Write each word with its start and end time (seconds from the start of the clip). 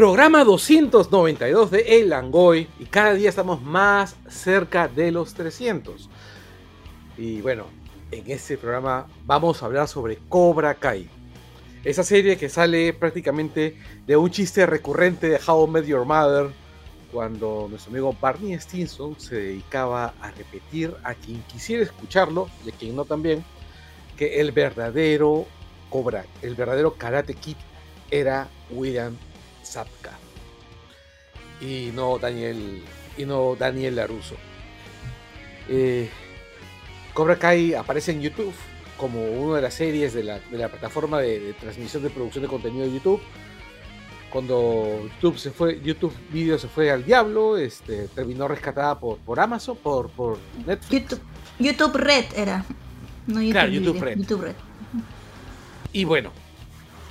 Programa 0.00 0.44
292 0.44 1.70
de 1.70 2.00
El 2.00 2.08
Langoy 2.08 2.66
y 2.78 2.86
cada 2.86 3.12
día 3.12 3.28
estamos 3.28 3.60
más 3.60 4.16
cerca 4.30 4.88
de 4.88 5.12
los 5.12 5.34
300. 5.34 6.08
Y 7.18 7.42
bueno, 7.42 7.66
en 8.10 8.30
este 8.30 8.56
programa 8.56 9.08
vamos 9.26 9.62
a 9.62 9.66
hablar 9.66 9.88
sobre 9.88 10.16
Cobra 10.30 10.74
Kai. 10.76 11.06
Esa 11.84 12.02
serie 12.02 12.38
que 12.38 12.48
sale 12.48 12.94
prácticamente 12.94 13.76
de 14.06 14.16
un 14.16 14.30
chiste 14.30 14.64
recurrente 14.64 15.28
de 15.28 15.40
How 15.46 15.66
I 15.66 15.70
Met 15.70 15.84
Your 15.84 16.06
Mother, 16.06 16.48
cuando 17.12 17.66
nuestro 17.68 17.90
amigo 17.90 18.16
Barney 18.18 18.58
Stinson 18.58 19.20
se 19.20 19.34
dedicaba 19.34 20.14
a 20.22 20.30
repetir 20.30 20.94
a 21.04 21.12
quien 21.12 21.42
quisiera 21.42 21.82
escucharlo 21.82 22.48
y 22.64 22.70
a 22.70 22.72
quien 22.72 22.96
no 22.96 23.04
también, 23.04 23.44
que 24.16 24.40
el 24.40 24.52
verdadero 24.52 25.44
Cobra, 25.90 26.24
el 26.40 26.54
verdadero 26.54 26.94
Karate 26.94 27.34
Kid 27.34 27.56
era 28.10 28.48
William 28.70 29.14
Zapka 29.70 30.18
y 31.60 31.90
no 31.94 32.18
Daniel 32.18 32.82
y 33.16 33.24
no 33.24 33.56
Daniel 33.56 33.96
Laruso. 33.96 34.36
Eh, 35.68 36.08
Cobra 37.14 37.38
Kai 37.38 37.74
aparece 37.74 38.12
en 38.12 38.20
YouTube 38.20 38.54
como 38.96 39.22
una 39.24 39.56
de 39.56 39.62
las 39.62 39.74
series 39.74 40.12
de 40.12 40.24
la, 40.24 40.38
de 40.38 40.58
la 40.58 40.68
plataforma 40.68 41.20
de, 41.20 41.40
de, 41.40 41.52
transmisión 41.54 42.02
de 42.02 42.10
producción 42.10 42.42
de 42.42 42.48
contenido 42.48 42.84
de 42.84 42.92
YouTube. 42.92 43.20
Cuando 44.30 45.08
YouTube 45.14 45.38
se 45.38 45.50
fue, 45.50 45.80
YouTube 45.80 46.14
Video 46.30 46.58
se 46.58 46.68
fue 46.68 46.90
al 46.90 47.04
diablo, 47.04 47.56
este, 47.56 48.08
terminó 48.08 48.46
rescatada 48.46 48.98
por, 48.98 49.18
por 49.18 49.40
Amazon, 49.40 49.76
por, 49.76 50.08
por 50.10 50.38
Netflix. 50.66 50.90
YouTube, 50.90 51.20
YouTube 51.58 51.96
Red 51.96 52.24
era. 52.36 52.64
No 53.26 53.40
YouTube, 53.40 53.52
claro, 53.52 53.70
YouTube 53.72 54.00
Red. 54.00 54.18
YouTube 54.18 54.42
Red. 54.42 54.54
Y 55.92 56.04
bueno, 56.04 56.30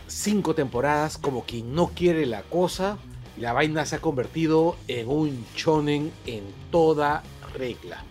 cinco 0.09 0.55
temporadas 0.55 1.17
como 1.17 1.43
quien 1.43 1.73
no 1.73 1.87
quiere 1.89 2.25
la 2.25 2.41
cosa. 2.43 2.97
La 3.37 3.53
vaina 3.53 3.85
se 3.85 3.95
ha 3.95 3.99
convertido 3.99 4.75
en 4.87 5.07
un 5.07 5.45
shonen 5.55 6.11
en 6.25 6.43
toda 6.71 7.23
regla. 7.57 8.03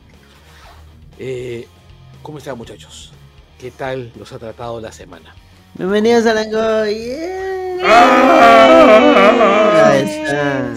Eh, 1.19 1.67
¿Cómo 2.23 2.39
están 2.39 2.57
muchachos? 2.57 3.13
¿Qué 3.59 3.71
tal 3.71 4.13
los 4.17 4.33
ha 4.33 4.39
tratado 4.39 4.81
la 4.81 4.93
semana? 4.93 5.35
Bienvenidos 5.75 6.25
a 6.27 6.35
Langoy. 6.35 6.95
Yeah. 6.95 7.79
Ahí 9.91 10.03
está. 10.03 10.69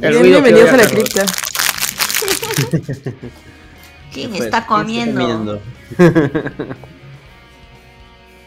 El 0.00 0.10
Bien, 0.10 0.22
ruido 0.22 0.42
que 0.42 0.52
bienvenidos 0.52 0.70
a 0.70 0.76
la 0.76 0.86
cripta. 0.86 1.24
¿Quién 4.12 4.30
Pues, 4.30 4.42
está 4.42 4.66
comiendo? 4.66 5.20
comiendo? 5.20 5.60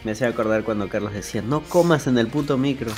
Me 0.04 0.12
hace 0.12 0.26
acordar 0.26 0.64
cuando 0.64 0.88
Carlos 0.88 1.12
decía, 1.14 1.42
no 1.42 1.62
comas 1.62 2.06
en 2.06 2.18
el 2.18 2.28
puto 2.28 2.58
micro. 2.58 2.92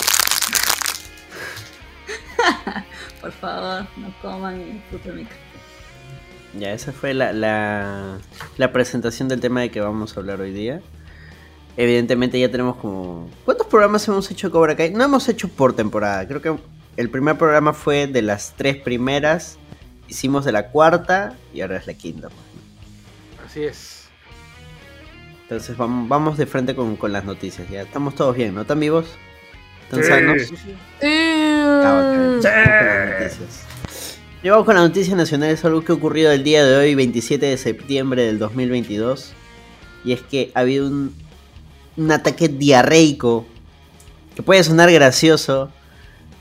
Por 3.20 3.32
favor, 3.32 3.86
no 3.96 4.14
coman 4.20 4.60
en 4.60 4.70
el 4.72 4.78
puto 4.90 5.12
micro. 5.12 5.36
Ya, 6.58 6.72
esa 6.72 6.92
fue 6.92 7.14
la, 7.14 7.32
la, 7.32 8.18
la 8.56 8.72
presentación 8.72 9.28
del 9.28 9.40
tema 9.40 9.60
de 9.60 9.70
que 9.70 9.80
vamos 9.80 10.16
a 10.16 10.20
hablar 10.20 10.40
hoy 10.40 10.52
día. 10.52 10.80
Evidentemente 11.76 12.40
ya 12.40 12.50
tenemos 12.50 12.76
como... 12.76 13.28
¿Cuántos 13.44 13.66
programas 13.66 14.06
hemos 14.08 14.30
hecho 14.30 14.48
de 14.48 14.52
Cobra 14.52 14.74
Kai? 14.76 14.90
No 14.90 15.04
hemos 15.04 15.28
hecho 15.28 15.48
por 15.48 15.76
temporada. 15.76 16.26
Creo 16.26 16.40
que 16.40 16.56
el 16.96 17.10
primer 17.10 17.36
programa 17.36 17.74
fue 17.74 18.06
de 18.06 18.22
las 18.22 18.54
tres 18.56 18.76
primeras. 18.78 19.58
Hicimos 20.08 20.44
de 20.44 20.52
la 20.52 20.68
cuarta 20.70 21.34
y 21.52 21.60
ahora 21.60 21.76
es 21.76 21.86
la 21.86 21.94
quinta. 21.94 22.28
pues. 22.30 23.50
Así 23.50 23.64
es. 23.64 23.95
Entonces 25.48 25.76
vamos, 25.76 26.08
vamos 26.08 26.36
de 26.38 26.46
frente 26.46 26.74
con, 26.74 26.96
con 26.96 27.12
las 27.12 27.24
noticias. 27.24 27.68
Ya 27.70 27.82
estamos 27.82 28.14
todos 28.14 28.34
bien, 28.36 28.54
¿no? 28.54 28.62
¿Están 28.62 28.80
vivos? 28.80 29.06
¿Están 29.84 30.02
Sí. 30.02 30.08
sanos? 30.08 30.42
Sí, 30.42 30.56
sí. 30.56 30.74
Ah, 31.02 32.02
con 32.02 32.42
las 32.42 33.20
noticias. 33.20 33.62
Y 34.42 34.48
vamos 34.48 34.64
con 34.66 34.74
la 34.74 34.82
noticia 34.82 35.14
nacional, 35.16 35.50
es 35.50 35.64
algo 35.64 35.82
que 35.82 35.92
ha 35.92 35.94
ocurrido 35.94 36.30
el 36.32 36.44
día 36.44 36.64
de 36.64 36.76
hoy, 36.76 36.94
27 36.94 37.46
de 37.46 37.56
septiembre 37.56 38.24
del 38.24 38.38
2022. 38.38 39.32
Y 40.04 40.12
es 40.12 40.20
que 40.22 40.52
ha 40.54 40.60
habido 40.60 40.86
un, 40.86 41.14
un 41.96 42.10
ataque 42.12 42.48
diarreico 42.48 43.46
que 44.36 44.42
puede 44.42 44.62
sonar 44.62 44.90
gracioso, 44.92 45.70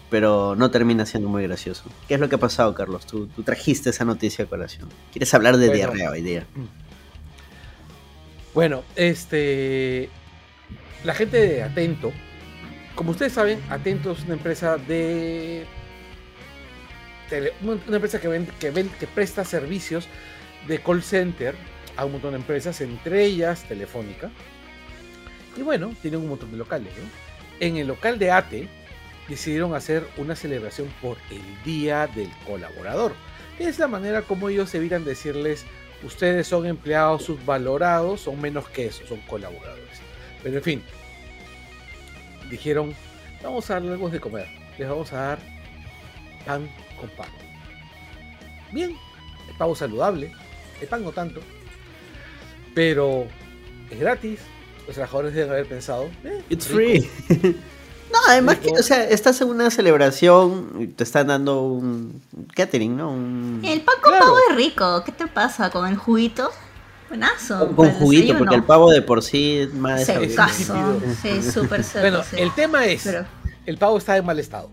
pero 0.09 0.56
no 0.56 0.69
termina 0.72 1.06
siendo 1.06 1.29
muy 1.29 1.44
gracioso. 1.44 1.84
¿Qué 2.08 2.16
es 2.16 2.19
lo 2.19 2.29
que 2.29 2.35
ha 2.35 2.40
pasado, 2.40 2.74
Carlos? 2.75 3.06
Tú, 3.08 3.28
tú 3.28 3.41
trajiste 3.44 3.90
esa 3.90 4.06
noticia 4.06 4.46
a 4.46 4.47
colación. 4.47 4.88
¿Quieres 5.12 5.34
hablar 5.34 5.58
de 5.58 5.68
Bueno. 5.68 5.78
diarrea 5.78 6.12
hoy 6.12 6.22
día? 6.22 6.46
Bueno, 8.55 8.85
este. 8.95 10.09
La 11.03 11.13
gente 11.13 11.38
de 11.38 11.61
Atento, 11.61 12.13
como 12.95 13.11
ustedes 13.11 13.33
saben, 13.33 13.61
Atento 13.69 14.13
es 14.13 14.23
una 14.23 14.35
empresa 14.35 14.77
de. 14.77 15.66
una 17.61 17.97
empresa 17.97 18.21
que, 18.21 19.07
presta 19.13 19.43
servicios 19.43 20.07
de 20.69 20.81
call 20.81 21.03
center 21.03 21.53
a 21.97 22.05
un 22.05 22.13
montón 22.13 22.31
de 22.31 22.38
empresas, 22.38 22.79
entre 22.79 23.25
ellas 23.25 23.66
Telefónica. 23.67 24.31
Y 25.57 25.61
bueno, 25.61 25.93
tienen 26.01 26.22
un 26.22 26.29
montón 26.29 26.51
de 26.51 26.57
locales. 26.57 26.93
En 27.59 27.75
el 27.75 27.87
local 27.87 28.17
de 28.19 28.31
ATE 28.31 28.69
decidieron 29.27 29.75
hacer 29.75 30.07
una 30.16 30.37
celebración 30.37 30.87
por 31.01 31.17
el 31.29 31.63
Día 31.66 32.07
del 32.07 32.29
Colaborador. 32.47 33.16
Es 33.59 33.79
la 33.79 33.87
manera 33.89 34.22
como 34.22 34.47
ellos 34.47 34.73
evitan 34.75 35.03
decirles 35.03 35.66
ustedes 36.05 36.47
son 36.47 36.66
empleados 36.66 37.23
subvalorados, 37.23 38.21
son 38.21 38.39
menos 38.39 38.69
que 38.69 38.88
eso, 38.88 39.05
son 39.07 39.19
colaboradores. 39.21 39.99
Pero 40.43 40.57
en 40.57 40.63
fin, 40.63 40.83
dijeron, 42.49 42.93
vamos 43.43 43.69
a 43.69 43.75
darles 43.75 43.91
algo 43.93 44.09
de 44.09 44.19
comer, 44.19 44.47
les 44.77 44.88
vamos 44.88 45.11
a 45.13 45.17
dar 45.17 45.39
pan 46.45 46.69
con 46.99 47.09
pan. 47.11 47.29
Bien, 48.71 48.95
el 49.49 49.57
pavo 49.57 49.75
saludable, 49.75 50.31
el 50.81 50.88
pan 50.88 51.03
no 51.03 51.11
tanto, 51.11 51.41
pero 52.73 53.27
es 53.89 53.99
gratis. 53.99 54.39
Los 54.85 54.93
trabajadores 54.93 55.33
deben 55.33 55.49
haber 55.49 55.66
pensado, 55.66 56.11
eh, 56.23 56.43
It's 56.47 56.69
rico. 56.69 57.07
free. 57.27 57.55
no, 58.11 58.19
además 58.27 58.57
que, 58.59 58.71
o 58.71 58.83
sea, 58.83 59.03
estás 59.09 59.41
en 59.41 59.49
una 59.49 59.69
celebración 59.71 60.71
y 60.79 60.88
te 60.88 61.03
están 61.03 61.27
dando 61.27 61.61
un 61.63 62.21
catering, 62.55 62.95
¿no? 62.95 63.11
Un... 63.11 63.61
El 63.63 63.81
pan 63.81 63.95
con 64.01 64.11
Claro. 64.11 64.25
pavo 64.27 64.38
es 64.49 64.55
rico. 64.55 65.03
¿Qué 65.05 65.11
te 65.11 65.27
pasa 65.27 65.69
con 65.69 65.88
el 65.88 65.97
juguito? 65.97 66.49
Buenazo. 67.09 67.75
Con, 67.75 67.91
juguito, 67.91 68.21
desayuno. 68.23 68.39
porque 68.39 68.55
el 68.55 68.63
pavo 68.63 68.89
de 68.91 69.01
por 69.01 69.21
sí 69.21 69.57
es 69.59 69.73
más 69.73 70.05
caso. 70.35 70.99
Sí, 71.21 71.41
súper. 71.43 71.83
Bueno, 71.93 72.23
sí. 72.23 72.35
el 72.39 72.53
tema 72.55 72.85
es, 72.85 73.03
Pero, 73.03 73.25
el 73.66 73.77
pavo 73.77 73.97
está 73.97 74.17
en 74.17 74.25
mal 74.25 74.39
estado. 74.39 74.69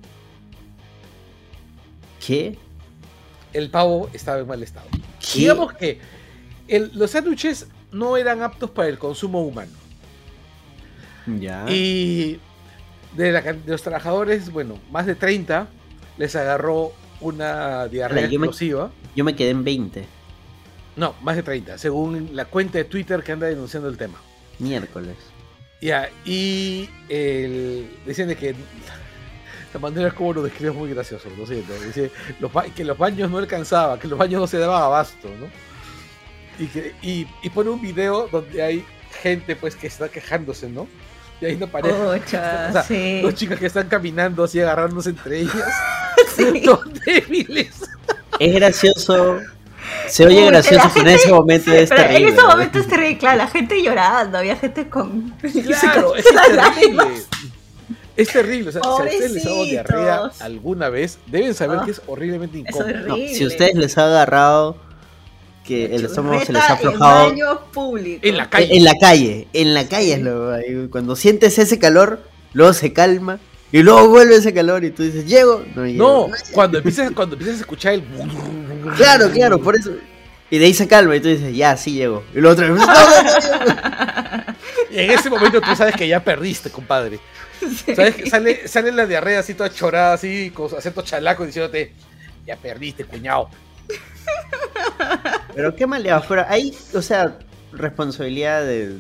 ¿Qué? 2.25 2.59
El 3.53 3.71
pavo 3.71 4.09
estaba 4.13 4.39
en 4.39 4.47
mal 4.47 4.63
estado. 4.63 4.87
¿Qué? 5.21 5.41
Digamos 5.41 5.73
que 5.75 6.01
el- 6.69 6.91
los 6.95 7.11
sándwiches 7.11 7.67
no 7.91 8.17
eran 8.17 8.43
aptos 8.43 8.71
para 8.71 8.89
el 8.89 8.99
consumo 8.99 9.43
humano. 9.43 9.73
Ya. 11.27 11.67
Y 11.71 12.41
de, 13.17 13.33
la 13.33 13.41
de 13.43 13.59
los 13.67 13.83
trabajadores, 13.83 14.51
bueno, 14.53 14.79
más 14.91 15.07
de 15.07 15.15
30 15.15 15.69
les 16.19 16.35
agarró 16.37 16.93
una 17.21 17.87
diarrea 17.89 18.27
yo 18.29 18.39
me- 18.39 18.47
explosiva. 18.47 18.91
Yo 19.15 19.25
me 19.25 19.35
quedé 19.37 19.51
en 19.51 19.65
20. 19.65 20.05
No, 20.97 21.15
más 21.23 21.37
de 21.37 21.43
30, 21.43 21.79
según 21.79 22.31
la 22.33 22.45
cuenta 22.45 22.79
de 22.79 22.85
Twitter 22.85 23.23
que 23.23 23.33
anda 23.33 23.47
denunciando 23.47 23.89
el 23.89 23.97
tema. 23.97 24.19
Miércoles. 24.59 25.17
Ya, 25.81 26.11
y 26.25 26.89
el, 27.09 27.91
decían 28.07 28.29
de 28.29 28.37
que 28.37 28.55
la 29.75 29.81
manera 29.81 30.11
como 30.13 30.33
lo 30.35 30.43
describe 30.43 30.71
es 30.71 30.77
muy 30.77 30.91
gracioso, 30.91 31.29
lo 31.37 31.47
siento. 31.47 31.73
Dice 31.83 32.11
los 32.41 32.53
que 32.77 32.85
los 32.85 32.97
baños 32.99 33.31
no 33.31 33.39
alcanzaba, 33.39 33.99
que 33.99 34.07
los 34.07 34.19
baños 34.19 34.41
no 34.41 34.47
se 34.47 34.59
daban 34.59 34.83
abasto, 34.83 35.29
¿no? 35.41 35.47
Y, 36.63 36.67
que, 36.69 36.95
y, 37.03 37.27
y 37.43 37.51
pone 37.51 37.71
un 37.71 37.81
video 37.81 38.29
donde 38.31 38.63
hay 38.63 38.85
gente 39.23 39.57
pues 39.57 39.75
que 39.75 39.87
está 39.87 40.09
quejándose, 40.11 40.69
¿no? 40.69 40.87
Y 41.43 41.47
hay 41.47 41.55
una 41.57 41.67
pareja, 41.67 41.97
Pucha, 42.25 42.67
o 42.69 42.73
sea, 42.73 42.83
sí. 42.85 43.21
dos 43.21 43.35
chicas 43.35 43.59
que 43.59 43.67
están 43.67 43.89
caminando 43.89 44.45
así 44.45 44.61
agarrándose 44.61 45.11
entre 45.11 45.41
ellas, 45.41 45.55
Sí. 46.37 46.61
dos 46.65 46.81
débiles. 47.05 47.71
Es 48.39 48.55
gracioso. 48.55 49.41
Se 50.07 50.25
oye 50.25 50.47
gracioso, 50.47 50.89
pero 50.95 51.09
en 51.11 51.17
ese 51.17 51.33
momento 51.33 51.71
sí, 51.71 51.77
es 51.77 51.89
pero 51.89 52.03
terrible. 52.03 52.29
En 52.29 52.35
ese 52.35 52.43
momento 52.47 52.79
es 52.79 52.87
terrible, 52.89 53.19
claro, 53.19 53.39
la 53.39 53.49
gente 53.49 53.83
llorando, 53.83 54.39
había 54.39 54.57
gente 54.57 54.89
con. 54.89 55.31
Claro, 55.41 56.15
es 56.17 56.25
terrible. 56.25 56.55
lágrimas. 56.57 57.09
Es 58.17 58.29
terrible. 58.29 58.69
O 58.69 58.73
sea, 58.73 58.83
si 58.83 58.89
a 58.89 58.93
ustedes 58.95 59.33
les 59.33 59.47
ha 59.47 59.49
dado 59.51 59.65
diarrea 59.65 60.31
alguna 60.41 60.89
vez, 60.91 61.19
deben 61.27 61.55
saber 61.55 61.79
Ah, 61.81 61.85
que 61.85 61.91
es 61.93 62.03
horriblemente 62.07 62.59
Es 62.61 62.77
incómodo. 62.77 63.09
No, 63.09 63.17
si 63.17 63.45
ustedes 63.47 63.75
les 63.75 63.99
ha 63.99 64.07
agarrado 64.07 64.77
que 65.65 65.95
el 65.95 66.05
estómago 66.07 66.45
se 66.45 66.53
les 66.53 66.63
ha 66.63 66.73
aflojado 66.75 67.29
En 67.29 67.31
baños 67.31 67.59
públicos. 67.73 68.29
En 68.29 68.37
la 68.37 68.51
calle. 68.51 68.77
en 68.77 68.85
la 68.85 68.95
calle, 69.01 69.49
en 69.53 69.75
la 69.75 69.89
calle 69.89 70.13
es 70.15 70.21
lo 70.21 70.91
cuando 70.91 71.17
sientes 71.17 71.59
ese 71.59 71.79
calor, 71.79 72.23
luego 72.53 72.73
se 72.73 72.93
calma 72.93 73.39
y 73.71 73.83
luego 73.83 74.09
vuelve 74.09 74.37
ese 74.37 74.53
calor 74.53 74.85
y 74.85 74.91
tú 74.91 75.03
dices, 75.03 75.27
"Llego." 75.27 75.65
No, 75.75 75.87
llego. 75.87 76.29
No, 76.29 76.35
cuando 76.53 76.79
empiezas, 76.79 77.11
cuando 77.13 77.35
empiezas 77.37 77.59
a 77.59 77.61
escuchar 77.61 77.95
el. 77.95 78.05
Claro, 78.97 79.31
claro, 79.31 79.61
por 79.61 79.77
eso. 79.77 79.93
Y 80.51 80.59
de 80.59 80.67
ahí 80.67 80.75
se 80.75 80.87
calma 80.89 81.17
y 81.17 81.21
tú 81.21 81.29
dices, 81.29 81.55
"Ya, 81.57 81.77
sí 81.77 81.93
llego." 81.93 82.25
Y 82.35 82.41
luego 82.41 82.55
otra 82.55 82.69
vez, 82.71 82.79
"No, 82.79 82.87
no, 82.87 83.65
no, 83.65 83.75
no". 83.75 84.55
Y 84.91 84.99
en 84.99 85.11
ese 85.13 85.31
momento 85.31 85.61
tú 85.61 85.75
sabes 85.75 85.95
que 85.97 86.07
ya 86.07 86.23
perdiste, 86.23 86.69
compadre. 86.71 87.19
¿Sabes? 87.95 88.17
que 88.17 88.29
Sale, 88.29 88.69
sale 88.69 88.93
la 88.93 89.07
diarrea 89.07 89.41
así 89.41 89.55
toda 89.55 89.71
chorada, 89.71 90.15
así, 90.15 90.51
con 90.51 90.75
acento 90.77 91.01
chalaco, 91.03 91.47
diciéndote, 91.47 91.93
ya 92.47 92.57
perdiste, 92.57 93.05
cuñado. 93.05 93.49
Pero 95.55 95.75
qué 95.77 95.87
maleados, 95.87 96.27
pero 96.29 96.45
ahí, 96.49 96.75
o 96.95 97.03
sea, 97.03 97.39
responsabilidad 97.73 98.63
de, 98.65 98.97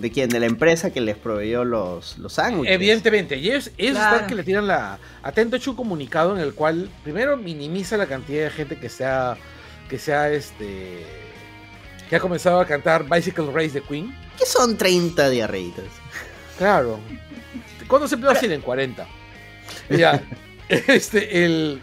de 0.00 0.10
quién, 0.10 0.28
de 0.30 0.40
la 0.40 0.46
empresa 0.46 0.90
que 0.92 1.00
les 1.00 1.16
proveyó 1.16 1.64
los, 1.64 2.18
los 2.18 2.32
sándwiches. 2.34 2.74
Evidentemente, 2.74 3.36
y 3.36 3.50
ellos, 3.50 3.70
ellos 3.76 3.96
Claro. 3.96 4.14
están 4.16 4.28
que 4.28 4.34
le 4.34 4.42
tiran 4.44 4.66
la. 4.66 4.98
Atento 5.22 5.56
hecho 5.56 5.70
un 5.72 5.76
comunicado 5.76 6.34
en 6.36 6.42
el 6.42 6.54
cual 6.54 6.88
primero 7.02 7.36
minimiza 7.36 7.96
la 7.96 8.06
cantidad 8.06 8.44
de 8.44 8.50
gente 8.50 8.78
que 8.78 8.88
sea. 8.88 9.36
que 9.88 9.98
sea 9.98 10.30
este. 10.30 11.04
que 12.08 12.16
ha 12.16 12.20
comenzado 12.20 12.60
a 12.60 12.66
cantar 12.66 13.04
Bicycle 13.08 13.50
Race 13.52 13.70
de 13.70 13.82
Queen. 13.82 14.14
¿Qué 14.38 14.46
son 14.46 14.76
30 14.76 15.28
diarreitas? 15.30 15.84
Claro. 16.58 16.98
¿Cuándo 17.88 18.08
se 18.08 18.14
empezó 18.14 18.30
a 18.30 18.34
decir 18.34 18.52
en 18.52 18.60
40? 18.62 19.06
Ya. 19.90 20.22
Este, 20.68 21.44
el. 21.44 21.78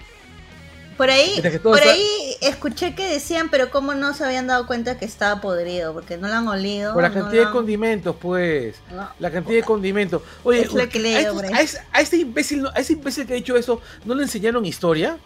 Por 0.98 1.07
ahí, 1.09 1.39
por 1.62 1.77
está- 1.77 1.92
ahí 1.94 2.31
escuché 2.42 2.96
que 2.96 3.08
decían, 3.08 3.50
pero 3.50 3.70
cómo 3.72 3.94
no 3.94 4.14
se 4.14 4.26
habían 4.26 4.48
dado 4.48 4.66
cuenta 4.68 4.98
que 4.98 5.06
estaba 5.06 5.40
podrido, 5.42 5.94
porque 5.94 6.18
no 6.18 6.28
lo 6.28 6.34
han 6.34 6.48
olido. 6.48 6.94
Por 6.94 7.04
la 7.04 7.12
cantidad 7.14 7.42
de 7.44 7.48
han- 7.48 7.54
condimentos, 7.54 8.16
pues. 8.20 8.76
no. 8.94 9.10
La 9.20 9.32
cantidad 9.32 9.58
de 9.60 9.64
condimentos. 9.64 10.22
Oye, 10.44 10.62
Es 10.62 10.74
lo 10.74 10.88
que 10.90 11.00
a, 11.00 11.02
leo 11.02 11.40
este, 11.42 11.54
a 11.56 11.62
este- 11.62 11.80
a 11.92 12.02
este 12.02 12.18
imbécil, 12.18 12.68
a 12.68 12.80
ese 12.80 12.94
imbécil 12.94 13.26
que 13.28 13.34
ha 13.34 13.36
dicho 13.36 13.56
eso, 13.56 13.82
¿no 14.06 14.16
le 14.16 14.24
enseñaron 14.24 14.66
historia? 14.66 15.18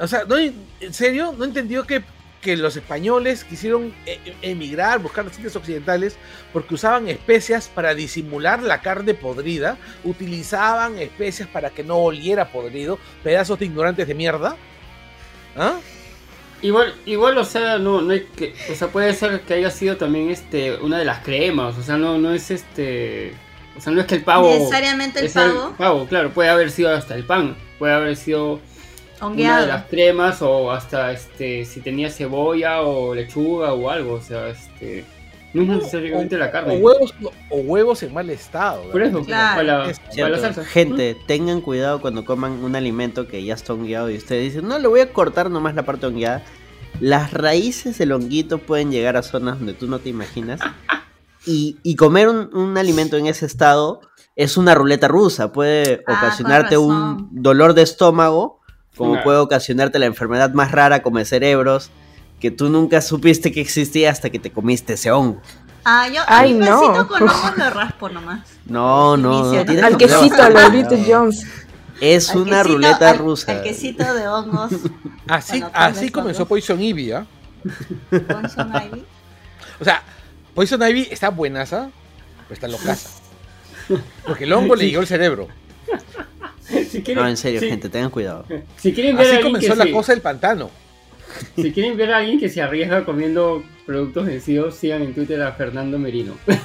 O 0.00 0.06
sea, 0.06 0.24
¿no, 0.24 0.36
¿en 0.38 0.54
serio? 0.94 1.34
¿No 1.36 1.44
entendió 1.44 1.84
que, 1.86 2.02
que 2.40 2.56
los 2.56 2.74
españoles 2.76 3.44
quisieron 3.44 3.94
e- 4.06 4.18
emigrar, 4.42 4.98
buscar 5.00 5.24
Indias 5.26 5.54
occidentales, 5.54 6.16
porque 6.52 6.74
usaban 6.74 7.08
especias 7.08 7.68
para 7.68 7.94
disimular 7.94 8.62
la 8.62 8.80
carne 8.80 9.14
podrida? 9.14 9.76
Utilizaban 10.02 10.98
especias 10.98 11.48
para 11.48 11.70
que 11.70 11.84
no 11.84 11.98
oliera 11.98 12.50
podrido, 12.50 12.98
pedazos 13.22 13.58
de 13.58 13.66
ignorantes 13.66 14.08
de 14.08 14.14
mierda. 14.14 14.56
¿Ah? 15.56 15.78
Igual, 16.62 16.94
igual, 17.06 17.36
o 17.38 17.44
sea, 17.44 17.78
no, 17.78 18.00
no 18.00 18.12
hay 18.12 18.24
que, 18.36 18.54
o 18.70 18.74
sea, 18.74 18.88
puede 18.88 19.12
ser 19.14 19.40
que 19.40 19.54
haya 19.54 19.70
sido 19.70 19.96
también 19.96 20.30
este 20.30 20.76
una 20.76 20.96
de 20.96 21.04
las 21.04 21.18
cremas, 21.18 21.76
o 21.76 21.82
sea, 21.82 21.96
no, 21.96 22.18
no 22.18 22.32
es 22.32 22.52
este, 22.52 23.34
o 23.76 23.80
sea, 23.80 23.92
no 23.92 24.00
es 24.00 24.06
que 24.06 24.14
el 24.14 24.22
pavo 24.22 24.48
Necesariamente 24.48 25.18
el 25.18 25.30
pavo. 25.30 25.74
pavo, 25.76 26.06
claro, 26.06 26.30
puede 26.30 26.50
haber 26.50 26.70
sido 26.70 26.94
hasta 26.94 27.16
el 27.16 27.24
pan, 27.24 27.56
puede 27.80 27.94
haber 27.94 28.16
sido 28.16 28.60
una 29.20 29.60
de 29.60 29.66
las 29.66 29.86
cremas 29.86 30.40
o 30.40 30.70
hasta 30.70 31.12
este 31.12 31.64
si 31.64 31.80
tenía 31.80 32.10
cebolla 32.10 32.82
o 32.82 33.12
lechuga 33.12 33.72
o 33.72 33.90
algo, 33.90 34.14
o 34.14 34.20
sea, 34.20 34.48
este, 34.48 35.04
no 35.54 35.62
es 35.62 35.68
necesariamente 35.68 36.38
la 36.38 36.46
O 36.46 36.50
carne. 36.52 36.76
huevos, 36.78 37.14
o 37.50 37.56
huevos 37.58 38.02
en 38.02 38.14
mal 38.14 38.30
estado. 38.30 38.90
Por 38.90 39.02
eso, 39.02 39.22
Claro. 39.24 39.56
para, 39.56 39.78
la, 39.84 39.90
Es 39.90 40.00
para 40.00 40.28
la 40.30 40.38
salsa. 40.38 40.64
Gente, 40.64 41.16
tengan 41.26 41.60
cuidado 41.60 42.00
cuando 42.00 42.24
coman 42.24 42.64
un 42.64 42.74
alimento 42.76 43.26
que 43.28 43.44
ya 43.44 43.54
está 43.54 43.72
hongueado 43.74 44.10
y 44.10 44.16
ustedes 44.16 44.52
dicen, 44.54 44.68
no, 44.68 44.78
le 44.78 44.88
voy 44.88 45.00
a 45.00 45.12
cortar 45.12 45.50
nomás 45.50 45.74
la 45.74 45.84
parte 45.84 46.06
hongueada. 46.06 46.42
Las 47.00 47.32
raíces 47.32 47.98
del 47.98 48.12
honguito 48.12 48.58
pueden 48.58 48.90
llegar 48.90 49.16
a 49.16 49.22
zonas 49.22 49.58
donde 49.58 49.74
tú 49.74 49.86
no 49.88 49.98
te 49.98 50.08
imaginas. 50.08 50.60
Y, 51.44 51.78
y 51.82 51.96
comer 51.96 52.28
un, 52.28 52.54
un 52.56 52.78
alimento 52.78 53.16
en 53.16 53.26
ese 53.26 53.46
estado 53.46 54.00
es 54.36 54.56
una 54.56 54.76
ruleta 54.76 55.08
rusa. 55.08 55.50
Puede 55.50 56.04
Ah, 56.06 56.12
ocasionarte 56.16 56.78
un 56.78 57.30
dolor 57.32 57.74
de 57.74 57.82
estómago, 57.82 58.60
como 58.96 59.14
Claro. 59.14 59.24
puede 59.24 59.38
ocasionarte 59.38 59.98
la 59.98 60.06
enfermedad 60.06 60.52
más 60.54 60.70
rara 60.70 61.02
como 61.02 61.18
el 61.18 61.26
cerebros, 61.26 61.90
que 62.42 62.50
tú 62.50 62.68
nunca 62.68 63.00
supiste 63.00 63.52
que 63.52 63.60
existía 63.60 64.10
hasta 64.10 64.28
que 64.28 64.40
te 64.40 64.50
comiste 64.50 64.94
ese 64.94 65.12
hongo. 65.12 65.40
Ah, 65.84 66.08
yo 66.08 66.22
Ay, 66.26 66.50
al 66.52 66.58
no. 66.58 67.06
con 67.06 67.22
hongos 67.22 67.56
lo 67.56 67.70
raspo 67.70 68.08
nomás. 68.08 68.48
No, 68.66 69.16
no, 69.16 69.44
no. 69.52 69.64
Tienes 69.64 69.84
Al 69.84 69.96
que 69.96 70.06
quesito, 70.06 70.34
tener 70.36 70.52
lo 70.52 70.58
de 70.60 70.70
cuidado. 70.70 70.88
Bridget 70.90 71.06
Jones. 71.14 71.46
Es 72.00 72.30
Al 72.30 72.38
una 72.38 72.62
quesito- 72.62 72.72
ruleta 72.74 73.10
al- 73.10 73.18
rusa. 73.18 73.52
Al 73.52 73.62
quesito 73.62 74.14
de 74.14 74.26
hongos. 74.26 74.72
Así, 75.28 75.60
Bueno, 75.60 75.70
así 75.72 76.08
comenzó 76.10 76.40
no. 76.40 76.46
Poison 76.48 76.82
Ivy, 76.82 77.12
¿ah? 77.12 77.26
Poison 78.10 78.72
Ivy. 78.92 79.04
O 79.80 79.84
sea, 79.84 80.02
Poison 80.52 80.82
Ivy 80.82 81.06
está 81.12 81.28
buenaza, 81.30 81.90
pero 82.48 82.54
está 82.54 82.66
locaza. 82.66 83.08
Porque 84.26 84.44
el 84.44 84.52
hongo 84.52 84.74
le 84.74 84.86
llegó 84.86 85.00
al 85.00 85.06
cerebro. 85.06 85.46
Si 86.90 87.02
quieren, 87.02 87.22
No, 87.22 87.28
en 87.28 87.36
serio, 87.36 87.60
si- 87.60 87.68
gente, 87.68 87.88
tengan 87.88 88.10
cuidado. 88.10 88.44
Si 88.78 88.92
quieren 88.92 89.16
ver 89.16 89.34
Así 89.36 89.42
comenzó 89.44 89.74
que 89.74 89.84
la 89.84 89.92
cosa 89.92 90.10
del 90.12 90.22
pantano. 90.22 90.70
Si 91.56 91.72
quieren 91.72 91.96
ver 91.96 92.12
a 92.12 92.18
alguien 92.18 92.38
que 92.40 92.48
se 92.48 92.60
arriesga 92.62 93.04
comiendo 93.04 93.62
productos 93.86 94.26
vencidos, 94.26 94.76
sigan 94.76 95.02
en 95.02 95.14
Twitter 95.14 95.40
a 95.42 95.52
Fernando 95.52 95.98
Merino. 95.98 96.34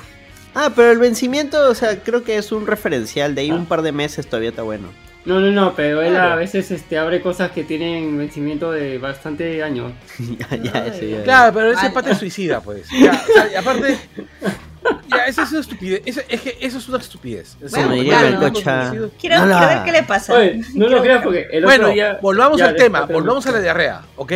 Ah, 0.59 0.71
pero 0.75 0.91
el 0.91 0.97
vencimiento, 0.97 1.69
o 1.69 1.75
sea, 1.75 1.99
creo 1.99 2.23
que 2.23 2.35
es 2.37 2.51
un 2.51 2.65
referencial. 2.65 3.35
De 3.35 3.41
ahí 3.41 3.51
un 3.51 3.67
par 3.67 3.83
de 3.83 3.91
meses 3.91 4.25
todavía 4.25 4.49
está 4.49 4.63
bueno. 4.63 4.87
No, 5.23 5.39
no, 5.39 5.51
no, 5.51 5.75
pero 5.75 6.01
él 6.01 6.13
Claro. 6.13 6.31
a 6.33 6.35
veces 6.35 6.71
este, 6.71 6.97
abre 6.97 7.21
cosas 7.21 7.51
que 7.51 7.63
tienen 7.63 8.17
vencimiento 8.17 8.71
de 8.71 8.97
bastante 8.97 9.61
años. 9.61 9.91
ya, 10.19 10.55
ya, 10.57 10.87
ese 10.87 11.09
ya- 11.11 11.23
Claro, 11.23 11.53
pero 11.53 11.71
ese 11.73 11.91
pata 11.91 12.09
es 12.09 12.17
suicida, 12.17 12.59
pues. 12.61 12.87
Ya, 12.89 13.11
o 13.11 13.33
sea, 13.33 13.51
y 13.51 13.55
aparte. 13.55 13.97
Ya, 15.09 15.25
eso 15.25 15.41
es 15.43 15.51
una 15.51 15.59
estupidez. 15.61 16.01
Eso, 16.05 16.21
es 16.27 16.41
que 16.41 16.57
eso 16.61 16.77
es 16.77 16.87
una 16.89 16.97
estupidez. 16.97 17.55
Como 17.59 17.69
Bueno, 17.69 17.87
serio, 17.89 18.03
diría 18.03 18.19
claro. 18.19 18.39
Belcocha, 18.39 18.91
Quiero, 19.19 19.39
no 19.39 19.45
la- 19.45 19.57
quiero 19.59 19.73
ver 19.75 19.83
qué 19.85 19.91
le 19.91 20.03
pasa. 20.03 20.33
Oye, 20.33 20.61
no 20.75 20.87
lo 20.87 21.01
creas 21.01 21.23
porque 21.23 21.47
el 21.51 21.63
Bueno, 21.63 21.83
otro 21.85 21.93
día... 21.93 22.19
volvamos 22.21 22.57
Ya, 22.59 22.65
al 22.67 22.75
tema, 22.75 23.01
volvamos 23.01 23.45
a 23.47 23.51
la 23.51 23.59
diarrea, 23.61 24.01
¿ok? 24.15 24.33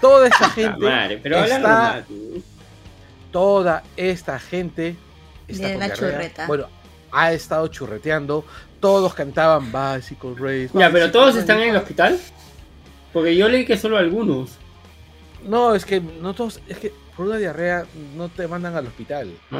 Toda 0.00 0.26
esta 0.28 0.48
gente, 0.50 0.78
madre, 0.84 1.18
pero 1.22 1.38
está- 1.38 1.58
normal. 1.58 2.04
toda 3.30 3.82
esta 3.96 4.38
gente 4.38 4.96
está 5.46 5.66
De 5.68 5.72
con 5.74 5.80
la 5.80 5.92
churreta. 5.94 6.46
Bueno, 6.46 6.66
ha 7.12 7.32
estado 7.32 7.66
churreteando. 7.68 8.44
Todos 8.80 9.12
cantaban 9.14 9.72
Bicycle 9.72 10.34
Race. 10.36 10.70
Ya, 10.72 10.90
pero 10.90 11.10
todos 11.10 11.34
están 11.36 11.60
en 11.60 11.70
el 11.70 11.76
hospital. 11.76 12.18
Porque 13.12 13.34
yo 13.36 13.48
leí 13.48 13.66
que 13.66 13.76
solo 13.76 13.96
algunos. 13.98 14.50
No, 15.42 15.74
es 15.74 15.84
que 15.84 16.00
no 16.00 16.34
todos, 16.34 16.60
es 16.68 16.78
que 16.78 16.92
por 17.18 17.26
una 17.26 17.36
diarrea 17.36 17.84
no 18.16 18.28
te 18.30 18.48
mandan 18.48 18.74
al 18.76 18.86
hospital. 18.86 19.28
No, 19.50 19.58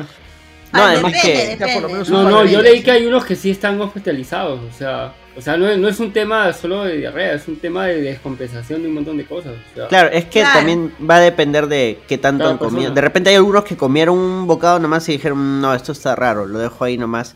Ah, 0.71 0.91
además 0.93 1.13
depende, 1.13 1.33
que- 1.33 1.39
depende. 1.49 1.67
Ya, 1.67 1.73
por 1.75 1.83
lo 1.83 1.89
menos 1.89 2.09
No, 2.11 2.23
no, 2.31 2.45
yo 2.45 2.61
leí 2.63 2.83
que 2.83 2.91
hay 2.91 3.07
unos 3.07 3.25
que 3.25 3.35
sí 3.37 3.51
están 3.51 3.81
hospitalizados. 3.81 4.61
O 4.61 4.73
sea, 4.77 5.15
o 5.37 5.41
sea 5.41 5.57
no, 5.57 5.67
es- 5.67 5.79
no 5.79 5.89
es 5.89 5.99
un 5.99 6.13
tema 6.13 6.53
solo 6.53 6.85
de 6.85 6.99
diarrea, 6.99 7.33
es 7.35 7.49
un 7.49 7.57
tema 7.57 7.87
de 7.87 8.01
descompensación 8.03 8.83
de 8.83 8.89
un 8.89 8.95
montón 8.95 9.17
de 9.17 9.25
cosas. 9.25 9.55
o 9.55 9.75
sea. 9.75 9.89
Claro, 9.89 10.11
es 10.13 10.27
que 10.27 10.41
Claro. 10.41 10.59
también 10.59 10.93
va 11.11 11.17
a 11.17 11.21
depender 11.21 11.67
de 11.69 11.99
qué 12.07 12.19
tanto 12.19 12.41
Cada 12.45 12.51
han 12.53 12.59
comido. 12.59 12.77
persona. 12.77 12.95
De 12.95 13.01
repente 13.01 13.31
hay 13.31 13.37
algunos 13.37 13.65
que 13.65 13.77
comieron 13.77 14.19
un 14.19 14.47
bocado 14.47 14.79
nomás 14.79 15.09
y 15.09 15.13
dijeron, 15.13 15.61
no, 15.61 15.75
esto 15.75 15.93
está 15.93 16.15
raro, 16.15 16.47
lo 16.47 16.59
dejo 16.59 16.85
ahí 16.85 16.97
nomás. 16.99 17.35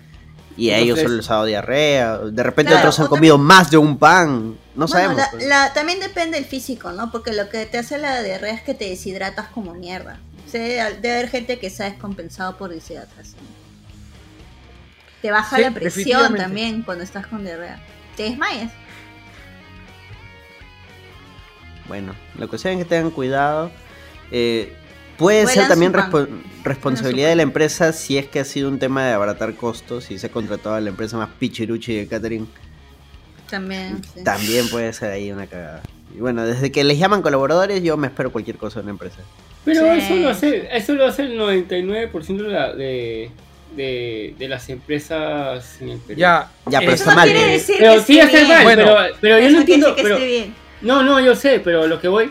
Y 0.57 0.71
a 0.71 0.79
ellos 0.79 0.99
solo 1.01 1.17
les 1.17 1.31
ha 1.31 1.35
dado 1.35 1.47
diarrea. 1.47 2.19
De 2.19 2.43
repente 2.43 2.71
Claro, 2.73 2.81
otros 2.89 2.99
han 3.01 3.05
también- 3.07 3.19
comido 3.33 3.39
más 3.39 3.71
de 3.71 3.79
un 3.79 3.99
pan. 3.99 4.51
No 4.75 4.87
Bueno, 4.87 4.89
sabemos. 4.89 5.17
la- 5.17 5.31
pues. 5.31 5.47
la- 5.47 5.73
también 5.73 6.01
depende 6.01 6.37
del 6.37 6.45
físico, 6.45 6.93
¿no? 6.93 7.11
Porque 7.11 7.33
lo 7.33 7.49
que 7.49 7.65
te 7.67 7.79
hace 7.79 7.99
la 7.99 8.23
diarrea 8.23 8.53
es 8.55 8.63
que 8.63 8.75
te 8.75 8.85
deshidratas 8.89 9.49
como 9.49 9.75
mierda. 9.75 10.21
O 10.47 10.51
sea, 10.51 10.91
debe 10.91 11.13
haber 11.15 11.29
gente 11.31 11.59
que 11.59 11.71
se 11.71 11.85
ha 11.85 11.91
descompensado 11.91 12.57
por 12.59 12.71
deshidratación. 12.71 13.41
Te 15.23 15.31
baja 15.31 15.57
Sí, 15.57 15.63
la 15.63 15.71
presión 15.71 16.35
también 16.37 16.83
cuando 16.83 17.05
estás 17.05 17.27
con 17.27 17.45
diarrea. 17.45 17.81
Te 18.17 18.25
desmayas. 18.25 18.71
Bueno, 21.89 22.15
la 22.39 22.47
cuestión 22.47 22.75
es 22.75 22.79
que 22.81 22.85
tengan 22.89 23.11
cuidado. 23.11 23.71
Eh, 24.31 24.75
puede 25.19 25.47
ser 25.47 25.69
también 25.69 25.93
respo- 25.93 26.29
responsabilidad 26.65 27.29
de 27.29 27.37
la 27.37 27.43
empresa 27.43 27.93
si 27.93 28.19
es 28.19 28.27
que 28.29 28.41
ha 28.41 28.45
sido 28.45 28.69
un 28.69 28.79
tema 28.79 29.07
de 29.07 29.13
abaratar 29.13 29.55
costos 29.55 30.11
y 30.11 30.19
se 30.19 30.27
ha 30.27 30.31
contratado 30.31 30.75
a 30.75 30.81
la 30.81 30.91
empresa 30.91 31.17
más 31.17 31.29
pichiruchi 31.39 31.95
de 31.95 32.07
catering. 32.07 32.49
También. 33.51 34.01
sí. 34.15 34.25
También 34.25 34.69
puede 34.69 34.93
ser 34.93 35.11
ahí 35.13 35.31
una 35.31 35.47
cagada. 35.47 35.83
Y 36.17 36.21
bueno, 36.21 36.45
desde 36.45 36.71
que 36.73 36.85
les 36.85 36.99
llaman 36.99 37.23
colaboradores, 37.23 37.83
yo 37.83 37.97
me 37.97 38.07
espero 38.07 38.33
cualquier 38.33 38.57
cosa 38.57 38.81
de 38.81 38.85
una 38.85 38.93
empresa. 38.93 39.19
Pero 39.65 39.83
Sí. 39.95 40.01
eso, 40.01 40.17
lo 40.17 40.29
hace, 40.31 40.69
eso 40.77 40.93
lo 40.95 41.07
hace 41.07 41.23
el 41.23 41.39
99% 41.39 42.43
de, 42.45 42.49
la- 42.49 42.73
de, 42.75 43.31
de, 43.77 44.35
de 44.39 44.49
las 44.49 44.69
empresas 44.71 45.81
en 45.81 45.91
el 45.91 45.99
Perú. 45.99 46.19
Ya, 46.19 46.51
Ya, 46.69 46.79
pero 46.81 46.91
eh, 46.93 46.95
está 46.95 47.11
no 47.11 47.17
mal. 47.17 47.31
quiere 47.31 47.47
decir 47.53 47.77
Pero 47.79 47.95
que 47.95 48.01
sí 48.01 48.13
bien. 48.15 48.49
mal, 48.49 48.63
Bueno, 48.65 48.83
pero, 48.85 49.17
pero 49.21 49.39
yo 49.39 49.45
Eso 49.45 49.55
no 49.55 49.61
entiendo. 49.61 49.95
que 49.95 50.03
Pero, 50.03 50.15
esté 50.17 50.27
bien. 50.27 50.55
no, 50.81 51.03
no, 51.03 51.21
yo 51.21 51.35
sé, 51.35 51.61
pero 51.61 51.87
lo 51.87 52.01
que 52.01 52.09
voy. 52.09 52.31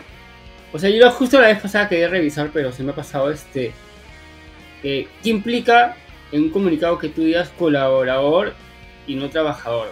O 0.72 0.78
sea, 0.78 0.90
yo 0.90 1.10
justo 1.10 1.40
la 1.40 1.48
vez 1.48 1.60
pasada 1.60 1.88
quería 1.88 2.08
revisar, 2.08 2.50
pero 2.52 2.72
se 2.72 2.82
me 2.82 2.92
ha 2.92 2.94
pasado 2.94 3.30
este. 3.30 3.72
eh, 4.82 5.06
¿Qué 5.22 5.30
implica 5.30 5.96
en 6.32 6.44
un 6.44 6.50
comunicado 6.50 6.98
que 6.98 7.08
tú 7.08 7.22
digas 7.22 7.50
colaborador 7.58 8.54
y 9.06 9.14
no 9.14 9.28
trabajador? 9.28 9.88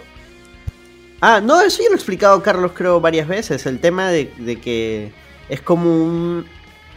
Ah, 1.21 1.39
no, 1.39 1.61
eso 1.61 1.83
ya 1.83 1.89
lo 1.89 1.93
he 1.93 1.97
explicado 1.97 2.41
Carlos 2.41 2.71
creo 2.73 2.99
varias 2.99 3.27
veces. 3.27 3.65
El 3.67 3.79
tema 3.79 4.09
de, 4.09 4.33
de 4.37 4.59
que 4.59 5.11
es 5.49 5.61
como 5.61 6.03
un... 6.03 6.45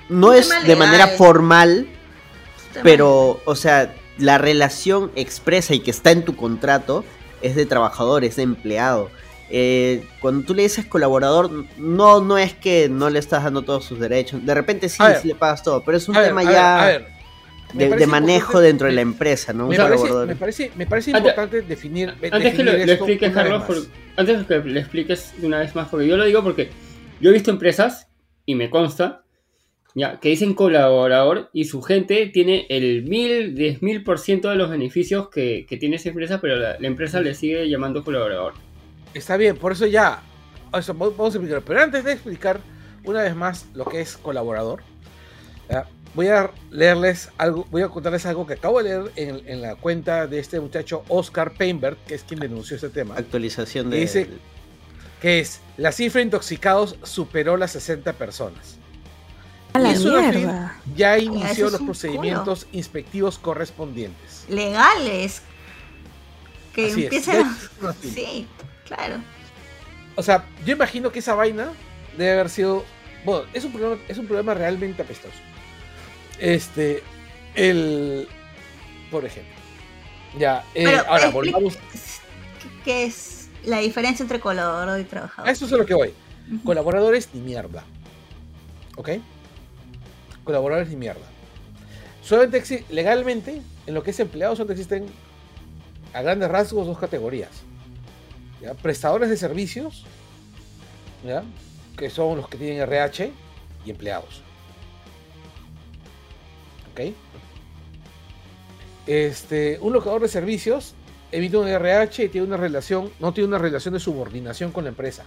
No 0.09 0.33
es 0.33 0.51
de 0.67 0.77
manera 0.77 1.09
formal, 1.09 1.87
pero, 2.83 3.41
o 3.45 3.55
sea, 3.55 3.95
la 4.19 4.39
relación 4.39 5.11
expresa 5.15 5.75
y 5.75 5.81
que 5.81 5.91
está 5.91 6.11
en 6.11 6.25
tu 6.25 6.37
contrato 6.37 7.05
es 7.43 7.57
de 7.57 7.67
trabajador, 7.67 8.25
es 8.25 8.37
de 8.37 8.43
empleado. 8.43 9.11
Eh, 9.51 10.05
cuando 10.21 10.45
tú 10.47 10.55
le 10.55 10.63
dices 10.63 10.87
colaborador, 10.87 11.51
no, 11.79 12.21
no 12.21 12.39
es 12.39 12.55
que 12.55 12.89
no 12.89 13.11
le 13.11 13.19
estás 13.19 13.45
dando 13.45 13.63
todos 13.63 13.85
sus 13.85 13.99
derechos. 14.01 14.45
De 14.45 14.55
repente 14.55 14.89
sí, 14.89 15.03
sí 15.21 15.29
le 15.29 15.35
pagas 15.35 15.63
todo, 15.63 15.83
pero 15.85 15.97
es 15.99 16.09
un 16.09 16.17
a 16.17 16.21
ver, 16.21 16.29
tema 16.31 16.41
a 16.41 16.45
ver, 16.45 16.53
ya... 16.55 16.83
a 16.83 16.87
ver. 16.87 17.07
me 17.75 17.89
de, 17.89 18.07
manejo 18.07 18.61
dentro 18.61 18.87
de 18.87 18.95
la 18.95 19.01
empresa, 19.03 19.53
¿no? 19.53 19.65
Un 19.65 19.71
Me 19.71 19.77
parece, 19.77 19.97
colaborador. 19.97 20.27
me 20.29 20.37
parece, 20.37 20.71
me 20.77 20.87
parece 20.87 21.11
Antes- 21.11 21.31
importante 21.33 21.63
definir. 21.63 22.09
Antes 22.11 22.31
definir 22.31 22.57
que 22.57 22.87
lo, 22.87 22.93
expliques, 22.93 23.33
Carlos, 23.33 23.63
por- 23.65 23.77
antes 24.17 24.47
que 24.47 24.59
le 24.61 24.81
expliques 24.81 25.35
de 25.41 25.47
una 25.47 25.59
vez 25.61 25.75
más, 25.75 25.89
porque 25.89 26.07
yo 26.07 26.17
lo 26.17 26.25
digo 26.25 26.43
porque 26.43 26.71
yo 27.21 27.31
he 27.31 27.33
visto 27.33 27.51
empresas, 27.51 28.09
y 28.47 28.55
me 28.55 28.71
consta, 28.71 29.23
ya, 29.95 30.19
que 30.21 30.29
dicen 30.31 30.55
colaborador 30.55 31.51
y 31.53 31.65
su 31.67 31.81
gente 31.83 32.27
tiene 32.27 32.67
el 32.69 33.05
mil, 33.05 33.55
diez 33.55 33.81
mil 33.83 34.03
por 34.03 34.19
ciento 34.19 34.51
de 34.51 34.57
los 34.57 34.69
beneficios 34.69 35.29
que, 35.31 35.67
que 35.69 35.77
tiene 35.77 35.97
esa 35.97 36.09
empresa, 36.11 36.41
pero 36.41 36.57
la, 36.57 36.77
la 36.79 36.87
empresa 36.87 37.21
le 37.21 37.35
sigue 37.35 37.69
llamando 37.69 38.03
colaborador. 38.05 38.55
Está 39.15 39.37
bien, 39.37 39.57
por 39.57 39.73
eso 39.73 39.87
ya. 39.87 40.23
eso, 40.77 40.95
vamos 40.95 41.35
a 41.35 41.39
explicar. 41.39 41.63
Pero 41.63 41.83
antes 41.83 42.05
de 42.05 42.13
explicar 42.13 42.61
una 43.05 43.23
vez 43.23 43.35
más 43.35 43.67
lo 43.75 43.85
que 43.85 44.01
es 44.01 44.17
colaborador, 44.17 44.83
¿ya? 45.71 45.87
voy 46.15 46.29
a 46.29 46.51
leerles 46.71 47.31
algo, 47.39 47.67
voy 47.71 47.83
a 47.83 47.89
contarles 47.89 48.27
algo 48.27 48.47
que 48.47 48.55
acabo 48.55 48.83
de 48.83 48.85
leer 48.85 49.13
en, 49.17 49.43
en 49.49 49.63
la 49.63 49.77
cuenta 49.77 50.27
de 50.27 50.39
este 50.39 50.61
muchacho 50.61 51.05
Oscar 51.09 51.55
Painberg, 51.55 51.97
que 52.07 52.15
es 52.15 52.23
quien 52.25 52.41
denunció 52.41 52.77
este 52.77 52.89
tema. 52.89 53.15
Actualización 53.17 53.91
de. 53.91 53.99
Dice- 53.99 54.29
que 55.21 55.41
es 55.41 55.61
la 55.79 55.91
cifra 55.91 56.19
de 56.19 56.27
intoxicados 56.27 56.97
superó 57.03 57.57
las 57.57 57.73
60 57.73 58.13
personas. 58.13 58.77
A 59.73 59.79
la 59.79 59.93
eso, 59.93 60.21
mierda. 60.21 60.79
Ya 60.95 61.17
inició 61.19 61.71
los 61.71 61.81
procedimientos 61.81 62.67
inspectivos 62.73 63.39
correspondientes. 63.39 64.45
Legales. 64.51 65.41
Que 66.75 66.89
Así 66.93 67.05
empiecen 67.05 67.47
a... 67.47 67.57
Sí, 68.03 68.47
claro. 68.87 69.17
O 70.17 70.23
sea, 70.23 70.45
yo 70.65 70.73
imagino 70.73 71.11
que 71.11 71.19
esa 71.19 71.35
vaina 71.35 71.73
debe 72.17 72.33
haber 72.33 72.51
sido. 72.51 72.85
Bueno, 73.25 73.47
es 73.53 73.65
un 73.65 73.73
problema, 73.73 74.01
es 74.09 74.19
un 74.19 74.27
problema 74.27 74.55
realmente 74.55 75.03
apestoso. 75.03 75.35
Este. 76.39 77.03
El. 77.55 78.29
Por 79.11 79.25
ejemplo. 79.25 79.55
Ya. 80.39 80.65
eh, 80.75 80.85
Pero, 80.85 81.05
ahora, 81.09 81.31
volvamos. 81.31 81.79
¿Qué 82.85 83.05
es 83.05 83.49
la 83.65 83.79
diferencia 83.79 84.23
entre 84.23 84.41
colaborador 84.41 85.01
y 85.01 85.05
trabajador? 85.05 85.51
Eso 85.51 85.67
es 85.67 85.73
a 85.73 85.77
lo 85.77 85.87
que 85.87 85.95
voy. 85.95 86.13
Colaboradores 86.65 87.29
ni 87.33 87.41
mierda. 87.41 87.85
¿Ok? 88.97 89.11
Colaboradores 90.45 90.89
ni 90.91 90.97
mierda. 90.97 91.25
Solamente 92.23 92.85
legalmente, 92.91 93.63
en 93.87 93.95
lo 93.95 94.03
que 94.03 94.11
es 94.11 94.21
empleado, 94.21 94.55
solamente 94.55 94.81
existen 94.81 95.07
a 96.13 96.23
grandes 96.23 96.49
rasgos 96.51 96.87
dos 96.87 96.99
categorías. 96.99 97.51
Prestadores 98.83 99.29
de 99.29 99.37
servicios, 99.37 100.05
que 101.97 102.11
son 102.11 102.39
los 102.39 102.49
que 102.49 102.57
tienen 102.57 102.81
RH, 102.83 103.33
y 103.85 103.91
empleados. 103.91 104.43
¿Ok? 106.93 107.13
Este, 109.07 109.79
un 109.81 109.93
locador 109.93 110.23
de 110.23 110.29
servicios 110.29 110.95
emite 111.31 111.57
un 111.57 111.69
RH 111.69 112.25
y 112.25 112.29
tiene 112.29 112.47
una 112.47 112.57
relación, 112.57 113.11
no 113.21 113.35
tiene 113.35 113.49
una 113.49 113.59
relación 113.59 113.93
de 113.95 114.01
subordinación 114.01 114.73
con 114.73 114.85
la 114.85 114.91
empresa. 114.91 115.25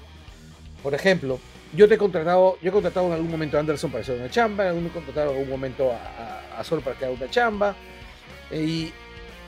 Por 0.82 0.94
ejemplo, 0.94 1.40
yo 1.74 1.88
te 1.88 1.96
he 1.96 1.98
contratado, 1.98 2.58
yo 2.62 2.70
he 2.70 2.72
contratado 2.72 3.08
en 3.08 3.14
algún 3.14 3.30
momento 3.30 3.58
a 3.58 3.60
Anderson 3.60 3.92
para 3.92 4.02
hacer 4.04 4.18
una 4.18 4.32
chamba, 4.32 4.64
en 4.64 4.70
algún 4.70 4.90
contratado 4.90 5.32
en 5.32 5.38
algún 5.38 5.52
momento 5.52 5.92
a, 5.92 5.98
a, 6.56 6.60
a 6.60 6.64
Sol 6.64 6.82
para 6.82 6.98
que 6.98 7.06
haga 7.06 7.14
una 7.14 7.30
chamba. 7.30 7.76
eh, 8.52 8.64
y, 8.64 8.94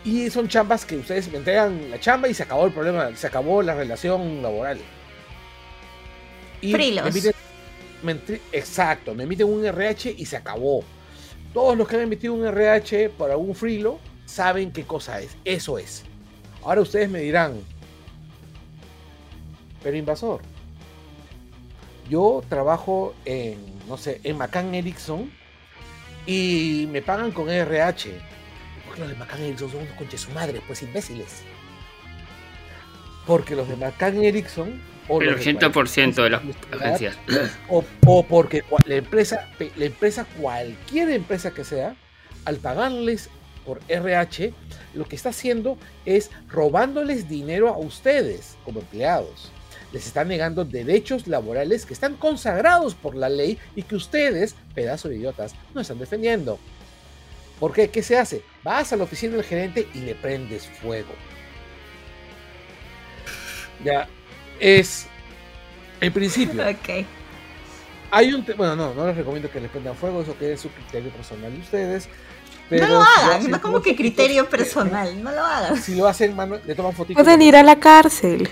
y 0.03 0.29
son 0.29 0.47
chambas 0.47 0.85
que 0.85 0.97
ustedes 0.97 1.29
me 1.31 1.37
entregan 1.39 1.89
la 1.91 1.99
chamba 1.99 2.27
y 2.27 2.33
se 2.33 2.43
acabó 2.43 2.65
el 2.65 2.71
problema, 2.73 3.15
se 3.15 3.27
acabó 3.27 3.61
la 3.61 3.73
relación 3.75 4.41
laboral. 4.41 4.79
Y 6.61 6.73
Frilos. 6.73 7.05
me 7.05 7.11
emiten- 7.11 7.35
me 8.03 8.11
entre- 8.13 8.41
exacto, 8.51 9.13
me 9.13 9.23
emiten 9.23 9.47
un 9.47 9.65
RH 9.65 10.13
y 10.17 10.25
se 10.25 10.37
acabó. 10.37 10.83
Todos 11.53 11.77
los 11.77 11.87
que 11.87 11.95
han 11.95 12.03
emitido 12.03 12.33
un 12.33 12.45
RH 12.45 13.09
por 13.09 13.31
algún 13.31 13.55
frilo 13.55 13.99
saben 14.25 14.71
qué 14.71 14.83
cosa 14.83 15.19
es. 15.21 15.35
Eso 15.43 15.77
es. 15.77 16.03
Ahora 16.63 16.81
ustedes 16.81 17.09
me 17.09 17.19
dirán, 17.19 17.53
pero 19.81 19.97
invasor, 19.97 20.41
yo 22.09 22.43
trabajo 22.49 23.13
en, 23.25 23.57
no 23.87 23.97
sé, 23.97 24.19
en 24.23 24.37
McCann 24.37 24.75
Erickson 24.75 25.31
y 26.25 26.87
me 26.91 27.01
pagan 27.01 27.31
con 27.31 27.49
RH. 27.49 28.11
Porque 28.89 29.01
los 29.01 29.10
de 29.12 29.15
McCann 29.17 29.41
Erickson 29.41 29.72
son 29.72 29.81
unos 29.81 29.93
conches 29.93 30.22
su 30.22 30.31
madre, 30.31 30.62
pues 30.65 30.81
imbéciles. 30.81 31.43
Porque 33.27 33.55
los 33.55 33.67
de 33.69 33.75
McCann 33.75 34.24
Erickson. 34.24 34.81
o 35.08 35.22
El 35.22 35.31
los 35.31 35.46
de 35.46 35.60
80% 35.60 36.24
de 36.24 36.29
las 36.31 36.41
agencias. 36.72 37.17
o, 37.69 37.84
o 38.08 38.24
porque 38.24 38.63
la 38.86 38.96
empresa, 38.96 39.48
la 39.75 39.86
empresa, 39.86 40.25
cualquier 40.41 41.12
empresa 41.12 41.51
que 41.51 41.63
sea, 41.63 41.96
al 42.46 42.58
pagarles 42.58 43.29
por 43.63 43.79
RH, 43.88 44.53
lo 44.96 45.05
que 45.05 45.15
está 45.15 45.29
haciendo 45.29 45.77
es 46.05 46.31
robándoles 46.48 47.29
dinero 47.29 47.69
a 47.69 47.77
ustedes 47.77 48.58
como 48.65 48.79
empleados. 48.79 49.51
Les 49.93 50.08
están 50.08 50.29
negando 50.29 50.65
derechos 50.65 51.27
laborales 51.27 51.86
que 51.86 51.93
están 51.93 52.15
consagrados 52.15 52.96
por 52.96 53.15
la 53.15 53.29
ley 53.29 53.60
y 53.75 53.84
que 53.84 53.96
ustedes, 53.96 54.55
pedazos 54.74 55.12
de 55.12 55.17
idiotas, 55.17 55.53
no 55.75 55.81
están 55.81 56.00
defendiendo. 56.00 56.58
¿Por 57.59 57.73
qué? 57.73 57.89
¿Qué 57.89 58.01
se 58.01 58.17
hace? 58.17 58.43
Vas 58.63 58.93
a 58.93 58.97
la 58.97 59.03
oficina 59.03 59.35
del 59.35 59.43
gerente 59.43 59.87
y 59.93 59.99
le 59.99 60.15
prendes 60.15 60.67
fuego. 60.81 61.13
Ya, 63.83 64.07
es 64.59 65.07
en 66.01 66.13
principio. 66.13 66.63
Ok. 66.69 67.05
Hay 68.11 68.33
un 68.33 68.43
bueno, 68.57 68.75
no, 68.75 68.93
no 68.95 69.05
les 69.05 69.15
recomiendo 69.15 69.51
que 69.51 69.59
les 69.59 69.69
prendan 69.69 69.95
fuego, 69.95 70.23
eso 70.23 70.35
que 70.35 70.53
es 70.53 70.61
su 70.61 70.69
criterio 70.69 71.11
personal 71.11 71.53
de 71.53 71.59
ustedes. 71.59 72.09
Pero 72.67 72.87
no 72.87 72.93
lo 72.95 73.01
hagan, 73.03 73.51
no 73.51 73.61
como 73.61 73.81
que 73.83 73.95
criterio 73.95 74.49
personal, 74.49 75.23
no 75.23 75.31
lo 75.31 75.43
hagan. 75.43 75.77
Si 75.81 75.95
lo 75.95 76.07
hacen, 76.07 76.35
mano, 76.35 76.57
le 76.65 76.73
toman 76.73 76.93
fotitos. 76.93 77.23
Pueden 77.23 77.41
ir 77.43 77.55
a 77.55 77.61
la 77.61 77.79
cárcel. 77.79 78.49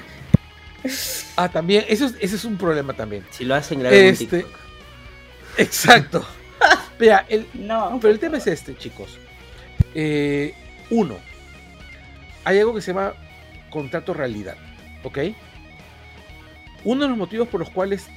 Ah, 1.35 1.49
también, 1.49 1.85
eso 1.87 2.05
es, 2.05 2.13
ese 2.19 2.35
es 2.35 2.45
un 2.45 2.57
problema 2.57 2.93
también. 2.93 3.25
Si 3.31 3.45
lo 3.45 3.55
hacen, 3.55 3.79
graben 3.79 3.99
un 3.99 4.05
Este, 4.09 4.25
TikTok. 4.27 4.59
exacto. 5.57 6.27
Vea, 6.99 7.25
el, 7.29 7.47
No. 7.53 7.97
pero 8.01 8.13
el 8.13 8.19
tema 8.19 8.37
es 8.37 8.47
este, 8.47 8.75
chicos. 8.75 9.17
Eh, 9.93 10.53
uno, 10.89 11.17
hay 12.43 12.59
algo 12.59 12.73
que 12.73 12.81
se 12.81 12.93
llama 12.93 13.13
contrato 13.69 14.13
realidad, 14.13 14.57
¿ok? 15.03 15.19
Uno 16.83 17.03
de 17.03 17.09
los 17.09 17.17
motivos 17.17 17.47
por 17.47 17.59
los 17.59 17.69
cuales 17.69 18.07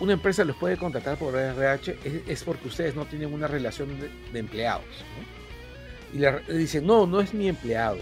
una 0.00 0.12
empresa 0.12 0.44
los 0.44 0.56
puede 0.56 0.76
contratar 0.76 1.18
por 1.18 1.34
RH 1.36 1.98
es, 2.04 2.28
es 2.28 2.44
porque 2.44 2.68
ustedes 2.68 2.94
no 2.94 3.04
tienen 3.06 3.32
una 3.32 3.48
relación 3.48 3.98
de, 4.00 4.08
de 4.32 4.38
empleados. 4.38 4.84
¿no? 4.84 6.16
Y 6.16 6.20
le, 6.20 6.42
le 6.44 6.54
dicen, 6.54 6.86
no, 6.86 7.06
no 7.06 7.20
es 7.20 7.34
mi 7.34 7.48
empleado, 7.48 7.98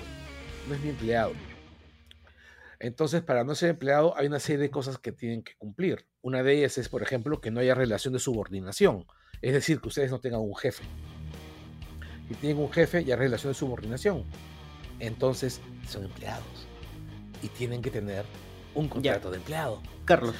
no 0.69 0.75
es 0.75 0.81
mi 0.81 0.91
empleado. 0.91 1.33
Entonces, 2.79 3.23
para 3.23 3.45
no 3.45 3.55
ser 3.55 3.71
empleado, 3.71 4.17
hay 4.17 4.27
una 4.27 4.39
serie 4.39 4.63
de 4.63 4.71
cosas 4.71 4.99
que 4.99 5.13
tienen 5.13 5.43
que 5.43 5.55
cumplir. 5.57 6.07
Una 6.21 6.43
de 6.43 6.59
ellas 6.59 6.77
es, 6.79 6.89
por 6.89 7.03
ejemplo, 7.03 7.41
que 7.41 7.51
no 7.51 7.61
haya 7.61 7.75
relación 7.75 8.13
de 8.13 8.21
subordinación. 8.21 9.07
Es 9.43 9.53
decir, 9.53 9.81
que 9.81 9.89
ustedes 9.89 10.11
no 10.11 10.19
tengan 10.19 10.41
un 10.41 10.57
jefe. 10.57 10.83
Si 12.29 12.35
tienen 12.35 12.59
un 12.59 12.73
jefe, 12.73 13.05
ya 13.05 13.15
hay 13.15 13.21
relación 13.21 13.53
de 13.53 13.59
subordinación. 13.59 14.25
Entonces, 14.99 15.61
son 15.89 16.05
empleados. 16.05 16.45
Y 17.43 17.49
tienen 17.49 17.83
que 17.83 17.91
tener 17.91 18.25
un 18.75 18.89
contrato 18.89 19.31
de 19.31 19.37
empleado. 19.37 19.81
Carlos, 20.05 20.35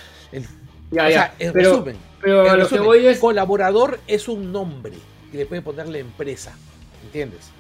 Ya, 0.91 1.07
o 1.07 1.09
ya. 1.09 1.11
sea, 1.11 1.35
en 1.39 1.53
pero, 1.53 1.71
resumen, 1.73 1.97
pero 2.21 2.47
en 2.53 2.59
lo 2.61 2.69
que 2.69 2.79
voy 2.81 3.07
es. 3.07 3.19
colaborador 3.19 3.99
es 4.07 4.29
un 4.29 4.53
nombre 4.53 4.93
que 5.33 5.39
le 5.39 5.47
puede 5.47 5.63
poner 5.63 5.89
la 5.89 5.99
empresa. 5.99 6.57
¿Entiendes? 7.05 7.51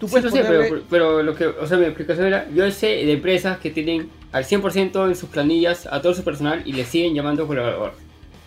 Tú 0.00 0.06
Sí, 0.08 0.12
puedes 0.12 0.32
sé, 0.32 0.42
ponerle- 0.42 0.68
pero, 0.68 0.82
pero 0.90 1.22
lo 1.22 1.34
que, 1.34 1.46
o 1.46 1.66
sea, 1.66 1.78
mi 1.78 1.86
explicación 1.86 2.26
era, 2.26 2.48
yo 2.50 2.70
sé 2.70 2.86
de 2.88 3.12
empresas 3.12 3.58
que 3.58 3.70
tienen 3.70 4.10
al 4.32 4.44
100% 4.44 5.08
en 5.08 5.16
sus 5.16 5.28
planillas 5.30 5.86
a 5.90 6.02
todo 6.02 6.12
su 6.14 6.22
personal 6.22 6.62
y 6.66 6.72
le 6.72 6.84
siguen 6.84 7.14
llamando 7.14 7.46
colaborador. 7.46 7.94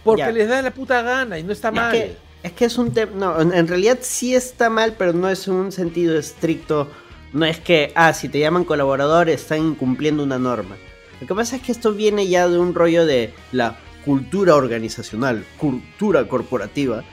Porque 0.04 0.22
Ya. 0.22 0.32
les 0.32 0.48
da 0.50 0.62
la 0.62 0.72
puta 0.72 1.02
gana 1.02 1.38
y 1.40 1.44
no 1.44 1.52
está 1.52 1.70
Es 1.70 1.74
mal. 1.76 1.92
que, 1.92 2.16
es 2.44 2.52
que 2.54 2.66
es 2.66 2.78
un 2.78 2.92
tema. 2.94 3.12
No, 3.16 3.42
en, 3.42 3.54
en 3.54 3.68
realidad 3.68 4.00
sí 4.02 4.34
está 4.36 4.70
mal, 4.70 4.96
pero 4.98 5.14
no 5.14 5.30
es 5.30 5.48
un 5.48 5.72
sentido 5.72 6.18
estricto. 6.18 6.88
No 7.34 7.46
es 7.46 7.60
que, 7.60 7.92
ah, 7.96 8.14
si 8.14 8.28
te 8.30 8.40
llaman 8.40 8.64
colaborador, 8.64 9.30
están 9.30 9.60
incumpliendo 9.60 10.24
una 10.24 10.40
norma. 10.40 10.76
Lo 11.22 11.28
que 11.28 11.36
pasa 11.36 11.58
es 11.58 11.62
que 11.62 11.72
esto 11.72 11.94
viene 11.94 12.28
ya 12.28 12.48
de 12.48 12.58
un 12.58 12.74
rollo 12.74 13.06
de 13.06 13.34
la 13.52 13.78
cultura 14.06 14.56
organizacional, 14.56 15.46
cultura 15.58 16.28
corporativa, 16.28 17.04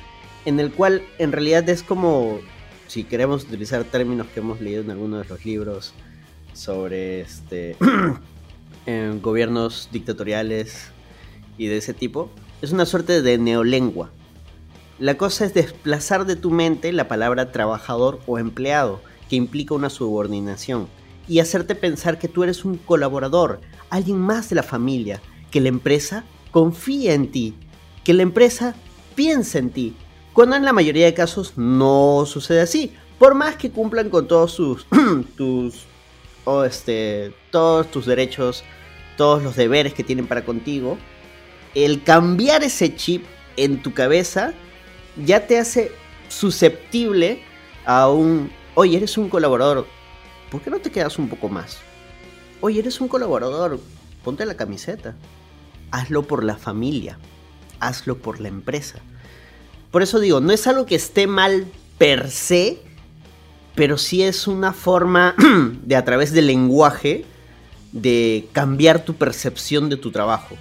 en 0.44 0.60
el 0.60 0.70
cual 0.72 1.02
en 1.18 1.32
realidad 1.32 1.68
es 1.68 1.82
como, 1.82 2.38
si 2.86 3.02
queremos 3.04 3.42
utilizar 3.44 3.82
términos 3.84 4.28
que 4.32 4.40
hemos 4.40 4.60
leído 4.60 4.80
en 4.82 4.90
algunos 4.92 5.24
de 5.24 5.28
los 5.28 5.44
libros 5.44 5.92
sobre 6.54 7.20
este 7.20 7.76
eh, 8.86 9.12
gobiernos 9.20 9.88
dictatoriales 9.92 10.90
y 11.58 11.66
de 11.66 11.76
ese 11.78 11.92
tipo, 11.92 12.30
es 12.62 12.72
una 12.72 12.86
suerte 12.86 13.22
de 13.22 13.38
neolengua. 13.38 14.10
La 14.98 15.16
cosa 15.16 15.44
es 15.44 15.54
desplazar 15.54 16.24
de 16.24 16.36
tu 16.36 16.50
mente 16.50 16.92
la 16.92 17.08
palabra 17.08 17.52
trabajador 17.52 18.20
o 18.26 18.38
empleado, 18.38 19.00
que 19.28 19.36
implica 19.36 19.74
una 19.74 19.90
subordinación, 19.90 20.88
y 21.28 21.40
hacerte 21.40 21.74
pensar 21.74 22.18
que 22.18 22.28
tú 22.28 22.44
eres 22.44 22.64
un 22.64 22.78
colaborador, 22.78 23.60
alguien 23.90 24.18
más 24.18 24.48
de 24.48 24.56
la 24.56 24.62
familia, 24.62 25.20
que 25.50 25.60
la 25.60 25.68
empresa 25.68 26.24
confía 26.50 27.12
en 27.14 27.30
ti, 27.30 27.54
que 28.04 28.14
la 28.14 28.22
empresa 28.22 28.74
piensa 29.14 29.58
en 29.58 29.70
ti, 29.70 29.96
Cuando 30.32 30.54
en 30.54 30.66
la 30.66 30.74
mayoría 30.74 31.06
de 31.06 31.14
casos 31.14 31.54
no 31.56 32.24
sucede 32.26 32.60
así. 32.60 32.92
Por 33.18 33.34
más 33.34 33.56
que 33.56 33.70
cumplan 33.70 34.10
con 34.10 34.28
todos 34.28 34.56
tus 35.36 35.86
este 36.66 37.32
todos 37.50 37.90
tus 37.90 38.04
derechos, 38.04 38.62
todos 39.16 39.42
los 39.42 39.56
deberes 39.56 39.94
que 39.94 40.04
tienen 40.04 40.26
para 40.26 40.44
contigo, 40.44 40.98
el 41.76 42.02
cambiar 42.02 42.64
ese 42.64 42.96
chip 42.96 43.26
en 43.58 43.82
tu 43.82 43.92
cabeza 43.92 44.54
ya 45.22 45.46
te 45.46 45.58
hace 45.58 45.92
susceptible 46.28 47.42
a 47.84 48.08
un, 48.08 48.50
oye, 48.74 48.96
eres 48.96 49.18
un 49.18 49.28
colaborador, 49.28 49.86
¿por 50.50 50.62
qué 50.62 50.70
no 50.70 50.78
te 50.78 50.90
quedas 50.90 51.18
un 51.18 51.28
poco 51.28 51.50
más? 51.50 51.76
Oye, 52.62 52.80
eres 52.80 52.98
un 53.02 53.08
colaborador, 53.08 53.78
ponte 54.24 54.46
la 54.46 54.56
camiseta. 54.56 55.14
Hazlo 55.90 56.22
por 56.22 56.44
la 56.44 56.56
familia, 56.56 57.18
hazlo 57.78 58.16
por 58.16 58.40
la 58.40 58.48
empresa. 58.48 58.98
Por 59.90 60.02
eso 60.02 60.18
digo, 60.18 60.40
no 60.40 60.52
es 60.52 60.66
algo 60.66 60.86
que 60.86 60.94
esté 60.94 61.26
mal 61.26 61.66
per 61.98 62.30
se, 62.30 62.78
pero 63.74 63.98
sí 63.98 64.22
es 64.22 64.46
una 64.46 64.72
forma 64.72 65.34
de 65.82 65.94
a 65.94 66.04
través 66.06 66.32
del 66.32 66.46
lenguaje 66.46 67.26
de 67.92 68.48
cambiar 68.52 69.04
tu 69.04 69.14
percepción 69.14 69.90
de 69.90 69.98
tu 69.98 70.10
trabajo 70.10 70.56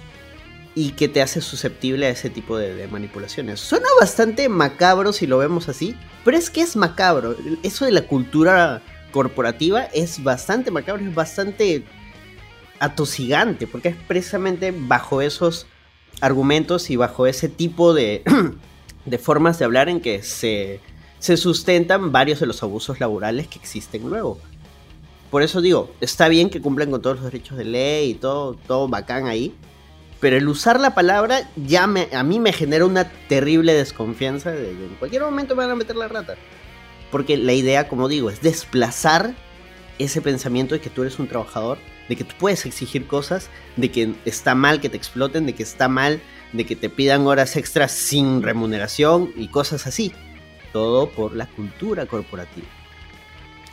y 0.78 0.90
que 0.90 1.08
te 1.08 1.22
hace 1.22 1.40
susceptible 1.40 2.04
a 2.04 2.10
ese 2.10 2.28
tipo 2.28 2.58
de, 2.58 2.86
manipulaciones. 2.88 3.60
Suena 3.60 3.88
bastante 3.98 4.50
macabro 4.50 5.14
si 5.14 5.26
lo 5.26 5.38
vemos 5.38 5.70
así, 5.70 5.96
pero 6.22 6.36
es 6.36 6.50
que 6.50 6.60
es 6.60 6.76
macabro. 6.76 7.34
Eso 7.62 7.86
de 7.86 7.92
la 7.92 8.02
cultura 8.02 8.82
corporativa 9.10 9.84
es 9.84 10.22
bastante 10.22 10.70
macabro, 10.70 11.02
es 11.02 11.14
bastante 11.14 11.82
atosigante, 12.78 13.66
porque 13.66 13.88
es 13.88 13.96
precisamente 14.06 14.70
bajo 14.76 15.22
esos 15.22 15.66
argumentos 16.20 16.90
y 16.90 16.96
bajo 16.96 17.26
ese 17.26 17.48
tipo 17.48 17.94
de, 17.94 18.22
de 19.06 19.18
formas 19.18 19.58
de 19.58 19.64
hablar 19.64 19.88
en 19.88 20.02
que 20.02 20.22
se, 20.22 20.80
se 21.18 21.38
sustentan 21.38 22.12
varios 22.12 22.38
de 22.38 22.46
los 22.46 22.62
abusos 22.62 23.00
laborales 23.00 23.48
que 23.48 23.58
existen 23.58 24.10
luego. 24.10 24.38
Por 25.30 25.42
eso 25.42 25.62
digo, 25.62 25.90
está 26.02 26.28
bien 26.28 26.50
que 26.50 26.60
cumplan 26.60 26.90
con 26.90 27.00
todos 27.00 27.16
los 27.16 27.24
derechos 27.24 27.56
de 27.56 27.64
ley 27.64 28.10
y 28.10 28.14
todo, 28.14 28.58
todo 28.66 28.88
bacán 28.88 29.26
ahí, 29.26 29.54
pero 30.20 30.36
el 30.36 30.48
usar 30.48 30.80
la 30.80 30.94
palabra 30.94 31.48
ya 31.56 31.86
me, 31.86 32.08
a 32.12 32.22
mí 32.22 32.40
me 32.40 32.52
genera 32.52 32.86
una 32.86 33.10
terrible 33.28 33.74
desconfianza 33.74 34.50
de 34.50 34.64
que 34.64 34.84
en 34.84 34.94
cualquier 34.98 35.22
momento 35.22 35.54
me 35.54 35.64
van 35.64 35.72
a 35.72 35.76
meter 35.76 35.96
la 35.96 36.08
rata. 36.08 36.36
Porque 37.10 37.36
la 37.36 37.52
idea, 37.52 37.88
como 37.88 38.08
digo, 38.08 38.30
es 38.30 38.40
desplazar 38.40 39.34
ese 39.98 40.20
pensamiento 40.20 40.74
de 40.74 40.80
que 40.80 40.90
tú 40.90 41.02
eres 41.02 41.18
un 41.18 41.28
trabajador, 41.28 41.78
de 42.08 42.16
que 42.16 42.24
tú 42.24 42.34
puedes 42.38 42.66
exigir 42.66 43.06
cosas, 43.06 43.50
de 43.76 43.90
que 43.90 44.14
está 44.24 44.54
mal 44.54 44.80
que 44.80 44.88
te 44.88 44.96
exploten, 44.96 45.46
de 45.46 45.54
que 45.54 45.62
está 45.62 45.88
mal 45.88 46.20
de 46.52 46.64
que 46.64 46.76
te 46.76 46.88
pidan 46.88 47.26
horas 47.26 47.56
extras 47.56 47.92
sin 47.92 48.42
remuneración 48.42 49.32
y 49.36 49.48
cosas 49.48 49.86
así. 49.86 50.12
Todo 50.72 51.10
por 51.10 51.34
la 51.34 51.46
cultura 51.46 52.06
corporativa. 52.06 52.66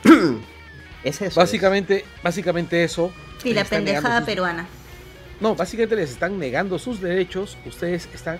es 1.04 1.20
eso. 1.20 1.40
Básicamente, 1.40 1.98
es. 1.98 2.22
básicamente 2.22 2.84
eso. 2.84 3.12
Y 3.42 3.52
la 3.54 3.64
pendejada 3.64 4.24
peruana. 4.24 4.66
No, 5.40 5.54
básicamente 5.54 5.96
les 5.96 6.10
están 6.10 6.38
negando 6.38 6.78
sus 6.78 7.00
derechos. 7.00 7.56
Ustedes 7.66 8.08
están. 8.14 8.38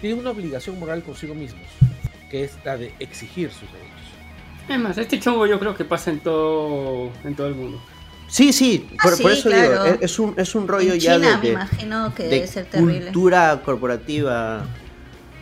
Tienen 0.00 0.18
una 0.18 0.30
obligación 0.30 0.78
moral 0.78 1.02
consigo 1.02 1.34
mismos, 1.34 1.66
que 2.30 2.44
es 2.44 2.52
la 2.64 2.76
de 2.76 2.94
exigir 2.98 3.50
sus 3.50 3.70
derechos. 3.72 3.90
Además, 4.68 4.98
este 4.98 5.18
chongo 5.20 5.46
yo 5.46 5.58
creo 5.58 5.74
que 5.76 5.84
pasa 5.84 6.10
en 6.10 6.20
todo, 6.20 7.10
en 7.24 7.34
todo 7.34 7.46
el 7.46 7.54
mundo. 7.54 7.80
Sí, 8.28 8.52
sí, 8.52 8.88
por, 9.00 9.12
ah, 9.12 9.16
sí, 9.16 9.22
por 9.22 9.32
eso 9.32 9.48
claro. 9.48 9.84
digo, 9.84 9.98
es 10.00 10.18
un, 10.18 10.34
es 10.36 10.54
un 10.56 10.66
rollo 10.66 10.94
en 10.94 10.98
ya 10.98 11.14
China, 11.14 11.36
de, 11.36 11.42
me 11.42 11.48
imagino 11.50 12.12
que 12.14 12.24
de 12.24 12.28
debe 12.30 12.46
ser 12.48 12.66
terrible. 12.66 13.04
cultura 13.04 13.62
corporativa. 13.64 14.66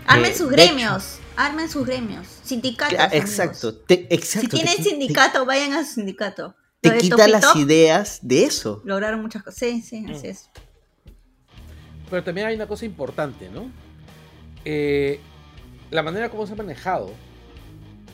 Armen 0.07 0.31
que, 0.33 0.37
sus 0.37 0.51
gremios, 0.51 1.19
armen 1.37 1.71
sus 1.71 1.87
gremios, 1.87 2.27
sindicatos. 2.45 2.99
Exacto, 3.13 3.75
te- 3.75 4.07
exacto. 4.15 4.51
Si 4.57 4.63
tienen 4.63 4.77
te- 4.77 4.83
sindicato, 4.91 5.47
vayan 5.47 5.73
a 5.73 5.85
su 5.87 5.95
sindicato. 5.95 6.55
Te, 6.89 6.95
de 6.95 7.01
quita 7.01 7.29
las 7.29 7.57
ideas 7.57 8.19
de 8.23 8.45
eso. 8.45 8.81
Lograron 8.85 9.21
muchas 9.23 9.43
cosas. 9.43 9.59
Sí, 9.59 9.83
sí, 9.83 10.01
Mm. 10.03 10.11
así 10.15 10.27
es. 10.29 10.51
Pero 12.11 12.23
también 12.23 12.47
hay 12.47 12.55
una 12.57 12.67
cosa 12.67 12.85
importante, 12.85 13.49
¿no? 13.49 13.71
Eh, 14.65 15.21
la 15.91 16.03
manera 16.03 16.29
como 16.31 16.47
se 16.47 16.53
ha 16.53 16.57
manejado 16.57 17.11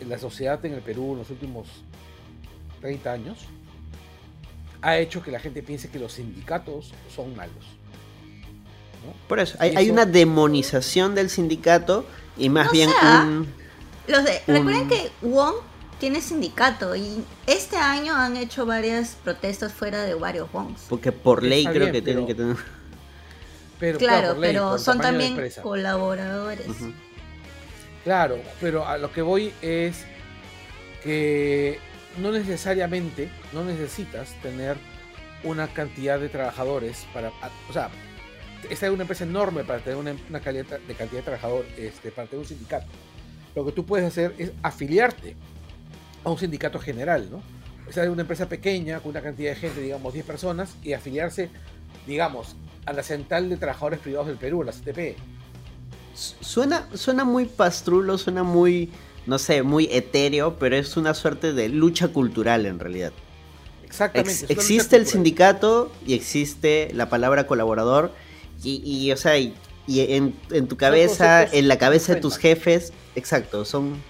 en 0.00 0.08
la 0.08 0.18
sociedad 0.18 0.64
en 0.64 0.74
el 0.74 0.80
Perú 0.80 1.12
en 1.12 1.18
los 1.18 1.30
últimos 1.30 1.68
30 2.80 3.12
años 3.12 3.38
ha 4.82 4.96
hecho 4.98 5.22
que 5.22 5.30
la 5.30 5.38
gente 5.40 5.62
piense 5.62 5.90
que 5.90 5.98
los 5.98 6.14
sindicatos 6.14 6.92
son 7.14 7.36
malos. 7.36 7.64
¿no? 9.04 9.12
Por 9.28 9.38
eso, 9.40 9.56
hay, 9.60 9.90
una 9.90 10.06
demonización 10.06 11.14
del 11.14 11.28
sindicato 11.30 12.06
y 12.38 12.48
más 12.48 12.66
No 12.66 12.72
bien 12.72 12.90
sea. 12.90 13.24
un... 13.26 13.46
Los 14.08 14.24
de, 14.24 14.40
Un- 14.46 14.54
Recuerden 14.54 14.88
que 14.88 15.10
Wong 15.22 15.54
tiene 16.00 16.20
sindicato 16.22 16.96
y 16.96 17.22
este 17.46 17.76
año 17.76 18.16
han 18.16 18.36
hecho 18.36 18.66
varias 18.66 19.16
protestas 19.22 19.72
fuera 19.72 20.02
de 20.02 20.14
varios 20.14 20.52
Wongs. 20.52 20.86
Porque 20.88 21.12
por 21.12 21.44
ley 21.44 21.60
Está 21.60 21.70
creo 21.72 21.82
bien, 21.84 21.92
que 21.92 22.02
tienen 22.02 22.26
que 22.26 22.34
tener... 22.34 22.56
Pero, 23.78 23.98
Claro, 23.98 24.34
ley, 24.34 24.52
pero 24.52 24.78
son 24.78 25.00
también 25.00 25.38
colaboradores. 25.62 26.66
Claro, 28.02 28.38
pero 28.60 28.86
a 28.86 28.98
lo 28.98 29.12
que 29.12 29.22
voy 29.22 29.52
es 29.62 30.04
que 31.02 31.78
no 32.18 32.32
necesariamente, 32.32 33.30
no 33.52 33.62
necesitas 33.64 34.34
tener 34.42 34.76
una 35.44 35.68
cantidad 35.68 36.18
de 36.18 36.28
trabajadores 36.28 37.06
para, 37.14 37.30
o 37.68 37.72
sea, 37.72 37.90
esta 38.68 38.86
es 38.86 38.92
una 38.92 39.02
empresa 39.02 39.24
enorme 39.24 39.64
para 39.64 39.80
tener 39.80 39.98
una, 39.98 40.14
una 40.28 40.40
calidad 40.40 40.78
de 40.80 40.94
cantidad 40.94 41.20
de 41.20 41.24
trabajadores, 41.24 41.70
este, 41.78 42.10
para 42.10 42.26
tener 42.26 42.42
un 42.42 42.48
sindicato. 42.48 42.86
Lo 43.54 43.64
que 43.64 43.72
tú 43.72 43.84
puedes 43.84 44.06
hacer 44.06 44.34
es 44.38 44.52
afiliarte 44.62 45.36
a 46.24 46.30
un 46.30 46.38
sindicato 46.38 46.78
general, 46.78 47.28
¿no? 47.30 47.42
O 47.88 47.92
sea, 47.92 48.08
una 48.10 48.22
empresa 48.22 48.48
pequeña 48.48 49.00
con 49.00 49.10
una 49.10 49.20
cantidad 49.20 49.50
de 49.50 49.56
gente, 49.56 49.80
digamos 49.80 50.12
10 50.14 50.24
personas, 50.24 50.74
y 50.82 50.92
afiliarse, 50.92 51.48
digamos, 52.06 52.54
a 52.86 52.92
la 52.92 53.02
Central 53.02 53.48
de 53.48 53.56
Trabajadores 53.56 53.98
Privados 53.98 54.28
del 54.28 54.36
Perú, 54.36 54.62
la 54.62 54.72
CTP. 54.72 55.16
Suena, 56.14 56.86
suena 56.94 57.24
muy 57.24 57.46
pastrulo, 57.46 58.18
suena 58.18 58.42
muy, 58.42 58.90
no 59.26 59.38
sé, 59.38 59.62
muy 59.62 59.88
etéreo, 59.90 60.56
pero 60.58 60.76
es 60.76 60.96
una 60.96 61.14
suerte 61.14 61.52
de 61.52 61.68
lucha 61.68 62.08
cultural 62.08 62.66
en 62.66 62.78
realidad. 62.78 63.12
Exactamente. 63.84 64.44
Ex- 64.44 64.50
existe 64.50 64.96
el 64.96 65.06
sindicato 65.06 65.90
y 66.06 66.14
existe 66.14 66.90
la 66.94 67.08
palabra 67.08 67.46
colaborador 67.46 68.12
y, 68.62 68.82
y, 68.84 69.10
o 69.10 69.16
sea, 69.16 69.38
y, 69.38 69.54
y 69.86 70.14
en, 70.14 70.34
en 70.50 70.68
tu 70.68 70.76
cabeza, 70.76 71.42
en 71.44 71.66
la 71.66 71.78
cabeza 71.78 72.14
de 72.14 72.20
tus 72.20 72.36
jefes, 72.36 72.92
exacto, 73.16 73.64
son... 73.64 74.00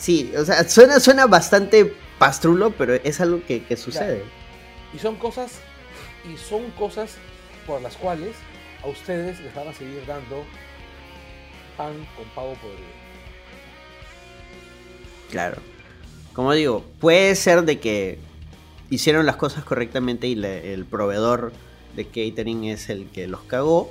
Sí, 0.00 0.32
o 0.36 0.44
sea, 0.44 0.66
suena, 0.68 0.98
suena 0.98 1.26
bastante 1.26 1.94
pastrulo, 2.18 2.70
pero 2.72 2.94
es 2.94 3.20
algo 3.20 3.44
que, 3.46 3.62
que 3.64 3.76
sucede. 3.76 4.24
Y 4.94 4.98
son 4.98 5.16
cosas, 5.16 5.52
y 6.32 6.36
son 6.38 6.70
cosas 6.72 7.16
por 7.66 7.82
las 7.82 7.96
cuales 7.96 8.34
a 8.82 8.88
ustedes 8.88 9.38
les 9.40 9.54
van 9.54 9.68
a 9.68 9.74
seguir 9.74 10.02
dando 10.06 10.42
pan 11.76 11.92
con 12.16 12.24
pavo 12.34 12.54
podrido. 12.54 12.88
Claro. 15.30 15.58
Como 16.32 16.52
digo, 16.54 16.84
puede 16.98 17.34
ser 17.34 17.62
de 17.62 17.78
que 17.78 18.18
hicieron 18.88 19.26
las 19.26 19.36
cosas 19.36 19.64
correctamente 19.64 20.26
y 20.26 20.34
le- 20.34 20.72
el 20.72 20.84
proveedor 20.86 21.52
de 21.94 22.06
catering 22.06 22.64
es 22.64 22.88
el 22.88 23.06
que 23.10 23.26
los 23.26 23.42
cagó. 23.42 23.90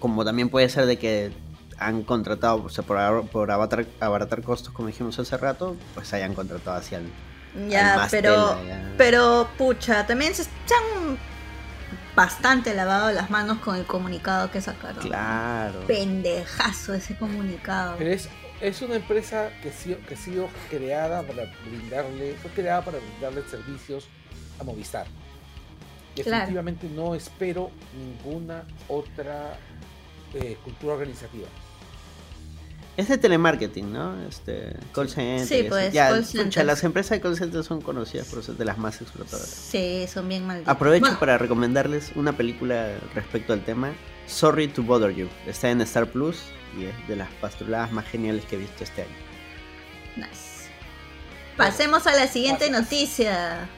Como 0.00 0.24
también 0.24 0.48
puede 0.48 0.68
ser 0.68 0.86
de 0.86 0.98
que 0.98 1.30
han 1.78 2.02
contratado, 2.02 2.64
o 2.64 2.68
sea, 2.68 2.84
por, 2.84 3.28
por 3.28 3.50
abaratar, 3.50 3.86
abaratar 4.00 4.42
costos, 4.42 4.72
como 4.72 4.88
dijimos 4.88 5.18
hace 5.18 5.36
rato, 5.36 5.76
pues 5.94 6.12
hayan 6.12 6.34
contratado 6.34 6.76
hacia 6.76 6.98
el... 6.98 7.10
Ya, 7.68 7.96
más 7.96 8.10
pero, 8.10 8.56
tela, 8.56 8.64
ya. 8.68 8.94
pero 8.98 9.48
pucha, 9.56 10.06
también 10.06 10.34
se, 10.34 10.44
se 10.44 10.50
han 10.74 11.18
bastante 12.14 12.74
lavado 12.74 13.10
las 13.12 13.30
manos 13.30 13.58
con 13.58 13.76
el 13.76 13.86
comunicado 13.86 14.50
que 14.50 14.60
sacaron. 14.60 15.02
Claro. 15.02 15.86
Pendejazo 15.86 16.94
ese 16.94 17.16
comunicado. 17.16 17.96
Pero 17.96 18.10
es, 18.10 18.28
es 18.60 18.82
una 18.82 18.96
empresa 18.96 19.50
que, 19.62 19.70
que 19.70 20.14
ha 20.14 20.16
sido 20.16 20.48
creada 20.68 21.22
para 21.22 21.44
brindarle, 21.66 22.34
fue 22.42 22.50
creada 22.50 22.84
para 22.84 22.98
brindarle 22.98 23.42
servicios 23.48 24.08
a 24.60 24.64
Movistar. 24.64 25.06
Claro. 26.14 26.30
Definitivamente 26.30 26.88
no 26.88 27.14
espero 27.14 27.70
ninguna 27.96 28.64
otra 28.88 29.56
eh, 30.34 30.58
cultura 30.64 30.94
organizativa. 30.94 31.46
Es 32.98 33.06
de 33.08 33.16
telemarketing, 33.16 33.92
¿no? 33.92 34.20
Este, 34.28 34.74
call 34.92 35.08
center. 35.08 35.46
Sí, 35.46 35.66
pues, 35.68 35.92
Ya, 35.92 36.08
call 36.08 36.24
centers. 36.24 36.66
las 36.66 36.82
empresas 36.82 37.10
de 37.12 37.20
call 37.20 37.36
center 37.36 37.62
son 37.62 37.80
conocidas 37.80 38.26
por 38.26 38.42
ser 38.42 38.56
de 38.56 38.64
las 38.64 38.76
más 38.76 39.00
explotadoras. 39.00 39.48
Sí, 39.48 40.04
son 40.12 40.28
bien 40.28 40.44
malditos. 40.44 40.68
Aprovecho 40.74 41.02
Bueno, 41.02 41.20
para 41.20 41.38
recomendarles 41.38 42.10
una 42.16 42.36
película 42.36 42.90
respecto 43.14 43.52
al 43.52 43.64
tema. 43.64 43.92
Sorry 44.26 44.66
to 44.66 44.82
Bother 44.82 45.14
You. 45.14 45.28
Está 45.46 45.70
en 45.70 45.80
Star 45.82 46.10
Plus 46.10 46.38
y 46.76 46.86
es 46.86 47.08
de 47.08 47.14
las 47.14 47.30
pastruladas 47.34 47.92
más 47.92 48.04
geniales 48.04 48.44
que 48.46 48.56
he 48.56 48.58
visto 48.58 48.82
este 48.82 49.02
año. 49.02 49.10
nice. 50.16 50.68
Pasemos 51.56 52.04
a 52.08 52.16
la 52.16 52.26
siguiente 52.26 52.68
noticia. 52.68 53.68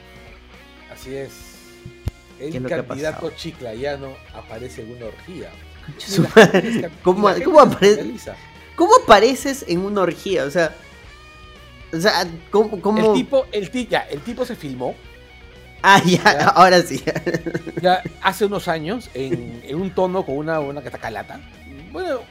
Así 0.91 1.15
es. 1.15 1.31
¿Qué 2.39 2.47
es 2.47 2.55
El 2.55 2.67
candidato 2.67 3.29
chiclayano 3.35 4.15
aparece 4.33 4.81
en 4.81 4.93
una 4.97 5.05
orgía. 5.05 5.51
¿Cómo, 7.03 7.29
cómo 7.45 7.59
aparece. 7.59 8.13
¿Cómo 8.81 8.93
apareces 9.03 9.63
en 9.67 9.81
una 9.85 10.01
orgía? 10.01 10.43
O 10.45 10.49
sea. 10.49 10.73
O 11.93 11.99
sea, 11.99 12.25
¿cómo.? 12.49 12.81
cómo- 12.81 12.97
El 13.11 13.13
tipo, 13.13 13.45
el, 13.51 13.69
ti- 13.69 13.87
ya, 13.87 13.99
el 14.09 14.21
tipo 14.21 14.43
se 14.43 14.55
filmó 14.55 14.95
Ah, 15.83 16.01
ya, 16.03 16.17
Ya. 16.23 16.47
ahora 16.55 16.81
sí. 16.81 17.03
ya 17.79 18.01
hace 18.23 18.45
unos 18.45 18.67
años 18.67 19.11
en, 19.13 19.61
en 19.63 19.75
un 19.79 19.93
tono 19.93 20.25
con 20.25 20.35
una, 20.37 20.59
una 20.59 20.81
catacalata. 20.81 21.39
Bueno, 21.91 22.21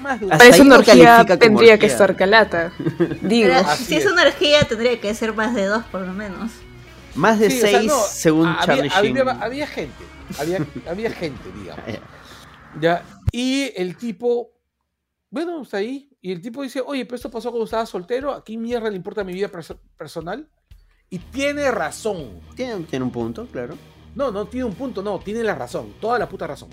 más 0.00 0.18
de 0.18 0.26
ahí 0.32 0.60
una 0.60 0.78
orgía 0.78 1.24
tendría 1.38 1.78
que 1.78 1.86
orgía. 1.86 1.88
estar 1.92 2.16
calata. 2.16 2.72
Digo. 3.22 3.50
Pero 3.52 3.76
si 3.76 3.94
es 3.94 4.04
es. 4.04 4.10
una 4.10 4.22
energía, 4.22 4.64
tendría 4.64 5.00
que 5.00 5.14
ser 5.14 5.32
más 5.32 5.54
de 5.54 5.66
dos, 5.66 5.84
por 5.92 6.00
lo 6.00 6.12
menos. 6.12 6.50
Más 7.14 7.38
de 7.38 7.50
Sí, 7.50 7.58
o 7.58 7.60
sea, 7.60 7.78
seis, 7.78 7.86
no, 7.88 7.98
según 8.00 8.48
había, 8.48 8.64
Charlie 8.66 8.88
Sheen. 8.88 9.18
había, 9.28 9.44
había 9.44 9.66
gente, 9.68 10.04
había, 10.40 10.58
había 10.90 11.10
gente, 11.12 11.48
digamos. 11.56 11.84
Ya, 12.80 13.02
y 13.30 13.70
el 13.76 13.96
tipo, 13.96 14.51
bueno, 15.32 15.62
está 15.62 15.78
ahí, 15.78 16.10
y 16.20 16.30
el 16.30 16.40
tipo 16.42 16.62
dice, 16.62 16.82
oye, 16.86 17.04
pero 17.06 17.16
esto 17.16 17.30
pasó 17.30 17.50
cuando 17.50 17.64
estaba 17.64 17.86
soltero, 17.86 18.32
¿a 18.32 18.44
qué 18.44 18.56
mierda 18.56 18.88
le 18.90 18.96
importa 18.96 19.24
mi 19.24 19.32
vida 19.32 19.48
perso- 19.50 19.78
personal? 19.96 20.46
Y 21.08 21.18
tiene 21.18 21.70
razón. 21.70 22.40
Tiene, 22.54 22.84
tiene 22.84 23.04
un 23.06 23.10
punto, 23.10 23.46
claro. 23.46 23.74
No, 24.14 24.30
no 24.30 24.44
tiene 24.46 24.64
un 24.66 24.74
punto, 24.74 25.02
no, 25.02 25.18
tiene 25.18 25.42
la 25.42 25.54
razón, 25.54 25.94
toda 26.00 26.18
la 26.18 26.28
puta 26.28 26.46
razón. 26.46 26.68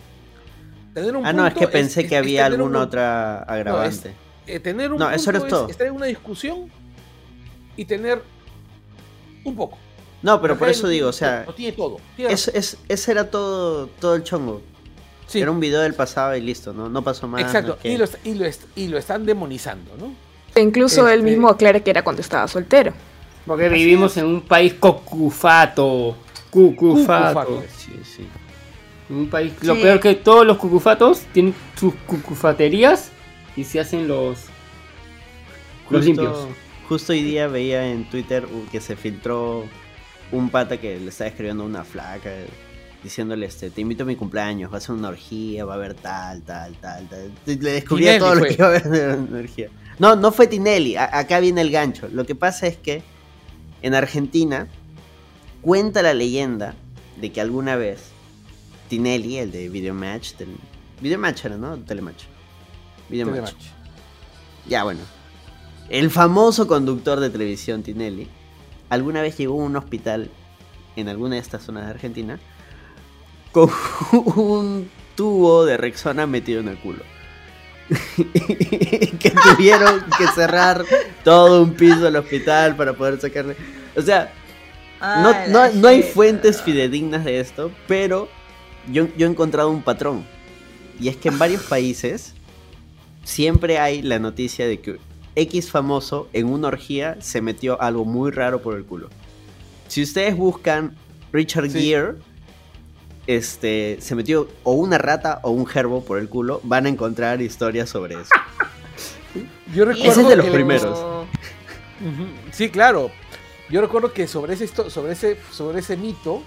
Tener 0.93 1.15
un 1.15 1.25
Ah, 1.25 1.31
no, 1.31 1.47
es 1.47 1.53
que 1.53 1.67
pensé 1.69 2.01
es- 2.01 2.09
que 2.09 2.17
había 2.17 2.45
alguna 2.47 2.65
un- 2.79 2.83
otra 2.83 3.43
agravante. 3.43 4.13
eh, 4.45 4.59
tener 4.59 4.91
un 4.91 4.99
No, 4.99 5.05
punto 5.05 5.15
eso 5.15 5.31
no 5.31 5.37
es 5.39 5.47
todo. 5.47 5.69
es 5.69 5.77
tener 5.77 5.93
una 5.93 6.07
discusión 6.07 6.69
y 7.77 7.85
tener 7.85 8.21
un 9.45 9.55
poco. 9.55 9.77
No, 10.21 10.41
pero 10.41 10.57
por 10.57 10.67
eso 10.67 10.83
no- 10.83 10.89
digo, 10.89 11.05
o 11.05 11.09
no- 11.09 11.13
sea, 11.13 11.45
No 11.47 11.53
tiene 11.53 11.71
todo. 11.77 11.97
tiene 12.17 12.33
es, 12.33 12.49
es- 12.49 12.77
ese 12.89 13.11
era 13.11 13.31
todo, 13.31 13.87
todo 13.87 14.15
el 14.15 14.23
chongo. 14.23 14.61
Sí, 15.29 15.39
Era 15.41 15.51
un 15.51 15.59
video 15.59 15.81
del 15.81 15.93
pasado 15.93 16.35
y 16.35 16.41
listo, 16.41 16.73
¿no? 16.73 16.89
No 16.89 17.03
pasó 17.03 17.27
más. 17.27 17.41
exacto, 17.41 17.69
no 17.69 17.75
es 17.75 17.81
que- 17.81 17.89
y, 17.89 17.97
lo, 17.97 18.05
y, 18.23 18.33
lo 18.33 18.45
y 18.75 18.87
lo 18.87 18.97
están 18.97 19.25
demonizando, 19.25 19.91
¿no? 19.97 20.13
E 20.55 20.61
incluso 20.61 21.07
él 21.07 21.19
Este- 21.19 21.29
mismo 21.31 21.49
aclara 21.49 21.79
que 21.81 21.91
era 21.91 22.03
cuando 22.03 22.21
estaba 22.21 22.47
soltero. 22.47 22.93
Porque 23.45 23.69
vivimos 23.69 24.17
en 24.17 24.25
un 24.25 24.41
país 24.41 24.73
cocufato. 24.73 26.15
Cucufato. 26.49 27.45
Cucufato. 27.45 27.63
Sí, 27.77 27.93
sí. 28.03 28.27
Un 29.09 29.29
país. 29.29 29.53
Lo 29.61 29.75
Sí. 29.75 29.81
peor 29.81 29.99
que 29.99 30.15
todos 30.15 30.45
los 30.45 30.57
cucufatos 30.57 31.21
tienen 31.31 31.53
sus 31.79 31.93
cucufaterías 32.07 33.11
y 33.55 33.63
se 33.63 33.79
hacen 33.79 34.07
los. 34.07 34.39
Los 35.89 36.05
limpios. 36.05 36.47
Justo 36.87 37.13
hoy 37.13 37.21
día 37.23 37.47
veía 37.47 37.87
en 37.91 38.09
Twitter 38.09 38.45
que 38.71 38.81
se 38.81 38.95
filtró 38.95 39.65
un 40.31 40.49
pata 40.49 40.77
que 40.77 40.99
le 40.99 41.09
estaba 41.09 41.27
escribiendo 41.29 41.63
una 41.63 41.83
flaca 41.83 42.29
diciéndole 43.03 43.45
este, 43.45 43.69
te 43.69 43.81
invito 43.81 44.03
a 44.03 44.05
mi 44.05 44.15
cumpleaños, 44.15 44.71
va 44.73 44.77
a 44.77 44.81
ser 44.81 44.95
una 44.95 45.09
orgía, 45.09 45.65
va 45.65 45.73
a 45.73 45.77
haber 45.77 45.93
tal, 45.93 46.41
tal, 46.41 46.73
tal, 46.75 47.07
tal. 47.07 47.31
Le 47.45 47.71
descubría 47.71 48.13
Tinelli 48.13 48.19
todo 48.19 48.35
lo 48.35 48.43
que 48.45 48.53
iba 48.53 48.65
a 48.65 48.69
haber 48.69 48.83
de 48.89 49.15
una 49.15 49.39
orgía. 49.39 49.69
No, 49.99 50.15
no 50.15 50.31
fue 50.31 50.47
Tinelli, 50.47 50.95
a- 50.95 51.17
acá 51.17 51.39
viene 51.39 51.61
el 51.61 51.71
gancho. 51.71 52.07
Lo 52.09 52.25
que 52.25 52.35
pasa 52.35 52.67
es 52.67 52.77
que 52.77 53.01
en 53.81 53.95
Argentina 53.95 54.67
cuenta 55.61 56.01
la 56.01 56.13
leyenda 56.13 56.75
de 57.19 57.31
que 57.31 57.41
alguna 57.41 57.75
vez 57.75 58.09
Tinelli, 58.89 59.37
el 59.37 59.51
de 59.51 59.69
Videomatch, 59.69 60.35
del... 60.35 60.49
Videomatch 61.01 61.45
era, 61.45 61.57
¿no? 61.57 61.77
Telematch. 61.77 62.23
Videomatch. 63.09 63.35
Telematch. 63.53 63.65
Ya, 64.67 64.83
bueno. 64.83 65.01
El 65.89 66.09
famoso 66.11 66.67
conductor 66.67 67.19
de 67.19 67.29
televisión 67.29 67.81
Tinelli 67.83 68.27
alguna 68.89 69.21
vez 69.21 69.37
llegó 69.37 69.61
a 69.61 69.65
un 69.65 69.75
hospital 69.75 70.29
en 70.95 71.07
alguna 71.09 71.35
de 71.35 71.41
estas 71.41 71.63
zonas 71.63 71.85
de 71.85 71.91
Argentina 71.91 72.39
con 73.51 73.69
un 74.11 74.89
tubo 75.15 75.65
de 75.65 75.77
Rexona 75.77 76.27
metido 76.27 76.59
en 76.61 76.67
el 76.69 76.77
culo. 76.77 77.03
que 78.15 79.31
tuvieron 79.31 80.03
que 80.17 80.27
cerrar 80.35 80.85
todo 81.23 81.63
un 81.63 81.73
piso 81.73 82.01
del 82.01 82.17
hospital 82.17 82.75
para 82.75 82.93
poder 82.93 83.19
sacarle. 83.19 83.55
O 83.95 84.01
sea, 84.01 84.31
no, 85.01 85.29
Ah, 85.31 85.45
no, 85.47 85.59
la 85.59 85.69
no 85.71 85.87
hay 85.87 86.03
fuentes 86.03 86.61
fidedignas 86.61 87.23
de 87.25 87.39
esto, 87.39 87.71
pero 87.87 88.27
yo, 88.91 89.07
yo 89.17 89.27
he 89.27 89.29
encontrado 89.29 89.69
un 89.69 89.81
patrón. 89.81 90.25
Y 90.99 91.07
es 91.07 91.15
que 91.15 91.29
en 91.29 91.39
varios 91.39 91.63
países 91.63 92.33
siempre 93.23 93.79
hay 93.79 94.01
la 94.01 94.19
noticia 94.19 94.67
de 94.67 94.79
que 94.81 94.97
X 95.35 95.71
famoso 95.71 96.27
en 96.33 96.47
una 96.47 96.67
orgía 96.67 97.15
se 97.21 97.41
metió 97.41 97.81
algo 97.81 98.03
muy 98.03 98.31
raro 98.31 98.61
por 98.61 98.75
el 98.75 98.83
culo. 98.83 99.09
Si 99.87 100.03
ustedes 100.03 100.35
buscan 100.35 100.95
Richard 101.31 101.69
Sí. 101.71 101.79
Gere, 101.81 102.15
este, 103.29 103.97
se 104.01 104.15
metió 104.15 104.47
o 104.63 104.71
una 104.71 104.97
rata 104.97 105.39
o 105.43 105.51
un 105.51 105.67
gerbo 105.67 106.03
por 106.03 106.17
el 106.17 106.29
culo, 106.29 106.61
van 106.63 106.87
a 106.87 106.89
encontrar 106.89 107.43
historias 107.43 107.87
sobre 107.87 108.15
eso. 108.15 108.31
Yo 109.75 109.85
recuerdo 109.85 110.11
Ese 110.11 110.21
es 110.21 110.27
de 110.29 110.35
los 110.35 110.47
primeros. 110.47 110.99
Sí, 112.53 112.69
claro. 112.69 113.11
Yo 113.69 113.81
recuerdo 113.81 114.13
que 114.13 114.25
sobre 114.25 114.53
ese, 114.53 114.67
sobre 114.67 115.11
ese, 115.11 115.37
sobre 115.51 115.79
ese 115.79 115.97
mito 115.97 116.41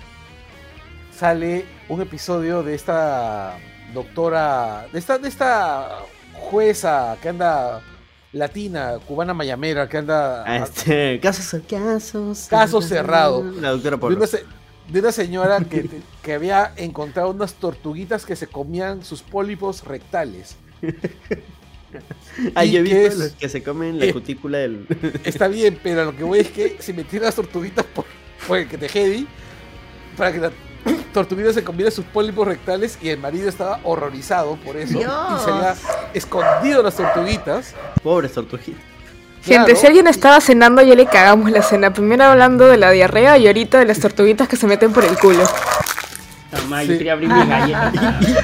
sale 1.14 1.66
un 1.90 2.00
episodio 2.00 2.62
de 2.62 2.74
esta 2.74 3.58
doctora, 3.92 4.86
de 4.90 4.98
esta, 4.98 5.18
de 5.18 5.28
esta 5.28 5.98
jueza 6.32 7.18
que 7.20 7.28
anda 7.28 7.82
latina, 8.32 8.94
cubana 9.06 9.34
mayamera, 9.34 9.86
que 9.90 9.98
anda 9.98 10.42
Ah, 10.46 10.64
este, 10.64 11.20
casos, 11.20 11.60
casos. 11.68 12.46
Casos 12.48 12.86
cerrados. 12.86 13.54
La 13.56 13.72
doctora 13.72 13.98
Polo. 13.98 14.18
De 14.88 15.00
una 15.00 15.12
señora 15.12 15.58
que, 15.60 15.88
que 16.22 16.32
había 16.34 16.72
encontrado 16.76 17.30
unas 17.30 17.54
tortuguitas 17.54 18.26
que 18.26 18.36
se 18.36 18.46
comían 18.46 19.04
sus 19.04 19.22
pólipos 19.22 19.84
rectales. 19.84 20.56
Ah, 22.54 22.64
¿Y 22.64 22.72
yo 22.72 22.78
he 22.78 22.82
visto 22.82 22.98
es? 22.98 23.18
los 23.18 23.32
que 23.32 23.48
se 23.48 23.62
comen 23.62 23.98
la 23.98 24.06
Eh. 24.06 24.12
cutícula 24.12 24.58
del. 24.58 24.86
Está 25.24 25.48
bien, 25.48 25.78
pero 25.82 26.04
lo 26.06 26.16
que 26.16 26.24
voy 26.24 26.40
es 26.40 26.50
que 26.50 26.76
se 26.80 26.92
metieron 26.94 27.26
las 27.26 27.34
tortuguitas 27.34 27.84
por, 27.86 28.06
por 28.48 28.66
que 28.66 28.78
te 28.78 28.88
heavy 28.88 29.26
para 30.16 30.32
que 30.32 30.38
la 30.38 30.50
tortuguita 31.12 31.52
se 31.52 31.62
comiera 31.62 31.90
sus 31.90 32.04
pólipos 32.06 32.46
rectales 32.48 32.98
y 33.02 33.10
el 33.10 33.18
marido 33.18 33.48
estaba 33.48 33.80
horrorizado 33.84 34.56
por 34.56 34.76
eso 34.76 34.98
Dios. 34.98 35.12
y 35.40 35.44
se 35.44 35.50
había 35.50 35.74
escondido 36.14 36.82
las 36.82 36.96
tortuguitas. 36.96 37.74
Pobres 38.02 38.32
tortuguitas. 38.32 38.82
Gente, 39.44 39.64
Claro. 39.64 39.80
si 39.80 39.86
alguien 39.86 40.06
estaba 40.06 40.40
cenando, 40.40 40.82
ya 40.82 40.94
le 40.94 41.06
cagamos 41.06 41.50
la 41.50 41.62
cena. 41.62 41.92
Primero 41.92 42.24
hablando 42.24 42.66
de 42.68 42.76
la 42.76 42.90
diarrea 42.92 43.38
y 43.38 43.46
ahorita 43.48 43.78
de 43.80 43.86
las 43.86 43.98
tortuguitas 43.98 44.48
que 44.48 44.56
se 44.56 44.66
meten 44.66 44.92
por 44.92 45.04
el 45.04 45.16
culo. 45.18 45.42
Mamá, 46.52 46.82
Sí. 46.82 46.88
yo 46.88 46.98
quería 46.98 47.12
abrir 47.14 47.28
mis 47.28 47.48
galletas. 47.48 47.92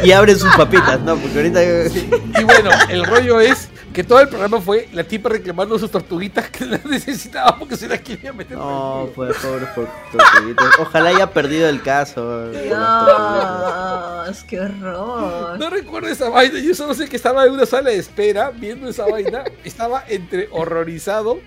Y 0.03 0.11
abren 0.13 0.39
sus 0.39 0.53
papitas, 0.57 0.99
¿no? 1.01 1.17
Porque 1.17 1.37
ahorita. 1.37 1.63
Y 1.63 2.45
bueno, 2.45 2.71
el 2.89 3.05
rollo 3.05 3.39
es 3.41 3.69
que 3.93 4.05
todo 4.05 4.21
el 4.21 4.29
programa 4.29 4.61
fue 4.61 4.89
la 4.93 5.05
tipa 5.05 5.29
reclamando 5.29 5.79
sus 5.79 5.91
tortuguitas 5.91 6.51
que 6.51 6.65
las 6.67 6.85
necesitaba 6.85 7.57
porque 7.59 7.77
se 7.77 7.89
las 7.89 8.01
quería 8.01 8.33
meter 8.33 8.57
No, 8.57 9.09
pues 9.15 9.37
pobres 9.37 9.69
por- 9.75 9.89
tortuguitas. 10.13 10.67
Ojalá 10.81 11.11
haya 11.11 11.31
perdido 11.31 11.69
el 11.69 11.83
caso. 11.83 12.23
tortuguitas. 12.23 14.25
Dios, 14.27 14.45
qué 14.45 14.61
horror. 14.61 15.59
No 15.59 15.71
recuerdo 15.71 16.09
esa 16.09 16.29
vaina, 16.29 16.59
yo 16.59 16.75
solo 16.75 16.95
sé 16.95 17.09
que 17.09 17.17
estaba 17.17 17.45
en 17.47 17.53
una 17.53 17.67
sala 17.67 17.91
de 17.91 17.97
espera 17.99 18.51
viendo 18.51 18.89
esa 18.89 19.07
vaina, 19.07 19.45
estaba 19.65 20.05
entre 20.09 20.49
horrorizado 20.53 21.39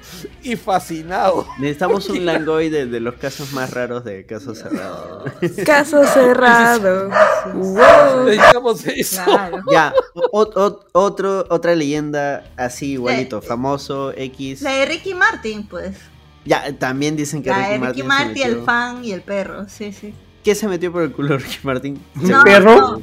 y 0.42 0.56
fascinado. 0.56 1.48
Necesitamos 1.60 2.10
un 2.10 2.26
langoy 2.26 2.70
de, 2.70 2.86
de 2.88 3.00
los 3.00 3.16
casos 3.16 3.54
más 3.54 3.72
raros 3.72 4.04
de 4.04 4.26
casos 4.26 4.58
cerrados. 4.60 5.32
Caso 5.66 6.04
cerrado. 6.06 7.10
Wow. 7.54 8.26
Necesitamos 8.26 8.86
eso. 8.88 9.24
Claro. 9.26 9.58
Ya, 9.72 9.94
o- 10.32 10.42
o- 10.42 10.80
otro, 10.94 11.46
otra 11.50 11.76
leyenda 11.76 12.31
así 12.58 12.94
igualito, 12.94 13.42
famoso, 13.42 14.12
X. 14.16 14.62
La 14.62 14.72
de 14.72 14.86
Ricky 14.86 15.14
Martin, 15.14 15.66
pues. 15.68 15.98
Ya, 16.46 16.74
también 16.78 17.16
dicen 17.16 17.44
que 17.44 17.50
La 17.50 17.58
de 17.58 17.64
Ricky 17.78 17.86
Ricky 17.88 18.04
Martin, 18.04 18.08
Martin, 18.28 18.44
se 18.44 18.50
el 18.50 18.64
fan 18.66 19.06
y 19.06 19.12
el 19.12 19.22
perro, 19.22 19.68
sí, 19.70 19.94
sí. 19.94 20.14
¿Qué 20.44 20.56
se 20.56 20.68
metió 20.68 20.92
por 20.92 21.04
el 21.04 21.12
culo 21.12 21.38
Ricky 21.38 21.60
Martin? 21.64 22.02
¿Ese 22.22 22.32
No, 22.32 22.44
perro? 22.44 22.76
No, 22.80 23.00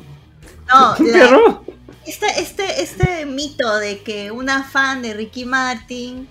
no, 0.90 0.94
¿Qué 0.96 1.04
la- 1.04 1.18
perro? 1.18 1.64
este, 2.06 2.26
este, 2.40 2.82
este 2.82 3.26
mito 3.26 3.76
de 3.78 4.02
que 4.02 4.30
una 4.32 4.64
fan 4.64 5.02
de 5.02 5.14
Ricky 5.14 5.44
Martin, 5.44 6.26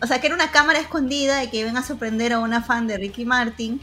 o 0.00 0.06
sea, 0.06 0.20
que 0.20 0.26
era 0.28 0.36
una 0.36 0.50
cámara 0.52 0.78
escondida 0.78 1.42
y 1.42 1.48
que 1.50 1.58
iban 1.58 1.76
a 1.76 1.82
sorprender 1.82 2.32
a 2.32 2.38
una 2.38 2.62
fan 2.62 2.86
de 2.86 2.98
Ricky 2.98 3.24
Martin, 3.24 3.80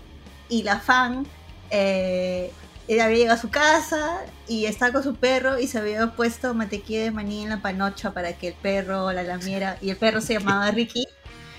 y 0.49 0.63
la 0.63 0.79
fan 0.79 1.25
eh, 1.71 2.51
había 2.99 3.17
llegado 3.17 3.37
a 3.37 3.41
su 3.41 3.49
casa 3.49 4.19
y 4.47 4.65
estaba 4.65 4.93
con 4.93 5.03
su 5.03 5.15
perro 5.15 5.59
y 5.59 5.67
se 5.67 5.77
había 5.77 6.07
puesto 6.11 6.53
mantequilla 6.53 7.03
de 7.03 7.11
maní 7.11 7.43
en 7.43 7.49
la 7.49 7.61
panocha 7.61 8.11
para 8.11 8.33
que 8.33 8.49
el 8.49 8.53
perro 8.55 9.11
la 9.11 9.23
lamiera, 9.23 9.77
y 9.81 9.91
el 9.91 9.97
perro 9.97 10.19
se 10.21 10.33
llamaba 10.33 10.69
Ricky, 10.71 11.07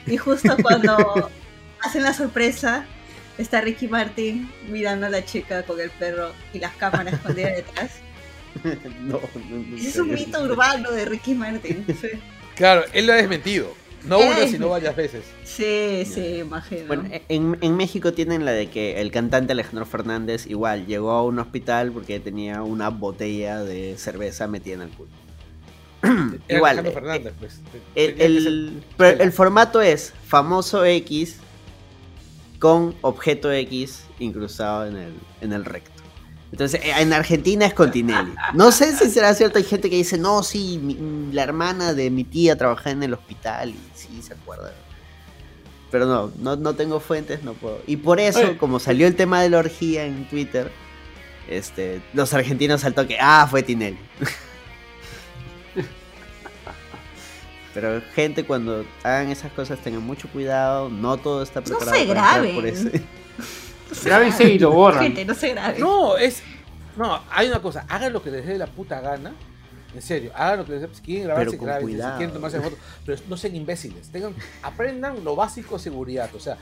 y 0.07 0.17
justo 0.17 0.57
cuando 0.61 1.31
hacen 1.81 2.03
la 2.03 2.13
sorpresa, 2.13 2.85
está 3.39 3.61
Ricky 3.61 3.89
Martin 3.89 4.51
mirando 4.69 5.07
a 5.07 5.11
la 5.11 5.25
chica 5.25 5.63
con 5.63 5.81
el 5.81 5.91
perro 5.91 6.33
y 6.53 6.59
las 6.59 6.75
cámaras 6.77 7.15
escondidas 7.15 7.57
detrás. 7.57 7.91
no, 9.01 9.21
no, 9.49 9.59
no 9.67 9.77
Ese 9.77 9.89
es 9.89 9.97
un 9.97 10.11
mito 10.11 10.43
urbano 10.43 10.91
de 10.91 11.07
Ricky 11.07 11.35
Martin. 11.35 11.87
Sí, 12.01 12.09
Claro, 12.55 12.85
él 12.93 13.07
lo 13.07 13.13
ha 13.13 13.17
desmentido. 13.17 13.75
No 14.05 14.19
una, 14.19 14.37
ha 14.37 14.49
sino 14.49 14.69
varias 14.69 14.97
veces. 14.97 15.25
sí, 15.45 16.05
sí, 16.07 16.39
imagino. 16.41 16.87
Bueno, 16.89 17.09
en, 17.29 17.57
en 17.61 17.77
México 17.77 18.13
tienen 18.13 18.45
la 18.45 18.51
de 18.53 18.69
que 18.69 19.01
el 19.01 19.11
cantante 19.13 19.53
Alejandro 19.53 19.87
Fernández 19.87 20.47
igual 20.47 20.87
llegó 20.87 21.11
a 21.13 21.23
un 21.25 21.39
hospital 21.39 21.93
porque 21.93 22.19
tenía 22.21 22.63
una 22.63 22.89
botella 22.91 23.63
de 23.63 23.97
cerveza 23.99 24.49
metida 24.49 24.75
en 24.75 24.83
el 24.83 24.89
culo. 24.91 25.11
Era 26.49 26.57
Igual, 26.59 26.79
Alejandro 26.79 26.91
eh, 26.91 26.95
Fernández, 26.95 27.35
pues. 27.39 27.61
El, 27.95 28.15
que 28.17 28.25
el- 28.25 28.43
ser- 28.43 28.85
pero 28.97 29.23
el 29.23 29.33
formato 29.33 29.81
es 29.81 30.13
famoso 30.27 30.85
X 30.85 31.37
con 32.59 32.95
objeto 33.03 33.53
X 33.53 34.05
incrustado 34.19 34.87
en 34.87 34.97
el, 34.97 35.13
en 35.41 35.53
el 35.53 35.65
recto. 35.65 36.02
Entonces, 36.53 36.81
eh, 36.85 36.93
en 36.99 37.13
Argentina 37.13 37.65
es 37.67 37.75
con 37.75 37.91
Tinelli. 37.91 38.35
No 38.55 38.71
sé 38.73 38.95
si 38.95 39.11
será 39.11 39.35
cierto, 39.35 39.59
hay 39.59 39.65
gente 39.65 39.89
que 39.91 39.97
dice, 39.97 40.19
no, 40.19 40.43
sí, 40.43 40.79
mi- 40.83 41.33
la 41.33 41.43
hermana 41.43 41.95
de 41.95 42.11
mi 42.11 42.25
tía 42.25 42.57
trabajaba 42.57 42.91
en 42.91 43.03
el 43.03 43.15
hospital 43.15 43.71
y 43.71 43.79
sí, 43.95 44.23
se 44.23 44.35
acuerda. 44.35 44.73
Pero 45.91 46.07
no, 46.07 46.31
no, 46.39 46.57
no 46.57 46.75
tengo 46.75 47.01
fuentes, 47.01 47.43
no 47.43 47.55
puedo. 47.55 47.81
Y 47.87 47.97
por 47.97 48.21
eso, 48.21 48.39
Oye. 48.41 48.57
como 48.59 48.79
salió 48.81 49.07
el 49.07 49.17
tema 49.17 49.43
de 49.43 49.49
la 49.51 49.59
orgía 49.59 50.05
en 50.05 50.29
Twitter, 50.29 50.71
este, 51.49 52.01
los 52.13 52.33
argentinos 52.35 52.83
saltó 52.83 53.07
que, 53.07 53.17
ah, 53.21 53.47
fue 53.51 53.63
Tinelli. 53.63 53.99
Pero 57.75 58.03
gente, 58.15 58.45
cuando 58.45 58.85
hagan 59.03 59.31
esas 59.31 59.51
cosas 59.53 59.79
tengan 59.79 60.03
mucho 60.03 60.29
cuidado, 60.29 60.91
no 60.91 61.17
todo 61.17 61.43
está 61.43 61.63
preparado 61.63 61.91
se 61.97 62.05
para 62.05 62.21
entrar 62.21 62.41
graben. 62.43 62.55
por 62.55 62.67
ese. 62.67 63.03
Grábense 64.05 64.45
y 64.45 64.59
lo 64.59 64.71
borran. 64.71 65.03
Gente, 65.05 65.25
no 65.25 65.35
se 65.35 65.51
grabe. 65.51 65.79
No, 65.79 66.17
es. 66.17 66.43
No, 66.97 67.23
hay 67.31 67.49
una 67.49 67.61
cosa. 67.63 67.85
Hagan 67.89 68.13
lo 68.13 68.23
que 68.23 68.31
les 68.31 68.47
dé 68.47 68.59
la 68.59 68.67
puta 68.67 69.01
gana. 69.01 69.33
En 69.95 70.01
serio, 70.03 70.33
hagan 70.35 70.59
lo 70.61 70.65
que 70.65 70.73
les 70.73 70.81
dé. 70.83 70.89
Si 70.93 71.03
quieren 71.03 71.25
grabarse, 71.25 71.51
graben. 71.67 71.87
Si 72.13 72.17
quieren 72.19 72.33
tomarse 72.35 72.61
fotos. 72.61 72.79
Pero 73.05 73.23
no 73.29 73.37
sean 73.37 73.57
imbéciles. 73.57 74.11
Tengan, 74.11 74.35
aprendan 74.63 75.23
lo 75.25 75.37
básico 75.37 75.77
de 75.77 75.83
seguridad. 75.83 76.31
O 76.35 76.41
sea, 76.41 76.57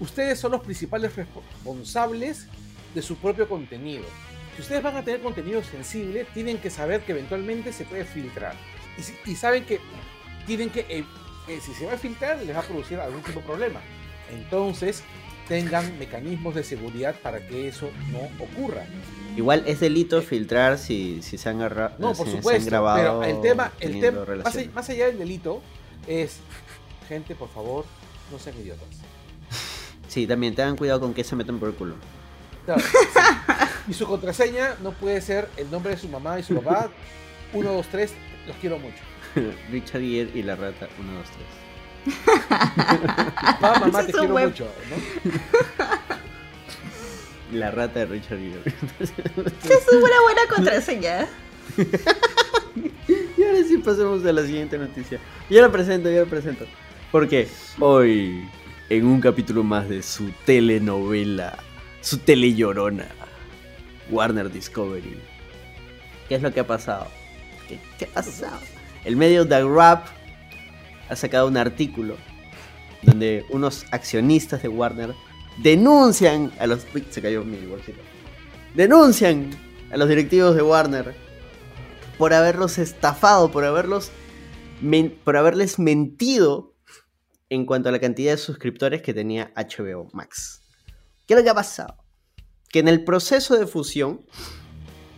ustedes 0.00 0.38
son 0.38 0.52
los 0.52 0.60
principales 0.62 1.14
responsables 1.16 2.46
de 2.94 3.02
su 3.02 3.16
propio 3.16 3.48
contenido. 3.48 4.04
Si 4.56 4.62
ustedes 4.62 4.82
van 4.82 4.96
a 4.96 5.04
tener 5.04 5.20
contenido 5.20 5.62
sensible, 5.62 6.26
tienen 6.34 6.58
que 6.58 6.70
saber 6.70 7.02
que 7.02 7.12
eventualmente 7.12 7.72
se 7.72 7.84
puede 7.84 8.04
filtrar. 8.04 8.54
Y, 8.96 9.02
si- 9.02 9.14
y 9.26 9.34
saben 9.36 9.64
que 9.64 9.80
tienen 10.46 10.70
que, 10.70 10.80
eh, 10.88 11.04
eh, 11.48 11.60
si 11.60 11.72
se 11.74 11.86
va 11.86 11.92
a 11.94 11.98
filtrar, 11.98 12.38
les 12.38 12.54
va 12.56 12.60
a 12.60 12.64
producir 12.64 12.98
algún 12.98 13.22
tipo 13.22 13.40
de 13.40 13.46
problema. 13.46 13.80
Entonces, 14.32 15.02
tengan 15.48 15.98
mecanismos 15.98 16.54
de 16.54 16.62
seguridad 16.62 17.14
para 17.22 17.46
que 17.46 17.68
eso 17.68 17.90
no 18.12 18.18
ocurra. 18.44 18.84
Igual 19.36 19.64
es 19.66 19.80
delito 19.80 20.20
filtrar 20.22 20.78
si, 20.78 21.22
si 21.22 21.38
se 21.38 21.48
han, 21.48 21.60
agarra- 21.62 21.94
No, 21.98 22.14
si 22.14 22.22
por 22.22 22.30
supuesto. 22.32 22.66
grabado. 22.70 23.20
pero 23.20 23.36
el 23.36 23.40
tema, 23.40 23.72
el 23.80 24.00
tema 24.00 24.18
más, 24.18 24.28
allá, 24.28 24.34
relaciones. 24.34 24.74
más 24.74 24.90
allá 24.90 25.06
del 25.06 25.18
delito, 25.18 25.62
es 26.06 26.38
gente, 27.08 27.34
por 27.34 27.48
favor, 27.48 27.84
no 28.30 28.38
sean 28.38 28.56
idiotas. 28.60 28.88
Sí, 30.08 30.26
también 30.26 30.54
tengan 30.54 30.76
cuidado 30.76 31.00
con 31.00 31.14
que 31.14 31.24
se 31.24 31.36
meten 31.36 31.58
por 31.58 31.68
el 31.70 31.74
culo. 31.74 31.94
Claro, 32.64 32.80
sí. 32.82 32.96
Y 33.88 33.94
su 33.94 34.06
contraseña 34.06 34.74
no 34.82 34.92
puede 34.92 35.20
ser 35.22 35.48
el 35.56 35.70
nombre 35.70 35.92
de 35.92 35.98
su 35.98 36.08
mamá 36.08 36.38
y 36.38 36.42
su 36.42 36.54
papá. 36.60 36.90
1, 37.54 37.72
2, 37.72 37.86
3, 37.90 38.12
los 38.46 38.56
quiero 38.56 38.78
mucho. 38.78 38.98
Richard 39.70 40.02
y 40.02 40.42
la 40.42 40.56
rata, 40.56 40.88
1, 40.98 41.12
2, 41.12 41.22
3. 41.24 41.34
Papá, 42.48 43.80
mamá, 43.80 44.00
Ese 44.00 44.04
te 44.04 44.10
es 44.10 44.14
un 44.14 44.20
quiero 44.20 44.32
buen- 44.32 44.48
mucho. 44.48 44.64
¿no? 44.90 45.98
La 47.58 47.70
rata 47.70 48.00
de 48.00 48.06
Richard 48.06 48.38
Gere. 48.38 48.74
Esa 49.00 49.74
es 49.74 49.88
una 49.92 50.20
buena 50.22 50.40
contraseña. 50.54 51.26
y 53.36 53.42
ahora 53.42 53.62
sí 53.66 53.78
pasemos 53.78 54.24
a 54.26 54.32
la 54.32 54.42
siguiente 54.44 54.76
noticia. 54.78 55.18
Yo 55.48 55.62
la 55.62 55.72
presento, 55.72 56.10
yo 56.10 56.24
la 56.24 56.30
presento. 56.30 56.66
Porque 57.10 57.48
hoy, 57.80 58.46
en 58.90 59.06
un 59.06 59.20
capítulo 59.20 59.64
más 59.64 59.88
de 59.88 60.02
su 60.02 60.30
telenovela, 60.44 61.58
su 62.02 62.18
telellorona, 62.18 63.06
Warner 64.10 64.52
Discovery. 64.52 65.18
¿Qué 66.28 66.34
es 66.34 66.42
lo 66.42 66.52
que 66.52 66.60
ha 66.60 66.66
pasado? 66.66 67.06
¿Qué, 67.66 67.78
qué 67.98 68.04
ha 68.04 68.08
pasado? 68.14 68.58
El 69.04 69.16
medio 69.16 69.48
The 69.48 69.62
Rap 69.64 70.06
ha 71.08 71.16
sacado 71.16 71.48
un 71.48 71.56
artículo 71.56 72.16
donde 73.02 73.44
unos 73.50 73.86
accionistas 73.90 74.62
de 74.62 74.68
Warner 74.68 75.14
denuncian 75.62 76.52
a 76.58 76.66
los... 76.66 76.86
Se 77.10 77.22
cayó 77.22 77.44
mi. 77.44 77.58
Denuncian 78.74 79.50
a 79.90 79.96
los 79.96 80.08
directivos 80.08 80.54
de 80.54 80.62
Warner 80.62 81.14
por 82.16 82.32
haberlos 82.34 82.78
estafado, 82.78 83.50
por 83.50 83.64
haberlos 83.64 84.10
por 85.24 85.36
haberles 85.36 85.78
mentido 85.78 86.74
en 87.48 87.66
cuanto 87.66 87.88
a 87.88 87.92
la 87.92 87.98
cantidad 87.98 88.32
de 88.32 88.38
suscriptores 88.38 89.02
que 89.02 89.14
tenía 89.14 89.52
HBO 89.56 90.08
Max. 90.12 90.62
¿Qué 91.26 91.34
es 91.34 91.38
lo 91.38 91.44
que 91.44 91.50
ha 91.50 91.54
pasado? 91.54 91.96
Que 92.68 92.78
en 92.78 92.88
el 92.88 93.04
proceso 93.04 93.58
de 93.58 93.66
fusión, 93.66 94.24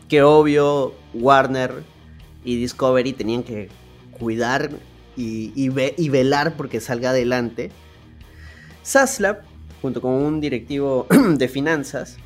que 0.09 0.23
obvio 0.23 0.95
Warner 1.13 1.83
y 2.45 2.57
Discovery 2.57 3.13
tenían 3.13 3.43
que 3.43 3.69
cuidar 4.13 4.71
y, 5.21 5.53
y 5.55 5.69
ve- 5.69 5.95
y 5.99 6.09
velar 6.09 6.57
porque 6.57 6.81
salga 6.81 7.11
adelante, 7.11 7.71
Saslab, 8.83 9.43
junto 9.83 10.01
con 10.01 10.13
un 10.13 10.41
directivo 10.41 11.07
de 11.37 11.49
finanzas, 11.49 12.17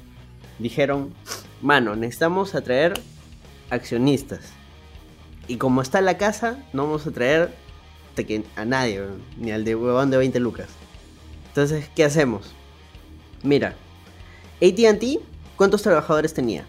dijeron, 0.59 1.13
mano, 1.61 1.97
necesitamos 1.97 2.55
atraer 2.55 2.95
accionistas. 3.71 4.41
Y 5.49 5.57
como 5.57 5.83
está 5.83 6.01
la 6.01 6.17
casa, 6.17 6.63
no 6.73 6.85
vamos 6.85 7.07
a 7.07 7.11
traer 7.11 7.53
a 8.57 8.65
nadie, 8.65 9.03
ni 9.37 9.51
al 9.51 9.65
de 9.65 9.75
huevón 9.75 10.11
de 10.11 10.17
20 10.19 10.39
lucas. 10.41 10.69
Entonces, 11.49 11.89
¿qué 11.97 12.05
hacemos? 12.05 12.55
Mira, 13.43 13.75
ATT, 14.63 15.21
¿cuántos 15.57 15.83
trabajadores 15.83 16.33
tenía? 16.33 16.65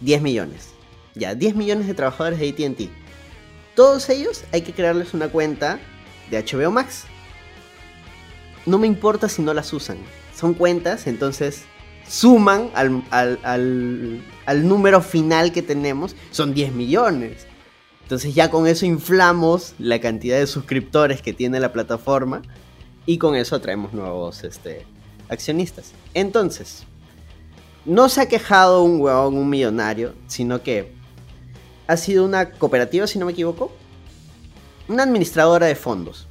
10 0.00 0.20
millones. 0.20 0.70
Ya, 1.14 1.34
10 1.34 1.54
millones 1.54 1.86
de 1.86 1.94
trabajadores 1.94 2.38
de 2.40 2.48
ATT. 2.48 2.90
Todos 3.76 4.08
ellos 4.08 4.42
hay 4.52 4.62
que 4.62 4.72
crearles 4.72 5.14
una 5.14 5.28
cuenta 5.28 5.78
de 6.30 6.42
HBO 6.42 6.70
Max. 6.72 7.04
No 8.64 8.78
me 8.78 8.86
importa 8.88 9.28
si 9.28 9.42
no 9.42 9.54
las 9.54 9.72
usan. 9.72 9.98
Son 10.34 10.54
cuentas, 10.54 11.06
entonces 11.06 11.62
suman 12.08 12.70
al, 12.74 13.02
al- 13.10 13.38
al- 14.46 14.66
número 14.68 15.00
final 15.02 15.52
que 15.52 15.62
tenemos. 15.62 16.16
Son 16.30 16.52
10 16.54 16.72
millones. 16.72 17.46
Entonces 18.02 18.34
ya 18.34 18.50
con 18.50 18.66
eso 18.66 18.86
inflamos 18.86 19.74
la 19.78 20.00
cantidad 20.00 20.38
de 20.38 20.46
suscriptores 20.46 21.22
que 21.22 21.32
tiene 21.32 21.60
la 21.60 21.72
plataforma. 21.72 22.42
Y 23.04 23.18
con 23.18 23.36
eso 23.36 23.54
atraemos 23.54 23.92
nuevos 23.92 24.42
este, 24.42 24.84
accionistas. 25.28 25.92
Entonces, 26.14 26.84
no 27.84 28.08
se 28.08 28.22
ha 28.22 28.28
quejado 28.28 28.82
un 28.82 29.00
huevón, 29.00 29.36
un 29.36 29.48
millonario, 29.48 30.14
sino 30.26 30.62
que 30.62 30.92
ha 31.86 31.96
sido 31.96 32.24
una 32.24 32.50
cooperativa, 32.50 33.06
si 33.06 33.18
no 33.18 33.26
me 33.26 33.32
equivoco. 33.32 33.72
Una 34.88 35.02
administradora 35.02 35.66
de 35.66 35.74
fondos. 35.74 36.26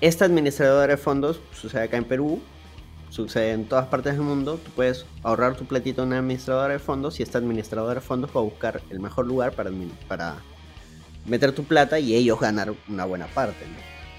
Esta 0.00 0.24
administradora 0.24 0.94
de 0.94 0.96
fondos 0.96 1.40
sucede 1.52 1.82
acá 1.82 1.96
en 1.96 2.04
Perú, 2.04 2.40
sucede 3.10 3.52
en 3.52 3.64
todas 3.64 3.86
partes 3.86 4.12
del 4.14 4.22
mundo. 4.22 4.60
Tú 4.64 4.70
puedes 4.70 5.06
ahorrar 5.24 5.56
tu 5.56 5.64
platito 5.64 6.02
en 6.02 6.08
una 6.08 6.18
administradora 6.18 6.72
de 6.72 6.78
fondos 6.78 7.18
y 7.18 7.24
esta 7.24 7.38
administradora 7.38 7.96
de 7.96 8.00
fondos 8.00 8.30
va 8.34 8.40
a 8.40 8.44
buscar 8.44 8.80
el 8.90 9.00
mejor 9.00 9.26
lugar 9.26 9.52
para, 9.52 9.70
para 10.06 10.36
meter 11.26 11.52
tu 11.52 11.64
plata 11.64 11.98
y 11.98 12.14
ellos 12.14 12.38
ganar 12.38 12.72
una 12.88 13.04
buena 13.04 13.26
parte. 13.26 13.64
¿no? 13.66 13.76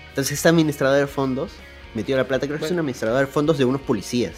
Entonces 0.10 0.34
esta 0.34 0.50
administradora 0.50 1.00
de 1.00 1.08
fondos 1.08 1.52
metió 1.94 2.18
la 2.18 2.28
plata, 2.28 2.46
creo 2.46 2.60
que 2.60 2.66
es 2.66 2.72
una 2.72 2.82
administradora 2.82 3.22
de 3.22 3.28
fondos 3.28 3.58
de 3.58 3.64
unos 3.64 3.82
policías 3.82 4.34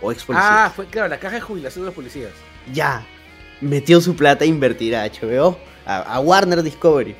o 0.00 0.12
ex 0.12 0.22
policías. 0.22 0.50
Ah, 0.50 0.72
fue 0.74 0.86
claro, 0.86 1.08
la 1.08 1.18
caja 1.18 1.34
de 1.34 1.40
jubilación 1.40 1.82
de 1.82 1.86
los 1.86 1.94
policías. 1.94 2.32
ya 2.72 3.04
metió 3.60 4.00
su 4.00 4.16
plata 4.16 4.44
a 4.44 4.46
invertir 4.46 4.94
a 4.96 5.06
HBO, 5.06 5.58
a, 5.86 6.20
Warner 6.20 6.62
Discovery, 6.62 7.14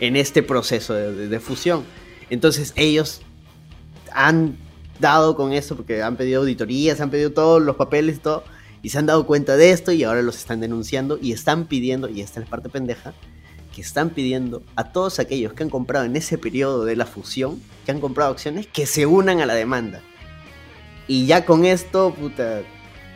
en 0.00 0.16
este 0.16 0.42
proceso 0.42 0.94
de, 0.94 1.28
de- 1.28 1.40
fusión. 1.40 1.84
Entonces 2.30 2.72
ellos 2.76 3.22
han 4.12 4.56
dado 4.98 5.36
con 5.36 5.52
esto 5.52 5.76
porque 5.76 6.02
han 6.02 6.16
pedido 6.16 6.40
auditorías, 6.40 7.00
han 7.00 7.10
pedido 7.10 7.32
todos 7.32 7.62
los 7.62 7.76
papeles 7.76 8.16
y 8.16 8.18
todo, 8.20 8.44
y 8.82 8.90
se 8.90 8.98
han 8.98 9.06
dado 9.06 9.26
cuenta 9.26 9.56
de 9.56 9.70
esto 9.70 9.92
y 9.92 10.04
ahora 10.04 10.22
los 10.22 10.36
están 10.36 10.60
denunciando 10.60 11.18
y 11.20 11.32
están 11.32 11.66
pidiendo, 11.66 12.08
y 12.08 12.20
esta 12.20 12.40
es 12.40 12.46
la 12.46 12.50
parte 12.50 12.68
pendeja, 12.68 13.14
que 13.74 13.82
están 13.82 14.10
pidiendo 14.10 14.62
a 14.74 14.92
todos 14.92 15.18
aquellos 15.18 15.52
que 15.52 15.62
han 15.62 15.70
comprado 15.70 16.06
en 16.06 16.16
ese 16.16 16.38
periodo 16.38 16.84
de 16.84 16.96
la 16.96 17.04
fusión, 17.04 17.60
que 17.84 17.92
han 17.92 18.00
comprado 18.00 18.32
acciones, 18.32 18.66
que 18.66 18.86
se 18.86 19.04
unan 19.06 19.40
a 19.40 19.46
la 19.46 19.54
demanda. 19.54 20.00
Y 21.08 21.26
ya 21.26 21.44
con 21.44 21.64
esto, 21.64 22.14
puta, 22.14 22.62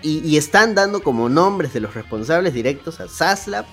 y, 0.02 0.36
están 0.36 0.74
dando 0.74 1.02
como 1.02 1.28
nombres 1.28 1.72
de 1.72 1.80
los 1.80 1.94
responsables 1.94 2.54
directos 2.54 3.00
a 3.00 3.08
Saslab, 3.08 3.66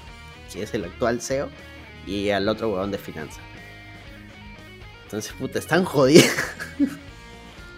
que 0.52 0.64
es 0.64 0.74
el 0.74 0.86
actual 0.86 1.22
CEO, 1.22 1.50
y 2.06 2.30
al 2.30 2.48
otro 2.50 2.70
huevón 2.70 2.92
de 2.92 2.98
finanzas. 2.98 3.40
Entonces, 5.04 5.32
puta, 5.34 5.60
están 5.60 5.84
jodidos. 5.86 6.26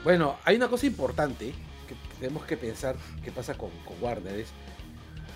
Bueno, 0.01 0.37
hay 0.45 0.55
una 0.55 0.69
cosa 0.69 0.85
importante 0.85 1.53
que 1.85 1.93
tenemos 2.19 2.45
que 2.45 2.55
pensar 2.55 2.95
qué 3.21 3.33
pasa 3.33 3.55
con, 3.55 3.69
Warner. 3.99 4.45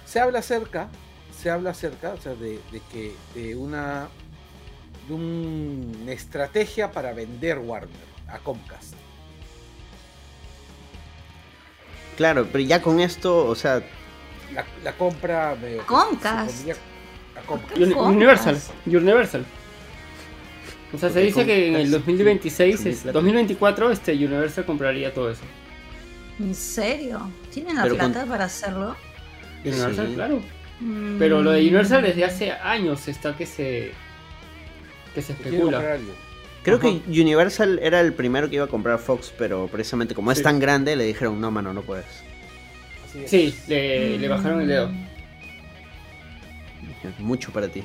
Se 0.06 0.22
habla 0.22 0.40
acerca, 0.40 0.88
se 1.38 1.50
habla 1.50 1.72
acerca, 1.72 2.14
o 2.14 2.22
sea, 2.22 2.34
de, 2.34 2.62
que 2.90 3.14
de 3.36 3.58
una, 3.58 4.08
de 5.08 5.14
un- 5.14 6.00
una 6.04 6.14
estrategia 6.14 6.92
para 6.94 7.12
vender 7.14 7.60
Warner 7.60 7.92
a 8.30 8.40
Comcast. 8.40 8.93
Claro, 12.18 12.48
pero 12.52 12.64
ya 12.64 12.82
con 12.82 13.00
esto, 13.00 13.46
o 13.48 13.56
sea, 13.56 13.82
La, 14.54 14.66
la 14.84 14.94
compra 14.94 15.56
que 15.60 15.78
Comcast. 15.86 16.50
supondría- 16.52 16.76
a 17.36 17.42
compra. 17.42 17.76
Universal. 18.08 18.60
Universal. 18.86 19.46
O 20.94 20.98
sea, 21.00 21.10
se 21.10 21.20
¿Qué 21.22 21.26
dice 21.26 21.46
que 21.46 21.68
en 21.70 21.76
el 21.76 21.82
compras? 21.84 21.92
2026, 22.06 22.76
Con 22.76 22.86
mi 22.86 22.92
es- 22.92 23.00
plata. 23.00 23.14
2024, 23.14 23.92
este 23.92 24.14
Universal 24.14 24.66
compraría 24.66 25.12
todo 25.14 25.32
eso. 25.32 25.42
¿En 26.40 26.54
serio? 26.54 27.32
¿Tienen 27.52 27.76
la 27.76 27.84
Pero 27.84 27.98
con- 27.98 28.14
para 28.30 28.46
hacerlo? 28.46 28.96
Universal, 29.66 30.08
Sí. 30.08 30.14
claro. 30.14 30.42
Mm. 30.80 31.18
Pero 31.18 31.42
lo 31.42 31.52
de 31.52 31.62
Universal 31.62 32.04
desde 32.04 32.26
hace 32.26 32.52
años 32.52 33.08
está 33.08 33.36
que 33.36 33.46
se 33.46 33.92
que 35.16 35.22
se 35.22 35.34
especula. 35.34 35.98
Creo 36.64 36.78
Ajá. 36.78 36.88
que 36.88 37.22
Universal 37.22 37.80
era 37.84 38.00
el 38.00 38.14
primero 38.14 38.50
que 38.50 38.56
iba 38.56 38.66
a 38.66 38.70
comprar 38.70 38.98
Fox, 39.00 39.34
pero 39.38 39.68
precisamente 39.68 40.16
como 40.16 40.32
es 40.32 40.42
tan 40.42 40.60
grande, 40.60 40.96
le 40.96 41.04
dijeron, 41.06 41.40
no, 41.42 41.52
mano, 41.52 41.74
no 41.74 41.82
puedes. 41.82 42.06
Sí, 43.28 43.54
le, 43.68 44.18
le 44.18 44.28
bajaron 44.28 44.62
el 44.62 44.68
dedo. 44.68 44.90
Mucho 47.20 47.52
para 47.52 47.68
ti. 47.68 47.84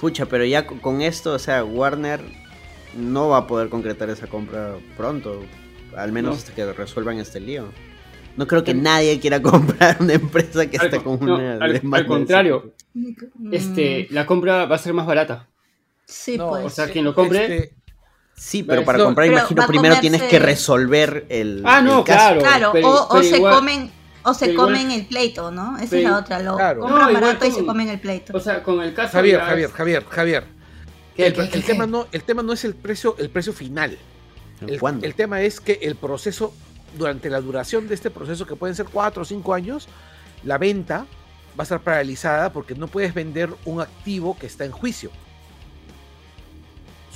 Pucha, 0.00 0.26
pero 0.26 0.44
ya 0.44 0.66
co- 0.66 0.78
con 0.80 1.00
esto, 1.02 1.32
o 1.32 1.38
sea, 1.38 1.64
Warner 1.64 2.20
no 2.94 3.30
va 3.30 3.38
a 3.38 3.46
poder 3.46 3.68
concretar 3.68 4.10
esa 4.10 4.26
compra 4.26 4.74
pronto. 4.96 5.42
Al 5.96 6.12
menos 6.12 6.30
No. 6.34 6.38
hasta 6.38 6.54
que 6.54 6.72
resuelvan 6.72 7.18
este 7.18 7.40
lío. 7.40 7.66
No 8.36 8.46
creo 8.46 8.64
que 8.64 8.74
nadie 8.74 9.18
quiera 9.18 9.40
comprar 9.42 9.96
una 10.00 10.12
empresa 10.14 10.70
que 10.70 10.76
Al 10.78 10.86
está 10.86 11.02
con- 11.02 11.18
no, 11.24 11.34
una 11.36 11.54
al- 11.54 11.80
al 11.92 12.06
contrario. 12.06 12.74
Este, 13.50 14.06
la 14.10 14.26
compra 14.26 14.66
va 14.66 14.76
a 14.76 14.78
ser 14.78 14.92
más 14.92 15.06
barata. 15.06 15.48
Sí, 16.06 16.36
No, 16.38 16.50
pues. 16.50 16.64
o 16.66 16.70
sea, 16.70 16.88
quien 16.88 17.04
lo 17.04 17.14
compre- 17.14 17.40
Este, 17.42 17.74
Sí, 18.34 18.62
pero 18.64 18.84
para 18.84 18.98
no, 18.98 19.04
comprar, 19.04 19.26
pero 19.28 19.38
imagino, 19.38 19.66
primero 19.66 19.94
comerse- 19.94 20.00
tienes 20.00 20.22
que 20.24 20.38
resolver 20.38 21.26
el. 21.28 21.62
Ah, 21.64 21.80
no, 21.80 21.98
el 22.00 22.04
caso. 22.04 22.18
claro. 22.38 22.40
Claro, 22.40 22.70
pero- 22.72 23.06
o, 23.08 23.22
se 23.22 23.36
igual- 23.36 23.54
comen 23.54 23.90
o 24.24 24.34
se 24.34 24.50
igual- 24.50 24.66
comen 24.68 24.90
el 24.90 25.06
pleito, 25.06 25.50
¿no? 25.50 25.76
Esa 25.78 25.96
es 25.98 26.02
la 26.04 26.18
otra, 26.18 26.38
lo 26.40 26.56
claro. 26.56 26.80
compran 26.80 27.12
No, 27.12 27.20
barato 27.20 27.46
y 27.46 27.52
se 27.52 27.64
comen 27.64 27.88
el 27.88 28.00
pleito. 28.00 28.36
O 28.36 28.40
sea, 28.40 28.62
con 28.62 28.80
el 28.82 28.94
caso 28.94 29.12
Javier, 29.12 29.40
Javier, 29.40 29.70
Javier, 29.70 30.04
Javier. 30.08 30.44
¿Qué, 31.14 31.26
El, 31.26 31.32
qué, 31.34 31.40
el 31.42 31.50
qué, 31.50 31.60
tema 31.60 31.84
qué? 31.84 31.90
no, 31.90 32.06
el 32.10 32.22
tema 32.24 32.42
no 32.42 32.52
es 32.52 32.64
el 32.64 32.74
precio, 32.74 33.14
el 33.18 33.30
precio 33.30 33.52
final. 33.52 33.98
El, 34.66 34.80
¿Cuándo? 34.80 35.06
el 35.06 35.14
tema 35.14 35.40
es 35.42 35.60
que 35.60 35.78
el 35.82 35.94
proceso, 35.94 36.54
durante 36.96 37.28
la 37.30 37.40
duración 37.40 37.86
de 37.86 37.94
este 37.94 38.10
proceso, 38.10 38.46
que 38.46 38.56
pueden 38.56 38.74
ser 38.74 38.86
cuatro 38.86 39.22
o 39.22 39.24
cinco 39.24 39.54
años, 39.54 39.88
la 40.42 40.56
venta 40.58 41.00
va 41.50 41.60
a 41.60 41.62
estar 41.64 41.80
paralizada 41.80 42.50
porque 42.52 42.74
no 42.74 42.86
puedes 42.88 43.12
vender 43.14 43.50
un 43.66 43.80
activo 43.82 44.36
que 44.38 44.46
está 44.46 44.64
en 44.64 44.72
juicio. 44.72 45.10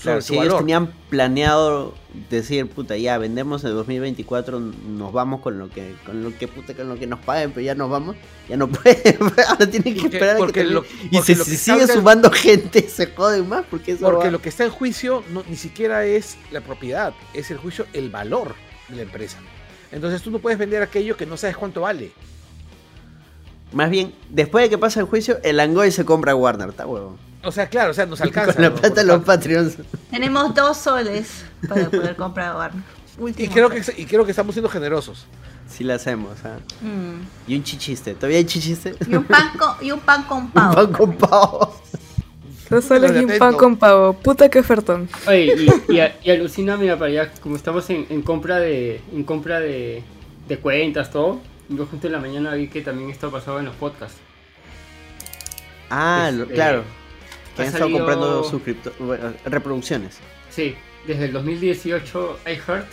Claro, 0.03 0.21
si 0.21 0.37
ellos 0.39 0.59
tenían 0.59 0.93
planeado 1.09 1.95
decir, 2.31 2.69
puta, 2.69 2.97
ya 2.97 3.17
vendemos 3.19 3.65
en 3.65 3.71
2024, 3.71 4.61
nos 4.61 5.13
vamos 5.13 5.41
con 5.41 5.59
lo 5.59 5.71
que, 5.71 5.95
con 6.05 6.23
lo 6.23 6.37
que, 6.37 6.47
puta, 6.49 6.75
con 6.75 6.89
lo 6.89 6.97
que 6.97 7.07
nos 7.07 7.19
paguen, 7.21 7.51
pero 7.53 7.63
ya 7.65 7.75
nos 7.75 7.89
vamos, 7.91 8.15
ya 8.49 8.57
no 8.57 8.69
pueden, 8.69 9.17
ahora 9.49 9.69
tienen 9.71 9.95
que 9.95 10.01
Porque- 10.03 10.17
esperar 10.17 10.31
a 10.37 10.39
que 10.39 10.39
porque 10.45 10.61
termine. 10.61 10.75
lo- 10.81 10.85
y 11.11 11.23
si 11.23 11.35
lo 11.35 11.45
se 11.45 11.51
que 11.51 11.57
sigue 11.57 11.87
sumando 11.89 12.31
gente, 12.31 12.89
se 12.89 13.07
joden 13.09 13.49
más, 13.49 13.65
porque 13.71 13.93
eso 13.93 14.05
Porque 14.05 14.27
va- 14.27 14.31
lo 14.31 14.43
que 14.43 14.51
está 14.51 14.65
en 14.65 14.71
juicio 14.71 15.25
no, 15.33 15.43
ni 15.49 15.57
siquiera 15.57 16.05
es 16.05 16.37
la 16.53 16.61
propiedad, 16.61 17.15
es 17.35 17.51
el 17.51 17.57
juicio, 17.57 17.87
el 17.93 18.11
valor 18.11 18.55
de 18.89 18.97
la 18.97 19.03
empresa. 19.03 19.39
Entonces 19.93 20.21
tú 20.23 20.31
no 20.31 20.39
puedes 20.41 20.59
vender 20.59 20.83
aquello 20.83 21.17
que 21.17 21.27
no 21.27 21.37
sabes 21.37 21.57
cuánto 21.57 21.81
vale. 21.81 22.13
Más 23.73 23.91
bien, 23.91 24.15
después 24.31 24.65
de 24.65 24.71
que 24.71 24.79
pasa 24.79 25.01
el 25.01 25.07
juicio, 25.07 25.39
el 25.43 25.59
Angoy 25.59 25.91
se 25.91 26.05
compra 26.05 26.33
a 26.33 26.35
Warner, 26.37 26.69
está 26.69 26.87
huevo. 26.87 27.17
O 27.47 27.53
sea, 27.53 27.69
claro, 27.69 27.93
o 27.93 27.95
sea, 27.95 28.07
nos 28.07 28.21
alcanza. 28.21 28.53
Con 28.55 28.63
la 28.63 28.71
¿no? 28.71 28.75
plata 28.77 29.01
de 29.01 29.05
los. 29.07 29.23
Patreons. 29.23 29.77
Tenemos 30.11 30.55
dos 30.55 30.77
soles 30.77 31.45
para 31.69 31.89
poder 31.91 32.17
comprar 32.17 32.57
Warner. 32.57 32.83
Y 33.19 33.23
Último 33.23 33.53
creo, 33.55 33.71
que, 33.71 33.83
y 33.97 34.05
creo 34.05 34.25
que 34.27 34.31
estamos 34.33 34.55
siendo 34.55 34.69
generosos. 34.69 35.25
Sí 35.71 35.85
la 35.85 35.95
hacemos, 35.95 36.37
¿ah? 36.45 36.59
Mm. 36.83 37.51
Y 37.51 37.57
un 37.57 37.65
chichiste, 37.65 38.15
¿todavía 38.15 38.37
hay 38.37 38.45
chichiste? 38.45 38.95
Y 39.09 39.15
un 39.15 39.25
pan 39.25 39.53
con, 39.59 39.71
y 39.81 39.91
un 39.91 40.01
pan 40.01 40.25
con 40.25 40.39
Un 40.45 40.51
pavo. 40.51 40.75
pan 40.75 40.93
con 40.93 41.17
pavo. 41.17 41.83
Dos 42.69 42.85
soles 42.85 43.13
y 43.13 43.25
un 43.25 43.39
pan 43.39 43.55
con 43.55 43.77
pavo. 43.79 44.13
Puta 44.13 44.51
que 44.51 44.59
ofertón. 44.59 45.09
Oye, 45.27 45.55
y, 45.89 45.95
y, 45.95 46.01
y 46.25 46.31
alucina, 46.31 46.77
mira, 46.77 46.99
para 46.99 47.11
allá, 47.11 47.33
como 47.41 47.57
estamos 47.57 47.89
en, 47.89 48.07
en 48.11 48.21
compra 48.21 48.59
de 48.59 49.01
en 49.15 49.25
compra 49.25 49.61
de, 49.61 50.03
de 50.47 50.59
cuentas, 50.59 51.11
todo. 51.11 51.41
Yo 51.71 51.87
justo 51.87 52.07
en 52.09 52.13
la 52.13 52.19
mañana 52.21 52.53
vi 52.53 52.69
que 52.69 52.83
también 52.83 53.09
esto 53.09 53.31
pasaba 53.31 53.61
en 53.61 53.65
los 53.65 53.75
podcasts. 53.77 54.19
Ah, 55.91 56.31
lo- 56.35 56.43
Este, 56.43 56.55
claro. 56.55 56.83
Que 57.57 57.63
han 57.63 57.69
estado 57.69 57.91
comprando 57.91 58.45
suscripto- 58.45 58.93
bueno, 58.99 59.33
reproducciones. 59.45 60.19
Sí, 60.51 60.75
desde 61.07 61.25
el 61.27 61.33
2018 61.33 62.39
iHeart 62.47 62.87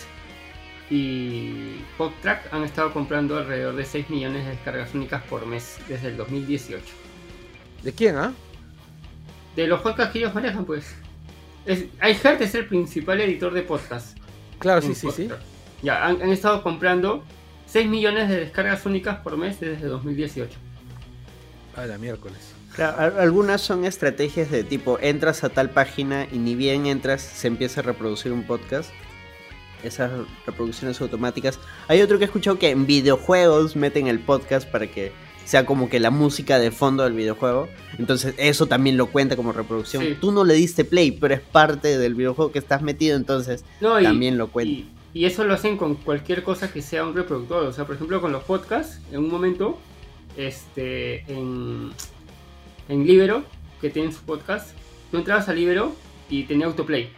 y 0.89 1.77
PodTrack 1.97 2.53
han 2.53 2.63
estado 2.63 2.93
comprando 2.93 3.37
alrededor 3.37 3.75
de 3.75 3.85
6 3.85 4.09
millones 4.09 4.45
de 4.45 4.51
descargas 4.51 4.93
únicas 4.93 5.23
por 5.23 5.45
mes 5.45 5.77
desde 5.87 6.09
el 6.09 6.17
2018. 6.17 6.83
¿De 7.81 7.91
quién, 7.93 8.15
ah? 8.17 8.33
De 9.55 9.67
los 9.67 9.81
podcasts 9.81 10.13
que 10.13 10.19
ellos 10.19 10.33
manejan, 10.33 10.65
pues. 10.65 10.95
Es, 11.65 11.85
iHeart 12.01 12.41
es 12.41 12.55
el 12.55 12.65
principal 12.67 13.21
editor 13.21 13.53
de 13.53 13.61
podcasts. 13.61 14.15
Claro, 14.59 14.81
sí, 14.81 14.93
sí, 14.95 15.09
sí. 15.15 15.29
Ya, 15.81 16.05
han, 16.05 16.21
han 16.21 16.29
estado 16.29 16.61
comprando 16.63 17.23
6 17.67 17.87
millones 17.89 18.29
de 18.29 18.39
descargas 18.41 18.85
únicas 18.85 19.19
por 19.19 19.37
mes 19.37 19.59
desde 19.59 19.85
2018. 19.87 20.57
A 21.75 21.85
la 21.85 21.97
miércoles. 21.97 22.52
Claro, 22.75 22.97
al- 22.99 23.19
algunas 23.19 23.61
son 23.61 23.85
estrategias 23.85 24.49
de 24.49 24.63
tipo, 24.63 24.97
entras 24.99 25.43
a 25.43 25.49
tal 25.49 25.69
página 25.69 26.27
y 26.31 26.37
ni 26.39 26.55
bien 26.55 26.87
entras, 26.87 27.21
se 27.21 27.47
empieza 27.47 27.81
a 27.81 27.83
reproducir 27.83 28.31
un 28.31 28.43
podcast. 28.43 28.89
Esas 29.83 30.11
reproducciones 30.45 30.99
automáticas. 31.01 31.59
Hay 31.89 32.01
otro 32.01 32.17
que 32.17 32.23
he 32.23 32.27
escuchado 32.27 32.57
que 32.57 32.69
en 32.69 32.85
videojuegos 32.85 33.75
meten 33.75 34.07
el 34.07 34.19
podcast 34.19 34.67
para 34.69 34.87
que 34.87 35.11
sea 35.43 35.65
como 35.65 35.89
que 35.89 35.99
la 35.99 36.09
música 36.09 36.57
de 36.57 36.71
fondo 36.71 37.03
del 37.03 37.11
videojuego. 37.13 37.67
Entonces 37.99 38.33
eso 38.37 38.65
también 38.67 38.95
lo 38.95 39.07
cuenta 39.07 39.35
como 39.35 39.51
reproducción. 39.51 40.01
Sí. 40.03 40.17
Tú 40.21 40.31
no 40.31 40.45
le 40.45 40.53
diste 40.53 40.85
play, 40.85 41.11
pero 41.11 41.33
es 41.33 41.41
parte 41.41 41.97
del 41.97 42.15
videojuego 42.15 42.53
que 42.53 42.59
estás 42.59 42.81
metido, 42.81 43.17
entonces 43.17 43.65
No, 43.81 43.99
y, 43.99 44.03
también 44.03 44.37
lo 44.37 44.47
cuenta. 44.47 44.71
y, 44.71 44.89
y 45.13 45.25
eso 45.25 45.43
lo 45.43 45.53
hacen 45.53 45.75
con 45.75 45.95
cualquier 45.95 46.43
cosa 46.43 46.71
que 46.71 46.81
sea 46.81 47.03
un 47.05 47.13
reproductor. 47.13 47.65
O 47.65 47.73
sea, 47.73 47.85
por 47.85 47.95
ejemplo, 47.95 48.21
con 48.21 48.31
los 48.31 48.43
podcasts, 48.45 48.99
en 49.11 49.19
un 49.19 49.29
momento, 49.29 49.77
este, 50.37 51.29
en, 51.31 51.91
en 52.89 53.05
Libero, 53.05 53.43
que 53.81 53.89
tienen 53.89 54.13
su 54.13 54.21
podcast, 54.21 54.75
tú 55.11 55.17
entrabas 55.17 55.49
a 55.49 55.53
Libero 55.53 55.93
y 56.29 56.43
tenía 56.43 56.65
autoplay. 56.67 57.09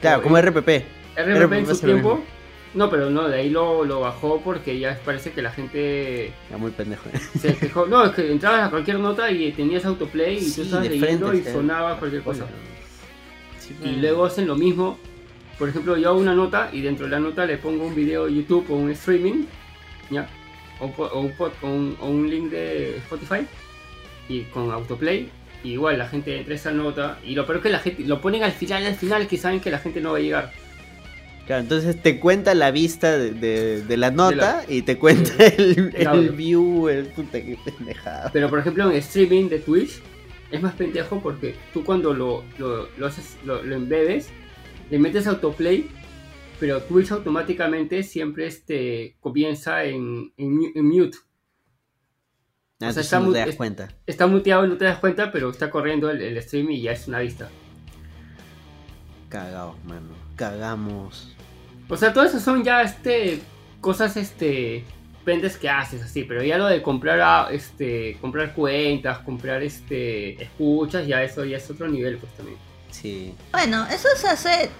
Claro, 0.00 0.22
como 0.22 0.40
RPP. 0.40 0.68
RPP 1.16 1.52
en 1.52 1.66
su 1.66 1.78
tiempo. 1.80 2.20
No, 2.74 2.90
pero 2.90 3.08
no, 3.08 3.26
de 3.28 3.38
ahí 3.40 3.50
lo, 3.50 3.84
lo 3.84 4.00
bajó 4.00 4.40
porque 4.42 4.78
ya 4.78 5.00
parece 5.04 5.32
que 5.32 5.40
la 5.40 5.50
gente 5.50 6.32
Ya 6.50 6.58
muy 6.58 6.70
pendejo. 6.70 7.08
se 7.40 7.54
quejó. 7.56 7.86
No, 7.86 8.04
es 8.04 8.12
que 8.12 8.30
entrabas 8.30 8.68
a 8.68 8.70
cualquier 8.70 8.98
nota 8.98 9.30
y 9.30 9.50
tenías 9.52 9.84
autoplay 9.86 10.36
y 10.36 10.40
Sí, 10.42 10.54
tú 10.56 10.62
estabas 10.62 10.88
leyendo 10.88 11.28
frente, 11.28 11.48
y 11.50 11.52
sonaba 11.52 11.98
cualquier 11.98 12.22
cosa. 12.22 12.46
Sí, 13.58 13.74
Y 13.82 13.96
luego 13.96 14.26
hacen 14.26 14.46
lo 14.46 14.54
mismo. 14.54 14.98
Por 15.58 15.68
ejemplo, 15.70 15.96
yo 15.96 16.10
hago 16.10 16.18
una 16.20 16.34
nota 16.34 16.68
y 16.72 16.82
dentro 16.82 17.06
de 17.06 17.10
la 17.12 17.18
nota 17.20 17.44
le 17.46 17.56
pongo 17.56 17.84
un 17.86 17.94
video 17.94 18.26
de 18.26 18.34
YouTube 18.34 18.66
o 18.70 18.74
un 18.76 18.90
streaming, 18.90 19.46
¿ya? 20.10 20.28
O, 20.78 20.86
un 20.86 20.92
po- 20.92 21.06
o 21.06 21.20
un, 21.20 21.32
pod- 21.36 21.52
o 21.62 21.66
un- 21.66 21.96
o 22.00 22.06
un 22.06 22.30
link 22.30 22.50
de 22.50 22.98
Spotify 22.98 23.46
y 24.28 24.42
con 24.44 24.70
autoplay. 24.70 25.30
Y 25.64 25.72
igual 25.72 25.98
la 25.98 26.08
gente 26.08 26.36
entra 26.38 26.54
esa 26.54 26.70
nota 26.70 27.18
y 27.24 27.34
lo 27.34 27.44
peor 27.44 27.56
es 27.58 27.62
que 27.64 27.68
la 27.70 27.78
gente 27.80 28.04
lo 28.04 28.20
ponen 28.20 28.44
al 28.44 28.52
final, 28.52 28.86
al 28.86 28.94
final 28.94 29.26
que 29.26 29.36
saben 29.36 29.60
que 29.60 29.70
la 29.70 29.78
gente 29.80 30.00
no 30.00 30.12
va 30.12 30.18
a 30.18 30.20
llegar. 30.20 30.52
Claro, 31.46 31.62
entonces 31.62 32.00
te 32.00 32.20
cuenta 32.20 32.54
la 32.54 32.70
vista 32.70 33.16
de, 33.18 33.32
de- 33.32 33.82
de 33.82 33.96
la 33.96 34.10
nota 34.10 34.64
y 34.68 34.82
te 34.82 34.98
cuenta 34.98 35.32
el, 35.46 35.92
el 35.96 36.06
audio. 36.06 36.32
view, 36.32 36.88
el 36.88 37.06
puta 37.06 37.40
que 37.42 37.56
pendejada. 37.64 38.30
Pero 38.32 38.48
por 38.50 38.58
ejemplo 38.60 38.88
en 38.90 38.96
streaming 38.98 39.48
de 39.48 39.58
Twitch 39.58 40.00
es 40.50 40.62
más 40.62 40.74
pendejo 40.74 41.20
porque 41.20 41.54
tú 41.72 41.82
cuando 41.84 42.12
lo, 42.14 42.44
lo, 42.58 42.88
lo 42.96 43.06
haces, 43.06 43.36
lo, 43.44 43.62
lo 43.62 43.74
embebes, 43.74 44.28
le 44.90 44.98
metes 44.98 45.26
autoplay, 45.26 45.88
pero 46.60 46.82
Twitch 46.82 47.10
automáticamente 47.12 48.02
siempre 48.02 48.46
este, 48.46 49.16
comienza 49.20 49.84
en, 49.84 50.32
en 50.36 50.84
mute. 50.86 51.18
Ah, 52.80 52.92
sea, 52.92 53.02
está 53.02 53.18
no 53.18 53.26
muy- 53.26 53.34
te 53.34 53.46
das 53.46 53.56
cuenta. 53.56 53.88
Está 54.06 54.26
muteado 54.26 54.64
y 54.64 54.68
no 54.68 54.76
te 54.76 54.84
das 54.84 54.98
cuenta, 54.98 55.32
pero 55.32 55.50
está 55.50 55.68
corriendo 55.70 56.10
el, 56.10 56.20
el 56.22 56.40
stream 56.42 56.70
y 56.70 56.82
ya 56.82 56.92
es 56.92 57.08
una 57.08 57.18
vista. 57.18 57.48
Cagados, 59.28 59.76
mano. 59.84 60.08
Cagamos. 60.36 61.34
O 61.88 61.96
sea, 61.96 62.12
todas 62.12 62.30
esas 62.30 62.42
son 62.42 62.62
ya 62.64 62.82
este 62.82 63.40
cosas 63.80 64.16
este 64.16 64.84
pendes 65.24 65.56
que 65.58 65.68
haces 65.68 66.02
así, 66.02 66.24
pero 66.24 66.42
ya 66.42 66.56
lo 66.56 66.66
de 66.66 66.80
comprar 66.82 67.20
a, 67.20 67.48
este 67.50 68.16
comprar 68.20 68.54
cuentas, 68.54 69.18
comprar 69.18 69.62
este 69.62 70.42
escuchas, 70.42 71.06
ya 71.06 71.22
eso 71.22 71.44
ya 71.44 71.58
es 71.58 71.70
otro 71.70 71.88
nivel 71.88 72.16
pues 72.18 72.32
también. 72.34 72.58
Sí. 72.90 73.34
Bueno, 73.52 73.86
eso 73.90 74.08
se 74.16 74.28
hace 74.28 74.70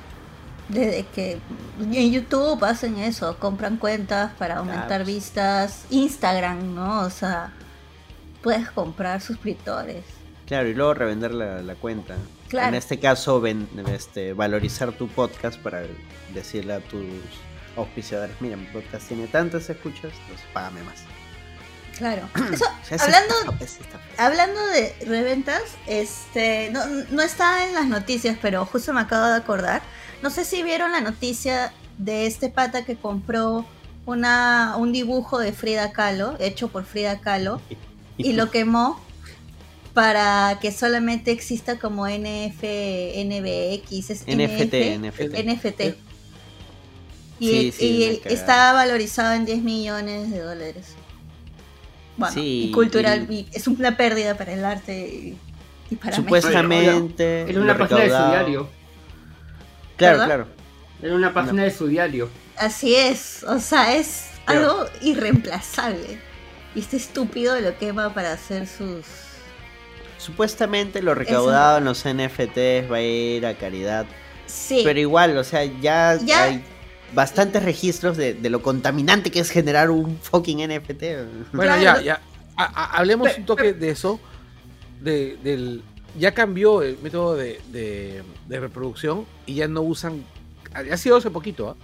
desde 0.68 1.04
que 1.14 1.38
en 1.80 2.12
YouTube 2.12 2.62
hacen 2.64 2.98
eso, 2.98 3.36
compran 3.38 3.76
cuentas 3.76 4.32
para 4.38 4.58
aumentar 4.58 4.86
Claro. 4.86 5.04
vistas, 5.04 5.84
Instagram, 5.90 6.74
¿no? 6.74 7.00
O 7.02 7.10
sea, 7.10 7.52
puedes 8.48 8.70
comprar 8.70 9.20
suscriptores. 9.20 10.02
Claro, 10.46 10.68
y 10.70 10.74
luego 10.74 10.94
revender 10.94 11.34
la, 11.34 11.60
la 11.60 11.74
cuenta. 11.74 12.16
Claro. 12.48 12.68
En 12.68 12.74
este 12.76 12.98
caso, 12.98 13.42
ven- 13.42 13.68
este, 13.92 14.32
valorizar 14.32 14.92
tu 14.92 15.06
podcast 15.06 15.58
para 15.60 15.82
decirle 16.32 16.72
a 16.72 16.80
tus 16.80 17.04
auspiciadores, 17.76 18.34
mira, 18.40 18.56
mi 18.56 18.64
podcast 18.68 19.06
tiene 19.06 19.26
tantas 19.26 19.68
escuchas, 19.68 20.12
pues 20.26 20.40
págame 20.54 20.82
más. 20.84 20.94
Claro. 21.98 22.26
Eso, 22.90 23.04
hablando, 23.04 23.34
hablando 24.16 24.66
de 24.68 24.94
reventas, 25.04 25.60
este, 25.86 26.70
no, 26.72 26.86
no 27.10 27.20
está 27.20 27.66
en 27.66 27.74
las 27.74 27.86
noticias, 27.86 28.38
pero 28.40 28.64
justo 28.64 28.94
me 28.94 29.02
acabo 29.02 29.26
de 29.26 29.34
acordar. 29.36 29.82
No 30.22 30.30
sé 30.30 30.46
si 30.46 30.62
vieron 30.62 30.92
la 30.92 31.02
noticia 31.02 31.74
de 31.98 32.26
este 32.26 32.48
pata 32.48 32.86
que 32.86 32.96
compró 32.96 33.66
una, 34.06 34.76
un 34.78 34.90
dibujo 34.94 35.38
de 35.38 35.52
Frida 35.52 35.92
Kahlo, 35.92 36.34
hecho 36.38 36.68
por 36.68 36.86
Frida 36.86 37.20
Kahlo, 37.20 37.60
y 38.18 38.32
lo 38.34 38.50
quemó 38.50 39.00
para 39.94 40.58
que 40.60 40.70
solamente 40.70 41.30
exista 41.30 41.78
como 41.78 42.06
NF, 42.06 42.62
NBX, 42.62 44.10
es 44.10 44.24
NFT, 44.26 44.74
NF, 44.98 45.20
NFT. 45.28 45.38
NFT. 45.44 45.80
Y, 47.40 47.48
Sí, 47.48 47.56
el- 47.66 47.72
sí, 47.72 47.86
y 47.86 48.02
el- 48.04 48.18
cagada. 48.20 48.34
está 48.40 48.72
valorizado 48.72 49.32
en 49.34 49.44
10 49.44 49.62
millones 49.62 50.30
de 50.30 50.40
dólares. 50.40 50.94
Bueno, 52.16 52.34
Sí, 52.34 52.64
y 52.68 52.72
cultural, 52.72 53.26
y- 53.30 53.34
y 53.40 53.48
es 53.52 53.68
una 53.68 53.96
pérdida 53.96 54.36
para 54.36 54.52
el 54.52 54.64
arte 54.64 55.08
y, 55.08 55.38
y 55.90 55.96
para 55.96 56.10
México. 56.18 56.22
Supuestamente. 56.36 57.42
Era 57.48 57.60
una 57.60 57.78
página 57.78 58.00
de 58.00 58.08
su 58.10 58.16
diario. 58.30 58.68
Claro, 59.96 60.24
claro. 60.24 60.46
Era 61.02 61.14
una 61.14 61.32
página 61.32 61.62
de 61.64 61.70
su 61.70 61.86
diario. 61.86 62.28
Así 62.56 62.94
es, 62.96 63.44
o 63.44 63.60
sea, 63.60 63.96
es 63.96 64.24
Pero- 64.46 64.60
algo 64.80 64.86
irreemplazable. 65.02 66.20
Y 66.78 66.80
este 66.80 66.96
estúpido 66.96 67.58
lo 67.60 67.76
quema 67.76 68.14
para 68.14 68.32
hacer 68.32 68.68
sus... 68.68 69.04
Supuestamente 70.16 71.02
lo 71.02 71.12
recaudado 71.12 71.78
en 71.78 71.84
los 71.86 72.04
NFTs 72.04 72.88
va 72.88 72.98
a 72.98 73.02
ir 73.02 73.44
a 73.44 73.54
caridad. 73.54 74.06
Sí, 74.46 74.82
Pero 74.84 75.00
igual, 75.00 75.36
o 75.38 75.42
sea, 75.42 75.64
ya, 75.64 76.16
Ya. 76.24 76.44
hay 76.44 76.62
bastantes 77.14 77.64
registros 77.64 78.16
de, 78.16 78.34
de 78.34 78.48
lo 78.48 78.62
contaminante 78.62 79.32
que 79.32 79.40
es 79.40 79.50
generar 79.50 79.90
un 79.90 80.18
fucking 80.20 80.58
NFT. 80.68 81.02
Bueno, 81.52 81.74
Claro. 81.74 81.82
ya, 81.82 82.00
ya. 82.00 82.20
Ha- 82.56 82.64
ha- 82.72 82.96
hablemos 82.98 83.36
un 83.36 83.44
toque 83.44 83.72
de 83.72 83.90
eso. 83.90 84.20
De, 85.00 85.36
del, 85.42 85.82
ya 86.16 86.32
cambió 86.32 86.82
el 86.82 86.96
método 87.02 87.34
de, 87.34 87.60
de- 87.72 88.22
de 88.46 88.60
reproducción 88.60 89.26
y 89.46 89.54
ya 89.56 89.66
no 89.66 89.82
usan. 89.82 90.24
Ha 90.72 90.96
sido 90.96 91.16
hace 91.16 91.30
poquito, 91.32 91.70
¿ah? 91.70 91.76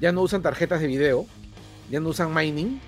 Ya 0.00 0.10
no 0.10 0.22
usan 0.22 0.42
tarjetas 0.42 0.80
de 0.80 0.88
video. 0.88 1.26
Ya 1.92 2.00
no 2.00 2.08
usan 2.08 2.34
mining. 2.34 2.80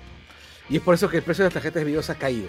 Y 0.69 0.77
es 0.77 0.81
por 0.83 0.93
eso 0.95 1.09
que 1.09 1.17
el 1.17 1.23
precio 1.23 1.43
de 1.43 1.47
las 1.47 1.53
tarjetas 1.53 1.81
de 1.81 1.85
video 1.85 2.03
se 2.03 2.11
ha 2.11 2.15
caído. 2.15 2.47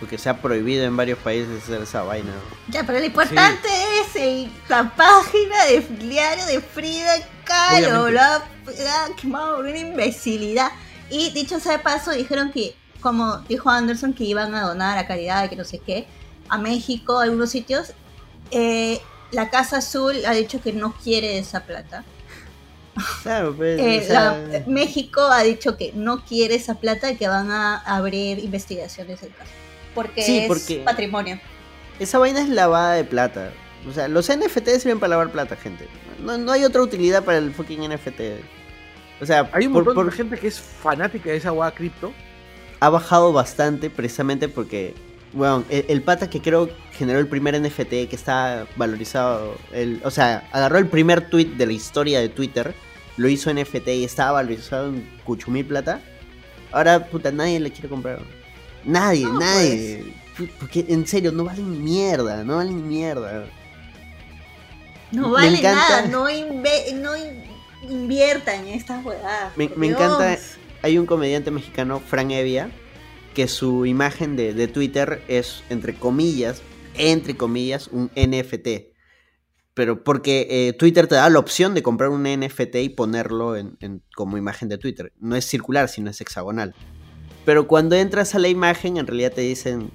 Porque 0.00 0.18
se 0.18 0.28
ha 0.28 0.36
prohibido 0.40 0.84
en 0.84 0.96
varios 0.96 1.18
países 1.18 1.62
hacer 1.62 1.82
esa 1.82 2.02
vaina. 2.02 2.32
ya, 2.68 2.84
pero 2.84 2.98
lo 2.98 3.04
importante 3.04 3.68
es 4.00 4.16
el- 4.16 4.52
la 4.68 4.94
página 4.94 5.64
de 5.66 5.80
diario 6.04 6.44
de 6.46 6.60
Frida 6.60 7.12
Kahlo. 7.44 8.10
Quemado 9.20 9.56
por 9.56 9.66
una 9.66 9.78
imbecilidad. 9.78 10.70
Y 11.10 11.30
dicho 11.30 11.60
sea 11.60 11.72
de 11.72 11.78
paso, 11.78 12.10
dijeron 12.10 12.50
que, 12.52 12.74
como 13.00 13.38
dijo 13.48 13.70
Anderson, 13.70 14.12
que 14.12 14.24
iban 14.24 14.54
a 14.54 14.62
donar 14.62 14.98
a 14.98 15.06
caridad, 15.06 15.48
que 15.48 15.56
no 15.56 15.64
sé 15.64 15.78
qué, 15.78 16.06
a 16.48 16.58
México, 16.58 17.18
a 17.18 17.24
algunos 17.24 17.50
sitios. 17.50 17.92
Eh, 18.50 19.00
la 19.30 19.48
Casa 19.50 19.78
Azul 19.78 20.24
ha 20.26 20.32
dicho 20.32 20.60
que 20.60 20.72
no 20.72 20.92
quiere 20.92 21.38
esa 21.38 21.60
plata. 21.60 22.04
Claro, 23.22 23.54
pues. 23.56 23.78
Eh, 23.80 24.00
o 24.02 24.06
sea, 24.06 24.38
la- 24.50 24.62
México 24.66 25.20
ha 25.22 25.42
dicho 25.42 25.76
que 25.76 25.92
no 25.94 26.24
quiere 26.24 26.54
esa 26.54 26.74
plata 26.74 27.10
y 27.10 27.16
que 27.16 27.26
van 27.28 27.50
a 27.50 27.76
abrir 27.78 28.38
investigaciones 28.38 29.20
del 29.20 29.32
caso. 29.34 29.50
Porque 29.94 30.22
Sí, 30.22 30.38
es 30.38 30.48
porque- 30.48 30.82
patrimonio. 30.84 31.40
esa 31.98 32.18
vaina 32.18 32.40
es 32.40 32.48
lavada 32.48 32.94
de 32.94 33.04
plata. 33.04 33.52
O 33.88 33.92
sea, 33.92 34.08
los 34.08 34.28
NFT 34.30 34.78
sirven 34.80 34.98
para 35.00 35.10
lavar 35.10 35.30
plata, 35.30 35.56
gente. 35.56 35.86
No, 36.20 36.38
no 36.38 36.52
hay 36.52 36.64
otra 36.64 36.82
utilidad 36.82 37.22
para 37.24 37.38
el 37.38 37.52
fucking 37.52 37.82
NFT. 37.82 38.40
O 39.20 39.26
sea, 39.26 39.48
Hay 39.52 39.66
un 39.66 39.72
por- 39.72 39.84
montón 39.84 40.04
por- 40.04 40.10
de 40.10 40.16
gente 40.16 40.38
que 40.38 40.48
es 40.48 40.58
fanática 40.60 41.30
de 41.30 41.36
esa 41.36 41.50
guada 41.50 41.72
cripto. 41.74 42.12
ha 42.80 42.88
bajado 42.90 43.32
bastante 43.32 43.88
precisamente 43.88 44.48
porque, 44.48 44.94
bueno, 45.34 45.64
el, 45.68 45.84
el 45.88 46.02
pata 46.02 46.30
que 46.30 46.40
creo 46.40 46.68
generó 46.92 47.18
el 47.18 47.26
primer 47.26 47.60
NFT 47.60 47.88
que 48.08 48.08
está 48.12 48.66
valorizado, 48.76 49.56
el, 49.72 50.00
o 50.04 50.10
sea, 50.10 50.48
agarró 50.52 50.78
el 50.78 50.86
primer 50.86 51.28
tweet 51.28 51.46
de 51.56 51.66
la 51.66 51.72
historia 51.72 52.20
de 52.20 52.28
Twitter, 52.28 52.74
lo 53.16 53.28
hizo 53.28 53.52
NFT 53.52 53.88
y 53.88 54.04
estaba 54.04 54.32
valorizado 54.32 54.88
en 54.88 55.08
cuchumil 55.24 55.66
plata. 55.66 56.00
Ahora, 56.72 57.06
puta, 57.06 57.30
nadie 57.30 57.60
le 57.60 57.70
quiere 57.70 57.88
comprar. 57.88 58.18
Nadie, 58.84 59.24
No, 59.26 59.38
nadie. 59.38 60.14
Porque 60.58 60.84
en 60.88 61.06
serio, 61.06 61.30
no 61.30 61.44
valen 61.44 61.70
ni 61.72 61.78
mierda, 61.78 62.42
no 62.42 62.56
valen 62.56 62.76
ni 62.76 62.82
mierda. 62.96 63.44
No 65.12 65.28
Me 65.28 65.34
vale 65.34 65.58
encanta- 65.58 65.88
nada, 65.88 66.02
no, 66.08 66.24
no 66.24 66.30
in- 67.16 67.44
inviertan 67.88 68.66
en 68.66 68.74
estas 68.74 69.04
huevadas. 69.04 69.56
Me, 69.56 69.70
me 69.76 69.86
encanta, 69.88 70.36
hay 70.82 70.98
un 70.98 71.06
comediante 71.06 71.50
mexicano, 71.52 72.00
Frank 72.00 72.30
Evia, 72.32 72.68
que 73.34 73.48
su 73.48 73.84
imagen 73.86 74.36
de, 74.36 74.54
de 74.54 74.68
Twitter 74.68 75.22
es, 75.28 75.62
entre 75.68 75.94
comillas, 75.94 76.62
entre 76.96 77.36
comillas, 77.36 77.88
un 77.88 78.10
NFT. 78.16 78.94
Pero 79.74 80.04
porque 80.04 80.46
eh, 80.48 80.72
Twitter 80.72 81.08
te 81.08 81.16
da 81.16 81.28
la 81.28 81.40
opción 81.40 81.74
de 81.74 81.82
comprar 81.82 82.10
un 82.10 82.22
NFT 82.22 82.76
y 82.76 82.88
ponerlo 82.90 83.56
en, 83.56 83.76
como 84.14 84.38
imagen 84.38 84.68
de 84.68 84.78
Twitter. 84.78 85.12
No 85.18 85.34
es 85.34 85.44
circular, 85.44 85.88
sino 85.88 86.10
es 86.10 86.20
hexagonal. 86.20 86.74
Pero 87.44 87.66
cuando 87.66 87.96
entras 87.96 88.34
a 88.34 88.38
la 88.38 88.48
imagen, 88.48 88.96
en 88.96 89.06
realidad 89.06 89.32
te 89.32 89.40
dicen 89.40 89.90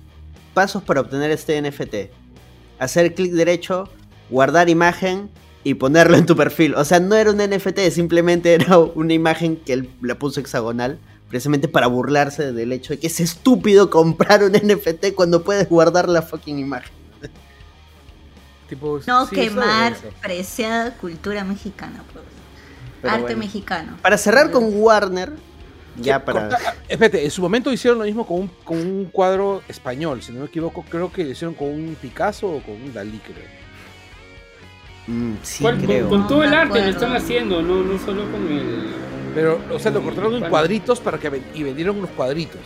pasos 0.54 0.84
para 0.84 1.02
obtener 1.02 1.32
este 1.32 1.62
NFT. 1.62 2.12
Hacer 2.78 3.16
clic 3.16 3.32
derecho, 3.32 3.90
guardar 4.30 4.70
imagen 4.70 5.30
y 5.64 5.76
ponerlo 5.76 6.18
en 6.18 6.26
tu 6.26 6.36
perfil. 6.36 6.76
O 6.76 6.84
sea, 6.84 7.00
no 7.00 7.16
era 7.16 7.32
un 7.32 7.38
NFT, 7.38 7.80
simplemente 7.92 8.54
era 8.54 8.78
una 8.78 9.14
imagen 9.14 9.56
que 9.56 9.74
él 9.74 9.90
la 10.02 10.20
puso 10.20 10.42
hexagonal, 10.42 11.00
precisamente 11.30 11.68
para 11.68 11.88
burlarse 11.88 12.52
del 12.52 12.72
hecho 12.74 12.94
de 12.94 13.00
que 13.00 13.08
es 13.08 13.20
estúpido 13.20 13.90
comprar 13.90 14.44
un 14.44 14.52
NFT 14.54 15.14
cuando 15.16 15.44
puedes 15.44 15.70
guardar 15.70 16.10
la 16.10 16.22
fucking 16.22 16.60
imagen. 16.60 16.92
Tipo, 18.68 19.00
No 19.08 19.26
sí, 19.26 19.36
quemar 19.36 19.96
preciada 20.22 20.96
cultura 20.98 21.44
mexicana, 21.44 22.04
pues. 22.14 22.26
Arte 23.02 23.22
bueno. 23.22 23.38
mexicano. 23.40 23.98
Para 24.02 24.18
cerrar 24.18 24.52
con 24.52 24.66
Warner, 24.74 25.32
ya 25.96 26.24
para... 26.24 26.50
Corta- 26.50 26.76
espérate, 26.88 27.24
en 27.24 27.32
su 27.32 27.42
momento 27.42 27.72
hicieron 27.72 27.98
lo 27.98 28.06
mismo 28.06 28.28
con 28.28 28.42
un, 28.42 28.48
con 28.64 28.78
un 28.78 29.06
cuadro 29.06 29.64
español, 29.68 30.22
si 30.22 30.34
no 30.34 30.42
me 30.42 30.46
equivoco, 30.48 30.84
creo 30.88 31.12
que 31.12 31.24
lo 31.24 31.32
hicieron 31.32 31.56
con 31.56 31.68
un 31.70 31.96
Picasso 32.00 32.48
o 32.48 32.62
con 32.62 32.76
un 32.76 32.94
Dalí, 32.94 33.20
creo. 33.20 33.59
Mm, 35.10 35.34
sí, 35.42 35.64
¿Cuál- 35.64 35.78
creo. 35.82 36.08
Con, 36.10 36.20
con 36.20 36.28
todo 36.28 36.44
el 36.44 36.54
arte 36.54 36.82
lo 36.82 36.90
están 36.90 37.16
haciendo, 37.16 37.62
no, 37.62 37.82
no 37.84 37.98
solo 37.98 38.30
con 38.32 38.48
el. 38.48 38.94
Pero, 39.34 39.60
o 39.74 39.80
sea, 39.80 39.92
lo 39.92 40.02
cortaron 40.04 40.36
en 40.36 40.50
cuadritos 40.50 41.00
para 41.00 41.18
que 41.20 41.30
ven- 41.30 41.46
y 41.54 41.64
vendieron 41.64 41.98
unos 41.98 42.12
cuadritos. 42.12 42.62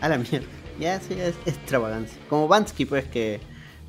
A 0.00 0.08
la 0.08 0.18
mierda. 0.18 0.46
Ya, 0.78 0.98
sí, 1.00 1.14
es 1.18 1.34
extravagancia. 1.46 2.16
Como 2.28 2.48
Bansky, 2.48 2.84
pues, 2.86 3.04
que 3.06 3.40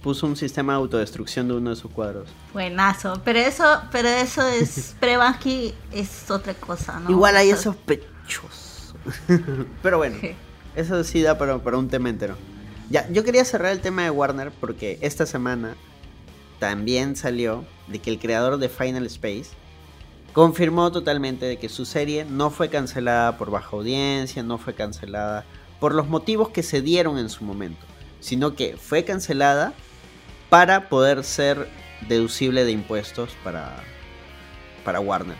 puso 0.01 0.25
un 0.25 0.35
sistema 0.35 0.73
de 0.73 0.77
autodestrucción 0.77 1.47
de 1.47 1.53
uno 1.53 1.69
de 1.69 1.75
sus 1.75 1.91
cuadros. 1.91 2.27
Buenazo. 2.53 3.21
Pero 3.23 3.39
eso, 3.39 3.81
pero 3.91 4.07
eso 4.09 4.45
es. 4.47 4.95
Prebansky 4.99 5.73
es 5.91 6.29
otra 6.31 6.53
cosa, 6.55 6.99
¿no? 6.99 7.09
Igual 7.11 7.37
hay 7.37 7.51
O 7.51 7.55
sea, 7.55 7.71
sospechosos. 7.73 8.95
Pero 9.83 9.97
bueno, 9.97 10.17
eso 10.75 11.03
sí 11.03 11.21
da 11.21 11.37
para, 11.37 11.57
para 11.59 11.77
un 11.77 11.87
tema 11.87 12.09
entero. 12.09 12.35
Ya, 12.89 13.07
yo 13.09 13.23
quería 13.23 13.45
cerrar 13.45 13.71
el 13.71 13.79
tema 13.79 14.03
de 14.03 14.09
Warner 14.09 14.51
porque 14.51 14.97
esta 15.01 15.25
semana 15.25 15.75
también 16.61 17.15
salió 17.15 17.65
de 17.87 17.97
que 17.97 18.11
el 18.11 18.19
creador 18.19 18.59
de 18.59 18.69
Final 18.69 19.07
Space 19.07 19.49
confirmó 20.31 20.91
totalmente 20.91 21.47
de 21.47 21.57
que 21.57 21.69
su 21.69 21.85
serie 21.85 22.23
no 22.23 22.51
fue 22.51 22.69
cancelada 22.69 23.39
por 23.39 23.49
baja 23.49 23.75
audiencia, 23.75 24.43
no 24.43 24.59
fue 24.59 24.75
cancelada 24.75 25.43
por 25.79 25.95
los 25.95 26.07
motivos 26.07 26.49
que 26.49 26.61
se 26.61 26.83
dieron 26.83 27.17
en 27.17 27.31
su 27.31 27.43
momento, 27.43 27.83
sino 28.19 28.53
que 28.53 28.77
fue 28.77 29.03
cancelada 29.03 29.73
para 30.51 30.87
poder 30.87 31.23
ser 31.23 31.67
deducible 32.07 32.63
de 32.63 32.73
impuestos 32.73 33.31
para, 33.43 33.83
para 34.85 34.99
Warner. 34.99 35.37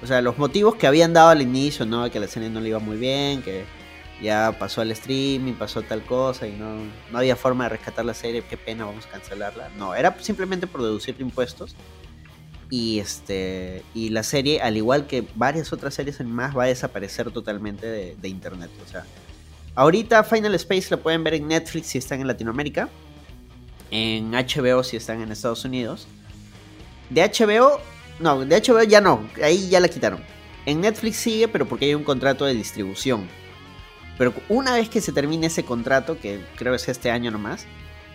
O 0.00 0.06
sea, 0.06 0.22
los 0.22 0.38
motivos 0.38 0.76
que 0.76 0.86
habían 0.86 1.12
dado 1.12 1.30
al 1.30 1.42
inicio, 1.42 1.86
¿no? 1.86 2.08
Que 2.08 2.20
la 2.20 2.28
serie 2.28 2.50
no 2.50 2.60
le 2.60 2.68
iba 2.68 2.78
muy 2.78 2.98
bien, 2.98 3.42
que 3.42 3.64
ya 4.22 4.56
pasó 4.58 4.80
al 4.80 4.92
streaming, 4.92 5.54
pasó 5.54 5.82
tal 5.82 6.04
cosa 6.04 6.46
y 6.46 6.52
no, 6.52 6.76
no 7.10 7.18
había 7.18 7.34
forma 7.34 7.64
de 7.64 7.70
rescatar 7.70 8.04
la 8.04 8.14
serie, 8.14 8.42
qué 8.48 8.56
pena, 8.56 8.84
vamos 8.84 9.06
a 9.06 9.10
cancelarla. 9.10 9.70
No, 9.76 9.94
era 9.94 10.16
simplemente 10.20 10.66
por 10.66 10.82
deducir 10.82 11.16
impuestos. 11.18 11.74
Y 12.70 13.00
este 13.00 13.82
y 13.92 14.08
la 14.10 14.22
serie, 14.22 14.62
al 14.62 14.76
igual 14.76 15.06
que 15.06 15.26
varias 15.34 15.72
otras 15.72 15.92
series 15.92 16.20
en 16.20 16.32
más, 16.32 16.56
va 16.56 16.64
a 16.64 16.66
desaparecer 16.68 17.30
totalmente 17.30 17.86
de, 17.86 18.16
de 18.16 18.28
internet. 18.28 18.70
O 18.82 18.88
sea, 18.88 19.04
ahorita 19.74 20.24
Final 20.24 20.54
Space 20.54 20.86
la 20.88 20.96
pueden 20.96 21.22
ver 21.24 21.34
en 21.34 21.48
Netflix 21.48 21.88
si 21.88 21.98
están 21.98 22.20
en 22.20 22.28
Latinoamérica, 22.28 22.88
en 23.90 24.30
HBO 24.30 24.84
si 24.84 24.96
están 24.96 25.20
en 25.20 25.32
Estados 25.32 25.64
Unidos. 25.64 26.06
De 27.10 27.22
HBO, 27.22 27.78
no, 28.20 28.44
de 28.46 28.62
HBO 28.62 28.82
ya 28.84 29.02
no, 29.02 29.28
ahí 29.42 29.68
ya 29.68 29.80
la 29.80 29.88
quitaron. 29.88 30.22
En 30.64 30.80
Netflix 30.80 31.16
sigue, 31.16 31.48
pero 31.48 31.66
porque 31.66 31.86
hay 31.86 31.94
un 31.94 32.04
contrato 32.04 32.46
de 32.46 32.54
distribución. 32.54 33.28
Pero 34.22 34.34
una 34.48 34.74
vez 34.74 34.88
que 34.88 35.00
se 35.00 35.10
termine 35.10 35.48
ese 35.48 35.64
contrato, 35.64 36.16
que 36.16 36.44
creo 36.54 36.76
es 36.76 36.88
este 36.88 37.10
año 37.10 37.32
nomás, 37.32 37.66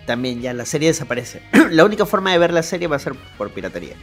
también 0.06 0.40
ya 0.40 0.54
la 0.54 0.66
serie 0.66 0.88
desaparece. 0.88 1.42
la 1.70 1.84
única 1.84 2.06
forma 2.06 2.32
de 2.32 2.38
ver 2.38 2.54
la 2.54 2.64
serie 2.64 2.88
va 2.88 2.96
a 2.96 3.00
ser 3.00 3.14
por 3.38 3.52
piratería. 3.52 3.98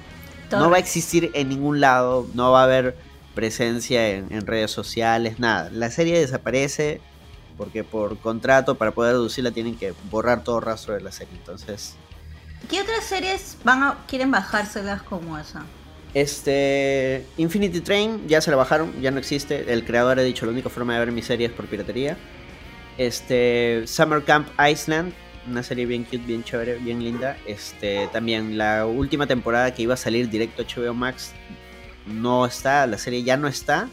No 0.52 0.68
va 0.68 0.76
a 0.76 0.80
existir 0.80 1.30
en 1.32 1.48
ningún 1.48 1.80
lado, 1.80 2.28
no 2.34 2.52
va 2.52 2.60
a 2.60 2.64
haber 2.64 2.94
presencia 3.34 4.10
en, 4.10 4.30
en 4.30 4.46
redes 4.46 4.70
sociales, 4.70 5.38
nada. 5.38 5.70
La 5.70 5.90
serie 5.90 6.20
desaparece 6.20 7.00
porque 7.56 7.84
por 7.84 8.18
contrato 8.18 8.74
para 8.74 8.90
poder 8.90 9.12
reducirla 9.12 9.52
tienen 9.52 9.74
que 9.74 9.94
borrar 10.10 10.44
todo 10.44 10.60
rastro 10.60 10.92
de 10.92 11.00
la 11.00 11.10
serie. 11.10 11.34
Entonces, 11.38 11.94
¿Qué 12.68 12.82
otras 12.82 13.02
series 13.02 13.56
van 13.64 13.82
a, 13.82 13.96
quieren 14.06 14.30
bajárselas 14.30 15.00
como 15.00 15.38
esa? 15.38 15.64
Este 16.14 17.24
Infinity 17.36 17.80
Train 17.80 18.28
ya 18.28 18.40
se 18.40 18.50
la 18.50 18.56
bajaron, 18.56 18.92
ya 19.02 19.10
no 19.10 19.18
existe. 19.18 19.72
El 19.72 19.84
creador 19.84 20.18
ha 20.18 20.22
dicho 20.22 20.46
la 20.46 20.52
única 20.52 20.70
forma 20.70 20.94
de 20.94 21.00
ver 21.00 21.12
mi 21.12 21.22
serie 21.22 21.48
es 21.48 21.52
por 21.52 21.66
piratería. 21.66 22.16
Este 22.96 23.82
Summer 23.86 24.22
Camp 24.22 24.48
Iceland, 24.58 25.12
una 25.48 25.64
serie 25.64 25.86
bien 25.86 26.04
cute, 26.04 26.18
bien 26.18 26.44
chévere, 26.44 26.76
bien 26.78 27.02
linda. 27.02 27.36
Este 27.46 28.08
también 28.12 28.56
la 28.56 28.86
última 28.86 29.26
temporada 29.26 29.74
que 29.74 29.82
iba 29.82 29.94
a 29.94 29.96
salir 29.96 30.30
directo 30.30 30.62
a 30.62 30.66
HBO 30.66 30.94
Max 30.94 31.32
no 32.06 32.46
está, 32.46 32.86
la 32.86 32.98
serie 32.98 33.22
ya 33.24 33.36
no 33.36 33.48
está 33.48 33.88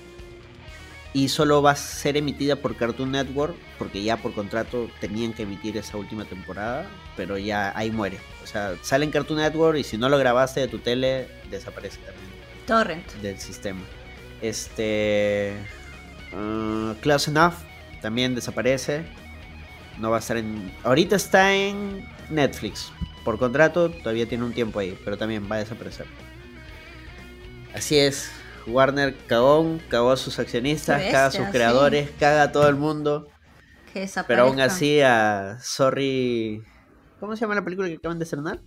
y 1.13 1.27
solo 1.27 1.61
va 1.61 1.71
a 1.71 1.75
ser 1.75 2.15
emitida 2.15 2.55
por 2.55 2.75
Cartoon 2.77 3.11
Network 3.11 3.55
porque 3.77 4.01
ya 4.01 4.17
por 4.17 4.33
contrato 4.33 4.89
tenían 4.99 5.33
que 5.33 5.43
emitir 5.43 5.75
esa 5.77 5.97
última 5.97 6.25
temporada, 6.25 6.87
pero 7.17 7.37
ya 7.37 7.77
ahí 7.77 7.91
muere. 7.91 8.19
O 8.43 8.47
sea, 8.47 8.75
sale 8.81 9.05
en 9.05 9.11
Cartoon 9.11 9.39
Network 9.39 9.77
y 9.77 9.83
si 9.83 9.97
no 9.97 10.07
lo 10.07 10.17
grabaste 10.17 10.61
de 10.61 10.67
tu 10.67 10.79
tele 10.79 11.27
desaparece 11.49 11.97
también 11.97 12.29
Torrent. 12.65 13.11
del 13.21 13.37
sistema. 13.39 13.81
Este 14.41 15.53
uh, 16.33 16.93
Close 17.01 17.29
Enough 17.29 17.55
también 18.01 18.33
desaparece. 18.33 19.03
No 19.99 20.09
va 20.09 20.17
a 20.17 20.19
estar 20.19 20.37
en 20.37 20.71
ahorita 20.83 21.17
está 21.17 21.53
en 21.53 22.07
Netflix. 22.29 22.91
Por 23.25 23.37
contrato 23.37 23.91
todavía 23.91 24.27
tiene 24.27 24.45
un 24.45 24.53
tiempo 24.53 24.79
ahí, 24.79 24.97
pero 25.03 25.17
también 25.17 25.47
va 25.51 25.57
a 25.57 25.59
desaparecer. 25.59 26.05
Así 27.75 27.97
es. 27.97 28.31
Warner 28.67 29.15
cagón, 29.27 29.81
cagó 29.89 30.11
a 30.11 30.17
sus 30.17 30.39
accionistas, 30.39 31.01
caga 31.03 31.25
a 31.27 31.31
sus 31.31 31.45
sí. 31.45 31.51
creadores, 31.51 32.09
caga 32.19 32.43
a 32.43 32.51
todo 32.51 32.67
el 32.69 32.75
mundo. 32.75 33.27
Que 33.93 34.09
Pero 34.27 34.43
aún 34.43 34.59
así 34.61 35.01
a 35.01 35.57
Sorry... 35.61 36.63
¿Cómo 37.19 37.35
se 37.35 37.41
llama 37.41 37.55
la 37.55 37.63
película 37.63 37.87
que 37.87 37.95
acaban 37.95 38.17
de 38.19 38.23
estrenar? 38.23 38.61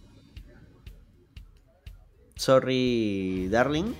Sorry 2.36 3.48
Darling. 3.50 3.94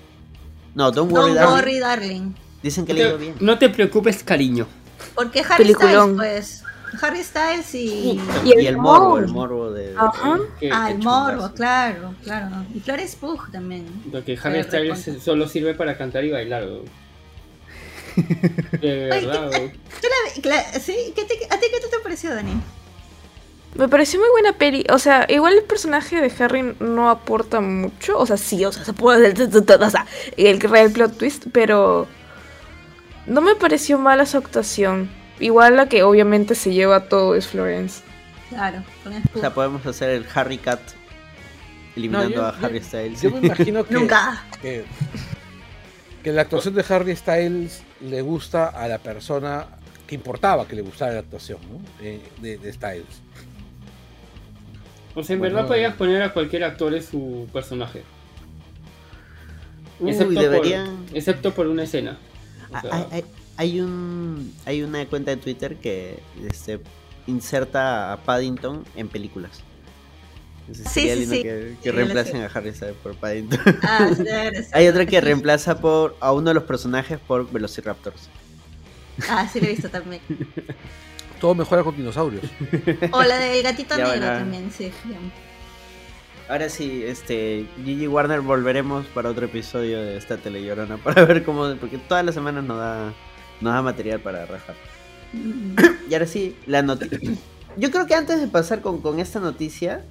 No, 0.74 0.90
Don't 0.90 1.12
Worry 1.12 1.34
Don't 1.34 1.36
Darling. 1.36 1.54
worry, 1.56 1.78
darling. 1.78 2.34
Dicen 2.62 2.84
que 2.84 2.92
No 2.92 2.98
le 2.98 3.04
ha 3.04 3.08
ido 3.08 3.16
te, 3.18 3.22
bien. 3.24 3.36
no 3.40 3.58
te 3.58 3.68
preocupes, 3.70 4.22
cariño. 4.24 4.66
Porque 5.14 5.40
Harry 5.40 5.64
Peliculón. 5.64 6.14
Styles, 6.16 6.62
pues. 6.62 6.63
Harry 7.02 7.22
Styles 7.22 7.74
y. 7.74 8.20
Y 8.44 8.52
Y 8.62 8.66
el 8.66 8.76
morbo, 8.76 9.18
el 9.18 9.28
morbo 9.28 9.70
de... 9.72 9.94
Ajá. 9.96 10.38
Que- 10.60 10.70
Ah, 10.72 10.90
el 10.90 10.98
morbo, 10.98 11.30
chungazo. 11.32 11.54
claro, 11.54 12.14
claro. 12.22 12.64
Y 12.74 12.80
Flores 12.80 13.16
Pugh 13.16 13.50
también. 13.52 13.86
Porque 14.12 14.32
Harry 14.42 14.58
Pero 14.62 14.64
Styles 14.64 14.98
recontra. 15.06 15.24
solo 15.24 15.48
sirve 15.48 15.74
para 15.74 15.96
cantar 15.96 16.24
y 16.24 16.30
bailar. 16.30 16.64
De 18.16 18.78
Oye, 18.82 19.06
verdad, 19.08 19.50
¿qué- 19.52 19.58
weón. 19.58 19.72
¿Tú 19.72 20.08
la, 20.08 20.42
cla- 20.42 20.80
¿sí? 20.80 20.96
¿Qué 21.14 21.24
te- 21.24 21.46
¿A 21.54 21.58
ti 21.58 21.66
qué 21.72 21.80
te 21.80 21.98
pareció, 22.02 22.34
Dani? 22.34 22.52
Me 23.76 23.88
pareció 23.88 24.20
muy 24.20 24.28
buena 24.30 24.52
peli. 24.52 24.84
O 24.90 24.98
sea, 25.00 25.26
igual 25.28 25.54
el 25.54 25.64
personaje 25.64 26.20
de 26.20 26.32
Harry 26.44 26.76
no 26.78 27.10
aporta 27.10 27.60
mucho. 27.60 28.16
O 28.18 28.24
sea, 28.26 28.36
sí, 28.36 28.64
o 28.64 28.70
sea, 28.70 28.84
se 28.84 28.92
puede. 28.92 29.32
O 29.32 29.90
sea, 29.90 30.06
el 30.36 30.60
real 30.60 30.90
plot 30.92 31.18
twist, 31.18 31.46
pero. 31.52 32.06
No 33.26 33.40
me 33.40 33.54
pareció 33.56 33.98
mala 33.98 34.26
su 34.26 34.36
actuación. 34.36 35.10
Igual 35.40 35.76
la 35.76 35.88
que 35.88 36.02
obviamente 36.02 36.54
se 36.54 36.72
lleva 36.72 37.08
todo 37.08 37.34
es 37.34 37.46
Florence. 37.48 38.02
Claro, 38.50 38.84
O 39.34 39.40
sea, 39.40 39.52
podemos 39.52 39.84
hacer 39.86 40.10
el 40.10 40.26
Harry 40.34 40.58
Cat 40.58 40.80
eliminando 41.96 42.28
No, 42.30 42.34
yo- 42.36 42.44
a 42.46 42.50
Harry 42.66 42.78
yo- 42.80 42.84
Styles. 42.84 43.22
Yo 43.22 43.30
me 43.30 43.38
imagino 43.46 43.84
que, 43.86 43.94
Nunca. 43.94 44.44
que, 44.62 44.84
que 46.22 46.32
la 46.32 46.42
actuación 46.42 46.74
de 46.74 46.84
Harry 46.88 47.16
Styles 47.16 47.82
le 48.00 48.22
gusta 48.22 48.66
a 48.68 48.86
la 48.86 48.98
persona 48.98 49.66
que 50.06 50.14
importaba 50.14 50.68
que 50.68 50.76
le 50.76 50.82
gustara 50.82 51.14
la 51.14 51.20
actuación 51.20 51.58
¿no? 51.70 51.80
Eh, 52.00 52.20
de, 52.40 52.58
de 52.58 52.72
Styles. 52.72 53.22
O 55.16 55.22
sea, 55.22 55.34
en 55.34 55.40
Bueno, 55.40 55.54
verdad 55.56 55.68
podías 55.68 55.94
poner 55.94 56.22
a 56.22 56.32
cualquier 56.32 56.64
actor 56.64 56.94
en 56.94 57.02
su 57.02 57.48
personaje. 57.52 58.02
Uy, 60.00 60.10
Excepto, 60.10 60.34
por, 60.34 60.66
excepto 61.16 61.54
por 61.54 61.66
una 61.68 61.84
escena. 61.84 62.18
O 62.70 62.76
Ah, 62.76 62.82
Hay, 62.90 63.04
hay- 63.12 63.24
hay 63.56 63.80
un 63.80 64.52
hay 64.64 64.82
una 64.82 65.06
cuenta 65.06 65.30
de 65.30 65.36
Twitter 65.36 65.76
que 65.76 66.18
este, 66.48 66.80
inserta 67.26 68.12
a 68.12 68.16
Paddington 68.18 68.84
en 68.96 69.08
películas. 69.08 69.62
Entonces, 70.66 70.92
Sí, 70.92 71.26
sí, 71.26 71.42
que, 71.42 71.70
Sí, 71.70 71.76
que 71.82 71.92
reemplacen 71.92 72.42
a 72.42 72.46
Harry 72.46 72.72
Styles 72.72 72.96
por 73.02 73.14
Paddington. 73.16 73.60
Ah, 73.82 74.10
hay 74.72 74.88
otra 74.88 75.04
que 75.06 75.20
reemplaza 75.20 75.78
por 75.78 76.16
a 76.20 76.32
uno 76.32 76.48
de 76.50 76.54
los 76.54 76.64
personajes 76.64 77.18
por 77.18 77.50
Velociraptors. 77.50 78.28
Ah, 79.28 79.48
sí, 79.52 79.60
lo 79.60 79.66
he 79.66 79.70
visto 79.70 79.88
también. 79.90 80.22
Todo 81.40 81.54
mejora 81.54 81.82
con 81.82 81.96
dinosaurios. 81.96 82.44
O 83.12 83.22
la 83.22 83.36
del 83.38 83.62
gatito 83.62 83.94
negro 83.96 84.08
bueno. 84.08 84.26
también, 84.26 84.72
sí. 84.72 84.90
Ahora 86.48 86.68
sí, 86.68 87.02
este 87.06 87.66
Gigi 87.84 88.06
Warner 88.06 88.40
volveremos 88.40 89.06
para 89.06 89.30
otro 89.30 89.46
episodio 89.46 90.02
de 90.02 90.16
esta 90.16 90.36
telellorona 90.36 90.96
para 90.98 91.24
ver 91.24 91.44
cómo 91.44 91.74
porque 91.76 91.98
todas 91.98 92.24
las 92.24 92.34
semanas 92.34 92.64
nos 92.64 92.78
da 92.78 93.14
nos 93.60 93.72
da 93.74 93.82
material 93.82 94.20
para 94.20 94.46
rajar. 94.46 94.74
Mm, 95.32 95.76
Y 96.10 96.14
ahora 96.14 96.26
sí, 96.26 96.56
la 96.66 96.82
noticia. 96.82 97.18
Yo 97.76 97.90
creo 97.90 98.06
que 98.06 98.14
antes 98.14 98.40
de 98.40 98.46
pasar 98.46 98.80
con, 98.82 99.00
con 99.00 99.18
esta 99.18 99.40
noticia, 99.40 100.04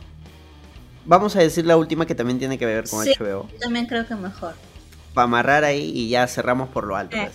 vamos 1.06 1.36
a 1.36 1.40
decir 1.40 1.66
la 1.66 1.78
última 1.78 2.06
que 2.06 2.16
también 2.16 2.40
tiene 2.40 2.58
que 2.58 2.66
ver 2.66 2.90
con 2.90 3.04
Sí. 3.06 3.14
HBO. 3.18 3.48
Yo 3.54 3.60
también 3.60 3.86
creo 3.86 4.06
que 4.08 4.16
mejor. 4.16 4.54
Para 5.14 5.26
amarrar 5.26 5.64
ahí 5.64 5.92
y 5.96 6.10
ya 6.10 6.28
cerramos 6.28 6.70
por 6.70 6.86
lo 6.86 6.96
alto. 6.96 7.16
Eh. 7.16 7.30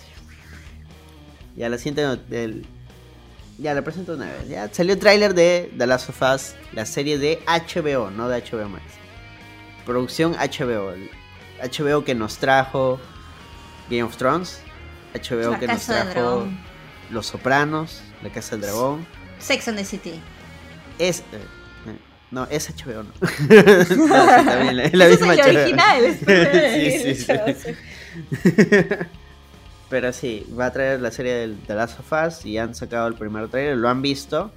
Ya 1.56 1.68
la 1.68 1.78
siguiente 1.78 2.02
del- 2.28 2.66
Ya 3.58 3.74
la 3.74 3.82
presento 3.82 4.12
una 4.14 4.26
vez. 4.26 4.48
Ya 4.48 4.68
salió 4.72 4.92
el 4.94 5.00
tráiler 5.00 5.34
de 5.34 5.72
The 5.76 5.86
Last 5.86 6.10
of 6.10 6.22
Us, 6.22 6.54
la 6.74 6.86
serie 6.86 7.18
de 7.18 7.40
HBO, 7.46 8.10
no 8.10 8.28
de 8.28 8.36
HBO 8.42 8.68
Max. 8.68 8.84
Producción 9.84 10.34
HBO. 10.34 10.92
HBO 11.60 12.04
que 12.04 12.14
nos 12.14 12.36
trajo 12.38 13.00
Game 13.90 14.04
of 14.04 14.16
Thrones. 14.16 14.60
HBO 15.20 15.50
La 15.52 15.58
que 15.58 15.66
nos 15.66 15.76
Casa 15.78 16.04
del 16.04 16.12
trajo. 16.12 16.46
Los 17.10 17.26
Sopranos, 17.26 18.00
La 18.22 18.30
Casa 18.30 18.52
del 18.52 18.62
Dragón. 18.62 19.06
Sex 19.38 19.68
and 19.68 19.78
the 19.78 19.84
City. 19.84 20.20
Es. 20.98 21.20
eh, 21.20 21.38
eh, 21.86 21.96
no, 22.30 22.46
es 22.50 22.68
HBO, 22.70 23.02
¿no? 23.04 23.12
No, 23.20 23.84
sí, 23.84 24.44
también, 24.44 24.76
la, 24.76 24.90
la 24.92 25.06
Ese 25.06 25.14
es 25.14 25.20
misma 25.20 25.34
el 25.34 25.40
HBO. 25.40 25.60
original. 25.62 26.18
sí, 26.74 27.14
sí, 27.14 27.24
sí. 27.54 28.56
Pero 29.88 30.12
sí, 30.12 30.46
va 30.58 30.66
a 30.66 30.72
traer 30.72 31.00
la 31.00 31.10
serie 31.10 31.32
del 31.34 31.58
The 31.66 31.74
Last 31.74 31.98
of 32.00 32.12
Us 32.12 32.44
y 32.44 32.58
han 32.58 32.74
sacado 32.74 33.06
el 33.08 33.14
primer 33.14 33.48
trailer, 33.48 33.76
lo 33.78 33.88
han 33.88 34.02
visto. 34.02 34.52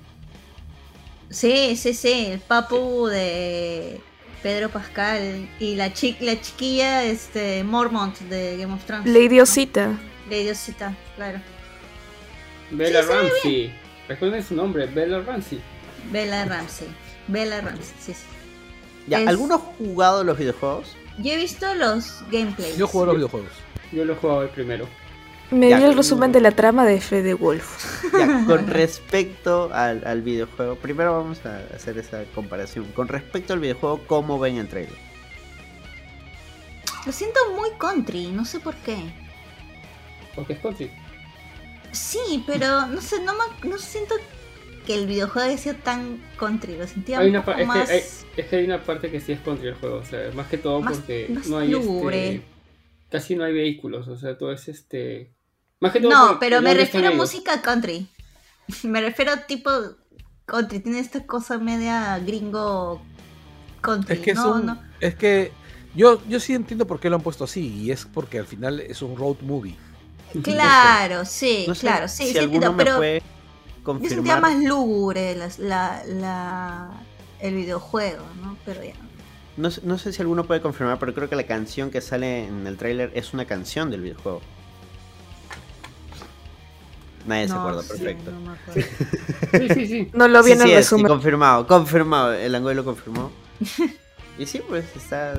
Sí, 1.30 1.78
sí, 1.78 1.93
sí. 1.93 2.26
El 2.32 2.39
papu 2.41 3.07
de 3.07 4.01
Pedro 4.43 4.68
Pascal 4.70 5.47
y 5.59 5.76
la, 5.76 5.93
chi 5.93 6.18
la 6.20 6.41
chiquilla 6.41 7.05
este, 7.05 7.64
Mormont 7.64 8.20
de 8.20 8.57
Game 8.57 8.74
of 8.74 8.84
Thrones. 8.84 9.05
Lady 9.07 9.39
Osita. 9.39 9.97
Lady 10.30 10.49
Osita, 10.49 10.95
claro. 11.15 11.39
Bella 12.72 13.01
Sí, 13.03 13.09
Ramsey. 13.09 13.74
Recuerden 14.07 14.43
su 14.43 14.55
nombre, 14.55 14.86
Bella 14.88 15.19
Ramsey. 15.22 15.61
Bella 16.11 16.45
Ramsey. 16.45 16.88
Bella 17.28 17.61
Ramsey, 17.61 17.95
sí, 17.99 18.13
sí. 18.13 18.24
Ya, 19.07 19.19
Es- 19.22 19.28
¿Alguno 19.28 19.55
ha 19.55 19.57
jugado 19.57 20.24
los 20.24 20.38
videojuegos? 20.38 20.95
Yo 21.17 21.34
he 21.34 21.38
visto 21.38 21.74
los 21.76 22.24
gameplays. 22.32 22.78
Yo 22.78 22.88
juego 22.88 23.07
los 23.07 23.15
videojuegos. 23.15 23.51
Yo 23.91 24.05
lo 24.05 24.13
he 24.13 24.15
jugado 24.15 24.43
el 24.43 24.49
primero. 24.49 24.88
Me 25.49 25.69
Ya, 25.69 25.80
dio 25.80 25.88
el 25.89 25.97
resumen 25.97 26.32
de 26.32 26.39
la 26.39 26.51
trama 26.51 26.86
de 26.86 27.01
Fede 27.01 27.34
Wolf. 27.34 28.03
Ya, 28.17 28.45
con 28.45 28.67
respecto 28.67 29.69
al, 29.74 30.03
al 30.05 30.22
videojuego, 30.22 30.76
primero 30.76 31.11
vamos 31.17 31.45
a 31.45 31.57
hacer 31.76 31.97
esa 31.97 32.24
comparación. 32.34 32.86
Con 32.93 33.07
respecto 33.09 33.51
al 33.53 33.59
videojuego, 33.59 34.01
¿cómo 34.07 34.39
ven 34.39 34.57
el 34.57 34.67
trailer? 34.69 34.95
Lo 37.05 37.11
siento 37.11 37.39
muy 37.55 37.69
country, 37.78 38.28
no 38.28 38.45
sé 38.45 38.59
por 38.59 38.76
qué. 38.76 38.97
Porque 40.36 40.54
es 40.54 40.60
country. 40.60 40.92
Sí, 41.92 42.44
pero 42.48 42.88
no 42.88 43.02
sé, 43.02 43.22
no, 43.24 43.34
me- 43.34 43.70
no 43.70 43.78
siento 43.78 44.16
que 44.86 44.96
el 44.96 45.08
videojuego 45.08 45.50
haya 45.50 45.58
sido 45.58 45.76
tan 45.76 46.22
country. 46.38 46.78
Lo 46.78 46.88
sentía 46.88 47.20
Hay 47.20 47.28
un 47.28 47.32
una, 47.36 47.46
poco 47.46 47.60
es, 47.60 47.68
más... 47.68 47.88
que 47.90 47.94
hay, 47.96 48.02
es 48.38 48.46
que 48.48 48.56
hay 48.56 48.66
una 48.66 48.82
parte 48.84 49.12
que 49.12 49.20
sí 49.20 49.34
es 49.34 49.42
country 49.42 49.68
el 49.68 49.76
juego. 49.76 49.98
O 49.98 50.06
sea, 50.06 50.32
más 50.34 50.48
que 50.48 50.58
todo 50.58 50.82
Más- 50.82 50.98
porque 50.98 51.28
más 51.30 51.48
no 51.48 51.58
hay 51.58 51.74
este. 51.74 52.44
Casi 53.10 53.36
no 53.36 53.44
hay 53.44 53.54
vehículos. 53.54 54.08
O 54.08 54.18
sea, 54.18 54.38
todo 54.38 54.54
es 54.54 54.68
este. 54.70 55.34
Más 55.82 55.92
que 55.92 56.00
todo. 56.00 56.12
No, 56.12 56.40
pero 56.40 56.62
me 56.62 56.70
¿dónde 56.70 56.84
están 56.84 57.02
refiero 57.02 57.16
a 57.16 57.18
música 57.18 57.62
country. 57.62 58.08
Me 58.84 59.02
refiero 59.02 59.34
a 59.34 59.38
tipo 59.48 59.70
country. 60.46 60.80
Tiene 60.80 61.00
esta 61.00 61.26
cosa 61.26 61.58
media 61.58 62.18
gringo 62.20 63.02
country. 63.82 64.14
Es 64.16 64.20
que 64.22 64.32
es 64.32 64.38
no, 64.38 64.54
un- 64.54 64.66
no. 64.68 64.82
es 65.02 65.16
que 65.16 65.52
yo, 65.94 66.22
yo 66.30 66.40
sí 66.40 66.54
entiendo 66.54 66.88
por 66.88 67.02
qué 67.02 67.10
lo 67.10 67.18
han 67.18 67.22
puesto 67.22 67.44
así, 67.44 67.68
y 67.68 67.92
es 67.92 68.06
porque 68.06 68.40
al 68.40 68.46
final 68.46 68.80
es 68.80 69.02
un 69.02 69.18
road 69.18 69.42
movie. 69.42 69.76
Claro, 70.44 71.26
sí, 71.26 71.66
No 71.68 71.76
sé 71.76 71.82
claro, 71.82 72.08
sí, 72.08 72.26
si 72.28 72.32
sí 72.34 72.38
alguno 72.38 72.68
entiendo, 72.68 72.78
me 72.78 72.84
pero 72.86 72.98
puede 72.98 73.20
yo 73.20 74.10
sentía 74.10 74.40
confirmar. 74.40 74.42
más 74.42 74.64
lúgubre 74.64 75.36
la, 75.36 75.50
la, 75.58 76.04
la- 76.06 76.90
el 77.40 77.56
videojuego, 77.56 78.24
¿no? 78.44 78.56
Pero 78.66 78.84
ya. 78.84 78.94
No, 79.58 79.70
sé- 79.72 79.82
no 79.84 79.98
sé 79.98 80.14
si 80.14 80.22
alguno 80.22 80.46
puede 80.46 80.62
confirmar, 80.62 81.00
pero 81.00 81.14
creo 81.14 81.30
que 81.30 81.36
la 81.36 81.46
canción 81.46 81.92
que 81.92 82.02
sale 82.02 82.46
en 82.48 82.66
el 82.68 82.78
tráiler 82.78 83.12
es 83.16 83.34
una 83.34 83.46
canción 83.46 83.90
del 83.92 84.02
videojuego. 84.02 84.42
Nadie 87.26 87.48
se 87.48 87.54
acuerda, 87.54 87.82
sí, 87.84 87.90
perfecto. 87.90 88.32
no. 88.32 88.56
Sí, 89.52 89.70
sí, 89.74 89.88
sí. 89.88 90.10
No 90.14 90.28
lo 90.28 90.42
vi 90.44 90.52
Sí, 90.52 90.54
en 90.54 90.62
el 90.62 90.68
sí 90.68 90.74
es, 90.74 90.90
confirmado, 91.08 91.68
confirmado. 91.68 92.34
El 92.34 92.56
Angoy 92.56 92.74
lo 92.74 92.86
confirmó. 92.86 93.32
y 94.40 94.46
sí, 94.46 94.62
pues 94.68 94.86
está. 94.96 95.34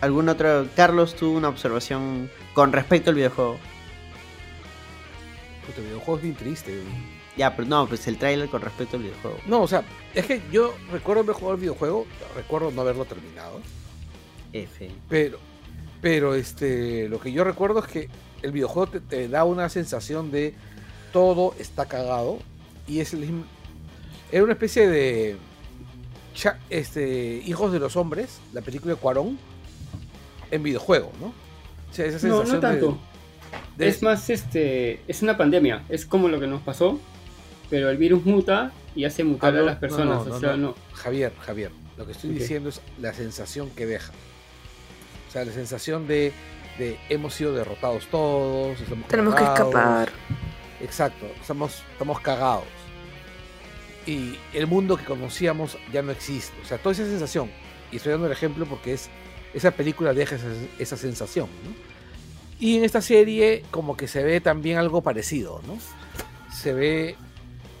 ¿Algún 0.00 0.28
otro? 0.28 0.66
Carlos 0.76 1.14
tuvo 1.16 1.36
una 1.36 1.48
observación 1.48 2.30
con 2.54 2.72
respecto 2.72 3.10
al 3.10 3.16
videojuego. 3.16 3.56
Puta, 5.66 5.80
el 5.80 5.86
videojuego 5.86 6.16
es 6.16 6.22
bien 6.22 6.34
triste. 6.34 6.72
güey. 6.72 7.16
Ya, 7.36 7.54
pero 7.54 7.68
no, 7.68 7.86
pues 7.86 8.06
el 8.06 8.16
tráiler 8.18 8.48
con 8.48 8.62
respecto 8.62 8.96
al 8.96 9.02
videojuego. 9.02 9.38
No, 9.46 9.62
o 9.62 9.68
sea, 9.68 9.84
es 10.14 10.24
que 10.26 10.40
yo 10.50 10.74
recuerdo 10.90 11.22
haber 11.22 11.34
jugado 11.34 11.54
el 11.54 11.60
videojuego, 11.60 12.06
recuerdo 12.34 12.70
no 12.70 12.80
haberlo 12.80 13.04
terminado, 13.04 13.60
F. 14.54 14.90
pero, 15.08 15.38
pero 16.00 16.34
este, 16.34 17.08
lo 17.10 17.20
que 17.20 17.32
yo 17.32 17.44
recuerdo 17.44 17.80
es 17.80 17.86
que 17.88 18.08
el 18.42 18.52
videojuego 18.52 18.86
te, 18.90 19.00
te 19.00 19.28
da 19.28 19.44
una 19.44 19.68
sensación 19.68 20.30
de 20.30 20.54
todo 21.12 21.54
está 21.58 21.84
cagado 21.86 22.38
y 22.86 23.00
es 23.00 23.12
el, 23.12 23.42
era 24.32 24.44
una 24.44 24.52
especie 24.54 24.88
de 24.88 25.36
cha- 26.34 26.58
este, 26.70 27.42
Hijos 27.44 27.70
de 27.72 27.80
los 27.80 27.96
Hombres, 27.96 28.38
la 28.54 28.62
película 28.62 28.94
de 28.94 29.00
Cuarón, 29.00 29.38
en 30.50 30.62
videojuego, 30.62 31.12
¿no? 31.20 31.26
O 31.26 31.92
sea, 31.94 32.06
esa 32.06 32.26
No, 32.28 32.38
sensación 32.38 32.54
no 32.56 32.60
tanto. 32.60 32.98
de- 33.76 33.88
Es 33.88 34.02
más, 34.02 34.28
este, 34.30 35.00
es 35.08 35.22
una 35.22 35.36
pandemia. 35.36 35.84
Es 35.88 36.04
como 36.06 36.28
lo 36.28 36.40
que 36.40 36.46
nos 36.46 36.62
pasó, 36.62 36.98
pero 37.70 37.90
el 37.90 37.96
virus 37.96 38.24
muta 38.24 38.72
y 38.94 39.04
hace 39.04 39.24
mutar 39.24 39.50
Ah, 39.54 39.56
no, 39.58 39.62
a 39.62 39.66
las 39.66 39.76
personas. 39.76 40.18
no, 40.18 40.24
no, 40.24 40.34
o 40.36 40.40
sea, 40.40 40.50
no. 40.52 40.56
no. 40.68 40.74
Javier, 40.94 41.32
Javier, 41.40 41.70
lo 41.96 42.06
que 42.06 42.12
estoy 42.12 42.30
diciendo 42.30 42.68
es 42.68 42.80
la 43.00 43.12
sensación 43.12 43.70
que 43.70 43.86
deja. 43.86 44.12
O 45.28 45.32
sea, 45.32 45.44
la 45.44 45.52
sensación 45.52 46.06
de, 46.06 46.32
de 46.78 46.98
hemos 47.08 47.34
sido 47.34 47.52
derrotados 47.54 48.06
todos, 48.06 48.80
estamos 48.80 49.06
Tenemos 49.08 49.34
que 49.34 49.42
escapar. 49.44 50.08
Exacto, 50.80 51.26
estamos, 51.40 51.82
estamos 51.92 52.20
cagados. 52.20 52.64
Y 54.06 54.36
el 54.54 54.66
mundo 54.66 54.96
que 54.96 55.04
conocíamos 55.04 55.76
ya 55.92 56.00
no 56.02 56.12
existe. 56.12 56.54
O 56.62 56.64
sea, 56.66 56.78
toda 56.78 56.92
esa 56.92 57.04
sensación. 57.04 57.50
Y 57.90 57.96
estoy 57.96 58.12
dando 58.12 58.26
el 58.26 58.32
ejemplo 58.32 58.64
porque 58.66 58.92
es 58.92 59.08
esa 59.56 59.70
película 59.70 60.12
deja 60.12 60.36
esa, 60.78 60.96
sensación. 60.98 61.48
¿no? 61.64 61.74
Y 62.60 62.76
en 62.76 62.84
esta 62.84 63.00
serie 63.00 63.64
como 63.70 63.96
que 63.96 64.06
se 64.06 64.22
ve 64.22 64.42
también 64.42 64.76
algo 64.76 65.02
parecido. 65.02 65.62
¿no? 65.66 65.78
Se 66.54 66.74
ve 66.74 67.16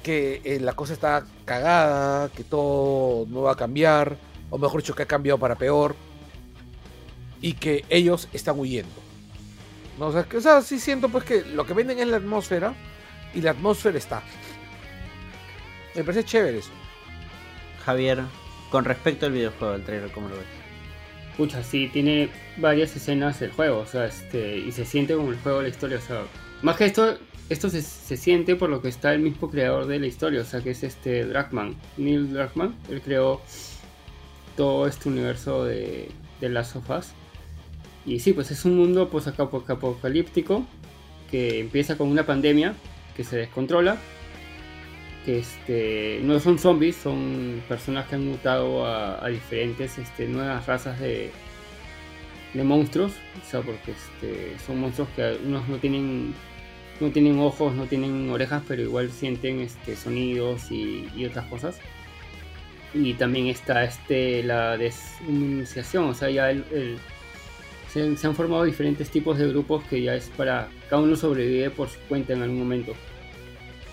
que 0.02 0.40
eh, 0.44 0.58
la 0.58 0.72
cosa 0.72 0.94
está 0.94 1.26
cagada, 1.44 2.30
que 2.30 2.44
todo 2.44 3.26
no 3.28 3.42
va 3.42 3.52
a 3.52 3.56
cambiar, 3.56 4.16
o 4.48 4.56
mejor 4.56 4.80
dicho, 4.80 4.94
que 4.94 5.02
ha 5.02 5.06
cambiado 5.06 5.38
para 5.38 5.56
peor, 5.56 5.94
y 7.42 7.52
que 7.52 7.84
ellos 7.90 8.28
están 8.32 8.58
huyendo. 8.58 8.94
¿no? 9.98 10.06
O, 10.06 10.12
sea, 10.12 10.24
que, 10.24 10.38
o 10.38 10.40
sea, 10.40 10.62
sí 10.62 10.78
siento 10.78 11.10
pues 11.10 11.24
que 11.24 11.42
lo 11.42 11.66
que 11.66 11.74
venden 11.74 11.98
es 11.98 12.06
la 12.06 12.16
atmósfera, 12.16 12.74
y 13.34 13.42
la 13.42 13.50
atmósfera 13.50 13.98
está. 13.98 14.22
Me 15.94 16.04
parece 16.04 16.24
chévere 16.24 16.58
eso. 16.58 16.70
Javier, 17.84 18.22
con 18.70 18.84
respecto 18.84 19.26
al 19.26 19.32
videojuego, 19.32 19.74
el 19.74 19.84
trailer, 19.84 20.10
¿cómo 20.12 20.28
lo 20.28 20.36
ves? 20.36 20.65
Pucha, 21.36 21.62
sí, 21.62 21.88
tiene 21.92 22.28
varias 22.56 22.96
escenas 22.96 23.40
del 23.40 23.52
juego, 23.52 23.80
o 23.80 23.86
sea, 23.86 24.06
este, 24.06 24.58
y 24.58 24.72
se 24.72 24.84
siente 24.84 25.14
como 25.14 25.30
el 25.30 25.38
juego 25.38 25.58
de 25.58 25.64
la 25.64 25.68
historia, 25.68 25.98
o 25.98 26.00
sea, 26.00 26.22
más 26.62 26.76
que 26.76 26.86
esto, 26.86 27.18
esto 27.50 27.68
se, 27.68 27.82
se 27.82 28.16
siente 28.16 28.56
por 28.56 28.70
lo 28.70 28.80
que 28.80 28.88
está 28.88 29.12
el 29.12 29.20
mismo 29.20 29.50
creador 29.50 29.86
de 29.86 29.98
la 29.98 30.06
historia, 30.06 30.40
o 30.40 30.44
sea, 30.44 30.62
que 30.62 30.70
es 30.70 30.82
este 30.82 31.26
Dragman, 31.26 31.76
Neil 31.98 32.32
Druckmann, 32.32 32.74
él 32.90 33.02
creó 33.02 33.42
todo 34.56 34.86
este 34.86 35.10
universo 35.10 35.64
de, 35.64 36.08
de 36.40 36.48
las 36.48 36.68
sofás. 36.68 37.12
Y 38.04 38.20
sí, 38.20 38.32
pues 38.32 38.50
es 38.50 38.64
un 38.64 38.76
mundo 38.76 39.10
post-apocalíptico 39.10 40.64
que 41.30 41.60
empieza 41.60 41.98
con 41.98 42.08
una 42.08 42.24
pandemia 42.24 42.74
que 43.16 43.24
se 43.24 43.36
descontrola, 43.36 43.98
que 45.26 45.40
este, 45.40 46.20
no 46.22 46.38
son 46.38 46.56
zombies, 46.58 46.94
son 46.94 47.60
personas 47.68 48.06
que 48.06 48.14
han 48.14 48.24
mutado 48.26 48.86
a, 48.86 49.28
diferentes 49.28 49.98
este, 49.98 50.28
nuevas 50.28 50.64
razas 50.66 51.00
de, 51.00 51.32
de 52.54 52.64
monstruos, 52.64 53.12
o 53.44 53.50
sea, 53.50 53.60
porque 53.60 53.90
este, 53.90 54.56
son 54.64 54.80
monstruos 54.80 55.08
que 55.16 55.36
unos 55.44 55.68
no 55.68 55.78
tienen 55.78 56.32
no 57.00 57.10
tienen 57.10 57.38
ojos, 57.40 57.74
no 57.74 57.84
tienen 57.86 58.30
orejas, 58.30 58.62
pero 58.66 58.80
igual 58.82 59.10
sienten 59.10 59.60
este, 59.60 59.96
sonidos 59.96 60.70
y, 60.70 61.26
otras 61.26 61.44
cosas. 61.46 61.78
Y 62.94 63.12
también 63.14 63.48
está 63.48 63.84
este, 63.84 64.42
la 64.42 64.78
desiniciación, 64.78 66.04
o 66.04 66.14
sea, 66.14 66.30
ya 66.30 66.50
el, 66.50 66.64
el- 66.72 66.98
se, 67.92 68.16
se 68.16 68.26
han 68.26 68.34
formado 68.34 68.64
diferentes 68.64 69.10
tipos 69.10 69.38
de 69.38 69.48
grupos 69.48 69.84
que 69.84 70.02
ya 70.02 70.14
es 70.14 70.30
para 70.36 70.68
cada 70.88 71.02
uno 71.02 71.16
sobrevive 71.16 71.68
por 71.70 71.88
su 71.88 71.98
cuenta 72.08 72.32
en 72.32 72.42
algún 72.42 72.60
momento 72.60 72.94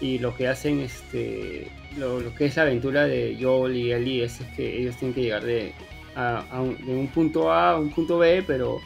y 0.03 0.19
lo 0.19 0.35
que 0.35 0.49
hacen 0.49 0.81
este 0.81 1.71
lo, 1.97 2.35
que 2.35 2.47
es 2.47 2.57
la 2.57 2.63
aventura 2.63 3.05
de 3.05 3.37
Joel 3.39 3.77
y 3.77 3.93
Ellie 3.93 4.25
es, 4.25 4.37
que 4.53 4.81
ellos 4.81 4.97
tienen 4.97 5.15
que 5.15 5.21
llegar 5.21 5.45
de, 5.45 5.73
a, 6.13 6.61
un 6.61 7.07
punto 7.07 7.49
A 7.49 7.71
a 7.71 7.79
un 7.79 7.89
punto 7.89 8.17
B 8.17 8.43
pero 8.45 8.81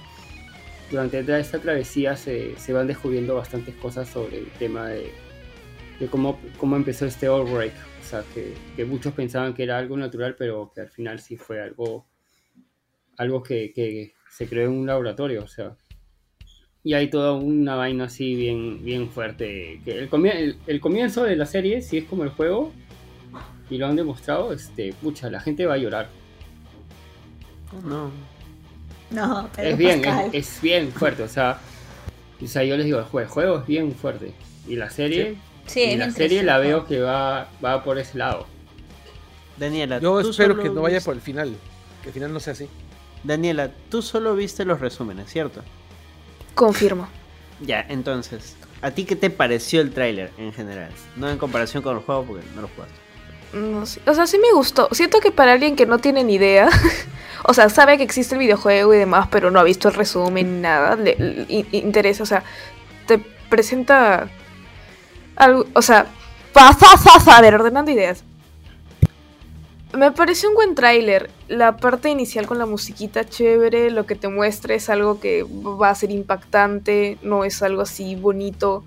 durante 0.92 1.24
toda 1.24 1.40
esta 1.40 1.58
travesía 1.58 2.16
se, 2.16 2.56
se 2.58 2.72
van 2.72 2.86
descubriendo 2.86 3.34
bastantes 3.34 3.74
cosas 3.78 4.08
sobre 4.08 4.38
el 4.38 4.52
tema 4.60 4.90
de, 4.90 5.12
de 6.00 6.06
cómo, 6.08 6.40
cómo 6.58 6.76
empezó 6.76 7.08
este 7.08 7.26
outbreak. 7.26 7.74
O 7.74 8.06
sea 8.06 8.24
que, 8.34 8.54
que 8.76 8.86
muchos 8.86 9.12
pensaban 9.14 9.56
que 9.56 9.64
era 9.64 9.80
algo 9.80 9.98
natural 9.98 10.36
pero 10.38 10.72
que 10.74 10.82
al 10.82 10.90
final 10.90 11.20
sí 11.20 11.36
fue 11.36 11.60
algo 11.60 12.06
algo 13.18 13.42
que, 13.42 13.74
que 13.74 14.14
se 14.30 14.48
creó 14.48 14.68
en 14.68 14.78
un 14.78 14.86
laboratorio 14.86 15.44
o 15.44 15.48
sea 15.48 15.76
y 16.88 16.94
hay 16.94 17.10
toda 17.10 17.34
una 17.34 17.76
vaina 17.76 18.06
así 18.06 18.34
bien, 18.34 18.82
bien 18.86 19.10
fuerte. 19.10 19.82
Que 19.84 20.00
el, 20.00 20.10
comie- 20.10 20.36
el, 20.38 20.58
el 20.68 20.80
comienzo 20.80 21.24
de 21.26 21.36
la 21.36 21.46
serie, 21.46 21.82
si 21.82 21.98
es 21.98 22.06
como 22.06 22.24
el 22.24 22.30
juego, 22.30 22.72
y 23.70 23.78
lo 23.78 23.88
han 23.88 23.98
demostrado, 23.98 24.54
este, 24.54 24.94
pucha, 25.02 25.30
la 25.30 25.42
gente 25.42 25.66
va 25.66 25.74
a 25.74 25.78
llorar. 25.78 26.08
No. 27.84 28.10
No, 29.12 29.50
pero 29.54 29.70
es 29.70 29.78
bien, 29.78 30.02
es, 30.06 30.34
es 30.56 30.62
bien 30.62 30.92
fuerte, 30.94 31.24
o 31.24 31.28
sea, 31.28 31.60
o 32.42 32.48
sea, 32.48 32.64
yo 32.64 32.78
les 32.78 32.86
digo, 32.86 33.00
el 33.00 33.04
juego, 33.06 33.26
el 33.28 33.32
juego 33.34 33.58
es 33.60 33.66
bien 33.68 33.92
fuerte. 33.94 34.32
Y 34.66 34.76
la 34.78 34.90
serie, 34.90 35.36
Sí, 35.66 35.82
y 35.82 35.98
la 35.98 36.12
serie 36.12 36.44
la 36.44 36.58
veo 36.60 36.86
que 36.86 37.02
va, 37.02 37.50
va 37.64 37.84
por 37.84 38.00
ese 38.00 38.18
lado. 38.18 38.48
Daniela, 39.58 40.00
Yo 40.00 40.22
tú 40.22 40.30
espero 40.30 40.54
solo 40.54 40.64
que 40.64 40.70
no 40.70 40.82
vaya 40.82 40.98
viste- 41.00 41.06
por 41.06 41.16
el 41.16 41.22
final. 41.22 41.54
Que 42.02 42.08
el 42.10 42.14
final 42.14 42.32
no 42.32 42.40
sea 42.40 42.54
así. 42.54 42.68
Daniela, 43.26 43.72
tú 43.90 44.02
solo 44.02 44.36
viste 44.36 44.64
los 44.64 44.80
resúmenes, 44.80 45.30
¿cierto? 45.30 45.64
Confirmo. 46.58 47.08
Ya, 47.62 47.86
entonces, 47.88 48.56
¿a 48.82 48.92
ti 48.92 49.06
qué 49.06 49.16
te 49.16 49.30
pareció 49.30 49.80
el 49.82 49.92
tráiler 49.94 50.32
en 50.38 50.52
general? 50.54 50.90
No 51.16 51.30
en 51.30 51.38
comparación 51.38 51.82
con 51.84 51.96
el 51.98 52.04
juego 52.04 52.24
porque 52.26 52.46
no 52.56 52.62
lo 52.64 52.68
jugaste. 52.68 52.96
No 53.54 53.86
sé. 53.86 54.02
O 54.06 54.14
sea, 54.14 54.28
sí 54.28 54.38
me 54.38 54.52
gustó. 54.54 54.90
Siento 54.92 55.20
que 55.20 55.32
para 55.32 55.54
alguien 55.54 55.76
que 55.76 55.86
no 55.86 56.00
tiene 56.00 56.24
ni 56.24 56.34
idea, 56.36 56.68
o 57.46 57.54
sea, 57.54 57.70
sabe 57.70 57.98
que 57.98 58.04
existe 58.04 58.36
el 58.36 58.40
videojuego 58.40 58.94
y 58.94 58.98
demás, 58.98 59.28
pero 59.32 59.50
no 59.52 59.60
ha 59.60 59.64
visto 59.64 59.88
el 59.88 59.94
resumen 59.94 60.56
ni 60.56 60.62
nada, 60.62 60.96
le, 60.96 61.16
le 61.18 61.46
in- 61.48 61.68
interesa. 61.72 62.24
O 62.24 62.26
sea, 62.26 62.44
te 63.08 63.18
presenta 63.50 64.28
algo. 65.36 65.66
O 65.74 65.82
sea, 65.82 66.08
pasa, 66.54 66.88
pasa, 67.04 67.38
a 67.38 67.42
ver, 67.42 67.56
ordenando 67.56 67.90
ideas. 67.92 68.24
Me 69.94 70.12
pareció 70.12 70.50
un 70.50 70.56
buen 70.56 70.76
tráiler. 70.76 71.30
La 71.48 71.78
parte 71.78 72.10
inicial 72.10 72.46
con 72.46 72.58
la 72.60 72.66
musiquita 72.66 73.24
chévere, 73.28 73.90
lo 73.90 74.06
que 74.06 74.16
te 74.16 74.28
muestra 74.28 74.76
es 74.76 74.90
algo 74.90 75.20
que 75.20 75.44
va 75.44 75.90
a 75.90 75.96
ser 75.96 76.12
impactante, 76.12 77.18
no 77.22 77.44
es 77.46 77.62
algo 77.64 77.82
así 77.82 78.16
bonito 78.16 78.84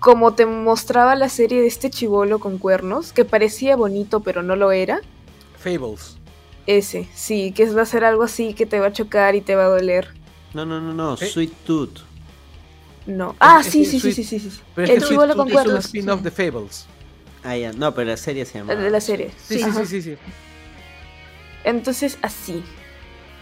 como 0.00 0.34
te 0.34 0.44
mostraba 0.44 1.16
la 1.16 1.30
serie 1.30 1.62
de 1.62 1.66
este 1.66 1.88
chivolo 1.88 2.38
con 2.38 2.58
cuernos, 2.58 3.14
que 3.14 3.24
parecía 3.24 3.74
bonito 3.74 4.20
pero 4.20 4.42
no 4.42 4.54
lo 4.54 4.70
era. 4.70 5.00
Fables. 5.58 6.18
Ese, 6.66 7.08
sí, 7.14 7.52
que 7.52 7.64
va 7.70 7.82
a 7.82 7.86
ser 7.86 8.04
algo 8.04 8.22
así 8.22 8.52
que 8.52 8.66
te 8.66 8.80
va 8.80 8.88
a 8.88 8.92
chocar 8.92 9.34
y 9.34 9.40
te 9.40 9.54
va 9.54 9.64
a 9.64 9.68
doler. 9.68 10.08
No, 10.52 10.66
no, 10.66 10.78
no, 10.78 10.92
no, 10.92 11.14
Eh. 11.14 11.26
Sweet 11.26 11.52
Tooth. 11.64 12.00
No. 13.06 13.34
Ah, 13.38 13.62
sí, 13.62 13.86
sí, 13.86 13.98
sí, 13.98 14.12
sí, 14.12 14.24
sí, 14.24 14.38
sí. 14.38 14.50
Pero 14.74 14.88
El 14.92 14.98
es 14.98 15.04
que 15.04 15.08
chibolo 15.08 15.32
Sweet 15.32 15.36
con 15.36 15.48
Tooth 15.48 15.54
es 15.54 15.56
un 15.56 15.64
cuernos. 15.64 15.84
spin-off 15.86 16.20
de 16.20 16.30
Fables. 16.30 16.86
Ah, 17.44 17.56
ya, 17.56 17.72
no, 17.72 17.94
pero 17.94 18.08
la 18.10 18.16
serie 18.16 18.44
se 18.46 18.58
llama. 18.58 18.74
De 18.74 18.90
la 18.90 19.00
serie. 19.00 19.30
Sí, 19.36 19.58
sí, 19.58 19.70
sí, 19.70 19.86
sí, 19.86 20.02
sí. 20.02 20.16
Entonces, 21.64 22.18
así. 22.22 22.62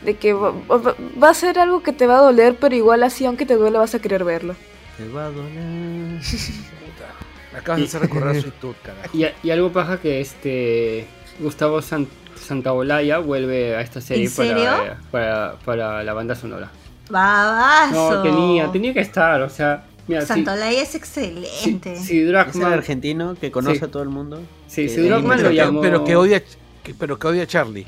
De 0.04 0.16
que 0.16 0.32
va, 0.32 0.50
va- 0.50 0.96
va 1.22 1.30
a 1.30 1.34
ser 1.34 1.58
algo 1.58 1.82
que 1.82 1.92
te 1.92 2.06
va 2.06 2.18
a 2.18 2.22
doler, 2.22 2.56
pero 2.60 2.74
igual 2.74 3.02
así, 3.04 3.24
aunque 3.24 3.46
te 3.46 3.54
duele, 3.54 3.78
vas 3.78 3.94
a 3.94 4.00
querer 4.00 4.24
verlo. 4.24 4.56
Te 4.96 5.06
va 5.08 5.26
a 5.26 5.30
doler. 5.30 6.20
Puta, 6.20 7.06
Me 7.52 7.58
acabas 7.60 7.80
de 7.80 7.86
hacer 7.86 8.00
recordar 8.02 8.34
Sweet 8.40 8.54
Tooth, 8.60 8.76
carajo. 8.82 9.16
Y, 9.16 9.26
y 9.42 9.50
algo 9.50 9.70
pasa 9.72 10.00
que 10.00 10.20
este 10.20 11.06
Gustavo 11.38 11.80
San- 11.82 12.08
Santaolalla 12.34 13.18
vuelve 13.18 13.76
a 13.76 13.80
esta 13.80 14.00
serie 14.00 14.24
¿En 14.24 14.30
serio? 14.30 14.64
Para, 14.64 14.98
para, 15.12 15.54
para 15.64 16.02
la 16.02 16.12
banda 16.12 16.34
sonora. 16.34 16.70
Babazo. 17.08 18.16
No, 18.16 18.22
tenía, 18.22 18.72
tenía 18.72 18.92
que 18.92 19.00
estar, 19.00 19.40
o 19.42 19.48
sea, 19.48 19.84
mira, 20.08 20.20
si, 20.22 20.26
Santolaya 20.28 20.82
es 20.82 20.88
si, 20.90 20.96
excelente. 20.96 21.96
si 21.96 22.18
Es 22.18 22.26
el 22.26 22.28
Dragman, 22.28 22.72
argentino 22.72 23.34
que 23.40 23.50
conoce 23.50 23.78
Sí. 23.78 23.84
a 23.84 23.88
todo 23.88 24.02
el 24.02 24.08
mundo. 24.08 24.42
sí, 24.68 24.88
si 24.88 24.96
Pero 24.96 25.20
lo 25.20 25.36
que, 25.36 25.54
llamó, 25.54 25.80
pero 25.80 26.04
que 26.04 26.16
odia, 26.16 26.42
que- 26.82 26.94
pero 26.94 27.18
que 27.18 27.26
odia 27.26 27.42
a 27.44 27.46
Charlie. 27.46 27.86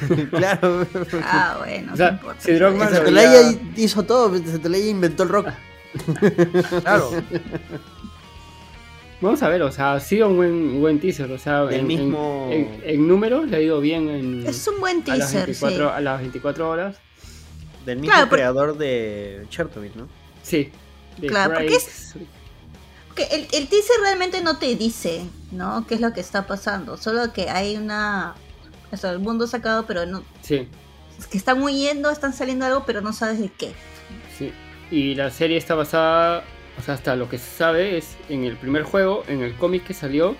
claro. 0.30 0.86
Ah, 1.22 1.56
bueno, 1.58 1.92
O 1.92 1.96
sea, 1.96 2.12
no 2.12 2.16
importa. 2.18 2.40
si 2.40 2.58
Santolaya 2.58 3.38
había- 3.48 3.58
hizo 3.76 4.02
todo, 4.04 4.36
Santolaya 4.38 4.86
inventó 4.86 5.22
el 5.24 5.28
rock. 5.28 5.48
Claro. 6.82 7.10
Vamos 9.20 9.42
a 9.42 9.48
ver, 9.50 9.60
o 9.62 9.70
sea, 9.70 9.94
ha 9.94 10.00
sido 10.00 10.28
un 10.28 10.36
buen, 10.36 10.80
buen 10.80 10.98
teaser. 10.98 11.30
O 11.30 11.38
sea, 11.38 11.64
El 11.64 11.80
en, 11.80 11.86
mismo- 11.86 12.48
en, 12.50 12.60
en- 12.60 12.80
en 12.84 13.08
números 13.08 13.48
le 13.50 13.56
ha 13.58 13.60
ido 13.60 13.78
bien 13.80 14.08
en, 14.08 14.46
Es 14.46 14.66
un 14.66 14.80
buen 14.80 15.02
a, 15.10 15.16
las 15.16 15.30
teaser, 15.32 15.46
24, 15.46 15.88
sí. 15.88 15.94
a 15.94 16.00
las 16.00 16.20
24 16.20 16.70
horas. 16.70 16.96
Del 17.84 17.98
mismo 17.98 18.14
Claro, 18.14 18.30
creador 18.30 18.78
de 18.78 19.44
Chernobyl, 19.50 19.90
¿no? 19.96 20.08
Sí. 20.42 20.70
Claro, 21.28 21.54
porque 21.54 21.74
es- 21.76 22.14
el, 23.30 23.48
el 23.52 23.68
teaser 23.68 23.96
realmente 24.02 24.40
no 24.42 24.58
te 24.58 24.74
dice, 24.76 25.22
¿no? 25.52 25.86
¿Qué 25.86 25.94
es 25.96 26.00
lo 26.00 26.12
que 26.12 26.20
está 26.20 26.46
pasando? 26.46 26.96
Solo 26.96 27.32
que 27.32 27.50
hay 27.50 27.76
una... 27.76 28.34
O 28.92 28.96
sea, 28.96 29.10
el 29.10 29.18
mundo 29.18 29.46
sacado, 29.46 29.84
pero 29.86 30.06
no... 30.06 30.22
Sí, 30.42 30.66
Es 31.18 31.26
que 31.26 31.36
están 31.36 31.62
huyendo, 31.62 32.10
están 32.10 32.32
saliendo 32.32 32.64
algo, 32.66 32.84
pero 32.86 33.00
no 33.02 33.12
sabes 33.12 33.38
de 33.40 33.50
qué. 33.50 33.72
sí. 34.38 34.52
Y 34.90 35.14
la 35.14 35.30
serie 35.30 35.56
está 35.56 35.76
basada, 35.76 36.42
o 36.76 36.82
sea, 36.82 36.94
hasta 36.94 37.14
lo 37.14 37.28
que 37.28 37.38
se 37.38 37.48
sabe 37.56 37.96
es 37.96 38.16
en 38.28 38.42
el 38.44 38.56
primer 38.56 38.82
juego, 38.82 39.22
en 39.28 39.40
el 39.42 39.54
cómic 39.54 39.84
que 39.84 39.94
salió. 39.94 40.34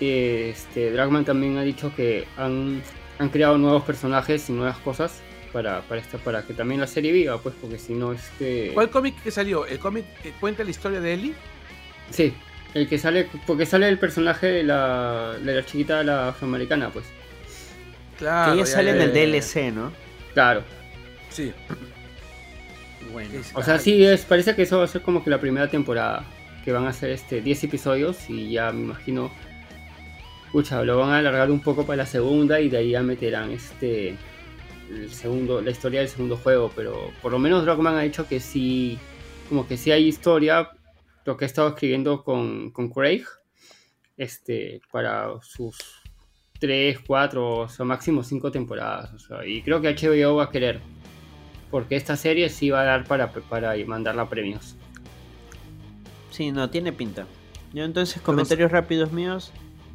Este, 0.00 0.90
Dragman 0.92 1.24
también 1.24 1.56
ha 1.58 1.62
dicho 1.62 1.92
que 1.94 2.26
han, 2.36 2.82
han 3.18 3.28
creado 3.28 3.58
nuevos 3.58 3.82
personajes 3.82 4.48
y 4.48 4.52
nuevas 4.52 4.78
cosas 4.78 5.20
para, 5.56 5.80
para, 5.80 6.02
esta, 6.02 6.18
para 6.18 6.42
que 6.42 6.52
también 6.52 6.82
la 6.82 6.86
serie 6.86 7.12
viva, 7.12 7.38
pues, 7.38 7.54
porque 7.58 7.78
si 7.78 7.94
no, 7.94 8.12
este. 8.12 8.72
¿Cuál 8.74 8.90
cómic 8.90 9.14
que 9.22 9.30
salió? 9.30 9.64
¿El 9.64 9.78
cómic 9.78 10.04
que 10.22 10.32
cuenta 10.32 10.62
la 10.62 10.68
historia 10.68 11.00
de 11.00 11.14
Ellie? 11.14 11.34
Sí, 12.10 12.34
el 12.74 12.86
que 12.86 12.98
sale, 12.98 13.26
porque 13.46 13.64
sale 13.64 13.88
el 13.88 13.98
personaje 13.98 14.48
de 14.48 14.62
la, 14.64 15.34
de 15.42 15.54
la 15.54 15.64
chiquita, 15.64 16.04
la 16.04 16.28
afroamericana, 16.28 16.90
pues. 16.90 17.06
Claro. 18.18 18.52
que 18.52 18.58
ya 18.58 18.66
sale 18.66 18.90
en 18.90 19.00
el. 19.00 19.14
DLC, 19.14 19.72
¿no? 19.72 19.92
Claro. 20.34 20.62
Sí. 21.30 21.54
Bueno. 23.10 23.30
O 23.54 23.62
sea, 23.62 23.78
sí, 23.78 24.04
es, 24.04 24.26
parece 24.26 24.54
que 24.54 24.62
eso 24.62 24.76
va 24.76 24.84
a 24.84 24.88
ser 24.88 25.00
como 25.00 25.24
que 25.24 25.30
la 25.30 25.40
primera 25.40 25.70
temporada. 25.70 26.22
Que 26.66 26.72
van 26.72 26.84
a 26.84 26.92
ser 26.92 27.12
este 27.12 27.40
10 27.40 27.64
episodios 27.64 28.28
y 28.28 28.50
ya 28.50 28.72
me 28.72 28.82
imagino. 28.82 29.30
Escucha, 30.44 30.82
lo 30.82 30.98
van 30.98 31.12
a 31.12 31.18
alargar 31.18 31.50
un 31.50 31.60
poco 31.60 31.86
para 31.86 31.98
la 31.98 32.06
segunda 32.06 32.60
y 32.60 32.68
de 32.68 32.76
ahí 32.76 32.90
ya 32.90 33.02
meterán 33.02 33.52
este. 33.52 34.16
El 34.90 35.10
segundo, 35.12 35.60
la 35.60 35.70
historia 35.70 36.00
del 36.00 36.08
segundo 36.08 36.36
juego. 36.36 36.70
Pero 36.74 37.10
por 37.22 37.32
lo 37.32 37.38
menos 37.38 37.64
Rockman 37.66 37.96
ha 37.96 38.02
dicho 38.02 38.26
que 38.26 38.40
sí. 38.40 38.98
Como 39.48 39.66
que 39.66 39.76
sí 39.76 39.90
hay 39.90 40.06
historia. 40.06 40.70
Lo 41.24 41.36
que 41.36 41.44
ha 41.44 41.48
estado 41.48 41.68
escribiendo 41.68 42.22
con, 42.24 42.70
con 42.70 42.90
Craig. 42.90 43.24
Este. 44.16 44.80
Para 44.92 45.30
sus 45.42 45.76
3, 46.60 47.00
4, 47.06 47.54
o 47.58 47.68
sea, 47.68 47.84
máximo 47.84 48.22
5 48.22 48.50
temporadas. 48.50 49.12
o 49.12 49.18
sea, 49.18 49.46
y 49.46 49.60
creo 49.62 49.80
que 49.80 49.94
HBO 49.94 50.36
va 50.36 50.44
a 50.44 50.50
querer 50.50 50.80
porque 51.70 51.96
esta 51.96 52.16
serie 52.16 52.48
sí 52.48 52.70
va 52.70 52.82
a 52.82 52.84
dar 52.84 53.04
para, 53.04 53.30
para 53.32 53.74
mandarla 53.86 54.22
a 54.22 54.28
premios. 54.30 54.76
Sí, 56.30 56.52
no, 56.52 56.70
tiene 56.70 56.92
pinta. 56.92 57.26
Yo 57.72 57.84
entonces, 57.84 58.22
comentarios 58.22 58.70
rápidos 58.70 59.12
míos. 59.12 59.52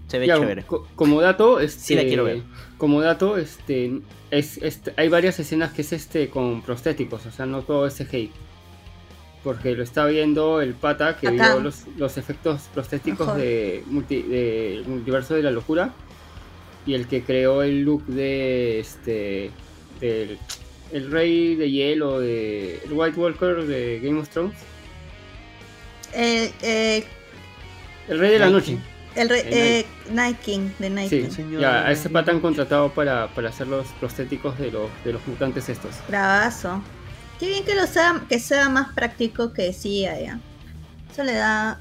Se 0.08 0.20
ve 0.20 0.28
Ya, 0.28 0.38
chévere. 0.38 0.64
co- 0.64 0.88
como 0.96 1.22
dato, 1.22 1.60
este, 1.60 1.80
Sí 1.82 1.96
la 1.96 2.04
quiero 2.04 2.26
ver. 2.26 2.44
Como 2.78 3.02
dato, 3.02 3.38
este, 3.38 4.02
es, 4.32 4.60
hay 4.98 5.10
varias 5.10 5.40
escenas 5.40 5.72
que 5.74 5.82
es 5.82 5.94
este 5.94 6.30
con 6.30 6.62
prostéticos, 6.62 7.26
o 7.26 7.32
sea, 7.32 7.46
no 7.46 7.62
todo 7.62 7.86
es 7.88 7.96
CGI. 7.96 8.32
Porque 9.44 9.74
lo 9.76 9.84
está 9.84 10.06
viendo 10.06 10.62
el 10.62 10.74
pata 10.76 11.18
que 11.18 11.28
Acá. 11.28 11.54
vio 11.56 11.60
los, 11.64 11.86
los 11.98 12.18
efectos 12.18 12.62
prostéticos 12.74 13.36
de, 13.36 13.84
multi- 13.90 14.22
de 14.24 14.84
Multiverso 14.86 15.34
de 15.34 15.42
la 15.44 15.50
Locura 15.52 15.94
y 16.86 16.94
el 16.94 17.08
que 17.08 17.24
creó 17.24 17.64
el 17.64 17.82
look 17.82 18.06
de 18.06 18.80
este 18.80 19.52
del 20.00 20.38
el 20.92 21.10
rey 21.12 21.56
de 21.56 21.72
hielo 21.72 22.20
de 22.20 22.82
el 22.86 22.94
White 22.94 23.20
Walker 23.20 23.64
de 23.66 24.00
Game 24.04 24.20
of 24.20 24.30
Thrones 24.30 24.54
Eh, 26.14 26.52
eh, 26.62 27.04
el 28.10 28.20
rey 28.20 28.32
de 28.32 28.40
la 28.40 28.50
noche 28.50 28.78
el 29.16 29.30
re- 29.30 29.80
eh, 29.80 29.86
Night 30.12 30.40
King, 30.40 30.70
de 30.80 30.90
Night 30.90 31.10
Sí, 31.10 31.22
King. 31.24 31.30
señor. 31.32 31.62
ya, 31.62 31.86
a 31.88 31.92
ese 31.92 32.10
pata 32.10 32.32
han 32.32 32.40
contratado 32.40 32.94
para, 32.94 33.28
para 33.34 33.50
hacer 33.50 33.68
los 33.68 33.88
prostéticos 34.00 34.58
de 34.58 34.72
los, 34.72 34.90
de 35.04 35.14
los 35.14 35.26
mutantes 35.28 35.68
estos. 35.70 35.96
Bravazo. 36.08 36.82
Qué 37.40 37.48
bien 37.48 37.66
que 37.66 37.76
lo 37.76 37.88
sea, 37.88 38.22
que 38.30 38.40
sea 38.40 38.70
más 38.70 38.94
práctico 38.94 39.52
que 39.54 39.64
decía 39.64 40.20
ya. 40.20 40.40
Eso 41.12 41.24
le 41.24 41.34
da 41.34 41.80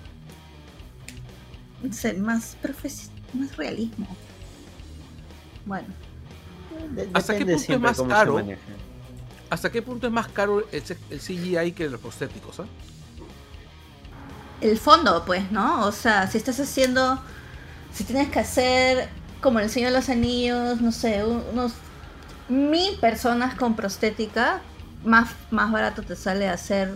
no 1.82 1.92
sé, 1.92 2.14
más 2.14 2.56
profes 2.60 3.10
más 3.32 3.56
realismo. 3.56 4.06
Bueno, 5.66 5.86
¿Hasta 7.12 7.36
qué 7.36 7.44
punto 7.46 7.72
es 7.74 7.80
más 7.80 8.02
caro? 8.02 8.46
¿Hasta 9.50 9.70
qué 9.70 9.82
punto 9.82 10.06
es 10.06 10.12
más 10.12 10.28
caro 10.28 10.66
el, 10.72 10.82
C- 10.82 10.96
el 11.10 11.18
CGI 11.20 11.72
que 11.72 11.88
los 11.88 12.00
prostéticos? 12.00 12.60
ah? 12.60 12.66
El 14.60 14.78
fondo, 14.78 15.24
pues, 15.24 15.50
¿no? 15.50 15.86
O 15.86 15.92
sea, 15.92 16.26
si 16.30 16.38
estás 16.38 16.58
haciendo, 16.60 17.20
si 17.92 18.04
tienes 18.04 18.28
que 18.28 18.38
hacer 18.40 19.08
como 19.40 19.58
el 19.60 19.70
Señor 19.70 19.90
de 19.92 19.98
los 19.98 20.08
Anillos, 20.08 20.80
no 20.80 20.92
sé, 20.92 21.24
un- 21.24 21.42
unos 21.52 21.72
mil 22.48 22.96
personas 22.98 23.54
con 23.54 23.74
prostética, 23.76 24.60
más, 25.04 25.30
más 25.50 25.72
barato 25.72 26.02
te 26.02 26.14
sale 26.16 26.48
hacer 26.48 26.94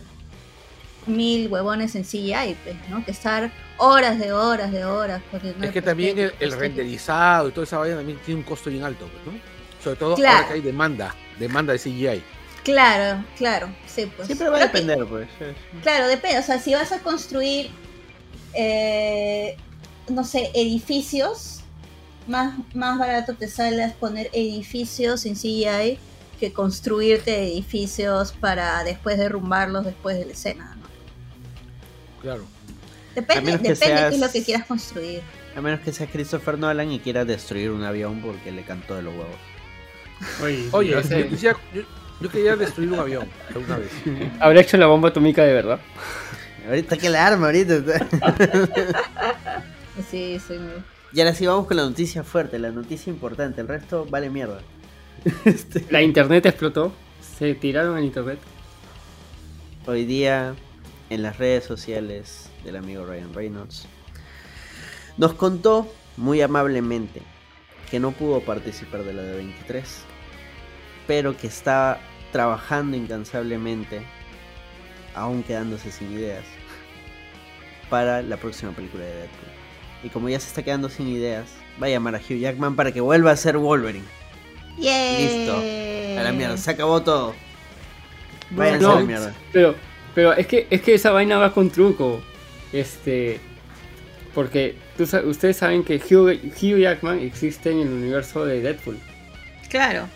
mil 1.07 1.49
huevones 1.49 1.95
en 1.97 2.05
CGI, 2.05 2.57
pues, 2.65 2.77
¿no? 2.89 3.05
Que 3.05 3.11
estar 3.11 3.51
horas 3.77 4.19
de 4.19 4.33
horas 4.33 4.73
de 4.73 4.85
horas. 4.85 5.21
Es 5.63 5.71
que 5.71 5.83
también 5.83 6.19
el, 6.19 6.35
el 6.41 6.53
renderizado 6.53 7.49
y 7.49 7.53
toda 7.53 7.65
esa 7.65 7.79
vaina 7.79 7.97
también 7.97 8.19
tiene 8.25 8.41
un 8.41 8.47
costo 8.47 8.71
bien 8.71 8.85
alto, 8.85 9.07
pues, 9.13 9.35
¿no? 9.35 9.41
Sobre 9.83 9.97
todo 9.97 10.15
Claro. 10.17 10.37
ahora 10.37 10.49
que 10.49 10.55
hay 10.55 10.61
demanda, 10.63 11.15
demanda 11.39 11.73
de 11.75 11.79
CGI. 11.79 12.23
Claro, 12.65 13.25
claro, 13.37 13.69
sí, 13.87 14.11
pues. 14.17 14.27
Siempre 14.27 14.49
va 14.49 14.57
a 14.57 14.61
que- 14.61 14.67
depender, 14.81 15.07
pues. 15.07 15.29
sí, 15.39 15.45
sí. 15.45 15.79
Claro, 15.83 16.09
depende. 16.09 16.39
O 16.39 16.43
sea, 16.43 16.59
si 16.59 16.75
vas 16.75 16.91
a 16.93 16.99
construir, 17.01 17.71
eh, 18.55 19.57
no 20.09 20.25
sé, 20.25 20.51
edificios, 20.55 21.61
más, 22.27 22.55
más 22.75 22.99
barato 22.99 23.35
te 23.35 23.49
sale 23.49 23.95
poner 24.01 24.31
edificios 24.33 25.27
en 25.27 25.35
CGI 25.35 25.99
que 26.41 26.53
construirte 26.53 27.43
edificios 27.45 28.33
para 28.33 28.83
después 28.83 29.19
derrumbarlos 29.19 29.85
después 29.85 30.19
de 30.19 30.25
la 30.27 30.33
escena. 30.33 30.77
¿no? 30.81 30.87
Claro. 32.23 32.45
Depende, 33.15 33.53
depende 33.59 33.77
qué 33.79 34.15
es 34.15 34.19
lo 34.19 34.31
que 34.33 34.43
quieras 34.43 34.67
construir. 34.67 35.21
A 35.55 35.61
menos 35.61 35.81
que 35.81 35.93
sea 35.93 36.07
Christopher 36.09 36.59
Nolan 36.59 36.91
y 36.91 36.99
quiera 36.99 37.25
destruir 37.25 37.71
un 37.71 37.85
avión 37.85 38.21
porque 38.23 38.51
le 38.51 38.65
cantó 38.65 38.97
de 38.97 39.03
los 39.03 39.13
huevos. 39.15 39.37
Oye, 40.43 40.69
Oye, 40.73 41.29
yo- 41.41 41.53
yo 42.25 42.31
quería 42.31 42.57
destruir 42.57 42.91
un 42.91 42.99
avión 42.99 43.29
alguna 43.55 43.77
vez. 43.77 43.91
¿habrá 44.41 44.63
hecho 44.63 44.79
la 44.79 44.87
bomba 44.87 45.11
atómica 45.11 45.45
de 45.45 45.53
verdad? 45.53 45.79
Ahorita 46.67 46.97
que 46.97 47.11
la 47.11 47.27
arma, 47.27 47.47
ahorita. 47.47 47.75
Sí, 50.11 50.41
sí. 50.41 50.55
y 51.13 51.21
ahora 51.21 51.35
sí 51.35 51.47
vamos 51.47 51.69
con 51.69 51.77
la 51.77 51.85
noticia 51.85 52.25
fuerte, 52.25 52.59
la 52.59 52.71
noticia 52.71 53.11
importante. 53.13 53.61
El 53.61 53.69
resto 53.69 54.07
vale 54.09 54.31
mierda. 54.31 54.61
Este, 55.45 55.85
La 55.91 56.03
internet 56.03 56.47
explotó, 56.47 56.93
se 57.39 57.55
tiraron 57.55 57.99
en 57.99 58.05
internet. 58.05 58.39
Hoy 59.87 60.05
día, 60.05 60.55
en 61.11 61.23
las 61.23 61.39
redes 61.39 61.65
sociales 61.65 62.51
del 62.65 62.77
amigo 62.77 63.05
Ryan 63.05 63.35
Reynolds, 63.35 63.87
nos 65.19 65.35
contó 65.35 65.93
muy 66.17 66.41
amablemente 66.41 67.23
que 67.91 68.01
no 68.01 68.11
pudo 68.13 68.41
participar 68.41 69.05
de 69.05 69.13
la 69.13 69.23
de 69.23 69.37
23, 69.37 69.99
pero 71.07 71.37
que 71.37 71.47
estaba 71.47 72.01
trabajando 72.35 72.97
incansablemente, 72.97 74.03
aún 75.15 75.45
quedándose 75.45 75.93
sin 75.93 76.11
ideas, 76.11 76.43
para 77.89 78.23
la 78.23 78.37
próxima 78.37 78.73
película 78.73 79.05
de 79.05 79.15
Deadpool. 79.15 79.49
Y 80.03 80.09
como 80.09 80.29
ya 80.29 80.41
se 80.41 80.49
está 80.49 80.65
quedando 80.65 80.89
sin 80.89 81.07
ideas, 81.07 81.47
va 81.81 81.87
a 81.87 81.91
llamar 81.91 82.17
a 82.17 82.19
Hugh 82.19 82.41
Jackman 82.41 82.75
para 82.75 82.91
que 82.91 83.01
vuelva 83.01 83.31
a 83.31 83.37
ser 83.37 83.57
Wolverine. 83.57 84.05
Listo. 84.77 85.59
A 86.19 86.25
la 86.25 86.33
mierda, 86.33 86.57
se 86.57 86.73
acabó 86.73 87.01
todo. 87.05 87.37
Váyanse 88.51 88.85
a 88.85 88.89
la 88.89 88.95
No, 88.97 89.07
mierda. 89.07 89.33
Pero, 89.53 89.77
pero 90.13 90.33
es 90.33 90.49
que 90.49 90.67
es 90.69 90.83
que 90.83 90.95
esa 90.95 91.13
vaina 91.13 91.39
va 91.39 91.55
con 91.55 91.71
truco. 91.71 92.21
Este. 92.73 93.39
Porque 94.35 94.75
tú 94.97 95.05
ustedes 95.05 95.57
saben 95.57 95.85
que 95.85 95.99
Hugh, 95.99 96.37
Hugh 96.61 96.81
Jackman 96.81 97.21
existe 97.21 97.71
en 97.71 97.79
el 97.79 97.89
universo 97.91 98.45
de 98.45 98.61
Deadpool. 98.61 98.99
Claro. 99.69 100.09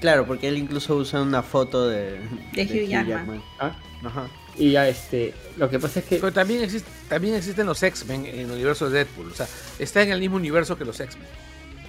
Claro, 0.00 0.26
porque 0.26 0.48
él 0.48 0.58
incluso 0.58 0.94
usa 0.96 1.22
una 1.22 1.42
foto 1.42 1.88
de, 1.88 2.20
De 2.52 2.62
Hugh 2.64 2.88
Jackman. 2.88 3.42
¿ah? 3.58 3.76
Ajá. 4.04 4.28
Y 4.58 4.72
ya 4.72 4.88
este. 4.88 5.34
Lo 5.56 5.68
que 5.70 5.78
pasa 5.78 6.00
es 6.00 6.06
que. 6.06 6.16
Pero 6.16 6.32
también, 6.32 6.62
existe, 6.62 6.88
también 7.08 7.34
existen 7.34 7.66
los 7.66 7.82
X-Men 7.82 8.26
en 8.26 8.40
el 8.40 8.50
universo 8.50 8.88
de 8.90 8.98
Deadpool. 9.04 9.32
O 9.32 9.34
sea, 9.34 9.46
está 9.78 10.02
en 10.02 10.12
el 10.12 10.20
mismo 10.20 10.36
universo 10.36 10.76
que 10.78 10.84
los 10.84 10.98
X-Men. 11.00 11.26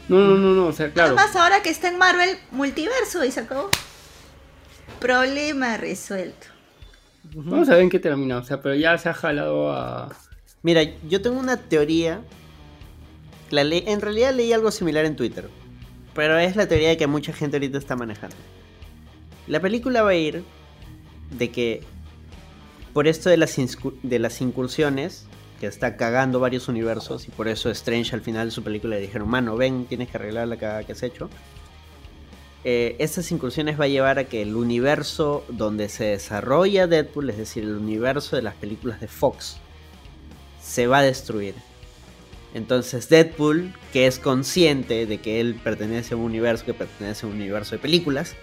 No, 0.09 0.19
no, 0.19 0.35
no, 0.37 0.53
no. 0.53 0.67
O 0.67 0.73
sea, 0.73 0.91
claro. 0.91 1.15
Además, 1.17 1.35
ahora 1.35 1.61
que 1.61 1.69
está 1.69 1.89
en 1.89 1.97
Marvel, 1.97 2.37
multiverso 2.51 3.23
y 3.25 3.31
se 3.31 3.41
acabó. 3.41 3.69
Problema 4.99 5.77
resuelto. 5.77 6.47
Vamos 7.35 7.67
a 7.69 7.73
ver 7.73 7.81
en 7.83 7.89
qué 7.89 7.99
termina. 7.99 8.37
O 8.37 8.43
sea, 8.43 8.61
pero 8.61 8.73
ya 8.75 8.97
se 8.97 9.09
ha 9.09 9.13
jalado 9.13 9.71
a. 9.71 10.09
Mira, 10.63 10.81
yo 11.07 11.21
tengo 11.21 11.39
una 11.39 11.57
teoría. 11.57 12.21
La 13.49 13.63
le- 13.63 13.89
en 13.91 14.01
realidad 14.01 14.33
leí 14.33 14.51
algo 14.53 14.71
similar 14.71 15.05
en 15.05 15.15
Twitter. 15.15 15.49
Pero 16.17 16.39
es 16.39 16.55
la 16.55 16.67
teoría 16.67 16.97
que 16.97 17.05
mucha 17.05 17.31
gente 17.31 17.57
ahorita 17.57 17.77
está 17.77 17.95
manejando. 17.95 18.35
La 19.45 19.59
película 19.59 20.01
va 20.01 20.09
a 20.09 20.15
ir 20.15 20.43
de 21.29 21.51
que 21.51 21.83
por 22.91 23.07
esto 23.07 23.29
de 23.29 23.37
las, 23.37 23.55
de 24.01 24.17
las 24.17 24.41
incursiones, 24.41 25.27
que 25.59 25.67
está 25.67 25.95
cagando 25.95 26.39
varios 26.39 26.69
universos, 26.69 27.27
y 27.27 27.31
por 27.31 27.47
eso 27.47 27.69
Strange 27.69 28.15
al 28.15 28.21
final 28.21 28.47
de 28.47 28.51
su 28.51 28.63
película 28.63 28.95
le 28.95 29.01
dijeron, 29.03 29.29
mano, 29.29 29.55
ven, 29.57 29.85
tienes 29.85 30.09
que 30.09 30.17
arreglar 30.17 30.47
la 30.47 30.57
cagada 30.57 30.83
que 30.83 30.93
has 30.93 31.03
hecho. 31.03 31.29
Eh, 32.63 32.95
estas 32.97 33.31
incursiones 33.31 33.79
va 33.79 33.85
a 33.85 33.87
llevar 33.87 34.17
a 34.17 34.23
que 34.23 34.41
el 34.41 34.55
universo 34.55 35.45
donde 35.49 35.87
se 35.87 36.05
desarrolla 36.05 36.87
Deadpool, 36.87 37.29
es 37.29 37.37
decir, 37.37 37.63
el 37.63 37.75
universo 37.75 38.35
de 38.35 38.41
las 38.41 38.55
películas 38.55 38.99
de 38.99 39.07
Fox, 39.07 39.57
se 40.59 40.87
va 40.87 40.97
a 40.97 41.03
destruir. 41.03 41.53
Entonces 42.53 43.09
Deadpool, 43.09 43.73
que 43.93 44.07
es 44.07 44.19
consciente 44.19 45.05
de 45.05 45.19
que 45.19 45.39
él 45.41 45.55
pertenece 45.63 46.13
a 46.13 46.17
un 46.17 46.23
universo 46.23 46.65
que 46.65 46.73
pertenece 46.73 47.25
a 47.25 47.29
un 47.29 47.35
universo 47.35 47.75
de 47.75 47.79
películas, 47.79 48.35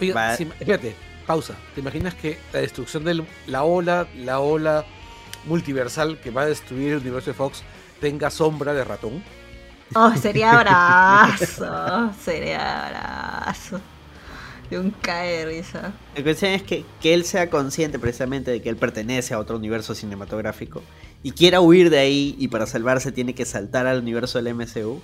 Oye, 0.00 0.12
Va- 0.12 0.36
si- 0.36 0.46
fíjate, 0.46 0.94
pausa. 1.26 1.54
¿Te 1.74 1.80
imaginas 1.80 2.14
que 2.14 2.38
la 2.52 2.60
destrucción 2.60 3.04
de 3.04 3.24
la 3.46 3.62
ola, 3.64 4.06
la 4.16 4.40
ola 4.40 4.84
multiversal 5.46 6.18
que 6.18 6.30
va 6.30 6.42
a 6.42 6.46
destruir 6.46 6.92
el 6.92 6.98
universo 6.98 7.30
de 7.30 7.34
Fox 7.34 7.62
tenga 8.00 8.30
sombra 8.30 8.74
de 8.74 8.84
ratón? 8.84 9.22
Oh, 9.94 10.12
sería 10.16 10.52
abrazo. 10.58 12.12
sería 12.24 12.86
abrazo. 12.86 13.80
De 14.70 14.78
un 14.78 14.90
cae 14.90 15.38
de 15.38 15.44
risa. 15.46 15.92
La 16.16 16.22
cuestión 16.22 16.52
es 16.52 16.62
que, 16.62 16.84
que 17.00 17.12
él 17.14 17.24
sea 17.24 17.50
consciente 17.50 17.98
precisamente 17.98 18.50
de 18.50 18.62
que 18.62 18.70
él 18.70 18.76
pertenece 18.76 19.34
a 19.34 19.38
otro 19.38 19.56
universo 19.56 19.94
cinematográfico 19.94 20.82
y 21.22 21.32
quiera 21.32 21.60
huir 21.60 21.90
de 21.90 21.98
ahí 21.98 22.34
y 22.38 22.48
para 22.48 22.66
salvarse 22.66 23.12
tiene 23.12 23.34
que 23.34 23.44
saltar 23.44 23.86
al 23.86 24.00
universo 24.00 24.40
del 24.42 24.54
MCU. 24.54 25.00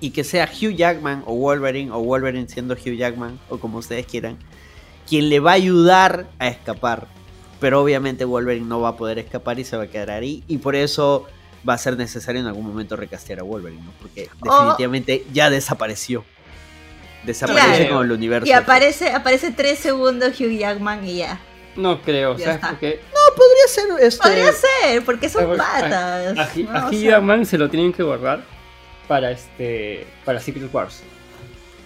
Y 0.00 0.10
que 0.10 0.22
sea 0.22 0.48
Hugh 0.48 0.74
Jackman 0.76 1.24
o 1.26 1.34
Wolverine 1.34 1.90
o 1.90 1.98
Wolverine 2.00 2.48
siendo 2.48 2.74
Hugh 2.74 2.96
Jackman 2.96 3.38
o 3.48 3.58
como 3.58 3.78
ustedes 3.78 4.06
quieran, 4.06 4.36
quien 5.08 5.28
le 5.28 5.40
va 5.40 5.52
a 5.52 5.54
ayudar 5.54 6.28
a 6.38 6.46
escapar. 6.48 7.08
Pero 7.58 7.82
obviamente 7.82 8.24
Wolverine 8.24 8.66
no 8.66 8.80
va 8.80 8.90
a 8.90 8.96
poder 8.96 9.18
escapar 9.18 9.58
y 9.58 9.64
se 9.64 9.76
va 9.76 9.84
a 9.84 9.86
quedar 9.88 10.10
ahí 10.10 10.44
y 10.46 10.58
por 10.58 10.76
eso 10.76 11.26
va 11.68 11.74
a 11.74 11.78
ser 11.78 11.96
necesario 11.96 12.40
en 12.40 12.46
algún 12.46 12.64
momento 12.64 12.94
recastear 12.94 13.40
a 13.40 13.42
Wolverine, 13.42 13.82
¿no? 13.82 13.90
Porque 14.00 14.28
definitivamente 14.40 15.26
ya 15.32 15.50
desapareció. 15.50 16.24
Desaparece 17.26 17.66
Claro. 17.66 17.88
como 17.88 18.02
el 18.02 18.12
universo. 18.12 18.46
Y 18.48 18.52
aparece, 18.52 19.10
aparece 19.10 19.50
tres 19.50 19.80
segundos 19.80 20.38
Hugh 20.40 20.56
Jackman 20.56 21.04
y 21.04 21.16
ya. 21.16 21.40
No 21.76 22.00
creo, 22.02 22.36
Ya 22.36 22.44
¿sabes 22.44 22.54
está. 22.56 22.68
por 22.70 22.78
qué? 22.80 23.00
podría 23.36 23.68
ser 23.68 23.84
este 24.06 24.22
Podría 24.22 24.52
ser, 24.52 25.04
porque 25.04 25.28
son 25.28 25.44
A- 25.50 25.54
a- 25.54 25.56
patas. 25.56 26.38
A, 26.38 26.44
Hugh- 26.54 26.64
¿no? 26.64 26.78
a 26.78 26.84
O 26.86 26.88
Hugh 26.88 26.94
sea, 26.94 27.10
Jackman 27.10 27.46
se 27.46 27.58
lo 27.58 27.68
tienen 27.70 27.92
que 27.92 28.02
guardar 28.02 28.42
para 29.06 29.30
este 29.30 30.06
para 30.24 30.40
Secret 30.40 30.72
Wars. 30.74 31.02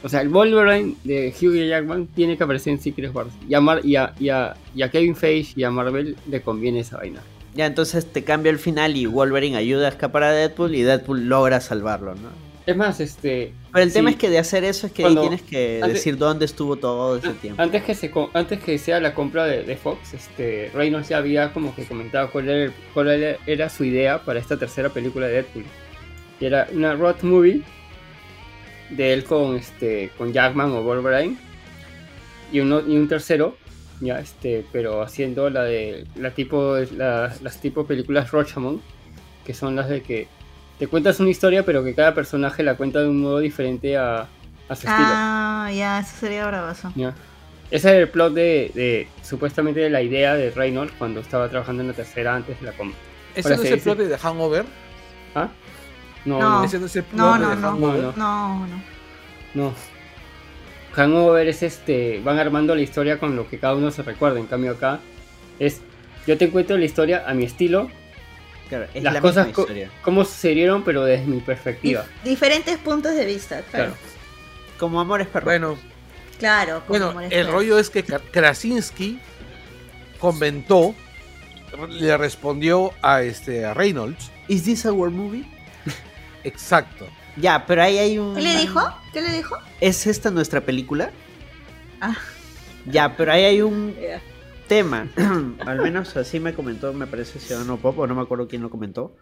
O 0.05 0.09
sea, 0.09 0.21
el 0.23 0.31
Wolverine 0.31 0.97
de 1.05 1.33
Hugh 1.41 1.55
Jackman 1.69 2.07
tiene 2.09 2.37
que 2.37 2.43
aparecer 2.45 2.73
en 2.73 2.81
Secret 2.81 3.15
Wars. 3.15 3.31
Y 3.49 3.55
a, 3.55 3.61
Mar- 3.61 3.85
y 3.85 3.97
a- 3.97 4.15
y 4.19 4.31
a- 4.31 4.55
y 4.75 4.83
a 4.83 4.91
Kevin 4.91 5.15
Feige 5.15 5.53
y 5.57 5.65
a 5.65 5.71
Marvel 5.71 6.17
le 6.29 6.41
conviene 6.43 6.81
esa 6.81 6.97
vaina. 6.97 7.21
Ya, 7.55 7.67
entonces 7.67 8.11
te 8.11 8.25
cambia 8.25 8.51
el 8.51 8.59
final 8.59 8.97
y 8.97 9.05
Wolverine 9.07 9.57
ayuda 9.59 9.87
a 9.87 9.91
escapar 9.91 10.23
a 10.25 10.33
Deadpool 10.33 10.75
y 10.75 10.83
Deadpool 10.83 11.29
logra 11.29 11.61
salvarlo, 11.61 12.15
¿no? 12.15 12.31
Es 12.65 12.77
más, 12.77 13.01
este. 13.01 13.53
Pero 13.73 13.83
el 13.83 13.91
sí, 13.91 13.95
tema 13.95 14.11
es 14.11 14.17
que 14.17 14.31
de 14.31 14.39
hacer 14.39 14.63
eso 14.65 14.87
es 14.87 14.93
que 14.93 15.03
Cuando- 15.03 15.23
tienes 15.23 15.43
que 15.43 15.81
antes- 15.83 15.95
decir 15.99 16.17
dónde 16.17 16.45
estuvo 16.45 16.77
todo 16.77 17.17
ese 17.17 17.31
tiempo. 17.35 17.61
Antes 17.61 17.83
que, 17.83 17.95
se, 17.95 18.13
antes 18.35 18.61
que 18.63 18.79
sea 18.79 19.01
la 19.01 19.15
compra 19.15 19.45
de, 19.47 19.65
de 19.65 19.77
Fox, 19.77 20.15
este, 20.15 20.71
Reynolds 20.73 21.09
ya 21.09 21.19
había 21.19 21.53
como 21.53 21.75
que 21.75 21.85
comentado 21.85 22.31
cuál 22.31 22.49
era, 22.49 22.73
cuál 22.95 23.09
era- 23.11 23.39
era 23.47 23.69
su 23.69 23.85
idea 23.85 24.23
para 24.25 24.39
esta 24.39 24.57
tercera 24.57 24.91
película 24.91 25.27
de 25.27 25.33
Deadpool. 25.35 25.65
Y 26.41 26.45
era 26.45 26.69
una 26.73 26.95
road 26.95 27.23
movie 27.23 27.63
de 28.91 29.13
él 29.13 29.25
con, 29.25 29.57
este, 29.57 30.11
con 30.17 30.33
Jackman 30.33 30.71
o 30.73 30.83
Wolverine. 30.83 31.37
Y, 32.53 32.61
uno, 32.61 32.81
y 32.87 32.97
un 32.97 33.09
tercero, 33.09 33.57
ya, 34.01 34.21
este, 34.21 34.65
pero 34.73 35.03
haciendo 35.03 35.49
la 35.51 35.65
de 35.65 36.07
la 36.17 36.31
tipo, 36.33 36.77
la- 36.97 37.35
las 37.43 37.61
tipo 37.61 37.87
películas 37.87 38.31
Rochamon, 38.31 38.81
que 39.45 39.55
son 39.55 39.75
las 39.75 39.89
de 39.89 40.03
que 40.03 40.29
te 40.83 40.89
cuentas 40.89 41.21
una 41.21 41.31
historia, 41.31 41.65
pero 41.65 41.85
que 41.85 41.95
cada 41.95 42.13
personaje 42.13 42.65
la 42.65 42.75
cuenta 42.75 42.99
de 43.01 43.09
un 43.09 43.21
modo 43.21 43.39
diferente 43.39 43.97
a, 43.97 44.23
a 44.69 44.75
su 44.75 44.89
estilo. 44.89 44.97
Ah, 44.99 45.71
ya, 45.73 46.01
eso 46.01 46.11
sería 46.19 46.45
bravazo. 46.45 46.93
Ya. 46.97 47.15
Ese 47.71 47.91
era 47.91 47.99
el 47.99 48.09
plot 48.09 48.35
de, 48.35 48.73
de- 48.75 49.07
supuestamente 49.23 49.79
de 49.79 49.91
la 49.91 50.03
idea 50.03 50.35
de 50.35 50.51
Reynolds 50.51 50.93
cuando 50.99 51.21
estaba 51.21 51.49
trabajando 51.49 51.83
en 51.83 51.89
la 51.91 51.95
tercera 51.95 52.35
antes 52.35 52.59
de 52.59 52.67
la 52.67 52.73
compra. 52.73 52.99
¿Ese 53.33 53.51
no 53.51 53.55
es 53.55 53.61
el 53.65 53.75
dice- 53.75 53.83
plot 53.85 53.99
de 53.99 54.09
The 54.09 54.19
Hangover? 54.19 54.65
¿Ah? 55.37 55.51
No, 56.25 56.41
No. 56.41 56.51
no, 56.59 56.65
¿Ese 56.65 56.81
no 56.81 56.87
es 56.87 56.97
el 56.97 57.05
plot 57.05 57.17
No, 57.21 57.33
de 57.35 57.39
no, 57.39 57.49
The 57.51 57.57
no. 57.61 57.69
Hangover? 57.69 58.03
no. 58.03 58.13
No, 58.17 58.67
no. 58.67 58.83
no. 59.55 59.75
Hangover 60.95 61.47
es 61.47 61.63
este, 61.63 62.21
van 62.25 62.41
armando 62.41 62.75
la 62.75 62.83
historia 62.83 63.21
con 63.21 63.37
lo 63.37 63.49
que 63.49 63.61
cada 63.61 63.77
uno 63.77 63.93
se 63.93 64.03
recuerda. 64.03 64.41
En 64.41 64.47
cambio 64.47 64.73
acá 64.73 64.99
es, 65.61 65.81
yo 66.27 66.37
te 66.37 66.51
cuento 66.51 66.77
la 66.77 66.85
historia 66.85 67.23
a 67.25 67.35
mi 67.35 67.45
estilo, 67.45 67.89
Claro, 68.79 68.87
es 68.95 69.03
las 69.03 69.13
la 69.15 69.21
cosas 69.21 69.47
misma 69.47 69.55
co- 69.55 69.61
historia. 69.63 69.91
cómo 70.03 70.25
sucedieron, 70.25 70.83
pero 70.83 71.05
desde 71.05 71.27
mi 71.27 71.41
perspectiva. 71.41 72.05
Dif- 72.05 72.29
diferentes 72.31 72.79
puntos 72.79 73.15
de 73.15 73.25
vista, 73.27 73.61
claro. 73.71 73.93
Claro. 73.93 73.95
Como 74.79 74.99
Amores 75.01 75.27
Perros. 75.27 75.45
Bueno, 75.45 75.79
Claro, 76.39 76.79
como 76.81 76.89
bueno, 76.89 77.07
Amores 77.11 77.31
el 77.33 77.39
Perros. 77.41 77.53
rollo 77.53 77.79
es 77.79 77.91
que 77.91 78.05
Kra- 78.05 78.23
Krasinski 78.31 79.21
comentó, 80.19 80.95
le 81.89 82.17
respondió 82.17 82.93
a 83.03 83.23
este 83.23 83.65
a 83.67 83.75
Reynolds, 83.75 84.31
¿Is 84.49 84.65
this 84.65 84.87
a 84.87 84.93
war 84.93 85.11
movie? 85.11 85.45
exacto. 86.45 87.07
Ya, 87.37 87.65
pero 87.67 87.83
ahí 87.83 87.99
hay 87.99 88.19
un... 88.19 88.35
¿Qué 88.35 88.43
le 88.43 88.57
dijo? 88.57 88.81
¿Qué 89.13 89.21
le 89.23 89.33
dijo? 89.33 89.57
¿Es 89.81 90.07
esta 90.07 90.31
nuestra 90.31 90.61
película? 90.63 91.11
Ah. 92.01 92.15
Ya, 92.87 93.17
pero 93.17 93.33
ahí 93.33 93.45
hay 93.45 93.61
un. 93.63 93.95
tema, 94.69 95.09
al 95.67 95.81
menos 95.81 96.17
así 96.17 96.41
me 96.41 96.55
comentó, 96.55 96.93
me 96.93 97.07
parece 97.07 97.39
Ciudadano 97.39 97.77
Pop, 97.77 97.99
o 97.99 98.07
no 98.07 98.15
me 98.15 98.23
acuerdo 98.23 98.49
quién 98.49 98.63
lo 98.63 98.71
comentó, 98.71 99.17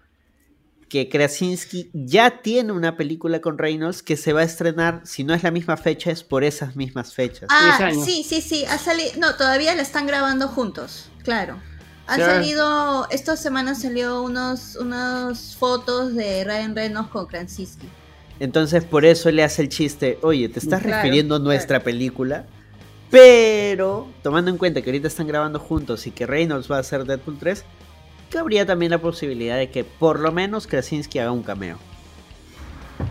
que 0.88 1.08
Krasinski 1.08 1.88
ya 1.94 2.42
tiene 2.42 2.72
una 2.72 2.96
película 2.96 3.40
con 3.40 3.58
Reynolds 3.58 4.02
que 4.02 4.16
se 4.16 4.32
va 4.32 4.40
a 4.40 4.44
estrenar, 4.44 5.02
si 5.04 5.22
no 5.22 5.34
es 5.34 5.44
la 5.44 5.52
misma 5.52 5.76
fecha, 5.76 6.10
es 6.10 6.24
por 6.24 6.42
esas 6.42 6.74
mismas 6.74 7.14
fechas. 7.14 7.48
Ah, 7.48 7.92
sí, 8.04 8.24
sí, 8.24 8.40
sí. 8.40 8.64
Ha 8.64 8.76
salido. 8.76 9.12
No, 9.18 9.36
todavía 9.36 9.74
la 9.76 9.82
están 9.82 10.08
grabando 10.08 10.48
juntos. 10.48 11.08
Claro. 11.22 11.60
Han 12.08 12.18
salido. 12.18 13.06
Esta 13.10 13.36
semana 13.36 13.76
salió 13.76 14.20
unos, 14.22 14.74
unas 14.74 15.54
fotos 15.54 16.16
de 16.16 16.42
Ryan 16.42 16.74
Reynolds 16.74 17.10
con 17.10 17.26
Krasinski. 17.26 17.86
Entonces 18.40 18.82
por 18.84 19.04
eso 19.04 19.30
le 19.30 19.44
hace 19.44 19.62
el 19.62 19.68
chiste, 19.68 20.18
oye, 20.22 20.48
te 20.48 20.58
estás 20.58 20.82
Claro, 20.82 20.96
refiriendo 20.96 21.36
a 21.36 21.38
nuestra 21.38 21.80
película, 21.84 22.46
pero 23.10 24.06
tomando 24.22 24.50
en 24.50 24.58
cuenta 24.58 24.82
que 24.82 24.90
ahorita 24.90 25.08
están 25.08 25.26
grabando 25.26 25.58
juntos 25.58 26.06
y 26.06 26.10
que 26.10 26.26
Reynolds 26.26 26.70
va 26.70 26.76
a 26.76 26.80
hacer 26.80 27.04
Deadpool 27.04 27.38
3, 27.38 27.64
cabría 28.30 28.64
también 28.66 28.90
la 28.90 28.98
posibilidad 28.98 29.56
de 29.56 29.70
que 29.70 29.84
por 29.84 30.20
lo 30.20 30.32
menos 30.32 30.66
Krasinski 30.66 31.18
haga 31.18 31.32
un 31.32 31.42
cameo. 31.42 31.78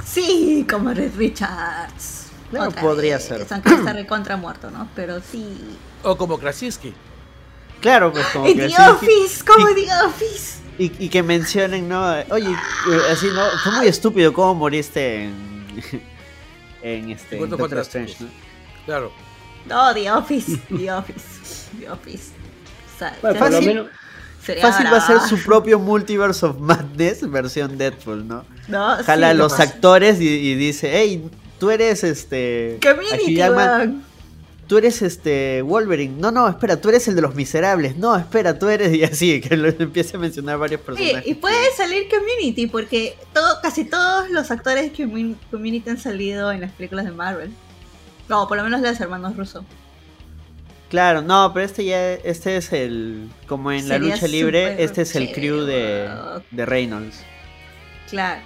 Sí, 0.05 0.65
como 0.69 0.93
Red 0.93 1.15
Richards. 1.17 2.27
Claro, 2.51 2.69
Otra 2.69 2.81
podría 2.81 3.15
vez, 3.17 3.25
ser. 3.25 3.45
Aunque 3.49 3.73
está 3.73 3.93
recontra 3.93 4.37
muerto, 4.37 4.71
¿no? 4.71 4.87
Pero 4.95 5.19
sí. 5.21 5.45
O 6.03 6.15
como 6.17 6.37
Krasinski. 6.39 6.93
Claro, 7.81 8.11
pues 8.11 8.25
como 8.27 8.45
¡En 8.47 8.57
The 8.57 8.67
Krasinski- 8.69 8.91
Office! 8.91 9.43
¡Como 9.45 9.69
y- 9.69 9.75
The 9.85 9.91
Office! 10.05 10.59
Y, 10.77 11.05
y 11.05 11.09
que 11.09 11.21
mencionen, 11.23 11.89
¿no? 11.89 12.01
Oye, 12.31 12.49
eh, 12.51 12.99
así, 13.11 13.27
¿no? 13.33 13.41
Fue 13.63 13.73
muy 13.73 13.87
estúpido 13.87 14.31
cómo 14.33 14.55
moriste 14.55 15.25
en. 15.25 15.59
En 16.81 17.09
este. 17.09 17.37
en 17.37 17.49
Doctor. 17.49 17.79
Strange, 17.79 18.15
¿no? 18.21 18.27
Claro. 18.85 19.11
No, 19.69 19.93
The 19.93 20.11
Office. 20.11 20.57
The 20.75 20.91
Office. 20.91 21.69
The 21.79 21.89
Office. 21.89 22.31
O 22.95 22.99
sea, 22.99 23.17
Bueno, 23.21 23.39
por 23.39 23.49
lo 23.51 23.55
Fácil. 23.57 23.67
menos, 23.75 23.87
sería 24.43 24.61
Fácil 24.63 24.85
va 24.91 24.97
a 24.97 25.07
ser 25.07 25.19
su 25.21 25.37
propio 25.45 25.79
Multiverse 25.79 26.45
of 26.45 26.59
Madness 26.59 27.29
versión 27.29 27.77
Deadpool, 27.77 28.27
¿no? 28.27 28.45
No, 28.67 28.95
Jala 29.03 29.27
sí, 29.27 29.31
a 29.31 29.33
los 29.35 29.57
no. 29.57 29.63
actores 29.63 30.19
y, 30.19 30.27
y 30.27 30.55
dice, 30.55 30.89
hey, 30.93 31.29
tú 31.59 31.69
eres 31.71 32.03
este. 32.03 32.79
Community. 32.81 33.39
Tú 34.67 34.77
eres 34.77 35.01
este 35.01 35.63
Wolverine. 35.63 36.13
No, 36.19 36.29
no, 36.29 36.47
espera, 36.47 36.79
tú 36.79 36.89
eres 36.89 37.07
el 37.07 37.15
de 37.15 37.23
los 37.23 37.33
miserables. 37.33 37.97
No, 37.97 38.15
espera, 38.15 38.59
tú 38.59 38.67
eres. 38.69 38.93
Y 38.99 39.03
así, 39.03 39.41
que 39.41 39.57
lo 39.57 39.67
empiece 39.69 40.15
a 40.15 40.19
mencionar 40.19 40.59
varios 40.59 40.81
personajes. 40.81 41.25
y 41.25 41.33
puede 41.33 41.71
salir 41.75 42.07
Community, 42.07 42.67
porque 42.67 43.17
todo, 43.33 43.59
casi 43.63 43.85
todos 43.85 44.29
los 44.29 44.51
actores 44.51 44.91
de 44.91 44.93
Commun- 45.05 45.37
Community 45.49 45.89
han 45.89 45.97
salido 45.97 46.51
en 46.51 46.61
las 46.61 46.71
películas 46.73 47.05
de 47.05 47.11
Marvel. 47.11 47.51
No, 48.29 48.47
por 48.47 48.57
lo 48.57 48.63
menos 48.63 48.81
los 48.81 48.99
hermanos 48.99 49.35
Russo. 49.35 49.65
Claro, 50.89 51.21
no, 51.21 51.51
pero 51.53 51.65
este 51.65 51.85
ya. 51.85 52.13
Este 52.13 52.57
es 52.57 52.71
el. 52.73 53.29
Como 53.47 53.71
en 53.71 53.87
la 53.89 53.97
lucha 53.99 54.27
libre, 54.27 54.81
este 54.83 55.01
es 55.03 55.15
el 55.15 55.31
crew 55.31 55.61
de, 55.65 56.09
de 56.51 56.65
Reynolds. 56.65 57.21
Claro. 58.09 58.41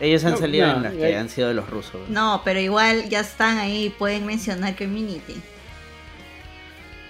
Ellos 0.00 0.24
han 0.24 0.32
No, 0.32 0.36
salido 0.38 0.66
no, 0.66 0.76
en 0.76 0.82
las 0.82 0.92
que 0.92 1.16
han 1.16 1.28
sido 1.28 1.48
de 1.48 1.54
los 1.54 1.68
rusos. 1.70 2.08
No, 2.08 2.42
pero 2.44 2.60
igual 2.60 3.08
ya 3.08 3.20
están 3.20 3.58
ahí, 3.58 3.88
pueden 3.98 4.26
mencionar 4.26 4.76
Community. 4.76 5.34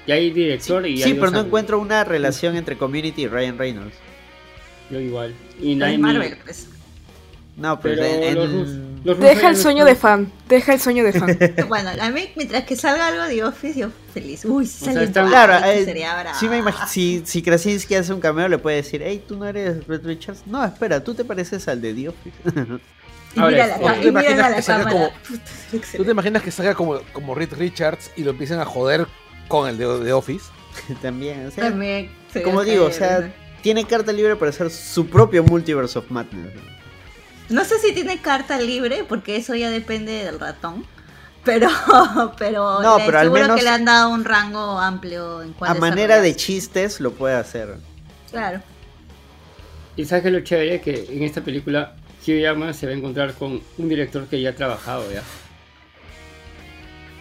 y 0.07 0.13
hay 0.13 0.31
director 0.31 0.87
y 0.87 1.03
Sí, 1.03 1.15
pero 1.15 1.31
no 1.31 1.41
encuentro 1.41 1.79
una 1.79 2.05
relación 2.05 2.57
entre 2.57 2.79
Community 2.79 3.23
y 3.23 3.29
Ryan 3.29 3.59
Reynolds. 3.59 3.95
Yo 4.91 5.01
igual. 5.01 5.35
Y 5.61 5.75
ni- 5.75 5.99
Marvel, 5.99 6.39
pues. 6.45 6.69
No, 7.57 7.79
pero, 7.81 8.01
Pero 8.01 8.23
en, 8.25 8.35
los, 8.37 8.45
en- 8.47 8.53
rus- 8.53 8.88
Los 9.09 9.21
Deja 9.21 9.49
el 9.49 9.57
sueño 9.57 9.85
de 9.85 9.95
fan. 9.95 10.31
Deja 10.49 10.75
el 10.75 10.81
sueño 10.81 11.03
de 11.05 11.13
fan. 11.13 11.39
Bueno, 11.69 11.91
a 12.01 12.11
mí, 12.11 12.29
mientras 12.37 12.65
que 12.65 12.77
salga 12.77 13.09
algo 13.09 13.25
de 13.25 13.43
Office, 13.45 13.79
yo 13.79 13.89
feliz. 14.13 14.45
Uy, 14.45 14.67
si 14.67 14.85
sea, 14.85 14.93
sale 14.93 15.07
están- 15.07 15.25
Dwight, 15.29 15.35
Claro, 15.47 15.67
eh, 15.67 15.85
sería 15.85 16.21
bravo. 16.21 16.39
sí 16.39 16.49
me 16.49 16.59
imagino, 16.59 16.87
si, 16.89 17.23
si 17.25 17.43
Krasinski 17.43 17.95
hace 17.95 18.13
un 18.13 18.21
cameo 18.21 18.49
le 18.49 18.59
puede 18.59 18.77
decir, 18.77 19.03
hey, 19.05 19.25
tú 19.27 19.37
no 19.37 19.47
eres 19.47 19.87
Red 19.87 20.05
Richards. 20.05 20.43
No, 20.47 20.65
espera, 20.65 21.03
tú 21.03 21.15
te 21.15 21.25
pareces 21.25 21.67
al 21.69 21.81
de 21.81 21.95
The 21.95 22.09
Office. 22.09 22.37
Y 23.37 23.41
Ahora, 23.41 23.51
mira 23.53 23.67
la, 23.67 23.75
¿tú 23.77 23.83
te 23.83 23.91
y 23.91 23.97
mira 23.97 24.09
imaginas 24.11 24.51
la 24.51 24.57
que 24.57 24.63
salga 24.63 24.91
como- 24.91 25.11
¿Tú 25.97 26.05
te 26.05 26.11
imaginas 26.11 26.43
que 26.43 26.51
salga 26.51 26.75
como, 26.75 26.99
como 27.13 27.35
Reed 27.35 27.53
Richards 27.53 28.11
y 28.17 28.25
lo 28.25 28.31
empiecen 28.31 28.59
a 28.59 28.65
joder 28.65 29.07
con 29.49 29.69
el 29.69 29.77
de, 29.77 29.87
de 30.01 30.13
Office? 30.15 30.47
También, 31.03 31.47
o 31.47 31.51
sea, 31.51 31.65
También 31.69 32.11
como 32.43 32.65
digo, 32.65 32.87
o 32.87 32.91
sea, 32.91 33.31
tiene 33.63 33.85
carta 33.85 34.13
libre 34.13 34.35
para 34.37 34.49
hacer 34.51 34.71
su 34.71 35.07
propio 35.09 35.45
Multiverse 35.45 35.99
of 35.99 36.11
Madness. 36.11 36.53
No 37.49 37.65
sé 37.65 37.79
si 37.79 37.93
tiene 37.93 38.21
carta 38.21 38.59
libre, 38.61 39.05
porque 39.09 39.37
eso 39.37 39.55
ya 39.55 39.71
depende 39.71 40.25
del 40.25 40.39
ratón. 40.39 40.85
Pero, 41.45 41.69
pero, 42.39 42.81
No, 42.83 42.99
le- 42.99 43.05
pero 43.07 43.19
al 43.19 43.25
seguro 43.27 43.43
menos- 43.43 43.57
que 43.57 43.63
le 43.63 43.71
han 43.71 43.85
dado 43.85 44.11
un 44.11 44.25
rango 44.25 44.79
amplio 44.79 45.43
en 45.43 45.53
A 45.53 45.55
cuanto 45.55 45.81
manera 45.81 46.21
de 46.21 46.37
chistes 46.37 47.01
lo 47.01 47.13
puede 47.13 47.37
hacer. 47.37 47.77
Claro. 48.31 48.61
Y 49.97 50.05
sabes 50.05 50.25
que 50.25 50.31
lo 50.31 50.41
chévere 50.41 50.81
que 50.81 51.07
en 51.11 51.23
esta 51.23 51.41
película 51.41 51.97
Hugh 52.27 52.41
Jackman 52.41 52.75
se 52.75 52.87
va 52.87 52.93
a 52.93 52.97
encontrar 52.97 53.33
con 53.35 53.61
un 53.79 53.89
director 53.89 54.27
que 54.27 54.41
ya 54.41 54.51
ha 54.51 54.55
trabajado 54.55 55.11
ya. 55.11 55.23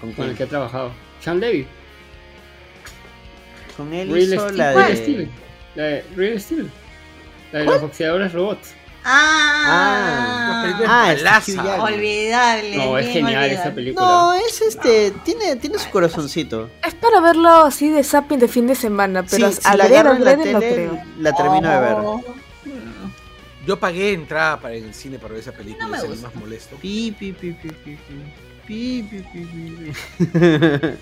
¿Con, 0.02 0.12
Con 0.14 0.30
el 0.30 0.36
que 0.36 0.44
ha 0.44 0.48
trabajado. 0.48 0.92
Sean 1.22 1.40
Levy. 1.40 1.66
Con 3.76 3.94
él 3.94 4.10
Real 4.12 4.24
hizo 4.24 4.42
Steel. 4.50 4.58
la 4.58 4.74
Real 4.74 4.88
de... 4.92 4.96
Steel. 4.98 5.30
La 5.76 5.84
de 5.84 6.06
Real 6.16 6.40
Steel. 6.42 6.70
La 7.52 7.60
de 7.60 7.66
los 7.66 7.82
boxeadores 7.82 8.34
robots. 8.34 8.74
Ah, 9.10 10.64
Ah, 10.86 11.06
Ah, 11.08 11.12
es 11.14 11.58
olvidable. 11.58 12.76
No, 12.78 12.98
es 12.98 13.06
genial 13.08 13.44
olvidable. 13.44 13.54
esa 13.54 13.74
película. 13.74 14.06
No, 14.06 14.34
es 14.34 14.62
este, 14.62 15.12
tiene, 15.24 15.56
tiene 15.56 15.80
su 15.80 15.90
corazoncito. 15.90 16.70
es 16.86 16.94
para 16.96 17.20
verlo 17.22 17.50
así 17.66 17.90
de 17.90 18.04
zapping 18.04 18.40
de 18.40 18.48
fin 18.48 18.68
de 18.68 18.76
semana, 18.76 19.24
pero 19.24 19.50
Sí, 19.52 19.60
si 19.62 19.68
al 19.68 19.78
la 19.78 19.84
agarro 19.86 20.14
en 20.14 20.24
la 20.26 20.32
adrede 20.32 20.54
no 20.54 20.60
tele, 20.60 20.74
creo. 20.76 21.04
la 21.20 21.34
termino 21.34 21.70
de 21.70 21.80
ver. 21.80 21.94
Oh. 22.00 22.22
Yo 23.66 23.80
pagué 23.80 24.14
entrada 24.14 24.60
para 24.60 24.74
el 24.76 24.94
cine 24.94 25.20
para 25.20 25.34
ver 25.34 25.42
esa 25.42 25.52
película 25.52 25.86
No 25.86 25.92
me 25.92 26.02
gusta. 26.04 26.28
más 26.28 26.36
molesto. 26.36 26.76
Pi, 26.78 27.14
pi, 27.18 27.32
pi, 27.34 27.52
pi, 27.52 27.70
pi, 27.70 27.98
pi, 28.08 28.08
pi, 28.68 29.04
pi, 29.04 29.22
pi, 29.22 29.40
pi. 29.44 29.92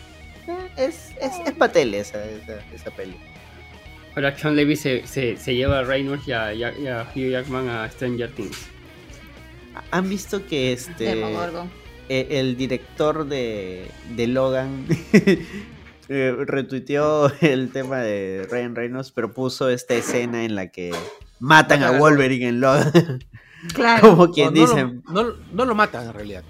es, 0.78 1.12
es, 1.20 1.32
es 1.46 1.54
pa' 1.58 1.70
tele 1.70 2.00
esa, 2.00 2.24
esa, 2.24 2.60
esa 2.74 2.92
peli. 2.92 3.18
Ahora 4.16 4.38
Sean 4.38 4.56
Levy 4.56 4.76
se, 4.76 5.06
se, 5.08 5.36
se 5.38 5.56
lleva 5.56 5.80
a 5.80 5.84
Reynolds 5.84 6.28
y 6.28 6.32
a, 6.32 6.54
y 6.54 6.64
a- 6.64 6.78
y 6.78 6.88
a 6.88 7.02
Hugh 7.14 7.30
Jackman 7.32 7.68
a 7.68 7.90
Stranger 7.92 8.32
Things. 8.32 8.58
¿Han 9.92 10.08
visto 10.10 10.46
que 10.46 10.72
este 10.72 11.22
eh, 12.08 12.28
el 12.30 12.56
director 12.56 13.26
de, 13.28 13.90
de 14.16 14.28
Logan 14.28 14.86
eh, 16.10 16.36
retuiteó 16.46 17.32
el 17.42 17.72
tema 17.72 18.00
de 18.00 18.48
Ryan 18.50 18.76
Reynolds, 18.76 19.12
pero 19.12 19.34
puso 19.34 19.70
esta 19.70 19.96
escena 19.96 20.46
en 20.46 20.56
la 20.56 20.68
que 20.72 20.92
matan 21.40 21.84
a 21.84 21.92
Wolverine 21.92 22.48
en 22.50 22.60
Logan? 22.62 23.24
Claro. 23.74 24.12
Como 24.12 24.32
quien 24.32 24.54
no, 24.54 24.62
no 24.62 24.68
dice, 24.68 25.02
lo, 25.12 25.24
no, 25.24 25.34
no 25.52 25.66
lo 25.66 25.74
matan 25.74 26.06
en 26.06 26.14
realidad. 26.14 26.44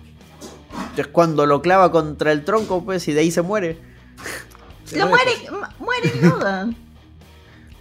es 0.97 1.07
cuando 1.07 1.45
lo 1.45 1.61
clava 1.61 1.89
contra 1.89 2.34
el 2.34 2.43
tronco, 2.43 2.84
pues, 2.84 3.07
y 3.07 3.13
de 3.13 3.22
ahí 3.22 3.32
se 3.32 3.41
muere. 3.41 3.78
Se 4.84 4.99
Lo 4.99 5.07
muere, 5.07 5.32
muere, 5.49 5.51
ma- 5.61 5.74
muere 5.80 6.11
Logan. 6.22 6.76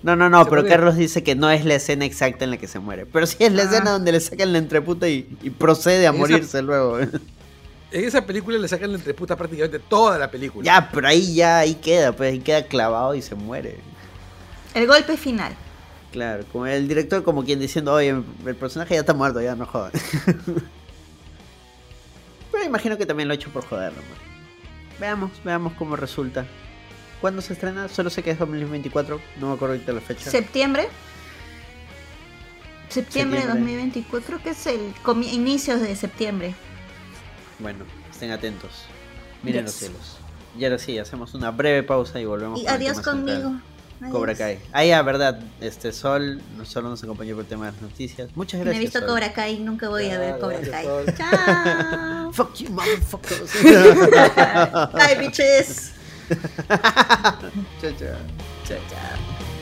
No, 0.04 0.14
no, 0.16 0.28
no, 0.28 0.44
pero. 0.46 0.66
Carlos 0.66 0.96
dice 0.96 1.22
que 1.24 1.34
no 1.34 1.50
es 1.50 1.64
la 1.64 1.76
escena 1.76 2.04
exacta 2.04 2.44
en 2.44 2.50
la 2.50 2.58
que 2.58 2.68
se 2.68 2.78
muere. 2.78 3.06
Pero 3.06 3.26
sí 3.26 3.36
es 3.40 3.52
la 3.52 3.62
Ah. 3.62 3.64
escena 3.64 3.90
donde 3.92 4.12
le 4.12 4.20
sacan 4.20 4.52
la 4.52 4.58
entreputa 4.58 5.08
y, 5.08 5.26
y 5.42 5.48
procede 5.50 6.06
a 6.06 6.12
morirse 6.12 6.60
luego. 6.62 7.00
En 7.00 7.10
esa 7.90 8.24
película 8.26 8.58
le 8.58 8.68
sacan 8.68 8.90
la 8.92 8.98
entreputa 8.98 9.34
prácticamente 9.34 9.78
toda 9.78 10.18
la 10.18 10.30
película. 10.30 10.62
ya, 10.64 10.90
pero 10.92 11.08
ahí 11.08 11.34
ya, 11.34 11.58
ahí 11.60 11.74
queda, 11.76 12.12
pues 12.12 12.32
ahí 12.32 12.40
queda 12.40 12.66
clavado 12.66 13.14
y 13.14 13.22
se 13.22 13.34
muere. 13.34 13.78
El 14.74 14.86
golpe 14.86 15.16
final. 15.16 15.54
Claro, 16.12 16.44
como 16.52 16.66
el 16.66 16.86
director 16.86 17.24
como 17.24 17.42
quien 17.44 17.58
diciendo, 17.58 17.94
oye, 17.94 18.14
el 18.46 18.54
personaje 18.56 18.94
ya 18.94 19.00
está 19.00 19.14
muerto, 19.14 19.40
ya 19.40 19.56
no 19.56 19.64
jodan. 19.66 19.90
pero 22.52 22.64
imagino 22.64 22.96
que 22.98 23.06
también 23.06 23.28
lo 23.28 23.32
ha 23.32 23.36
hecho 23.36 23.50
por 23.50 23.64
joder, 23.66 23.92
nomás. 23.92 24.18
Veamos, 25.00 25.30
veamos 25.44 25.72
cómo 25.74 25.96
resulta. 25.96 26.44
¿Cuándo 27.24 27.40
se 27.40 27.54
estrena? 27.54 27.88
Solo 27.88 28.10
sé 28.10 28.22
que 28.22 28.32
es 28.32 28.38
2024, 28.38 29.18
no 29.40 29.48
me 29.48 29.54
acuerdo 29.54 29.76
ahorita 29.76 29.92
la 29.94 30.02
fecha. 30.02 30.30
Septiembre. 30.30 30.88
Septiembre 32.90 33.38
de 33.40 33.46
Septiembre. 33.46 33.76
2024, 33.76 34.42
que 34.42 34.50
es 34.50 34.66
el 34.66 34.92
inicios 35.32 35.80
de 35.80 35.96
septiembre. 35.96 36.54
Bueno, 37.60 37.86
estén 38.12 38.30
atentos. 38.30 38.72
Miren 39.42 39.64
los 39.64 39.72
Yes. 39.72 39.88
cielos. 39.88 40.18
Y 40.58 40.64
ahora 40.66 40.78
sí, 40.78 40.98
hacemos 40.98 41.32
una 41.32 41.50
breve 41.50 41.82
pausa 41.82 42.20
y 42.20 42.26
volvemos 42.26 42.60
Y 42.60 42.66
con 42.66 42.74
adiós 42.74 43.00
conmigo. 43.00 43.54
Adiós. 44.02 44.12
Cobra 44.12 44.34
Kai. 44.34 44.58
Ah, 44.74 44.84
ya, 44.84 45.00
verdad. 45.00 45.40
Este 45.62 45.92
Sol 45.94 46.42
no 46.58 46.66
solo 46.66 46.90
nos 46.90 47.02
acompañó 47.04 47.36
por 47.36 47.44
el 47.44 47.48
tema 47.48 47.64
de 47.64 47.72
las 47.72 47.80
noticias. 47.80 48.28
Muchas 48.36 48.58
No 48.58 48.64
gracias. 48.66 48.82
he 48.82 48.84
visto 48.84 48.98
Sol. 48.98 49.08
Cobra 49.08 49.32
Kai, 49.32 49.60
nunca 49.60 49.88
voy 49.88 50.10
a 50.10 50.18
ver 50.18 50.38
Cobra 50.40 50.60
Kai. 50.60 50.84
Sol. 50.84 51.06
Chao. 51.16 52.32
Fuck 52.34 52.54
you, 52.56 52.68
motherfuckers. 52.68 53.50
Bye, 54.92 55.16
bitches. 55.26 55.92
chao, 57.80 57.92
chao. 57.98 58.16
Chao, 58.64 58.78
chao. 58.88 59.54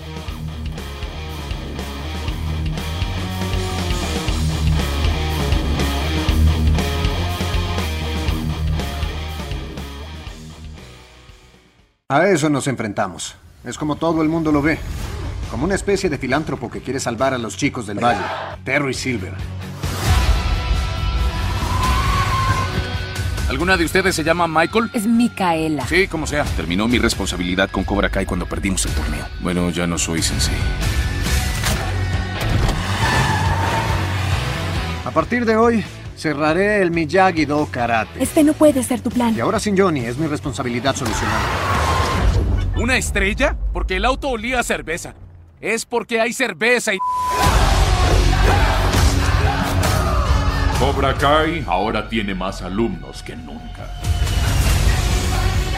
A 12.09 12.29
eso 12.29 12.51
nos 12.51 12.67
enfrentamos. 12.67 13.37
Es 13.65 13.79
como 13.79 13.97
todo 13.97 14.21
el 14.21 14.29
mundo 14.29 14.53
lo 14.53 14.61
ve. 14.61 14.79
Como 15.51 15.65
una 15.65 15.75
especie 15.75 16.11
de 16.11 16.19
filántropo 16.19 16.71
que 16.71 16.83
quiere 16.83 17.01
salvar 17.01 17.33
a 17.33 17.39
los 17.39 17.57
chicos 17.57 17.87
del 17.87 18.05
valle. 18.05 18.21
Terry 18.65 18.93
Silver. 18.93 19.33
¿Alguna 23.53 23.77
de 23.77 23.85
ustedes 23.85 24.15
se 24.15 24.25
llama 24.25 24.49
Michael? 24.49 24.89
Es 24.95 25.07
Micaela. 25.07 25.87
Sí, 25.87 26.09
como 26.09 26.27
sea. 26.27 26.43
Terminó 26.57 26.89
mi 26.89 26.97
responsabilidad 26.99 27.69
con 27.71 27.85
Cobra 27.85 28.09
Kai 28.09 28.25
cuando 28.25 28.47
perdimos 28.47 28.87
el 28.87 28.93
torneo. 28.93 29.27
Bueno, 29.41 29.69
ya 29.69 29.87
no 29.87 29.99
soy 29.99 30.23
sensei. 30.23 30.55
A 35.05 35.11
partir 35.11 35.45
de 35.45 35.59
hoy, 35.59 35.85
cerraré 36.17 36.81
el 36.81 36.93
Miyagi-Do 36.93 37.69
Karate. 37.71 38.23
Este 38.23 38.43
no 38.43 38.55
puede 38.55 38.83
ser 38.83 39.03
tu 39.03 39.11
plan. 39.11 39.37
Y 39.37 39.41
ahora 39.41 39.61
sin 39.61 39.77
Johnny, 39.77 40.07
es 40.07 40.17
mi 40.17 40.29
responsabilidad 40.29 40.97
solucionarlo. 40.97 41.49
¿Una 42.77 42.97
estrella? 42.97 43.59
Porque 43.75 43.97
el 43.97 44.07
auto 44.07 44.31
olía 44.31 44.61
a 44.61 44.63
cerveza. 44.63 45.15
Es 45.61 45.85
porque 45.85 46.23
hay 46.23 46.33
cerveza 46.33 46.95
y... 46.95 46.99
Cobra 50.93 51.15
Kai 51.15 51.65
ahora 51.67 52.07
tiene 52.07 52.35
más 52.35 52.61
alumnos 52.61 53.23
que 53.23 53.35
nunca. 53.35 53.91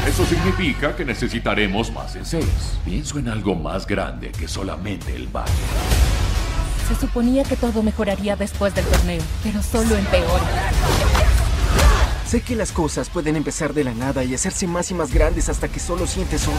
Eso 0.08 0.26
significa 0.26 0.96
que 0.96 1.04
necesitaremos 1.04 1.92
más 1.92 2.12
senseis. 2.12 2.78
Pienso 2.84 3.20
en 3.20 3.28
algo 3.28 3.54
más 3.54 3.86
grande 3.86 4.32
que 4.32 4.48
solamente 4.48 5.14
el 5.14 5.28
valle. 5.28 5.52
Se 6.88 6.96
suponía 6.96 7.44
que 7.44 7.54
todo 7.54 7.84
mejoraría 7.84 8.34
después 8.34 8.74
del 8.74 8.84
torneo, 8.86 9.22
pero 9.44 9.62
solo 9.62 9.94
empeora. 9.94 10.72
Sé 12.26 12.42
que 12.42 12.56
las 12.56 12.72
cosas 12.72 13.08
pueden 13.08 13.36
empezar 13.36 13.72
de 13.72 13.84
la 13.84 13.94
nada 13.94 14.24
y 14.24 14.34
hacerse 14.34 14.66
más 14.66 14.90
y 14.90 14.94
más 14.94 15.14
grandes 15.14 15.48
hasta 15.48 15.68
que 15.68 15.78
solo 15.78 16.08
sientes 16.08 16.48
odio. 16.48 16.58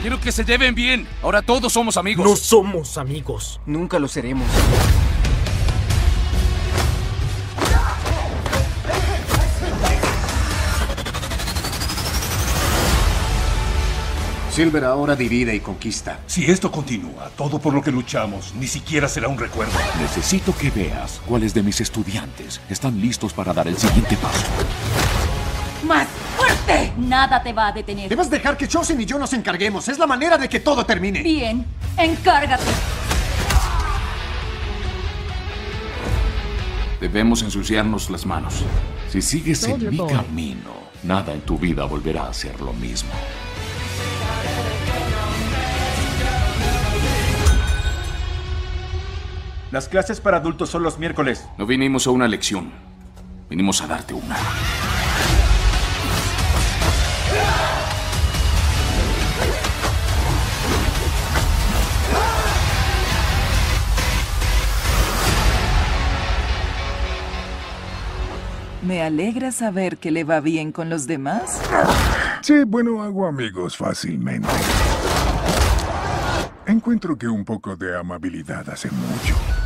Quiero 0.00 0.18
que 0.18 0.32
se 0.32 0.44
lleven 0.44 0.74
bien. 0.74 1.06
Ahora 1.22 1.42
todos 1.42 1.74
somos 1.74 1.98
amigos. 1.98 2.26
No 2.26 2.36
somos 2.36 2.96
amigos. 2.96 3.60
Nunca 3.66 3.98
lo 3.98 4.08
seremos. 4.08 4.48
Silver 14.52 14.84
ahora 14.84 15.16
divide 15.16 15.54
y 15.54 15.60
conquista. 15.60 16.18
Si 16.26 16.44
esto 16.44 16.70
continúa, 16.70 17.30
todo 17.38 17.58
por 17.58 17.72
lo 17.72 17.80
que 17.80 17.90
luchamos 17.90 18.52
ni 18.54 18.66
siquiera 18.66 19.08
será 19.08 19.26
un 19.28 19.38
recuerdo. 19.38 19.72
Necesito 19.98 20.54
que 20.54 20.70
veas 20.70 21.22
cuáles 21.26 21.54
de 21.54 21.62
mis 21.62 21.80
estudiantes 21.80 22.60
están 22.68 23.00
listos 23.00 23.32
para 23.32 23.54
dar 23.54 23.66
el 23.66 23.78
siguiente 23.78 24.14
paso. 24.18 24.44
¡Más 25.86 26.06
fuerte! 26.36 26.92
Nada 26.98 27.42
te 27.42 27.54
va 27.54 27.68
a 27.68 27.72
detener. 27.72 28.10
Debes 28.10 28.28
dejar 28.28 28.58
que 28.58 28.68
Chosen 28.68 29.00
y 29.00 29.06
yo 29.06 29.18
nos 29.18 29.32
encarguemos. 29.32 29.88
Es 29.88 29.98
la 29.98 30.06
manera 30.06 30.36
de 30.36 30.50
que 30.50 30.60
todo 30.60 30.84
termine. 30.84 31.22
Bien, 31.22 31.64
encárgate. 31.96 32.70
Debemos 37.00 37.40
ensuciarnos 37.40 38.10
las 38.10 38.26
manos. 38.26 38.62
Si 39.10 39.22
sigues 39.22 39.64
en 39.64 39.88
mi 39.88 39.96
camino, 39.96 40.74
nada 41.04 41.32
en 41.32 41.40
tu 41.40 41.56
vida 41.56 41.86
volverá 41.86 42.28
a 42.28 42.34
ser 42.34 42.60
lo 42.60 42.74
mismo. 42.74 43.12
Las 49.72 49.88
clases 49.88 50.20
para 50.20 50.36
adultos 50.36 50.68
son 50.68 50.82
los 50.82 50.98
miércoles. 50.98 51.48
No 51.56 51.64
vinimos 51.64 52.06
a 52.06 52.10
una 52.10 52.28
lección. 52.28 52.70
Vinimos 53.48 53.80
a 53.80 53.86
darte 53.86 54.12
una. 54.12 54.36
Me 68.82 69.00
alegra 69.00 69.52
saber 69.52 69.96
que 69.96 70.10
le 70.10 70.24
va 70.24 70.40
bien 70.40 70.72
con 70.72 70.90
los 70.90 71.06
demás. 71.06 71.62
Sí, 72.42 72.64
bueno, 72.66 73.02
hago 73.02 73.26
amigos 73.26 73.78
fácilmente. 73.78 74.48
Encuentro 76.66 77.16
que 77.16 77.26
un 77.26 77.44
poco 77.44 77.74
de 77.74 77.98
amabilidad 77.98 78.68
hace 78.68 78.90
mucho. 78.90 79.61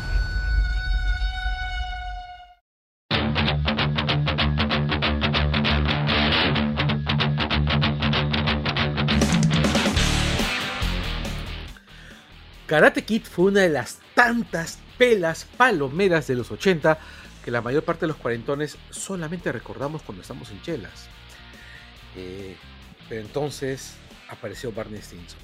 Karate 12.66 13.04
Kid 13.04 13.22
fue 13.22 13.46
una 13.46 13.60
de 13.60 13.68
las 13.68 14.00
tantas 14.14 14.80
pelas 14.98 15.46
palomeras 15.56 16.26
de 16.26 16.34
los 16.34 16.50
80 16.50 16.98
que 17.44 17.50
la 17.52 17.62
mayor 17.62 17.84
parte 17.84 18.02
de 18.02 18.08
los 18.08 18.16
cuarentones 18.16 18.76
solamente 18.90 19.52
recordamos 19.52 20.02
cuando 20.02 20.22
estamos 20.22 20.50
en 20.50 20.60
chelas. 20.62 21.06
Eh, 22.16 22.56
pero 23.08 23.20
entonces 23.20 23.94
apareció 24.28 24.72
Barney 24.72 25.00
Stinson. 25.00 25.38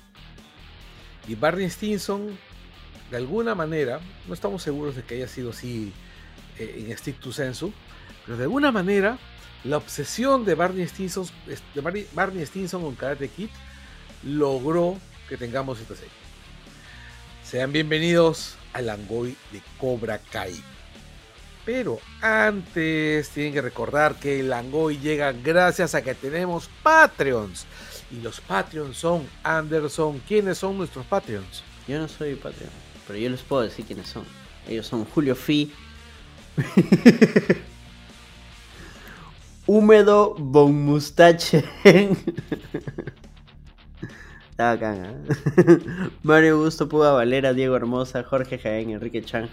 Y 1.29 1.37
Barney 1.37 1.71
Stinson, 1.71 2.37
de 3.11 3.17
alguna 3.17 3.55
manera, 3.55 4.01
no 4.27 4.35
estamos 4.35 4.65
seguros 4.65 4.97
de 4.97 5.05
que 5.05 5.15
haya 5.15 5.29
sido 5.29 5.51
así 5.51 5.93
eh, 6.59 6.87
en 6.89 6.99
stricto 6.99 7.31
sensu, 7.31 7.73
pero 8.27 8.37
de 8.37 8.45
alguna 8.45 8.73
manera 8.73 9.17
la 9.63 9.77
obsesión 9.77 10.45
de 10.45 10.57
Barney 10.57 10.89
Stinson, 10.89 11.27
Barney 12.15 12.47
Stinson 12.47 12.83
con 12.83 12.97
Karate 12.97 13.29
Kid 13.29 13.51
logró 14.25 14.99
que 15.29 15.37
tengamos 15.37 15.79
esta 15.79 15.95
serie. 15.95 16.22
Sean 17.53 17.71
bienvenidos 17.71 18.57
al 18.73 18.87
Langoy 18.87 19.37
de 19.53 19.61
Cobra 19.77 20.17
Kai. 20.17 20.55
Pero 21.67 21.99
antes 22.23 23.29
tienen 23.29 23.53
que 23.53 23.61
recordar 23.61 24.15
que 24.15 24.41
el 24.41 24.49
Langoy 24.49 24.99
llega 24.99 25.33
gracias 25.33 25.95
a 25.95 26.01
que 26.01 26.15
tenemos 26.15 26.71
Patreons. 26.83 27.67
Y 28.11 28.23
los 28.23 28.41
Patreons 28.41 28.97
son 28.97 29.29
Anderson. 29.43 30.23
¿Quiénes 30.27 30.57
son 30.57 30.79
nuestros 30.79 31.05
Patreons? 31.05 31.63
Yo 31.87 31.99
no 31.99 32.09
soy 32.09 32.37
Patreon, 32.37 32.71
pero 33.07 33.19
yo 33.19 33.29
les 33.29 33.43
puedo 33.43 33.61
decir 33.61 33.85
quiénes 33.85 34.09
son. 34.09 34.25
Ellos 34.67 34.87
son 34.87 35.05
Julio 35.05 35.37
Fi, 35.37 35.71
Húmedo 39.67 40.35
Bon 40.39 40.75
Mustache. 40.75 41.63
¿Eh? 44.71 45.79
Mario 46.23 46.55
Augusto 46.55 46.89
Puga 46.89 47.11
Valera, 47.11 47.53
Diego 47.53 47.75
Hermosa, 47.75 48.23
Jorge 48.23 48.59
Jaén, 48.59 48.91
Enrique 48.91 49.23
Chang, 49.25 49.49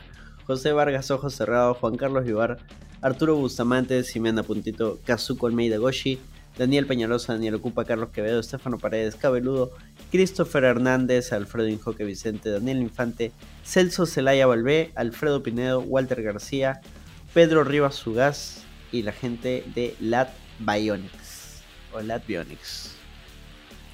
José 0.45 0.71
Vargas 0.71 1.09
Ojos 1.09 1.33
Cerrados, 1.33 1.77
Juan 1.77 1.95
Carlos 1.95 2.25
Vivar, 2.25 2.59
Arturo 3.01 3.35
Bustamante, 3.35 4.03
Ximena 4.03 4.43
Puntito, 4.43 4.99
Kazuko 5.05 5.47
Almeida 5.47 5.77
Goshi, 5.77 6.19
Daniel 6.57 6.85
Peñalosa, 6.85 7.33
Daniel 7.33 7.55
Ocupa, 7.55 7.85
Carlos 7.85 8.09
Quevedo, 8.09 8.39
Estefano 8.39 8.77
Paredes, 8.77 9.15
Cabeludo, 9.15 9.71
Christopher 10.11 10.63
Hernández, 10.63 11.33
Alfredo 11.33 11.67
Injoque 11.67 12.03
Vicente, 12.03 12.51
Daniel 12.51 12.81
Infante, 12.81 13.31
Celso 13.63 14.05
Celaya 14.05 14.45
Valvé, 14.45 14.91
Alfredo 14.95 15.41
Pinedo, 15.41 15.81
Walter 15.81 16.21
García, 16.21 16.81
Pedro 17.33 17.63
Rivas 17.63 17.95
Sugaz 17.95 18.63
y 18.91 19.01
la 19.01 19.11
gente 19.11 19.63
de 19.73 19.95
Lat 19.99 20.29
Bionics 20.59 21.61
o 21.93 22.01
Lat 22.01 22.27
Bionics. 22.27 22.98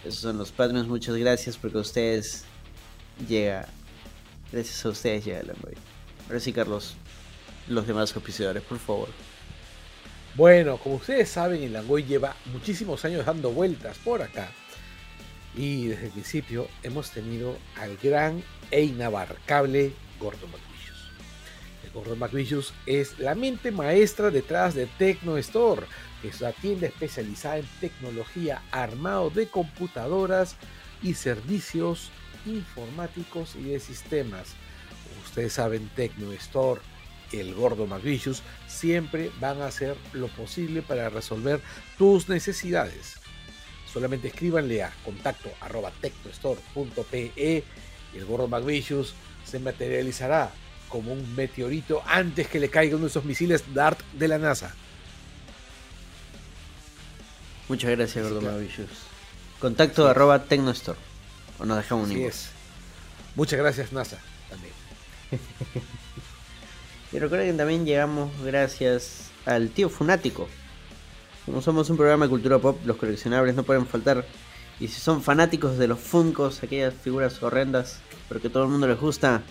Esos 0.06 0.22
son 0.22 0.38
los 0.38 0.52
patrones, 0.52 0.86
muchas 0.86 1.16
gracias 1.16 1.58
porque 1.58 1.80
ustedes 1.80 2.46
llega. 3.28 3.68
Gracias 4.52 4.86
a 4.86 4.90
ustedes 4.90 5.26
llega 5.26 5.40
el 5.40 5.48
Langoy. 5.48 5.74
Ahora 6.28 6.40
sí, 6.40 6.54
Carlos, 6.54 6.96
los 7.68 7.88
demás 7.88 8.16
auspiciadores, 8.16 8.62
por 8.62 8.78
favor. 8.78 9.10
Bueno, 10.36 10.78
como 10.78 10.96
ustedes 10.96 11.30
saben, 11.30 11.64
el 11.64 11.74
Langoy 11.74 12.04
lleva 12.04 12.36
muchísimos 12.54 13.04
años 13.04 13.26
dando 13.26 13.50
vueltas 13.50 13.98
por 13.98 14.22
acá. 14.22 14.52
Y 15.56 15.88
desde 15.88 16.06
el 16.06 16.12
principio 16.12 16.68
hemos 16.84 17.10
tenido 17.10 17.58
al 17.80 17.98
gran 17.98 18.44
e 18.70 18.84
inabarcable 18.84 19.92
Gordo 20.20 20.46
McVicious. 20.48 20.75
El 21.96 22.02
Gordo 22.02 22.18
McVicious 22.18 22.74
es 22.86 23.18
la 23.20 23.36
mente 23.36 23.72
maestra 23.72 24.30
detrás 24.30 24.74
de 24.74 24.86
Tecno 24.86 25.38
Store, 25.38 25.88
que 26.22 26.28
es 26.28 26.42
una 26.42 26.52
tienda 26.52 26.88
especializada 26.88 27.60
en 27.60 27.68
tecnología 27.80 28.62
armado 28.72 29.30
de 29.30 29.48
computadoras 29.48 30.58
y 31.02 31.14
servicios 31.14 32.12
informáticos 32.46 33.56
y 33.56 33.70
de 33.70 33.80
sistemas. 33.80 34.56
Ustedes 35.24 35.54
saben, 35.54 35.90
Tecno 35.96 36.34
Store, 36.34 36.82
el 37.32 37.56
gordo 37.56 37.88
McVicious, 37.88 38.44
siempre 38.68 39.32
van 39.40 39.62
a 39.62 39.68
hacer 39.68 39.96
lo 40.12 40.28
posible 40.28 40.82
para 40.82 41.08
resolver 41.10 41.62
tus 41.98 42.28
necesidades. 42.28 43.16
Solamente 43.92 44.28
escríbanle 44.28 44.84
a 44.84 44.92
contacto 45.06 45.50
y 47.34 47.64
el 48.18 48.26
gordo 48.26 48.50
McVicious 48.50 49.14
se 49.46 49.60
materializará 49.60 50.52
como 50.90 51.14
un 51.14 51.36
meteorito 51.36 52.02
antes 52.06 52.48
que 52.48 52.60
le 52.60 52.70
caiga 52.70 52.96
uno 52.96 53.06
de 53.06 53.10
esos 53.10 53.26
misiles 53.26 53.64
DART 53.74 54.00
de 54.14 54.28
la 54.28 54.38
NASA. 54.38 54.74
Muchas 57.68 57.92
gracias, 57.92 58.24
Gordo 58.24 58.42
Mavicious. 58.42 58.90
Contacto 59.60 60.08
arroba 60.08 60.44
Tecnostore. 60.44 61.00
O 61.60 61.66
nos 61.66 61.78
dejamos 61.78 62.10
un 62.10 62.12
Así 62.12 62.24
es. 62.24 62.50
Muchas 63.36 63.60
gracias, 63.60 63.92
NASA. 63.92 64.18
También. 64.50 64.74
Y 67.12 67.20
recuerden 67.20 67.52
que 67.52 67.58
también 67.58 67.86
llegamos 67.86 68.30
gracias 68.44 69.30
al 69.46 69.70
tío 69.70 69.88
Funático. 69.88 70.50
Como 71.46 71.62
somos 71.62 71.90
un 71.90 71.96
programa 71.96 72.26
de 72.26 72.30
cultura 72.30 72.60
pop, 72.60 72.78
los 72.86 72.98
coleccionables 72.98 73.56
no 73.56 73.64
pueden 73.64 73.86
faltar. 73.86 74.26
Y 74.82 74.90
si 74.90 75.00
son 75.00 75.24
fanáticos 75.24 75.78
de 75.78 75.88
los 75.88 75.98
Funkos, 75.98 76.62
aquellas 76.62 76.94
figuras 76.94 77.42
horrendas, 77.42 78.02
pero 78.28 78.42
que 78.42 78.50
todo 78.50 78.64
el 78.64 78.70
mundo 78.70 78.86
les 78.88 79.00
gusta, 79.00 79.44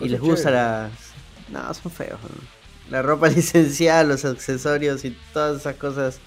y 0.00 0.08
les 0.08 0.20
gusta 0.20 0.50
las... 0.50 0.92
No, 1.48 1.72
son 1.74 1.90
feos. 1.92 2.18
¿no? 2.22 2.90
La 2.90 3.02
ropa 3.02 3.28
licenciada, 3.34 4.04
los 4.04 4.24
accesorios 4.24 5.04
y 5.04 5.16
todas 5.32 5.60
esas 5.60 5.76
cosas 5.76 6.18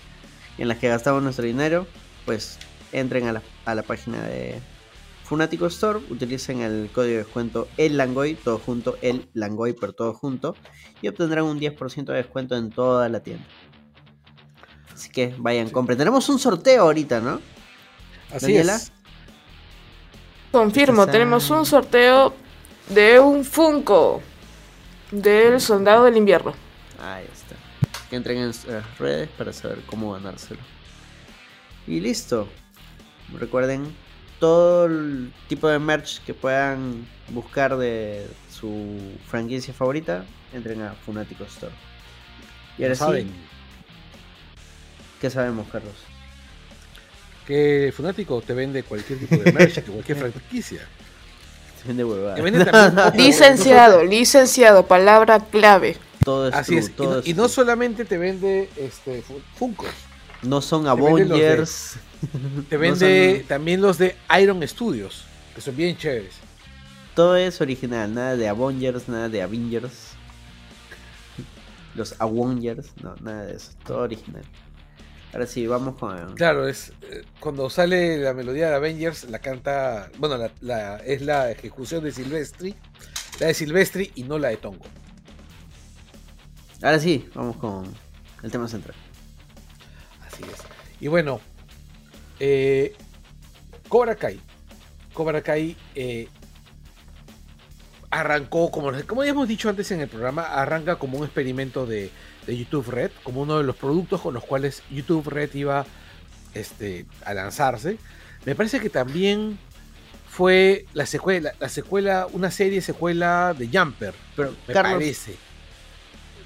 en 0.58 0.68
las 0.68 0.78
que 0.78 0.90
gastamos 0.90 1.24
nuestro 1.24 1.46
dinero, 1.46 1.88
pues 2.26 2.58
entren 2.92 3.28
a 3.28 3.34
la, 3.34 3.42
a 3.66 3.76
la 3.76 3.84
página 3.84 4.22
de 4.24 4.60
Funatico 5.24 5.68
Store, 5.68 6.00
utilicen 6.10 6.62
el 6.62 6.90
código 6.94 7.12
de 7.14 7.18
descuento 7.24 7.68
El 7.78 7.98
Langoy, 7.98 8.34
todo 8.36 8.58
junto, 8.58 8.98
El 9.02 9.30
Langoy, 9.34 9.74
pero 9.74 9.94
todo 9.94 10.14
junto, 10.14 10.56
y 11.02 11.08
obtendrán 11.08 11.46
un 11.46 11.60
10% 11.60 12.06
de 12.06 12.14
descuento 12.16 12.58
en 12.58 12.72
toda 12.72 13.08
la 13.10 13.20
tienda. 13.22 13.46
Así 14.94 15.10
que 15.12 15.34
vayan, 15.38 15.70
compren. 15.70 15.98
Tenemos 15.98 16.28
un 16.30 16.40
sorteo 16.40 16.82
ahorita, 16.84 17.22
¿no? 17.22 17.40
Así 18.34 18.48
Daniela. 18.48 18.76
es. 18.76 18.92
Confirmo, 20.52 21.04
Esa- 21.04 21.12
tenemos 21.12 21.50
un 21.52 21.66
sorteo 21.66 22.34
de 22.90 23.20
un 23.20 23.46
Funko 23.46 24.22
del 25.12 25.60
Soldado 25.62 26.06
del 26.06 26.18
Invierno. 26.18 26.54
Ahí 27.02 27.26
está. 27.32 27.56
Que 28.10 28.16
entren 28.16 28.38
en 28.38 28.46
nuestras 28.46 28.98
redes 28.98 29.30
para 29.38 29.54
saber 29.54 29.82
cómo 29.86 30.14
ganárselo. 30.14 30.60
Y 31.88 32.00
listo. 32.00 32.48
Recuerden 33.40 33.96
todo 34.40 34.86
el 34.86 35.32
tipo 35.48 35.68
de 35.68 35.78
merch 35.80 36.20
que 36.24 36.34
puedan 36.34 37.08
buscar 37.30 37.78
de 37.78 38.28
su 38.52 38.98
franquicia 39.28 39.74
favorita. 39.74 40.26
Entren 40.54 40.82
a 40.82 40.94
Funatico 40.94 41.44
Store. 41.44 41.74
Y 42.78 42.84
ahora 42.84 42.96
Ya 42.96 42.96
sí, 42.96 43.00
saben 43.00 43.32
¿qué 45.22 45.30
sabemos, 45.30 45.68
Carlos? 45.70 45.94
que 47.46 47.92
Funático 47.96 48.42
te 48.42 48.54
vende 48.54 48.84
cualquier 48.84 49.20
tipo 49.20 49.36
de 49.38 49.52
merch, 49.52 49.76
de 49.76 49.82
cualquier 49.92 50.18
franquicia. 50.32 50.88
Vende 51.86 52.04
huevada. 52.04 52.36
Te 52.36 52.42
vende 52.42 52.66
también- 52.66 53.14
Licenciado, 53.26 54.04
licenciado, 54.04 54.86
palabra 54.86 55.40
clave. 55.40 55.98
Todo 56.24 56.50
es 56.50 56.56
Así 56.56 56.72
true, 56.76 56.80
es. 56.80 56.90
Y 56.90 56.92
todo 56.94 57.12
no, 57.14 57.20
es 57.20 57.28
y 57.28 57.34
no 57.34 57.44
true. 57.44 57.50
solamente 57.56 58.06
te 58.06 58.18
vende 58.18 58.70
este 58.78 59.22
fu- 59.22 59.40
Funkos. 59.56 59.90
No 60.42 60.62
son 60.62 60.84
Te 60.84 60.90
venden 61.02 61.30
los 61.30 61.40
de- 61.40 61.46
Avengers. 61.48 61.94
Te 62.70 62.76
no 62.76 62.82
vende 62.82 63.38
son- 63.40 63.48
también 63.48 63.82
los 63.82 63.98
de 63.98 64.16
Iron 64.42 64.66
Studios, 64.68 65.26
que 65.56 65.62
son 65.62 65.76
bien 65.76 65.98
chéveres. 65.98 66.34
Todo 67.16 67.36
es 67.36 67.60
original, 67.62 68.14
nada 68.14 68.36
de 68.38 68.48
Avengers, 68.48 69.08
nada 69.10 69.28
de 69.30 69.42
Avengers. 69.42 70.10
Los 71.96 72.16
Avengers, 72.20 72.88
no, 73.02 73.16
nada 73.22 73.46
de 73.46 73.56
eso, 73.56 73.72
todo 73.86 74.00
original. 74.00 74.44
Ahora 75.32 75.46
sí, 75.46 75.68
vamos 75.68 75.96
con... 75.98 76.34
Claro, 76.36 76.68
es 76.68 76.92
eh, 77.04 77.24
cuando 77.40 77.70
sale 77.70 78.18
la 78.18 78.34
melodía 78.34 78.70
de 78.70 78.76
Avengers, 78.76 79.26
la 79.30 79.40
canta, 79.40 80.10
bueno, 80.18 80.38
la, 80.38 80.52
la- 80.62 80.98
es 80.98 81.22
la 81.22 81.52
ejecución 81.52 82.04
de 82.04 82.12
Silvestri 82.12 82.76
La 83.40 83.48
de 83.48 83.54
Silvestri 83.54 84.12
y 84.16 84.24
no 84.24 84.40
la 84.40 84.48
de 84.50 84.58
Tongo. 84.58 84.86
Ahora 86.82 87.00
sí, 87.00 87.30
vamos 87.36 87.58
con 87.58 87.94
el 88.42 88.50
tema 88.52 88.68
central. 88.68 88.96
Así 90.26 90.44
es. 90.44 90.64
Y 91.00 91.08
bueno, 91.10 91.42
eh, 92.40 92.96
Cobra 93.88 94.16
Kai. 94.16 94.40
Cobra 95.14 95.42
Kai 95.42 95.78
eh, 95.94 96.28
arrancó, 98.10 98.72
como, 98.72 98.92
como 99.06 99.24
ya 99.24 99.30
hemos 99.32 99.48
dicho 99.48 99.70
antes 99.70 99.92
en 99.92 100.02
el 100.02 100.08
programa, 100.08 100.44
arranca 100.44 100.96
como 100.98 101.18
un 101.20 101.26
experimento 101.26 101.86
de, 101.86 102.10
de 102.50 102.58
YouTube 102.58 102.90
Red, 102.90 103.12
como 103.24 103.42
uno 103.42 103.60
de 103.60 103.64
los 103.64 103.76
productos 103.76 104.22
con 104.22 104.34
los 104.34 104.44
cuales 104.44 104.82
YouTube 104.90 105.28
Red 105.30 105.54
iba 105.54 105.86
este, 106.56 107.06
a 107.24 107.34
lanzarse. 107.36 107.98
Me 108.44 108.56
parece 108.56 108.80
que 108.80 108.90
también 108.90 109.60
fue 110.28 110.86
la 110.94 111.06
secuela, 111.06 111.54
la 111.60 111.70
secuela, 111.70 112.28
una 112.32 112.50
serie 112.50 112.82
secuela 112.82 113.54
de 113.56 113.68
Jumper, 113.68 114.16
pero 114.36 114.56
me 114.68 114.74
Carlos, 114.74 114.94
parece. 114.94 115.36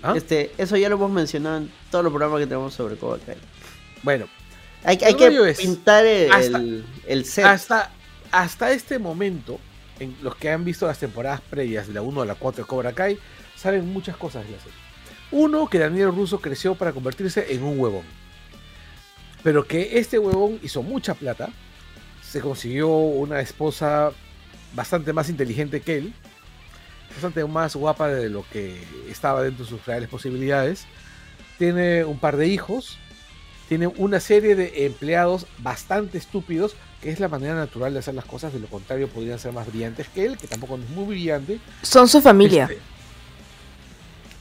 ¿Ah? 0.02 0.14
Este, 0.18 0.52
eso 0.58 0.76
ya 0.76 0.90
lo 0.90 0.96
hemos 0.96 1.12
mencionado 1.12 1.58
en 1.58 1.72
todos 1.90 2.04
los 2.04 2.12
programas 2.12 2.42
que 2.42 2.48
tenemos 2.48 2.74
sobre 2.74 2.98
Cobra 2.98 3.20
Kai. 3.26 3.38
Bueno, 4.02 4.26
hay, 4.84 5.00
hay 5.06 5.14
que 5.14 5.50
es, 5.50 5.58
pintar 5.58 6.06
el, 6.06 6.32
hasta- 6.34 6.62
el 7.08 7.26
set. 7.26 7.46
Hasta, 7.46 7.92
hasta 8.30 8.72
este 8.72 9.00
momento, 9.00 9.58
en 10.00 10.18
los 10.22 10.36
que 10.36 10.50
han 10.50 10.66
visto 10.66 10.86
las 10.86 11.00
temporadas 11.00 11.40
previas 11.40 11.88
de 11.88 11.94
la 11.94 12.02
1 12.02 12.24
a 12.24 12.26
la 12.26 12.36
4 12.36 12.66
de 12.66 12.68
Cobra 12.68 12.92
Kai, 12.92 13.18
saben 13.56 13.88
muchas 13.94 14.18
cosas 14.18 14.44
de 14.44 14.52
la 14.52 14.58
serie. 14.58 14.83
Uno, 15.34 15.68
que 15.68 15.80
Daniel 15.80 16.16
Russo 16.16 16.40
creció 16.40 16.76
para 16.76 16.92
convertirse 16.92 17.52
en 17.54 17.64
un 17.64 17.80
huevón. 17.80 18.04
Pero 19.42 19.66
que 19.66 19.98
este 19.98 20.20
huevón 20.20 20.60
hizo 20.62 20.84
mucha 20.84 21.16
plata, 21.16 21.50
se 22.22 22.40
consiguió 22.40 22.90
una 22.90 23.42
esposa 23.42 24.12
bastante 24.76 25.12
más 25.12 25.30
inteligente 25.30 25.82
que 25.82 25.98
él, 25.98 26.14
bastante 27.10 27.44
más 27.46 27.76
guapa 27.76 28.10
de 28.10 28.30
lo 28.30 28.46
que 28.48 28.80
estaba 29.10 29.42
dentro 29.42 29.66
de 29.66 29.72
sus 29.72 29.84
reales 29.88 30.08
posibilidades, 30.08 30.86
tiene 31.58 32.06
un 32.06 32.20
par 32.20 32.38
de 32.38 32.48
hijos, 32.48 33.00
tiene 33.68 33.88
una 33.88 34.20
serie 34.20 34.56
de 34.56 34.86
empleados 34.86 35.48
bastante 35.58 36.20
estúpidos, 36.20 36.76
que 37.02 37.10
es 37.10 37.20
la 37.20 37.28
manera 37.28 37.56
natural 37.56 37.94
de 37.94 38.00
hacer 38.00 38.14
las 38.14 38.26
cosas, 38.26 38.54
de 38.54 38.60
lo 38.60 38.68
contrario 38.68 39.08
podrían 39.08 39.40
ser 39.40 39.52
más 39.52 39.66
brillantes 39.66 40.10
que 40.10 40.26
él, 40.26 40.38
que 40.38 40.46
tampoco 40.46 40.76
es 40.76 40.88
muy 40.92 41.06
brillante. 41.06 41.60
Son 41.82 42.08
su 42.08 42.22
familia. 42.22 42.66
Este, 42.66 42.80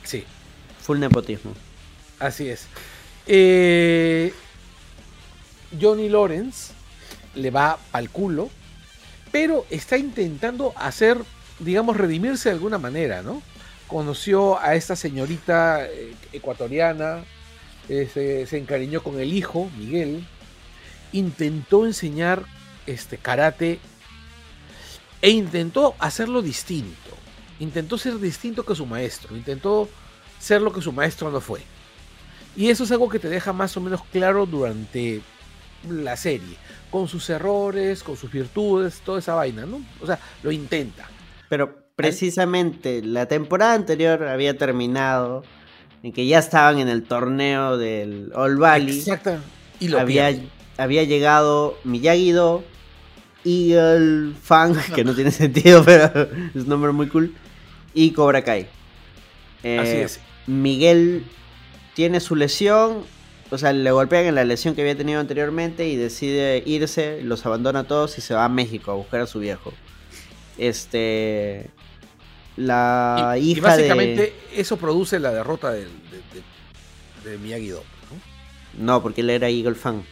sí, 0.04 0.24
Full 0.82 0.98
nepotismo. 0.98 1.54
así 2.18 2.48
es. 2.48 2.66
Eh, 3.26 4.32
Johnny 5.80 6.08
Lawrence 6.08 6.72
le 7.34 7.50
va 7.50 7.78
al 7.92 8.10
culo, 8.10 8.50
pero 9.30 9.64
está 9.70 9.96
intentando 9.96 10.72
hacer, 10.76 11.18
digamos, 11.60 11.96
redimirse 11.96 12.48
de 12.48 12.54
alguna 12.54 12.78
manera, 12.78 13.22
¿no? 13.22 13.42
Conoció 13.86 14.58
a 14.58 14.74
esta 14.74 14.96
señorita 14.96 15.86
eh, 15.86 16.14
ecuatoriana, 16.32 17.24
se, 17.86 18.46
se 18.46 18.58
encariñó 18.58 19.02
con 19.02 19.20
el 19.20 19.32
hijo, 19.32 19.70
Miguel, 19.76 20.26
intentó 21.12 21.84
enseñar 21.84 22.44
este 22.86 23.18
karate 23.18 23.78
e 25.20 25.30
intentó 25.30 25.94
hacerlo 25.98 26.42
distinto. 26.42 26.96
Intentó 27.60 27.98
ser 27.98 28.18
distinto 28.18 28.64
que 28.64 28.74
su 28.74 28.86
maestro, 28.86 29.36
intentó 29.36 29.88
ser 30.42 30.60
lo 30.60 30.72
que 30.72 30.82
su 30.82 30.92
maestro 30.92 31.30
no 31.30 31.40
fue. 31.40 31.60
Y 32.56 32.68
eso 32.68 32.82
es 32.82 32.90
algo 32.90 33.08
que 33.08 33.20
te 33.20 33.28
deja 33.28 33.52
más 33.52 33.76
o 33.76 33.80
menos 33.80 34.02
claro 34.10 34.44
durante 34.44 35.22
la 35.88 36.16
serie, 36.16 36.56
con 36.90 37.06
sus 37.06 37.30
errores, 37.30 38.02
con 38.02 38.16
sus 38.16 38.30
virtudes, 38.30 39.00
toda 39.04 39.20
esa 39.20 39.34
vaina, 39.34 39.64
¿no? 39.66 39.80
O 40.00 40.06
sea, 40.06 40.18
lo 40.42 40.50
intenta. 40.50 41.08
Pero 41.48 41.86
precisamente 41.94 43.02
la 43.02 43.26
temporada 43.26 43.74
anterior 43.74 44.24
había 44.24 44.58
terminado 44.58 45.44
en 46.02 46.12
que 46.12 46.26
ya 46.26 46.40
estaban 46.40 46.80
en 46.80 46.88
el 46.88 47.04
torneo 47.04 47.78
del 47.78 48.32
All 48.34 48.56
Valley. 48.56 48.98
Exacto. 48.98 49.38
Y 49.78 49.88
lo 49.88 50.00
había, 50.00 50.34
había 50.76 51.04
llegado 51.04 51.78
Miyagi-Do, 51.84 52.64
Eagle 53.44 54.34
Fang, 54.42 54.76
que 54.94 55.04
no 55.04 55.14
tiene 55.14 55.30
sentido, 55.30 55.84
pero 55.84 56.06
es 56.54 56.62
un 56.62 56.68
nombre 56.68 56.90
muy 56.90 57.08
cool, 57.08 57.32
y 57.94 58.10
Cobra 58.10 58.42
Kai. 58.42 58.66
Eh, 59.62 59.78
Así 59.78 59.96
es. 59.96 60.31
Miguel 60.46 61.24
tiene 61.94 62.20
su 62.20 62.36
lesión, 62.36 63.04
o 63.50 63.58
sea, 63.58 63.72
le 63.72 63.90
golpean 63.90 64.24
en 64.24 64.34
la 64.34 64.44
lesión 64.44 64.74
que 64.74 64.80
había 64.80 64.96
tenido 64.96 65.20
anteriormente 65.20 65.88
y 65.88 65.96
decide 65.96 66.62
irse, 66.64 67.20
los 67.22 67.44
abandona 67.44 67.80
a 67.80 67.84
todos 67.84 68.16
y 68.18 68.20
se 68.20 68.34
va 68.34 68.44
a 68.44 68.48
México 68.48 68.90
a 68.90 68.94
buscar 68.94 69.20
a 69.20 69.26
su 69.26 69.40
viejo. 69.40 69.72
Este. 70.58 71.70
La 72.56 73.34
y, 73.38 73.40
y 73.40 73.50
hija 73.52 73.62
básicamente 73.62 74.22
de. 74.22 74.60
eso 74.60 74.76
produce 74.76 75.18
la 75.18 75.30
derrota 75.32 75.70
de, 75.70 75.84
de, 75.84 77.30
de 77.30 77.38
Miyagi-Do. 77.38 77.82
¿no? 78.76 78.84
No, 78.84 79.02
porque 79.02 79.22
él 79.22 79.30
era 79.30 79.48
Eagle 79.48 79.74
Fang. 79.74 80.02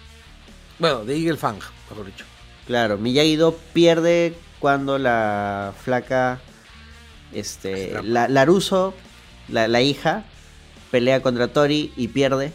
Bueno, 0.79 1.05
de 1.05 1.17
Eagle 1.17 1.37
Fang, 1.37 1.59
mejor 1.91 2.07
dicho. 2.07 2.25
Claro, 2.67 2.99
Miyagi-Do 2.99 3.59
pierde 3.73 4.35
cuando 4.59 4.99
la 4.99 5.75
flaca, 5.83 6.41
este, 7.33 8.03
la, 8.03 8.29
Laruso, 8.29 8.95
la, 9.51 9.69
la 9.69 9.81
hija, 9.81 10.25
pelea 10.91 11.23
contra 11.23 11.49
Tori 11.49 11.93
y 11.97 12.09
pierde. 12.09 12.53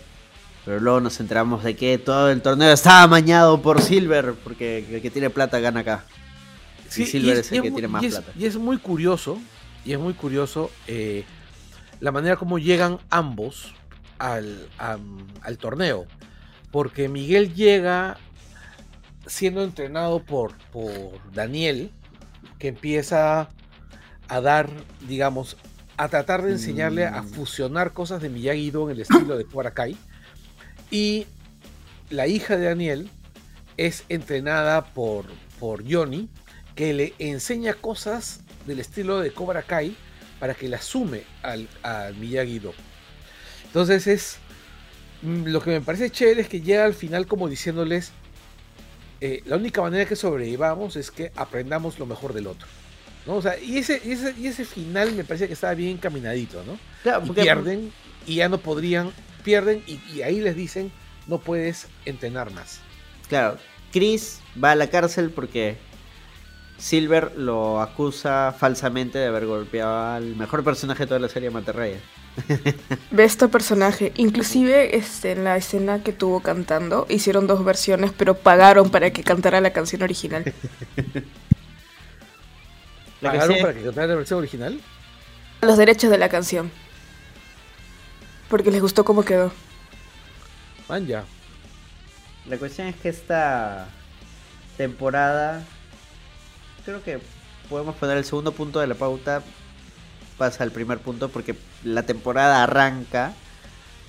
Pero 0.66 0.80
luego 0.80 1.00
nos 1.00 1.20
enteramos 1.20 1.64
de 1.64 1.76
que 1.76 1.98
todo 2.00 2.32
el 2.32 2.42
torneo 2.42 2.72
estaba 2.72 3.04
amañado 3.04 3.62
por 3.62 3.82
Silver, 3.82 4.34
porque 4.44 4.80
el 4.90 5.02
que 5.02 5.12
tiene 5.12 5.30
plata 5.30 5.60
gana 5.60 5.82
acá. 5.82 6.06
Sí, 6.90 7.04
y 7.04 7.06
Silver 7.06 7.38
y 7.38 7.40
es, 7.40 7.52
el 7.52 7.62
que 7.62 7.72
tiene 7.72 7.88
más 7.88 8.04
y 8.04 8.10
plata. 8.10 8.32
Y 8.38 8.46
es 8.46 8.58
muy 8.58 8.78
curioso, 8.80 9.40
y 9.86 9.94
es 9.94 10.00
muy 10.00 10.14
curioso 10.14 10.72
eh, 10.88 11.24
la 12.00 12.12
manera 12.12 12.36
como 12.36 12.58
llegan 12.58 12.98
ambos 13.12 13.76
al, 14.18 14.68
al 14.80 15.58
torneo. 15.60 16.08
Porque 16.72 17.10
Miguel 17.10 17.54
llega 17.54 18.18
siendo 19.28 19.64
entrenado 19.64 20.24
por, 20.24 20.56
por 20.72 21.20
Daniel, 21.32 21.92
que 22.58 22.70
empieza 22.70 23.50
a 24.28 24.42
dar, 24.42 24.70
digamos, 25.08 25.58
a 25.98 26.10
tratar 26.10 26.42
de 26.44 26.52
enseñarle 26.52 27.06
a 27.06 27.24
fusionar 27.24 27.94
cosas 27.94 28.22
de 28.22 28.30
Miyagi-Do 28.30 28.90
en 28.90 28.96
el 28.96 29.02
estilo 29.02 29.38
de 29.38 29.46
Cobra 29.46 29.72
Kai. 29.72 29.98
Y 30.92 31.26
la 32.10 32.28
hija 32.28 32.58
de 32.58 32.66
Daniel 32.66 33.10
es 33.78 34.04
entrenada 34.10 34.94
por, 34.94 35.26
por 35.60 35.84
Johnny, 35.90 36.30
que 36.76 36.94
le 36.94 37.14
enseña 37.20 37.74
cosas 37.74 38.42
del 38.68 38.80
estilo 38.80 39.20
de 39.20 39.32
Cobra 39.32 39.64
Kai 39.64 39.96
para 40.40 40.54
que 40.54 40.68
la 40.68 40.82
sume 40.82 41.24
al, 41.44 41.68
al 41.84 42.16
Miyagi-Do. 42.16 42.74
Entonces 43.68 44.08
es. 44.08 44.38
mm, 45.22 45.46
Lo 45.48 45.62
que 45.62 45.72
me 45.72 45.82
parece 45.82 46.10
chévere 46.10 46.42
es 46.42 46.50
que 46.50 46.62
llega 46.62 46.86
al 46.86 46.94
final 46.94 47.28
como 47.28 47.48
diciéndoles. 47.48 48.12
eh, 49.22 49.42
la 49.46 49.56
única 49.58 49.82
manera 49.82 50.06
que 50.06 50.16
sobrevivamos 50.16 50.96
es 50.98 51.10
que 51.12 51.32
aprendamos 51.36 52.00
lo 52.00 52.06
mejor 52.06 52.34
del 52.34 52.48
otro. 52.48 52.68
¿No? 53.26 53.36
O 53.36 53.42
sea, 53.42 53.60
y 53.60 53.78
ese, 53.78 54.02
y 54.04 54.12
ese, 54.12 54.34
y 54.38 54.48
ese 54.48 54.66
final 54.66 55.14
me 55.14 55.24
parece 55.24 55.48
que 55.48 55.54
estaba 55.54 55.74
bien 55.74 55.92
encaminadito, 55.92 56.64
¿no? 56.64 56.78
Claro, 57.04 57.24
y 57.24 57.28
porque- 57.28 57.42
pierden 57.44 57.92
y 58.28 58.36
ya 58.36 58.50
no 58.50 58.58
podrían, 58.58 59.12
pierden 59.44 59.84
y, 59.88 60.00
y 60.14 60.22
ahí 60.22 60.40
les 60.42 60.56
dicen 60.56 60.92
no 61.28 61.40
puedes 61.40 61.88
entrenar 62.06 62.52
más. 62.52 62.80
Claro, 63.30 63.58
Chris 63.92 64.40
va 64.62 64.72
a 64.72 64.76
la 64.76 64.90
cárcel 64.90 65.32
porque 65.32 65.78
Silver 66.78 67.32
lo 67.38 67.82
acusa 67.82 68.54
falsamente 68.58 69.18
de 69.18 69.28
haber 69.28 69.46
golpeado 69.46 70.14
al 70.14 70.36
mejor 70.36 70.64
personaje 70.64 71.04
de 71.04 71.08
toda 71.08 71.20
la 71.20 71.30
serie 71.30 71.50
Materraya. 71.50 71.98
Ve 73.12 73.24
este 73.24 73.48
personaje. 73.48 74.12
Inclusive 74.18 74.98
este, 74.98 75.32
en 75.32 75.46
la 75.46 75.56
escena 75.56 76.04
que 76.04 76.12
tuvo 76.12 76.42
cantando, 76.42 77.06
hicieron 77.10 77.48
dos 77.48 77.64
versiones, 77.64 78.12
pero 78.16 78.36
pagaron 78.36 78.90
para 78.90 79.12
que 79.12 79.24
cantara 79.24 79.62
la 79.62 79.72
canción 79.72 80.02
original. 80.04 80.54
La 83.26 83.32
que 83.32 83.38
¿Pagaron 83.38 83.56
sí- 83.58 83.62
para 83.62 83.74
que 83.74 83.84
cantara 83.84 84.08
la 84.08 84.16
versión 84.16 84.40
original? 84.40 84.80
Los 85.62 85.78
derechos 85.78 86.10
de 86.12 86.18
la 86.18 86.30
canción. 86.30 86.72
Porque 88.50 88.72
les 88.72 88.82
gustó 88.82 89.04
cómo 89.04 89.24
quedó. 89.24 89.52
Man, 90.88 91.08
ya. 91.08 91.24
La 92.48 92.58
cuestión 92.58 92.88
es 92.88 92.96
que 92.96 93.10
esta 93.10 93.88
temporada, 94.78 95.64
creo 96.86 97.02
que 97.04 97.20
podemos 97.70 97.96
poner 97.96 98.18
el 98.18 98.26
segundo 98.26 98.52
punto 98.52 98.80
de 98.80 98.88
la 98.88 98.96
pauta, 98.96 99.42
pasa 100.38 100.64
al 100.64 100.72
primer 100.72 101.00
punto, 101.00 101.30
porque 101.30 101.56
la 101.84 102.04
temporada 102.04 102.62
arranca 102.62 103.34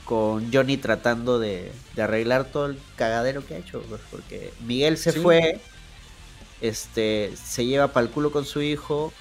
con 0.05 0.53
Johnny 0.53 0.77
tratando 0.77 1.39
de, 1.39 1.73
de 1.95 2.03
arreglar 2.03 2.45
todo 2.45 2.67
el 2.67 2.79
cagadero 2.97 3.45
que 3.47 3.55
ha 3.55 3.59
hecho, 3.59 3.81
pues, 3.89 4.01
porque 4.11 4.53
Miguel 4.61 4.99
se 4.99 5.13
Sí. 5.13 5.21
fue, 5.21 5.61
este, 6.61 7.33
se 7.43 7.65
lleva 7.67 7.93
pa'l 7.93 8.09
culo 8.11 8.31
con 8.33 8.45
su 8.45 8.63
hijo, 8.63 9.13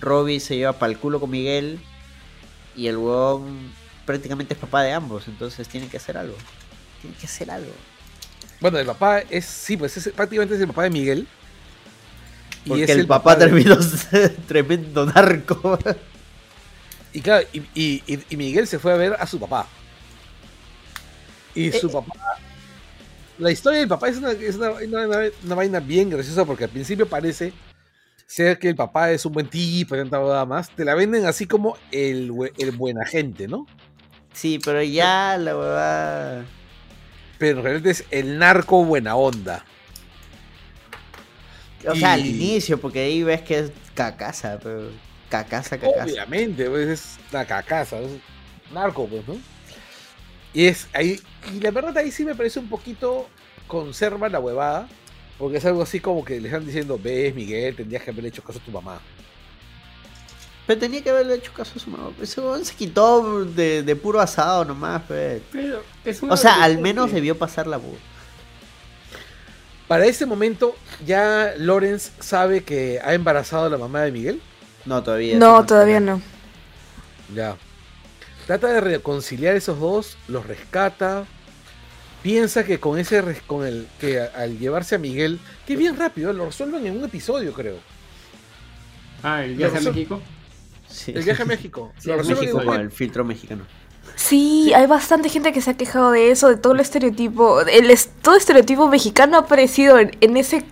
Robbie 0.00 0.40
se 0.40 0.56
lleva 0.56 0.72
pa'l 0.78 0.98
culo 0.98 1.20
con 1.20 1.30
Miguel, 1.30 1.80
y 2.76 2.86
el 2.88 2.96
huevón 2.96 3.72
prácticamente 4.06 4.54
es 4.54 4.60
papá 4.60 4.82
de 4.82 4.92
ambos, 4.92 5.28
entonces 5.28 5.68
tiene 5.68 5.88
que 5.88 5.96
hacer 5.98 6.16
algo. 6.16 6.36
Tiene 7.02 7.16
que 7.16 7.26
hacer 7.26 7.50
algo. 7.50 7.72
Bueno, 8.60 8.78
el 8.78 8.86
papá 8.86 9.20
es, 9.20 9.44
sí, 9.44 9.76
pues 9.76 9.96
es, 9.96 10.08
prácticamente 10.10 10.54
es 10.54 10.60
el 10.60 10.66
papá 10.68 10.82
de 10.84 10.90
Miguel. 10.90 11.26
Porque 12.66 12.84
es 12.84 12.90
el, 12.90 13.00
el 13.00 13.06
papá, 13.06 13.34
papá 13.34 13.36
de- 13.36 13.44
terminó 13.46 13.80
ser 13.82 14.36
tremendo 14.48 15.06
narco. 15.06 15.78
Y 17.12 17.20
claro, 17.20 17.46
y, 17.52 17.60
y- 17.74 18.02
y- 18.06 18.24
y 18.30 18.36
Miguel 18.36 18.66
se 18.66 18.78
fue 18.78 18.92
a 18.92 18.96
ver 18.96 19.14
a 19.18 19.26
su 19.26 19.38
papá. 19.38 19.66
Y 21.54 21.68
Eh, 21.68 21.72
su 21.80 21.90
papá. 21.90 22.12
La 23.38 23.50
historia 23.52 23.78
del 23.80 23.88
papá 23.88 24.08
es 24.08 24.16
una, 24.18 24.32
es 24.32 24.56
una- 24.56 24.70
una- 25.44 25.54
vaina 25.54 25.80
bien 25.80 26.10
graciosa 26.10 26.44
porque 26.44 26.64
al 26.64 26.70
principio 26.70 27.08
parece 27.08 27.52
ser 28.26 28.58
que 28.58 28.68
el 28.68 28.74
papá 28.76 29.10
es 29.12 29.24
un 29.24 29.32
buen 29.32 29.48
tipo 29.48 29.94
nada 29.96 30.44
más. 30.44 30.70
Te 30.70 30.84
la 30.84 30.94
venden 30.94 31.24
así 31.24 31.46
como 31.46 31.76
el, 31.92 32.30
el 32.58 32.70
buena 32.72 33.04
gente, 33.06 33.46
¿no? 33.48 33.66
Sí, 34.32 34.58
pero 34.64 34.82
ya 34.82 35.36
la 35.38 35.56
huevada. 35.56 36.44
Pero 37.38 37.58
en 37.58 37.64
realidad 37.64 37.86
es 37.86 38.04
el 38.10 38.38
narco 38.38 38.84
buena 38.84 39.14
onda. 39.16 39.64
O 41.86 41.94
sea, 41.94 42.14
al 42.14 42.26
inicio, 42.26 42.80
porque 42.80 43.00
ahí 43.00 43.22
ves 43.22 43.42
que 43.42 43.58
es 43.60 43.70
cacaza, 43.94 44.58
pero. 44.62 44.90
Cacaza, 45.28 45.78
cacaza. 45.78 46.04
Obviamente, 46.04 46.68
pues 46.68 46.88
es 46.88 47.18
una 47.30 47.44
cacaza, 47.44 47.98
es 48.00 48.10
narco, 48.72 49.06
pues, 49.06 49.26
¿no? 49.28 49.36
Y 50.54 50.66
es 50.66 50.88
ahí, 50.92 51.20
y 51.54 51.60
la 51.60 51.70
verdad 51.70 51.96
ahí 51.98 52.10
sí 52.10 52.24
me 52.24 52.34
parece 52.34 52.58
un 52.58 52.68
poquito 52.68 53.28
conserva 53.66 54.28
la 54.28 54.40
huevada, 54.40 54.88
porque 55.38 55.58
es 55.58 55.64
algo 55.66 55.82
así 55.82 56.00
como 56.00 56.24
que 56.24 56.40
le 56.40 56.48
están 56.48 56.64
diciendo, 56.66 56.98
ves 57.02 57.34
Miguel, 57.34 57.76
tendrías 57.76 58.02
que 58.02 58.10
haberle 58.10 58.30
hecho 58.30 58.42
caso 58.42 58.58
a 58.58 58.64
tu 58.64 58.70
mamá. 58.70 59.00
Pero 60.66 60.80
tenía 60.80 61.02
que 61.02 61.10
haberle 61.10 61.34
hecho 61.36 61.52
caso 61.54 61.72
a 61.76 61.78
su 61.78 61.90
mamá. 61.90 62.10
Ese 62.20 62.40
huevón 62.40 62.64
se 62.64 62.74
quitó 62.74 63.44
de, 63.44 63.82
de 63.82 63.96
puro 63.96 64.20
asado 64.20 64.64
nomás. 64.66 65.02
Pero 65.08 65.82
es 66.04 66.22
una 66.22 66.34
O 66.34 66.36
sea, 66.36 66.62
al 66.62 66.78
menos 66.78 67.08
que- 67.08 67.14
debió 67.14 67.38
pasar 67.38 67.66
la 67.66 67.78
voz. 67.78 67.96
Para 69.86 70.04
ese 70.04 70.26
momento, 70.26 70.76
¿ya 71.06 71.54
Lawrence 71.56 72.12
sabe 72.20 72.62
que 72.62 73.00
ha 73.02 73.14
embarazado 73.14 73.64
a 73.66 73.68
la 73.70 73.78
mamá 73.78 74.02
de 74.02 74.12
Miguel? 74.12 74.42
No, 74.84 75.02
todavía. 75.02 75.38
No, 75.38 75.64
todavía 75.64 76.00
no. 76.00 76.20
Ya. 77.34 77.56
Trata 78.48 78.68
de 78.68 78.80
reconciliar 78.80 79.54
esos 79.56 79.78
dos, 79.78 80.16
los 80.26 80.46
rescata. 80.46 81.26
Piensa 82.22 82.64
que 82.64 82.80
con 82.80 82.98
ese 82.98 83.22
con 83.46 83.66
el 83.66 83.86
que 84.00 84.20
a- 84.20 84.32
al 84.34 84.58
llevarse 84.58 84.94
a 84.94 84.98
Miguel, 84.98 85.38
que 85.66 85.76
bien 85.76 85.96
rápido, 85.98 86.32
lo 86.32 86.46
resuelven 86.46 86.86
en 86.86 86.96
un 86.96 87.04
episodio, 87.04 87.52
creo. 87.52 87.76
Ah, 89.22 89.44
el 89.44 89.54
viaje 89.54 89.76
a 89.76 89.80
México. 89.82 90.22
Sí. 90.88 91.12
El 91.14 91.24
viaje 91.24 91.42
a 91.42 91.44
México. 91.44 91.92
Sí, 91.98 92.08
Lo 92.08 92.20
en 92.22 92.26
México 92.26 92.58
un 92.64 92.74
el 92.80 92.90
filtro 92.90 93.22
mexicano. 93.22 93.64
Sí, 94.16 94.72
hay 94.74 94.86
bastante 94.86 95.28
gente 95.28 95.52
que 95.52 95.60
se 95.60 95.72
ha 95.72 95.76
quejado 95.76 96.10
de 96.10 96.30
eso, 96.30 96.48
de 96.48 96.56
todo 96.56 96.72
el 96.72 96.80
estereotipo. 96.80 97.60
El 97.60 97.94
todo 98.22 98.34
estereotipo 98.34 98.88
mexicano 98.88 99.36
ha 99.36 99.40
aparecido 99.40 99.98
en, 99.98 100.16
en 100.22 100.38
ese 100.38 100.64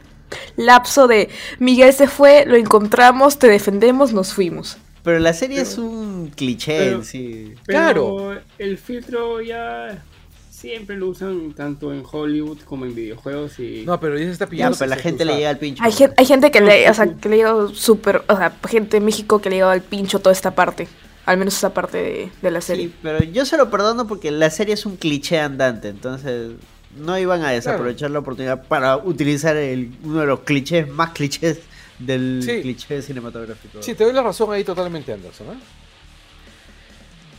lapso 0.56 1.08
de 1.08 1.28
Miguel 1.58 1.92
se 1.92 2.08
fue, 2.08 2.46
lo 2.46 2.56
encontramos, 2.56 3.38
te 3.38 3.48
defendemos, 3.48 4.14
nos 4.14 4.32
fuimos. 4.32 4.78
Pero 5.06 5.20
la 5.20 5.32
serie 5.32 5.60
es 5.60 5.78
un 5.78 6.32
cliché 6.34 6.78
pero- 6.78 6.96
en 6.96 7.04
sí. 7.04 7.54
Pero 7.64 7.78
Claro. 7.78 8.34
el 8.58 8.76
filtro 8.76 9.40
ya 9.40 10.02
siempre 10.50 10.96
lo 10.96 11.08
usan 11.10 11.52
tanto 11.52 11.92
en 11.92 12.02
Hollywood 12.10 12.58
como 12.64 12.86
en 12.86 12.94
videojuegos 12.94 13.58
y 13.60 13.84
No, 13.86 14.00
pero 14.00 14.18
ya 14.18 14.24
se 14.24 14.32
está 14.32 14.46
Ya, 14.46 14.50
pillando. 14.50 14.76
pero 14.78 14.88
la 14.90 14.96
gente 14.96 15.24
le 15.24 15.36
llega 15.36 15.50
al 15.50 15.58
pincho. 15.58 15.80
Hay, 15.84 15.92
gen- 15.92 16.12
hay 16.16 16.26
gente 16.26 16.50
que 16.50 16.60
le, 16.60 16.90
o 16.90 16.94
sea, 16.94 17.06
que 17.14 17.28
le 17.28 17.36
llegó 17.36 17.68
súper, 17.68 18.22
o 18.28 18.36
sea, 18.36 18.52
gente 18.68 18.96
de 18.98 19.00
México 19.00 19.40
que 19.40 19.48
le 19.48 19.56
llegó 19.56 19.68
al 19.68 19.82
pincho 19.82 20.18
toda 20.18 20.32
esta 20.32 20.54
parte. 20.56 20.88
Al 21.24 21.38
menos 21.38 21.54
esa 21.56 21.72
parte 21.72 21.98
de, 21.98 22.30
de 22.42 22.50
la 22.50 22.60
serie. 22.60 22.86
Sí, 22.86 22.94
pero 23.02 23.22
yo 23.22 23.44
se 23.46 23.56
lo 23.56 23.70
perdono 23.70 24.06
porque 24.08 24.30
la 24.32 24.50
serie 24.50 24.74
es 24.74 24.86
un 24.86 24.96
cliché 24.96 25.38
andante, 25.38 25.88
entonces 25.88 26.52
no 26.98 27.16
iban 27.18 27.42
a 27.44 27.50
desaprovechar 27.50 28.10
la 28.10 28.20
oportunidad 28.20 28.66
para 28.66 28.96
utilizar 28.96 29.56
el, 29.56 29.92
uno 30.02 30.20
de 30.20 30.26
los 30.26 30.40
clichés 30.40 30.88
más 30.88 31.10
clichés 31.10 31.58
del 31.98 32.42
Sí. 32.44 32.62
cliché 32.62 33.00
cinematográfico. 33.02 33.82
Sí, 33.82 33.94
te 33.94 34.04
doy 34.04 34.12
la 34.12 34.22
razón 34.22 34.52
ahí 34.52 34.64
totalmente, 34.64 35.12
Anderson. 35.12 35.46
¿eh? 35.48 35.58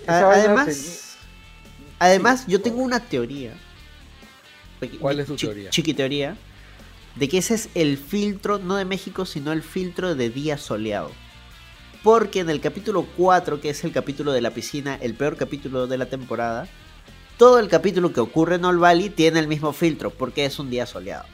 Además, 0.07 1.17
además 1.99 2.45
yo 2.47 2.61
tengo 2.61 2.81
una 2.81 2.99
teoría. 2.99 3.53
¿Cuál 4.99 5.19
es 5.19 5.27
tu 5.27 5.35
chi- 5.35 5.47
teoría? 5.47 5.69
Chiqui 5.69 5.93
teoría. 5.93 6.37
De 7.15 7.27
que 7.27 7.39
ese 7.39 7.55
es 7.55 7.69
el 7.73 7.97
filtro, 7.97 8.59
no 8.59 8.75
de 8.75 8.85
México, 8.85 9.25
sino 9.25 9.51
el 9.51 9.63
filtro 9.63 10.13
de 10.15 10.29
día 10.29 10.57
soleado. 10.57 11.11
Porque 12.03 12.41
en 12.41 12.49
el 12.49 12.61
capítulo 12.61 13.07
4, 13.17 13.59
que 13.59 13.71
es 13.71 13.83
el 13.83 13.91
capítulo 13.91 14.31
de 14.31 14.41
la 14.41 14.51
piscina, 14.51 14.95
el 15.01 15.15
peor 15.15 15.35
capítulo 15.35 15.87
de 15.87 15.97
la 15.97 16.05
temporada, 16.05 16.67
todo 17.37 17.59
el 17.59 17.67
capítulo 17.69 18.13
que 18.13 18.19
ocurre 18.19 18.55
en 18.55 18.65
All 18.65 18.77
Valley 18.77 19.09
tiene 19.09 19.39
el 19.39 19.47
mismo 19.47 19.73
filtro, 19.73 20.11
porque 20.11 20.45
es 20.45 20.59
un 20.59 20.69
día 20.69 20.85
soleado. 20.85 21.25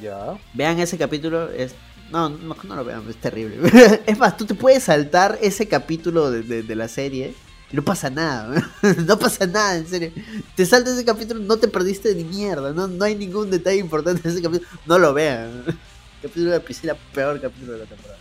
Ya. 0.00 0.38
Vean 0.54 0.78
ese 0.78 0.96
capítulo, 0.98 1.50
es... 1.50 1.74
No, 2.10 2.30
no, 2.30 2.54
lo 2.74 2.84
vean, 2.84 3.02
es 3.08 3.16
terrible. 3.16 3.58
es 4.06 4.18
más, 4.18 4.36
tú 4.36 4.46
te 4.46 4.54
puedes 4.54 4.84
saltar 4.84 5.38
ese 5.42 5.68
capítulo 5.68 6.30
de, 6.30 6.42
de- 6.42 6.62
de 6.62 6.74
la 6.74 6.88
serie 6.88 7.34
y 7.70 7.76
no 7.76 7.82
pasa 7.84 8.08
nada. 8.08 8.70
no 9.06 9.18
pasa 9.18 9.46
nada, 9.46 9.76
en 9.76 9.86
serio. 9.86 10.12
Te 10.56 10.64
saltas 10.64 10.94
ese 10.94 11.04
capítulo, 11.04 11.40
no 11.40 11.58
te 11.58 11.68
perdiste 11.68 12.14
ni 12.14 12.24
mierda. 12.24 12.72
No, 12.72 12.88
no 12.88 13.04
hay 13.04 13.14
ningún 13.14 13.50
detalle 13.50 13.78
importante 13.78 14.22
en 14.26 14.32
ese 14.34 14.42
capítulo. 14.42 14.70
No 14.86 14.98
lo 14.98 15.12
vean. 15.12 15.64
capítulo 16.22 16.50
de 16.50 16.58
la 16.58 16.64
piscina, 16.64 16.94
peor 17.12 17.40
capítulo 17.40 17.72
de 17.74 17.78
la 17.80 17.84
temporada. 17.84 18.18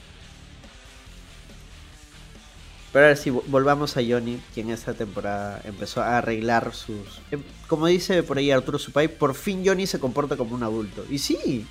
Pero 2.94 3.06
ahora 3.06 3.16
sí, 3.18 3.30
vo- 3.30 3.44
volvamos 3.48 3.98
a 3.98 4.02
Johnny, 4.08 4.40
quien 4.54 4.70
esta 4.70 4.94
temporada 4.94 5.62
empezó 5.66 6.02
a 6.02 6.18
arreglar 6.20 6.74
sus... 6.74 7.20
em, 7.32 7.44
Como 7.68 7.86
dice 7.88 8.24
por 8.24 8.38
ahí 8.38 8.50
Arturo 8.52 8.80
Supay, 8.80 9.08
por 9.10 9.36
fin 9.36 9.64
Johnny 9.66 9.86
se 9.88 10.00
comporta 10.00 10.38
como 10.38 10.56
un 10.56 10.64
adulto. 10.64 11.06
Y 11.10 11.20
sí, 11.20 11.66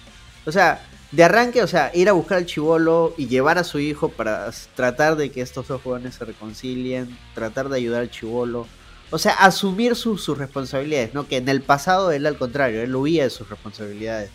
o 0.45 0.53
sea, 0.53 0.85
de 1.13 1.25
arranque, 1.25 1.63
o 1.63 1.67
sea, 1.67 1.91
ir 1.95 2.09
a 2.09 2.13
buscar 2.13 2.39
al 2.39 2.47
chivolo 2.47 3.15
y 3.17 3.29
llevar 3.29 3.59
a 3.59 3.65
su 3.65 3.79
hijo 3.79 4.11
para 4.11 4.51
tratar 4.75 5.17
de 5.17 5.31
que 5.31 5.41
estos 5.41 5.67
dos 5.69 5.81
jóvenes 5.83 6.17
se 6.17 6.25
reconcilien, 6.27 7.17
tratar 7.35 7.69
de 7.71 7.77
ayudar 7.79 8.03
al 8.03 8.11
chivolo. 8.11 8.67
O 9.11 9.19
sea, 9.19 9.33
asumir 9.35 9.95
sus- 9.97 10.23
sus 10.23 10.37
responsabilidades, 10.37 11.15
¿no? 11.15 11.27
Que 11.27 11.37
en 11.39 11.49
el 11.49 11.63
pasado 11.63 12.11
él 12.13 12.27
al 12.27 12.37
contrario, 12.37 12.83
él 12.83 12.95
huía 12.95 13.23
de 13.25 13.31
sus 13.31 13.49
responsabilidades. 13.49 14.31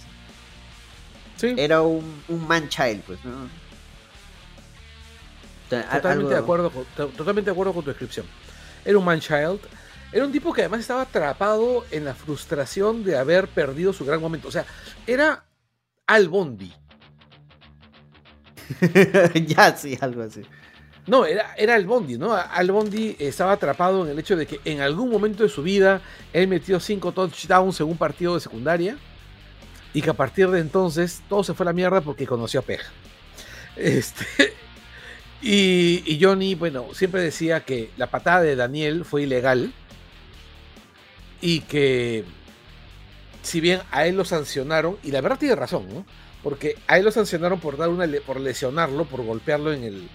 Sí. 1.38 1.54
Era 1.58 1.82
un, 1.82 2.04
un 2.28 2.48
man 2.48 2.70
child, 2.70 3.02
pues, 3.06 3.20
¿no? 3.26 3.32
Totalmente, 5.80 6.34
de 6.34 6.40
acuerdo 6.40 6.70
con, 6.72 6.86
to- 6.96 7.08
totalmente 7.10 7.50
de 7.50 7.52
acuerdo 7.54 7.74
con 7.74 7.84
tu 7.84 7.90
descripción. 7.90 8.26
Era 8.86 8.98
un 8.98 9.06
man-child. 9.06 9.60
Era 10.12 10.26
un 10.26 10.32
tipo 10.32 10.52
que 10.52 10.62
además 10.62 10.82
estaba 10.82 11.04
atrapado 11.04 11.86
en 11.92 12.04
la 12.06 12.14
frustración 12.14 13.04
de 13.04 13.18
haber 13.18 13.48
perdido 13.48 13.94
su 13.94 14.06
gran 14.06 14.20
momento. 14.20 14.50
O 14.50 14.52
sea, 14.52 14.66
era 15.08 15.46
Al 16.08 16.28
Bondi. 16.28 16.74
ya, 19.48 19.76
sí, 19.76 19.98
algo 20.02 20.22
así. 20.24 20.42
No, 21.08 21.26
era, 21.26 21.54
era 21.58 21.76
Al 21.76 21.86
Bondi, 21.86 22.18
¿no? 22.18 22.34
Al 22.34 22.72
Bondi 22.72 23.16
estaba 23.20 23.54
atrapado 23.54 24.04
en 24.06 24.12
el 24.12 24.20
hecho 24.20 24.36
de 24.36 24.46
que 24.46 24.60
en 24.66 24.82
algún 24.82 25.10
momento 25.10 25.44
de 25.44 25.50
su 25.50 25.64
vida 25.64 26.02
él 26.32 26.48
metió 26.48 26.80
cinco 26.80 27.12
touchdowns 27.12 27.80
en 27.82 27.88
un 27.88 27.98
partido 27.98 28.36
de 28.36 28.40
secundaria 28.42 28.98
y 29.94 30.02
que 30.02 30.10
a 30.10 30.14
partir 30.14 30.50
de 30.50 30.60
entonces 30.60 31.22
todo 31.28 31.44
se 31.44 31.54
fue 31.54 31.64
a 31.66 31.68
la 31.68 31.74
mierda 31.74 32.02
porque 32.02 32.28
conoció 32.28 32.60
a 32.60 32.64
Pej. 32.64 32.82
Este, 33.76 34.26
y, 35.42 36.04
y 36.06 36.20
Johnny, 36.22 36.56
bueno, 36.56 36.88
siempre 36.94 37.22
decía 37.22 37.62
que 37.66 37.90
la 37.98 38.08
patada 38.08 38.42
de 38.42 38.56
Daniel 38.56 39.06
fue 39.06 39.24
ilegal 39.24 39.74
y 41.42 41.62
que 41.62 42.24
si 43.42 43.60
bien 43.60 43.82
a 43.92 44.06
él 44.06 44.16
lo 44.16 44.26
sancionaron, 44.26 44.98
y 45.04 45.12
la 45.12 45.22
verdad 45.22 45.40
tiene 45.40 45.56
razón, 45.56 45.88
¿no? 45.92 46.06
Porque 46.44 46.78
a 46.88 46.98
él 46.98 47.06
lo 47.06 47.12
sancionaron 47.12 47.60
por 47.60 47.78
dar 47.78 47.90
una 47.90 48.08
por 48.26 48.40
lesionarlo, 48.40 49.06
por 49.06 49.24
golpearlo 49.24 49.74
en 49.74 49.84
el 49.84 50.10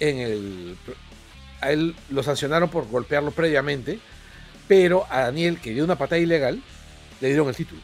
en 0.00 0.18
el 0.18 0.76
a 1.60 1.70
él 1.70 1.94
lo 2.10 2.22
sancionaron 2.22 2.68
por 2.68 2.88
golpearlo 2.88 3.30
previamente, 3.30 4.00
pero 4.66 5.06
a 5.10 5.22
Daniel 5.22 5.60
que 5.60 5.70
dio 5.70 5.84
una 5.84 5.96
patada 5.96 6.20
ilegal 6.20 6.60
le 7.20 7.28
dieron 7.28 7.48
el 7.48 7.54
título. 7.54 7.80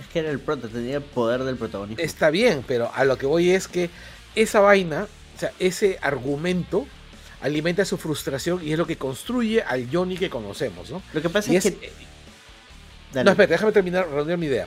Es 0.00 0.08
que 0.08 0.18
era 0.18 0.30
el 0.30 0.40
prota, 0.40 0.68
tenía 0.68 0.96
el 0.96 1.02
poder 1.02 1.44
del 1.44 1.56
protagonista. 1.56 2.02
Está 2.02 2.30
bien, 2.30 2.64
pero 2.66 2.90
a 2.92 3.04
lo 3.04 3.16
que 3.16 3.26
voy 3.26 3.50
es 3.50 3.68
que 3.68 3.90
esa 4.34 4.60
vaina, 4.60 5.06
o 5.36 5.38
sea, 5.38 5.52
ese 5.58 5.98
argumento 6.02 6.86
alimenta 7.40 7.84
su 7.84 7.98
frustración 7.98 8.66
y 8.66 8.72
es 8.72 8.78
lo 8.78 8.86
que 8.86 8.96
construye 8.96 9.62
al 9.62 9.88
Johnny 9.92 10.16
que 10.16 10.30
conocemos, 10.30 10.90
¿no? 10.90 11.02
Lo 11.12 11.20
que 11.22 11.28
pasa 11.28 11.52
Y 11.52 11.56
es, 11.56 11.64
que. 11.64 11.92
Dale. 13.12 13.24
No, 13.24 13.30
espera, 13.32 13.46
déjame 13.50 13.72
terminar, 13.72 14.08
redondear 14.08 14.38
mi 14.38 14.46
idea. 14.46 14.66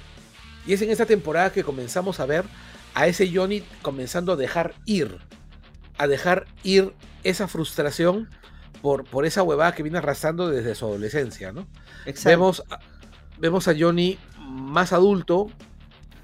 Y 0.65 0.73
es 0.73 0.81
en 0.81 0.89
esta 0.91 1.05
temporada 1.05 1.51
que 1.51 1.63
comenzamos 1.63 2.19
a 2.19 2.25
ver 2.25 2.45
a 2.93 3.07
ese 3.07 3.29
Johnny 3.33 3.63
comenzando 3.81 4.33
a 4.33 4.35
dejar 4.35 4.75
ir. 4.85 5.17
A 5.97 6.07
dejar 6.07 6.45
ir 6.63 6.93
esa 7.23 7.47
frustración 7.47 8.29
por, 8.81 9.03
por 9.03 9.25
esa 9.25 9.43
huevada 9.43 9.73
que 9.73 9.83
viene 9.83 9.97
arrastrando 9.97 10.49
desde 10.49 10.75
su 10.75 10.85
adolescencia, 10.85 11.51
¿no? 11.51 11.67
Exacto. 12.05 12.29
Vemos, 12.29 12.63
a- 12.69 12.79
vemos 13.39 13.67
a 13.67 13.73
Johnny 13.77 14.17
más 14.47 14.93
adulto, 14.93 15.47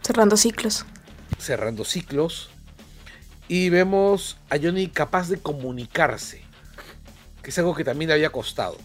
Cerrando 0.02 0.38
ciclos. 0.38 0.86
cerrando 1.40 1.84
ciclos. 1.84 2.50
Y 3.48 3.70
vemos 3.70 4.38
a 4.50 4.58
Johnny 4.58 4.88
capaz 4.88 5.30
de 5.30 5.38
comunicarse. 5.38 6.42
Que 7.42 7.52
es 7.52 7.58
algo 7.60 7.76
que 7.76 7.84
también 7.84 8.10
le 8.10 8.16
había 8.16 8.32
costado. 8.32 8.78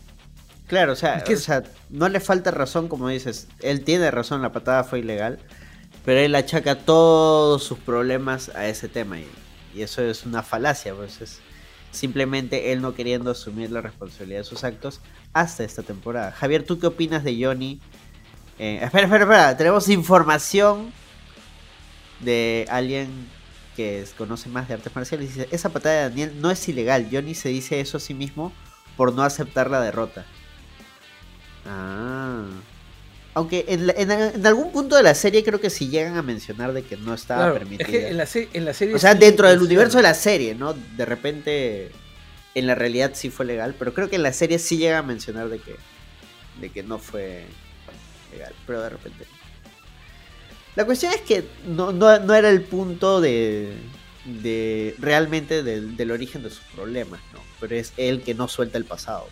Claro, 0.66 0.92
o 0.92 0.96
sea, 0.96 1.24
¿Qué 1.24 1.34
o 1.34 1.38
sea, 1.38 1.62
no 1.88 2.08
le 2.08 2.20
falta 2.20 2.50
razón, 2.50 2.88
como 2.88 3.08
dices. 3.08 3.48
Él 3.60 3.82
tiene 3.82 4.10
razón, 4.10 4.42
la 4.42 4.52
patada 4.52 4.84
fue 4.84 5.00
ilegal. 5.00 5.38
Pero 6.04 6.20
él 6.20 6.34
achaca 6.34 6.76
todos 6.76 7.62
sus 7.62 7.78
problemas 7.78 8.50
a 8.54 8.66
ese 8.68 8.88
tema 8.88 9.18
y, 9.18 9.28
y 9.74 9.82
eso 9.82 10.02
es 10.02 10.24
una 10.24 10.42
falacia, 10.42 10.94
pues 10.94 11.20
es 11.20 11.40
simplemente 11.90 12.72
él 12.72 12.80
no 12.80 12.94
queriendo 12.94 13.30
asumir 13.30 13.70
la 13.70 13.80
responsabilidad 13.80 14.40
de 14.40 14.44
sus 14.44 14.64
actos 14.64 15.00
hasta 15.32 15.64
esta 15.64 15.82
temporada. 15.82 16.32
Javier, 16.32 16.64
¿tú 16.64 16.78
qué 16.78 16.86
opinas 16.86 17.24
de 17.24 17.42
Johnny? 17.42 17.80
Eh, 18.58 18.80
espera, 18.82 19.04
espera, 19.04 19.24
espera, 19.24 19.56
tenemos 19.56 19.88
información 19.88 20.92
de 22.20 22.66
alguien 22.68 23.28
que 23.80 24.00
es- 24.02 24.12
conoce 24.12 24.48
más 24.50 24.68
de 24.68 24.74
artes 24.74 24.94
marciales. 24.94 25.34
Dice, 25.34 25.48
esa 25.50 25.70
patada 25.70 25.94
de 25.96 26.08
Daniel 26.10 26.32
no 26.40 26.50
es 26.50 26.68
ilegal. 26.68 27.08
Johnny 27.10 27.34
se 27.34 27.48
dice 27.48 27.80
eso 27.80 27.96
a 27.96 28.00
sí 28.00 28.12
mismo 28.14 28.52
por 28.96 29.14
no 29.14 29.22
aceptar 29.22 29.70
la 29.70 29.80
derrota. 29.80 30.26
Ah. 31.66 32.44
Aunque 33.34 33.64
en, 33.68 33.86
la- 33.86 33.94
en- 33.96 34.10
en 34.10 34.46
algún 34.46 34.72
punto 34.72 34.96
de 34.96 35.02
la 35.02 35.14
serie 35.14 35.44
creo 35.44 35.60
que 35.60 35.70
sí 35.70 35.88
llegan 35.88 36.16
a 36.16 36.22
mencionar 36.22 36.72
de 36.72 36.82
que 36.82 36.96
no 36.96 37.14
estaba 37.14 37.42
Claro, 37.44 37.54
permitido. 37.58 37.86
es 37.88 37.90
que 37.90 38.08
en 38.08 38.16
la, 38.16 38.26
se- 38.26 38.48
en 38.52 38.64
la 38.64 38.74
serie. 38.74 38.94
O 38.94 38.98
sea, 38.98 39.12
sí 39.12 39.18
dentro 39.18 39.48
del 39.48 39.62
universo 39.62 39.98
de 39.98 40.02
la 40.02 40.14
serie, 40.14 40.54
¿no? 40.54 40.72
De 40.74 41.04
repente, 41.04 41.90
en 42.54 42.66
la 42.66 42.74
realidad 42.74 43.12
sí 43.14 43.30
fue 43.30 43.46
legal, 43.46 43.74
pero 43.78 43.94
creo 43.94 44.10
que 44.10 44.16
en 44.16 44.24
la 44.24 44.32
serie 44.32 44.58
sí 44.58 44.78
llega 44.78 44.98
a 44.98 45.02
mencionar 45.02 45.48
de 45.48 45.58
que, 45.60 45.76
de 46.60 46.70
que 46.70 46.82
no 46.82 46.98
fue 46.98 47.44
legal, 48.32 48.52
pero 48.66 48.82
de 48.82 48.90
repente. 48.90 49.24
La 50.76 50.84
cuestión 50.86 51.12
es 51.12 51.20
que 51.22 51.44
no, 51.66 51.92
no, 51.92 52.18
no 52.20 52.34
era 52.34 52.48
el 52.50 52.62
punto 52.62 53.20
de, 53.20 53.74
de 54.24 54.94
realmente 54.98 55.62
del, 55.62 55.96
del 55.96 56.10
origen 56.10 56.42
de 56.42 56.50
sus 56.50 56.64
problemas, 56.74 57.20
¿no? 57.32 57.40
Pero 57.58 57.74
es 57.76 57.92
él 57.96 58.22
que 58.22 58.34
no 58.34 58.48
suelta 58.48 58.78
el 58.78 58.84
pasado. 58.84 59.28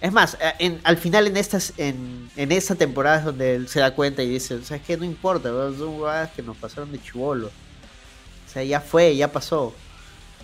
Es 0.00 0.12
más, 0.12 0.34
eh, 0.40 0.52
en- 0.58 0.80
al 0.84 0.96
final 0.98 1.26
en 1.28 1.36
estas 1.36 1.74
en, 1.78 2.30
en 2.36 2.50
esa 2.52 2.74
temporada 2.74 3.18
es 3.18 3.24
donde 3.24 3.54
él 3.54 3.68
se 3.68 3.80
da 3.80 3.94
cuenta 3.94 4.22
y 4.22 4.28
dice, 4.28 4.54
o 4.54 4.62
sea, 4.64 4.76
es 4.78 4.82
que 4.82 4.96
no 4.96 5.04
importa, 5.04 5.48
son 5.50 5.88
huevadas 6.00 6.32
que 6.32 6.42
nos 6.42 6.56
pasaron 6.56 6.90
de 6.92 7.00
chivolo. 7.00 7.48
O 7.48 8.50
sea, 8.52 8.64
ya 8.64 8.80
fue, 8.80 9.16
ya 9.16 9.32
pasó. 9.32 9.74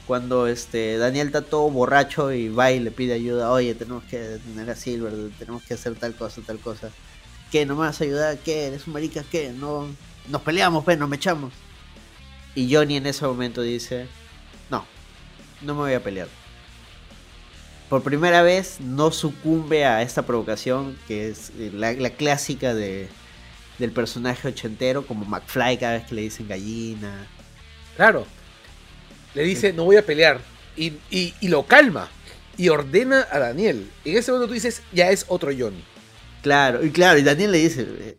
Cuando 0.07 0.47
este 0.49 0.99
Daniel 0.99 1.29
está 1.29 1.43
todo 1.43 1.71
borracho 1.71 2.33
y 2.33 2.49
va 2.49 2.73
y 2.73 2.81
le 2.81 2.91
pide 2.93 3.15
ayuda, 3.15 3.53
oye, 3.53 3.75
tenemos 3.75 4.05
que 4.05 4.19
detener 4.19 4.71
a 4.71 4.77
Silver, 4.77 5.13
tenemos 5.39 5.63
que 5.65 5.75
hacer 5.75 5.97
tal 5.97 6.15
cosa, 6.17 6.43
tal 6.47 6.61
cosa. 6.61 6.91
¿Qué? 7.51 7.65
¿No 7.67 7.75
me 7.75 7.81
vas 7.81 8.01
a 8.01 8.05
ayudar? 8.05 8.39
¿Qué? 8.39 8.67
¿Eres 8.67 8.87
un 8.87 8.93
marica? 8.93 9.25
¿Qué? 9.31 9.53
No, 9.53 9.87
nos 10.29 10.43
peleamos, 10.43 10.85
pues, 10.85 10.99
nos 10.99 11.13
echamos. 11.13 11.53
Y 12.55 12.73
Johnny 12.75 12.97
en 12.97 13.07
ese 13.07 13.25
momento 13.27 13.63
dice, 13.63 14.07
no, 14.71 14.85
no 15.63 15.75
me 15.75 15.81
voy 15.81 15.93
a 15.95 16.03
pelear. 16.03 16.29
Por 17.89 18.03
primera 18.03 18.43
vez 18.43 18.81
no 18.81 19.11
sucumbe 19.11 19.87
a 19.87 20.03
esta 20.03 20.23
provocación 20.27 20.99
que 21.09 21.29
es 21.31 21.51
eh, 21.59 21.71
la, 21.73 21.93
la 21.93 22.11
clásica 22.11 22.75
de, 22.75 23.09
del 23.79 23.93
personaje 23.93 24.49
ochentero, 24.49 25.07
como 25.07 25.25
McFly 25.25 25.79
cada 25.79 25.95
vez 25.95 26.07
que 26.07 26.15
le 26.15 26.23
dicen 26.23 26.49
gallina. 26.49 27.27
Claro. 27.97 28.27
Le 29.35 29.43
dice, 29.43 29.73
no 29.73 29.85
voy 29.85 29.97
a 29.97 30.05
pelear. 30.05 30.41
Y, 30.77 30.93
y- 31.11 31.33
y 31.41 31.49
lo 31.49 31.65
calma. 31.67 32.09
Y 32.59 32.69
ordena 32.69 33.27
a 33.31 33.39
Daniel. 33.39 33.89
En 34.05 34.17
ese 34.19 34.33
momento 34.33 34.49
tú 34.49 34.55
dices, 34.55 34.83
ya 34.93 35.11
es 35.11 35.25
otro 35.29 35.51
Johnny. 35.57 35.83
Claro, 36.43 36.85
y 36.85 36.91
claro, 36.91 37.19
y 37.19 37.23
Daniel 37.23 37.53
le 37.53 37.59
dice, 37.59 37.87
eh, 37.99 38.19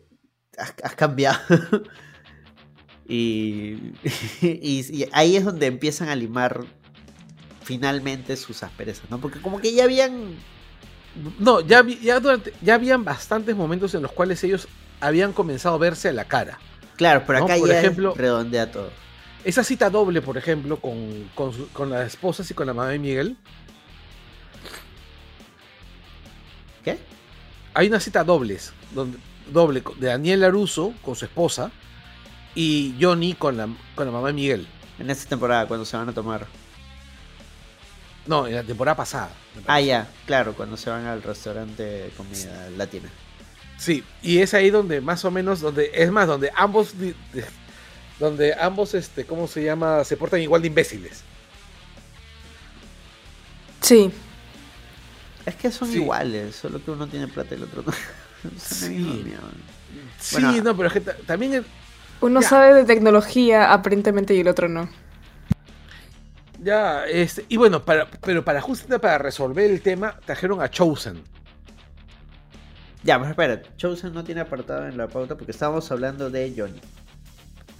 has, 0.58 0.74
has 0.82 0.94
cambiado. 0.94 1.38
y, 3.08 3.92
y, 4.42 5.02
y 5.02 5.08
ahí 5.12 5.36
es 5.36 5.44
donde 5.44 5.66
empiezan 5.66 6.08
a 6.08 6.16
limar 6.16 6.64
finalmente 7.62 8.36
sus 8.36 8.62
asperezas, 8.62 9.10
¿no? 9.10 9.20
Porque 9.20 9.40
como 9.40 9.60
que 9.60 9.72
ya 9.72 9.84
habían... 9.84 10.44
No, 11.38 11.60
ya, 11.60 11.84
ya, 11.86 12.20
durante, 12.20 12.54
ya 12.60 12.74
habían 12.74 13.04
bastantes 13.04 13.56
momentos 13.56 13.94
en 13.94 14.02
los 14.02 14.12
cuales 14.12 14.42
ellos 14.44 14.68
habían 15.00 15.32
comenzado 15.32 15.74
a 15.74 15.78
verse 15.78 16.08
a 16.08 16.12
la 16.12 16.26
cara. 16.26 16.62
Claro, 16.96 17.24
pero 17.26 17.40
¿no? 17.40 17.44
acá 17.46 17.56
Por 17.56 17.68
ya 17.68 17.80
ejemplo, 17.80 18.14
redondea 18.14 18.70
todo. 18.70 18.98
esa 19.44 19.64
cita 19.64 19.90
doble, 19.90 20.22
por 20.22 20.36
ejemplo, 20.38 20.80
con, 20.80 21.30
con, 21.34 21.52
con 21.72 21.90
las 21.90 22.06
esposas 22.08 22.50
y 22.50 22.54
con 22.54 22.66
la 22.66 22.74
mamá 22.74 22.90
de 22.90 22.98
Miguel. 22.98 23.38
¿Qué? 26.82 26.98
Hay 27.74 27.88
una 27.88 28.00
cita 28.00 28.24
dobles, 28.24 28.72
donde, 28.92 29.18
doble 29.50 29.82
de 29.98 30.08
Daniel 30.08 30.40
Laruso 30.40 30.92
con 31.02 31.14
su 31.14 31.24
esposa 31.24 31.70
y 32.54 32.94
Johnny 33.00 33.34
con 33.34 33.56
la, 33.56 33.68
con 33.94 34.06
la 34.06 34.12
mamá 34.12 34.28
de 34.28 34.34
Miguel. 34.34 34.68
En 34.98 35.10
esta 35.10 35.28
temporada, 35.28 35.66
cuando 35.66 35.84
se 35.84 35.96
van 35.96 36.08
a 36.08 36.12
tomar. 36.12 36.46
No, 38.26 38.46
en 38.46 38.54
la 38.54 38.62
temporada 38.62 38.96
pasada. 38.96 39.30
Ah, 39.66 39.80
ya, 39.80 40.08
claro, 40.26 40.54
cuando 40.54 40.76
se 40.76 40.90
van 40.90 41.06
al 41.06 41.22
restaurante 41.22 41.82
de 41.82 42.10
comida 42.10 42.68
latina. 42.76 43.08
Sí, 43.78 44.04
y 44.22 44.38
es 44.38 44.52
ahí 44.52 44.68
donde 44.68 45.00
más 45.00 45.24
o 45.24 45.30
menos, 45.30 45.60
donde 45.60 45.90
es 45.94 46.10
más, 46.10 46.26
donde 46.26 46.50
ambos, 46.54 46.94
donde 48.18 48.52
ambos, 48.54 48.92
este, 48.92 49.24
¿cómo 49.24 49.48
se 49.48 49.64
llama? 49.64 50.04
Se 50.04 50.18
portan 50.18 50.42
igual 50.42 50.60
de 50.60 50.68
imbéciles. 50.68 51.22
Sí. 53.80 54.10
Es 55.50 55.56
que 55.56 55.70
son 55.72 55.88
Sí. 55.88 55.96
iguales, 55.96 56.54
solo 56.54 56.82
que 56.84 56.90
uno 56.92 57.06
tiene 57.08 57.26
plata 57.28 57.54
y 57.54 57.58
el 57.58 57.64
otro 57.64 57.82
no. 57.84 57.92
Sí. 58.56 59.24
Sí, 60.18 60.36
Bueno, 60.40 60.62
no, 60.62 60.76
pero 60.76 60.86
es 60.88 60.92
que 60.94 61.00
ta- 61.00 61.16
también 61.26 61.54
el- 61.54 61.66
Uno 62.20 62.40
Ya. 62.40 62.48
sabe 62.48 62.74
de 62.74 62.84
tecnología 62.84 63.72
aparentemente 63.72 64.34
y 64.34 64.40
el 64.40 64.48
otro 64.48 64.68
no. 64.68 64.88
ya, 66.62 67.06
este, 67.06 67.44
y 67.48 67.56
bueno, 67.56 67.82
para, 67.84 68.06
pero 68.10 68.44
para 68.44 68.60
justamente 68.60 68.98
para 69.00 69.16
resolver 69.18 69.70
el 69.70 69.80
tema, 69.80 70.14
trajeron 70.26 70.60
a 70.60 70.70
Chosen. 70.70 71.22
Ya, 73.02 73.18
pero 73.18 73.30
espera, 73.30 73.62
Chosen 73.78 74.12
no 74.12 74.22
tiene 74.24 74.42
apartado 74.42 74.86
en 74.86 74.98
la 74.98 75.08
pauta 75.08 75.36
porque 75.36 75.52
estábamos 75.52 75.90
hablando 75.90 76.28
de 76.30 76.52
Johnny. 76.54 76.80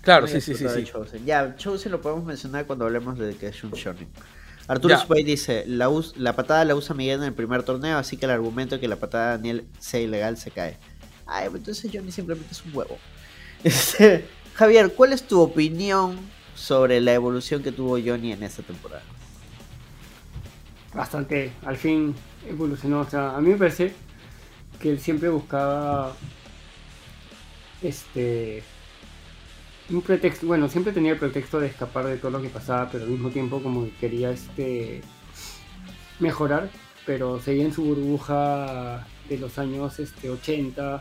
Claro, 0.01 0.23
No 0.23 0.29
sí, 0.29 0.41
sí, 0.41 0.55
sí, 0.55 0.67
sí. 0.67 0.85
Chosen. 0.85 1.27
Ya, 1.27 1.55
Chosen 1.57 1.93
lo 1.93 2.01
podemos 2.01 2.25
mencionar 2.25 2.65
cuando 2.67 2.87
hablemos 2.87 3.19
de 3.19 3.37
que 3.37 3.49
es 3.49 3.63
un 3.63 3.71
shonen. 3.73 4.09
Arturo. 4.73 4.97
Spade 4.97 5.25
dice, 5.25 5.65
la, 5.67 5.89
us- 5.89 6.17
la 6.17 6.35
patada 6.37 6.65
la 6.65 6.75
usa 6.75 6.95
Miguel 6.95 7.19
en 7.21 7.25
el 7.27 7.35
primer 7.35 7.63
torneo, 7.65 7.99
así 7.99 8.17
que 8.17 8.27
el 8.27 8.31
argumento 8.33 8.77
de 8.77 8.81
que 8.81 8.89
la 8.89 8.97
patada 8.97 9.33
de 9.33 9.37
Daniel 9.39 9.65
sea 9.79 10.01
ilegal 10.01 10.37
se 10.37 10.51
cae. 10.51 10.79
Ay, 11.27 11.49
pues 11.49 11.61
entonces 11.61 11.91
Johnny 11.93 12.13
simplemente 12.13 12.53
es 12.53 12.65
un 12.65 12.75
huevo. 12.77 12.99
Este, 13.65 14.27
Javier, 14.55 14.95
¿cuál 14.95 15.13
es 15.13 15.23
tu 15.27 15.39
opinión 15.41 16.19
sobre 16.55 17.01
la 17.01 17.13
evolución 17.13 17.63
que 17.63 17.73
tuvo 17.73 17.99
Johnny 18.03 18.33
en 18.33 18.43
esta 18.43 18.63
temporada? 18.63 19.03
bastante, 20.95 21.53
al 21.65 21.77
fin 21.77 22.15
evolucionó. 22.49 23.01
O 23.01 23.09
sea, 23.09 23.37
a 23.37 23.41
mí 23.41 23.51
me 23.51 23.57
parece 23.57 23.93
que 24.81 24.91
él 24.91 25.01
siempre 25.01 25.29
buscaba 25.29 26.15
este 27.83 28.63
un 29.91 30.03
pretexto, 30.03 30.47
bueno, 30.47 30.69
siempre 30.69 30.93
tenía 30.93 31.13
el 31.13 31.19
pretexto 31.19 31.61
de 31.61 31.67
escapar 31.69 32.07
de 32.07 32.17
todo 32.17 32.31
lo 32.31 32.43
que 32.43 32.49
pasaba, 32.49 32.89
pero 32.91 33.05
al 33.05 33.11
mismo 33.11 33.31
tiempo 33.31 33.63
como 33.63 33.85
que 33.85 33.91
quería 33.93 34.31
este 34.31 35.01
mejorar, 36.19 36.71
pero 37.07 37.41
seguía 37.41 37.65
en 37.65 37.73
su 37.73 37.83
burbuja 37.85 39.07
de 39.29 39.39
los 39.39 39.59
años 39.59 39.99
este 39.99 40.31
80 40.31 41.01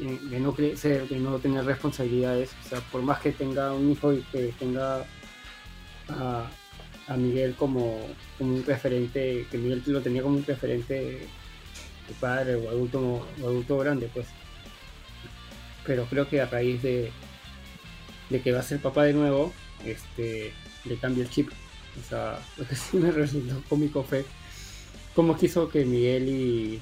eh, 0.00 0.18
de 0.22 0.40
no 0.40 0.54
crecer, 0.54 1.08
de 1.08 1.18
no 1.18 1.38
tener 1.38 1.64
responsabilidades, 1.64 2.50
o 2.64 2.68
sea, 2.68 2.80
por 2.80 3.02
más 3.02 3.20
que 3.20 3.32
tenga 3.32 3.72
un 3.72 3.90
hijo 3.92 4.12
y 4.12 4.22
que 4.32 4.54
tenga 4.58 5.04
a, 6.08 6.50
a 7.08 7.16
Miguel 7.16 7.54
como, 7.54 8.00
como 8.38 8.54
un 8.54 8.64
referente, 8.64 9.46
que 9.50 9.58
Miguel 9.58 9.82
lo 9.86 10.00
tenía 10.00 10.22
como 10.22 10.36
un 10.36 10.44
referente 10.44 10.94
de 10.94 12.14
padre 12.18 12.56
o 12.56 12.70
adulto, 12.70 13.26
o 13.42 13.46
adulto 13.46 13.78
grande, 13.78 14.10
pues. 14.12 14.26
Pero 15.86 16.04
creo 16.06 16.28
que 16.28 16.40
a 16.40 16.46
raíz 16.46 16.82
de, 16.82 17.12
de 18.30 18.40
que 18.40 18.52
va 18.52 18.60
a 18.60 18.62
ser 18.64 18.80
papá 18.80 19.04
de 19.04 19.12
nuevo, 19.12 19.52
este, 19.84 20.52
le 20.84 20.96
cambia 20.96 21.24
el 21.24 21.30
chip. 21.30 21.50
O 22.04 22.08
sea, 22.08 22.38
lo 22.56 22.66
que 22.66 22.76
sí 22.76 22.96
me 22.96 23.10
resultó 23.10 23.62
cómico 23.68 24.02
fue 24.04 24.24
cómo 25.14 25.36
quiso 25.36 25.68
que 25.68 25.84
Miguel 25.84 26.28
y, 26.28 26.80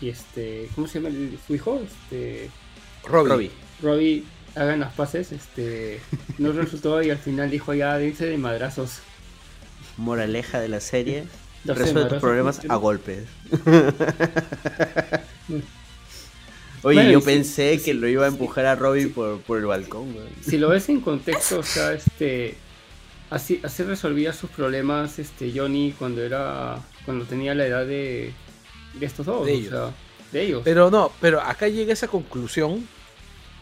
y 0.00 0.08
este, 0.10 0.68
¿cómo 0.74 0.86
se 0.86 0.98
llama 1.00 1.08
el- 1.08 1.38
su 1.46 1.54
hijo? 1.54 1.80
Este, 1.80 2.50
Robbie. 3.04 3.30
Robbie. 3.30 3.50
Robbie 3.82 4.24
hagan 4.56 4.80
las 4.80 4.92
paces, 4.94 5.30
este, 5.32 6.00
no 6.38 6.50
resultó 6.52 7.00
y 7.02 7.10
al 7.10 7.18
final 7.18 7.50
dijo 7.50 7.72
ya, 7.74 7.96
dice 7.98 8.26
de 8.26 8.36
madrazos. 8.38 8.98
Moraleja 9.96 10.60
de 10.60 10.68
la 10.68 10.80
serie, 10.80 11.24
resuelve 11.64 12.06
tus 12.10 12.18
problemas 12.18 12.60
a 12.68 12.74
golpes. 12.76 13.24
Oye, 16.82 16.94
Bueno, 16.94 17.10
yo 17.10 17.20
pensé 17.22 17.78
sí, 17.78 17.84
que 17.84 17.94
lo 17.94 18.08
iba 18.08 18.24
a 18.24 18.28
empujar 18.28 18.66
a 18.66 18.74
Robbie 18.76 19.08
por, 19.08 19.40
por 19.40 19.58
el 19.58 19.66
balcón, 19.66 20.14
si 20.42 20.58
lo 20.58 20.68
ves 20.68 20.88
en 20.88 21.00
contexto, 21.00 21.58
o 21.58 21.62
sea, 21.62 21.92
este 21.92 22.56
así, 23.30 23.60
así 23.62 23.82
resolvía 23.82 24.32
sus 24.32 24.50
problemas 24.50 25.18
este 25.18 25.52
Johnny 25.54 25.94
cuando 25.98 26.22
era 26.22 26.78
cuando 27.04 27.24
tenía 27.24 27.54
la 27.54 27.66
edad 27.66 27.84
de, 27.86 28.32
de 28.94 29.06
estos 29.06 29.26
dos, 29.26 29.44
De 29.46 29.52
o 29.52 29.54
ellos. 29.56 29.70
sea, 29.70 29.90
de 30.32 30.42
ellos. 30.42 30.62
Pero 30.64 30.90
no, 30.90 31.10
pero 31.20 31.40
acá 31.40 31.68
llega 31.68 31.92
esa 31.92 32.06
conclusión 32.08 32.86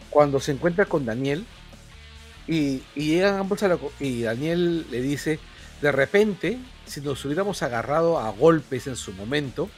cuando 0.09 0.39
se 0.39 0.51
encuentra 0.51 0.85
con 0.85 1.05
Daniel 1.05 1.45
y, 2.47 2.81
y 2.95 3.07
llegan 3.07 3.35
ambos 3.39 3.63
a 3.63 3.67
la 3.67 3.77
co- 3.77 3.91
y 3.99 4.21
Daniel 4.21 4.85
le 4.89 5.01
dice, 5.01 5.39
de 5.81 5.91
repente, 5.91 6.57
si 6.85 7.01
nos 7.01 7.23
hubiéramos 7.25 7.61
agarrado 7.63 8.19
a 8.19 8.29
golpes 8.31 8.87
en 8.87 8.95
su 8.95 9.11
momento, 9.13 9.69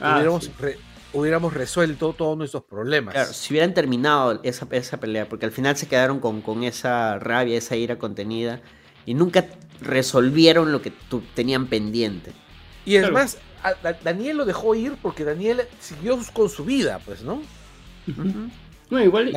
Ah, 0.00 0.14
hubiéramos, 0.14 0.44
sí. 0.44 0.52
re- 0.58 0.78
hubiéramos 1.12 1.54
resuelto 1.54 2.12
todos 2.12 2.36
nuestros 2.36 2.64
problemas. 2.64 3.14
Claro, 3.14 3.32
si 3.32 3.52
hubieran 3.52 3.74
terminado 3.74 4.40
esa, 4.42 4.66
esa 4.70 4.98
pelea, 5.00 5.28
porque 5.28 5.46
al 5.46 5.52
final 5.52 5.76
se 5.76 5.86
quedaron 5.88 6.20
con, 6.20 6.40
con 6.42 6.64
esa 6.64 7.18
rabia, 7.18 7.56
esa 7.58 7.76
ira 7.76 7.98
contenida, 7.98 8.60
y 9.06 9.14
nunca 9.14 9.46
resolvieron 9.80 10.72
lo 10.72 10.82
que 10.82 10.90
tu- 10.90 11.22
tenían 11.34 11.66
pendiente. 11.66 12.32
Y 12.84 12.96
es 12.96 13.10
más, 13.10 13.38
a- 13.62 13.88
a- 13.88 13.92
Daniel 13.94 14.36
lo 14.38 14.44
dejó 14.44 14.74
ir 14.74 14.96
porque 15.00 15.24
Daniel 15.24 15.62
siguió 15.80 16.18
con 16.32 16.48
su 16.48 16.64
vida, 16.64 17.00
pues, 17.04 17.22
¿no? 17.22 17.42
No, 18.90 19.02
igual, 19.02 19.32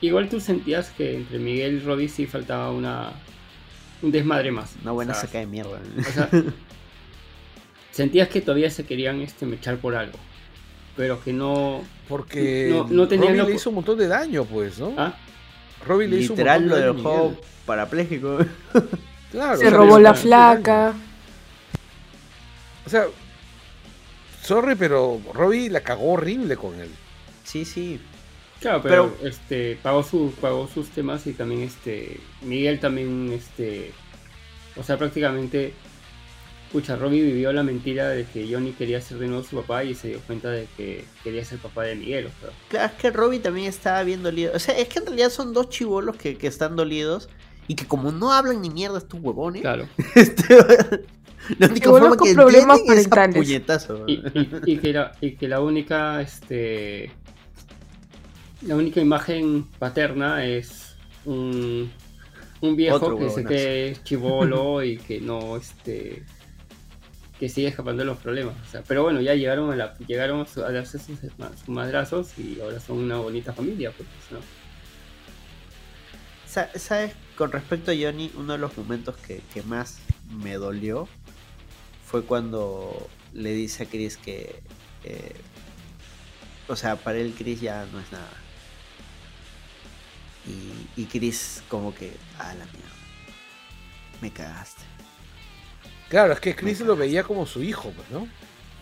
igual, 0.00 0.28
tú 0.30 0.40
sentías 0.40 0.90
que 0.90 1.16
entre 1.16 1.38
Miguel 1.38 1.74
y 1.74 1.80
Robbie 1.80 2.08
sí 2.08 2.26
faltaba 2.26 2.70
una 2.70 3.12
un 4.00 4.10
desmadre 4.10 4.50
más. 4.50 4.74
Una 4.82 4.92
buena 4.92 5.14
sea, 5.14 5.22
saca 5.26 5.38
de 5.38 5.46
mierda. 5.46 5.78
o 5.98 6.10
sea, 6.12 6.28
sentías 7.92 8.28
que 8.28 8.40
todavía 8.40 8.70
se 8.70 8.84
querían 8.84 9.20
este 9.20 9.46
mechar 9.46 9.76
por 9.76 9.94
algo. 9.94 10.18
Pero 10.96 11.22
que 11.22 11.32
no. 11.32 11.82
Porque 12.08 12.68
no, 12.90 13.06
Robbie 13.06 13.42
le 13.44 13.54
hizo 13.54 13.70
un 13.70 13.76
montón 13.76 13.98
de 13.98 14.08
daño, 14.08 14.44
pues, 14.44 14.78
¿no? 14.78 14.94
¿Ah? 14.96 15.14
Robbie 15.86 16.08
le 16.08 16.16
hizo 16.18 16.34
un 16.34 16.38
Literal 16.38 16.60
montón 16.62 16.70
lo 16.70 16.76
de 16.76 16.82
daño 16.82 16.92
a 16.92 17.02
dejó 17.02 17.28
Miguel. 17.30 17.44
parapléjico. 17.66 18.38
Claro, 19.32 19.56
Se 19.56 19.66
o 19.66 19.70
sea, 19.70 19.78
robó 19.78 19.98
la 19.98 20.12
flaca. 20.12 20.92
O 22.84 22.90
sea, 22.90 23.06
sorry, 24.42 24.74
pero 24.74 25.20
Robbie 25.32 25.70
la 25.70 25.80
cagó 25.80 26.12
horrible 26.12 26.56
con 26.56 26.78
él. 26.78 26.90
Sí, 27.44 27.64
sí. 27.64 27.98
Claro, 28.60 28.82
pero, 28.82 29.16
este 29.22 29.78
pagó 29.82 30.02
sus 30.02 30.34
pagó 30.34 30.68
sus 30.68 30.90
temas 30.90 31.26
y 31.26 31.32
también 31.32 31.62
este 31.62 32.20
Miguel 32.42 32.78
también 32.78 33.32
este 33.32 33.92
o 34.76 34.82
sea, 34.82 34.96
prácticamente 34.96 35.74
Pucha, 36.72 36.96
Robbie 36.96 37.22
vivió 37.22 37.52
la 37.52 37.62
mentira 37.62 38.08
de 38.08 38.24
que 38.24 38.48
Johnny 38.50 38.72
quería 38.72 39.00
ser 39.02 39.18
de 39.18 39.26
nuevo 39.28 39.44
su 39.44 39.56
papá 39.56 39.84
y 39.84 39.94
se 39.94 40.08
dio 40.08 40.20
cuenta 40.20 40.50
de 40.50 40.66
que 40.76 41.04
quería 41.22 41.44
ser 41.44 41.58
papá 41.58 41.82
de 41.82 41.94
Miguel. 41.96 42.26
O 42.26 42.30
sea, 42.40 42.50
Claro, 42.68 42.86
es 42.94 43.00
que 43.00 43.10
Robbie 43.10 43.40
también 43.40 43.66
estaba 43.68 44.02
bien 44.04 44.22
dolido. 44.22 44.52
O 44.54 44.58
sea, 44.58 44.76
es 44.78 44.88
que 44.88 45.00
en 45.00 45.06
realidad 45.06 45.28
son 45.30 45.52
dos 45.52 45.68
chivolos 45.68 46.16
que, 46.16 46.36
que 46.38 46.46
están 46.46 46.74
dolidos 46.74 47.28
y 47.68 47.74
que 47.74 47.86
como 47.86 48.10
no 48.10 48.32
hablan 48.32 48.62
ni 48.62 48.70
mierda 48.70 48.98
estos 48.98 49.20
huevones. 49.20 49.60
Claro. 49.62 49.86
este, 50.14 50.56
la 51.58 51.66
única 51.66 51.74
Chibolos 51.84 52.00
forma 52.00 52.16
con 52.16 52.28
que 52.28 52.34
problemas 52.34 52.80
es 52.80 53.06
a 53.06 53.10
parentales. 53.10 53.46
puñetazo. 53.46 54.04
y, 54.06 54.12
y- 54.14 54.50
y 54.72 54.76
que 54.78 54.92
la, 54.94 55.12
y 55.20 55.32
que 55.32 55.48
la 55.48 55.60
única 55.60 56.22
este 56.22 57.10
la 58.62 58.76
única 58.76 59.00
imagen 59.00 59.64
paterna 59.78 60.46
es 60.46 60.94
un, 61.24 61.90
un 62.60 62.76
viejo 62.76 62.96
Otro 62.96 63.18
que 63.18 63.44
que 63.44 63.88
es 63.90 64.04
chivolo 64.04 64.82
y 64.84 64.96
que 64.98 65.20
no 65.20 65.56
este 65.56 66.22
que 67.42 67.48
sigue 67.48 67.66
escapando 67.66 68.02
de 68.02 68.06
los 68.06 68.18
problemas 68.18 68.54
pero 68.86 69.02
bueno 69.02 69.20
ya 69.20 69.34
llegaron 69.34 69.72
a 69.72 69.74
la 69.74 69.98
llegaron 70.06 70.46
a, 70.46 70.70
darse 70.70 71.00
sus, 71.00 71.18
madrazos 71.66 72.38
y 72.38 72.60
ahora 72.60 72.78
son 72.78 72.98
una 72.98 73.16
bonita 73.16 73.52
familia 73.52 73.90
pues, 73.90 74.08
¿no? 74.30 74.38
Sa- 76.46 76.70
¿Sabes? 76.78 77.16
Con 77.36 77.50
respecto 77.50 77.90
a 77.90 77.94
Johnny, 78.00 78.30
uno 78.36 78.52
de 78.52 78.60
los 78.60 78.78
momentos 78.78 79.16
que, 79.16 79.42
que 79.52 79.64
más 79.64 79.98
me 80.30 80.54
dolió 80.54 81.08
fue 82.06 82.22
cuando 82.24 83.08
le 83.32 83.52
dice 83.54 83.82
a 83.82 83.86
Chris 83.86 84.16
que. 84.18 84.62
eh, 85.02 85.34
o 86.68 86.76
sea, 86.76 86.94
para 86.94 87.18
él 87.18 87.34
Chris 87.36 87.60
ya 87.60 87.86
no 87.92 87.98
es 87.98 88.12
nada. 88.12 88.30
Y, 90.46 91.00
y 91.02 91.06
Chris, 91.06 91.64
como 91.68 91.92
que. 91.92 92.12
A 92.38 92.54
la 92.54 92.66
mierda. 92.66 92.92
Me 94.20 94.30
cagaste. 94.30 94.91
Claro, 96.12 96.34
es 96.34 96.40
que 96.40 96.54
Chris 96.54 96.80
lo 96.80 96.94
veía 96.94 97.22
como 97.24 97.46
su 97.46 97.62
hijo, 97.62 97.90
pues, 97.96 98.10
¿no? 98.10 98.28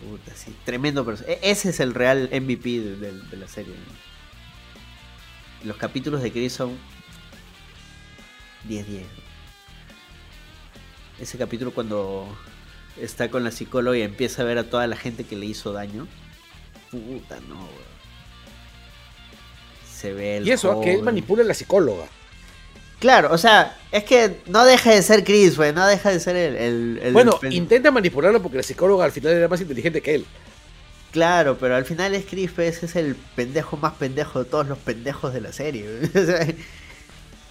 Puta, 0.05 0.35
sí, 0.35 0.53
tremendo 0.65 1.05
perso- 1.05 1.23
e- 1.25 1.39
Ese 1.43 1.69
es 1.69 1.79
el 1.79 1.93
real 1.93 2.27
MVP 2.29 2.81
de, 2.81 2.97
de- 2.97 3.13
de 3.21 3.37
la 3.37 3.47
serie. 3.47 3.73
¿no? 3.73 5.67
Los 5.69 5.77
capítulos 5.77 6.21
de 6.21 6.29
Chris 6.33 6.51
son 6.51 6.77
10-10. 8.67 9.05
Ese 11.21 11.37
capítulo 11.37 11.71
cuando 11.73 12.27
está 12.99 13.31
con 13.31 13.45
la 13.45 13.51
psicóloga 13.51 13.97
y 13.97 14.01
empieza 14.01 14.41
a 14.41 14.45
ver 14.45 14.57
a 14.57 14.69
toda 14.69 14.85
la 14.87 14.97
gente 14.97 15.23
que 15.23 15.37
le 15.37 15.45
hizo 15.45 15.71
daño. 15.71 16.09
Puta, 16.91 17.39
no, 17.47 17.55
weón. 17.55 17.91
Se 19.89 20.11
ve 20.11 20.35
el 20.37 20.47
Y 20.47 20.51
eso, 20.51 20.81
que 20.81 20.89
él 20.89 20.95
joven. 20.97 21.05
manipula 21.05 21.43
a 21.43 21.45
la 21.45 21.53
psicóloga. 21.53 22.07
Claro, 23.01 23.33
o 23.33 23.37
sea, 23.37 23.75
es 23.91 24.03
que 24.05 24.37
no 24.45 24.63
deja 24.63 24.91
de 24.91 25.01
ser 25.01 25.23
Chris, 25.25 25.57
güey. 25.57 25.73
No 25.73 25.85
deja 25.85 26.11
de 26.11 26.19
ser 26.21 26.35
el. 26.37 26.55
el- 26.55 26.99
el- 27.03 27.13
Bueno, 27.13 27.37
el- 27.43 27.51
intenta 27.51 27.91
manipularlo 27.91 28.41
porque 28.41 28.57
la 28.57 28.63
psicóloga 28.63 29.03
al 29.03 29.11
final 29.11 29.33
era 29.33 29.47
más 29.49 29.59
inteligente 29.59 30.01
que 30.01 30.15
él. 30.15 30.25
Claro, 31.11 31.57
pero 31.59 31.75
al 31.75 31.83
final 31.83 32.15
es 32.15 32.23
Chris, 32.29 32.51
pues, 32.55 32.83
es 32.83 32.95
el 32.95 33.15
pendejo 33.35 33.75
más 33.75 33.93
pendejo 33.95 34.43
de 34.43 34.49
todos 34.49 34.67
los 34.67 34.77
pendejos 34.77 35.33
de 35.33 35.41
la 35.41 35.51
serie. 35.51 35.85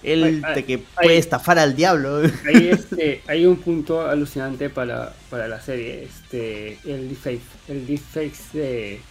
él 0.03 0.43
te 0.55 0.65
que 0.65 0.79
puede 0.79 1.17
estafar 1.17 1.59
al 1.59 1.75
diablo. 1.75 2.21
Hay, 2.47 2.69
este, 2.71 3.21
hay 3.27 3.45
un 3.45 3.57
punto 3.57 4.01
alucinante 4.07 4.69
para, 4.69 5.13
para 5.29 5.47
la 5.47 5.61
serie, 5.61 6.05
este, 6.05 6.79
el 6.85 7.09
deepfake, 7.09 7.41
el 7.67 7.85
deepfake 7.85 8.51
de, 8.53 9.01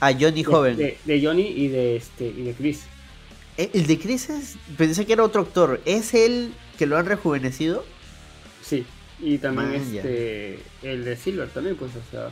A 0.00 0.12
Johnny 0.12 0.42
de, 0.42 0.44
Joven. 0.44 0.76
de- 0.76 0.98
de 1.04 1.24
Johnny 1.24 1.46
y 1.46 1.68
de 1.68 1.96
este 1.96 2.24
y 2.26 2.42
de 2.42 2.54
Chris. 2.54 2.80
Eh, 3.58 3.70
El 3.74 3.86
de 3.86 3.98
Chris 3.98 4.30
es. 4.30 4.54
Pensé 4.78 5.04
que 5.04 5.12
era 5.12 5.22
otro 5.24 5.42
actor. 5.42 5.80
¿Es 5.84 6.14
él 6.14 6.54
que 6.78 6.86
lo 6.86 6.96
han 6.96 7.04
rejuvenecido? 7.06 7.84
Sí, 8.62 8.86
y 9.20 9.36
también 9.38 9.70
Man, 9.72 9.92
ya. 9.92 10.00
este 10.00 10.58
el 10.82 11.04
de 11.04 11.16
Silver 11.16 11.48
también, 11.50 11.76
pues, 11.76 11.90
o 11.96 12.10
sea. 12.10 12.30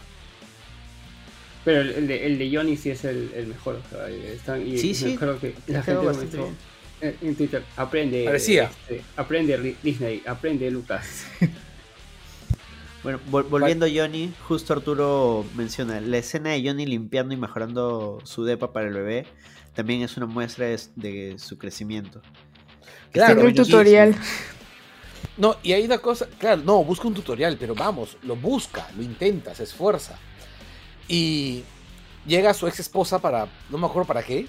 Pero 1.65 1.81
el, 1.81 1.91
el 1.91 2.07
de, 2.07 2.27
el 2.27 2.39
de 2.39 2.57
Johnny 2.57 2.77
sí 2.77 2.91
es 2.91 3.05
el, 3.05 3.31
el 3.35 3.49
mejor, 3.49 3.81
o 3.85 3.91
sea, 3.91 4.09
están- 4.09 4.65
y 4.65 4.79
Sí, 4.79 4.89
me 4.89 4.95
sí, 4.95 5.15
acuerdo 5.15 5.41
que 5.41 5.55
la 5.67 5.83
gente 5.83 6.07
bastante 6.07 6.37
comenzó 6.37 6.57
en, 7.01 7.17
en 7.23 7.35
Twitter, 7.35 7.63
aprende, 7.77 8.25
Parecía. 8.25 8.71
este, 8.89 9.03
aprende 9.17 9.77
Disney, 9.83 10.23
aprende 10.27 10.71
Lucas. 10.71 11.27
Bueno, 13.07 13.21
vol- 13.31 13.49
volviendo 13.49 13.87
a 13.87 13.89
Johnny, 13.89 14.35
justo 14.49 14.73
Arturo 14.73 15.45
menciona 15.55 16.01
la 16.01 16.19
escena 16.19 16.51
de 16.51 16.63
Johnny 16.67 16.87
limpiando 16.87 17.33
y 17.35 17.37
mejorando 17.37 18.19
su 18.25 18.45
depa 18.45 18.73
para 18.73 18.89
el 18.89 18.95
bebé. 18.95 19.27
También 19.77 20.03
es 20.03 20.17
una 20.17 20.27
muestra 20.27 20.67
de, 20.67 20.81
de 20.97 21.39
su 21.39 21.57
crecimiento. 21.57 22.21
Claro, 23.13 23.43
el 23.43 23.51
y- 23.51 23.55
tutorial. 23.55 24.17
No, 25.37 25.55
y 25.63 25.71
hay 25.71 25.85
una 25.85 25.99
cosa, 25.99 26.27
claro, 26.37 26.63
no, 26.65 26.83
busca 26.83 27.07
un 27.07 27.15
tutorial, 27.15 27.57
pero 27.61 27.77
vamos, 27.77 28.17
lo 28.25 28.35
busca, 28.35 28.89
lo 28.97 29.05
intenta, 29.05 29.55
se 29.55 29.63
esfuerza. 29.63 30.19
Y 31.07 31.63
llega 32.27 32.55
su 32.55 32.67
ex 32.67 32.81
esposa 32.81 33.21
para, 33.21 33.47
no 33.71 33.79
me 33.79 33.87
acuerdo 33.87 34.09
para 34.09 34.25
qué. 34.25 34.49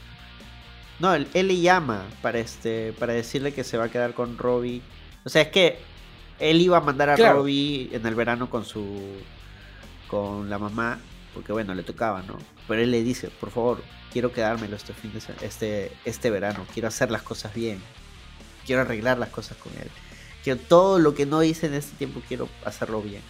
No, 0.99 1.13
él, 1.13 1.27
él 1.35 1.47
le 1.49 1.59
llama 1.59 2.07
para 2.23 2.39
este 2.39 2.91
para 2.93 3.13
decirle 3.13 3.53
que 3.53 3.63
se 3.63 3.77
va 3.77 3.83
a 3.83 3.89
quedar 3.91 4.15
con 4.15 4.35
Robbie. 4.35 4.81
O 5.25 5.29
sea, 5.29 5.43
es 5.43 5.49
que 5.49 5.77
él 6.39 6.61
iba 6.61 6.77
a 6.77 6.81
mandar 6.81 7.09
a 7.09 7.15
Claro. 7.15 7.39
Robbie 7.39 7.89
en 7.93 8.05
el 8.05 8.15
verano 8.15 8.49
con 8.49 8.65
su 8.65 9.01
con 10.07 10.49
la 10.49 10.57
mamá, 10.57 10.99
porque 11.33 11.51
bueno, 11.51 11.73
le 11.73 11.83
tocaba, 11.83 12.21
¿no? 12.23 12.37
Pero 12.67 12.81
él 12.81 12.91
le 12.91 13.03
dice, 13.03 13.29
"Por 13.29 13.51
favor, 13.51 13.83
quiero 14.11 14.31
quedármelo 14.31 14.75
este 14.75 14.93
fin 14.93 15.11
de 15.13 15.19
este 15.45 15.91
este 16.05 16.29
verano, 16.29 16.65
quiero 16.73 16.87
hacer 16.87 17.11
las 17.11 17.21
cosas 17.23 17.53
bien. 17.53 17.79
Quiero 18.65 18.81
arreglar 18.81 19.17
las 19.17 19.29
cosas 19.29 19.57
con 19.57 19.71
él. 19.73 19.89
Quiero 20.43 20.59
todo 20.59 20.99
lo 20.99 21.13
que 21.13 21.25
no 21.25 21.43
hice 21.43 21.67
en 21.67 21.73
este 21.73 21.95
tiempo 21.97 22.21
quiero 22.27 22.47
hacerlo 22.65 23.01
bien." 23.01 23.21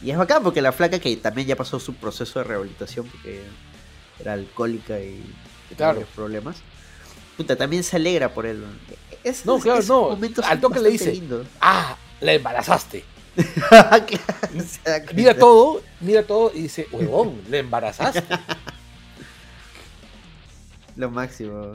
Y 0.00 0.10
es 0.12 0.16
bacán 0.18 0.42
porque 0.44 0.62
la 0.62 0.70
flaca 0.70 1.00
que 1.00 1.16
también 1.16 1.48
ya 1.48 1.56
pasó 1.56 1.80
su 1.80 1.94
proceso 1.94 2.38
de 2.38 2.44
rehabilitación 2.44 3.06
porque 3.08 3.42
era 4.20 4.34
alcohólica 4.34 5.00
y 5.00 5.14
tenía 5.68 5.76
Claro. 5.76 5.92
varios 5.94 6.08
problemas. 6.14 6.56
Puta, 7.36 7.56
también 7.56 7.82
se 7.82 7.96
alegra 7.96 8.32
por 8.32 8.46
él. 8.46 8.64
Es- 9.24 9.44
No, 9.44 9.56
es- 9.56 9.62
claro, 9.64 9.82
no. 9.88 10.18
Al 10.44 10.60
toque 10.60 10.78
le 10.80 10.90
dice, 10.90 11.20
ah, 11.60 11.96
la 12.20 12.32
embarazaste. 12.32 13.04
Mira 15.14 15.34
todo, 15.34 15.80
mira 16.00 16.24
todo 16.24 16.50
y 16.52 16.62
dice, 16.62 16.88
huevón, 16.90 17.40
la 17.48 17.58
embarazaste. 17.58 18.24
Lo 20.96 21.08
máximo. 21.10 21.72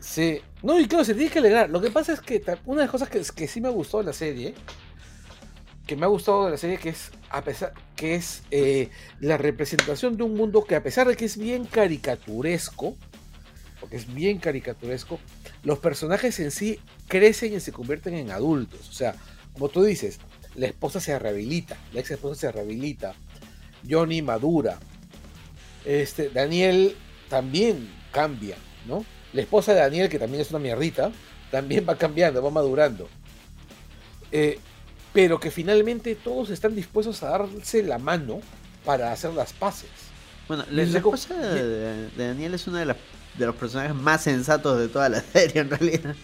Sí. 0.00 0.40
No, 0.62 0.80
y 0.80 0.88
claro, 0.88 1.04
se 1.04 1.14
tiene 1.14 1.30
que 1.30 1.38
alegrar. 1.38 1.70
Lo 1.70 1.80
que 1.80 1.90
pasa 1.90 2.12
es 2.12 2.20
que 2.20 2.42
una 2.64 2.80
de 2.80 2.86
las 2.86 2.90
cosas 2.90 3.08
que, 3.08 3.22
que 3.22 3.46
sí 3.46 3.60
me 3.60 3.68
gustó 3.68 3.98
de 3.98 4.04
la 4.04 4.12
serie, 4.12 4.54
que 5.86 5.94
me 5.94 6.04
ha 6.04 6.08
gustado 6.08 6.46
de 6.46 6.50
la 6.52 6.56
serie, 6.56 6.78
que 6.78 6.88
es 6.88 7.12
a 7.30 7.42
pesar 7.42 7.72
que 7.94 8.14
es 8.14 8.42
eh, 8.50 8.90
la 9.20 9.36
representación 9.36 10.16
de 10.16 10.24
un 10.24 10.34
mundo 10.34 10.64
que 10.64 10.74
a 10.76 10.82
pesar 10.82 11.08
de 11.08 11.16
que 11.16 11.24
es 11.24 11.36
bien 11.36 11.64
caricaturesco, 11.64 12.96
porque 13.80 13.96
es 13.96 14.12
bien 14.12 14.38
caricaturesco, 14.38 15.18
los 15.62 15.78
personajes 15.78 16.38
en 16.40 16.50
sí 16.50 16.80
crecen 17.08 17.54
y 17.54 17.60
se 17.60 17.72
convierten 17.72 18.14
en 18.14 18.30
adultos. 18.30 18.88
O 18.88 18.92
sea, 18.92 19.14
como 19.56 19.70
tú 19.70 19.82
dices, 19.84 20.18
la 20.54 20.66
esposa 20.66 21.00
se 21.00 21.18
rehabilita, 21.18 21.76
la 21.94 22.00
ex 22.00 22.10
esposa 22.10 22.38
se 22.40 22.52
rehabilita, 22.52 23.14
Johnny 23.88 24.20
madura, 24.20 24.78
este, 25.84 26.28
Daniel 26.28 26.94
también 27.30 27.88
cambia, 28.12 28.56
¿no? 28.86 29.04
La 29.32 29.40
esposa 29.40 29.72
de 29.72 29.80
Daniel, 29.80 30.08
que 30.10 30.18
también 30.18 30.40
es 30.42 30.50
una 30.50 30.58
mierdita, 30.58 31.10
también 31.50 31.86
va 31.88 31.96
cambiando, 31.96 32.42
va 32.42 32.50
madurando. 32.50 33.08
Eh, 34.32 34.58
pero 35.12 35.40
que 35.40 35.50
finalmente 35.50 36.14
todos 36.14 36.50
están 36.50 36.74
dispuestos 36.74 37.22
a 37.22 37.30
darse 37.30 37.82
la 37.82 37.98
mano 37.98 38.40
para 38.84 39.12
hacer 39.12 39.32
las 39.32 39.52
paces. 39.52 39.88
Bueno, 40.48 40.64
la, 40.70 40.82
esposa 40.82 41.34
de, 41.34 42.08
de 42.10 42.26
Daniel 42.28 42.54
es 42.54 42.66
uno 42.66 42.76
de, 42.78 42.86
las- 42.86 42.96
de 43.38 43.46
los 43.46 43.54
personajes 43.56 43.94
más 43.94 44.22
sensatos 44.22 44.78
de 44.78 44.88
toda 44.88 45.08
la 45.08 45.20
serie, 45.32 45.62
en 45.62 45.70
realidad. 45.70 46.14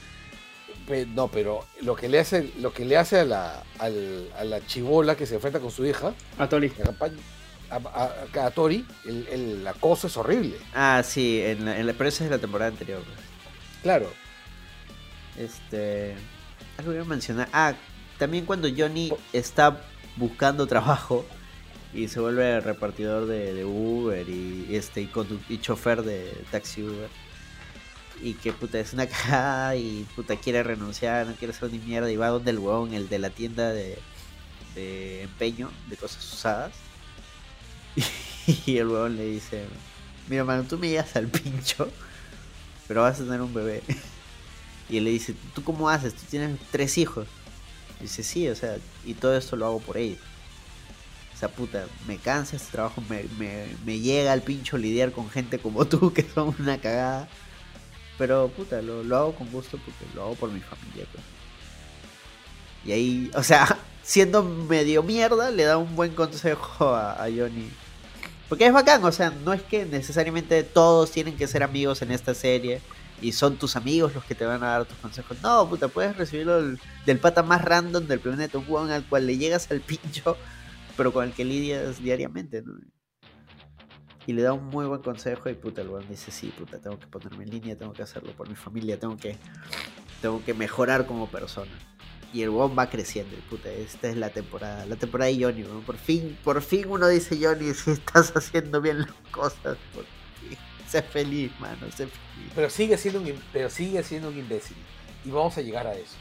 No, 1.14 1.28
pero 1.28 1.64
lo 1.80 1.94
que 1.96 2.09
le 2.09 2.18
hace, 2.18 2.52
lo 2.60 2.72
que 2.72 2.84
le 2.84 2.96
hace 2.96 3.20
a 3.20 3.24
la, 3.24 3.62
al- 3.78 4.28
a 4.36 4.44
la 4.44 4.64
chivola 4.66 5.16
que 5.16 5.26
se 5.26 5.36
enfrenta 5.36 5.60
con 5.60 5.70
su 5.70 5.86
hija, 5.86 6.12
A 6.38 6.48
Tori. 6.48 6.70
la 6.78 6.84
campaña- 6.84 7.16
a, 7.70 7.76
a- 7.76 8.46
a 8.46 8.50
Tori, 8.50 8.84
el, 9.06 9.26
el 9.28 9.66
acoso 9.66 10.06
es 10.09 10.16
horrible. 10.16 10.56
Ah, 10.74 11.02
sí, 11.04 11.40
en 11.42 11.64
la, 11.64 11.78
en 11.78 11.86
la- 11.86 11.92
pero 11.94 12.09
esa 12.09 12.24
es 12.24 12.30
de 12.30 12.36
la 12.36 12.40
temporada 12.40 12.70
anterior. 12.70 13.02
Claro. 13.82 14.10
Este. 15.38 16.14
Algo 16.78 16.92
iba 16.92 17.02
a 17.02 17.06
mencionar. 17.06 17.48
Ah, 17.52 17.74
también 18.18 18.44
cuando 18.44 18.68
Johnny 18.76 19.12
está 19.32 19.82
buscando 20.16 20.66
trabajo 20.66 21.24
y 21.94 22.09
se 22.09 22.20
vuelve 22.20 22.60
repartidor 22.60 23.26
de, 23.26 23.52
de 23.54 23.64
Uber 23.64 24.28
y 24.28 24.74
este 24.74 25.02
y, 25.02 25.06
condu- 25.09 25.40
y 25.48 25.59
chofer 25.59 26.02
de 26.02 26.32
taxi 26.50 26.82
Uber. 26.82 27.09
Y 28.22 28.34
que 28.34 28.52
puta 28.52 28.78
es 28.78 28.92
una 28.92 29.06
cagada 29.08 29.76
y 29.76 30.06
puta 30.14 30.36
quiere 30.36 30.62
renunciar, 30.62 31.26
no 31.26 31.34
quiere 31.34 31.52
ser 31.52 31.72
ni 31.72 31.78
mierda 31.78 32.10
y 32.10 32.16
va 32.16 32.28
donde 32.28 32.50
el 32.50 32.58
huevón, 32.58 32.94
el 32.94 33.08
de 33.08 33.18
la 33.18 33.30
tienda 33.30 33.70
de, 33.70 33.98
de 34.74 35.22
empeño 35.22 35.70
de 35.88 35.96
cosas 35.96 36.32
usadas. 36.32 36.72
Y 38.66 38.76
el 38.78 38.88
huevón 38.88 39.16
le 39.16 39.26
dice, 39.26 39.66
mira 40.28 40.44
mano, 40.44 40.64
tú 40.64 40.76
me 40.76 40.88
llegas 40.88 41.14
al 41.14 41.28
pincho, 41.28 41.88
pero 42.88 43.02
vas 43.02 43.20
a 43.20 43.24
tener 43.24 43.40
un 43.40 43.54
bebé. 43.54 43.82
Y 44.88 44.98
él 44.98 45.04
le 45.04 45.10
dice, 45.10 45.34
¿tú 45.54 45.64
cómo 45.64 45.88
haces? 45.88 46.12
Tú 46.12 46.22
tienes 46.28 46.58
tres 46.70 46.98
hijos. 46.98 47.26
Y 48.00 48.02
dice, 48.02 48.22
sí, 48.22 48.48
o 48.48 48.54
sea, 48.54 48.76
y 49.06 49.14
todo 49.14 49.34
esto 49.36 49.56
lo 49.56 49.64
hago 49.64 49.80
por 49.80 49.96
ellos. 49.96 50.18
O 51.34 51.38
sea, 51.38 51.48
puta, 51.48 51.86
me 52.06 52.18
cansa 52.18 52.56
este 52.56 52.72
trabajo, 52.72 53.02
me, 53.08 53.24
me, 53.38 53.68
me 53.86 54.00
llega 54.00 54.32
al 54.32 54.42
pincho 54.42 54.76
lidiar 54.76 55.12
con 55.12 55.30
gente 55.30 55.58
como 55.58 55.86
tú, 55.86 56.12
que 56.12 56.22
son 56.22 56.54
una 56.58 56.78
cagada. 56.78 57.26
Pero, 58.18 58.48
puta, 58.48 58.82
lo, 58.82 59.02
lo 59.02 59.16
hago 59.16 59.34
con 59.34 59.51
gusto 59.51 59.78
porque 59.78 60.05
lo 60.14 60.22
hago 60.22 60.34
por 60.34 60.51
mi 60.51 60.60
familia, 60.60 61.06
pues. 61.12 61.24
Y 62.84 62.93
ahí, 62.93 63.30
o 63.34 63.43
sea, 63.43 63.78
siendo 64.02 64.43
medio 64.43 65.02
mierda, 65.02 65.51
le 65.51 65.64
da 65.64 65.78
un 65.78 65.94
buen 65.94 66.14
consejo 66.14 66.94
a, 66.94 67.26
Johnny. 67.34 67.70
Porque 68.48 68.66
es 68.66 68.72
bacán, 68.72 69.02
o 69.05 69.12
sea, 69.12 69.30
no 69.44 69.52
es 69.52 69.62
que 69.62 69.86
necesariamente 69.86 70.62
todos 70.62 71.10
tienen 71.10 71.36
que 71.36 71.47
ser 71.47 71.62
amigos 71.62 72.02
en 72.02 72.10
esta 72.10 72.34
serie 72.34 72.82
y 73.22 73.32
son 73.32 73.56
tus 73.56 73.76
amigos 73.76 74.14
los 74.14 74.24
que 74.24 74.34
te 74.34 74.44
van 74.44 74.62
a 74.62 74.68
dar 74.68 74.84
tus 74.84 74.98
consejos. 74.98 75.39
No, 75.43 75.68
puta, 75.68 75.89
puedes 75.89 76.16
recibirlo 76.16 76.60
del, 76.60 77.18
pata 77.18 77.43
más 77.43 77.62
random 77.62 78.06
del 78.06 78.20
planeta, 78.20 78.59
un 78.59 78.90
al 78.90 79.06
cual 79.09 79.26
le 79.26 79.39
llegas 79.39 79.70
al 79.70 79.80
pincho, 79.80 80.36
pero 80.97 81.12
con 81.12 81.24
el 81.24 81.32
que 81.32 81.44
lidias 81.44 82.02
diariamente, 82.02 82.62
¿no? 82.62 82.74
Y 84.26 84.32
le 84.32 84.42
da 84.42 84.52
un 84.52 84.66
muy 84.66 84.86
buen 84.86 85.02
consejo 85.02 85.48
y 85.48 85.54
puta, 85.54 85.82
el 85.82 85.88
huevón 85.88 86.08
dice, 86.08 86.30
sí, 86.30 86.52
puta, 86.56 86.78
tengo 86.78 86.98
que 86.98 87.06
ponerme 87.06 87.44
en 87.44 87.50
línea, 87.50 87.76
tengo 87.76 87.92
que 87.92 88.02
hacerlo 88.02 88.32
por 88.32 88.48
mi 88.48 88.54
familia, 88.54 88.98
tengo 88.98 89.16
que, 89.16 89.36
tengo 90.20 90.44
que 90.44 90.54
mejorar 90.54 91.06
como 91.06 91.26
persona. 91.28 91.72
Y 92.32 92.42
el 92.42 92.50
huevón 92.50 92.76
va 92.78 92.88
creciendo, 92.88 93.36
y 93.36 93.40
puta, 93.40 93.70
esta 93.70 94.08
es 94.08 94.16
la 94.16 94.30
temporada, 94.30 94.86
la 94.86 94.96
temporada 94.96 95.30
de 95.30 95.42
Johnny, 95.42 95.64
huevón. 95.64 95.82
Por 95.82 95.96
fin, 95.96 96.38
por 96.44 96.62
fin 96.62 96.86
uno 96.88 97.08
dice, 97.08 97.36
Johnny, 97.40 97.74
si 97.74 97.90
estás 97.90 98.32
haciendo 98.36 98.80
bien 98.80 99.00
las 99.00 99.12
cosas, 99.32 99.76
por 99.92 100.04
fin. 100.04 100.58
Sé 100.88 101.02
feliz, 101.02 101.50
mano, 101.58 101.86
sé 101.90 102.06
feliz. 102.06 102.52
Pero 102.54 102.70
sigue 102.70 102.96
siendo 102.98 103.20
un, 103.20 103.32
pero 103.52 103.70
sigue 103.70 104.02
siendo 104.04 104.28
un 104.28 104.38
imbécil. 104.38 104.76
Y 105.24 105.30
vamos 105.30 105.58
a 105.58 105.62
llegar 105.62 105.86
a 105.86 105.94
eso. 105.94 106.16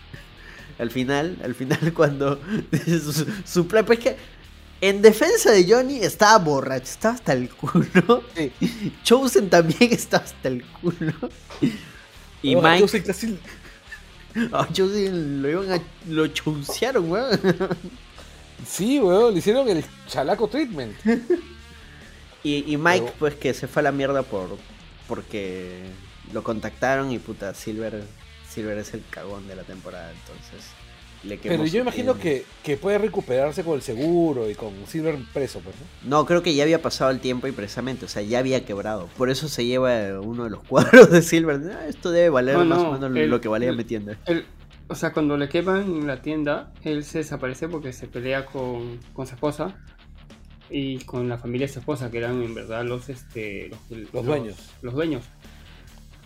Al 0.80 0.90
final, 0.90 1.38
al 1.44 1.54
final 1.54 1.94
cuando 1.94 2.40
su, 2.88 3.26
su 3.46 3.68
plan, 3.68 3.86
pues 3.86 4.00
que 4.00 4.18
en 4.82 5.02
defensa 5.02 5.52
de 5.52 5.66
Johnny 5.72 6.00
estaba 6.00 6.38
borracho, 6.44 6.86
estaba 6.86 7.14
hasta 7.16 7.34
el 7.34 7.50
culo. 7.50 8.24
Chosen 9.04 9.50
también 9.50 9.84
estaba 9.94 10.24
hasta 10.24 10.48
el 10.48 10.64
culo. 10.66 11.14
Y 12.42 12.56
Ojo, 12.56 12.68
Mike. 12.68 12.80
Chosen 12.82 13.04
casi- 13.04 13.40
Ah, 14.54 14.68
Chosen 14.72 15.42
lo 15.42 15.50
iban 15.50 15.72
a. 15.74 15.82
lo 16.08 16.28
chuncearon, 16.28 17.12
weón. 17.12 17.40
Sí, 18.66 19.00
weón, 19.00 19.34
le 19.34 19.40
hicieron 19.40 19.68
el 19.70 19.84
chalaco 20.08 20.48
treatment. 20.48 20.96
Y, 22.44 22.64
y 22.74 22.78
Mike, 22.78 23.02
Pero- 23.06 23.16
pues 23.20 23.36
que 23.36 23.54
se 23.54 23.68
fue 23.68 23.82
a 23.82 23.84
la 23.84 23.92
mierda 23.92 24.24
por 24.24 24.58
porque 25.08 25.82
lo 26.32 26.44
contactaron 26.44 27.12
y 27.12 27.20
puta, 27.20 27.54
Silver, 27.54 28.04
Silver 28.50 28.78
es 28.78 28.94
el 28.94 29.04
cagón 29.10 29.46
de 29.48 29.56
la 29.58 29.64
temporada, 29.64 30.10
entonces 30.12 30.66
le 31.24 31.38
quemó 31.38 31.56
Pero 31.56 31.66
yo 31.68 31.82
imagino 31.82 32.18
que, 32.18 32.44
que 32.64 32.78
puede 32.78 32.98
recuperarse 32.98 33.64
con 33.64 33.76
el 33.76 33.82
seguro 33.82 34.50
y 34.50 34.56
con 34.56 34.74
Silver 34.88 35.18
preso, 35.34 35.60
pues, 35.60 35.76
¿no? 36.04 36.20
No, 36.20 36.26
creo 36.26 36.42
que 36.42 36.54
ya 36.56 36.64
había 36.64 36.82
pasado 36.82 37.12
el 37.12 37.20
tiempo 37.20 37.48
y 37.48 37.52
precisamente, 37.52 38.06
o 38.06 38.08
sea, 38.08 38.22
ya 38.22 38.40
había 38.40 38.66
quebrado. 38.66 39.08
Por 39.18 39.30
eso 39.30 39.48
se 39.48 39.66
lleva 39.66 40.20
uno 40.22 40.46
de 40.46 40.50
los 40.50 40.64
cuadros 40.68 41.12
de 41.12 41.22
Silver. 41.22 41.62
Ah, 41.74 41.88
esto 41.88 42.12
debe 42.12 42.30
valer 42.30 42.58
No, 42.58 42.66
más 42.66 42.80
no, 42.80 42.90
o 42.90 42.94
menos 42.94 43.16
el- 43.18 43.30
lo 43.30 43.40
que 43.42 43.48
valía 43.48 43.70
el- 43.70 43.78
mi 43.78 43.84
tienda. 43.84 44.18
O 44.88 44.96
sea, 44.96 45.14
cuando 45.14 45.38
le 45.38 45.48
queman 45.48 45.84
en 45.84 46.08
la 46.08 46.22
tienda, 46.22 46.74
él 46.84 47.06
se 47.06 47.20
desaparece 47.20 47.70
porque 47.70 47.94
se 47.94 48.08
pelea 48.08 48.46
con, 48.46 49.00
con 49.14 49.26
su 49.26 49.36
esposa 49.36 49.74
y 50.70 51.00
con 51.00 51.30
la 51.30 51.38
familia 51.38 51.68
de 51.68 51.74
su 51.74 51.80
esposa, 51.80 52.10
que 52.12 52.18
eran 52.18 52.42
en 52.44 52.54
verdad 52.56 52.84
los 52.84 53.08
este 53.10 53.70
los, 54.12 54.26
dueños. 54.26 54.58
Los 54.82 54.94
dueños. 54.94 55.24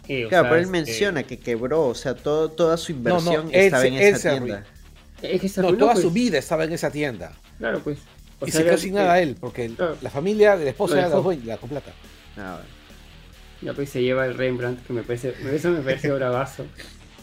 Eh, 0.07 0.27
Claro, 0.29 0.43
sea, 0.45 0.49
pero 0.49 0.55
él 0.55 0.61
este, 0.61 0.71
menciona 0.71 1.23
que 1.23 1.39
quebró, 1.39 1.87
o 1.87 1.95
sea, 1.95 2.15
todo, 2.15 2.49
toda 2.49 2.77
su 2.77 2.91
no, 2.93 2.97
inversión 2.99 3.47
él 3.51 3.55
estaba 3.61 3.85
en 3.87 3.93
esa 3.95 4.29
tienda. 4.29 4.55
arruinó. 4.57 4.74
Es 5.21 5.41
que 5.41 5.49
se 5.49 5.61
No, 5.61 5.73
toda 5.75 5.93
pues. 5.93 6.03
su 6.03 6.11
vida 6.11 6.37
estaba 6.37 6.63
en 6.65 6.73
esa 6.73 6.91
tienda. 6.91 7.33
Claro, 7.57 7.79
pues. 7.79 7.99
O 8.39 8.47
y 8.47 8.51
sea, 8.51 8.61
se 8.61 8.65
quedó 8.67 8.77
sin 8.77 8.93
eh, 8.93 8.97
nada 9.01 9.19
él, 9.21 9.37
porque 9.39 9.69
claro. 9.69 9.97
la 10.01 10.09
familia 10.09 10.57
de 10.57 10.65
la 10.65 10.69
esposa 10.71 10.97
era 10.99 11.09
la 11.09 11.15
dueña, 11.15 11.45
la 11.45 11.57
con 11.57 11.69
plata. 11.69 11.91
Ah, 12.37 12.57
bueno. 12.59 12.75
Ya 13.61 13.73
pues 13.73 13.89
se 13.89 14.01
lleva 14.03 14.25
el 14.25 14.35
Rembrandt, 14.35 14.85
que 14.85 14.91
me 14.93 15.01
parece, 15.03 15.33
eso 15.53 15.69
me 15.71 15.79
parece 15.79 16.11
bravazo. 16.11 16.65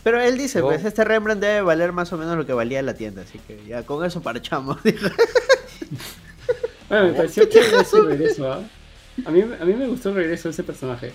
Pero 0.03 0.21
él 0.21 0.37
dice, 0.39 0.61
No. 0.61 0.67
pues 0.67 0.85
este 0.85 1.05
Rembrandt 1.05 1.43
debe 1.43 1.61
valer 1.61 1.93
más 1.93 2.13
o 2.13 2.17
menos 2.19 2.37
lo 2.37 2.47
que 2.47 2.53
valía 2.55 2.81
la 2.83 2.95
tienda, 2.95 3.23
así 3.23 3.39
que 3.47 3.61
ya 3.67 3.83
con 3.85 4.05
eso 4.05 4.21
parchamos. 4.23 4.79
Bueno, 6.89 7.07
me 7.09 7.13
pareció 7.15 7.45
chévere 7.47 7.81
ese 7.83 8.01
regreso, 8.03 8.53
¿ah? 8.53 8.61
A 9.25 9.31
mí, 9.31 9.41
a 9.41 9.65
mí 9.65 9.73
me 9.75 9.87
gustó 9.87 10.11
el 10.11 10.17
regreso 10.17 10.49
de 10.49 10.53
ese 10.53 10.63
personaje. 10.63 11.13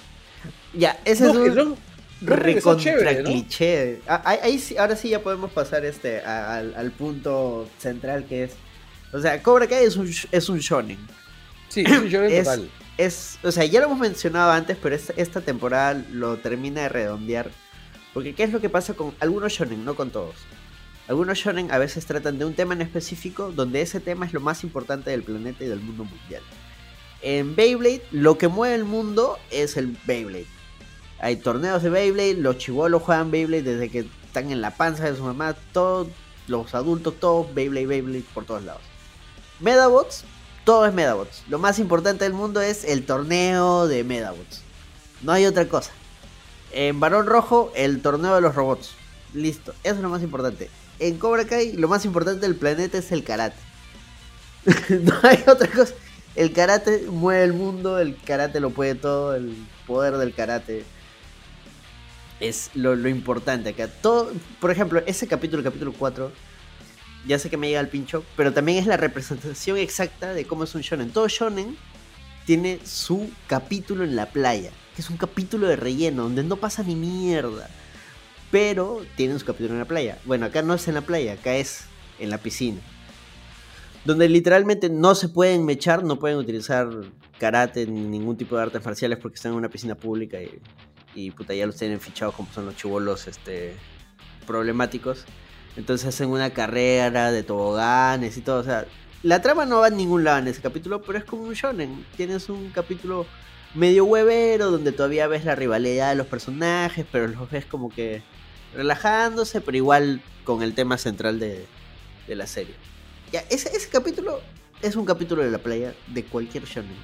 ya, 0.73 0.97
ese 1.05 1.23
No, 1.25 1.29
es 1.31 1.35
que 1.35 1.49
un 1.49 1.55
no- 1.55 1.65
no 1.65 1.77
recontra 2.21 3.13
¿no? 3.13 3.23
cliché. 3.23 4.01
Ah, 4.07 4.21
ahí- 4.25 4.39
ahí 4.43 4.75
ahora 4.77 4.95
sí 4.95 5.09
ya 5.09 5.21
podemos 5.21 5.51
pasar 5.51 5.85
este 5.85 6.21
al, 6.21 6.73
al 6.75 6.91
punto 6.91 7.69
central 7.77 8.25
que 8.25 8.45
es, 8.45 8.51
o 9.13 9.19
sea, 9.19 9.41
Cobra 9.43 9.67
Kai 9.67 9.85
es 9.85 9.95
un 9.97 10.11
es 10.31 10.49
un 10.49 10.59
shonen. 10.59 10.97
Sí, 11.69 11.81
es 11.85 11.91
un 11.91 12.07
shonen 12.09 12.31
es, 12.31 12.43
total. 12.45 12.69
es- 12.97 13.39
o 13.43 13.51
sea, 13.51 13.65
ya 13.65 13.79
lo 13.79 13.87
hemos 13.87 13.99
mencionado 13.99 14.51
antes, 14.51 14.77
pero 14.81 14.95
esta 14.95 15.41
temporada 15.41 16.03
lo 16.11 16.37
termina 16.37 16.81
de 16.83 16.89
redondear. 16.89 17.49
Porque 18.13 18.33
¿qué 18.33 18.43
es 18.43 18.51
lo 18.51 18.59
que 18.61 18.69
pasa 18.69 18.93
con 18.95 19.13
algunos 19.19 19.53
shonen, 19.53 19.85
no 19.85 19.95
con 19.95 20.09
todos? 20.09 20.35
Algunos 21.07 21.37
shonen 21.37 21.71
a 21.71 21.77
veces 21.77 22.05
tratan 22.05 22.37
de 22.39 22.45
un 22.45 22.53
tema 22.53 22.73
en 22.73 22.81
específico 22.81 23.51
donde 23.51 23.81
ese 23.81 23.99
tema 23.99 24.25
es 24.25 24.33
lo 24.33 24.41
más 24.41 24.63
importante 24.63 25.09
del 25.11 25.23
planeta 25.23 25.63
y 25.63 25.67
del 25.67 25.79
mundo 25.79 26.03
mundial. 26.03 26.41
En 27.21 27.55
Beyblade, 27.55 28.03
lo 28.11 28.37
que 28.37 28.47
mueve 28.47 28.75
el 28.75 28.83
mundo 28.83 29.39
es 29.51 29.77
el 29.77 29.95
Beyblade. 30.05 30.45
Hay 31.19 31.37
torneos 31.37 31.81
de 31.81 31.89
Beyblade, 31.89 32.35
los 32.35 32.57
chivolos 32.57 33.01
juegan 33.01 33.31
Beyblade 33.31 33.63
desde 33.63 33.89
que 33.89 34.07
están 34.25 34.51
en 34.51 34.61
la 34.61 34.71
panza 34.71 35.05
de 35.05 35.15
su 35.15 35.23
mamá, 35.23 35.55
todos 35.73 36.07
los 36.47 36.75
adultos, 36.75 37.15
todos 37.19 37.53
Beyblade, 37.53 37.87
Beyblade 37.87 38.25
por 38.33 38.45
todos 38.45 38.63
lados. 38.63 38.81
Medabots, 39.59 40.23
todo 40.63 40.85
es 40.85 40.93
Medabots. 40.93 41.43
Lo 41.49 41.57
más 41.57 41.79
importante 41.79 42.23
del 42.23 42.33
mundo 42.33 42.61
es 42.61 42.83
el 42.83 43.05
torneo 43.05 43.87
de 43.87 44.03
Medabots. 44.03 44.61
No 45.23 45.31
hay 45.31 45.45
otra 45.45 45.67
cosa. 45.67 45.91
En 46.71 46.99
Barón 46.99 47.25
Rojo, 47.25 47.71
el 47.75 48.01
torneo 48.01 48.35
de 48.35 48.41
los 48.41 48.53
robots. 48.53 48.91
Listo, 49.33 49.73
eso 49.83 49.95
es 49.95 50.01
lo 50.01 50.09
más 50.09 50.21
importante. 50.21 50.69
En 50.99 51.17
Cobra 51.17 51.45
Kai, 51.45 51.73
lo 51.73 51.87
más 51.87 52.05
importante 52.05 52.41
del 52.41 52.55
planeta 52.55 52.97
es 52.99 53.11
el 53.11 53.23
karate. 53.23 53.57
no 54.89 55.13
hay 55.23 55.43
otra 55.47 55.67
cosa. 55.69 55.95
El 56.35 56.53
karate 56.53 57.05
mueve 57.09 57.43
el 57.43 57.53
mundo, 57.53 57.97
el 57.97 58.15
karate 58.15 58.59
lo 58.59 58.69
puede 58.69 58.93
todo, 58.93 59.33
el 59.33 59.55
poder 59.87 60.17
del 60.17 60.35
karate 60.35 60.85
es 62.39 62.71
lo, 62.73 62.95
lo 62.95 63.09
importante 63.09 63.69
acá. 63.69 63.87
Todo, 63.87 64.31
por 64.59 64.71
ejemplo, 64.71 65.01
ese 65.05 65.27
capítulo, 65.27 65.63
capítulo 65.63 65.93
4, 65.93 66.31
ya 67.27 67.39
sé 67.39 67.49
que 67.49 67.57
me 67.57 67.67
llega 67.67 67.79
al 67.79 67.89
pincho, 67.89 68.23
pero 68.35 68.53
también 68.53 68.77
es 68.77 68.85
la 68.85 68.97
representación 68.97 69.77
exacta 69.77 70.33
de 70.33 70.45
cómo 70.45 70.63
es 70.63 70.75
un 70.75 70.81
shonen. 70.81 71.11
Todo 71.11 71.27
shonen 71.27 71.77
tiene 72.45 72.79
su 72.85 73.29
capítulo 73.47 74.03
en 74.03 74.15
la 74.15 74.27
playa, 74.27 74.71
que 74.95 75.01
es 75.01 75.09
un 75.09 75.17
capítulo 75.17 75.67
de 75.67 75.75
relleno, 75.75 76.23
donde 76.23 76.43
no 76.43 76.55
pasa 76.55 76.83
ni 76.83 76.95
mierda. 76.95 77.69
Pero 78.49 79.01
tienen 79.17 79.37
su 79.39 79.45
capítulo 79.45 79.73
en 79.73 79.79
la 79.79 79.85
playa. 79.85 80.17
Bueno, 80.23 80.45
acá 80.45 80.61
no 80.61 80.73
es 80.73 80.87
en 80.87 80.93
la 80.93 81.01
playa, 81.01 81.33
acá 81.33 81.55
es 81.55 81.81
en 82.19 82.29
la 82.29 82.37
piscina. 82.37 82.79
Donde 84.05 84.29
literalmente 84.29 84.89
no 84.89 85.15
se 85.15 85.27
pueden 85.27 85.65
mechar, 85.65 86.05
no 86.05 86.17
pueden 86.17 86.37
utilizar 86.37 86.87
karate 87.37 87.85
ni 87.85 87.99
ningún 87.99 88.37
tipo 88.37 88.55
de 88.55 88.63
artes 88.63 88.83
marciales 88.85 89.19
porque 89.19 89.35
están 89.35 89.51
en 89.51 89.57
una 89.57 89.69
piscina 89.69 89.95
pública 89.95 90.41
y, 90.41 90.61
y 91.15 91.31
puta, 91.31 91.53
ya 91.53 91.65
los 91.65 91.77
tienen 91.77 91.99
fichados 91.99 92.35
como 92.35 92.51
son 92.53 92.65
los 92.65 92.75
chivolos 92.75 93.27
este, 93.27 93.75
problemáticos. 94.45 95.25
Entonces 95.75 96.07
hacen 96.07 96.29
una 96.29 96.49
carrera 96.51 97.31
de 97.31 97.43
toboganes 97.43 98.37
y 98.37 98.41
todo. 98.41 98.59
O 98.59 98.63
sea, 98.63 98.85
la 99.23 99.41
trama 99.41 99.65
no 99.65 99.79
va 99.79 99.87
a 99.87 99.91
ningún 99.91 100.23
lado 100.23 100.39
en 100.39 100.47
ese 100.47 100.61
capítulo, 100.61 101.01
pero 101.01 101.17
es 101.17 101.25
como 101.25 101.43
un 101.43 101.53
shonen. 101.53 102.05
Tienes 102.15 102.49
un 102.49 102.69
capítulo 102.71 103.25
medio 103.73 104.05
huevero 104.05 104.71
donde 104.71 104.91
todavía 104.91 105.27
ves 105.27 105.45
la 105.45 105.55
rivalidad 105.55 106.09
de 106.09 106.15
los 106.15 106.27
personajes, 106.27 107.05
pero 107.11 107.27
los 107.27 107.49
ves 107.49 107.65
como 107.65 107.89
que 107.89 108.23
relajándose, 108.73 109.61
pero 109.61 109.77
igual 109.77 110.21
con 110.43 110.63
el 110.63 110.73
tema 110.73 110.97
central 110.97 111.39
de, 111.39 111.65
de 112.27 112.35
la 112.35 112.47
serie. 112.47 112.75
Ya, 113.31 113.41
ese, 113.49 113.75
ese 113.75 113.89
capítulo 113.89 114.41
es 114.81 114.95
un 114.95 115.05
capítulo 115.05 115.43
de 115.43 115.51
la 115.51 115.57
playa 115.57 115.93
de 116.07 116.23
cualquier 116.23 116.65
shonen. 116.65 116.95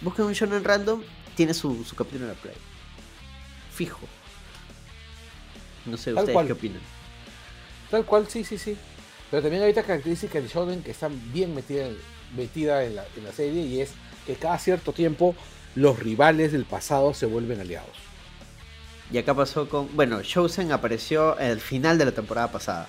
Busquen 0.00 0.26
un 0.26 0.32
shonen 0.32 0.64
random, 0.64 1.02
tiene 1.34 1.54
su, 1.54 1.84
su 1.84 1.96
capítulo 1.96 2.24
en 2.24 2.30
la 2.30 2.40
playa. 2.40 2.58
Fijo. 3.76 4.00
No 5.84 5.96
sé, 5.96 6.10
Tal 6.12 6.18
¿ustedes 6.24 6.32
cual. 6.34 6.46
qué 6.46 6.52
opinan? 6.54 6.80
Tal 7.90 8.04
cual, 8.04 8.26
sí, 8.28 8.42
sí, 8.44 8.58
sí. 8.58 8.76
Pero 9.30 9.42
también 9.42 9.62
hay 9.62 9.70
otra 9.70 9.82
característica 9.82 10.40
del 10.40 10.48
shonen 10.48 10.82
que 10.82 10.90
está 10.90 11.08
bien 11.32 11.54
metida, 11.54 11.86
metida 12.36 12.84
en, 12.84 12.96
la, 12.96 13.04
en 13.16 13.24
la 13.24 13.32
serie 13.32 13.62
y 13.62 13.80
es 13.80 13.90
que 14.26 14.34
cada 14.34 14.58
cierto 14.58 14.92
tiempo 14.92 15.34
los 15.74 15.98
rivales 15.98 16.52
del 16.52 16.64
pasado 16.64 17.12
se 17.14 17.26
vuelven 17.26 17.60
aliados. 17.60 17.90
Y 19.12 19.18
acá 19.18 19.34
pasó 19.34 19.68
con. 19.68 19.94
Bueno, 19.94 20.22
Chosen 20.22 20.72
apareció 20.72 21.38
al 21.38 21.60
final 21.60 21.98
de 21.98 22.06
la 22.06 22.12
temporada 22.12 22.50
pasada. 22.50 22.88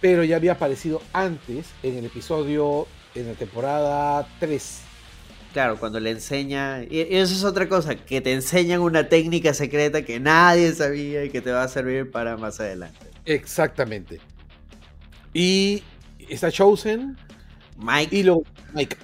Pero 0.00 0.22
ya 0.22 0.36
había 0.36 0.52
aparecido 0.52 1.02
antes 1.12 1.66
en 1.82 1.96
el 1.98 2.04
episodio, 2.04 2.86
en 3.14 3.26
la 3.28 3.32
temporada 3.34 4.28
3. 4.38 4.80
Claro, 5.56 5.78
cuando 5.78 5.98
le 6.00 6.10
enseña. 6.10 6.82
Y 6.82 7.00
eso 7.00 7.32
es 7.32 7.42
otra 7.42 7.66
cosa, 7.66 7.94
que 7.96 8.20
te 8.20 8.34
enseñan 8.34 8.82
una 8.82 9.08
técnica 9.08 9.54
secreta 9.54 10.02
que 10.02 10.20
nadie 10.20 10.70
sabía 10.74 11.24
y 11.24 11.30
que 11.30 11.40
te 11.40 11.50
va 11.50 11.62
a 11.62 11.68
servir 11.68 12.10
para 12.10 12.36
más 12.36 12.60
adelante. 12.60 13.06
Exactamente. 13.24 14.20
Y 15.32 15.82
está 16.28 16.52
Chosen. 16.52 17.16
Mike. 17.78 18.14
Y 18.14 18.22
luego 18.24 18.42
Mike. 18.74 18.98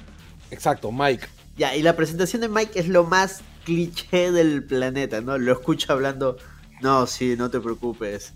Exacto, 0.51 0.93
Mike. 0.93 1.27
Ya, 1.57 1.75
y 1.75 1.81
la 1.81 1.97
presentación 1.97 2.43
de 2.43 2.51
Mike 2.51 2.79
es 2.79 2.87
lo 2.87 3.05
más 3.05 3.41
cliché 3.65 4.31
del 4.31 4.63
planeta, 4.63 5.23
¿no? 5.23 5.39
Lo 5.39 5.53
escucha 5.53 5.95
hablando, 5.95 6.37
no, 6.83 7.07
sí, 7.07 7.35
no 7.39 7.51
te 7.51 7.61
preocupes. 7.61 8.35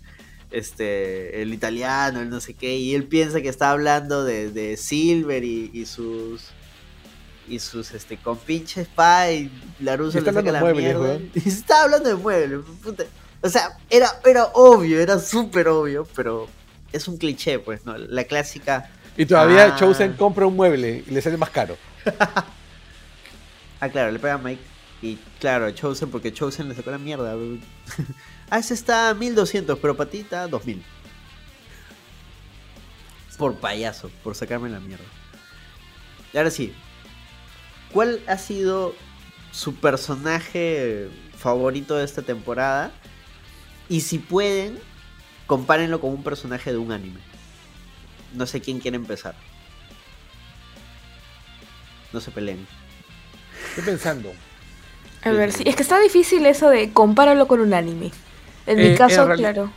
Este, 0.49 1.43
el 1.43 1.53
italiano, 1.53 2.21
el 2.21 2.31
no 2.31 2.39
sé 2.39 2.55
qué, 2.55 2.77
y 2.77 2.95
él 2.95 3.03
piensa 3.03 3.41
que 3.41 3.49
está 3.49 3.69
hablando 3.69 4.23
de, 4.23 4.49
de 4.49 4.75
Silver 4.75 5.43
y, 5.43 5.69
y 5.71 5.85
sus 5.85 6.56
y 7.47 7.59
sus 7.59 7.91
este 7.93 8.17
compinches 8.17 8.87
pa 8.87 9.31
y 9.31 9.51
Laruso 9.79 10.19
le 10.19 10.25
saca 10.33 10.51
la 10.51 10.59
muebles, 10.59 10.83
mierda. 10.83 10.99
weón. 11.01 11.31
Y 11.35 11.39
se 11.41 11.49
estaba 11.49 11.83
hablando 11.83 12.09
de 12.09 12.15
muebles, 12.15 12.59
puta. 12.83 13.05
O 13.41 13.49
sea, 13.49 13.77
era, 13.89 14.09
era 14.25 14.45
obvio, 14.53 14.99
era 14.99 15.19
súper 15.19 15.67
obvio, 15.67 16.07
pero 16.15 16.47
es 16.91 17.07
un 17.07 17.17
cliché, 17.17 17.59
pues, 17.59 17.85
¿no? 17.85 17.97
La 17.97 18.23
clásica. 18.25 18.89
Y 19.15 19.25
todavía 19.25 19.65
Ah. 19.73 19.75
Chosen 19.77 20.13
compra 20.13 20.45
un 20.47 20.55
mueble 20.55 21.03
y 21.07 21.11
le 21.11 21.21
sale 21.21 21.37
más 21.37 21.49
caro. 21.49 21.77
Ah, 23.79 23.89
claro, 23.89 24.11
le 24.11 24.17
pega 24.17 24.33
a 24.33 24.37
Mike. 24.39 24.61
Y 25.03 25.17
claro, 25.39 25.69
Chosen, 25.69 26.09
porque 26.09 26.33
Chosen 26.33 26.67
le 26.67 26.73
sacó 26.73 26.89
la 26.89 26.97
mierda. 26.97 27.35
ah, 28.49 28.57
ese 28.57 28.73
está 28.73 29.09
a 29.09 29.13
1200, 29.13 29.77
pero 29.77 29.95
patita 29.95 30.47
2000. 30.47 30.83
Por 33.37 33.53
payaso, 33.57 34.09
por 34.23 34.33
sacarme 34.33 34.67
la 34.69 34.79
mierda. 34.79 35.03
Y 36.33 36.37
ahora 36.37 36.49
sí, 36.49 36.73
¿cuál 37.93 38.21
ha 38.27 38.37
sido 38.37 38.93
su 39.51 39.75
personaje 39.75 41.07
favorito 41.37 41.95
de 41.95 42.05
esta 42.05 42.21
temporada? 42.21 42.91
Y 43.89 44.01
si 44.01 44.19
pueden, 44.19 44.79
compárenlo 45.45 45.99
con 46.01 46.11
un 46.11 46.23
personaje 46.23 46.71
de 46.71 46.77
un 46.77 46.91
anime. 46.91 47.19
No 48.33 48.45
sé 48.45 48.59
quién 48.61 48.79
quiere 48.79 48.97
empezar. 48.97 49.35
No 52.13 52.21
se 52.21 52.31
peleen. 52.31 52.65
Estoy 53.69 53.83
pensando. 53.83 54.31
A 55.23 55.31
ver, 55.31 55.51
sí, 55.51 55.63
es 55.65 55.75
que 55.75 55.81
está 55.83 55.99
difícil 55.99 56.45
eso 56.45 56.69
de 56.69 56.93
compáralo 56.93 57.47
con 57.47 57.59
un 57.59 57.73
anime. 57.73 58.11
En 58.65 58.79
Eh, 58.79 58.91
mi 58.91 58.95
caso, 58.97 59.23
en 59.23 59.29
reali- 59.29 59.37
claro. 59.39 59.71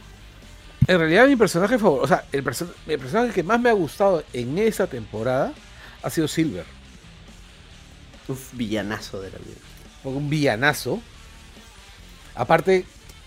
En 0.87 0.99
realidad 0.99 1.27
mi 1.27 1.37
personaje 1.37 1.79
favorito, 1.79 2.05
o 2.05 2.09
sea, 2.09 2.25
el, 2.33 2.43
perso- 2.43 2.73
el 2.87 2.99
personaje 2.99 3.33
que 3.33 3.43
más 3.43 3.61
me 3.61 3.69
ha 3.69 3.73
gustado 3.75 4.25
en 4.33 4.59
esa 4.59 4.87
temporada 4.87 5.53
ha 6.03 6.11
sido 6.11 6.27
Silver. 6.27 6.65
Uf, 8.31 8.53
villanazo 8.53 9.21
de 9.21 9.31
la 9.31 9.39
vida. 9.39 9.57
Un 10.05 10.31
villanazo. 10.31 11.01
Aparte, 12.35 12.85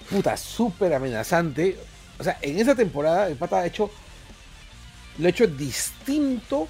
puta, 0.10 0.38
súper 0.38 0.94
amenazante. 0.94 1.78
O 2.18 2.24
sea, 2.24 2.38
en 2.42 2.60
esa 2.60 2.76
temporada 2.76 3.28
el 3.28 3.36
pata 3.36 3.60
ha 3.60 3.66
hecho. 3.66 3.92
Lo 5.20 5.28
ha 5.28 5.30
hecho 5.30 5.46
distinto 5.46 6.68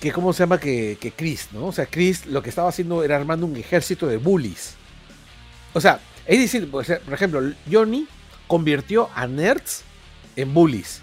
que, 0.00 0.12
¿cómo 0.12 0.32
se 0.32 0.40
llama? 0.40 0.58
Que, 0.58 0.96
que 1.00 1.12
Chris, 1.12 1.48
¿no? 1.52 1.66
O 1.66 1.72
sea, 1.72 1.86
Chris 1.86 2.26
lo 2.26 2.42
que 2.42 2.48
estaba 2.48 2.68
haciendo 2.68 3.02
era 3.02 3.16
armando 3.16 3.46
un 3.46 3.56
ejército 3.56 4.06
de 4.06 4.16
bullies. 4.16 4.74
O 5.74 5.80
sea, 5.80 6.00
es 6.26 6.38
decir, 6.38 6.70
por 6.70 6.84
ejemplo, 6.84 7.40
Johnny 7.70 8.06
convirtió 8.46 9.10
a 9.14 9.26
nerds 9.26 9.82
en 10.36 10.54
bullies. 10.54 11.02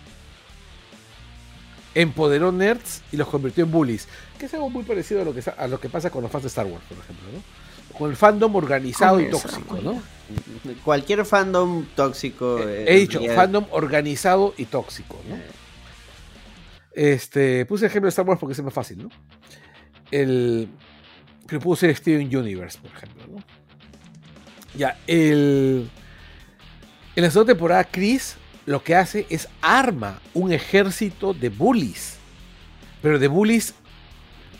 Empoderó 1.96 2.52
nerds 2.52 3.02
y 3.12 3.18
los 3.18 3.28
convirtió 3.28 3.66
en 3.66 3.72
bullies. 3.72 4.08
Que 4.44 4.48
es 4.48 4.54
algo 4.56 4.70
muy 4.70 4.84
parecido 4.84 5.22
a 5.22 5.24
lo 5.24 5.34
que, 5.34 5.42
a 5.56 5.68
lo 5.68 5.80
que 5.80 5.88
pasa 5.88 6.10
con 6.10 6.22
los 6.22 6.30
fans 6.30 6.44
de 6.44 6.48
Star 6.50 6.66
Wars, 6.66 6.84
por 6.90 6.98
ejemplo, 6.98 7.26
¿no? 7.32 7.98
Con 7.98 8.10
el 8.10 8.18
fandom 8.18 8.54
organizado 8.58 9.22
y 9.22 9.30
tóxico, 9.30 9.80
¿no? 9.82 10.04
Cualquier 10.84 11.24
fandom 11.24 11.86
tóxico. 11.96 12.60
eh, 12.60 12.84
He 12.86 12.96
dicho, 12.98 13.22
fandom 13.34 13.66
organizado 13.72 14.54
y 14.58 14.66
tóxico, 14.66 15.18
¿no? 15.30 15.38
Este, 16.92 17.66
puse 17.66 17.86
ejemplo 17.86 18.08
de 18.08 18.10
Star 18.10 18.26
Wars 18.28 18.38
porque 18.38 18.52
es 18.52 18.62
más 18.62 18.74
fácil, 18.74 19.04
¿no? 19.04 19.10
El. 20.12 20.68
Que 21.48 21.58
pudo 21.60 21.78
ser 21.78 21.96
Steven 21.96 22.36
Universe, 22.36 22.80
por 22.80 22.92
ejemplo, 22.92 23.24
¿no? 23.32 23.44
Ya, 24.76 25.00
el. 25.08 25.90
En 27.16 27.24
la 27.24 27.32
segunda 27.32 27.54
temporada, 27.54 27.86
Chris 27.86 28.36
lo 28.66 28.84
que 28.84 28.94
hace 28.94 29.26
es 29.30 29.48
arma 29.62 30.20
un 30.34 30.52
ejército 30.52 31.34
de 31.34 31.48
bullies. 31.48 32.18
Pero 33.02 33.20
de 33.20 33.30
bullies 33.30 33.76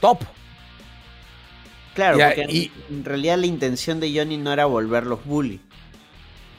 top. 0.04 0.22
Claro, 1.96 2.18
Ya, 2.18 2.28
porque 2.36 2.46
y- 2.52 2.72
en 2.90 3.06
realidad 3.06 3.38
la 3.38 3.46
intención 3.46 4.02
de 4.02 4.14
Johnny 4.14 4.38
no 4.38 4.52
era 4.52 4.66
volverlos 4.66 5.24
bully. 5.24 5.62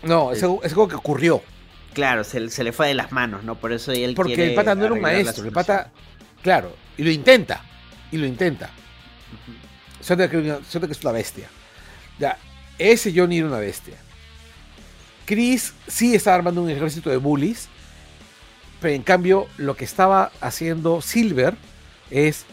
No, 0.02 0.32
es 0.32 0.42
algo, 0.42 0.62
es 0.62 0.72
algo 0.72 0.88
que 0.88 0.94
ocurrió. 0.94 1.42
Claro, 1.92 2.24
se, 2.24 2.48
se 2.48 2.64
le 2.64 2.72
fue 2.72 2.88
de 2.88 2.94
las 2.94 3.12
manos, 3.12 3.44
¿no? 3.44 3.54
Por 3.56 3.72
eso 3.72 3.92
él 3.92 4.14
Porque 4.14 4.34
quiere 4.34 4.50
el 4.50 4.54
pata 4.56 4.74
no 4.74 4.84
era 4.86 4.94
un 4.94 5.00
maestro, 5.02 5.44
el 5.44 5.52
pata, 5.52 5.90
claro, 6.42 6.74
y 6.96 7.02
lo 7.04 7.10
intenta, 7.10 7.62
y 8.10 8.16
lo 8.16 8.26
intenta. 8.26 8.70
Suerte 10.00 10.28
que, 10.30 10.58
suerte 10.68 10.86
que 10.86 10.92
es 10.92 11.00
una 11.02 11.12
bestia. 11.12 11.48
Ya, 12.18 12.38
ese 12.78 13.12
Johnny 13.14 13.38
era 13.38 13.46
una 13.48 13.58
bestia. 13.58 13.96
Chris 15.26 15.74
sí 15.86 16.14
estaba 16.14 16.36
armando 16.36 16.62
un 16.62 16.70
ejército 16.70 17.10
de 17.10 17.18
bullies, 17.18 17.68
pero 18.80 18.94
en 18.94 19.02
cambio 19.02 19.48
lo 19.58 19.76
que 19.76 19.84
estaba 19.84 20.32
haciendo 20.40 21.00
Silver 21.02 21.54
es 22.10 22.44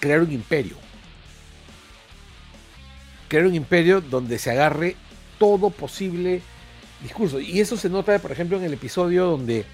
crear 0.00 0.20
un 0.20 0.32
imperio. 0.32 0.76
Crear 3.28 3.46
un 3.46 3.54
imperio 3.54 4.00
donde 4.00 4.38
se 4.38 4.50
agarre 4.50 4.96
todo 5.38 5.70
posible 5.70 6.42
discurso. 7.02 7.40
Y 7.40 7.60
eso 7.60 7.76
se 7.76 7.88
nota, 7.90 8.18
por 8.18 8.32
ejemplo, 8.32 8.56
en 8.56 8.64
el 8.64 8.72
episodio 8.74 9.26
donde 9.26 9.64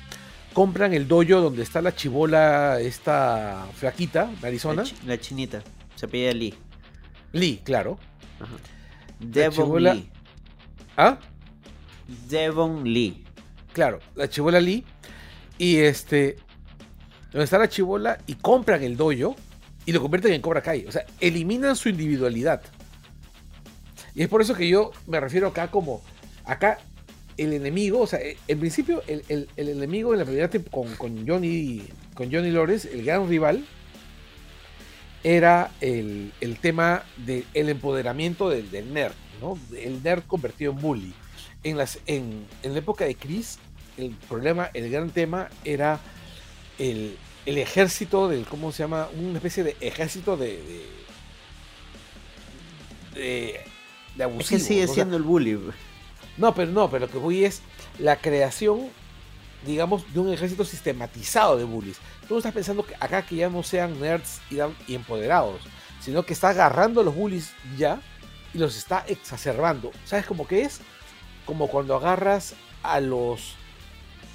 compran 0.52 0.94
el 0.94 1.06
dojo 1.08 1.40
donde 1.40 1.62
está 1.62 1.80
la 1.82 1.94
chibola, 1.94 2.80
esta 2.80 3.66
flaquita 3.76 4.30
de 4.40 4.48
Arizona. 4.48 4.84
La, 5.04 5.14
la 5.14 5.20
chinita. 5.20 5.62
Se 5.96 6.08
pide 6.08 6.34
Lee. 6.34 6.54
Lee, 7.32 7.60
claro. 7.62 7.98
Ajá. 8.40 8.52
Devon 9.20 9.66
chibola- 9.66 9.94
Lee. 9.94 10.10
¿Ah? 10.96 11.18
Devon 12.28 12.84
Lee. 12.84 13.24
Claro, 13.72 14.00
la 14.14 14.28
chibola 14.28 14.60
Lee. 14.60 14.84
Y 15.58 15.76
este. 15.78 16.36
Donde 17.30 17.44
está 17.44 17.58
la 17.58 17.68
chibola 17.68 18.18
y 18.26 18.34
compran 18.34 18.82
el 18.82 18.96
dojo 18.96 19.36
y 19.86 19.92
lo 19.92 20.00
convierten 20.00 20.32
en 20.32 20.40
Cobra 20.42 20.62
Kai. 20.62 20.86
O 20.86 20.92
sea, 20.92 21.04
eliminan 21.20 21.76
su 21.76 21.88
individualidad. 21.88 22.62
Y 24.14 24.22
es 24.22 24.28
por 24.28 24.42
eso 24.42 24.54
que 24.54 24.68
yo 24.68 24.92
me 25.06 25.20
refiero 25.20 25.48
acá 25.48 25.70
como. 25.70 26.02
Acá 26.44 26.78
el 27.36 27.52
enemigo, 27.54 28.00
o 28.00 28.06
sea, 28.06 28.20
eh, 28.20 28.36
en 28.46 28.58
principio 28.60 29.02
el, 29.06 29.24
el- 29.28 29.48
el 29.56 29.68
enemigo 29.70 30.12
en 30.12 30.18
la 30.18 30.24
primera 30.24 30.50
con, 30.70 30.94
con 30.96 31.26
Johnny 31.26 31.82
con 32.14 32.30
Johnny 32.30 32.50
Lawrence, 32.50 32.92
el 32.92 33.04
gran 33.04 33.26
rival, 33.28 33.64
era 35.24 35.70
el, 35.80 36.32
el 36.40 36.58
tema 36.58 37.04
del 37.16 37.68
empoderamiento 37.68 38.50
del, 38.50 38.70
del 38.70 38.92
nerd, 38.92 39.14
¿no? 39.40 39.58
El 39.76 40.02
nerd 40.02 40.24
convertido 40.26 40.72
en 40.72 40.78
bully. 40.80 41.14
En, 41.64 41.76
las, 41.78 42.00
en, 42.06 42.44
en 42.64 42.72
la 42.72 42.80
época 42.80 43.04
de 43.04 43.14
Chris, 43.14 43.58
el 43.96 44.10
problema, 44.28 44.70
el 44.74 44.90
gran 44.90 45.10
tema 45.10 45.48
era 45.64 46.00
el, 46.78 47.16
el 47.46 47.58
ejército 47.58 48.28
del, 48.28 48.44
¿cómo 48.46 48.72
se 48.72 48.82
llama? 48.84 49.08
Una 49.18 49.38
especie 49.38 49.64
de 49.64 49.76
ejército 49.80 50.36
de... 50.36 50.62
de, 53.14 53.20
de, 53.20 53.60
de 54.16 54.38
Es 54.38 54.48
que 54.48 54.58
sigue 54.58 54.84
o 54.84 54.86
sea, 54.86 54.94
siendo 54.94 55.16
el 55.16 55.22
bully. 55.22 55.58
no, 56.36 56.54
pero 56.54 56.70
no, 56.70 56.90
pero 56.90 57.06
lo 57.06 57.12
que 57.12 57.18
voy 57.18 57.44
es 57.44 57.62
la 57.98 58.16
creación 58.16 58.88
digamos, 59.66 60.12
de 60.12 60.18
un 60.18 60.32
ejército 60.32 60.64
sistematizado 60.64 61.56
de 61.56 61.62
bullies. 61.62 61.98
Tú 62.26 62.34
no 62.34 62.38
estás 62.38 62.52
pensando 62.52 62.84
que 62.84 62.96
acá 62.98 63.22
que 63.24 63.36
ya 63.36 63.48
no 63.48 63.62
sean 63.62 64.00
nerds 64.00 64.40
y, 64.50 64.56
dan- 64.56 64.74
y 64.88 64.96
empoderados, 64.96 65.60
sino 66.00 66.24
que 66.24 66.32
está 66.32 66.48
agarrando 66.48 67.00
a 67.00 67.04
los 67.04 67.14
bullies 67.14 67.52
ya 67.78 68.00
y 68.52 68.58
los 68.58 68.76
está 68.76 69.04
exacerbando. 69.06 69.92
¿Sabes 70.04 70.26
cómo 70.26 70.48
que 70.48 70.62
es? 70.62 70.80
Como 71.46 71.68
cuando 71.68 71.94
agarras 71.94 72.54
a 72.82 72.98
los 72.98 73.54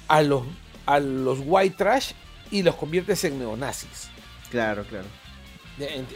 a 0.08 0.22
los 0.22 0.44
a 0.86 0.98
los 0.98 1.40
white 1.44 1.76
trash 1.76 2.12
y 2.50 2.62
los 2.62 2.74
conviertes 2.74 3.24
en 3.24 3.38
neonazis. 3.38 4.08
Claro, 4.50 4.84
claro. 4.84 5.06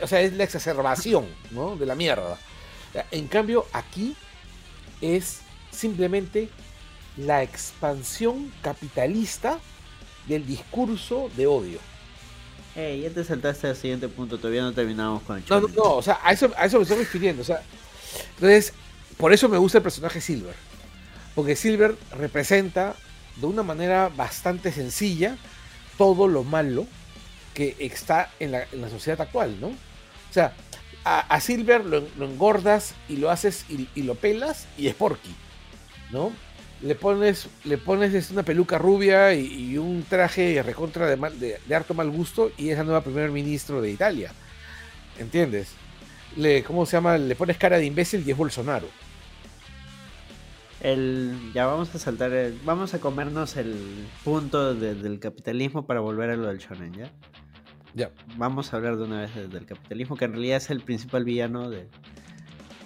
O 0.03 0.07
sea, 0.07 0.21
es 0.21 0.33
la 0.33 0.45
exacerbación, 0.45 1.27
¿no? 1.51 1.77
De 1.77 1.87
la 1.87 1.95
mierda. 1.95 2.39
En 3.11 3.29
cambio, 3.29 3.67
aquí 3.73 4.17
es 5.01 5.41
simplemente 5.71 6.49
la 7.17 7.43
expansión 7.43 8.53
capitalista 8.63 9.59
del 10.27 10.47
discurso 10.47 11.31
de 11.37 11.47
odio. 11.47 11.79
Ey, 12.75 13.03
ya 13.03 13.11
te 13.11 13.23
saltaste 13.23 13.69
al 13.69 13.77
siguiente 13.77 14.09
punto, 14.09 14.39
todavía 14.39 14.63
no 14.63 14.73
terminamos 14.73 15.23
con 15.23 15.37
el 15.37 15.45
No, 15.49 15.61
no, 15.61 15.69
no, 15.69 15.83
o 15.97 16.03
sea, 16.03 16.19
a 16.23 16.33
eso, 16.33 16.51
a 16.57 16.65
eso 16.65 16.79
me 16.79 16.85
estoy 16.85 16.99
refiriendo. 16.99 17.43
O 17.43 17.45
sea, 17.45 17.63
entonces, 18.35 18.73
por 19.19 19.33
eso 19.33 19.49
me 19.49 19.59
gusta 19.59 19.79
el 19.79 19.85
personaje 19.85 20.21
Silver. 20.21 20.55
Porque 21.35 21.55
Silver 21.55 21.97
representa 22.13 22.95
de 23.37 23.47
una 23.47 23.63
manera 23.63 24.11
bastante 24.15 24.73
sencilla 24.73 25.37
todo 26.03 26.27
lo 26.27 26.43
malo 26.43 26.85
que 27.55 27.77
está 27.79 28.29
en 28.41 28.51
la, 28.51 28.67
sociedad 28.91 29.21
actual, 29.21 29.61
¿no? 29.61 29.69
O 29.69 30.33
sea, 30.33 30.53
a, 31.05 31.41
Silver 31.41 31.85
lo, 31.85 31.99
engordas 32.19 32.97
y 33.09 33.19
lo 33.19 33.31
haces 33.31 33.65
y, 33.69 34.03
lo 34.03 34.17
pelas 34.17 34.67
y 34.77 34.89
es 34.89 34.97
Porky, 34.97 35.33
¿no? 36.11 36.33
Le 36.81 36.97
pones, 36.97 37.47
le 37.63 37.79
pones 37.79 38.33
una 38.33 38.43
peluca 38.43 38.79
rubia 38.79 39.33
y, 39.33 39.79
un 39.79 40.05
traje 40.09 40.61
recontra 40.65 41.07
de 41.07 41.57
harto 41.73 41.95
mal 41.95 42.11
gusto 42.11 42.51
y 42.59 42.71
es 42.71 42.79
la 42.79 42.83
nueva 42.83 43.05
primer 43.05 43.31
ministro 43.31 43.81
de 43.81 43.93
Italia. 43.93 44.33
¿Entiendes? 45.21 45.69
Le, 46.37 46.65
¿Cómo 46.65 46.85
se 46.85 46.97
llama? 46.97 47.17
Le 47.17 47.37
pones 47.37 47.59
cara 47.59 47.79
de 47.79 47.87
imbécil 47.87 48.25
y 48.27 48.33
es 48.33 48.37
Bolsonaro. 48.37 48.89
El, 50.83 51.53
ya 51.55 51.67
vamos 51.67 51.95
a 51.95 51.99
saltar, 51.99 52.33
el- 52.33 52.59
vamos 52.65 52.93
a 52.93 52.99
comernos 53.01 53.57
el 53.57 53.75
punto 54.25 54.75
de- 54.75 54.95
del 54.97 55.21
capitalismo 55.21 55.87
para 55.87 56.01
volver 56.01 56.31
a 56.31 56.37
lo 56.37 56.49
del 56.49 56.59
shonen, 56.59 56.93
¿ya? 56.93 57.11
Ya. 57.95 58.11
Vamos 58.37 58.73
a 58.73 58.77
hablar 58.79 58.97
de 58.97 59.05
una 59.05 59.21
vez 59.21 59.35
de- 59.35 59.47
del 59.49 59.65
capitalismo, 59.65 60.17
que 60.17 60.25
en 60.25 60.33
realidad 60.33 60.57
es 60.57 60.71
el 60.71 60.81
principal 60.81 61.25
villano 61.25 61.71
de, 61.71 61.87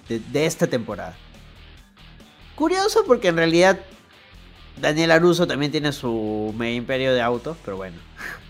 de, 0.09 0.19
de 0.21 0.47
esta 0.47 0.67
temporada. 0.67 1.17
Curioso 2.55 3.03
porque 3.07 3.29
en 3.29 3.37
realidad 3.37 3.79
Daniel 4.81 5.11
Aruso 5.13 5.47
también 5.47 5.73
tiene 5.73 5.91
su 5.93 6.55
mega 6.57 6.75
imperio 6.75 7.15
de 7.15 7.23
autos, 7.23 7.57
pero 7.65 7.77
bueno. 7.79 7.97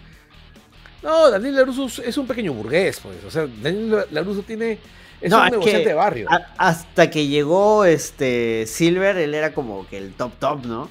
No, 1.02 1.30
Daniel 1.30 1.54
Laruso 1.54 2.02
es 2.02 2.16
un 2.18 2.26
pequeño 2.26 2.52
burgués, 2.52 2.98
pues. 2.98 3.22
O 3.24 3.30
sea, 3.30 3.46
Daniel 3.62 4.06
Laruso 4.10 4.42
tiene. 4.42 4.78
Es 5.20 5.30
No, 5.30 5.38
un 5.40 5.44
es 5.46 5.50
negociante 5.52 5.82
que 5.82 5.88
de 5.88 5.94
barrio. 5.94 6.26
a- 6.30 6.46
hasta 6.58 7.10
que 7.10 7.26
llegó 7.26 7.84
este 7.84 8.66
Silver, 8.66 9.16
él 9.16 9.34
era 9.34 9.52
como 9.54 9.86
que 9.88 9.96
el 9.98 10.12
top 10.12 10.32
top, 10.38 10.64
¿no? 10.66 10.90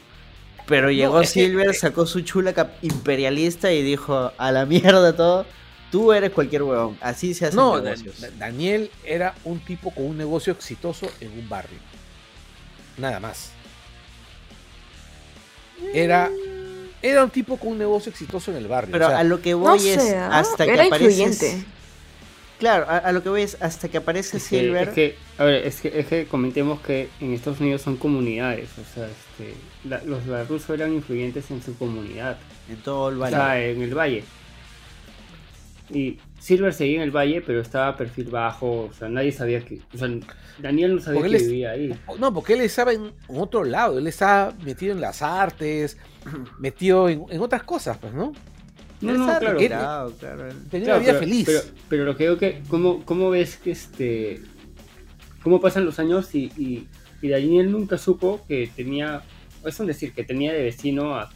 Pero 0.67 0.89
llegó 0.89 1.19
que- 1.19 1.25
eh, 1.25 1.27
Silver, 1.27 1.75
sacó 1.75 2.05
su 2.07 2.21
chula 2.21 2.53
cap- 2.53 2.73
imperialista 2.81 3.71
y 3.71 3.83
dijo, 3.83 4.31
a 4.37 4.51
la 4.51 4.65
mierda 4.65 5.15
todo, 5.15 5.45
tú 5.91 6.11
eres 6.11 6.31
cualquier 6.31 6.63
huevón. 6.63 6.97
Así 7.01 7.33
se 7.35 7.51
No, 7.51 7.79
negocios. 7.79 8.19
Da- 8.19 8.29
Daniel 8.39 8.89
era 9.03 9.35
un 9.43 9.59
tipo 9.59 9.91
con 9.91 10.05
un 10.07 10.17
negocio 10.17 10.53
exitoso 10.53 11.07
en 11.21 11.31
un 11.31 11.47
barrio. 11.47 11.77
Nada 12.97 13.19
más. 13.19 13.51
Era, 15.93 16.31
era 17.01 17.23
un 17.23 17.29
tipo 17.29 17.57
con 17.57 17.73
un 17.73 17.77
negocio 17.77 18.09
exitoso 18.09 18.49
en 18.51 18.57
el 18.57 18.67
barrio. 18.67 18.91
Pero 18.91 19.05
o 19.05 19.09
sea, 19.09 19.19
a 19.19 19.23
lo 19.23 19.41
que 19.41 19.53
voy 19.53 19.67
No 19.67 19.75
es 19.75 20.13
¿ah? 20.15 20.39
hasta 20.39 20.65
que 20.65 20.71
Era 20.73 20.83
aparece... 20.85 21.05
influyente. 21.21 21.65
Claro, 22.59 22.85
a, 22.89 22.97
a 22.97 23.11
lo 23.11 23.21
que 23.21 23.29
voy 23.29 23.41
es 23.41 23.57
hasta 23.61 23.89
que 23.89 23.97
aparece 23.97 24.37
Es 24.37 24.47
que, 24.47 24.59
Silver... 24.61 24.87
es 24.87 24.93
que, 24.93 25.15
a 25.37 25.43
ver, 25.43 25.65
es 25.67 25.81
que, 25.81 25.99
es 25.99 26.07
que 26.07 26.25
comentemos 26.25 26.79
que 26.81 27.09
en 27.19 27.33
Estados 27.33 27.59
Unidos 27.59 27.81
son 27.81 27.97
comunidades, 27.97 28.69
o 28.79 28.93
sea, 28.93 29.07
este, 29.07 29.53
la- 29.83 30.01
los 30.03 30.25
rusos 30.47 30.69
eran 30.69 30.93
influyentes 30.93 31.51
en 31.51 31.61
su 31.61 31.77
comunidad. 31.77 32.37
En 32.69 32.77
todo 32.77 33.09
el 33.09 33.17
O 33.17 33.19
valle. 33.19 33.35
sea, 33.35 33.61
en 33.65 33.81
el 33.81 33.93
valle. 33.93 34.23
Y 35.91 36.17
Silver 36.39 36.73
seguía 36.73 36.95
en 36.97 37.01
el 37.03 37.11
valle, 37.11 37.41
pero 37.41 37.61
estaba 37.61 37.89
a 37.89 37.97
perfil 37.97 38.29
bajo, 38.29 38.85
o 38.89 38.93
sea, 38.93 39.07
nadie 39.07 39.31
sabía 39.31 39.59
que, 39.63 39.81
o 39.93 39.97
sea, 39.97 40.09
Daniel 40.57 40.95
no 40.95 41.01
sabía 41.01 41.19
Porque 41.19 41.37
que 41.37 41.43
es- 41.43 41.47
vivía 41.47 41.71
ahí. 41.71 41.93
No, 42.19 42.33
porque 42.33 42.53
él 42.53 42.61
estaba 42.61 42.93
en 42.93 43.11
otro 43.27 43.63
lado, 43.63 43.99
él 43.99 44.07
estaba 44.07 44.51
metido 44.63 44.93
en 44.93 45.01
las 45.01 45.21
artes, 45.21 45.97
metido 46.59 47.07
en, 47.09 47.25
en 47.29 47.39
otras 47.41 47.63
cosas, 47.63 47.97
pues, 47.97 48.13
¿no? 48.13 48.33
No, 49.01 49.13
no, 49.13 49.19
estaba- 49.31 49.39
claro. 49.39 49.57
Claro, 49.59 50.13
claro. 50.19 50.53
tenía 50.71 50.85
Claro, 50.85 50.99
una 50.99 50.99
vida 50.99 51.11
pero, 51.13 51.19
feliz. 51.19 51.45
Pero, 51.45 51.61
pero 51.89 52.05
lo 52.05 52.15
que 52.17 52.23
digo 52.23 52.37
que, 52.37 52.61
¿cómo, 52.69 53.03
cómo 53.05 53.29
ves 53.29 53.57
que 53.57 53.71
este. 53.71 54.41
¿Cómo 55.43 55.61
pasan 55.61 55.85
los 55.85 55.99
años 55.99 56.33
y, 56.33 56.45
y, 56.57 56.87
y 57.21 57.29
Daniel 57.29 57.71
nunca 57.71 57.97
supo 57.97 58.43
que 58.47 58.69
tenía. 58.75 59.21
Es 59.63 59.79
un 59.79 59.87
decir, 59.87 60.13
que 60.13 60.23
tenía 60.23 60.53
de 60.53 60.63
vecino 60.63 61.15
a. 61.15 61.29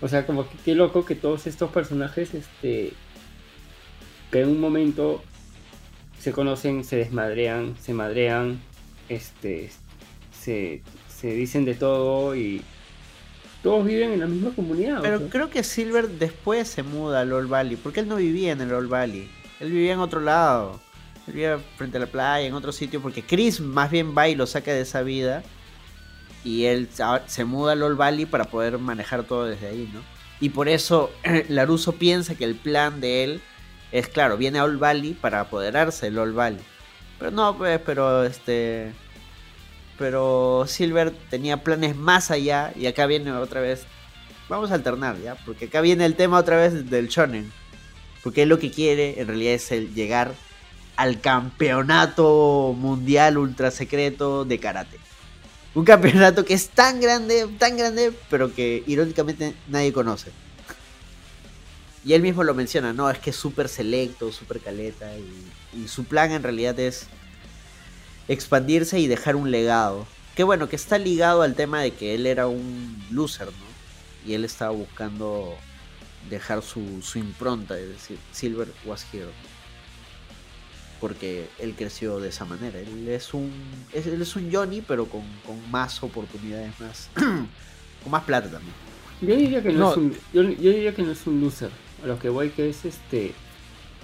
O 0.00 0.08
sea, 0.08 0.26
como 0.26 0.48
que 0.48 0.56
qué 0.64 0.74
loco 0.74 1.04
que 1.04 1.14
todos 1.14 1.46
estos 1.46 1.70
personajes, 1.70 2.34
este. 2.34 2.92
que 4.30 4.40
en 4.40 4.48
un 4.50 4.60
momento 4.60 5.22
se 6.20 6.32
conocen, 6.32 6.84
se 6.84 6.96
desmadrean, 6.96 7.76
se 7.80 7.94
madrean, 7.94 8.60
este. 9.08 9.70
se, 10.38 10.82
se 11.08 11.30
dicen 11.32 11.64
de 11.64 11.74
todo 11.74 12.36
y. 12.36 12.62
Todos 13.66 13.84
viven 13.84 14.12
en 14.12 14.20
la 14.20 14.26
misma 14.26 14.50
comunidad. 14.54 15.00
o 15.00 15.02
Pero 15.02 15.18
sea. 15.18 15.28
creo 15.28 15.50
que 15.50 15.64
Silver 15.64 16.08
después 16.08 16.68
se 16.68 16.84
muda 16.84 17.22
al 17.22 17.32
Old 17.32 17.48
Valley, 17.48 17.74
porque 17.74 17.98
él 17.98 18.06
no 18.06 18.14
vivía 18.14 18.52
en 18.52 18.60
el 18.60 18.72
Old 18.72 18.88
Valley, 18.88 19.28
él 19.58 19.72
vivía 19.72 19.94
en 19.94 19.98
otro 19.98 20.20
lado, 20.20 20.80
él 21.26 21.32
vivía 21.32 21.58
frente 21.76 21.96
a 21.96 22.00
la 22.00 22.06
playa, 22.06 22.46
en 22.46 22.54
otro 22.54 22.70
sitio, 22.70 23.02
porque 23.02 23.22
Chris 23.22 23.60
más 23.60 23.90
bien 23.90 24.16
va 24.16 24.28
y 24.28 24.36
lo 24.36 24.46
saca 24.46 24.72
de 24.72 24.82
esa 24.82 25.02
vida, 25.02 25.42
y 26.44 26.66
él 26.66 26.88
se 27.26 27.44
muda 27.44 27.72
al 27.72 27.82
Old 27.82 27.96
Valley 27.98 28.24
para 28.24 28.44
poder 28.44 28.78
manejar 28.78 29.24
todo 29.24 29.46
desde 29.46 29.66
ahí, 29.66 29.90
¿no? 29.92 30.00
Y 30.38 30.50
por 30.50 30.68
eso 30.68 31.10
Laruso 31.48 31.90
piensa 31.90 32.36
que 32.36 32.44
el 32.44 32.54
plan 32.54 33.00
de 33.00 33.24
él 33.24 33.40
es, 33.90 34.06
claro, 34.06 34.36
viene 34.36 34.60
a 34.60 34.64
Old 34.64 34.78
Valley 34.78 35.14
para 35.14 35.40
apoderarse 35.40 36.06
del 36.06 36.18
Old 36.18 36.36
Valley. 36.36 36.60
Pero 37.18 37.32
no, 37.32 37.58
pues, 37.58 37.80
pero 37.84 38.22
este... 38.22 38.92
Pero 39.98 40.64
Silver 40.66 41.12
tenía 41.30 41.62
planes 41.62 41.96
más 41.96 42.30
allá 42.30 42.72
y 42.76 42.86
acá 42.86 43.06
viene 43.06 43.32
otra 43.32 43.60
vez 43.60 43.86
vamos 44.48 44.70
a 44.70 44.74
alternar, 44.74 45.20
¿ya? 45.20 45.34
Porque 45.34 45.66
acá 45.66 45.80
viene 45.80 46.04
el 46.04 46.14
tema 46.14 46.38
otra 46.38 46.56
vez 46.56 46.88
del 46.90 47.08
shonen. 47.08 47.52
Porque 48.22 48.42
él 48.42 48.48
lo 48.48 48.58
que 48.58 48.70
quiere 48.70 49.20
en 49.20 49.28
realidad 49.28 49.54
es 49.54 49.70
el 49.72 49.94
llegar 49.94 50.34
al 50.96 51.20
campeonato 51.20 52.74
mundial 52.76 53.38
ultra 53.38 53.70
secreto 53.70 54.44
de 54.44 54.58
karate. 54.58 54.98
Un 55.74 55.84
campeonato 55.84 56.44
que 56.44 56.54
es 56.54 56.70
tan 56.70 57.00
grande, 57.00 57.46
tan 57.58 57.76
grande, 57.76 58.12
pero 58.30 58.54
que 58.54 58.82
irónicamente 58.86 59.54
nadie 59.68 59.92
conoce. 59.92 60.30
Y 62.04 62.14
él 62.14 62.22
mismo 62.22 62.44
lo 62.44 62.54
menciona, 62.54 62.92
no, 62.92 63.10
es 63.10 63.18
que 63.18 63.30
es 63.30 63.36
súper 63.36 63.68
selecto, 63.68 64.32
súper 64.32 64.60
caleta. 64.60 65.06
Y, 65.18 65.82
y 65.82 65.88
su 65.88 66.04
plan 66.04 66.32
en 66.32 66.42
realidad 66.42 66.78
es 66.80 67.08
expandirse 68.28 68.98
y 68.98 69.06
dejar 69.06 69.36
un 69.36 69.50
legado. 69.50 70.06
Que 70.34 70.44
bueno, 70.44 70.68
que 70.68 70.76
está 70.76 70.98
ligado 70.98 71.42
al 71.42 71.54
tema 71.54 71.80
de 71.80 71.92
que 71.92 72.14
él 72.14 72.26
era 72.26 72.46
un 72.46 73.02
loser, 73.10 73.46
¿no? 73.46 74.30
Y 74.30 74.34
él 74.34 74.44
estaba 74.44 74.72
buscando 74.72 75.54
dejar 76.28 76.62
su, 76.62 77.00
su 77.02 77.18
impronta, 77.18 77.78
es 77.78 77.88
decir, 77.88 78.18
Silver 78.32 78.68
was 78.84 79.06
here. 79.12 79.28
Porque 81.00 81.48
él 81.58 81.74
creció 81.76 82.18
de 82.20 82.30
esa 82.30 82.44
manera. 82.44 82.78
Él 82.78 83.08
es 83.08 83.34
un, 83.34 83.52
es, 83.92 84.06
él 84.06 84.20
es 84.20 84.34
un 84.34 84.52
Johnny, 84.52 84.80
pero 84.80 85.06
con, 85.06 85.22
con 85.46 85.70
más 85.70 86.02
oportunidades, 86.02 86.72
más 86.80 87.10
con 87.14 88.10
más 88.10 88.24
plata 88.24 88.50
también. 88.50 88.74
Yo 89.20 89.36
diría 89.36 89.62
que 89.62 89.72
no, 89.72 89.78
No. 89.78 89.90
es 89.92 89.96
un, 89.96 90.12
yo, 90.32 90.42
yo 90.42 90.70
diría 90.70 90.94
que 90.94 91.02
no 91.02 91.12
es 91.12 91.26
un 91.26 91.40
loser. 91.40 91.70
A 92.02 92.06
lo 92.06 92.18
que 92.18 92.28
voy 92.28 92.50
que 92.50 92.68
es 92.68 92.84
este. 92.84 93.32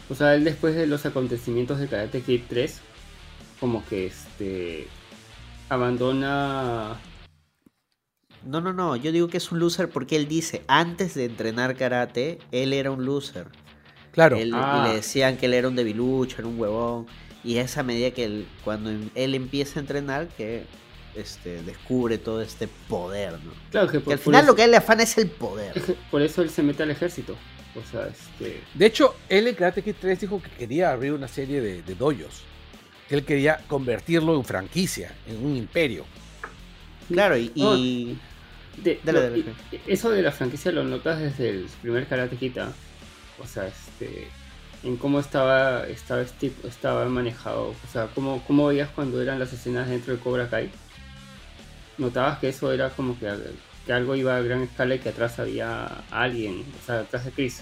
O 0.08 0.14
sea, 0.14 0.34
él 0.34 0.44
después 0.44 0.74
de 0.74 0.86
los 0.86 1.04
acontecimientos 1.06 1.78
de 1.78 1.88
Karate 1.88 2.20
Kid 2.22 2.42
3, 2.48 2.80
como 3.62 3.84
que 3.86 4.06
este. 4.06 4.88
abandona. 5.68 7.00
No, 8.44 8.60
no, 8.60 8.72
no, 8.72 8.96
yo 8.96 9.12
digo 9.12 9.28
que 9.28 9.36
es 9.36 9.52
un 9.52 9.60
loser 9.60 9.88
porque 9.88 10.16
él 10.16 10.26
dice, 10.26 10.64
antes 10.66 11.14
de 11.14 11.26
entrenar 11.26 11.76
karate, 11.76 12.40
él 12.50 12.72
era 12.72 12.90
un 12.90 13.04
loser. 13.04 13.46
Claro. 14.10 14.36
Él- 14.36 14.50
Ah. 14.52 14.82
Y 14.84 14.88
le 14.88 14.96
decían 14.96 15.36
que 15.36 15.46
él 15.46 15.54
era 15.54 15.68
un 15.68 15.76
debilucho, 15.76 16.38
era 16.40 16.48
un 16.48 16.58
huevón. 16.58 17.06
Y 17.44 17.58
es 17.58 17.78
a 17.78 17.84
medida 17.84 18.10
que 18.10 18.24
él, 18.24 18.46
cuando 18.64 18.90
él 19.14 19.34
empieza 19.36 19.78
a 19.78 19.82
entrenar, 19.82 20.26
que 20.26 20.64
este, 21.14 21.62
descubre 21.62 22.18
todo 22.18 22.42
este 22.42 22.66
poder, 22.88 23.34
¿no? 23.44 23.52
Claro 23.70 23.86
que 23.86 23.98
Que 23.98 24.00
por, 24.00 24.12
al 24.14 24.18
por 24.18 24.24
final 24.24 24.42
eso, 24.42 24.50
lo 24.52 24.56
que 24.56 24.64
él 24.64 24.70
le 24.72 24.76
afana 24.78 25.04
es 25.04 25.16
el 25.18 25.28
poder. 25.30 25.78
es 25.78 25.84
que 25.84 25.92
por 26.10 26.20
eso 26.20 26.42
él 26.42 26.50
se 26.50 26.64
mete 26.64 26.82
al 26.82 26.90
ejército. 26.90 27.36
O 27.76 27.90
sea, 27.90 28.08
este. 28.08 28.60
De 28.74 28.86
hecho, 28.86 29.14
él 29.28 29.46
en 29.46 29.54
Karate 29.54 29.82
Kid 29.82 29.94
3 30.00 30.20
dijo 30.20 30.42
que 30.42 30.50
quería 30.50 30.90
abrir 30.92 31.12
una 31.12 31.28
serie 31.28 31.60
de, 31.60 31.82
de 31.82 31.94
dojos. 31.94 32.42
Que 33.12 33.18
él 33.18 33.24
quería 33.26 33.60
convertirlo 33.68 34.34
en 34.36 34.42
franquicia, 34.42 35.12
en 35.26 35.44
un 35.44 35.54
imperio. 35.54 36.06
Claro, 37.08 37.36
y... 37.36 37.52
Y- 37.54 38.18
de- 38.82 39.00
Dale, 39.04 39.36
lo- 39.36 39.44
eso 39.86 40.08
de 40.08 40.22
la 40.22 40.32
franquicia 40.32 40.72
lo 40.72 40.82
notas 40.82 41.20
desde 41.20 41.50
el 41.50 41.66
primer 41.82 42.06
Karate. 42.06 42.38
O 43.38 43.46
sea, 43.46 43.66
este. 43.66 44.28
En 44.82 44.96
cómo 44.96 45.20
estaba, 45.20 45.86
estaba, 45.88 46.22
este- 46.22 46.54
estaba 46.66 47.04
manejado. 47.04 47.74
O 47.84 47.92
sea, 47.92 48.06
cómo, 48.14 48.42
cómo 48.46 48.68
veías 48.68 48.88
cuando 48.88 49.20
eran 49.20 49.38
las 49.38 49.52
escenas 49.52 49.90
dentro 49.90 50.14
de 50.14 50.18
Cobra 50.18 50.48
Kai. 50.48 50.70
Notabas 51.98 52.38
que 52.38 52.48
eso 52.48 52.72
era 52.72 52.88
como 52.88 53.18
que, 53.18 53.30
que 53.84 53.92
algo 53.92 54.16
iba 54.16 54.34
a 54.38 54.40
gran 54.40 54.62
escala 54.62 54.94
y 54.94 55.00
que 55.00 55.10
atrás 55.10 55.38
había 55.38 55.84
alguien. 56.10 56.64
O 56.82 56.86
sea, 56.86 57.00
atrás 57.00 57.26
de 57.26 57.32
Chris. 57.32 57.60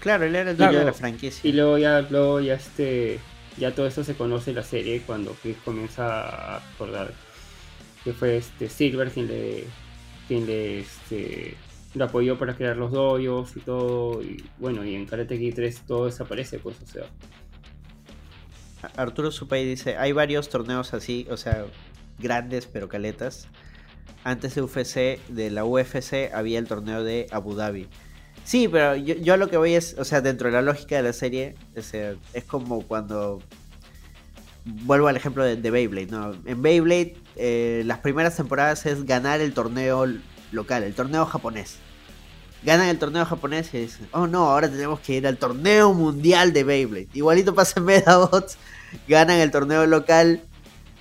Claro, 0.00 0.26
él 0.26 0.36
era 0.36 0.50
el 0.50 0.56
Claro. 0.58 0.72
dueño 0.72 0.84
de 0.84 0.90
la 0.92 0.98
franquicia. 0.98 1.48
Y 1.48 1.54
luego 1.54 1.78
ya, 1.78 2.02
luego 2.02 2.40
ya 2.40 2.52
este. 2.56 3.20
Ya 3.58 3.74
todo 3.74 3.86
eso 3.86 4.04
se 4.04 4.14
conoce 4.14 4.50
en 4.50 4.56
la 4.56 4.62
serie 4.62 5.02
cuando 5.06 5.32
Chris 5.42 5.56
comienza 5.64 6.56
a 6.56 6.58
recordar 6.58 7.12
que 8.04 8.12
fue 8.12 8.36
este 8.36 8.68
Silver 8.68 9.10
quien 9.10 9.26
le. 9.26 9.64
quien 10.28 10.46
le 10.46 10.80
este. 10.80 11.56
apoyó 11.98 12.38
para 12.38 12.54
crear 12.54 12.76
los 12.76 12.92
doyos 12.92 13.56
y 13.56 13.60
todo. 13.60 14.22
Y 14.22 14.44
bueno, 14.58 14.84
y 14.84 14.94
en 14.94 15.06
Karate 15.06 15.38
Kid 15.38 15.54
3 15.54 15.82
todo 15.86 16.06
desaparece, 16.06 16.60
pues, 16.60 16.76
o 16.82 16.86
sea. 16.86 17.06
Arturo 18.96 19.32
Supay 19.32 19.66
dice, 19.66 19.96
hay 19.96 20.12
varios 20.12 20.48
torneos 20.48 20.94
así, 20.94 21.26
o 21.30 21.36
sea, 21.36 21.66
grandes 22.20 22.66
pero 22.66 22.88
caletas. 22.88 23.48
Antes 24.22 24.54
de 24.54 24.62
UFC, 24.62 25.18
de 25.28 25.50
la 25.50 25.64
UFC, 25.64 26.32
había 26.32 26.58
el 26.60 26.68
torneo 26.68 27.02
de 27.02 27.26
Abu 27.30 27.54
Dhabi. 27.54 27.88
Sí, 28.46 28.68
pero 28.68 28.94
yo, 28.94 29.16
yo 29.16 29.36
lo 29.36 29.50
que 29.50 29.56
voy 29.56 29.74
es, 29.74 29.96
o 29.98 30.04
sea, 30.04 30.20
dentro 30.20 30.46
de 30.48 30.54
la 30.54 30.62
lógica 30.62 30.96
de 30.96 31.02
la 31.02 31.12
serie, 31.12 31.56
sea, 31.82 32.14
es 32.32 32.44
como 32.44 32.82
cuando... 32.82 33.42
Vuelvo 34.64 35.08
al 35.08 35.16
ejemplo 35.16 35.44
de, 35.44 35.56
de 35.56 35.70
Beyblade, 35.70 36.06
¿no? 36.06 36.32
En 36.44 36.62
Beyblade, 36.62 37.16
eh, 37.36 37.82
las 37.86 37.98
primeras 37.98 38.36
temporadas 38.36 38.86
es 38.86 39.04
ganar 39.04 39.40
el 39.40 39.52
torneo 39.52 40.06
local, 40.52 40.84
el 40.84 40.94
torneo 40.94 41.26
japonés. 41.26 41.78
Ganan 42.62 42.88
el 42.88 42.98
torneo 42.98 43.24
japonés 43.24 43.72
y 43.74 43.78
dicen, 43.78 44.08
oh 44.12 44.26
no, 44.26 44.50
ahora 44.50 44.68
tenemos 44.68 45.00
que 45.00 45.14
ir 45.14 45.26
al 45.26 45.38
torneo 45.38 45.92
mundial 45.92 46.52
de 46.52 46.64
Beyblade. 46.64 47.08
Igualito 47.14 47.54
pasa 47.54 47.80
en 47.80 47.84
Medabots, 47.84 48.58
ganan 49.08 49.38
el 49.38 49.50
torneo 49.50 49.86
local, 49.86 50.40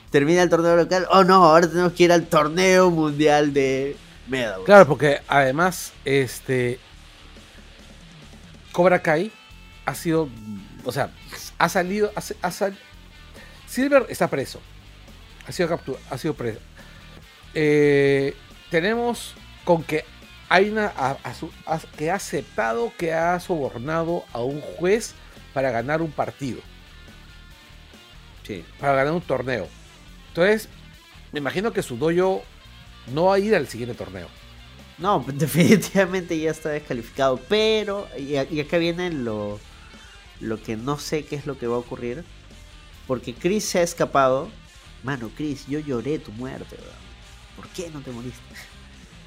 termina 0.10 0.42
el 0.42 0.50
torneo 0.50 0.76
local, 0.76 1.08
oh 1.12 1.24
no, 1.24 1.46
ahora 1.46 1.68
tenemos 1.68 1.94
que 1.94 2.04
ir 2.04 2.12
al 2.12 2.26
torneo 2.26 2.90
mundial 2.92 3.54
de 3.54 3.96
Medabots. 4.28 4.66
Claro, 4.66 4.88
porque 4.88 5.22
además, 5.28 5.94
este. 6.06 6.80
Cobra 8.76 9.02
Kai 9.02 9.32
ha 9.86 9.96
sido. 9.96 10.28
O 10.84 10.92
sea, 10.92 11.10
ha 11.58 11.70
salido. 11.70 12.12
Ha, 12.14 12.22
ha 12.46 12.52
sal- 12.52 12.78
Silver 13.68 14.06
está 14.10 14.28
preso. 14.30 14.60
Ha 15.48 15.54
sido 15.54 15.70
capturado. 15.70 16.04
Ha 16.10 16.18
sido 16.18 16.34
preso. 16.34 16.60
Eh, 17.54 18.36
tenemos 18.70 19.34
con 19.64 19.82
que 19.82 20.04
hay 20.50 20.70
una. 20.70 20.88
a- 20.88 21.18
a 21.24 21.34
su- 21.34 21.54
a- 21.66 21.80
que 21.98 22.12
ha 22.12 22.16
aceptado 22.16 22.92
que 22.98 23.14
ha 23.14 23.40
sobornado 23.40 24.26
a 24.34 24.42
un 24.42 24.60
juez 24.60 25.14
para 25.54 25.72
ganar 25.72 26.02
un 26.02 26.12
partido. 26.12 26.60
Sí. 28.44 28.66
Para 28.78 28.94
ganar 28.94 29.14
un 29.14 29.22
torneo. 29.22 29.70
Entonces, 30.28 30.68
me 31.32 31.40
imagino 31.40 31.72
que 31.72 31.82
su 31.82 31.96
doyo 31.96 32.42
no 33.14 33.26
va 33.28 33.36
a 33.36 33.40
ir 33.40 33.56
al 33.56 33.68
siguiente 33.70 33.96
torneo. 33.96 34.28
No, 34.98 35.26
definitivamente 35.34 36.38
ya 36.40 36.52
está 36.52 36.70
descalificado. 36.70 37.40
Pero, 37.50 38.08
y, 38.18 38.38
acá 38.38 38.78
viene 38.78 39.12
lo, 39.12 39.60
lo 40.40 40.62
que 40.62 40.76
no 40.78 40.98
sé 40.98 41.26
qué 41.26 41.36
es 41.36 41.46
lo 41.46 41.58
que 41.58 41.68
va 41.68 41.76
a 41.76 41.80
ocurrir. 41.80 42.24
Porque 43.08 43.34
Chris 43.34 43.66
se 43.66 43.80
ha 43.80 43.84
escapado. 43.84 44.50
Mano, 45.04 45.30
Chris, 45.36 45.68
yo 45.68 45.80
lloré 45.80 46.20
tu 46.20 46.32
muerte. 46.32 46.78
¿Por 47.56 47.68
qué 47.70 47.90
no 47.92 48.02
te 48.02 48.12
moriste? 48.12 48.42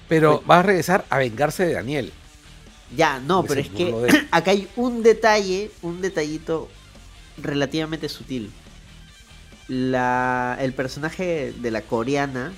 Pero 0.08 0.42
va 0.48 0.60
a 0.60 0.62
regresar 0.62 1.04
a 1.10 1.18
vengarse 1.18 1.66
de 1.66 1.74
Daniel. 1.74 2.12
Ya, 2.96 3.20
no, 3.20 3.44
pero 3.44 3.60
es 3.60 3.68
que 3.68 4.26
acá 4.30 4.50
hay 4.50 4.68
un 4.76 5.02
detalle, 5.02 5.70
un 5.82 6.00
detallito 6.00 6.68
relativamente 7.36 8.08
sutil. 8.08 8.50
La, 9.68 10.56
el 10.60 10.72
personaje 10.72 11.52
de 11.52 11.70
la 11.70 11.82
coreana, 11.82 12.52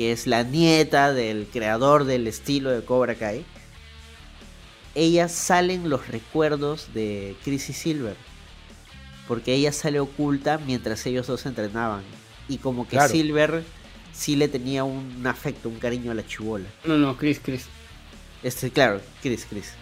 que 0.00 0.12
es 0.12 0.26
la 0.26 0.44
nieta 0.44 1.12
del 1.12 1.46
creador 1.46 2.04
del 2.04 2.26
estilo 2.26 2.70
de 2.70 2.82
Cobra 2.82 3.16
Kai, 3.16 3.44
ella 4.94 5.28
salen 5.28 5.90
los 5.90 6.08
recuerdos 6.08 6.94
de 6.94 7.36
Chris 7.44 7.68
y 7.68 7.74
Silver. 7.74 8.16
Porque 9.28 9.52
ella 9.52 9.72
sale 9.72 10.00
oculta 10.00 10.56
mientras 10.56 11.04
ellos 11.04 11.26
dos 11.26 11.44
entrenaban. 11.44 12.00
Y 12.48 12.56
como 12.56 12.84
que 12.84 12.96
Claro. 12.96 13.12
Silver 13.12 13.62
sí 14.14 14.36
le 14.36 14.48
tenía 14.48 14.84
un 14.84 15.26
afecto, 15.26 15.68
un 15.68 15.78
cariño 15.78 16.12
a 16.12 16.14
la 16.14 16.26
chivola. 16.26 16.70
No, 16.86 16.96
no, 16.96 17.18
Chris, 17.18 17.38
Chris. 17.38 17.66
Este, 18.42 18.70
claro, 18.70 19.02
Chris, 19.20 19.46
Chris. 19.50 19.74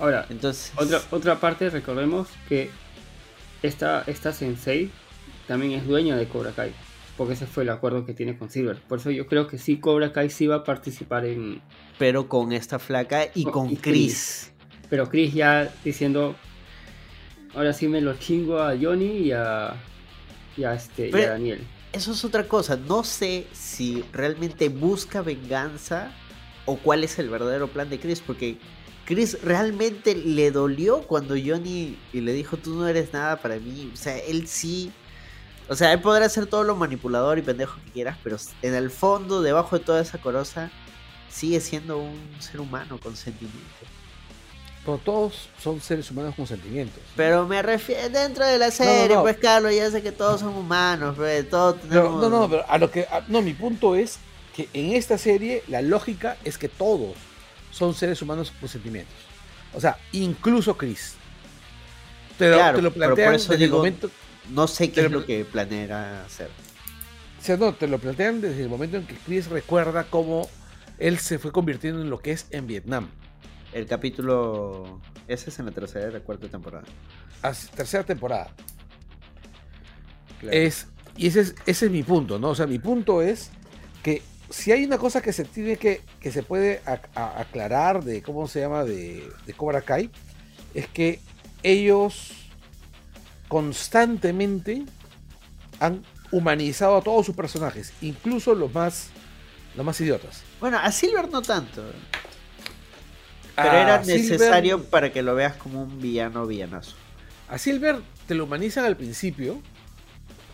Ahora, 0.00 0.26
Entonces, 0.30 0.72
otra, 0.74 1.00
otra 1.12 1.38
parte, 1.38 1.70
recordemos 1.70 2.26
que 2.48 2.72
esta, 3.62 4.02
esta 4.08 4.32
Sensei 4.32 4.90
también 5.46 5.78
es 5.78 5.86
dueña 5.86 6.16
de 6.16 6.26
Cobra 6.26 6.50
Kai. 6.50 6.72
Porque 7.20 7.34
ese 7.34 7.46
fue 7.46 7.64
el 7.64 7.68
acuerdo 7.68 8.06
que 8.06 8.14
tiene 8.14 8.38
con 8.38 8.48
Silver. 8.48 8.80
Por 8.88 8.98
eso 8.98 9.10
yo 9.10 9.26
creo 9.26 9.46
que 9.46 9.58
sí, 9.58 9.76
Cobra 9.78 10.10
Kai 10.10 10.30
sí 10.30 10.46
va 10.46 10.54
a 10.54 10.64
participar 10.64 11.26
en. 11.26 11.60
pero 11.98 12.28
con 12.30 12.50
esta 12.50 12.78
flaca 12.78 13.26
y 13.34 13.44
Oh, 13.46 13.52
con 13.52 13.68
y 13.68 13.76
Chris. 13.76 14.52
Pero 14.88 15.06
Chris 15.06 15.34
ya 15.34 15.70
diciendo. 15.84 16.34
Ahora 17.54 17.74
sí 17.74 17.88
me 17.88 18.00
lo 18.00 18.14
chingo 18.14 18.60
a 18.60 18.74
Johnny 18.74 19.18
y 19.18 19.32
a. 19.32 19.74
Y 20.56 20.64
a, 20.64 20.72
este, 20.72 21.10
y 21.10 21.14
a 21.14 21.32
Daniel. 21.32 21.60
Eso 21.92 22.12
es 22.12 22.24
otra 22.24 22.48
cosa. 22.48 22.78
No 22.78 23.04
sé 23.04 23.46
si 23.52 24.02
realmente 24.14 24.70
busca 24.70 25.20
venganza 25.20 26.12
o 26.64 26.78
cuál 26.78 27.04
es 27.04 27.18
el 27.18 27.28
verdadero 27.28 27.68
plan 27.68 27.90
de 27.90 28.00
Chris. 28.00 28.22
Porque 28.22 28.56
Chris 29.04 29.42
realmente 29.42 30.14
le 30.14 30.50
dolió 30.52 31.02
cuando 31.02 31.34
Johnny 31.34 31.98
le 32.14 32.32
dijo: 32.32 32.56
Tú 32.56 32.76
no 32.76 32.88
eres 32.88 33.12
nada 33.12 33.36
para 33.42 33.58
mí. 33.58 33.90
O 33.92 33.96
sea, 33.98 34.16
él 34.16 34.46
sí. 34.46 34.90
O 35.70 35.76
sea, 35.76 35.92
él 35.92 36.00
podrá 36.00 36.28
ser 36.28 36.46
todo 36.46 36.64
lo 36.64 36.74
manipulador 36.74 37.38
y 37.38 37.42
pendejo 37.42 37.76
que 37.84 37.92
quieras, 37.92 38.18
pero 38.24 38.36
en 38.60 38.74
el 38.74 38.90
fondo, 38.90 39.40
debajo 39.40 39.78
de 39.78 39.84
toda 39.84 40.02
esa 40.02 40.18
coroza, 40.18 40.68
sigue 41.30 41.60
siendo 41.60 41.98
un 41.98 42.18
ser 42.40 42.58
humano 42.60 42.98
con 43.00 43.14
sentimientos. 43.16 43.62
Pero 44.84 44.98
todos 44.98 45.48
son 45.62 45.80
seres 45.80 46.10
humanos 46.10 46.34
con 46.34 46.46
sentimientos. 46.48 47.00
Pero 47.14 47.46
me 47.46 47.62
refiero 47.62 48.08
dentro 48.08 48.44
de 48.44 48.58
la 48.58 48.72
serie, 48.72 49.14
no. 49.14 49.22
pues 49.22 49.36
Carlos, 49.36 49.72
ya 49.72 49.88
sé 49.92 50.02
que 50.02 50.10
todos 50.10 50.40
son 50.40 50.56
humanos, 50.56 51.14
pues, 51.16 51.48
todos 51.48 51.76
Pero, 51.88 52.02
tenemos... 52.02 52.20
no, 52.22 52.30
no, 52.30 52.50
pero 52.50 52.64
a 52.68 52.76
lo 52.78 52.90
que. 52.90 53.02
a- 53.02 53.22
no, 53.28 53.40
mi 53.40 53.52
punto 53.52 53.94
es 53.94 54.18
que 54.56 54.68
en 54.72 54.96
esta 54.96 55.18
serie 55.18 55.62
la 55.68 55.82
lógica 55.82 56.36
es 56.44 56.58
que 56.58 56.68
todos 56.68 57.14
son 57.70 57.94
seres 57.94 58.20
humanos 58.22 58.52
con 58.58 58.68
sentimientos. 58.68 59.14
O 59.72 59.80
sea, 59.80 59.98
incluso 60.10 60.76
Chris. 60.76 61.14
Te 62.38 62.48
lo, 62.48 62.56
Claro, 62.56 62.76
te 62.78 62.82
lo 62.82 62.90
pero 62.90 63.00
por 63.10 63.14
plantean 63.14 63.32
desde 63.34 63.56
digo, 63.58 63.76
el 63.76 63.78
momento. 63.78 64.10
No 64.52 64.66
sé 64.68 64.90
qué 64.92 65.06
es 65.06 65.10
lo- 65.10 65.24
que 65.24 65.44
planea 65.44 66.24
hacer. 66.24 66.48
O 67.40 67.42
sea, 67.42 67.56
no, 67.56 67.72
te 67.74 67.88
lo 67.88 67.98
plantean 67.98 68.40
desde 68.40 68.62
el 68.62 68.68
momento 68.68 68.96
en 68.98 69.06
que 69.06 69.14
Chris 69.14 69.48
recuerda 69.48 70.04
cómo 70.04 70.48
él 70.98 71.18
se 71.18 71.38
fue 71.38 71.52
convirtiendo 71.52 72.02
en 72.02 72.10
lo 72.10 72.18
que 72.20 72.32
es 72.32 72.46
en 72.50 72.66
Vietnam. 72.66 73.08
El 73.72 73.86
capítulo... 73.86 75.00
Ese 75.26 75.48
es 75.50 75.58
en 75.58 75.66
la 75.66 75.72
tercera 75.72 76.10
y 76.10 76.12
la 76.12 76.20
cuarta 76.20 76.48
temporada. 76.48 76.84
As- 77.40 77.70
tercera 77.70 78.04
temporada. 78.04 78.50
Claro. 80.40 80.56
Es, 80.56 80.86
y 81.16 81.28
ese 81.28 81.40
es, 81.40 81.54
ese 81.66 81.86
es 81.86 81.92
mi 81.92 82.02
punto, 82.02 82.38
¿no? 82.38 82.50
O 82.50 82.54
sea, 82.54 82.66
mi 82.66 82.78
punto 82.78 83.22
es 83.22 83.50
que 84.02 84.22
si 84.48 84.72
hay 84.72 84.84
una 84.84 84.98
cosa 84.98 85.22
que 85.22 85.32
se 85.32 85.44
tiene 85.44 85.76
que, 85.76 86.02
que 86.20 86.32
se 86.32 86.42
puede 86.42 86.82
a- 86.86 87.40
aclarar 87.40 88.02
de 88.04 88.22
cómo 88.22 88.48
se 88.48 88.60
llama 88.60 88.84
de, 88.84 89.28
de 89.46 89.52
Cobra 89.54 89.82
Kai, 89.82 90.10
es 90.74 90.88
que 90.88 91.20
ellos 91.62 92.32
constantemente 93.50 94.84
han 95.80 96.02
humanizado 96.30 96.96
a 96.96 97.02
todos 97.02 97.26
sus 97.26 97.34
personajes, 97.34 97.92
incluso 98.00 98.54
los 98.54 98.72
más, 98.72 99.08
los 99.76 99.84
más 99.84 100.00
idiotas. 100.00 100.42
Bueno, 100.60 100.78
a 100.78 100.90
Silver 100.92 101.28
no 101.28 101.42
tanto. 101.42 101.82
Pero 103.56 103.70
A 103.70 103.82
era 103.82 104.02
Silver- 104.04 104.06
necesario 104.30 104.84
para 104.84 105.12
que 105.12 105.22
lo 105.22 105.34
veas 105.34 105.56
como 105.56 105.82
un 105.82 106.00
villano 106.00 106.46
villanazo. 106.46 106.94
A 107.48 107.58
Silver 107.58 107.98
te 108.28 108.34
lo 108.36 108.44
humanizan 108.44 108.84
al 108.84 108.96
principio. 108.96 109.60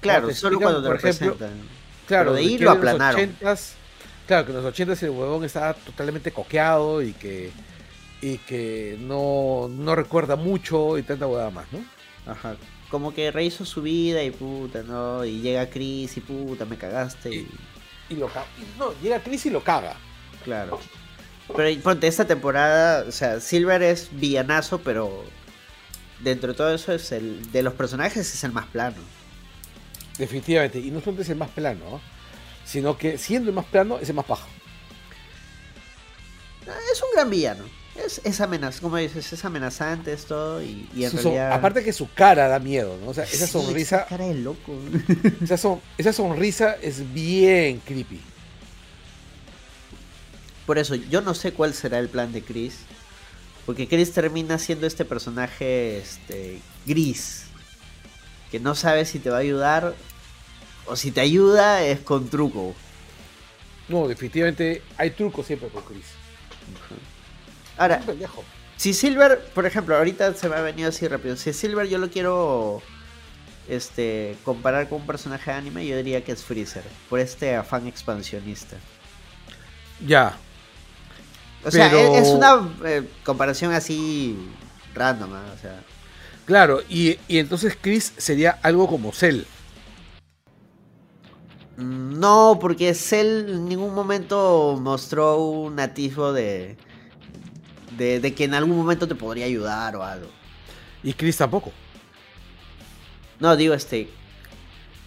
Claro, 0.01 0.33
solo 0.33 0.57
explican, 0.57 0.59
cuando 0.63 0.81
te 0.83 0.87
por 0.89 1.03
lo 1.05 1.09
ejemplo, 1.11 1.37
presentan. 1.37 1.69
Claro, 2.07 2.31
Pero 2.31 2.35
de 2.35 2.41
ahí 2.41 2.57
que 2.59 2.65
lo 2.65 2.73
en 2.73 2.81
los 2.81 2.89
aplanaron. 2.95 3.21
80s 3.41 3.73
claro, 4.27 4.45
que 4.47 4.51
en 4.53 4.57
los 4.57 4.65
80 4.67 4.93
el 5.05 5.11
huevón 5.11 5.45
estaba 5.45 5.75
totalmente 5.75 6.33
coqueado 6.33 7.03
y 7.03 7.13
que 7.13 7.51
y 8.23 8.39
que 8.39 8.97
no, 9.01 9.69
no 9.71 9.95
recuerda 9.95 10.37
mucho 10.37 10.97
y 10.97 11.03
tanta 11.03 11.27
huevada 11.27 11.51
más, 11.51 11.67
¿no? 11.71 11.85
Ajá. 12.33 12.57
Como 12.91 13.13
que 13.13 13.31
rehizo 13.31 13.65
su 13.65 13.83
vida 13.83 14.23
y 14.23 14.31
puta, 14.31 14.83
¿no? 14.83 15.25
Y 15.25 15.41
llega 15.41 15.69
Chris 15.69 16.17
y 16.17 16.21
puta, 16.21 16.65
me 16.65 16.77
cagaste. 16.77 17.35
Y, 17.35 17.49
y 18.11 18.15
lo 18.15 18.29
ca- 18.29 18.47
y 18.59 18.79
No, 18.79 18.93
llega 19.03 19.21
Chris 19.23 19.47
y 19.47 19.51
lo 19.51 19.63
caga. 19.65 19.97
Claro. 20.45 20.79
Pero 21.57 21.81
ponte, 21.83 22.07
esta 22.07 22.25
temporada, 22.25 23.05
o 23.09 23.13
sea, 23.13 23.41
Silver 23.41 23.83
es 23.83 24.09
villanazo, 24.13 24.81
pero 24.81 25.25
dentro 26.21 26.53
de 26.53 26.57
todo 26.57 26.75
eso 26.75 26.93
es 26.93 27.11
el. 27.13 27.51
De 27.53 27.63
los 27.63 27.75
personajes 27.75 28.33
es 28.35 28.45
el 28.45 28.53
más 28.53 28.67
plano. 28.67 28.97
Definitivamente. 30.19 30.79
Y 30.79 30.91
no 30.91 31.01
solamente 31.01 31.23
es 31.23 31.29
el 31.31 31.37
más 31.37 31.51
plano, 31.51 31.81
¿no? 31.91 32.01
sino 32.65 32.99
que 32.99 33.17
siendo 33.17 33.49
el 33.51 33.55
más 33.55 33.67
plano 33.67 33.99
es 34.01 34.09
el 34.09 34.17
más 34.17 34.25
paja. 34.25 34.47
Es 36.93 37.01
un 37.03 37.09
gran 37.15 37.31
villano. 37.31 37.65
Es, 38.05 38.21
es 38.25 38.41
amenazante, 38.41 38.83
como 38.83 38.97
dices, 38.99 39.33
es 39.33 39.45
amenazante 39.45 40.13
esto 40.13 40.63
y, 40.63 40.89
y 40.95 41.05
en 41.05 41.11
Su 41.11 41.17
realidad... 41.19 41.53
aparte 41.53 41.83
que 41.83 41.93
su 41.93 42.09
cara 42.13 42.47
da 42.49 42.59
miedo, 42.59 42.97
¿no? 43.03 43.11
O 43.11 43.15
sea, 43.15 43.25
esa 43.25 43.47
Sí, 43.47 43.53
sonrisa, 43.53 43.97
esa 44.01 44.07
cara 44.07 44.27
de 44.27 44.35
loco. 44.35 44.75
esa, 45.43 45.57
son- 45.57 45.81
esa 45.97 46.13
sonrisa 46.13 46.77
es 46.83 47.13
bien 47.15 47.81
creepy. 47.85 48.21
Por 50.67 50.79
eso, 50.79 50.95
yo 50.95 51.21
no 51.21 51.35
sé 51.35 51.53
cuál 51.53 51.75
será 51.75 51.99
el 51.99 52.09
plan 52.09 52.33
de 52.33 52.43
Chris. 52.43 52.79
Porque 53.65 53.89
Chris 53.89 54.13
termina 54.13 54.59
siendo 54.59 54.87
este 54.87 55.05
personaje 55.05 55.99
este, 55.99 56.61
gris. 56.87 57.45
Que 58.51 58.61
no 58.61 58.75
sabe 58.75 59.05
si 59.07 59.19
te 59.19 59.31
va 59.31 59.37
a 59.37 59.41
ayudar. 59.41 59.95
O 60.87 60.97
si 60.97 61.11
te 61.11 61.21
ayuda 61.21 61.83
es 61.83 62.01
con 62.01 62.29
truco. 62.29 62.75
No, 63.89 64.07
definitivamente 64.09 64.83
hay 64.97 65.11
trucos 65.11 65.47
siempre 65.47 65.69
con 65.69 65.83
Chris. 65.85 66.05
Pendejo. 68.05 68.45
si 68.77 68.93
Silver, 68.93 69.39
por 69.55 69.67
ejemplo, 69.67 69.97
ahorita 69.97 70.35
se 70.35 70.49
me 70.49 70.57
ha 70.57 70.61
venido 70.61 70.89
así 70.89 71.07
rápido. 71.09 71.37
Si 71.37 71.53
Silver 71.53 71.87
yo 71.89 71.99
lo 71.99 72.11
quiero 72.11 72.83
este 73.69 74.37
comparar 74.45 74.89
con 74.89 75.01
un 75.01 75.07
personaje 75.07 75.51
de 75.51 75.57
anime, 75.57 75.87
yo 75.87 75.97
diría 75.97 76.23
que 76.25 76.33
es 76.33 76.43
Freezer. 76.45 76.85
Por 77.09 77.21
este 77.21 77.55
afán 77.57 77.87
expansionista. 77.87 78.77
Ya. 80.07 80.37
O 81.65 81.71
sea, 81.71 81.91
Pero- 81.91 82.15
es, 82.17 82.29
es 82.29 82.35
una 82.35 82.69
eh, 82.85 83.09
comparación 83.25 83.73
así 83.73 84.37
random, 84.95 85.33
¿ah? 85.35 85.53
o 85.55 85.59
sea. 85.61 85.83
Claro, 86.45 86.81
y, 86.89 87.19
y 87.27 87.39
entonces 87.39 87.77
Chris 87.81 88.13
sería 88.19 88.59
algo 88.63 88.87
como 88.87 89.13
Cell. 89.13 89.43
Mm, 91.77 92.19
No, 92.21 92.59
porque 92.61 92.95
Cell 92.95 93.49
en 93.51 93.69
ningún 93.69 93.95
momento 93.95 94.79
mostró 94.81 95.39
un 95.41 95.79
atisbo 95.81 96.33
de, 96.33 96.77
de, 97.97 98.21
de 98.21 98.35
que 98.35 98.45
en 98.45 98.55
algún 98.55 98.77
momento 98.77 99.07
te 99.09 99.15
podría 99.15 99.47
ayudar 99.47 99.97
o 99.97 100.03
algo. 100.05 100.29
Y 101.03 101.13
Chris 101.13 101.37
tampoco. 101.37 101.73
No, 103.41 103.57
digo 103.57 103.75
este. 103.75 104.09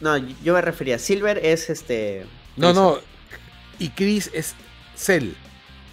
No, 0.02 0.18
yo 0.18 0.54
me 0.54 0.62
refería. 0.62 0.98
Silver 1.00 1.40
es 1.44 1.70
este. 1.70 2.26
No, 2.56 2.74
no. 2.74 2.98
Y 3.80 3.90
Chris 3.90 4.30
es 4.34 4.56
Cell. 4.96 5.32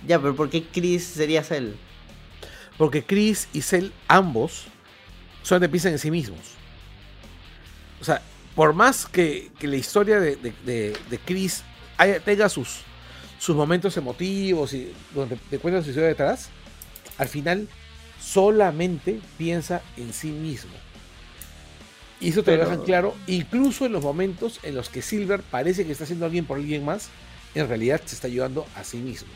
Ya, 0.07 0.21
pero 0.21 0.37
¿por 0.37 0.51
qué 0.51 0.65
Chris 0.65 1.05
sería 1.05 1.43
Cell? 1.43 1.73
Porque 2.79 3.03
Chris 3.05 3.49
y 3.53 3.63
Cell 3.63 3.89
ambos 4.07 4.65
solamente 5.43 5.71
piensan 5.73 5.93
en 5.93 5.99
sí 5.99 6.11
mismos. 6.11 6.41
O 8.01 8.05
sea, 8.05 8.21
por 8.55 8.75
más 8.75 9.07
que, 9.07 9.51
que 9.59 9.67
la 9.67 9.77
historia 9.77 10.21
de, 10.21 10.37
de- 10.37 10.55
de- 10.65 10.97
de 11.09 11.19
Chris 11.19 11.63
haya- 11.97 12.21
tenga 12.21 12.49
sus, 12.49 12.81
sus 13.39 13.57
momentos 13.57 13.97
emotivos 13.97 14.73
y 14.75 14.93
donde 15.15 15.37
te 15.51 15.59
cuentan 15.59 15.83
su 15.83 15.91
historia 15.91 16.09
detrás, 16.11 16.51
al 17.19 17.29
final 17.29 17.69
solamente 18.21 19.21
piensa 19.39 19.83
en 19.97 20.13
sí 20.13 20.29
mismo. 20.31 20.73
Y 22.21 22.31
eso 22.31 22.43
te 22.43 22.57
lo 22.57 22.65
dejan 22.65 22.83
claro, 22.83 23.15
incluso 23.27 23.85
en 23.87 23.93
los 23.93 24.03
momentos 24.03 24.59
en 24.63 24.75
los 24.75 24.89
que 24.89 25.03
Silver 25.03 25.43
parece 25.43 25.85
que 25.85 25.93
está 25.93 26.05
haciendo 26.05 26.25
alguien 26.25 26.47
por 26.47 26.57
alguien 26.59 26.85
más, 26.85 27.09
en 27.55 27.69
realidad 27.69 28.01
se 28.05 28.15
está 28.15 28.27
ayudando 28.27 28.67
a 28.75 28.85
sí 28.85 28.97
mismo. 28.99 29.29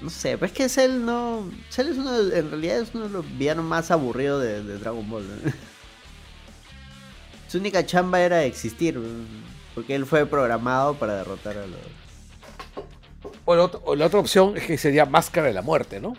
No 0.00 0.10
sé, 0.10 0.36
pero 0.36 0.46
es 0.46 0.52
que 0.52 0.68
Cell 0.68 1.04
no. 1.04 1.48
Cell 1.70 1.88
es 1.88 1.96
uno 1.96 2.12
de- 2.22 2.38
en 2.40 2.50
realidad 2.50 2.80
es 2.80 2.90
uno 2.94 3.04
de 3.04 3.10
los 3.10 3.38
villanos 3.38 3.64
más 3.64 3.90
aburridos 3.90 4.42
de, 4.42 4.62
de 4.62 4.78
Dragon 4.78 5.08
Ball. 5.08 5.26
¿no? 5.44 5.52
Su 7.48 7.58
única 7.58 7.86
chamba 7.86 8.20
era 8.20 8.44
existir. 8.44 9.00
Porque 9.74 9.94
él 9.94 10.04
fue 10.06 10.26
programado 10.26 10.94
para 10.98 11.16
derrotar 11.16 11.56
a 11.58 11.66
los. 11.66 11.78
O 13.44 13.54
la, 13.54 13.64
ot- 13.64 13.80
o 13.84 13.94
la 13.94 14.06
otra 14.06 14.18
opción 14.20 14.56
es 14.56 14.64
que 14.64 14.76
sería 14.78 15.06
Máscara 15.06 15.46
de 15.46 15.52
la 15.54 15.62
Muerte, 15.62 16.00
¿no? 16.00 16.14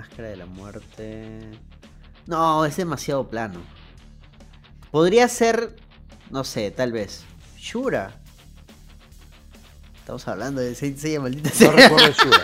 Máscara 0.00 0.28
de 0.28 0.36
la 0.38 0.46
muerte. 0.46 1.40
No, 2.24 2.64
es 2.64 2.74
demasiado 2.74 3.28
plano. 3.28 3.60
Podría 4.90 5.28
ser. 5.28 5.76
No 6.30 6.42
sé, 6.42 6.70
tal 6.70 6.90
vez. 6.90 7.22
Shura. 7.58 8.18
Estamos 9.98 10.26
hablando 10.26 10.62
de 10.62 10.74
Saint 10.74 10.96
Seiya, 10.96 11.20
maldita 11.20 11.50
No 11.60 11.72
recuerdo 11.72 12.06
de 12.06 12.12
Shura. 12.14 12.38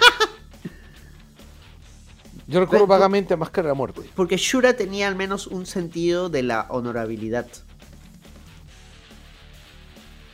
Yo 2.46 2.60
recuerdo 2.60 2.86
vagamente 2.86 3.32
a 3.32 3.36
Máscara 3.38 3.68
de 3.68 3.70
la 3.70 3.74
Muerte. 3.74 4.02
Porque 4.14 4.36
Shura 4.36 4.74
tenía 4.76 5.08
al 5.08 5.16
menos 5.16 5.46
un 5.46 5.64
sentido 5.64 6.28
de 6.28 6.42
la 6.42 6.66
honorabilidad. 6.68 7.46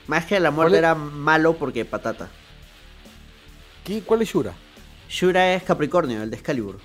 Máscara 0.09 0.37
de 0.37 0.41
la 0.41 0.51
muerte 0.51 0.77
era 0.77 0.97
malo 0.97 1.57
porque 1.57 1.85
patata. 1.85 2.29
¿Qué- 3.85 4.03
¿Cuál 4.03 4.23
es 4.23 4.31
Shura? 4.31 4.55
Shura 5.09 5.55
es 5.55 5.63
Capricornio, 5.63 6.21
el 6.21 6.31
de 6.31 6.37
Excalibur. 6.37 6.81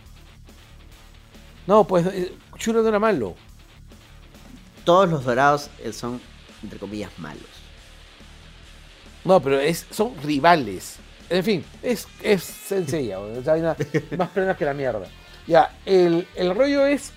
No, 1.67 1.83
pues 1.85 2.05
eh, 2.07 2.33
Shura 2.57 2.81
no 2.81 2.87
era 2.87 2.99
malo. 2.99 3.35
Todos 4.85 5.09
los 5.09 5.25
dorados 5.25 5.69
eh, 5.79 5.91
son, 5.93 6.19
entre 6.63 6.79
comillas, 6.79 7.11
malos. 7.19 7.43
No, 9.25 9.41
pero 9.41 9.59
es, 9.59 9.85
son 9.91 10.15
rivales. 10.23 10.95
En 11.29 11.43
fin, 11.43 11.65
es, 11.83 12.07
es 12.23 12.41
sencilla. 12.43 13.19
o 13.19 13.43
sea, 13.43 13.53
hay 13.53 13.59
una- 13.61 13.75
más 14.17 14.29
plena 14.29 14.55
que 14.55 14.63
la 14.65 14.73
mierda. 14.73 15.07
Ya, 15.45 15.75
el, 15.85 16.27
el 16.35 16.55
rollo 16.55 16.85
es. 16.85 17.11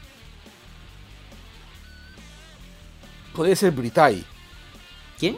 Podría 3.35 3.55
ser 3.57 3.71
Britai. 3.73 4.25
¿Quién? 5.19 5.37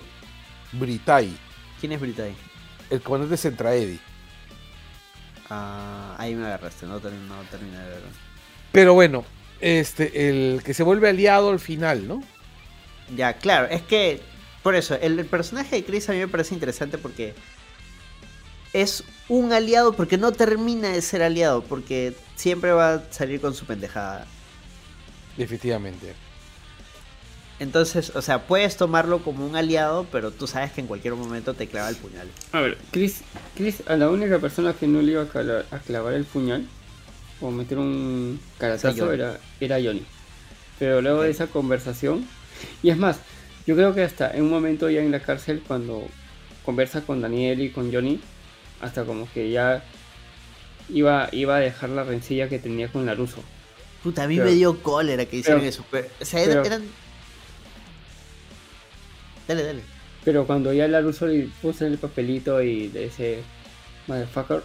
Britai, 0.73 1.37
¿Quién 1.81 1.93
es 1.93 2.01
Britai? 2.01 2.35
el 2.89 3.03
comandante 3.03 3.37
Centraedi. 3.37 4.01
Ah, 5.51 6.15
ahí 6.19 6.35
me 6.35 6.47
agarraste, 6.47 6.87
no, 6.87 6.95
no 6.95 7.01
terminé 7.51 7.79
de 7.79 7.89
verlo. 7.89 8.09
Pero 8.73 8.95
bueno, 8.95 9.25
este, 9.61 10.29
el 10.29 10.63
que 10.65 10.75
se 10.75 10.83
vuelve 10.83 11.09
aliado 11.09 11.51
al 11.51 11.61
final, 11.61 12.09
¿no? 12.09 12.23
Ya, 13.15 13.35
claro, 13.35 13.69
es 13.71 13.83
que 13.83 14.21
por 14.63 14.77
eso, 14.77 14.95
el, 14.95 15.19
el 15.19 15.27
personaje 15.27 15.77
de 15.77 15.85
Chris 15.85 16.09
a 16.09 16.13
mí 16.13 16.19
me 16.19 16.29
parece 16.29 16.55
interesante 16.55 16.97
porque 16.97 17.35
es 18.73 19.05
un 19.29 19.53
aliado, 19.53 19.93
porque 19.93 20.17
no 20.17 20.33
termina 20.33 20.89
de 20.89 21.03
ser 21.03 21.23
aliado, 21.23 21.63
porque 21.63 22.15
siempre 22.37 22.73
va 22.73 22.95
a 22.95 23.13
salir 23.13 23.41
con 23.41 23.55
su 23.55 23.67
pendejada. 23.67 24.27
Definitivamente. 25.37 26.15
Entonces, 27.59 28.13
o 28.15 28.23
sea, 28.23 28.47
puedes 28.47 28.77
tomarlo 28.77 29.23
como 29.23 29.47
un 29.47 29.57
aliado, 29.57 30.07
pero 30.11 30.31
tú 30.31 30.47
sabes 30.47 30.73
que 30.73 30.81
en 30.81 30.87
cualquier 30.87 31.15
momento 31.15 31.55
te 31.55 31.67
clava 31.69 31.89
el 31.89 31.97
puñal. 31.97 32.29
A 32.53 32.61
ver, 32.61 32.79
Chris, 32.91 33.23
Chris 33.57 33.83
a 33.87 33.97
la 33.97 34.11
única 34.11 34.39
persona 34.39 34.73
que 34.73 34.87
no 34.87 35.03
le 35.03 35.13
iba 35.13 35.23
a 35.23 35.79
clavar 35.79 36.15
el 36.15 36.25
puñal 36.25 36.67
o 37.43 37.51
meter 37.51 37.77
un 37.79 38.41
Johnny. 38.59 39.15
era, 39.15 39.39
era 39.61 39.77
Johnny. 39.83 40.05
Pero 40.79 41.03
luego 41.03 41.23
de 41.23 41.31
esa 41.31 41.49
conversación, 41.49 42.27
y 42.83 42.91
es 42.91 42.97
más, 42.97 43.19
yo 43.67 43.75
creo 43.77 43.95
que 43.95 44.03
hasta 44.03 44.31
en 44.31 44.43
un 44.45 44.51
momento 44.51 44.89
ya 44.89 45.01
en 45.03 45.11
la 45.11 45.21
cárcel, 45.21 45.63
cuando 45.67 46.07
conversa 46.65 47.03
con 47.03 47.21
Daniel 47.21 47.61
y 47.61 47.71
con 47.71 47.93
Johnny, 47.93 48.21
hasta 48.81 49.05
como 49.05 49.31
que 49.33 49.51
ya 49.51 49.85
iba, 50.89 51.29
iba 51.33 51.57
a 51.57 51.61
dejar 51.61 51.91
la 51.91 52.05
rencilla 52.05 52.49
que 52.49 52.59
tenía 52.59 52.89
con 52.89 53.05
Laruso. 53.07 53.43
Puta, 54.03 54.25
a 54.25 54.29
mí 54.29 54.37
Pero- 54.37 54.49
me 54.49 54.55
dio 54.55 54.83
cólera 54.83 55.25
que 55.27 55.37
hicieron 55.37 55.61
pero- 55.61 55.69
eso. 55.71 55.85
pero- 55.91 56.09
o 56.21 56.25
sea, 56.25 56.41
era- 56.41 56.63
eran... 56.63 56.83
Dale, 59.47 59.63
dale. 59.65 59.83
Pero 60.25 60.47
cuando 60.47 60.73
ya 60.73 60.87
Laruso 60.89 61.27
le 61.27 61.49
puso 61.61 61.85
el 61.87 61.99
papelito 61.99 62.63
y 62.63 62.89
le 62.89 63.05
dice, 63.05 63.43
motherfucker, 64.07 64.63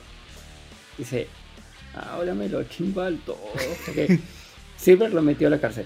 dice, 0.97 1.27
ahora 1.99 2.33
me 2.33 2.49
lo 2.49 2.63
chingo 2.63 3.01
al 3.01 3.17
todo. 3.19 3.37
Silver 4.77 5.13
lo 5.13 5.21
metió 5.21 5.47
a 5.47 5.51
la 5.51 5.59
cárcel. 5.59 5.85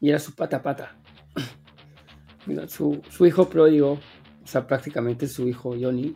Y 0.00 0.10
era 0.10 0.18
su 0.18 0.34
pata 0.34 0.62
pata. 0.62 0.96
Su, 2.68 3.02
su 3.10 3.26
hijo 3.26 3.50
pródigo, 3.50 3.92
o 3.92 4.46
sea, 4.46 4.66
prácticamente 4.66 5.28
su 5.28 5.46
hijo 5.46 5.76
Johnny, 5.78 6.14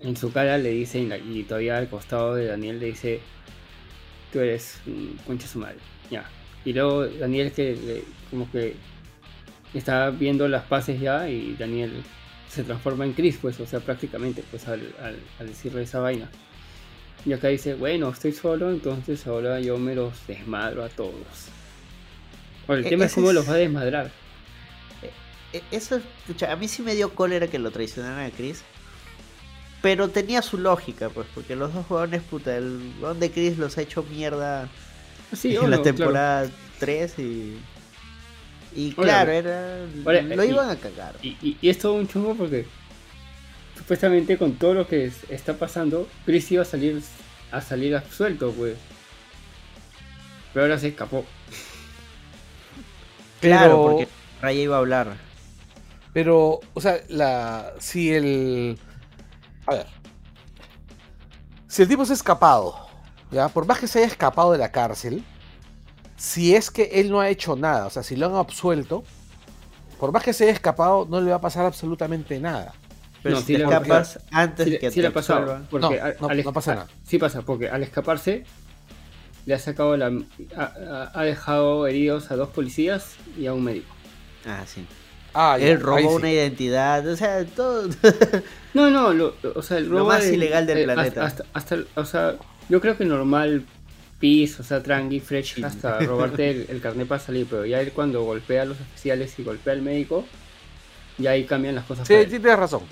en 0.00 0.16
su 0.16 0.32
cara 0.32 0.58
le 0.58 0.70
dice, 0.70 0.98
y 0.98 1.44
todavía 1.44 1.76
al 1.76 1.88
costado 1.88 2.34
de 2.34 2.46
Daniel 2.46 2.80
le 2.80 2.86
dice, 2.86 3.20
tú 4.32 4.40
eres 4.40 4.80
concha 5.26 5.46
su 5.46 5.60
madre. 5.60 5.76
Ya. 6.10 6.24
Y 6.64 6.72
luego 6.72 7.06
Daniel 7.06 7.52
que 7.52 8.02
como 8.28 8.50
que 8.50 8.74
está 9.72 10.10
viendo 10.10 10.48
las 10.48 10.64
paces 10.64 11.00
ya 11.00 11.28
y 11.28 11.54
Daniel 11.56 12.02
se 12.48 12.64
transforma 12.64 13.04
en 13.04 13.12
Chris, 13.12 13.38
pues, 13.40 13.60
o 13.60 13.66
sea, 13.66 13.78
prácticamente, 13.78 14.42
pues, 14.50 14.66
al 14.66 14.88
decirle 15.38 15.82
esa 15.82 16.00
vaina. 16.00 16.28
Y 17.26 17.32
acá 17.32 17.48
dice, 17.48 17.74
bueno, 17.74 18.08
estoy 18.10 18.32
solo, 18.32 18.70
entonces 18.70 19.26
ahora 19.26 19.60
yo 19.60 19.76
me 19.78 19.94
los 19.94 20.26
desmadro 20.26 20.82
a 20.84 20.88
todos. 20.88 21.12
Bueno, 22.66 22.80
el 22.80 22.86
E- 22.86 22.90
tema 22.90 23.04
es 23.04 23.14
cómo 23.14 23.28
es- 23.30 23.34
los 23.34 23.48
va 23.48 23.54
a 23.54 23.56
desmadrar. 23.56 24.10
E- 25.52 25.62
Eso, 25.70 26.00
pucha, 26.26 26.50
a 26.52 26.56
mí 26.56 26.68
sí 26.68 26.82
me 26.82 26.94
dio 26.94 27.10
cólera 27.14 27.48
que 27.48 27.58
lo 27.58 27.70
traicionaran 27.70 28.24
a 28.26 28.30
Chris. 28.30 28.62
Pero 29.82 30.08
tenía 30.08 30.42
su 30.42 30.58
lógica, 30.58 31.08
pues, 31.08 31.26
porque 31.34 31.56
los 31.56 31.72
dos 31.72 31.86
jugadores, 31.86 32.22
puta, 32.22 32.54
el 32.56 32.92
huevón 33.00 33.18
de 33.18 33.30
Chris 33.30 33.56
los 33.58 33.76
ha 33.78 33.82
hecho 33.82 34.02
mierda 34.02 34.68
Sí, 35.34 35.54
en 35.56 35.62
la 35.62 35.78
claro. 35.78 35.82
temporada 35.82 36.50
3 36.78 37.18
y... 37.18 37.56
Y 38.76 38.92
claro, 38.92 39.32
era 39.32 39.78
ahora, 40.04 40.22
lo 40.22 40.44
y- 40.44 40.48
iban 40.50 40.70
a 40.70 40.76
cagar. 40.76 41.14
Y, 41.22 41.28
y- 41.42 41.58
y 41.60 41.68
es 41.70 41.78
todo 41.78 41.94
un 41.94 42.06
chungo 42.06 42.34
porque 42.36 42.66
supuestamente 43.80 44.36
con 44.36 44.52
todo 44.56 44.74
lo 44.74 44.86
que 44.86 45.06
es- 45.06 45.24
está 45.30 45.54
pasando, 45.54 46.06
Chris 46.26 46.52
iba 46.52 46.62
a 46.62 46.66
salir 46.66 47.02
a 47.50 47.60
salir 47.62 47.96
absuelto, 47.96 48.52
pues. 48.52 48.76
Pero 50.52 50.64
ahora 50.66 50.78
se 50.78 50.88
escapó. 50.88 51.24
Claro, 53.40 53.64
Pero- 53.64 53.82
porque 53.82 54.08
Raya 54.42 54.60
iba 54.60 54.76
a 54.76 54.78
hablar. 54.80 55.16
Pero, 56.12 56.60
o 56.74 56.80
sea, 56.80 57.00
la. 57.08 57.72
Si 57.78 58.12
el. 58.12 58.78
A 59.66 59.74
ver. 59.76 59.86
Si 61.68 61.82
el 61.82 61.88
tipo 61.88 62.04
se 62.04 62.12
ha 62.12 62.16
escapado, 62.16 62.76
¿ya? 63.30 63.48
Por 63.48 63.64
más 63.66 63.78
que 63.78 63.86
se 63.86 64.00
haya 64.00 64.08
escapado 64.08 64.52
de 64.52 64.58
la 64.58 64.70
cárcel, 64.72 65.24
si 66.16 66.54
es 66.54 66.70
que 66.70 66.90
él 67.00 67.10
no 67.10 67.20
ha 67.20 67.28
hecho 67.30 67.56
nada, 67.56 67.86
o 67.86 67.90
sea, 67.90 68.02
si 68.02 68.16
lo 68.16 68.26
han 68.26 68.34
absuelto, 68.34 69.04
por 69.98 70.12
más 70.12 70.22
que 70.22 70.32
se 70.32 70.44
haya 70.44 70.52
escapado, 70.52 71.06
no 71.08 71.20
le 71.20 71.30
va 71.30 71.36
a 71.36 71.40
pasar 71.40 71.64
absolutamente 71.64 72.38
nada. 72.40 72.74
Pero 73.22 73.34
No, 73.36 73.40
si 73.42 73.52
te 73.52 73.58
le- 73.58 73.64
escapas 73.64 74.18
antes 74.30 74.66
Sí, 74.66 74.78
que 74.78 74.88
sí 74.90 74.96
te 74.96 75.02
le 75.02 75.08
ha 75.08 75.12
pasado. 75.12 75.60
Porque 75.70 75.86
No, 75.98 76.04
al- 76.04 76.16
no, 76.20 76.28
al 76.28 76.44
no 76.44 76.52
pasa 76.52 76.74
nada. 76.74 76.86
Sí 77.06 77.18
pasa, 77.18 77.42
porque 77.42 77.68
al 77.68 77.82
escaparse 77.82 78.44
le 79.46 79.54
ha 79.54 79.58
sacado 79.58 79.96
la. 79.96 80.10
Ha, 80.56 81.10
ha- 81.14 81.22
dejado 81.24 81.86
heridos 81.86 82.30
a 82.30 82.36
dos 82.36 82.48
policías 82.50 83.16
y 83.38 83.46
a 83.46 83.52
un 83.52 83.64
médico. 83.64 83.94
Ah, 84.46 84.62
sí. 84.66 84.84
Ah, 85.34 85.56
ya, 85.58 85.66
Él 85.66 85.76
ahí 85.76 85.76
robó 85.76 85.98
sí. 86.10 86.16
una 86.16 86.32
identidad, 86.32 87.06
o 87.06 87.16
sea, 87.16 87.44
todo. 87.44 87.88
No, 88.72 88.88
no, 88.88 89.12
lo- 89.12 89.34
o 89.56 89.62
sea, 89.62 89.78
el 89.78 89.88
Lo 89.88 89.98
robo 89.98 90.08
más 90.10 90.22
de- 90.24 90.34
ilegal 90.34 90.64
del 90.66 90.78
eh, 90.78 90.84
planeta. 90.84 91.24
Hasta, 91.24 91.44
hasta, 91.52 91.76
o 91.96 92.04
sea, 92.04 92.36
yo 92.68 92.80
creo 92.80 92.96
que 92.96 93.04
normal, 93.04 93.64
peace, 94.20 94.56
o 94.60 94.62
sea, 94.64 94.80
tranqui, 94.82 95.18
fresh, 95.20 95.62
hasta 95.64 95.98
robarte 96.00 96.50
el, 96.50 96.66
el 96.68 96.80
carnet 96.80 97.08
para 97.08 97.20
salir, 97.20 97.46
pero 97.50 97.66
ya 97.66 97.80
él 97.80 97.90
cuando 97.92 98.22
golpea 98.22 98.62
a 98.62 98.64
los 98.66 98.80
oficiales 98.80 99.36
y 99.38 99.42
golpea 99.42 99.72
al 99.72 99.82
médico, 99.82 100.24
ya 101.18 101.32
ahí 101.32 101.44
cambian 101.44 101.74
las 101.74 101.84
cosas. 101.84 102.06
Sí, 102.06 102.14
para 102.14 102.28
sí, 102.28 102.34
él. 102.36 102.40
tienes 102.42 102.58
razón. 102.60 102.82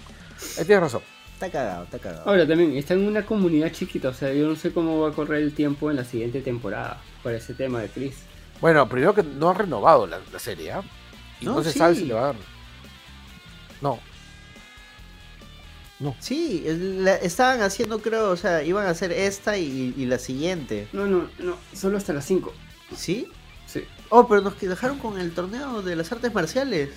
Ahí 0.58 0.64
tienes 0.64 0.80
razón. 0.80 1.02
Está 1.34 1.50
cagado, 1.50 1.84
está 1.84 1.98
cagado. 1.98 2.28
Ahora 2.28 2.46
también, 2.46 2.76
está 2.76 2.94
en 2.94 3.06
una 3.06 3.24
comunidad 3.24 3.70
chiquita, 3.72 4.08
o 4.08 4.14
sea, 4.14 4.32
yo 4.32 4.48
no 4.48 4.56
sé 4.56 4.72
cómo 4.72 5.00
va 5.00 5.10
a 5.10 5.12
correr 5.12 5.42
el 5.42 5.52
tiempo 5.54 5.88
en 5.90 5.96
la 5.96 6.04
siguiente 6.04 6.40
temporada 6.40 7.00
para 7.22 7.36
ese 7.36 7.54
tema 7.54 7.80
de 7.80 7.88
Chris. 7.88 8.16
Bueno, 8.60 8.88
primero 8.88 9.14
que 9.14 9.22
no 9.22 9.50
han 9.50 9.56
renovado 9.56 10.06
la, 10.06 10.18
la 10.32 10.38
serie, 10.40 10.72
¿ah? 10.72 10.82
Y 11.40 11.44
no, 11.44 11.54
No, 11.54 11.62
se 11.62 11.72
sí. 11.72 11.78
sabe 11.78 11.94
si 11.94 12.04
le 12.06 12.14
va 12.14 12.20
a 12.20 12.26
dar. 12.26 12.36
No. 13.80 14.00
No. 16.00 16.14
Sí, 16.20 16.64
la- 16.66 17.16
estaban 17.16 17.60
haciendo, 17.62 18.00
creo, 18.00 18.30
o 18.30 18.36
sea, 18.36 18.62
iban 18.62 18.86
a 18.86 18.90
hacer 18.90 19.10
esta 19.12 19.56
y, 19.58 19.94
y 19.96 20.06
la 20.06 20.18
siguiente. 20.18 20.88
No, 20.92 21.06
no, 21.06 21.28
no, 21.38 21.56
solo 21.74 21.98
hasta 21.98 22.12
las 22.12 22.24
5. 22.24 22.52
¿Sí? 22.96 23.28
Sí. 23.66 23.84
Oh, 24.08 24.26
pero 24.28 24.40
nos 24.40 24.58
dejaron 24.60 24.98
con 24.98 25.18
el 25.20 25.32
torneo 25.32 25.82
de 25.82 25.96
las 25.96 26.10
artes 26.12 26.32
marciales. 26.32 26.90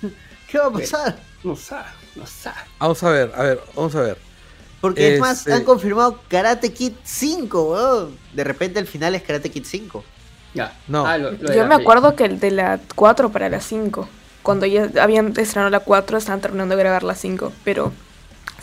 ¿Qué 0.48 0.58
va 0.58 0.66
a 0.66 0.72
pasar? 0.72 1.18
No 1.44 1.56
sé, 1.56 1.76
no 2.16 2.26
sé. 2.26 2.50
Vamos 2.78 3.02
a 3.02 3.10
ver, 3.10 3.32
a 3.34 3.42
ver, 3.42 3.60
vamos 3.74 3.94
a 3.94 4.00
ver. 4.02 4.18
Porque 4.80 5.14
es 5.14 5.20
más, 5.20 5.38
Este- 5.40 5.52
han 5.52 5.64
confirmado 5.64 6.20
Karate 6.28 6.72
Kid 6.72 6.92
5, 7.04 7.62
weón. 7.72 8.18
De 8.34 8.42
repente 8.44 8.80
el 8.80 8.86
final 8.86 9.14
es 9.14 9.22
Karate 9.22 9.50
Kid 9.50 9.64
5. 9.64 10.04
Ya. 10.54 10.76
No. 10.88 11.06
Ah, 11.06 11.16
lo- 11.18 11.30
lo 11.32 11.54
Yo 11.54 11.66
me 11.66 11.74
acuerdo 11.76 12.16
que 12.16 12.24
el 12.24 12.40
de 12.40 12.50
la 12.50 12.80
4 12.96 13.30
para 13.30 13.48
la 13.48 13.60
5. 13.60 14.08
Cuando 14.42 14.66
ya 14.66 14.90
habían 15.00 15.28
estrenado 15.36 15.70
la 15.70 15.80
4, 15.80 16.18
estaban 16.18 16.40
terminando 16.40 16.74
de 16.76 16.82
grabar 16.82 17.04
la 17.04 17.14
5. 17.14 17.52
Pero 17.64 17.92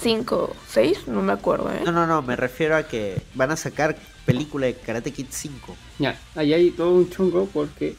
5, 0.01 0.55
6, 0.69 1.07
no 1.07 1.21
me 1.21 1.31
acuerdo, 1.31 1.71
¿eh? 1.71 1.81
No, 1.85 1.91
no, 1.93 2.05
no, 2.05 2.21
me 2.21 2.35
refiero 2.35 2.75
a 2.75 2.83
que 2.83 3.21
van 3.33 3.51
a 3.51 3.55
sacar 3.55 3.95
película 4.25 4.65
de 4.65 4.75
Karate 4.75 5.11
Kid 5.13 5.27
5. 5.29 5.75
Ya, 5.99 6.19
ahí 6.35 6.53
hay 6.53 6.71
todo 6.71 6.91
un 6.91 7.09
chungo 7.09 7.47
porque 7.53 7.95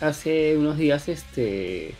hace 0.00 0.56
unos 0.56 0.76
días 0.76 1.08
este 1.08 1.94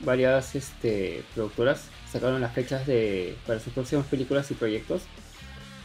varias 0.00 0.54
este 0.54 1.22
productoras 1.34 1.88
sacaron 2.10 2.40
las 2.40 2.52
fechas 2.52 2.86
de 2.86 3.36
para 3.46 3.60
sus 3.60 3.72
próximas 3.72 4.06
películas 4.06 4.50
y 4.50 4.54
proyectos 4.54 5.02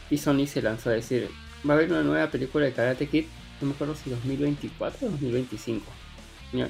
y 0.09 0.17
Sony 0.17 0.47
se 0.47 0.61
lanzó 0.61 0.89
a 0.89 0.93
decir 0.93 1.29
va 1.67 1.73
a 1.73 1.77
haber 1.77 1.91
una 1.91 2.03
nueva 2.03 2.29
película 2.29 2.65
de 2.65 2.73
Karate 2.73 3.07
Kid 3.07 3.25
no 3.61 3.67
me 3.67 3.73
acuerdo 3.73 3.95
si 3.95 4.09
2024 4.09 5.07
o 5.07 5.11
2025 5.11 5.85
Ya. 6.53 6.69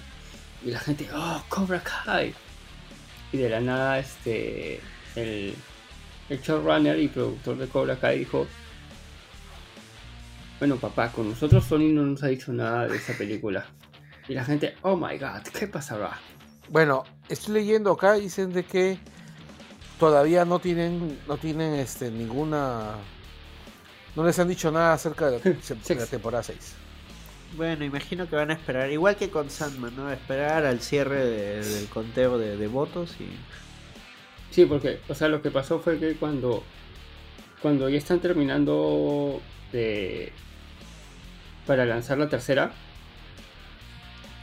y 0.66 0.72
la 0.72 0.80
gente 0.80 1.08
oh 1.14 1.44
Cobra 1.50 1.82
Kai 1.82 2.34
y 3.32 3.38
de 3.38 3.50
la 3.50 3.62
nada 3.62 4.00
este 4.00 4.82
el 5.16 5.54
el 6.30 6.42
showrunner 6.42 7.00
y 7.00 7.08
productor 7.08 7.58
de 7.58 7.68
Cobra 7.68 7.96
Kai 7.96 8.20
dijo 8.20 8.48
bueno, 10.60 10.76
papá, 10.76 11.10
con 11.10 11.30
nosotros 11.30 11.64
Sony 11.64 11.90
no 11.94 12.04
nos 12.06 12.22
ha 12.22 12.28
dicho 12.28 12.52
nada 12.52 12.86
de 12.86 12.98
esa 12.98 13.14
película. 13.14 13.66
Y 14.28 14.34
la 14.34 14.44
gente, 14.44 14.76
oh 14.82 14.98
my 14.98 15.18
god, 15.18 15.42
¿qué 15.58 15.68
pasará? 15.68 16.20
Bueno, 16.70 17.04
estoy 17.28 17.56
leyendo 17.56 17.92
acá 17.92 18.18
y 18.18 18.22
dicen 18.22 18.54
de 18.54 18.64
que 18.66 19.00
todavía 20.00 20.46
no 20.46 20.60
tienen, 20.60 21.20
no 21.28 21.38
tienen 21.38 21.74
este 21.76 22.12
ninguna. 22.12 22.96
No 24.16 24.24
les 24.26 24.38
han 24.40 24.48
dicho 24.48 24.72
nada 24.72 24.94
acerca 24.94 25.30
de 25.32 25.40
la, 25.40 25.44
de 25.88 25.96
la 25.96 26.08
temporada 26.08 26.44
6. 26.44 26.76
Bueno, 27.52 27.84
imagino 27.84 28.30
que 28.30 28.36
van 28.36 28.52
a 28.52 28.54
esperar, 28.54 28.92
igual 28.92 29.16
que 29.18 29.32
con 29.32 29.50
Sandman, 29.50 29.96
¿no? 29.96 30.12
Esperar 30.12 30.66
al 30.66 30.82
cierre 30.82 31.26
de- 31.26 31.66
del 31.66 31.90
conteo 31.90 32.38
de, 32.38 32.58
de 32.58 32.68
votos 32.68 33.16
y... 33.20 33.30
Sí, 34.52 34.66
porque, 34.66 35.02
o 35.10 35.16
sea, 35.16 35.28
lo 35.30 35.42
que 35.42 35.52
pasó 35.52 35.80
fue 35.80 36.00
que 36.00 36.16
cuando, 36.16 36.64
cuando 37.62 37.90
ya 37.90 37.98
están 37.98 38.20
terminando 38.20 39.42
de, 39.72 40.34
para 41.66 41.86
lanzar 41.86 42.18
la 42.20 42.30
tercera, 42.30 42.72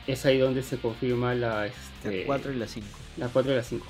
es 0.06 0.24
ahí 0.26 0.38
donde 0.38 0.62
se 0.62 0.78
confirma 0.78 1.34
la, 1.34 1.66
este, 1.66 1.95
La 2.10 2.26
4 2.26 2.52
y 2.52 2.56
la 2.56 2.66
5. 2.68 2.86
La 3.18 3.28
4 3.28 3.52
y 3.52 3.56
la 3.56 3.62
5. 3.62 3.86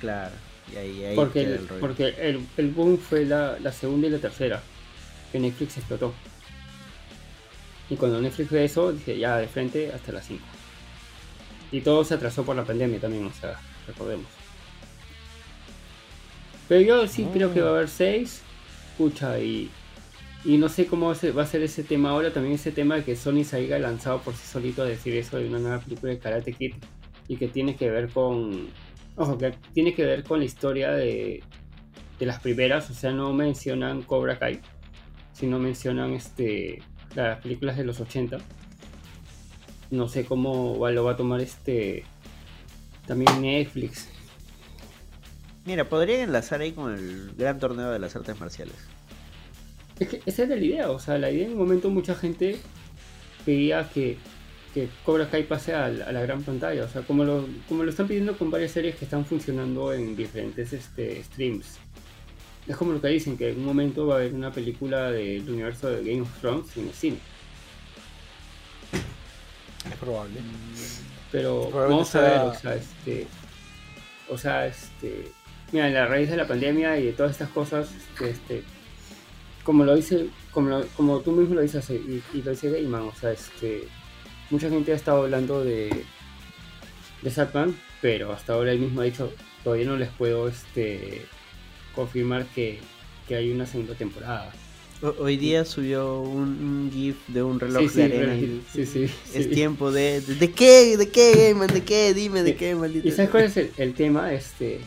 Claro, 0.00 0.34
y 0.72 0.76
ahí, 0.76 1.04
ahí 1.04 1.16
Porque, 1.16 1.40
queda 1.44 1.54
el, 1.54 1.60
el 1.60 1.68
rollo. 1.68 1.80
porque 1.80 2.14
el, 2.18 2.46
el 2.56 2.70
boom 2.70 2.98
fue 2.98 3.24
la, 3.24 3.58
la 3.60 3.72
segunda 3.72 4.06
y 4.08 4.10
la 4.10 4.18
tercera, 4.18 4.62
que 5.32 5.38
Netflix 5.40 5.76
explotó. 5.78 6.12
Y 7.88 7.96
cuando 7.96 8.20
Netflix 8.20 8.50
ve 8.50 8.64
eso, 8.64 8.92
dice 8.92 9.16
ya 9.18 9.36
de 9.38 9.46
frente 9.48 9.92
hasta 9.92 10.12
las 10.12 10.26
5. 10.26 10.42
Y 11.72 11.80
todo 11.80 12.04
se 12.04 12.14
atrasó 12.14 12.44
por 12.44 12.56
la 12.56 12.64
pandemia 12.64 13.00
también, 13.00 13.24
o 13.26 13.32
sea, 13.32 13.58
recordemos. 13.86 14.26
Pero 16.68 16.80
yo 16.80 17.06
sí 17.08 17.26
creo 17.32 17.52
que 17.54 17.60
va 17.60 17.68
a 17.70 17.72
haber 17.74 17.88
6. 17.88 18.42
Escucha, 18.92 19.38
y, 19.38 19.70
y 20.44 20.56
no 20.58 20.68
sé 20.68 20.86
cómo 20.86 21.06
va 21.14 21.42
a 21.42 21.46
ser 21.46 21.62
ese 21.62 21.84
tema 21.84 22.10
ahora. 22.10 22.32
También 22.32 22.54
ese 22.54 22.72
tema 22.72 22.96
de 22.96 23.04
que 23.04 23.14
Sony 23.14 23.44
se 23.44 23.56
haya 23.56 23.78
lanzado 23.78 24.20
por 24.20 24.34
sí 24.34 24.46
solito 24.46 24.82
a 24.82 24.86
decir 24.86 25.14
eso 25.16 25.36
de 25.36 25.48
una 25.48 25.58
nueva 25.58 25.78
película 25.80 26.12
de 26.12 26.18
Karate 26.18 26.52
Kid. 26.54 26.74
Y 27.28 27.36
que 27.36 27.48
tiene 27.48 27.76
que 27.76 27.90
ver 27.90 28.08
con. 28.08 28.68
Ojo, 29.16 29.38
que 29.38 29.54
tiene 29.72 29.94
que 29.94 30.04
ver 30.04 30.24
con 30.24 30.38
la 30.40 30.44
historia 30.44 30.90
de, 30.92 31.42
de 32.18 32.26
las 32.26 32.40
primeras. 32.40 32.90
O 32.90 32.94
sea, 32.94 33.12
no 33.12 33.32
mencionan 33.32 34.02
Cobra 34.02 34.38
Kai. 34.38 34.60
Sino 35.32 35.58
mencionan 35.58 36.12
este 36.12 36.82
las 37.14 37.40
películas 37.40 37.76
de 37.76 37.84
los 37.84 38.00
80. 38.00 38.38
No 39.90 40.08
sé 40.08 40.24
cómo 40.24 40.78
va- 40.78 40.90
lo 40.90 41.04
va 41.04 41.12
a 41.12 41.16
tomar 41.16 41.40
este. 41.40 42.04
También 43.06 43.40
Netflix. 43.42 44.08
Mira, 45.64 45.88
podrían 45.88 46.20
enlazar 46.20 46.60
ahí 46.60 46.72
con 46.72 46.92
el 46.94 47.32
gran 47.36 47.58
torneo 47.58 47.90
de 47.90 47.98
las 47.98 48.14
artes 48.14 48.38
marciales. 48.38 48.76
Es 49.98 50.08
que 50.08 50.20
esa 50.26 50.42
era 50.44 50.56
la 50.56 50.62
idea, 50.64 50.90
o 50.90 50.98
sea, 50.98 51.18
la 51.18 51.30
idea 51.30 51.46
en 51.46 51.52
un 51.52 51.58
momento 51.58 51.88
mucha 51.90 52.14
gente 52.14 52.58
pedía 53.44 53.88
que, 53.88 54.18
que 54.76 54.90
Cobra 55.06 55.26
Kai 55.30 55.44
pase 55.44 55.72
a 55.72 55.88
la, 55.88 56.04
a 56.04 56.12
la 56.12 56.20
gran 56.20 56.42
pantalla, 56.42 56.84
o 56.84 56.88
sea, 56.88 57.00
como 57.00 57.24
lo, 57.24 57.46
como 57.66 57.82
lo 57.82 57.88
están 57.88 58.06
pidiendo 58.06 58.36
con 58.36 58.50
varias 58.50 58.72
series 58.72 58.96
que 58.96 59.06
están 59.06 59.24
funcionando 59.24 59.90
en 59.94 60.14
diferentes 60.14 60.70
este, 60.74 61.24
streams. 61.24 61.78
Es 62.68 62.76
como 62.76 62.92
lo 62.92 63.00
que 63.00 63.08
dicen, 63.08 63.38
que 63.38 63.52
en 63.52 63.58
un 63.60 63.64
momento 63.64 64.06
va 64.06 64.16
a 64.16 64.18
haber 64.18 64.34
una 64.34 64.50
película 64.52 65.10
del 65.10 65.48
universo 65.48 65.88
de 65.88 66.04
Game 66.04 66.20
of 66.20 66.40
Thrones 66.40 66.76
en 66.76 66.88
el 66.88 66.92
cine. 66.92 67.16
Es 69.90 69.96
probable. 69.98 70.40
Pero 71.32 71.70
vamos 71.70 72.14
a 72.14 72.20
ver, 72.20 72.38
o 72.40 72.54
sea, 72.54 72.74
este. 72.74 73.26
O 74.28 74.36
sea, 74.36 74.66
este. 74.66 75.30
Mira, 75.72 75.88
en 75.88 75.94
la 75.94 76.06
raíz 76.06 76.28
de 76.28 76.36
la 76.36 76.46
pandemia 76.46 76.98
y 76.98 77.06
de 77.06 77.12
todas 77.12 77.32
estas 77.32 77.48
cosas, 77.48 77.88
este. 78.12 78.30
este, 78.30 78.62
como 79.62 79.84
lo 79.84 79.94
dice, 79.96 80.26
como, 80.50 80.68
lo- 80.68 80.86
como 80.88 81.20
tú 81.20 81.32
mismo 81.32 81.54
lo 81.54 81.62
dices 81.62 81.88
y, 81.90 82.22
y 82.34 82.42
lo 82.42 82.50
dice 82.50 82.70
Gaiman, 82.70 83.02
o 83.02 83.14
sea, 83.14 83.32
este. 83.32 83.88
Mucha 84.50 84.68
gente 84.68 84.92
ha 84.92 84.96
estado 84.96 85.22
hablando 85.22 85.64
de. 85.64 86.04
de 87.22 87.30
Satman, 87.30 87.76
pero 88.00 88.32
hasta 88.32 88.52
ahora 88.54 88.72
él 88.72 88.78
mismo 88.78 89.00
ha 89.00 89.04
dicho, 89.04 89.32
todavía 89.64 89.86
no 89.86 89.96
les 89.96 90.08
puedo 90.10 90.48
este 90.48 91.22
confirmar 91.94 92.46
que, 92.54 92.78
que 93.26 93.34
hay 93.36 93.50
una 93.50 93.66
segunda 93.66 93.94
temporada. 93.94 94.52
Hoy 95.18 95.36
día 95.36 95.64
subió 95.66 96.20
un, 96.22 96.48
un 96.48 96.90
GIF 96.92 97.16
de 97.28 97.42
un 97.42 97.60
reloj 97.60 97.82
Sí, 97.82 97.88
sí, 97.90 97.96
de 97.96 98.04
arena. 98.04 98.34
y- 98.36 98.62
sí, 98.72 98.86
sí, 98.86 99.04
Es 99.34 99.44
sí. 99.44 99.50
tiempo 99.50 99.92
de, 99.92 100.20
de. 100.22 100.34
¿De 100.36 100.52
qué? 100.52 100.96
¿De 100.96 101.10
qué, 101.10 101.54
man? 101.54 101.68
¿De 101.68 101.82
qué? 101.82 102.14
Dime, 102.14 102.42
¿de 102.42 102.56
qué, 102.56 102.74
maldito? 102.74 103.06
¿Y 103.06 103.12
sabes 103.12 103.30
cuál 103.30 103.44
es 103.44 103.56
el, 103.58 103.72
el 103.76 103.92
tema? 103.94 104.32
Este, 104.32 104.80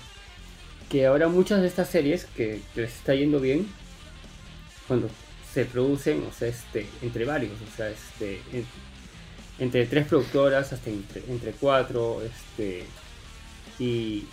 que 0.90 1.06
ahora 1.06 1.28
muchas 1.28 1.62
de 1.62 1.68
estas 1.68 1.90
series 1.90 2.26
que, 2.26 2.62
les 2.76 2.92
está 2.96 3.14
yendo 3.14 3.40
bien, 3.40 3.68
cuando 4.88 5.10
se 5.54 5.66
producen, 5.66 6.24
o 6.28 6.34
sea, 6.34 6.48
este, 6.48 6.88
entre 7.04 7.26
varios, 7.26 7.54
o 7.54 7.76
sea, 7.78 7.90
este, 7.90 8.40
entre 9.60 9.86
tres 9.86 10.08
productoras 10.08 10.72
hasta 10.72 10.90
entre, 10.90 11.52
cuatro, 11.60 12.22
este, 12.22 12.86
y, 13.78 14.26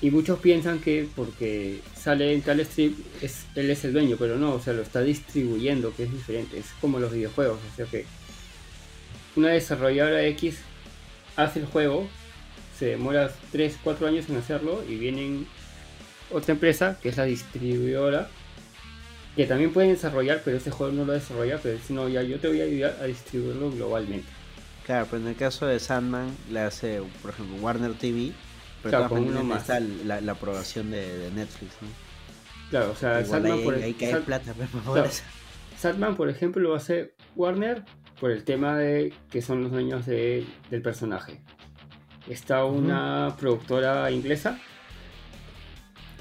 y 0.00 0.10
muchos 0.10 0.38
piensan 0.38 0.78
que 0.78 1.08
porque 1.16 1.80
sale 1.96 2.32
en 2.32 2.42
tal 2.42 2.60
strip 2.60 2.96
es, 3.20 3.46
él 3.54 3.70
es 3.70 3.84
el 3.84 3.92
dueño, 3.92 4.16
pero 4.18 4.36
no, 4.36 4.54
o 4.54 4.60
sea, 4.60 4.72
lo 4.72 4.82
está 4.82 5.00
distribuyendo, 5.00 5.94
que 5.94 6.04
es 6.04 6.12
diferente, 6.12 6.58
es 6.58 6.66
como 6.80 7.00
los 7.00 7.12
videojuegos, 7.12 7.58
o 7.72 7.76
sea 7.76 7.86
que 7.86 8.04
una 9.36 9.48
desarrolladora 9.48 10.24
X 10.24 10.58
hace 11.36 11.60
el 11.60 11.66
juego, 11.66 12.08
se 12.78 12.86
demora 12.86 13.32
3, 13.52 13.78
4 13.82 14.06
años 14.06 14.28
en 14.28 14.36
hacerlo 14.36 14.84
y 14.88 14.96
vienen 14.96 15.46
otra 16.30 16.52
empresa 16.52 16.98
que 17.02 17.08
es 17.08 17.16
la 17.16 17.24
distribuidora 17.24 18.28
que 19.34 19.46
también 19.46 19.72
pueden 19.72 19.92
desarrollar, 19.92 20.42
pero 20.44 20.56
ese 20.56 20.72
juego 20.72 20.92
no 20.92 21.04
lo 21.04 21.12
desarrolla, 21.12 21.58
pero 21.62 21.78
si 21.78 21.92
no, 21.92 22.08
ya 22.08 22.22
yo 22.22 22.40
te 22.40 22.48
voy 22.48 22.60
a 22.60 22.64
ayudar 22.64 22.98
a 23.00 23.04
distribuirlo 23.04 23.70
globalmente. 23.70 24.37
Claro, 24.88 25.06
pero 25.10 25.22
en 25.22 25.28
el 25.28 25.36
caso 25.36 25.66
de 25.66 25.78
Sandman 25.78 26.34
le 26.50 26.60
hace, 26.60 27.00
por 27.22 27.30
ejemplo, 27.30 27.56
Warner 27.58 27.92
TV, 27.92 28.32
pero 28.82 28.90
Claro, 29.06 29.44
más. 29.44 29.60
está 29.60 29.78
la, 29.80 30.20
la 30.22 30.32
aprobación 30.32 30.90
de, 30.90 31.18
de 31.18 31.30
Netflix, 31.30 31.74
¿no? 31.82 31.88
Claro, 32.70 32.90
o 32.92 32.96
sea, 32.96 33.20
Igual 33.20 33.26
Sandman 33.42 33.64
por 33.64 33.74
Sand- 33.76 34.24
plata, 34.24 34.54
claro, 34.84 35.04
eso. 35.04 35.22
Sandman, 35.76 36.16
por 36.16 36.28
ejemplo, 36.30 36.62
lo 36.62 36.74
hace 36.74 37.12
Warner 37.36 37.84
por 38.18 38.30
el 38.30 38.42
tema 38.44 38.76
de 38.76 39.12
que 39.30 39.42
son 39.42 39.62
los 39.62 39.70
dueños 39.72 40.06
de- 40.06 40.44
del 40.70 40.80
personaje. 40.82 41.38
Está 42.26 42.64
una 42.64 43.36
productora 43.38 44.10
inglesa 44.10 44.58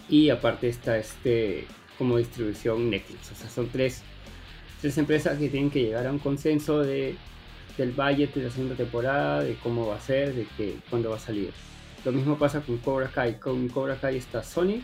y 0.09 0.29
aparte 0.29 0.69
está 0.69 0.97
este 0.97 1.67
como 1.97 2.17
distribución 2.17 2.89
Netflix. 2.89 3.31
O 3.31 3.35
sea, 3.35 3.49
son 3.49 3.69
tres, 3.69 4.03
tres 4.81 4.97
empresas 4.97 5.37
que 5.39 5.49
tienen 5.49 5.71
que 5.71 5.83
llegar 5.83 6.05
a 6.05 6.11
un 6.11 6.19
consenso 6.19 6.81
de, 6.81 7.15
del 7.77 7.91
budget 7.91 8.33
de 8.33 8.43
la 8.43 8.49
segunda 8.49 8.75
temporada, 8.75 9.43
de 9.43 9.55
cómo 9.55 9.87
va 9.87 9.95
a 9.97 9.99
ser, 9.99 10.33
de 10.33 10.47
que, 10.57 10.75
cuándo 10.89 11.09
va 11.11 11.17
a 11.17 11.19
salir. 11.19 11.51
Lo 12.03 12.11
mismo 12.11 12.37
pasa 12.37 12.61
con 12.61 12.77
Cobra 12.77 13.07
Kai. 13.07 13.39
Con 13.39 13.67
Cobra 13.69 13.95
Kai 13.95 14.17
está 14.17 14.43
Sony, 14.43 14.81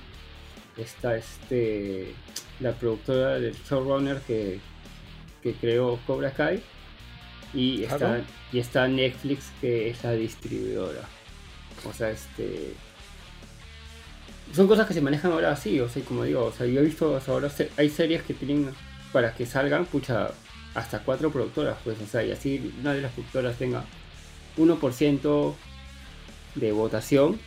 está 0.78 1.16
este 1.16 2.14
la 2.60 2.72
productora 2.74 3.40
del 3.40 3.56
showrunner 3.68 4.20
que, 4.22 4.60
que 5.42 5.54
creó 5.54 6.00
Cobra 6.06 6.32
Kai 6.32 6.62
y 7.54 7.84
está, 7.84 7.98
Claro. 7.98 8.24
y 8.52 8.60
está 8.60 8.88
Netflix 8.88 9.52
que 9.60 9.90
es 9.90 10.04
la 10.04 10.12
distribuidora. 10.14 11.02
O 11.88 11.94
sea, 11.94 12.10
este 12.10 12.74
son 14.54 14.68
cosas 14.68 14.88
que 14.88 14.94
se 14.94 15.02
manejan 15.02 15.32
ahora 15.32 15.52
así, 15.52 15.80
o 15.80 15.90
sea, 15.90 16.04
como 16.04 16.24
digo, 16.24 16.46
o 16.46 16.52
sea, 16.52 16.68
yo 16.68 16.82
he 16.82 16.84
visto 16.84 17.12
o 17.12 17.20
sea, 17.20 17.34
ahora 17.34 17.50
hay 17.78 17.90
series 17.90 18.22
que 18.24 18.34
tienen 18.34 18.70
para 19.12 19.34
que 19.34 19.46
salgan, 19.46 19.86
pucha, 19.86 20.30
hasta 20.74 21.00
cuatro 21.04 21.32
productoras, 21.32 21.78
pues, 21.84 22.00
o 22.02 22.08
sea, 22.08 22.24
y 22.24 22.32
así 22.32 22.74
una 22.80 22.94
de 22.94 23.02
las 23.02 23.12
productoras 23.12 23.58
tenga 23.58 23.86
1% 24.58 25.54
de 26.56 26.72
votación, 26.72 27.40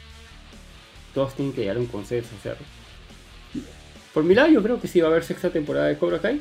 todos 1.14 1.34
tienen 1.34 1.54
que 1.54 1.62
llegar 1.62 1.76
a 1.76 1.80
un 1.80 1.86
consenso, 1.86 2.30
o 2.38 2.42
sea. 2.42 2.56
Por 4.12 4.24
mi 4.24 4.34
lado, 4.34 4.48
yo 4.48 4.62
creo 4.62 4.80
que 4.80 4.88
sí 4.88 5.00
va 5.00 5.08
a 5.08 5.10
haber 5.10 5.24
sexta 5.24 5.50
temporada 5.50 5.86
de 5.86 5.98
Cobra 5.98 6.20
Kai, 6.20 6.40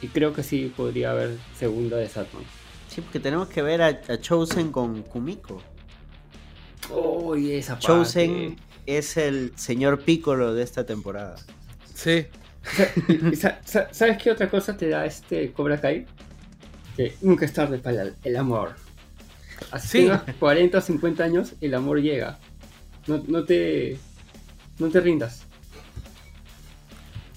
y 0.00 0.08
creo 0.08 0.32
que 0.32 0.42
sí 0.42 0.72
podría 0.76 1.12
haber 1.12 1.36
segunda 1.56 1.96
de 1.96 2.08
Satman. 2.08 2.44
Sí, 2.88 3.00
porque 3.00 3.20
tenemos 3.20 3.48
que 3.48 3.62
ver 3.62 3.82
a, 3.82 3.86
a 3.86 4.20
Chosen 4.20 4.70
con 4.70 5.02
Kumiko. 5.02 5.62
Uy, 6.90 7.52
esa 7.52 7.74
parte. 7.74 7.86
Chosen 7.86 8.56
es 8.86 9.16
el 9.16 9.52
señor 9.56 10.00
Piccolo 10.02 10.54
de 10.54 10.62
esta 10.62 10.84
temporada. 10.84 11.36
Sí. 11.94 12.26
¿Sabes 13.64 14.22
qué 14.22 14.30
otra 14.30 14.48
cosa 14.48 14.76
te 14.76 14.88
da 14.88 15.04
este 15.04 15.52
Cobra 15.52 15.80
Kai? 15.80 16.06
Que 16.96 17.14
nunca 17.22 17.44
es 17.44 17.52
tarde 17.52 17.78
para 17.78 18.04
el, 18.22 18.36
amor. 18.36 18.74
Así 19.70 19.88
Sí. 19.88 19.98
tengas 20.04 20.22
40 20.38 20.78
o 20.78 20.80
50 20.80 21.24
años, 21.24 21.54
el 21.60 21.74
amor 21.74 22.00
llega. 22.00 22.38
No, 23.06 23.22
no 23.26 23.44
te. 23.44 23.98
No 24.78 24.88
te 24.88 25.00
rindas. 25.00 25.44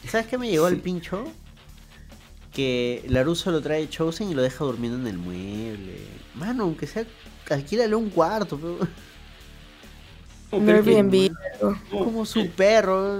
¿Sabes 0.08 0.28
qué 0.28 0.38
me 0.38 0.50
llegó 0.50 0.68
el 0.68 0.78
pincho? 0.80 1.26
Que 2.54 3.04
Laruso 3.10 3.52
lo 3.52 3.62
trae 3.62 3.90
Chosen 3.90 4.30
y 4.30 4.34
lo 4.34 4.42
deja 4.42 4.64
durmiendo 4.64 4.98
en 5.00 5.08
el 5.08 5.18
mueble. 5.18 5.98
Mano, 6.36 6.64
aunque 6.64 6.88
sea, 6.88 7.06
alquílale 7.50 7.96
un 7.96 8.10
cuarto. 8.10 8.58
pero- 8.58 8.88
Un 10.58 10.70
Airbnb. 10.70 11.32
Como 11.90 12.26
su 12.26 12.50
perro. 12.52 13.20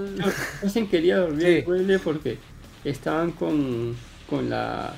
No 0.62 0.68
se 0.70 0.86
quería 0.86 1.18
dormir 1.18 1.46
en 1.46 1.56
el 1.58 1.64
mueble 1.66 1.98
porque 1.98 2.38
estaban 2.84 3.32
con, 3.32 3.96
con 4.28 4.48
la. 4.50 4.94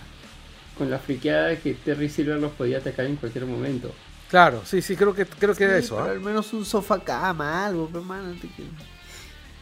Con 0.77 0.91
la 0.91 0.99
friqueada 1.01 1.49
de 1.49 1.59
que 1.59 1.75
Terry 1.75 2.09
Silver 2.09 2.39
los 2.39 2.53
podía 2.53 2.79
atacar 2.79 3.05
en 3.07 3.17
cualquier 3.17 3.47
momento. 3.47 3.93
Claro, 4.31 4.63
sí, 4.65 4.81
sí, 4.81 4.95
creo 4.95 5.13
que, 5.13 5.27
creo 5.27 5.53
que 5.55 5.65
era 5.65 5.79
Sí, 5.79 5.87
eso. 5.87 5.97
pero 5.97 6.07
¿ah? 6.09 6.11
al 6.13 6.21
menos 6.21 6.53
un 6.53 6.65
sofá 6.65 7.03
cama, 7.03 7.67
algo, 7.67 7.89
pero 7.91 8.05
mano. 8.05 8.33
te 8.41 8.47
que- 8.49 8.65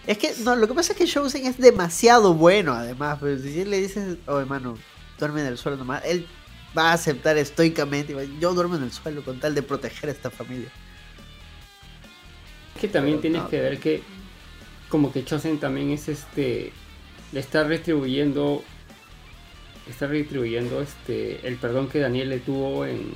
Es 0.07 0.19
que, 0.19 0.35
no, 0.45 0.55
lo 0.57 0.69
que 0.69 0.75
pasa 0.75 0.93
es 0.93 0.99
que 0.99 1.07
Chosen 1.07 1.47
es 1.47 1.57
demasiado 1.57 2.35
bueno, 2.35 2.75
además. 2.75 3.17
Pero 3.21 3.39
si 3.41 3.65
le 3.65 3.79
dices, 3.81 4.19
oh, 4.27 4.39
hermano, 4.41 4.77
duerme 5.19 5.41
en 5.41 5.47
el 5.47 5.57
suelo 5.57 5.79
nomás, 5.79 6.03
él 6.05 6.27
va 6.77 6.91
a 6.91 6.93
aceptar 6.93 7.39
estoicamente. 7.39 8.15
Yo 8.39 8.53
duermo 8.53 8.77
en 8.77 8.83
el 8.83 8.93
suelo 8.93 9.25
con 9.25 9.41
tal 9.41 9.55
de 9.55 9.63
proteger 9.63 10.11
a 10.11 10.13
esta 10.13 10.31
familia. 10.31 10.69
Es 12.77 12.81
que 12.81 12.89
también 12.89 13.19
Pero 13.21 13.33
tienes 13.33 13.49
que 13.51 13.61
ver 13.61 13.79
que 13.79 14.03
como 14.89 15.13
que 15.13 15.25
Chosen 15.25 15.59
también 15.59 15.91
es 15.91 16.09
este 16.09 16.73
le 17.33 17.41
está 17.41 17.65
retribuyendo 17.65 18.63
está 19.91 20.07
retribuyendo 20.07 20.81
este 20.83 21.47
el 21.47 21.57
perdón 21.57 21.89
que 21.89 21.99
Daniel 22.01 22.29
le 22.31 22.39
tuvo 22.39 22.85
en 22.87 23.11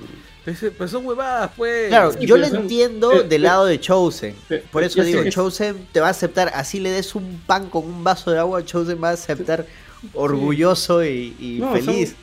Pues 0.45 0.91
son 0.91 1.05
huevadas, 1.07 1.51
pues. 1.57 1.89
Claro, 1.89 2.12
Sí, 2.12 2.27
yo 2.27 2.35
pero 2.37 2.47
lo 2.47 2.49
son- 2.49 2.62
entiendo 2.62 3.11
pero- 3.11 3.23
del 3.24 3.43
lado 3.43 3.66
de 3.66 3.78
Chosen. 3.78 4.35
pero- 4.49 4.65
Por 4.73 4.82
eso 4.85 5.03
digo, 5.05 5.23
que- 5.23 5.31
Chosen 5.31 5.87
te 5.93 6.01
va 6.01 6.09
a 6.09 6.11
aceptar, 6.11 6.51
así 6.55 6.81
le 6.81 6.91
des 6.91 7.15
un 7.15 7.41
pan 7.47 7.69
con 7.69 7.85
un 7.85 8.03
vaso 8.03 8.31
de 8.31 8.39
agua, 8.39 8.65
Chosen 8.65 9.01
va 9.03 9.11
a 9.11 9.12
aceptar 9.12 9.66
orgulloso 10.15 11.05
y, 11.05 11.37
y 11.39 11.59
No, 11.61 11.77
son- 11.77 11.85
feliz. 11.85 12.09
son 12.11 12.19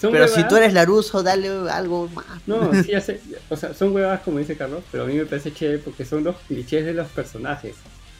Pero 0.00 0.28
si 0.28 0.46
tú 0.46 0.56
eres 0.56 0.72
Laruso, 0.74 1.22
dale 1.22 1.48
algo 1.70 2.08
más. 2.08 2.26
No, 2.46 2.70
sí, 2.82 2.90
ya 2.92 3.00
sé. 3.00 3.20
O 3.48 3.56
sea, 3.56 3.72
son 3.74 3.94
huevadas 3.94 4.20
como 4.20 4.38
dice 4.38 4.56
Carlos, 4.56 4.82
pero 4.92 5.04
a 5.04 5.06
mí 5.06 5.14
me 5.14 5.24
parece 5.26 5.52
chévere 5.52 5.78
porque 5.78 6.04
son 6.04 6.22
los 6.24 6.36
clichés 6.48 6.84
de 6.84 6.92
los 6.94 7.08
personajes. 7.08 7.76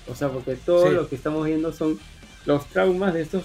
O 0.09 0.15
sea, 0.15 0.28
porque 0.31 0.55
todo 0.57 0.89
Sí. 0.89 0.94
lo 0.94 1.09
que 1.09 1.16
estamos 1.16 1.44
viendo 1.47 1.73
son 1.73 1.98
los 2.47 2.66
traumas 2.69 3.12
de 3.12 3.23
estos 3.23 3.44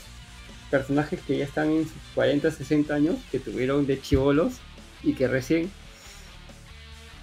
personajes 0.69 1.19
que 1.27 1.37
ya 1.39 1.43
están 1.45 1.69
en 1.71 1.83
sus 1.83 1.93
40, 2.15 2.49
60 2.51 2.93
años, 2.93 3.15
que 3.31 3.39
tuvieron 3.39 3.85
de 3.87 3.99
chivolos 3.99 4.53
y 5.03 5.13
que 5.13 5.27
recién 5.27 5.71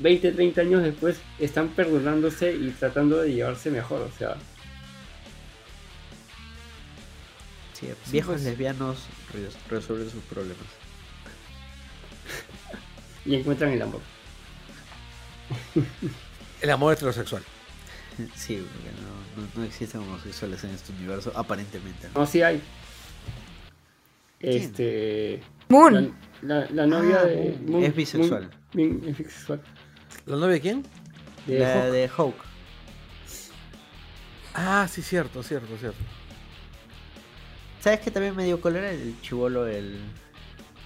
20, 0.00 0.32
30 0.32 0.60
años 0.60 0.82
después 0.82 1.16
están 1.38 1.68
perdonándose 1.68 2.52
y 2.54 2.68
tratando 2.78 3.22
de 3.22 3.32
llevarse 3.32 3.70
mejor. 3.70 4.02
O 4.02 4.10
sea, 4.18 4.36
Sí, 7.72 7.86
viejos 8.10 8.34
pues. 8.34 8.44
lesbianos 8.44 8.98
re- 9.32 9.76
resuelven 9.76 10.10
sus 10.10 10.22
problemas. 10.24 10.66
Y 13.28 13.34
encuentran 13.36 13.70
el 13.72 13.82
amor. 13.82 14.00
El 16.60 16.70
amor 16.70 16.92
heterosexual. 16.94 17.42
Sí, 18.34 18.56
porque 18.72 18.90
no, 19.00 19.42
no- 19.42 19.48
no 19.54 19.62
existen 19.64 20.00
homosexuales 20.00 20.64
en 20.64 20.70
este 20.70 20.90
universo, 20.92 21.32
aparentemente. 21.36 22.08
¿no? 22.12 22.20
No, 22.20 22.26
sí 22.26 22.42
hay. 22.42 22.60
¿Quién? 24.40 24.52
Este. 24.62 25.40
Moon. 25.68 26.12
La, 26.42 26.60
la- 26.60 26.70
la 26.70 26.86
novia 26.86 27.20
Ah, 27.20 27.24
de. 27.26 27.56
Moon. 27.64 27.84
Es 27.84 27.94
bisexual. 27.94 28.50
Moon- 28.74 29.02
es 29.06 29.18
bisexual. 29.18 29.60
¿La 30.26 30.36
novia 30.36 30.54
de 30.54 30.60
quién? 30.60 30.84
De 31.46 31.60
La 31.60 31.74
Hawk. 31.74 31.92
de 31.92 32.08
Hawk. 32.08 32.34
Ah, 34.54 34.88
sí, 34.90 35.02
cierto, 35.02 35.42
cierto, 35.44 35.76
cierto. 35.78 35.98
¿Sabes 37.80 38.00
qué 38.00 38.10
también 38.10 38.34
me 38.34 38.44
dio 38.44 38.60
cólera? 38.60 38.90
El 38.90 39.14
chivolo, 39.22 39.66
el, 39.68 40.00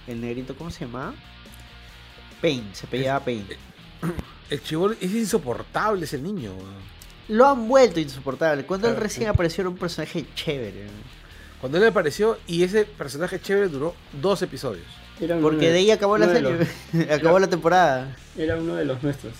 el 0.07 0.21
negrito, 0.21 0.55
¿cómo 0.55 0.69
se 0.69 0.85
llamaba? 0.85 1.15
Pain, 2.43 2.69
se 2.73 2.85
apellidaba 2.85 3.23
Pain. 3.23 3.47
El 4.49 4.61
chivolo 4.61 4.93
es 4.99 5.11
insoportable 5.13 6.03
ese 6.03 6.17
niño. 6.17 6.51
Lo 7.29 7.47
han 7.47 7.69
vuelto 7.69 8.01
insoportable. 8.01 8.65
Cuando 8.65 8.89
él 8.89 8.97
recién 8.97 9.23
sí. 9.23 9.29
apareció 9.29 9.61
era 9.61 9.69
un 9.69 9.77
personaje 9.77 10.25
chévere. 10.35 10.87
Cuando 11.61 11.77
él 11.77 11.85
apareció 11.87 12.37
y 12.45 12.63
ese 12.63 12.83
personaje 12.83 13.39
chévere 13.39 13.69
duró 13.69 13.95
dos 14.21 14.41
episodios. 14.41 14.85
Era 15.21 15.35
uno 15.35 15.43
Porque 15.43 15.71
de 15.71 15.77
ahí 15.79 15.91
acabó 15.91 16.17
la 16.17 16.27
serie. 16.27 16.67
los- 16.91 17.09
acabó 17.09 17.39
la 17.39 17.47
temporada. 17.47 18.13
Era 18.37 18.57
uno 18.57 18.75
de 18.75 18.83
los 18.83 19.01
nuestros. 19.01 19.33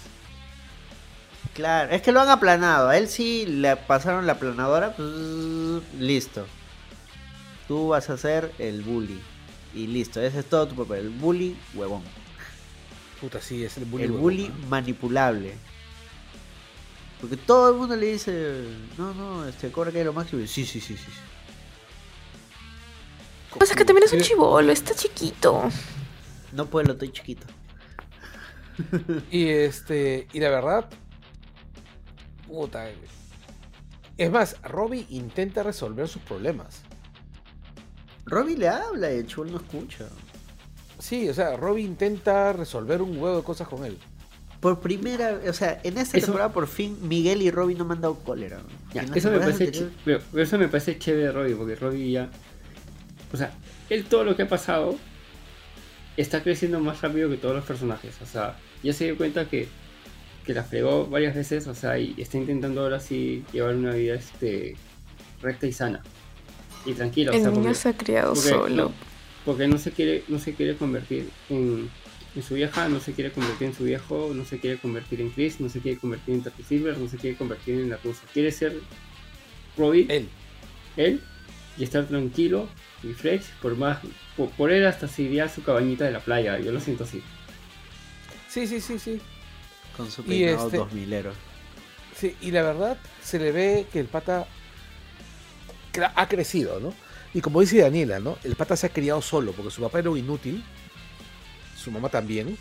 Claro, 1.54 1.92
es 1.92 2.02
que 2.02 2.14
lo 2.14 2.22
han 2.22 2.30
aplanado. 2.30 2.88
A 2.88 2.98
él 2.98 3.10
sí 3.10 3.46
le 3.46 3.76
pasaron 3.76 4.26
la 4.26 4.34
aplanadora, 4.34 4.96
pues 4.96 5.10
listo. 6.00 6.46
Tú 7.68 7.90
vas 7.90 8.10
a 8.10 8.18
ser 8.18 8.52
el 8.60 8.82
bully. 8.82 9.20
Y 9.76 9.88
listo, 9.88 10.22
ese 10.22 10.40
es 10.40 10.46
todo 10.46 10.68
tu 10.70 10.76
papel. 10.76 11.00
El 11.02 11.10
bully 11.10 11.58
huevón. 11.76 12.02
Puta, 13.24 13.40
sí, 13.40 13.64
es 13.64 13.78
el 13.78 13.86
bully. 13.86 14.04
el 14.04 14.12
huevón, 14.12 14.24
bully 14.24 14.50
¿no? 14.50 14.68
manipulable. 14.68 15.54
Porque 17.22 17.38
todo 17.38 17.70
el 17.70 17.78
mundo 17.78 17.96
le 17.96 18.08
dice, 18.08 18.66
no, 18.98 19.14
no, 19.14 19.48
este 19.48 19.72
cobra 19.72 19.94
que 19.94 20.02
es 20.02 20.06
lo 20.06 20.12
máximo. 20.12 20.42
Y, 20.42 20.48
Sí, 20.48 20.66
sí, 20.66 20.82
sí, 20.82 20.98
sí. 20.98 21.06
sí. 21.06 21.20
Pasa 23.58 23.76
que 23.76 23.86
también 23.86 24.04
es 24.04 24.12
un 24.12 24.20
chivolo, 24.20 24.70
está 24.74 24.94
chiquito. 24.94 25.70
No 26.52 26.66
puedo, 26.66 26.88
lo 26.88 26.94
estoy 26.94 27.14
chiquito. 27.14 27.48
Y 29.32 29.48
este. 29.48 30.28
Y 30.34 30.42
la 30.42 30.50
verdad. 30.50 30.90
Puta. 32.46 32.90
Es 34.18 34.30
más, 34.30 34.58
Robbie 34.64 35.06
intenta 35.10 35.64
resolver 35.64 36.10
sus 36.10 36.22
problemas. 36.24 36.82
Robbie 38.26 38.58
le 38.58 38.68
habla 38.68 39.14
y 39.14 39.20
el 39.20 39.28
chulo 39.28 39.52
no 39.52 39.58
escucha. 39.60 40.10
Sí, 41.04 41.28
o 41.28 41.34
sea, 41.34 41.58
Robbie 41.58 41.84
intenta 41.84 42.54
resolver 42.54 43.02
un 43.02 43.18
huevo 43.18 43.36
de 43.38 43.44
cosas 43.44 43.68
con 43.68 43.84
él. 43.84 43.98
Por 44.62 44.80
primera, 44.80 45.38
o 45.50 45.52
sea, 45.52 45.82
en 45.84 45.98
esta 45.98 46.18
Eso- 46.18 46.28
temporada 46.28 46.54
por 46.54 46.68
fin 46.68 46.98
Miguel 47.02 47.42
y 47.42 47.52
Robbie 47.52 47.76
no 47.76 47.84
me 47.84 47.96
han 47.96 48.00
dado 48.00 48.16
cólera. 48.16 48.62
Ya, 48.94 49.02
eso 49.14 49.30
me 49.30 49.40
parece 49.40 49.70
ch- 49.70 50.22
eso 50.38 50.58
me 50.58 50.70
parece 50.70 50.98
chévere 50.98 51.26
de 51.26 51.32
Robbie, 51.34 51.56
porque 51.56 51.76
Robbie 51.76 52.12
ya. 52.12 52.30
O 53.34 53.36
sea, 53.38 53.52
él 53.90 54.06
todo 54.06 54.24
lo 54.24 54.38
que 54.38 54.44
ha 54.44 54.48
pasado 54.48 54.96
está 56.16 56.42
creciendo 56.42 56.80
más 56.80 57.02
rápido 57.02 57.30
que 57.30 57.36
todos 57.36 57.54
los 57.56 57.66
personajes. 57.66 58.16
O 58.22 58.26
sea, 58.26 58.56
ya 58.82 58.94
se 58.94 59.04
dio 59.04 59.18
cuenta 59.18 59.50
que, 59.50 59.68
que 60.46 60.54
la 60.54 60.64
fregó 60.64 61.08
varias 61.08 61.36
veces, 61.36 61.68
o 61.68 61.76
sea, 61.76 62.00
y 62.00 62.16
está 62.18 62.38
intentando 62.38 62.82
ahora 62.82 63.02
sí 63.02 63.44
llevar 63.52 63.76
una 63.76 63.92
vida 63.94 64.14
este 64.16 64.78
recta 65.42 65.68
y 65.68 65.74
sana. 65.74 66.02
Y 66.86 66.94
tranquila, 66.94 67.32
o 67.32 67.34
El 67.34 67.42
sea, 67.42 67.50
niño 67.50 67.64
porque- 67.64 67.76
se 67.76 67.90
ha 67.90 67.94
criado 67.98 68.34
porque 68.34 68.50
solo. 68.50 68.70
no- 68.70 69.13
porque 69.46 69.68
no 69.68 69.78
se 69.78 69.92
quiere, 69.92 70.24
no 70.28 70.40
se 70.40 70.54
quiere 70.54 70.76
convertir 70.78 71.30
en, 71.50 71.90
en 72.36 72.44
su 72.44 72.56
vieja, 72.56 72.88
no 72.90 73.00
se 73.00 73.14
quiere 73.14 73.32
convertir 73.32 73.68
en 73.68 73.74
su 73.76 73.84
viejo, 73.84 74.32
no 74.34 74.46
se 74.46 74.60
quiere 74.60 74.78
convertir 74.78 75.22
en 75.22 75.30
Chris, 75.32 75.60
no 75.60 75.70
se 75.70 75.80
quiere 75.80 75.98
convertir 75.98 76.36
en 76.36 76.44
Tappy 76.44 76.64
Silver, 76.64 76.98
no 76.98 77.10
se 77.10 77.18
quiere 77.18 77.36
convertir 77.38 77.76
en 77.80 77.90
la 77.90 77.98
rusa. 77.98 78.22
Quiere 78.34 78.52
ser 78.52 78.80
Robbie, 79.78 80.06
Él. 80.10 80.30
él, 80.98 81.22
y 81.78 81.84
estar 81.84 82.06
tranquilo 82.08 82.70
y 83.04 83.14
fresh, 83.14 83.44
por 83.62 83.76
más, 83.76 84.00
por, 84.38 84.50
por 84.52 84.72
él 84.72 84.86
hasta 84.86 85.08
se 85.08 85.24
iría 85.24 85.46
a 85.46 85.50
su 85.50 85.64
cabañita 85.64 86.06
de 86.06 86.12
la 86.12 86.20
playa, 86.20 86.60
yo 86.60 86.72
lo 86.72 86.80
siento 86.80 87.04
así. 87.04 87.22
Sí, 88.48 88.68
sí, 88.68 88.80
sí, 88.80 89.00
sí. 89.00 89.20
Con 89.98 90.10
su 90.10 90.24
peinado 90.24 90.68
este- 90.68 90.78
2000ero. 90.80 91.32
Sí, 92.16 92.36
y 92.42 92.52
la 92.52 92.62
verdad 92.62 92.98
se 93.22 93.40
le 93.40 93.52
ve 93.52 93.88
que 93.92 94.00
el 94.00 94.06
pata 94.06 94.48
ha 96.16 96.28
crecido, 96.28 96.80
¿no? 96.80 96.94
Y 97.34 97.42
como 97.42 97.62
dice 97.62 97.82
Daniela, 97.82 98.20
¿no? 98.20 98.38
El 98.44 98.56
pata 98.56 98.76
se 98.78 98.86
ha 98.88 98.90
criado 98.94 99.22
solo 99.22 99.54
porque 99.54 99.72
su 99.72 99.82
papá 99.82 100.00
era 100.00 100.10
un 100.12 100.18
inútil, 100.18 100.64
su 101.76 101.90
mamá 101.92 102.10
también. 102.10 102.58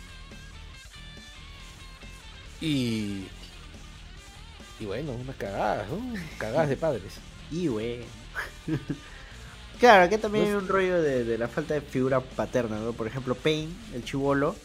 Y. 2.61 3.25
Y 4.79 4.85
bueno, 4.85 5.11
unas 5.13 5.35
cagadas, 5.35 5.87
¿no? 5.89 5.97
Cagadas 6.37 6.69
de 6.69 6.77
padres. 6.77 7.13
Y 7.51 7.67
güey. 7.67 7.99
claro, 9.79 10.03
aquí 10.05 10.17
también 10.17 10.45
hay 10.45 10.53
un 10.53 10.67
rollo 10.67 11.01
de, 11.01 11.23
de 11.23 11.37
la 11.37 11.47
falta 11.47 11.75
de 11.75 11.81
figura 11.81 12.19
paterna, 12.19 12.79
¿no? 12.79 12.93
Por 12.93 13.07
ejemplo, 13.07 13.35
Payne, 13.35 13.71
el 13.93 14.03
chivolo, 14.03 14.55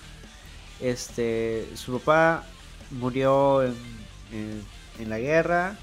este, 0.80 1.68
su 1.74 1.98
papá 2.00 2.44
murió 2.92 3.62
en, 3.62 3.74
en- 4.32 4.62
en 4.98 5.10
la 5.10 5.18
guerra. 5.18 5.76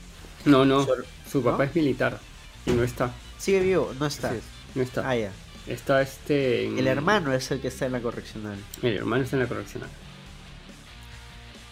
No, 0.45 0.65
no, 0.65 0.85
su 1.31 1.43
papá 1.43 1.57
¿no? 1.57 1.63
es 1.63 1.75
militar 1.75 2.19
y 2.65 2.71
no 2.71 2.83
está, 2.83 3.11
Sigue 3.37 3.59
vivo, 3.61 3.93
no 3.99 4.05
está. 4.05 4.33
No 4.73 4.81
está. 4.81 5.07
Ah, 5.09 5.15
ya. 5.15 5.31
Está 5.67 6.01
este... 6.01 6.65
en- 6.65 6.77
El 6.79 6.87
hermano 6.87 7.33
es 7.33 7.49
el 7.51 7.59
que 7.59 7.69
está 7.69 7.85
en 7.85 7.91
la 7.93 7.99
correccional. 8.01 8.57
El 8.81 8.97
hermano 8.97 9.23
está 9.23 9.35
en 9.35 9.41
la 9.43 9.47
correccional. 9.47 9.89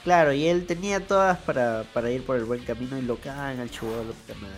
Claro, 0.04 0.34
y 0.34 0.48
él 0.48 0.66
tenía 0.66 1.00
todas 1.06 1.38
para, 1.40 1.84
para 1.94 2.12
ir 2.12 2.24
por 2.26 2.36
el 2.36 2.44
buen 2.44 2.64
camino 2.66 2.98
y 2.98 3.02
lo 3.02 3.18
cagan 3.18 3.60
al 3.60 3.70
chivolo, 3.72 4.12
puta 4.14 4.34
madre. 4.40 4.56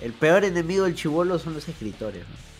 El 0.00 0.12
peor 0.14 0.44
enemigo 0.44 0.84
del 0.84 0.96
chivolo 0.96 1.38
son 1.38 1.54
los 1.54 1.68
escritores, 1.68 2.24
¿no? 2.28 2.52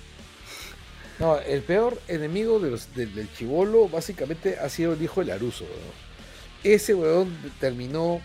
No, 1.18 1.38
el 1.40 1.62
peor 1.62 2.00
enemigo 2.08 2.58
de 2.60 2.70
los- 2.70 2.94
del, 2.94 3.12
del 3.14 3.32
chivolo 3.34 3.88
básicamente 3.88 4.58
ha 4.58 4.68
sido 4.68 4.92
el 4.92 5.02
hijo 5.02 5.20
de 5.20 5.26
Laruso, 5.26 5.64
¿no? 5.64 6.70
Ese 6.70 6.94
weón 6.94 7.36
terminó 7.58 8.20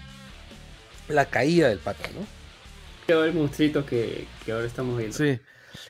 la 1.07 1.25
caída 1.25 1.69
del 1.69 1.79
pata, 1.79 2.07
¿no? 2.13 2.25
Quedó 3.07 3.23
el 3.23 3.33
monstruito 3.33 3.85
que, 3.85 4.27
que 4.45 4.51
ahora 4.51 4.65
estamos 4.67 4.97
viendo. 4.97 5.17
Sí. 5.17 5.39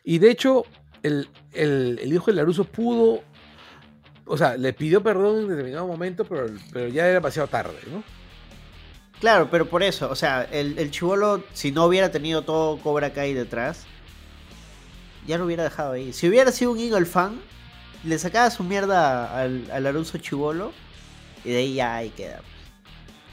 Y 0.03 0.19
de 0.19 0.31
hecho, 0.31 0.65
el, 1.03 1.27
el- 1.53 1.99
el 2.01 2.13
hijo 2.13 2.27
de 2.27 2.33
Laruso 2.37 2.63
pudo. 2.63 3.23
O 4.25 4.37
sea, 4.37 4.55
le 4.57 4.73
pidió 4.73 5.01
perdón 5.01 5.39
en 5.41 5.47
determinado 5.47 5.87
momento, 5.87 6.25
pero, 6.25 6.47
pero 6.71 6.87
ya 6.89 7.05
era 7.05 7.15
demasiado 7.15 7.47
tarde, 7.47 7.77
¿no? 7.91 8.03
Claro, 9.19 9.49
pero 9.49 9.67
por 9.67 9.81
eso, 9.83 10.09
o 10.11 10.15
sea, 10.15 10.43
el, 10.51 10.77
el 10.77 10.91
chivolo, 10.91 11.43
si 11.53 11.71
no 11.71 11.85
hubiera 11.85 12.11
tenido 12.11 12.43
todo 12.43 12.77
Cobra 12.77 13.13
Kai 13.13 13.33
detrás, 13.33 13.85
ya 15.25 15.37
lo 15.37 15.45
hubiera 15.45 15.63
dejado 15.63 15.93
ahí. 15.93 16.13
Si 16.13 16.27
hubiera 16.27 16.51
sido 16.51 16.71
un 16.73 16.79
Eagle 16.79 17.05
fan, 17.05 17.39
le 18.03 18.19
sacaba 18.19 18.51
su 18.51 18.63
mierda 18.63 19.39
al, 19.39 19.69
al 19.71 19.87
Aruso 19.87 20.17
chivolo 20.19 20.71
y 21.43 21.49
de 21.51 21.57
ahí 21.57 21.73
ya 21.75 21.95
ahí 21.95 22.09
queda. 22.11 22.37
Es 22.37 22.43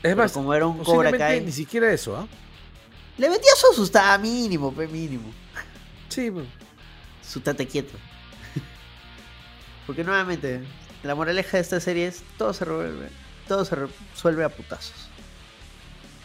Pero 0.02 0.16
más, 0.16 0.32
como 0.32 0.54
era 0.54 0.66
un 0.66 0.78
Cobra 0.84 1.10
Kai, 1.12 1.40
ni 1.40 1.52
siquiera 1.52 1.92
eso, 1.92 2.16
¿ah? 2.16 2.26
Le 3.18 3.30
metía 3.30 3.52
su 3.56 3.72
asustada 3.72 4.18
mínimo, 4.18 4.72
pe 4.72 4.86
mínimo. 4.88 5.32
Sí, 6.08 6.30
pues. 6.30 6.46
Su 7.26 7.40
tate 7.40 7.66
quieto. 7.66 7.96
Porque 9.86 10.04
nuevamente, 10.04 10.62
la 11.02 11.14
moraleja 11.14 11.56
de 11.56 11.62
esta 11.62 11.80
serie 11.80 12.06
es 12.08 12.22
todo 12.36 12.52
se 12.52 12.64
resuelve, 12.64 13.08
todo 13.48 13.64
se 13.64 13.76
resuelve 13.76 14.44
a 14.44 14.48
putazos. 14.48 15.08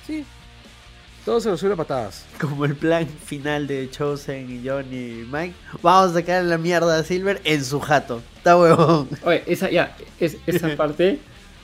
sí. 0.06 0.26
Todo 1.26 1.42
se 1.42 1.52
resuelve 1.52 1.74
a 1.74 1.78
patadas. 1.78 2.26
Como 2.40 2.66
el 2.66 2.76
plan 2.76 3.06
final 3.08 3.68
de 3.68 3.90
Chosen 3.92 4.50
y 4.50 4.68
Johnny 4.68 4.96
y 4.96 5.28
Mike. 5.30 5.54
Vamos 5.82 6.12
a 6.12 6.14
sacar 6.14 6.44
la 6.46 6.58
mierda 6.58 6.98
a 6.98 7.04
Silver 7.04 7.42
en 7.44 7.64
su 7.64 7.80
jato. 7.82 8.24
Está 8.38 8.58
huevón. 8.58 9.10
Oye, 9.24 9.44
esa, 9.46 9.70
ya, 9.70 9.96
es, 10.20 10.38
esa 10.48 10.76
parte, 10.78 11.20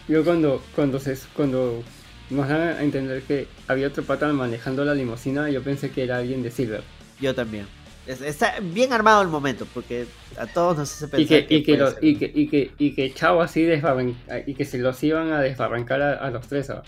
yo 0.09 0.23
cuando, 0.25 0.61
cuando, 0.75 0.99
se, 0.99 1.17
cuando 1.33 1.83
nos 2.29 2.47
dan 2.47 2.61
a 2.61 2.81
entender 2.83 3.21
que 3.23 3.47
había 3.67 3.87
otro 3.87 4.03
pata 4.03 4.31
manejando 4.33 4.83
la 4.85 4.93
limusina, 4.93 5.49
yo 5.49 5.61
pensé 5.61 5.91
que 5.91 6.03
era 6.03 6.17
alguien 6.17 6.41
de 6.43 6.51
Silver. 6.51 6.83
Yo 7.21 7.33
también. 7.35 7.65
Es- 8.07 8.21
Está 8.21 8.59
bien 8.61 8.93
armado 8.93 9.21
el 9.21 9.27
momento, 9.29 9.65
porque 9.73 10.05
a 10.37 10.45
todos 10.47 10.77
nos 10.77 10.91
hace 10.93 11.07
pensar 11.07 11.39
Y 11.39 11.45
que, 11.47 11.55
y, 11.55 11.63
que 11.63 11.73
puede 11.73 11.77
los- 11.83 11.93
ser. 11.95 12.03
y, 12.03 12.15
que, 12.17 12.31
y, 12.33 12.47
que, 12.47 12.71
y 12.77 12.93
que 12.95 13.13
Chavo 13.13 13.41
así 13.41 13.63
desbarran- 13.63 14.15
y 14.45 14.53
que 14.53 14.65
se 14.65 14.77
los 14.77 15.01
iban 15.03 15.31
a 15.31 15.41
desbarrancar 15.41 16.01
a, 16.01 16.13
a 16.13 16.29
los 16.31 16.47
tres. 16.47 16.69
¿ah? 16.69 16.83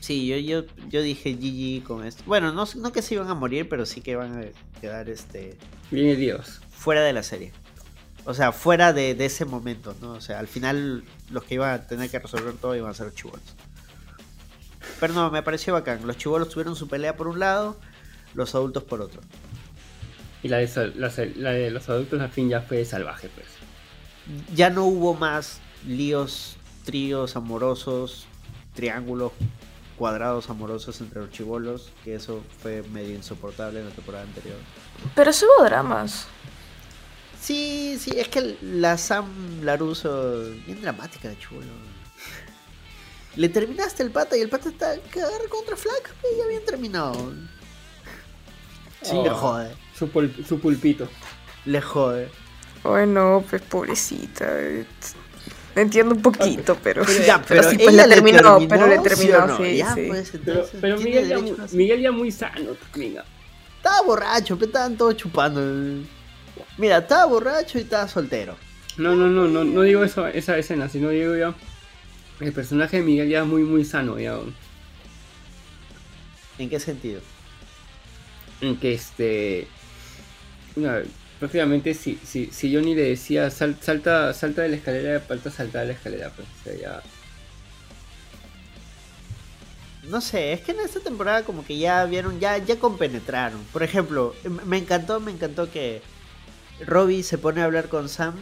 Sí, 0.00 0.26
yo, 0.26 0.36
yo, 0.36 0.64
yo 0.88 1.00
dije 1.02 1.34
GG 1.34 1.84
con 1.86 2.04
esto. 2.04 2.24
Bueno, 2.26 2.52
no, 2.52 2.66
no 2.76 2.92
que 2.92 3.02
se 3.02 3.14
iban 3.14 3.28
a 3.28 3.34
morir, 3.34 3.68
pero 3.68 3.86
sí 3.86 4.00
que 4.00 4.16
van 4.16 4.36
a 4.42 4.80
quedar 4.80 5.08
este 5.08 5.56
Bien 5.90 6.06
heridos. 6.08 6.60
fuera 6.70 7.02
de 7.02 7.12
la 7.12 7.22
serie. 7.22 7.52
O 8.24 8.34
sea, 8.34 8.52
fuera 8.52 8.92
de, 8.92 9.14
de 9.14 9.26
ese 9.26 9.44
momento, 9.44 9.94
¿no? 10.00 10.12
O 10.12 10.20
sea, 10.20 10.38
al 10.38 10.46
final 10.46 11.04
los 11.30 11.44
que 11.44 11.54
iban 11.54 11.70
a 11.70 11.86
tener 11.86 12.10
que 12.10 12.18
resolver 12.18 12.54
todo 12.54 12.76
iban 12.76 12.90
a 12.90 12.94
ser 12.94 13.12
chivolos. 13.12 13.42
Pero 15.00 15.14
no, 15.14 15.30
me 15.30 15.42
pareció 15.42 15.72
bacán. 15.72 16.06
Los 16.06 16.16
chivolos 16.16 16.48
tuvieron 16.48 16.76
su 16.76 16.88
pelea 16.88 17.16
por 17.16 17.26
un 17.26 17.40
lado, 17.40 17.76
los 18.34 18.54
adultos 18.54 18.84
por 18.84 19.00
otro. 19.00 19.20
Y 20.42 20.48
la 20.48 20.58
de, 20.58 20.92
la 21.36 21.50
de 21.50 21.70
los 21.70 21.88
adultos 21.88 22.20
al 22.20 22.30
fin 22.30 22.48
ya 22.48 22.60
fue 22.60 22.84
salvaje, 22.84 23.28
pues. 23.34 23.46
Ya 24.54 24.70
no 24.70 24.84
hubo 24.84 25.14
más 25.14 25.60
líos, 25.86 26.56
tríos 26.84 27.36
amorosos, 27.36 28.26
triángulos, 28.74 29.32
cuadrados 29.98 30.50
amorosos 30.50 31.00
entre 31.00 31.20
los 31.20 31.30
chivolos, 31.30 31.90
que 32.04 32.14
eso 32.14 32.42
fue 32.60 32.82
medio 32.92 33.14
insoportable 33.14 33.80
en 33.80 33.88
la 33.88 33.92
temporada 33.92 34.24
anterior. 34.24 34.56
Pero 35.14 35.32
sí 35.32 35.44
hubo 35.44 35.64
dramas. 35.64 36.26
Sí, 37.42 37.98
sí, 37.98 38.12
es 38.16 38.28
que 38.28 38.56
la 38.62 38.96
Sam 38.96 39.26
Laruso, 39.62 40.44
bien 40.64 40.80
dramática 40.80 41.28
de 41.28 41.38
chulo. 41.38 41.66
Le 43.34 43.48
terminaste 43.48 44.02
el 44.04 44.10
pata 44.12 44.36
y 44.36 44.40
el 44.42 44.48
pata 44.48 44.68
está 44.68 44.94
cagar 45.10 45.48
contra 45.48 45.74
flaca, 45.76 46.10
y 46.32 46.38
ya 46.38 46.44
habían 46.44 46.64
terminado. 46.64 47.32
Sí, 49.02 49.10
Oh, 49.16 49.24
le 49.24 49.30
jode, 49.30 49.70
Su, 49.98 50.06
pul- 50.08 50.46
su 50.46 50.60
pulpito. 50.60 51.08
le 51.64 51.80
jode. 51.80 52.28
Bueno, 52.84 53.44
pues 53.50 53.62
pobrecita. 53.62 54.48
Entiendo 55.74 56.14
un 56.14 56.22
poquito, 56.22 56.76
pero. 56.82 57.02
Ya, 57.26 57.42
pero 57.42 57.62
pero 57.62 57.70
sí, 57.70 57.78
pues 57.78 57.94
le 57.96 58.04
terminó, 58.06 58.38
terminó, 58.58 58.68
pero 58.68 58.86
le 58.86 58.94
¿sí 58.94 59.00
o 59.00 59.02
terminó, 59.02 59.46
no? 59.46 59.56
sí, 59.56 59.76
Ya, 59.78 59.94
sí. 59.94 60.04
pues, 60.06 60.30
Pero, 60.30 60.52
entonces, 60.52 60.78
pero 60.80 60.98
Miguel, 60.98 61.28
ya, 61.28 61.36
derecho 61.38 61.56
mu- 61.56 61.64
a- 61.64 61.68
Miguel 61.72 62.00
ya 62.02 62.12
muy 62.12 62.30
sano 62.30 62.70
ah. 63.18 63.24
Estaba 63.78 64.02
borracho, 64.02 64.56
pero 64.56 64.66
estaban 64.66 64.96
todos 64.96 65.16
chupando. 65.16 65.60
Mira, 66.76 66.98
estaba 66.98 67.24
borracho 67.26 67.78
y 67.78 67.82
estaba 67.82 68.08
soltero. 68.08 68.58
No, 68.96 69.14
no, 69.16 69.28
no, 69.28 69.48
no, 69.48 69.64
no 69.64 69.82
digo 69.82 70.04
eso, 70.04 70.26
esa 70.28 70.56
escena, 70.58 70.88
sino 70.88 71.10
digo 71.10 71.36
ya. 71.36 71.54
El 72.40 72.52
personaje 72.52 72.98
de 72.98 73.02
Miguel 73.04 73.28
ya 73.28 73.44
muy, 73.44 73.62
muy 73.64 73.84
sano, 73.84 74.18
ya. 74.18 74.38
¿En 76.58 76.70
qué 76.70 76.80
sentido? 76.80 77.20
En 78.60 78.78
que 78.78 78.94
este. 78.94 79.68
no, 80.76 80.90
prácticamente 81.38 81.94
si, 81.94 82.18
si, 82.24 82.46
si 82.52 82.74
Johnny 82.74 82.94
le 82.94 83.02
decía 83.10 83.50
"Sal- 83.50 83.78
salta, 83.80 84.32
salta 84.34 84.62
de 84.62 84.68
la 84.70 84.76
escalera, 84.76 85.20
falta 85.20 85.50
saltar 85.50 85.82
de 85.82 85.88
la 85.88 85.92
escalera, 85.94 86.30
pues 86.30 86.48
o 86.48 86.64
sea, 86.64 86.74
ya. 86.76 87.02
No 90.02 90.20
sé, 90.20 90.52
es 90.52 90.60
que 90.62 90.72
en 90.72 90.80
esta 90.80 91.00
temporada 91.00 91.44
como 91.44 91.64
que 91.64 91.78
ya 91.78 92.04
vieron, 92.06 92.40
ya, 92.40 92.58
ya 92.58 92.78
compenetraron. 92.78 93.62
Por 93.72 93.82
ejemplo, 93.84 94.34
m- 94.44 94.62
me 94.64 94.78
encantó, 94.78 95.20
me 95.20 95.30
encantó 95.30 95.70
que 95.70 96.02
Robbie 96.86 97.22
se 97.22 97.38
pone 97.38 97.60
a 97.62 97.64
hablar 97.64 97.88
con 97.88 98.08
Sam 98.08 98.34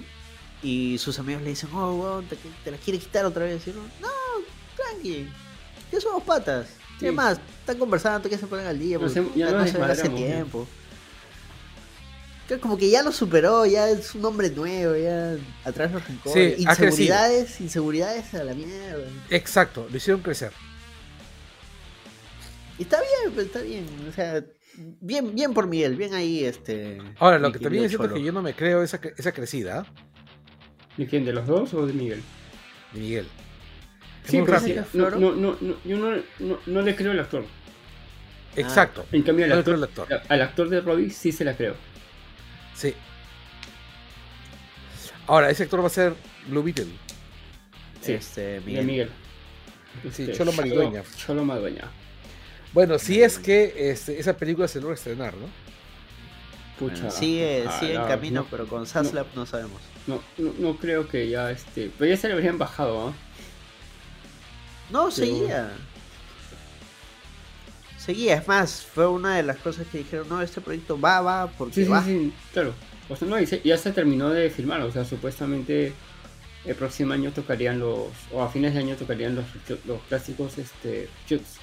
Y 0.62 0.98
sus 0.98 1.18
amigos 1.18 1.42
le 1.42 1.50
dicen, 1.50 1.70
oh, 1.72 1.94
weón, 1.94 2.26
te, 2.26 2.36
te 2.64 2.70
la 2.70 2.76
quiere 2.76 2.98
quitar 2.98 3.24
otra 3.24 3.44
vez. 3.44 3.66
Y 3.66 3.70
uno, 3.70 3.80
no, 4.00 4.08
tranqui, 4.76 5.28
ya 5.90 6.00
somos 6.00 6.22
patas. 6.22 6.66
Sí. 6.98 7.06
¿Qué 7.06 7.12
más? 7.12 7.40
Están 7.60 7.78
conversando, 7.78 8.28
que 8.28 8.36
se 8.36 8.46
ponen 8.46 8.66
al 8.66 8.78
día. 8.78 8.98
Porque 8.98 9.20
hem- 9.20 9.34
ya 9.34 9.50
no 9.52 9.66
se 9.66 9.78
ve 9.78 9.84
hace 9.84 10.08
tiempo. 10.10 10.66
Que 12.46 12.58
Como 12.58 12.76
que 12.76 12.90
ya 12.90 13.02
lo 13.02 13.12
superó, 13.12 13.64
ya 13.64 13.88
es 13.88 14.14
un 14.14 14.24
hombre 14.24 14.50
nuevo, 14.50 14.96
ya 14.96 15.36
atrás 15.64 15.92
los 15.92 16.06
rencores. 16.06 16.56
Sí, 16.56 16.62
inseguridades, 16.62 17.60
inseguridades 17.60 18.34
a 18.34 18.42
la 18.44 18.54
mierda. 18.54 19.04
Exacto, 19.30 19.86
lo 19.88 19.96
hicieron 19.96 20.20
crecer. 20.20 20.52
Y 22.78 22.82
está 22.82 22.98
bien, 23.00 23.34
pues 23.34 23.46
está 23.46 23.60
bien. 23.60 23.86
O 24.08 24.12
sea, 24.12 24.42
bien, 24.74 25.34
bien 25.34 25.52
por 25.54 25.66
Miguel, 25.66 25.96
bien 25.96 26.14
ahí 26.14 26.44
este. 26.44 26.98
Ahora, 27.18 27.38
lo 27.38 27.52
que 27.52 27.58
también 27.58 27.84
es 27.84 27.90
cierto 27.90 28.04
es 28.04 28.10
Cholo. 28.10 28.20
que 28.20 28.26
yo 28.26 28.32
no 28.32 28.42
me 28.42 28.54
creo 28.54 28.82
esa, 28.82 29.00
esa 29.16 29.32
crecida 29.32 29.80
¿ah? 29.80 29.86
¿De 30.96 31.06
quién? 31.06 31.24
¿De 31.24 31.32
los 31.32 31.46
dos 31.46 31.72
o 31.74 31.86
de 31.86 31.92
Miguel? 31.92 32.22
de 32.92 33.00
Miguel. 33.00 33.26
Es 34.24 34.30
Sí, 34.30 34.42
pero 34.44 34.60
sí, 34.60 34.74
no, 34.92 35.10
no, 35.10 35.32
no, 35.32 35.56
no, 35.60 35.76
yo 35.84 35.96
no, 35.96 36.22
no, 36.40 36.58
no 36.66 36.82
le 36.82 36.94
creo 36.94 37.12
al 37.12 37.20
actor. 37.20 37.44
Exacto. 38.56 39.06
En 39.12 39.22
cambio, 39.22 39.46
al 39.46 39.52
actor, 39.52 39.82
actor. 39.82 40.08
al 40.28 40.42
actor 40.42 40.68
de 40.68 40.80
Robbie 40.80 41.10
sí 41.10 41.32
se 41.32 41.44
la 41.44 41.56
creo. 41.56 41.74
Sí. 42.74 42.94
Ahora, 45.26 45.50
ese 45.50 45.62
actor 45.62 45.82
va 45.82 45.86
a 45.86 45.90
ser 45.90 46.14
Blue 46.48 46.62
Beetle. 46.62 46.86
Sí, 48.00 48.12
Este, 48.12 48.40
de 48.40 48.60
Miguel. 48.60 48.86
Miguel. 48.86 49.10
Sí, 50.12 50.22
Este, 50.22 50.32
Cholo 50.34 50.52
Maridueña. 50.52 51.02
Cholo 51.16 51.44
Maridueña. 51.44 51.84
Bueno, 52.72 52.98
si 52.98 53.22
es 53.22 53.38
que 53.38 53.90
este, 53.90 54.18
esa 54.20 54.36
película 54.36 54.68
se 54.68 54.80
logra 54.80 54.94
estrenar, 54.94 55.34
¿no? 55.34 55.46
Pucha. 56.78 56.94
Bueno, 56.94 57.10
sigue, 57.10 57.64
Ah, 57.68 57.76
sigue 57.80 57.94
en 57.94 58.00
no, 58.02 58.08
camino, 58.08 58.40
no, 58.42 58.46
pero 58.50 58.66
con 58.66 58.86
Saslap 58.86 59.26
no, 59.34 59.44
sabemos. 59.44 59.80
No, 60.06 60.22
no, 60.38 60.52
no 60.58 60.76
creo 60.76 61.08
que 61.08 61.28
ya 61.28 61.50
este. 61.50 61.90
Pero 61.98 62.10
ya 62.10 62.16
se 62.16 62.28
le 62.28 62.34
habrían 62.34 62.58
bajado, 62.58 63.08
¿ah? 63.08 63.12
No, 64.90 65.00
Pero- 65.04 65.10
seguía. 65.10 65.72
Seguía, 67.98 68.36
es 68.36 68.48
más, 68.48 68.82
fue 68.82 69.06
una 69.06 69.36
de 69.36 69.42
las 69.42 69.58
cosas 69.58 69.86
que 69.88 69.98
dijeron, 69.98 70.26
no, 70.28 70.40
este 70.40 70.60
proyecto 70.62 70.98
va, 70.98 71.20
va, 71.20 71.46
porque 71.50 71.74
Sí, 71.74 71.84
sí, 71.84 71.90
va. 71.90 72.02
sí, 72.02 72.32
claro. 72.52 72.72
O 73.10 73.16
sea, 73.16 73.28
no, 73.28 73.38
y 73.38 73.46
se- 73.46 73.60
ya 73.62 73.76
se 73.76 73.92
terminó 73.92 74.30
de 74.30 74.48
filmar, 74.48 74.80
o 74.82 74.90
sea, 74.90 75.04
supuestamente 75.04 75.92
el 76.64 76.74
próximo 76.76 77.12
año 77.12 77.30
tocarían 77.32 77.78
los, 77.78 78.08
o 78.32 78.42
a 78.42 78.48
fines 78.50 78.72
de 78.72 78.80
año 78.80 78.96
tocarían 78.96 79.34
los, 79.34 79.44
los 79.84 80.00
clásicos 80.08 80.56
este, 80.56 81.08
shoots. 81.28 81.58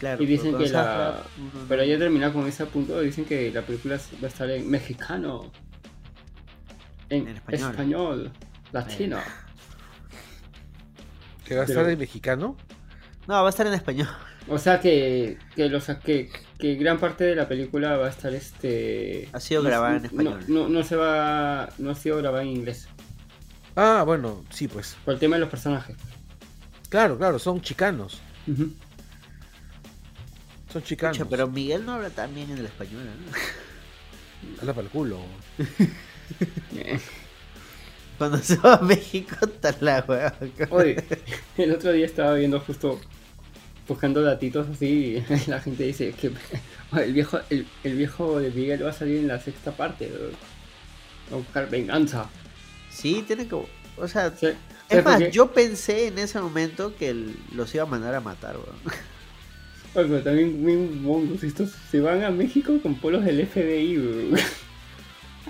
Claro, 0.00 0.22
y 0.22 0.26
dicen 0.26 0.56
que 0.58 0.68
la... 0.70 1.22
Pero 1.68 1.84
ya 1.84 1.98
terminar 1.98 2.32
con 2.32 2.46
ese 2.48 2.64
punto, 2.66 2.98
dicen 3.00 3.24
que 3.26 3.52
la 3.52 3.60
película 3.62 3.96
va 4.22 4.24
a 4.24 4.28
estar 4.28 4.50
en 4.50 4.68
mexicano. 4.68 5.52
En, 7.10 7.28
En 7.28 7.36
español. 7.36 7.70
español. 7.70 8.32
latino. 8.72 9.18
Que 11.44 11.54
va 11.56 11.62
a 11.62 11.66
Pero- 11.66 11.80
estar 11.80 11.92
en 11.92 11.98
mexicano. 11.98 12.56
No, 13.28 13.34
va 13.34 13.46
a 13.46 13.50
estar 13.50 13.66
en 13.66 13.74
español. 13.74 14.08
O 14.48 14.58
sea 14.58 14.80
que, 14.80 15.36
que, 15.54 15.68
los, 15.68 15.84
que, 16.02 16.30
que 16.58 16.74
gran 16.76 16.98
parte 16.98 17.24
de 17.24 17.34
la 17.36 17.46
película 17.46 17.96
va 17.98 18.06
a 18.06 18.10
estar 18.10 18.32
este... 18.34 19.28
Ha 19.32 19.38
sido 19.40 19.62
no- 19.62 19.68
grabada 19.68 19.96
en 19.96 20.02
no- 20.02 20.08
español. 20.08 20.44
No, 20.48 20.68
no 20.68 20.82
se 20.82 20.96
va... 20.96 21.68
No 21.78 21.90
ha 21.90 21.94
sido 21.94 22.16
grabada 22.16 22.42
en 22.42 22.48
inglés. 22.48 22.88
Ah, 23.76 24.02
bueno, 24.06 24.42
sí, 24.50 24.66
pues. 24.66 24.96
Por 25.04 25.14
el 25.14 25.20
tema 25.20 25.36
de 25.36 25.40
los 25.40 25.50
personajes. 25.50 25.96
Claro, 26.88 27.18
claro, 27.18 27.38
son 27.38 27.60
chicanos. 27.60 28.20
Son 30.72 30.82
chicanos. 30.82 31.18
Pucha, 31.18 31.28
pero 31.30 31.48
Miguel 31.48 31.84
no 31.84 31.94
habla 31.94 32.10
tan 32.10 32.34
bien 32.34 32.50
en 32.50 32.58
el 32.58 32.66
español, 32.66 33.04
¿no? 33.04 33.32
Habla 34.60 34.72
para 34.72 34.86
el 34.86 34.90
culo. 34.92 35.18
Cuando 38.18 38.38
se 38.38 38.56
va 38.56 38.74
a 38.74 38.80
México, 38.82 39.34
está 39.42 39.74
la 39.80 40.04
hueva. 40.06 40.34
Oye, 40.70 41.02
el 41.56 41.72
otro 41.72 41.92
día 41.92 42.04
estaba 42.06 42.34
viendo 42.34 42.60
justo 42.60 43.00
buscando 43.88 44.22
datitos 44.22 44.68
así 44.68 45.22
y 45.26 45.34
la 45.50 45.60
gente 45.60 45.84
dice 45.84 46.12
que 46.12 46.30
el 46.92 47.12
viejo 47.12 47.40
el, 47.50 47.66
el 47.82 47.96
viejo 47.96 48.38
de 48.38 48.50
Miguel 48.50 48.84
va 48.84 48.90
a 48.90 48.92
salir 48.92 49.18
en 49.18 49.28
la 49.28 49.40
sexta 49.40 49.72
parte. 49.72 50.10
Va 51.30 51.36
a 51.36 51.38
buscar 51.38 51.68
venganza. 51.70 52.28
Sí, 52.90 53.24
tiene 53.26 53.46
que. 53.48 53.54
O 53.54 54.08
sea, 54.08 54.30
Sí. 54.36 54.46
es 54.46 54.54
¿Sabes 54.88 55.04
por 55.04 55.20
más, 55.20 55.30
yo 55.30 55.52
pensé 55.52 56.06
en 56.08 56.18
ese 56.18 56.40
momento 56.40 56.94
que 56.96 57.08
el- 57.10 57.36
los 57.52 57.74
iba 57.74 57.84
a 57.84 57.86
mandar 57.86 58.14
a 58.14 58.20
matar, 58.20 58.56
weón. 58.56 58.78
Oye, 59.94 60.06
pero 60.08 60.22
también 60.22 60.64
bien 60.64 61.02
mongos 61.02 61.42
estos 61.42 61.70
se 61.90 62.00
van 62.00 62.22
a 62.22 62.30
México 62.30 62.78
con 62.82 62.94
polos 62.94 63.24
del 63.24 63.46
FBI. 63.46 64.32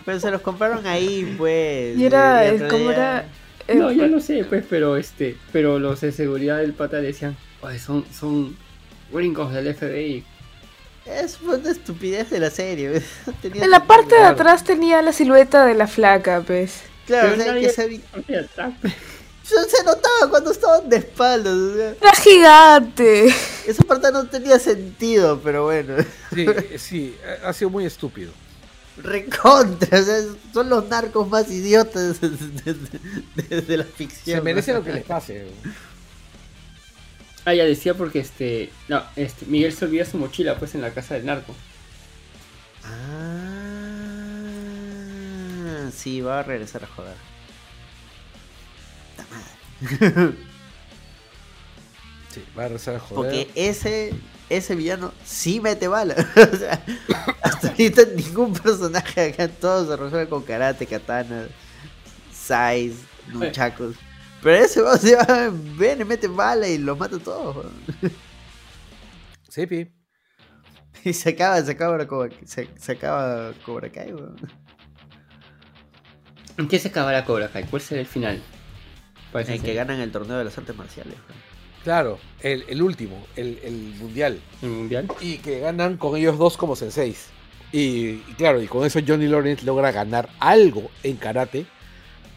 Pero 0.05 0.19
se 0.21 0.31
los 0.31 0.41
compraron 0.41 0.87
ahí, 0.87 1.35
pues. 1.37 1.97
Y 1.99 2.07
era, 2.07 2.45
el- 2.47 2.55
otro 2.57 2.69
¿cómo 2.69 2.85
día- 2.91 2.93
era? 2.97 3.25
Eh, 3.69 3.75
No, 3.75 3.91
ya 3.93 3.99
fue- 3.99 4.09
lo 4.09 4.21
sé, 4.21 4.45
pues, 4.45 4.65
pero 4.69 4.97
este, 4.97 5.37
pero 5.53 5.79
los 5.79 6.01
de 6.01 6.11
seguridad 6.13 6.59
del 6.59 6.73
pata 6.73 7.01
decían, 7.01 7.37
oye, 7.61 7.79
son, 7.79 8.05
son 8.13 8.57
gringos 9.13 9.53
del 9.53 9.69
FBI. 9.75 10.25
Es 11.07 11.39
una 11.43 11.71
estupidez 11.71 12.31
de 12.31 12.41
la 12.41 12.51
serie. 12.51 13.03
No 13.27 13.33
tenía 13.43 13.65
En 13.65 13.71
la 13.71 13.85
parte 13.85 14.15
de 14.15 14.23
atrás 14.23 14.65
tenía 14.65 15.03
la 15.03 15.13
silueta 15.13 15.67
de 15.67 15.75
la 15.75 15.87
flaca, 15.87 16.43
pues. 16.47 16.83
Claro, 17.07 17.31
Pero 17.31 17.43
o 17.43 17.45
sea, 17.45 17.53
nadie- 17.55 17.67
que 17.67 17.73
se, 17.73 18.01
Se 19.69 19.85
notaba 19.85 20.31
cuando 20.31 20.51
estaban 20.53 20.89
de 20.89 20.97
espaldas. 20.99 21.53
o 21.55 21.75
sea, 21.75 21.91
Era 22.01 22.13
gigante. 22.15 23.35
esa 23.67 23.83
parte 23.85 24.13
no 24.13 24.27
tenía 24.29 24.59
sentido, 24.59 25.41
pero 25.43 25.65
bueno. 25.65 25.97
Sí, 26.35 26.47
sí, 26.79 27.17
ha- 27.45 27.53
sido 27.53 27.71
muy 27.71 27.85
estúpido. 27.87 28.33
Recontra, 28.97 29.99
o 30.01 30.03
sea, 30.05 30.17
son 30.53 30.69
los 30.69 30.87
narcos 30.89 31.29
más 31.29 31.51
idiotas 31.51 32.21
de, 32.21 32.29
de- 32.31 32.75
de- 33.49 33.63
de 33.63 33.77
la 33.77 33.85
ficción. 33.85 34.37
Se 34.39 34.43
merece 34.43 34.73
lo 34.75 34.85
que 34.85 34.93
les 34.93 35.05
pase. 35.05 35.47
Ah, 37.47 37.55
ya 37.55 37.65
decía 37.65 37.95
porque 37.95 38.19
este, 38.21 38.71
no, 38.89 39.03
este, 39.17 39.47
Miguel 39.47 39.73
se 39.73 39.87
olvida 39.87 40.05
su 40.05 40.19
mochila, 40.19 40.59
pues, 40.59 40.75
en 40.75 40.83
la 40.83 40.91
casa 40.93 41.15
del 41.15 41.25
narco. 41.25 41.55
Ah, 45.01 45.91
sí, 45.97 46.21
va 46.21 46.41
a 46.41 46.43
regresar 46.43 46.85
a 46.85 46.87
joder. 46.87 47.15
Puta 49.23 50.15
madre. 50.15 50.35
Sí, 52.33 52.45
va 52.57 52.67
a 52.67 52.69
rezar 52.69 52.95
a 52.95 53.01
joder. 53.01 53.17
Porque 53.17 53.51
ese, 53.57 54.15
ese 54.49 54.77
villano 54.77 55.13
sí 55.25 55.61
mete 55.61 55.89
bala. 55.89 56.15
o 56.37 56.57
sea, 56.57 56.81
hasta 57.43 57.71
ahorita 57.71 58.03
ningún 58.15 58.53
personaje 58.53 59.31
acá, 59.33 59.49
todos 59.49 59.89
se 59.89 59.97
resuelve 59.97 60.29
con 60.29 60.43
karate, 60.45 60.87
katana, 60.87 61.49
sais, 62.33 62.95
nunchakos. 63.33 63.97
Pero 64.43 64.65
ese 64.65 64.81
va, 64.81 64.97
se 64.99 65.17
va, 65.17 65.51
ven 65.77 66.03
y 66.03 66.05
mete 66.05 66.29
bala 66.29 66.69
y 66.69 66.79
los 66.79 66.97
mata 66.97 67.17
a 67.17 67.19
todos. 67.19 67.67
Sí, 69.49 69.67
pi. 69.67 69.93
Y 71.05 71.13
se 71.13 71.31
acaba, 71.31 71.61
se 71.63 71.73
acaba, 71.73 72.07
Cobra- 72.07 72.31
se, 72.47 72.69
se 72.79 72.93
acaba 72.93 73.53
Cobra 73.67 73.91
Kai, 73.91 74.13
weón. 74.13 74.37
¿En 76.59 76.69
qué 76.69 76.79
se 76.79 76.89
acabará 76.89 77.25
Cobra 77.25 77.49
Kai? 77.51 77.65
¿Cuál 77.65 77.83
será 77.83 78.01
el 78.03 78.07
final? 78.07 78.41
Parece 79.33 79.55
En 79.55 79.61
que 79.61 79.69
ser. 79.69 79.77
ganan 79.77 80.01
el 80.01 80.11
torneo 80.11 80.39
de 80.39 80.45
las 80.45 80.57
artes 80.59 80.77
marciales. 80.77 81.15
Claro, 81.85 82.19
el, 82.41 82.65
el 82.69 82.83
último, 82.83 83.25
el, 83.37 83.59
el 83.65 83.73
mundial. 83.99 84.39
¿El 84.63 84.69
mundial? 84.71 85.09
Y 85.21 85.39
que 85.39 85.61
ganan 85.61 85.97
con 85.97 86.17
ellos 86.17 86.37
dos 86.39 86.57
como 86.57 86.77
senseis. 86.77 87.29
Y, 87.73 87.79
y 88.29 88.35
claro, 88.37 88.61
y 88.61 88.67
con 88.67 88.85
eso 88.85 88.99
Johnny 89.07 89.29
Lawrence 89.29 89.65
logra 89.65 89.93
ganar 89.93 90.29
algo 90.41 90.91
en 91.03 91.17
karate, 91.17 91.65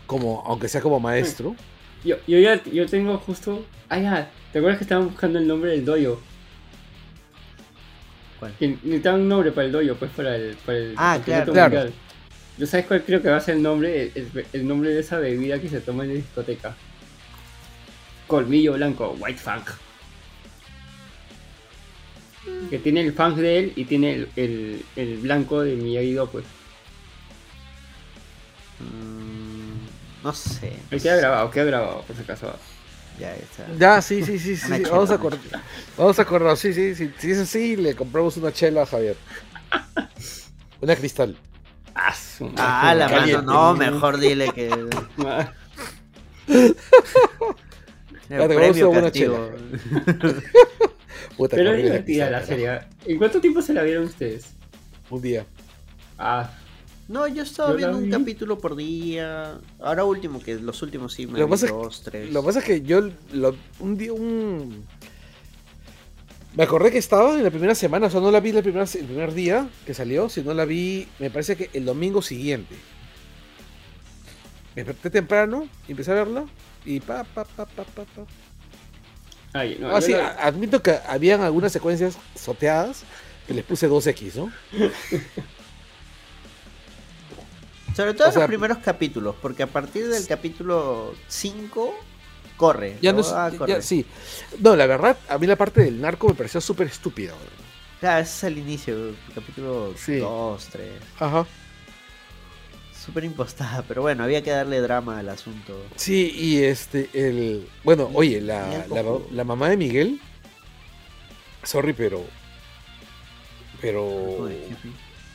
como, 0.06 0.44
aunque 0.46 0.70
sea 0.70 0.80
como 0.82 1.00
maestro. 1.00 1.56
Yo, 2.06 2.18
yo 2.28 2.38
ya 2.40 2.62
yo 2.64 2.86
tengo 2.86 3.18
justo. 3.18 3.66
Ah, 3.90 3.98
ya. 4.00 4.32
¿Te 4.52 4.60
acuerdas 4.60 4.78
que 4.78 4.84
estaban 4.84 5.08
buscando 5.10 5.40
el 5.40 5.48
nombre 5.48 5.72
del 5.72 5.84
dojo? 5.86 6.22
¿Cuál? 8.40 8.54
Que 8.60 8.68
necesitaban 8.84 9.22
un 9.22 9.30
nombre 9.30 9.52
para 9.52 9.68
el 9.68 9.72
dojo, 9.72 9.96
pues 9.96 10.12
para 10.12 10.36
el. 10.36 10.56
Para 10.66 10.78
el 10.78 10.94
Ah, 10.98 11.20
claro. 11.24 11.54
mundial. 11.54 11.94
¿Yo 12.58 12.68
sabes 12.68 12.86
cuál 12.86 13.04
creo 13.04 13.22
que 13.22 13.30
va 13.30 13.38
a 13.38 13.42
ser 13.42 13.56
el 13.56 13.64
nombre? 13.64 14.12
El, 14.16 14.30
el- 14.36 14.46
el 14.54 14.68
nombre 14.68 14.92
de 14.92 15.00
esa 15.00 15.18
bebida 15.18 15.60
que 15.60 15.70
se 15.70 15.82
toma 15.82 16.04
en 16.04 16.10
la 16.10 16.16
discoteca. 16.16 16.76
Colmillo 18.28 18.74
blanco, 18.74 19.16
White 19.20 19.40
Funk. 19.40 19.70
Que 22.70 22.78
tiene 22.80 23.02
el 23.02 23.14
funk 23.14 23.38
de 23.38 23.60
él 23.60 23.74
y 23.76 23.86
tiene 23.86 24.14
el, 24.16 24.30
el, 24.36 24.86
el 24.96 25.18
blanco 25.18 25.62
de 25.62 25.76
Miyagi-Do, 25.76 26.30
pues. 26.30 26.46
Mm, 28.80 30.24
no 30.24 30.34
sé. 30.34 30.74
Ahí 30.92 31.00
queda 31.00 31.16
grabado, 31.18 31.52
queda 31.52 31.64
grabado, 31.66 32.02
por 32.02 32.16
si 32.16 32.22
acaso. 32.22 32.54
Ya 33.20 33.36
está. 33.36 33.68
Ya, 33.78 34.02
sí, 34.02 34.24
sí, 34.24 34.40
sí, 34.40 34.56
sí. 34.58 34.68
Sí, 34.78 34.84
Vamos 34.90 35.12
a 35.12 35.16
acordar. 35.16 35.40
Vamos 35.98 36.20
a 36.20 36.22
acordar, 36.22 36.58
sí, 36.58 36.74
sí, 36.74 36.96
sí. 36.96 37.12
Si 37.18 37.32
es 37.32 37.38
así, 37.40 37.76
le 37.76 37.96
compramos 37.96 38.36
una 38.38 38.52
chela 38.52 38.84
a 38.84 38.86
Javier. 38.86 39.16
Una 40.82 40.96
cristal. 40.98 41.38
Ah, 41.96 42.14
su 42.16 42.46
madre, 42.46 42.58
Ah, 42.60 42.96
la 42.96 43.06
mano, 43.08 43.20
caliente. 43.20 43.46
no, 43.46 43.74
mejor 43.76 44.18
dile 44.20 44.50
que. 44.54 44.70
Te 48.28 48.48
premio 48.48 48.92
castigo. 48.92 49.52
Puta, 51.38 51.56
Pero 51.56 51.74
es 51.74 51.84
divertida 51.84 52.30
la 52.30 52.46
serie. 52.46 52.80
¿En 53.06 53.18
cuánto 53.18 53.40
tiempo 53.42 53.62
se 53.62 53.74
la 53.74 53.84
vieron 53.84 54.06
ustedes? 54.06 54.54
Un 55.10 55.22
día. 55.22 55.46
Ah, 56.18 56.50
No, 57.08 57.28
yo 57.28 57.44
estaba 57.44 57.72
Yo 57.72 57.78
viendo 57.78 57.98
un 57.98 58.10
capítulo 58.10 58.58
por 58.58 58.76
día. 58.76 59.60
Ahora 59.80 60.04
último, 60.06 60.42
que 60.42 60.56
los 60.56 60.82
últimos 60.82 61.14
sí 61.14 61.26
me 61.28 61.34
Lo 61.34 61.38
que 61.40 61.44
vi 61.46 61.50
pasa 61.52 61.66
es 61.68 61.72
dos, 61.72 62.02
tres. 62.04 62.32
Lo 62.32 62.42
que 62.42 62.46
pasa 62.48 62.60
es 62.60 62.66
que 62.66 62.82
yo 62.82 63.10
lo- 63.34 63.56
un 63.80 63.98
día 63.98 64.14
un 64.14 64.86
me 66.56 66.64
acordé 66.64 66.92
que 66.92 66.98
estaba 66.98 67.34
en 67.36 67.44
la 67.44 67.50
primera 67.50 67.76
semana, 67.76 68.08
o 68.08 68.10
sea, 68.10 68.20
no 68.22 68.30
la 68.32 68.40
vi 68.40 68.52
la 68.52 68.62
primera, 68.62 68.84
el 68.86 69.06
primer 69.06 69.34
día 69.34 69.68
que 69.86 69.94
salió, 69.94 70.30
sino 70.30 70.54
la 70.54 70.66
vi, 70.66 71.08
me 71.20 71.30
parece 71.30 71.56
que 71.56 71.70
el 71.74 71.86
domingo 71.86 72.22
siguiente. 72.22 72.76
Me 74.76 74.84
desperté 74.84 75.10
temprano, 75.10 75.68
empecé 75.88 76.12
a 76.12 76.16
verla 76.16 76.46
y 76.86 77.00
pa 77.00 77.24
pa 77.24 77.46
pa 77.46 77.66
pa 77.66 77.84
pa 77.84 78.04
pa. 78.04 78.22
Ay, 79.54 79.78
no, 79.80 79.96
Ah, 79.96 80.02
sí, 80.02 80.12
la- 80.14 80.30
admito 80.30 80.82
que 80.82 80.98
habían 81.08 81.42
algunas 81.42 81.72
secuencias 81.72 82.18
soteadas 82.36 83.04
que 83.48 83.54
les 83.54 83.64
puse 83.64 83.88
2X, 83.88 84.36
¿no? 84.36 84.52
Sobre 87.96 88.14
todo 88.16 88.30
o 88.30 88.32
sea, 88.32 88.42
los 88.42 88.48
primeros 88.48 88.80
capítulos, 88.80 89.36
porque 89.42 89.62
a 89.64 89.68
partir 89.68 90.08
del 90.08 90.26
capítulo 90.26 91.14
5 91.28 91.94
corre. 92.68 92.98
Ya 93.02 93.12
no 93.12 93.20
es- 93.22 93.30
ya- 93.30 93.52
corre. 93.58 93.82
sí. 93.82 94.06
No, 94.60 94.76
la 94.76 94.86
verdad, 94.88 95.18
a 95.28 95.38
mí 95.38 95.46
la 95.48 95.56
parte 95.58 95.82
del 95.84 96.00
narco 96.00 96.28
me 96.30 96.34
pareció 96.34 96.62
súper 96.62 96.88
estúpida. 96.88 97.34
Claro, 98.00 98.22
ese 98.22 98.32
es 98.38 98.44
el 98.46 98.58
inicio, 98.58 98.96
el 99.10 99.16
capítulo 99.36 99.94
Sí. 99.98 100.16
2, 100.18 100.68
3. 100.72 100.92
Ajá. 101.20 101.46
Súper 103.06 103.26
impostada, 103.26 103.84
pero 103.86 104.02
bueno, 104.02 104.24
había 104.24 104.42
que 104.42 104.52
darle 104.52 104.80
drama 104.80 105.20
al 105.20 105.28
asunto. 105.28 105.78
Sí, 105.98 106.32
y 106.34 106.64
este, 106.64 107.10
el. 107.14 107.68
Bueno, 107.84 108.10
oye, 108.14 108.40
la, 108.40 108.86
la, 109.32 109.44
mamá 109.44 109.68
de 109.70 109.76
Miguel. 109.76 110.22
Sorry, 111.64 111.92
pero. 111.92 112.24
Pero. 113.82 114.48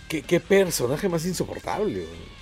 ¿Qué, 0.09 0.23
qué 0.23 0.41
personaje 0.41 1.09
más 1.11 1.27
insoportable, 1.27 1.93
güey. 2.07 2.38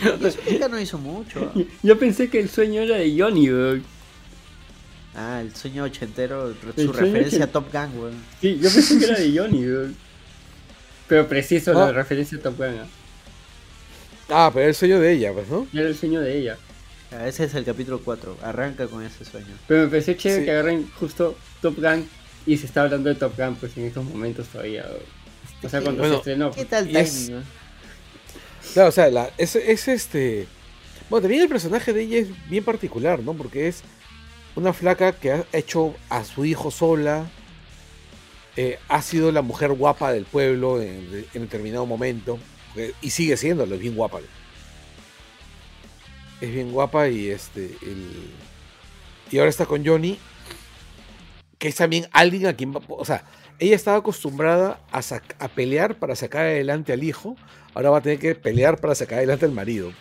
Y 0.00 0.54
eso 0.56 0.68
no 0.68 0.80
hizo 0.80 0.98
mucho. 0.98 1.52
Yo 1.82 1.98
pensé 1.98 2.28
que 2.28 2.40
el 2.40 2.48
sueño 2.48 2.80
era 2.82 2.96
de 2.96 3.14
Johnny, 3.18 3.50
weón. 3.50 3.84
Ah, 5.14 5.40
el 5.42 5.54
sueño 5.54 5.84
ochentero, 5.84 6.48
El 6.48 6.56
su 6.86 6.92
referencia 6.92 7.38
ochen- 7.38 7.42
a 7.42 7.46
Top 7.52 7.72
Gun, 7.72 7.98
weón. 8.00 8.14
Sí, 8.40 8.58
yo 8.60 8.70
pensé 8.70 8.98
que 8.98 9.04
era 9.04 9.18
de 9.18 9.32
Johnny, 9.38 9.66
weón. 9.66 9.96
Pero 11.06 11.28
preciso 11.28 11.72
Ah. 11.72 11.86
la 11.86 11.92
referencia 11.92 12.38
a 12.38 12.40
Top 12.40 12.56
Gun. 12.56 12.78
¿ah? 12.80 12.86
Ah, 14.30 14.50
pero 14.54 14.68
el 14.68 14.74
sueño 14.74 14.98
de 14.98 15.12
ella, 15.12 15.32
pues, 15.34 15.48
¿no? 15.48 15.66
Era 15.74 15.88
el 15.88 15.96
sueño 15.96 16.20
de 16.20 16.38
ella. 16.38 16.56
Ah, 17.10 17.28
Ese 17.28 17.44
es 17.44 17.54
el 17.54 17.64
capítulo 17.64 18.00
4, 18.02 18.38
arranca 18.42 18.86
con 18.86 19.02
ese 19.04 19.24
sueño. 19.26 19.54
Pero 19.68 19.82
me 19.82 19.88
pareció 19.88 20.14
chévere 20.14 20.40
Sí. 20.40 20.44
que 20.46 20.50
agarren 20.52 20.90
justo 20.98 21.36
Top 21.60 21.76
Gun 21.76 22.08
y 22.46 22.56
se 22.56 22.64
está 22.64 22.82
hablando 22.82 23.10
de 23.10 23.16
Top 23.16 23.34
Gun 23.36 23.56
pues 23.56 23.76
en 23.76 23.84
estos 23.84 24.04
momentos 24.04 24.46
todavía. 24.48 24.84
weón. 24.88 25.02
O 25.62 25.68
sea, 25.68 25.82
cuando 25.82 26.00
Bueno, 26.00 26.14
se 26.14 26.18
estrenó. 26.20 26.50
¿Qué 26.52 26.64
tal 26.64 26.90
Y 26.90 26.96
es- 26.96 27.26
timing? 27.26 27.42
Claro, 28.72 28.88
o 28.88 28.92
sea, 28.92 29.08
es, 29.38 29.56
es 29.56 29.88
este. 29.88 30.48
Bueno, 31.08 31.22
también 31.22 31.42
el 31.42 31.48
personaje 31.48 31.92
de 31.92 32.02
ella 32.02 32.18
es 32.18 32.48
bien 32.48 32.64
particular, 32.64 33.20
¿no? 33.22 33.34
Porque 33.34 33.68
es 33.68 33.84
una 34.56 34.72
flaca 34.72 35.12
que 35.18 35.32
ha 35.32 35.46
hecho 35.52 36.00
a 36.08 36.24
su 36.24 36.44
hijo 36.44 36.70
sola. 36.70 37.32
eh, 38.56 38.78
ha 38.88 39.02
sido 39.02 39.32
la 39.32 39.42
mujer 39.42 39.72
guapa 39.72 40.12
del 40.12 40.26
pueblo 40.26 40.80
en, 40.82 41.26
en 41.32 41.42
determinado 41.42 41.86
momento. 41.86 42.38
eh, 42.76 42.94
y 43.00 43.10
sigue 43.10 43.36
siéndolo, 43.36 43.74
es 43.74 43.80
bien 43.80 43.94
guapa. 43.96 44.20
Es 46.40 46.52
bien 46.52 46.72
guapa 46.72 47.08
y 47.08 47.28
este. 47.30 47.78
y 49.30 49.38
ahora 49.38 49.50
está 49.50 49.66
con 49.66 49.84
Johnny. 49.86 50.18
Que 51.58 51.68
es 51.68 51.76
también 51.76 52.08
alguien 52.12 52.46
a 52.46 52.54
quien 52.56 52.74
va. 52.74 52.80
O 52.88 53.04
sea, 53.04 53.24
ella 53.58 53.76
estaba 53.76 53.98
acostumbrada 53.98 54.80
a, 54.90 55.00
sac- 55.00 55.34
a 55.38 55.48
pelear 55.48 55.98
para 55.98 56.16
sacar 56.16 56.42
adelante 56.42 56.92
al 56.92 57.02
hijo. 57.04 57.36
Ahora 57.74 57.90
va 57.90 57.98
a 57.98 58.02
tener 58.02 58.18
que 58.18 58.34
pelear 58.34 58.80
para 58.80 58.94
sacar 58.94 59.18
adelante 59.18 59.44
al 59.46 59.52
marido. 59.52 59.92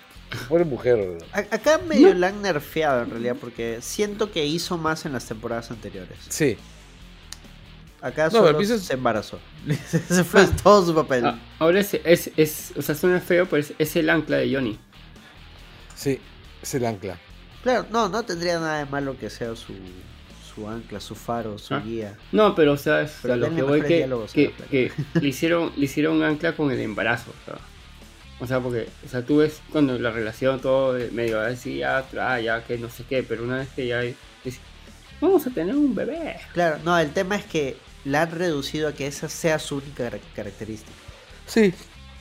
Pobre 0.50 0.64
mujer. 0.66 1.18
Acá 1.34 1.78
medio 1.88 2.14
la 2.14 2.28
han 2.28 2.42
nerfeado 2.42 3.04
en 3.04 3.10
realidad, 3.12 3.36
porque 3.40 3.80
siento 3.82 4.32
que 4.32 4.46
hizo 4.46 4.78
más 4.78 5.06
en 5.06 5.14
las 5.14 5.26
temporadas 5.26 5.72
anteriores. 5.72 6.18
Sí. 6.30 6.58
Acá 8.02 8.26
No, 8.26 8.32
solo 8.40 8.58
piensas- 8.58 8.82
se 8.82 8.94
embarazó. 8.94 9.40
Ese 9.68 10.24
fue 10.24 10.48
todo 10.64 10.86
su 10.86 10.96
papel. 10.96 11.26
Ah, 11.26 11.40
ahora 11.60 11.80
es, 11.82 11.94
es, 11.94 12.32
es, 12.36 12.74
o 12.78 12.82
sea, 12.82 12.96
suena 12.96 13.20
feo, 13.20 13.46
pero 13.48 13.62
es, 13.62 13.74
es 13.78 13.96
el 13.96 14.10
ancla 14.10 14.38
de 14.38 14.54
Johnny. 14.54 14.80
Sí, 15.96 16.20
es 16.64 16.74
el 16.74 16.86
ancla. 16.86 17.20
Claro, 17.62 17.86
no, 17.92 18.10
no 18.10 18.24
tendría 18.24 18.56
nada 18.60 18.80
de 18.80 18.86
malo 18.86 19.18
que 19.20 19.30
sea 19.30 19.56
su, 19.56 19.74
su 20.54 20.68
ancla, 20.68 21.00
su 21.00 21.16
faro, 21.16 21.58
su 21.58 21.74
Ah. 21.76 21.80
guía. 21.80 22.18
No, 22.32 22.54
pero 22.56 22.74
o 22.74 22.78
sea, 22.78 23.02
es 23.02 23.18
Pero 23.22 23.34
a 23.36 23.38
lo 23.38 23.56
que 23.56 23.62
voy 23.62 23.82
que, 23.82 24.54
que, 24.70 24.92
le 25.20 25.28
hicieron, 25.28 25.72
le 25.76 25.86
hicieron 25.86 26.22
ancla 26.24 26.56
con 26.56 26.72
el 26.72 26.80
embarazo. 26.80 27.32
O 27.32 27.46
sea, 27.46 27.60
o 28.40 28.48
sea, 28.48 28.60
porque, 28.60 28.88
o 29.06 29.10
sea, 29.10 29.24
tú 29.24 29.38
ves 29.38 29.62
cuando 29.72 29.98
la 30.00 30.12
relación 30.12 30.60
todo 30.62 30.94
de 30.94 31.12
medio 31.12 31.40
así, 31.40 31.78
ya, 31.78 32.06
ah, 32.20 32.40
ya, 32.40 32.64
que 32.64 32.78
no 32.78 32.90
sé 32.90 33.04
qué, 33.08 33.22
pero 33.24 33.44
una 33.44 33.58
vez 33.58 33.70
que 33.76 33.88
ya 33.88 34.00
hay- 34.00 34.16
vamos 35.20 35.46
a 35.46 35.52
tener 35.52 35.76
un 35.76 35.94
bebé. 35.94 36.38
Claro, 36.54 36.80
no, 36.84 36.98
el 36.98 37.12
tema 37.12 37.36
es 37.36 37.46
que 37.46 37.78
la 38.06 38.24
han 38.24 38.32
reducido 38.32 38.88
a 38.88 38.94
que 38.94 39.06
esa 39.06 39.30
sea 39.30 39.60
su 39.60 39.76
única 39.78 40.10
car- 40.10 40.20
característica. 40.36 40.92
Sí. 41.46 41.74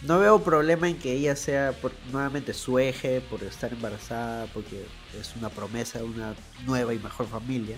No 0.03 0.19
veo 0.19 0.43
problema 0.43 0.89
en 0.89 0.99
que 0.99 1.13
ella 1.13 1.37
sea 1.37 1.73
por- 1.73 1.93
nuevamente 2.13 2.53
su 2.55 2.79
eje 2.79 3.21
por 3.23 3.43
estar 3.43 3.73
embarazada, 3.73 4.47
porque 4.53 4.85
es 5.19 5.35
una 5.37 5.49
promesa 5.49 5.99
de 5.99 6.05
una 6.05 6.35
nueva 6.67 6.93
y 6.95 6.99
mejor 6.99 7.27
familia. 7.29 7.77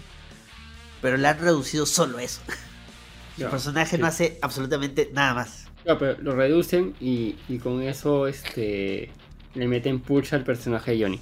Pero 1.03 1.19
la 1.19 1.31
han 1.31 1.41
reducido 1.41 1.87
solo 1.87 2.19
eso. 2.19 2.41
El 3.39 3.49
personaje 3.49 3.97
sí. 3.97 4.03
no 4.03 4.07
hace 4.07 4.39
absolutamente 4.43 5.11
nada 5.13 5.35
más. 5.35 5.67
Claro, 5.85 5.99
pero 5.99 6.23
lo 6.23 6.35
reducen 6.37 6.97
y, 7.01 7.45
y 7.49 7.59
con 7.59 7.83
eso 7.83 8.27
este 8.29 9.17
le 9.55 9.69
meten 9.69 10.01
punch 10.01 10.33
al 10.35 10.45
personaje 10.45 10.93
de 10.93 11.03
Johnny. 11.03 11.21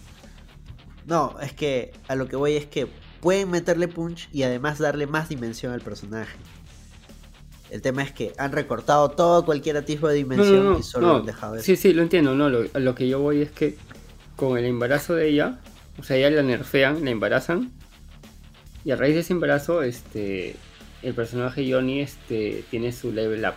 No, 1.05 1.39
es 1.41 1.53
que 1.55 1.93
a 2.09 2.15
lo 2.17 2.29
que 2.29 2.37
voy 2.37 2.57
es 2.57 2.67
que 2.67 2.87
pueden 3.21 3.51
meterle 3.51 3.89
punch 3.89 4.29
y 4.33 4.43
además 4.45 4.79
darle 4.79 5.07
más 5.07 5.29
dimensión 5.29 5.73
al 5.73 5.83
personaje. 5.83 6.39
El 7.71 7.83
tema 7.83 8.03
es 8.03 8.13
que 8.13 8.33
han 8.39 8.53
recortado 8.53 9.11
todo 9.13 9.45
cualquier 9.45 9.77
atisbo 9.77 10.09
de 10.09 10.15
No, 10.25 10.27
dimensión 10.29 10.65
no, 10.65 10.73
no, 10.73 10.79
y 10.79 10.83
solo 10.83 11.09
no. 11.09 11.17
han 11.17 11.27
dejado 11.27 11.57
eso. 11.57 11.65
Sí, 11.65 11.77
sí, 11.77 11.93
lo 11.93 12.03
entiendo, 12.03 12.35
no, 12.35 12.49
lo, 12.49 12.65
a 12.75 12.79
lo 12.81 12.95
que 12.95 13.09
yo 13.09 13.21
voy 13.21 13.43
es 13.43 13.53
que 13.53 13.79
con 14.37 14.59
el 14.59 14.65
embarazo 14.65 15.15
de 15.15 15.29
ella, 15.29 15.61
o 15.99 16.03
sea, 16.03 16.17
ella 16.17 16.31
la 16.31 16.43
nerfean, 16.43 17.05
la 17.05 17.11
embarazan, 17.11 17.73
y 18.85 18.91
a 18.91 18.97
raíz 18.97 19.15
de 19.15 19.21
ese 19.21 19.33
embarazo, 19.33 19.83
este, 19.83 20.57
el 21.03 21.15
personaje 21.15 21.71
Johnny, 21.71 22.01
este, 22.01 22.65
tiene 22.71 22.93
su 22.93 23.13
level 23.13 23.45
up. 23.45 23.55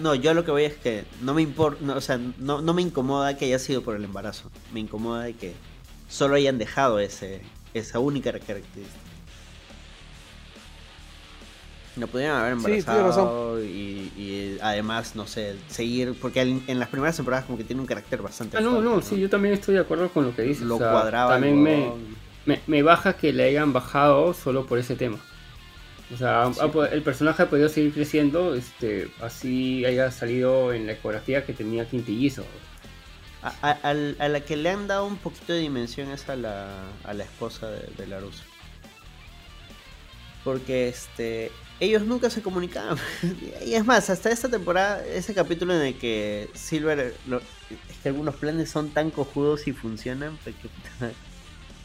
No, 0.00 0.14
yo 0.16 0.34
lo 0.34 0.44
que 0.44 0.50
voy 0.50 0.64
es 0.64 0.76
que 0.76 1.04
no 1.22 1.34
me 1.34 1.42
importa, 1.42 1.78
no, 1.84 1.94
o 1.94 2.00
sea, 2.00 2.18
no, 2.38 2.60
no 2.60 2.74
me 2.74 2.82
incomoda 2.82 3.36
que 3.36 3.44
haya 3.44 3.60
sido 3.60 3.82
por 3.82 3.94
el 3.94 4.02
embarazo. 4.02 4.50
Me 4.72 4.80
incomoda 4.80 5.24
de 5.24 5.34
que 5.34 5.54
solo 6.08 6.34
hayan 6.34 6.58
dejado 6.58 6.98
ese, 6.98 7.42
esa 7.74 8.00
única 8.00 8.32
característica. 8.32 8.88
No 11.94 12.06
pudieron 12.06 12.36
haber 12.36 12.58
Sí, 12.60 12.78
embarazado 12.78 13.62
y, 13.62 14.12
y 14.16 14.58
además, 14.62 15.16
no 15.16 15.26
sé, 15.26 15.56
seguir, 15.68 16.14
porque 16.20 16.42
en, 16.42 16.62
en 16.66 16.78
las 16.78 16.88
primeras 16.88 17.16
temporadas 17.16 17.44
como 17.44 17.58
que 17.58 17.64
tiene 17.64 17.80
un 17.82 17.88
carácter 17.88 18.22
bastante 18.22 18.56
Ah, 18.56 18.60
no, 18.60 18.70
fuerte, 18.70 18.88
no, 18.88 19.02
sí, 19.02 19.20
yo 19.20 19.28
también 19.28 19.54
estoy 19.54 19.74
de 19.74 19.80
acuerdo 19.80 20.08
con 20.08 20.24
lo 20.24 20.34
que 20.34 20.42
dices. 20.42 20.64
Lo 20.64 20.76
o 20.76 20.78
sea, 20.78 20.92
cuadraba 20.92 21.32
También 21.34 21.60
me. 21.60 21.92
Me, 22.48 22.60
me 22.66 22.82
baja 22.82 23.16
que 23.16 23.32
le 23.32 23.44
hayan 23.44 23.72
bajado 23.72 24.32
solo 24.34 24.66
por 24.66 24.78
ese 24.78 24.96
tema. 24.96 25.18
O 26.12 26.16
sea, 26.16 26.44
ha 26.44 26.88
el 26.90 27.02
personaje 27.02 27.42
ha 27.42 27.50
podido 27.50 27.68
seguir 27.68 27.92
creciendo, 27.92 28.54
este, 28.54 29.10
así 29.20 29.84
haya 29.84 30.10
salido 30.10 30.72
en 30.72 30.86
la 30.86 30.92
ecografía 30.92 31.44
que 31.44 31.52
tenía 31.52 31.84
quintillizo. 31.88 32.44
A, 33.42 33.52
a- 33.70 33.90
a 33.90 34.28
la 34.28 34.40
que 34.40 34.56
le 34.56 34.70
han 34.70 34.86
dado 34.88 35.06
un 35.06 35.16
poquito 35.18 35.52
de 35.52 35.60
dimensión 35.60 36.10
es 36.10 36.28
a 36.28 36.36
la, 36.36 36.70
a 37.04 37.12
la 37.14 37.24
esposa 37.24 37.70
de, 37.70 37.86
de 37.98 38.06
Laruso. 38.06 38.42
Porque 40.44 40.88
este 40.88 41.52
ellos 41.80 42.02
nunca 42.02 42.30
se 42.30 42.42
comunicaban. 42.42 42.98
y 43.66 43.74
es 43.74 43.84
más, 43.84 44.10
hasta 44.10 44.30
esta 44.30 44.48
temporada, 44.48 45.04
ese 45.06 45.34
capítulo 45.34 45.74
en 45.74 45.82
el 45.82 45.94
que 45.98 46.48
Silver. 46.54 47.14
lo- 47.28 47.42
es 47.90 47.96
que 48.02 48.08
algunos 48.08 48.34
planes 48.36 48.70
son 48.70 48.88
tan 48.90 49.10
cojudos 49.10 49.68
y 49.68 49.72
funcionan. 49.72 50.38
porque, 50.44 50.68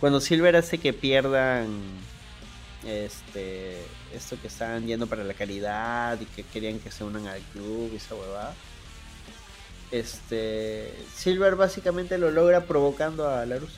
cuando 0.04 0.20
Silver 0.20 0.58
hace 0.58 0.80
que 0.80 0.92
pierdan. 0.92 1.70
Este. 2.86 3.82
Esto 4.14 4.36
que 4.42 4.48
estaban 4.48 4.86
yendo 4.86 5.08
para 5.08 5.24
la 5.24 5.34
caridad 5.34 6.20
y 6.20 6.26
que 6.26 6.44
querían 6.44 6.78
que 6.80 6.92
se 6.92 7.06
unan 7.06 7.26
al 7.28 7.40
club 7.54 7.90
y 7.94 7.96
esa 7.96 8.14
huevada 8.14 8.54
este 9.92 10.94
Silver 11.16 11.56
básicamente 11.56 12.18
lo 12.18 12.32
logra 12.32 12.66
provocando 12.66 13.30
a 13.30 13.46
Laruso. 13.46 13.78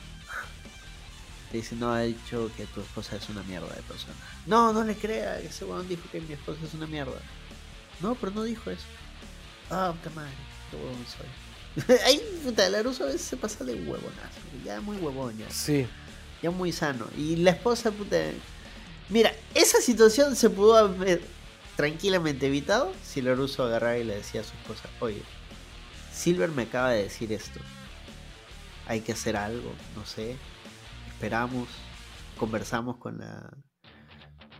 Le 1.52 1.60
dice, 1.60 1.76
no, 1.76 1.92
ha 1.92 2.00
dicho 2.00 2.50
que 2.56 2.66
tu 2.66 2.80
esposa 2.80 3.14
es 3.14 3.28
una 3.28 3.44
mierda 3.44 3.72
de 3.72 3.82
persona. 3.82 4.14
No, 4.46 4.72
no 4.72 4.82
le 4.82 4.96
crea, 4.96 5.38
ese 5.38 5.64
weón 5.64 5.86
dijo 5.88 6.02
que 6.10 6.20
mi 6.20 6.34
esposa 6.34 6.58
es 6.66 6.74
una 6.74 6.88
mierda. 6.88 7.20
No, 8.00 8.16
pero 8.16 8.32
no 8.32 8.42
dijo 8.42 8.68
eso. 8.68 8.86
Ah, 9.70 9.94
puta 9.96 10.12
madre, 10.16 10.32
qué 10.72 10.76
huevón 10.76 11.06
soy. 11.06 11.96
Ay, 12.04 12.20
puta, 12.42 12.68
Laruso 12.68 13.04
a 13.04 13.06
veces 13.06 13.22
se 13.22 13.36
pasa 13.36 13.62
de 13.62 13.74
huevonazo. 13.74 14.40
Ya 14.64 14.80
muy 14.80 14.96
huevón, 14.96 15.38
ya. 15.38 15.48
Sí. 15.50 15.86
Ya 16.42 16.50
muy 16.50 16.72
sano. 16.72 17.06
Y 17.16 17.36
la 17.36 17.50
esposa, 17.50 17.90
puta. 17.90 18.16
Mira, 19.08 19.32
esa 19.54 19.80
situación 19.80 20.36
se 20.36 20.50
pudo 20.50 20.76
haber 20.76 21.22
tranquilamente 21.76 22.46
evitado 22.46 22.92
si 23.02 23.22
Laruso 23.22 23.64
agarrara 23.64 23.98
y 23.98 24.04
le 24.04 24.16
decía 24.16 24.40
a 24.40 24.44
su 24.44 24.54
esposa, 24.54 24.88
oye, 25.00 25.22
Silver 26.12 26.50
me 26.50 26.62
acaba 26.62 26.90
de 26.90 27.04
decir 27.04 27.32
esto. 27.32 27.60
Hay 28.86 29.00
que 29.00 29.12
hacer 29.12 29.36
algo, 29.36 29.72
no 29.94 30.04
sé. 30.06 30.36
Esperamos, 31.08 31.68
conversamos 32.38 32.96
con 32.96 33.18
la... 33.18 33.50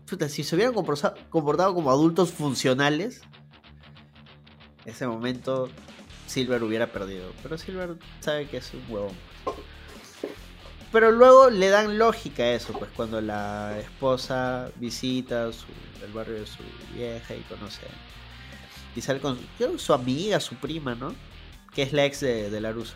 Puta, 0.09 0.29
si 0.29 0.45
se 0.45 0.55
hubieran 0.55 0.75
comportado 0.75 1.75
como 1.75 1.91
adultos 1.91 2.31
funcionales, 2.31 3.23
ese 4.85 5.07
momento 5.07 5.69
Silver 6.27 6.63
hubiera 6.63 6.93
perdido. 6.93 7.33
Pero 7.43 7.59
Silver 7.59 7.97
sabe 8.21 8.49
que 8.49 8.59
es 8.59 8.73
un 8.75 8.85
huevón. 8.89 9.17
Pero 10.97 11.13
luego 11.13 11.51
le 11.51 11.69
dan 11.69 11.99
lógica 11.99 12.43
a 12.43 12.53
eso, 12.55 12.73
pues 12.73 12.91
cuando 12.97 13.21
la 13.21 13.79
esposa 13.79 14.71
visita 14.77 15.53
su- 15.53 15.67
el 16.03 16.11
barrio 16.11 16.37
de 16.37 16.47
su 16.47 16.63
vieja 16.95 17.35
y 17.35 17.41
conoce 17.43 17.83
y 18.97 19.03
sale 19.03 19.21
con 19.21 19.39
su 19.79 19.93
amiga, 19.93 20.41
su 20.41 20.55
prima, 20.55 20.95
¿no? 20.95 21.15
Que 21.75 21.83
es 21.83 21.93
la 21.93 22.07
ex 22.07 22.21
de, 22.21 22.49
de 22.49 22.61
Laruso. 22.63 22.95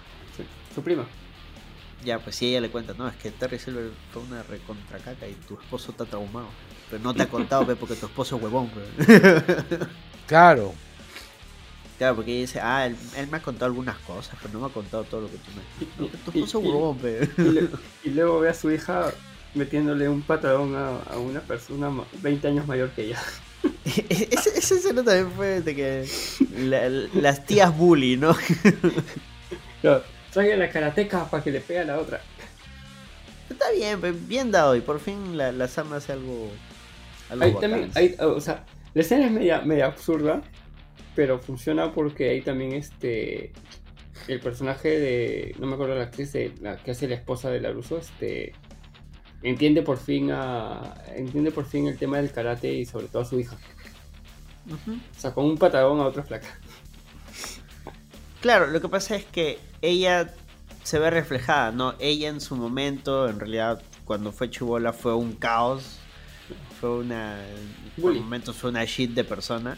Su 0.75 0.83
prima. 0.83 1.05
Ya, 2.03 2.19
pues 2.21 2.37
si 2.37 2.47
ella 2.49 2.63
le 2.63 2.71
cuenta, 2.71 2.95
no, 2.97 3.07
es 3.07 3.17
que 3.17 3.31
Terry 3.33 3.59
Silver 3.59 3.91
fue 4.15 4.23
una 4.23 4.43
recontracaca 4.45 5.29
y 5.29 5.35
tu 5.35 5.61
esposo 5.61 5.91
está 5.91 6.07
traumado. 6.07 6.49
Pero 6.91 7.03
no 7.03 7.13
te 7.13 7.25
ha 7.25 7.29
contado, 7.29 7.67
pe, 7.67 7.77
porque 7.77 7.97
tu 7.97 8.07
esposo 8.07 8.37
es 8.37 8.43
huevón, 8.43 8.71
pe. 8.71 9.79
Claro. 10.27 10.73
Claro, 12.01 12.17
porque 12.17 12.31
ella 12.33 12.41
dice, 12.41 12.61
ah, 12.63 12.87
él, 12.87 12.97
él 13.15 13.27
me 13.29 13.37
ha 13.37 13.43
contado 13.43 13.67
algunas 13.67 13.99
cosas, 13.99 14.35
pero 14.41 14.55
no 14.55 14.61
me 14.61 14.67
ha 14.67 14.73
contado 14.73 15.05
todo 15.05 15.21
lo 15.21 15.27
que 15.31 15.37
tú 15.37 15.51
me... 15.55 16.07
No, 16.07 16.11
tu 16.25 16.31
esposo 16.31 16.59
es 16.61 16.65
huevón. 16.65 16.99
Y, 17.37 17.43
le- 17.43 17.69
y 18.05 18.11
luego 18.15 18.41
ve 18.41 18.49
a 18.49 18.55
su 18.55 18.71
hija 18.71 19.13
metiéndole 19.55 20.09
un 20.09 20.23
patadón 20.23 20.75
a, 20.77 20.97
a 21.13 21.19
una 21.19 21.41
persona 21.41 21.91
ma- 21.91 22.07
20 22.23 22.49
años 22.49 22.67
mayor 22.67 22.89
que 22.93 23.05
ella. 23.05 23.21
Ese- 23.85 24.57
Esa 24.59 24.75
escena 24.77 25.05
también 25.05 25.31
fue 25.33 25.61
de 25.61 25.77
que 25.77 26.09
la- 26.57 26.89
las 26.89 27.45
tías 27.45 27.77
bully, 27.77 28.17
¿no? 28.17 28.35
Claro, 29.83 30.03
Traiga 30.33 30.57
la 30.57 30.71
karateca 30.71 31.29
para 31.29 31.43
que 31.43 31.51
le 31.51 31.61
pegue 31.61 31.81
a 31.81 31.85
la 31.85 31.99
otra. 31.99 32.23
Está 33.51 33.71
bien, 33.73 34.01
bien 34.27 34.51
dado 34.51 34.75
y 34.77 34.81
por 34.81 35.01
fin 35.01 35.37
la, 35.37 35.53
la 35.53 35.69
Sam 35.69 35.93
hace 35.93 36.13
algo... 36.13 36.51
algo 37.29 37.45
Ahí 37.45 37.53
bacán. 37.53 37.71
también, 37.71 37.93
ahí, 37.95 38.17
o 38.21 38.41
sea, 38.41 38.65
la 38.95 39.03
escena 39.03 39.27
es 39.27 39.33
media, 39.33 39.61
media 39.63 39.87
absurda, 39.87 40.41
pero 41.15 41.39
funciona 41.39 41.93
porque 41.93 42.31
ahí 42.31 42.41
también 42.43 42.73
este 42.73 43.53
el 44.29 44.41
personaje 44.41 44.89
de 44.89 45.57
no 45.59 45.67
me 45.67 45.75
acuerdo 45.75 45.95
la 45.95 46.05
actriz 46.05 46.33
de 46.33 46.53
la 46.61 46.77
que 46.77 46.91
hace 46.91 47.09
la 47.09 47.15
esposa 47.15 47.51
de 47.51 47.61
Laruso 47.61 47.99
este 47.99 48.53
entiende 49.43 49.83
por 49.83 49.99
fin 49.99 50.31
a 50.31 50.95
entiende 51.17 51.51
por 51.51 51.65
fin 51.65 51.87
el 51.87 51.97
tema 51.97 52.19
del 52.19 52.31
karate 52.31 52.73
y 52.73 52.85
sobre 52.85 53.07
todo 53.07 53.23
a 53.23 53.25
su 53.25 53.41
hija 53.41 53.57
Ujú. 54.67 54.93
o 54.93 55.21
sea 55.21 55.33
con 55.33 55.47
un 55.47 55.57
patadón 55.57 56.01
a 56.01 56.05
otra 56.05 56.23
flaca 56.23 56.49
Claro, 58.41 58.69
lo 58.69 58.81
que 58.81 58.89
pasa 58.89 59.17
es 59.17 59.25
que 59.27 59.59
ella 59.83 60.33
se 60.83 60.99
ve 60.99 61.11
reflejada, 61.11 61.73
¿no? 61.73 61.95
Ella 61.99 62.29
en 62.29 62.41
su 62.41 62.57
momento, 62.57 63.29
en 63.29 63.39
realidad, 63.39 63.83
cuando 64.07 64.33
fue 64.33 64.49
chubola 64.49 64.93
fue 64.95 65.15
un 65.15 65.35
caos. 65.35 65.99
Fue 66.81 66.91
una. 66.91 67.39
Bully. 67.99 68.21
momentos 68.21 68.57
fue 68.57 68.71
una 68.71 68.85
shit 68.85 69.11
de 69.11 69.25
persona. 69.25 69.77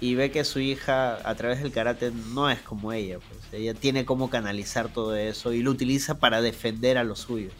Y 0.00 0.16
ve 0.16 0.30
que 0.30 0.44
su 0.44 0.58
hija, 0.60 1.18
a 1.28 1.34
través 1.34 1.62
del 1.62 1.72
karate, 1.72 2.10
no 2.10 2.50
es 2.50 2.60
como 2.60 2.92
ella. 2.92 3.18
Pues 3.20 3.40
ella 3.52 3.74
tiene 3.74 4.04
cómo 4.04 4.28
canalizar 4.28 4.88
todo 4.92 5.16
eso 5.16 5.52
y 5.52 5.62
lo 5.62 5.70
utiliza 5.70 6.18
para 6.18 6.42
defender 6.42 6.98
a 6.98 7.04
los 7.04 7.20
suyos. 7.20 7.52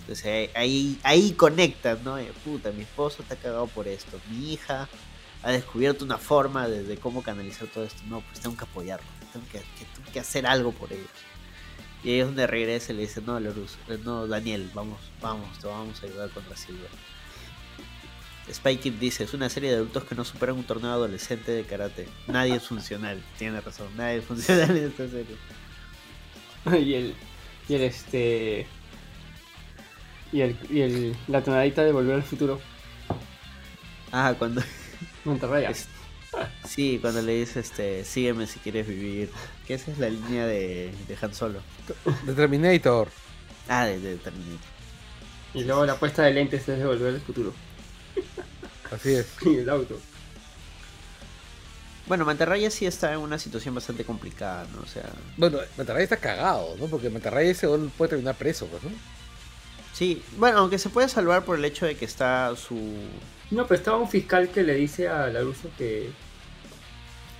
Entonces 0.00 0.50
ahí- 0.56 0.98
ahí, 1.02 1.32
conectas, 1.32 2.02
¿no? 2.02 2.18
Eh, 2.18 2.32
Puta, 2.44 2.72
mi 2.72 2.82
esposo 2.82 3.22
está 3.22 3.36
cagado 3.36 3.66
por 3.66 3.86
esto. 3.86 4.18
Mi 4.30 4.54
hija 4.54 4.88
ha 5.42 5.50
descubierto 5.52 6.04
una 6.04 6.18
forma 6.18 6.66
de, 6.66 6.96
cómo 6.96 7.22
canalizar 7.22 7.68
todo 7.68 7.84
esto. 7.84 8.02
No, 8.08 8.22
pues 8.22 8.40
tengo 8.40 8.56
que 8.56 8.64
apoyarlo. 8.64 9.06
Tengo 9.32 9.46
que, 9.52 9.58
que- 9.58 9.84
tengo 9.94 10.10
que 10.12 10.20
hacer 10.20 10.46
algo 10.46 10.72
por 10.72 10.92
ellos. 10.92 11.06
Y 12.02 12.10
ahí 12.10 12.20
es 12.20 12.26
donde 12.26 12.46
regresa 12.46 12.92
y 12.92 12.96
le 12.96 13.02
dice, 13.02 13.20
no, 13.20 13.38
Lorus, 13.38 13.76
eh, 13.88 13.98
no, 14.02 14.26
Daniel, 14.26 14.70
vamos, 14.72 14.98
vamos, 15.20 15.58
te 15.58 15.66
vamos 15.66 16.02
a 16.02 16.06
ayudar 16.06 16.30
contra 16.30 16.56
Silver. 16.56 16.88
Spike 18.50 18.80
Kid 18.82 18.94
dice, 18.94 19.24
es 19.24 19.34
una 19.34 19.48
serie 19.48 19.70
de 19.70 19.76
adultos 19.76 20.04
que 20.04 20.14
no 20.14 20.24
superan 20.24 20.56
un 20.56 20.64
torneo 20.64 20.90
adolescente 20.90 21.52
de 21.52 21.64
karate. 21.64 22.08
Nadie 22.26 22.56
es 22.56 22.66
funcional, 22.66 23.22
tiene 23.38 23.60
razón, 23.60 23.88
nadie 23.96 24.18
es 24.18 24.24
funcional 24.24 24.76
en 24.76 24.86
esta 24.88 25.08
serie. 25.08 25.36
y 26.84 26.94
el 26.94 27.14
y 27.68 27.74
el 27.74 27.82
este 27.82 28.66
y 30.32 30.40
el 30.40 30.56
y 30.70 30.80
el 30.80 31.16
la 31.28 31.42
tonadita 31.42 31.84
de 31.84 31.92
volver 31.92 32.16
al 32.16 32.22
futuro 32.22 32.60
Ah, 34.12 34.34
cuando... 34.38 34.62
Monterrey 35.24 35.66
Sí, 36.64 36.98
cuando 37.00 37.22
le 37.22 37.40
dice, 37.40 37.60
este, 37.60 38.04
sígueme 38.04 38.46
si 38.46 38.58
quieres 38.58 38.86
vivir. 38.86 39.30
Que 39.66 39.74
esa 39.74 39.90
es 39.90 39.98
la 39.98 40.08
línea 40.08 40.46
de, 40.46 40.94
de 41.06 41.18
Han 41.20 41.34
Solo. 41.34 41.60
De 42.22 42.32
Terminator. 42.34 43.08
Ah, 43.68 43.84
de, 43.86 43.98
de 43.98 44.16
Terminator. 44.16 44.68
y 45.54 45.64
luego 45.64 45.84
la 45.86 45.98
puesta 45.98 46.22
de 46.22 46.32
lentes 46.32 46.68
es 46.68 46.78
de 46.78 46.86
volver 46.86 47.14
al 47.14 47.20
futuro 47.20 47.54
Así 48.90 49.14
es. 49.14 49.26
y 49.44 49.56
el 49.56 49.68
auto 49.68 49.98
Bueno, 52.06 52.24
Mantarraya 52.24 52.70
sí 52.70 52.86
está 52.86 53.12
en 53.12 53.20
una 53.20 53.38
situación 53.38 53.74
bastante 53.74 54.04
complicada, 54.04 54.66
¿no? 54.74 54.80
O 54.82 54.86
sea, 54.86 55.10
Bueno, 55.36 55.58
Mantarraya 55.76 56.04
está 56.04 56.16
cagado, 56.16 56.74
¿no? 56.78 56.86
Porque 56.86 57.10
Mantarraya 57.10 57.50
ese 57.50 57.68
puede 57.96 58.10
terminar 58.10 58.34
preso, 58.36 58.66
pues, 58.66 58.82
¿no? 58.82 58.90
sí, 59.92 60.22
bueno, 60.36 60.58
aunque 60.58 60.78
se 60.78 60.90
puede 60.90 61.08
salvar 61.08 61.44
por 61.44 61.58
el 61.58 61.64
hecho 61.64 61.84
de 61.84 61.96
que 61.96 62.04
está 62.04 62.54
su... 62.56 62.76
No, 63.50 63.66
pero 63.66 63.78
estaba 63.78 63.96
un 63.96 64.08
fiscal 64.08 64.48
que 64.50 64.62
le 64.62 64.74
dice 64.74 65.08
a 65.08 65.26
Laruso 65.28 65.70
que. 65.78 66.10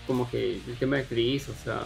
Como 0.06 0.28
que 0.30 0.54
el 0.66 0.76
tema 0.78 0.96
de 0.96 1.04
Chris, 1.04 1.48
o 1.50 1.54
sea. 1.62 1.82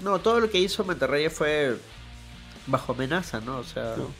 No, 0.00 0.18
todo 0.20 0.40
lo 0.40 0.48
que 0.50 0.58
hizo 0.58 0.82
Mantarraya 0.84 1.28
fue 1.30 1.76
bajo 2.66 2.92
amenaza, 2.92 3.40
¿no? 3.40 3.58
O 3.58 3.64
sea, 3.64 3.94
No. 3.96 4.10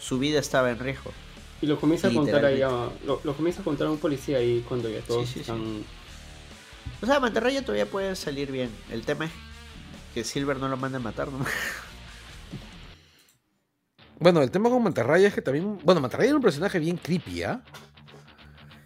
su 0.00 0.18
vida 0.18 0.40
estaba 0.40 0.70
en 0.70 0.78
riesgo. 0.80 1.12
Y 1.62 1.66
lo 1.66 1.80
comienza 1.80 2.08
a 2.08 2.12
contar 2.12 2.44
ahí 2.44 2.60
a, 2.62 2.68
Literalmente. 2.68 3.06
lo, 3.06 3.20
lo 3.24 3.34
comienza 3.34 3.60
a 3.62 3.64
contar 3.64 3.86
a 3.86 3.90
un 3.90 3.98
policía 3.98 4.38
ahí 4.38 4.64
cuando 4.68 4.88
ya 4.90 5.00
todos 5.00 5.26
Sí, 5.26 5.26
sí, 5.26 5.32
sí. 5.34 5.40
están. 5.40 5.84
O 7.02 7.06
sea, 7.06 7.20
Mantarraya 7.20 7.62
todavía 7.62 7.86
puede 7.86 8.14
salir 8.16 8.50
bien. 8.52 8.70
El 8.90 9.02
tema 9.04 9.26
es 9.26 9.32
que 10.14 10.24
Silver 10.24 10.58
no 10.58 10.68
lo 10.68 10.76
manda 10.76 10.98
a 10.98 11.00
matar, 11.00 11.28
¿no? 11.28 11.44
Bueno, 14.18 14.40
el 14.42 14.50
tema 14.50 14.70
con 14.70 14.82
Mantarraya 14.82 15.28
es 15.28 15.34
que 15.34 15.42
también. 15.42 15.78
Bueno, 15.84 16.00
Mantarraya 16.00 16.30
era 16.30 16.36
un 16.36 16.42
personaje 16.42 16.78
bien 16.78 16.96
creepy, 16.96 17.42
¿ah? 17.42 17.62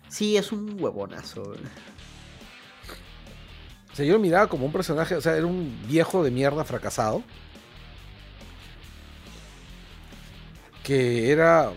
Sí, 0.09 0.37
es 0.37 0.51
un 0.53 0.77
huevonazo. 0.83 1.43
O 3.93 3.95
sea, 3.95 4.05
yo 4.05 4.15
lo 4.15 4.19
miraba 4.19 4.49
como 4.49 4.67
un 4.67 4.73
personaje, 4.73 5.15
o 5.15 5.21
sea, 5.21 5.37
era 5.37 5.47
un 5.47 5.77
viejo 5.87 6.23
de 6.25 6.31
mierda 6.31 6.65
fracasado. 6.65 7.23
Que 10.83 11.31
era 11.31 11.73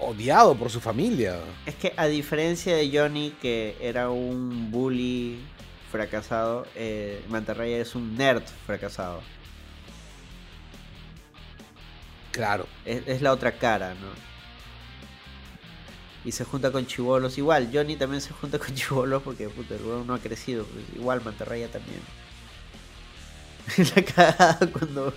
odiado 0.00 0.54
por 0.56 0.70
su 0.70 0.80
familia. 0.80 1.38
Es 1.66 1.74
que 1.74 1.92
a 1.96 2.06
diferencia 2.06 2.76
de 2.76 2.90
Johnny, 2.92 3.34
que 3.40 3.76
era 3.80 4.10
un 4.10 4.70
bully 4.70 5.38
fracasado, 5.90 6.66
eh, 6.74 7.22
Mantarraya 7.28 7.78
es 7.78 7.94
un 7.94 8.16
nerd 8.16 8.42
fracasado. 8.66 9.20
Claro. 12.32 12.66
Es, 12.84 13.02
es 13.06 13.22
la 13.22 13.32
otra 13.32 13.52
cara, 13.52 13.94
¿no? 13.94 14.30
Y 16.24 16.32
se 16.32 16.44
junta 16.44 16.70
con 16.70 16.86
chivolos. 16.86 17.38
Igual, 17.38 17.70
Johnny 17.72 17.96
también 17.96 18.20
se 18.20 18.32
junta 18.32 18.58
con 18.58 18.74
chivolos 18.74 19.22
porque 19.22 19.48
puta, 19.48 19.74
el 19.74 19.82
huevón 19.82 20.06
no 20.06 20.14
ha 20.14 20.18
crecido. 20.18 20.64
pues, 20.64 20.84
igual 20.94 21.22
Mantarraya 21.24 21.68
también. 21.68 22.00
la 23.94 24.02
cagada 24.02 24.58
cuando 24.72 25.12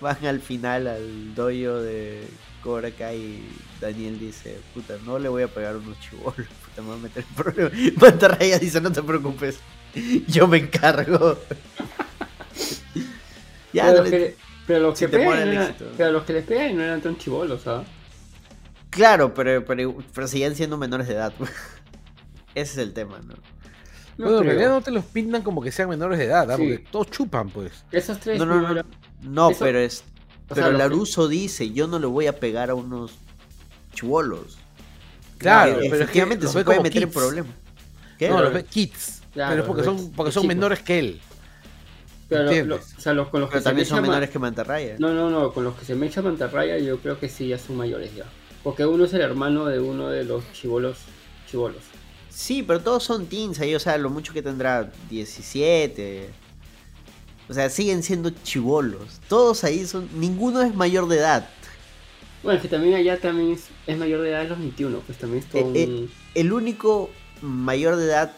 van 0.00 0.24
al 0.26 0.40
final 0.40 0.86
al 0.86 1.34
doyo 1.34 1.80
de 1.80 2.26
Cobra 2.64 2.90
Kai 2.90 3.16
y 3.18 3.48
Daniel 3.80 4.18
dice, 4.18 4.58
puta, 4.72 4.94
no 5.04 5.18
le 5.20 5.28
voy 5.28 5.42
a 5.44 5.48
pegar 5.48 5.76
unos 5.76 6.00
chivolos, 6.00 6.34
puta, 6.34 6.80
me 6.80 6.86
voy 6.88 6.98
a 6.98 7.02
meter 7.02 7.24
en 7.28 7.34
problemas. 7.34 7.72
Mantarraya 8.00 8.58
dice, 8.58 8.80
no 8.80 8.90
te 8.90 9.02
preocupes, 9.02 9.58
yo 10.26 10.48
me 10.48 10.56
encargo. 10.58 11.38
ya, 13.72 13.84
pero, 13.84 13.96
no 13.96 14.02
los 14.02 14.10
le- 14.10 14.18
que, 14.18 14.36
pero 14.66 14.80
los 14.80 14.98
si 14.98 15.04
que 15.06 15.10
pegan 15.10 15.48
eran- 15.48 15.74
pero 15.96 16.12
los 16.12 16.24
que 16.24 16.32
les 16.32 16.44
pegan 16.44 16.76
no 16.76 16.82
eran 16.82 17.00
tan 17.00 17.16
chivolos, 17.18 17.62
¿sabes? 17.62 17.86
Claro, 18.90 19.34
pero, 19.34 19.64
pero, 19.64 19.96
pero 20.14 20.28
seguían 20.28 20.54
siendo 20.54 20.78
menores 20.78 21.08
de 21.08 21.14
edad. 21.14 21.32
Ese 22.54 22.72
es 22.72 22.78
el 22.78 22.92
tema, 22.92 23.18
¿no? 23.18 23.34
No 24.16 24.26
bueno, 24.26 24.38
en 24.42 24.46
realidad 24.46 24.68
no 24.70 24.80
te 24.80 24.92
los 24.92 25.04
pintan 25.04 25.42
como 25.42 25.60
que 25.60 25.72
sean 25.72 25.88
menores 25.88 26.18
de 26.20 26.26
edad, 26.26 26.48
¿ah? 26.50 26.56
Sí. 26.56 26.62
Porque 26.62 26.78
todos 26.90 27.10
chupan, 27.10 27.50
pues. 27.50 27.84
Esos 27.90 28.20
tres 28.20 28.38
No, 28.38 28.46
no, 28.46 28.60
no. 28.74 28.82
No, 29.22 29.50
Eso- 29.50 29.64
pero 29.64 29.80
es. 29.80 30.04
O 30.48 30.54
Pero 30.54 30.62
sea, 30.68 30.72
que- 30.72 30.78
Laruso 30.78 31.28
dice, 31.28 31.70
yo 31.72 31.86
no 31.86 31.98
le 31.98 32.06
voy 32.06 32.26
a 32.26 32.38
pegar 32.38 32.70
a 32.70 32.74
unos 32.74 33.12
chubolos. 33.94 34.58
Claro, 35.38 35.72
pero 35.74 35.84
es 35.84 35.90
que 35.90 35.96
efectivamente 35.96 36.46
se 36.48 36.64
puede 36.64 36.80
meter 36.80 37.02
en 37.02 37.08
kids. 37.08 37.16
problemas. 37.22 37.52
¿Qué? 38.18 38.28
No, 38.28 38.40
los 38.42 38.52
ve 38.52 38.64
kids. 38.64 39.22
Claro, 39.32 39.50
pero 39.50 39.62
es 39.62 39.66
porque 39.68 39.84
son, 39.84 40.12
porque 40.12 40.32
son 40.32 40.42
chicos. 40.42 40.54
menores 40.56 40.80
que 40.80 40.98
él. 40.98 41.20
Pero 42.28 42.44
lo- 42.44 42.48
¿Entiendes? 42.50 42.78
lo- 42.92 42.98
o 42.98 43.00
sea, 43.00 43.12
los 43.12 43.28
con 43.28 43.40
los 43.40 43.48
que 43.50 43.54
Pero 43.54 43.60
se 43.62 43.64
también 43.64 43.86
son 43.86 44.02
menores 44.02 44.30
que 44.30 44.38
Mantarraya. 44.38 44.96
No, 44.98 45.12
no, 45.12 45.28
no, 45.30 45.52
con 45.52 45.64
los 45.64 45.74
que 45.74 45.84
se 45.84 45.94
me 45.94 46.06
echa 46.06 46.22
mantarraya 46.22 46.78
yo 46.78 46.98
creo 46.98 47.18
que 47.18 47.28
sí 47.28 47.48
ya 47.48 47.58
son 47.58 47.76
mayores 47.76 48.14
ya. 48.14 48.24
Porque 48.62 48.86
uno 48.86 49.04
es 49.04 49.12
el 49.12 49.20
hermano 49.20 49.66
de 49.66 49.80
uno 49.80 50.08
de 50.08 50.24
los 50.24 50.44
chivolos. 50.52 50.98
Chivolos. 51.50 51.82
Sí, 52.30 52.62
pero 52.62 52.80
todos 52.80 53.04
son 53.04 53.26
teens 53.26 53.60
ahí, 53.60 53.74
o 53.74 53.80
sea, 53.80 53.98
lo 53.98 54.08
mucho 54.10 54.32
que 54.32 54.42
tendrá 54.42 54.90
17. 55.10 56.30
O 57.48 57.54
sea, 57.54 57.68
siguen 57.70 58.02
siendo 58.02 58.30
chivolos. 58.30 59.20
Todos 59.28 59.64
ahí 59.64 59.86
son. 59.86 60.08
Ninguno 60.18 60.62
es 60.62 60.74
mayor 60.74 61.08
de 61.08 61.18
edad. 61.18 61.48
Bueno, 62.42 62.60
que 62.60 62.68
también 62.68 62.94
allá 62.94 63.18
también 63.20 63.52
es, 63.52 63.64
es 63.86 63.96
mayor 63.98 64.20
de 64.22 64.30
edad 64.30 64.42
de 64.42 64.48
los 64.50 64.58
21, 64.58 64.98
pues 65.00 65.18
también 65.18 65.42
es 65.42 65.48
todo 65.50 65.60
Eh, 65.74 65.86
un... 65.86 66.04
eh, 66.04 66.08
el 66.34 66.52
único 66.52 67.10
mayor 67.42 67.96
de 67.96 68.06
edad 68.06 68.32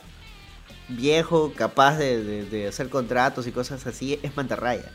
viejo 0.89 1.53
capaz 1.57 1.99
de, 1.99 2.23
de- 2.23 2.45
de 2.45 2.69
hacer 2.69 2.89
contratos 2.89 3.47
y 3.47 3.53
cosas 3.53 3.85
así 3.87 4.19
es 4.23 4.37
Mantarraya. 4.37 4.91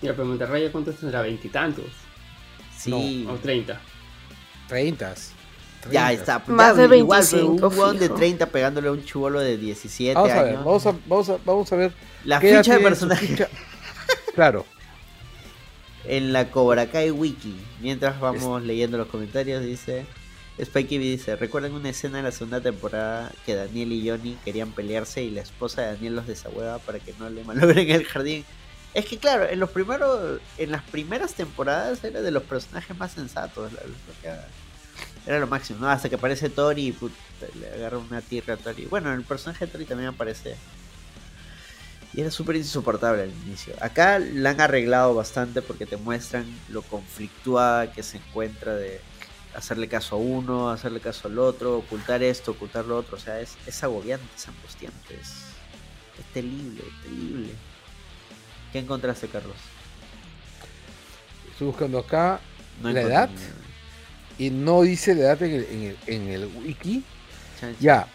Mira, 0.00 0.14
pero 0.14 0.26
Monterrey, 0.26 0.68
¿cuántos 0.70 0.96
tendrá? 0.96 1.20
¿Veintitantos? 1.22 1.84
Sí. 2.76 3.26
O 3.28 3.34
30. 3.36 3.80
30. 4.68 5.14
Ya 5.90 6.12
está. 6.12 6.42
Más 6.46 6.76
ya, 6.76 6.86
de 6.88 6.98
igual, 6.98 7.24
pero 7.30 7.36
25 7.48 7.66
un 7.68 7.78
huevón 7.78 7.98
de 7.98 8.06
fijo. 8.06 8.14
30 8.16 8.46
pegándole 8.46 8.88
a 8.88 8.92
un 8.92 9.04
chivolo 9.04 9.40
de 9.40 9.56
17 9.56 10.14
Vamos 10.14 10.30
a 10.30 10.42
ver, 10.42 10.48
años. 10.54 10.64
vamos 10.64 10.86
a, 10.86 10.94
vamos 11.06 11.28
a, 11.28 11.36
vamos 11.44 11.72
a 11.72 11.76
ver. 11.76 11.92
La 12.24 12.40
ficha 12.40 12.74
de 12.74 12.80
personaje. 12.80 13.26
ficha. 13.26 13.48
Claro. 14.34 14.64
En 16.06 16.32
la 16.32 16.50
Cobra 16.50 16.86
Kai 16.90 17.10
Wiki. 17.10 17.54
Mientras 17.80 18.20
vamos 18.20 18.62
leyendo 18.62 18.98
los 18.98 19.08
comentarios, 19.08 19.62
dice. 19.62 20.06
Spikey 20.62 20.98
dice: 20.98 21.34
¿Recuerdan 21.36 21.72
una 21.72 21.88
escena 21.88 22.18
de 22.18 22.22
la 22.24 22.30
segunda 22.32 22.60
temporada 22.60 23.32
que 23.44 23.54
Daniel 23.56 23.92
y 23.92 24.08
Johnny 24.08 24.36
querían 24.44 24.70
pelearse 24.70 25.22
y 25.22 25.30
la 25.30 25.40
esposa 25.40 25.82
de 25.82 25.88
Daniel 25.94 26.14
los 26.16 26.26
desahueva 26.26 26.78
para 26.78 27.00
que 27.00 27.12
no 27.18 27.28
le 27.28 27.42
malogren 27.44 27.90
el 27.90 28.04
jardín? 28.04 28.44
Es 28.92 29.06
que 29.06 29.18
claro, 29.18 29.48
en 29.48 29.58
los 29.58 29.70
primeros, 29.70 30.40
en 30.56 30.70
las 30.70 30.82
primeras 30.84 31.34
temporadas 31.34 32.04
era 32.04 32.22
de 32.22 32.30
los 32.30 32.44
personajes 32.44 32.96
más 32.96 33.10
sensatos. 33.12 33.72
la- 33.72 34.44
era- 35.26 35.38
lo 35.40 35.46
máximo, 35.46 35.80
¿no? 35.80 35.88
Hasta 35.90 36.08
que 36.08 36.16
aparece 36.16 36.48
Tori 36.50 36.88
y 36.88 36.92
puta, 36.92 37.14
le 37.58 37.68
agarra 37.72 37.98
una 37.98 38.20
tierra 38.20 38.54
a 38.54 38.56
Tori. 38.56 38.86
Bueno, 38.86 39.12
el 39.12 39.22
personaje 39.22 39.66
de 39.66 39.72
Tori 39.72 39.84
también 39.84 40.08
aparece. 40.10 40.56
Y 42.12 42.20
era 42.20 42.30
súper 42.30 42.54
insoportable 42.56 43.22
al 43.22 43.30
inicio. 43.46 43.74
Acá 43.80 44.20
la 44.20 44.50
han 44.50 44.60
arreglado 44.60 45.14
bastante 45.14 45.62
porque 45.62 45.84
te 45.84 45.96
muestran 45.96 46.46
lo 46.68 46.82
conflictuada 46.82 47.92
que 47.92 48.04
se 48.04 48.18
encuentra 48.18 48.74
de 48.76 49.00
hacerle 49.56 49.88
caso 49.88 50.14
a 50.16 50.18
uno, 50.18 50.70
hacerle 50.70 51.00
caso 51.00 51.26
al 51.26 51.38
otro, 51.40 51.76
ocultar 51.78 52.22
esto, 52.22 52.52
ocultar 52.52 52.84
lo 52.84 52.96
otro. 52.98 53.16
O 53.16 53.20
sea, 53.20 53.40
es, 53.40 53.56
es 53.66 53.82
agobiante, 53.82 54.26
es 54.36 54.46
angustiante, 54.46 55.14
es, 55.20 55.28
es 56.18 56.32
terrible, 56.32 56.84
terrible. 57.02 57.52
¿Qué 58.72 58.78
encontraste, 58.78 59.26
Carlos? 59.28 59.56
Estoy 61.50 61.66
buscando 61.68 61.98
acá 61.98 62.40
No 62.80 62.90
la 62.92 63.02
edad. 63.02 63.30
Y 64.38 64.50
no 64.50 64.82
dice 64.82 65.14
la 65.14 65.20
edad 65.22 65.42
en 65.42 65.52
el, 65.52 65.64
en 65.70 65.82
el, 65.82 65.96
en 66.06 66.28
el 66.28 66.46
wiki. 66.64 67.02
Ya. 67.80 68.06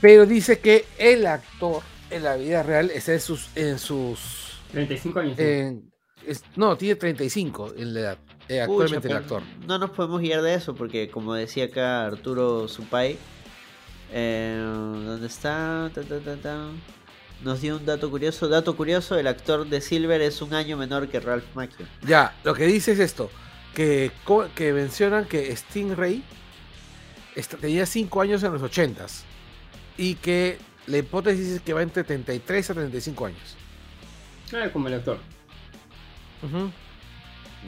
Pero 0.00 0.26
dice 0.26 0.58
que 0.58 0.84
el 0.98 1.26
actor 1.26 1.82
en 2.10 2.24
la 2.24 2.36
vida 2.36 2.62
real 2.62 2.90
está 2.90 3.12
en 3.12 3.20
sus. 3.20 3.48
En 3.54 3.78
sus 3.78 4.58
35 4.72 5.18
años. 5.20 5.38
¿no? 5.38 5.44
en- 5.44 5.92
es- 6.26 6.42
no, 6.56 6.76
tiene 6.76 6.96
35 6.96 7.74
en 7.76 7.94
la 7.94 8.00
edad. 8.00 8.18
eh, 8.48 8.60
actualmente 8.60 9.08
Pucha, 9.08 9.16
el 9.18 9.22
actor. 9.22 9.42
No 9.66 9.78
nos 9.78 9.90
podemos 9.90 10.20
guiar 10.20 10.42
de 10.42 10.54
eso 10.54 10.74
porque, 10.74 11.08
como 11.08 11.34
decía 11.34 11.64
acá 11.66 12.06
Arturo 12.06 12.66
Supay, 12.68 13.16
eh, 14.12 14.58
¿dónde 14.62 15.26
está? 15.26 15.90
Ta, 15.94 16.02
ta, 16.02 16.18
ta, 16.18 16.36
ta. 16.36 16.66
Nos 17.42 17.60
dio 17.62 17.76
un 17.76 17.86
dato 17.86 18.10
curioso. 18.10 18.48
Dato 18.48 18.76
curioso: 18.76 19.18
el 19.18 19.26
actor 19.26 19.66
de 19.68 19.80
Silver 19.80 20.20
es 20.20 20.42
un 20.42 20.52
año 20.54 20.76
menor 20.76 21.08
que 21.08 21.20
Ralph 21.20 21.44
Macchio. 21.54 21.86
Ya, 22.06 22.36
lo 22.44 22.54
que 22.54 22.66
dice 22.66 22.92
es 22.92 22.98
esto. 22.98 23.30
Que, 23.74 24.10
que 24.54 24.72
mencionan 24.72 25.26
que 25.26 25.54
Stingray 25.56 26.22
tenía 27.60 27.86
5 27.86 28.20
años 28.20 28.42
en 28.42 28.52
los 28.52 28.62
80s. 28.62 29.22
Y 29.96 30.16
que 30.16 30.58
la 30.86 30.98
hipótesis 30.98 31.48
es 31.48 31.60
que 31.60 31.72
va 31.72 31.82
entre 31.82 32.04
33 32.04 32.70
a 32.70 32.74
35 32.74 33.26
años. 33.26 33.56
Ah, 34.52 34.68
como 34.72 34.88
el 34.88 34.94
actor. 34.94 35.18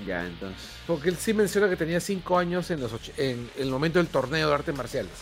Ya, 0.06 0.26
entonces. 0.26 0.70
Porque 0.86 1.10
él 1.10 1.16
sí 1.16 1.34
menciona 1.34 1.68
que 1.68 1.76
tenía 1.76 2.00
5 2.00 2.38
años 2.38 2.70
en, 2.70 2.80
los 2.80 2.92
en 3.18 3.50
el 3.58 3.70
momento 3.70 3.98
del 3.98 4.08
torneo 4.08 4.48
de 4.48 4.54
artes 4.54 4.74
marciales. 4.74 5.12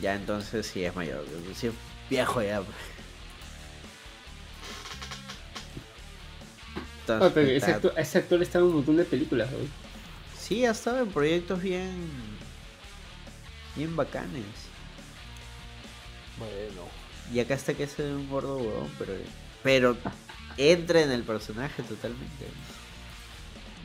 Ya, 0.00 0.14
entonces 0.14 0.66
sí 0.66 0.84
es 0.84 0.94
mayor. 0.94 1.24
Sí 1.54 1.68
es 1.68 1.72
viejo 2.08 2.42
ya. 2.42 2.62
Pero 7.18 7.50
ese, 7.50 7.72
actor, 7.72 7.92
ese 7.96 8.18
actor 8.18 8.42
está 8.42 8.58
en 8.58 8.64
un 8.64 8.74
montón 8.74 8.96
de 8.96 9.04
películas, 9.04 9.50
¿no? 9.50 9.58
Sí, 10.38 10.64
ha 10.64 10.70
estado 10.70 11.00
en 11.00 11.08
proyectos 11.08 11.62
bien. 11.62 12.10
bien 13.76 13.96
bacanes. 13.96 14.44
Bueno. 16.38 16.88
Y 17.32 17.40
acá 17.40 17.54
está 17.54 17.74
que 17.74 17.84
es 17.84 17.98
un 17.98 18.28
gordo 18.28 18.58
huevón, 18.58 18.90
pero. 18.98 19.14
Pero 19.62 19.96
entra 20.56 21.02
en 21.02 21.10
el 21.12 21.22
personaje 21.22 21.82
totalmente. 21.82 22.46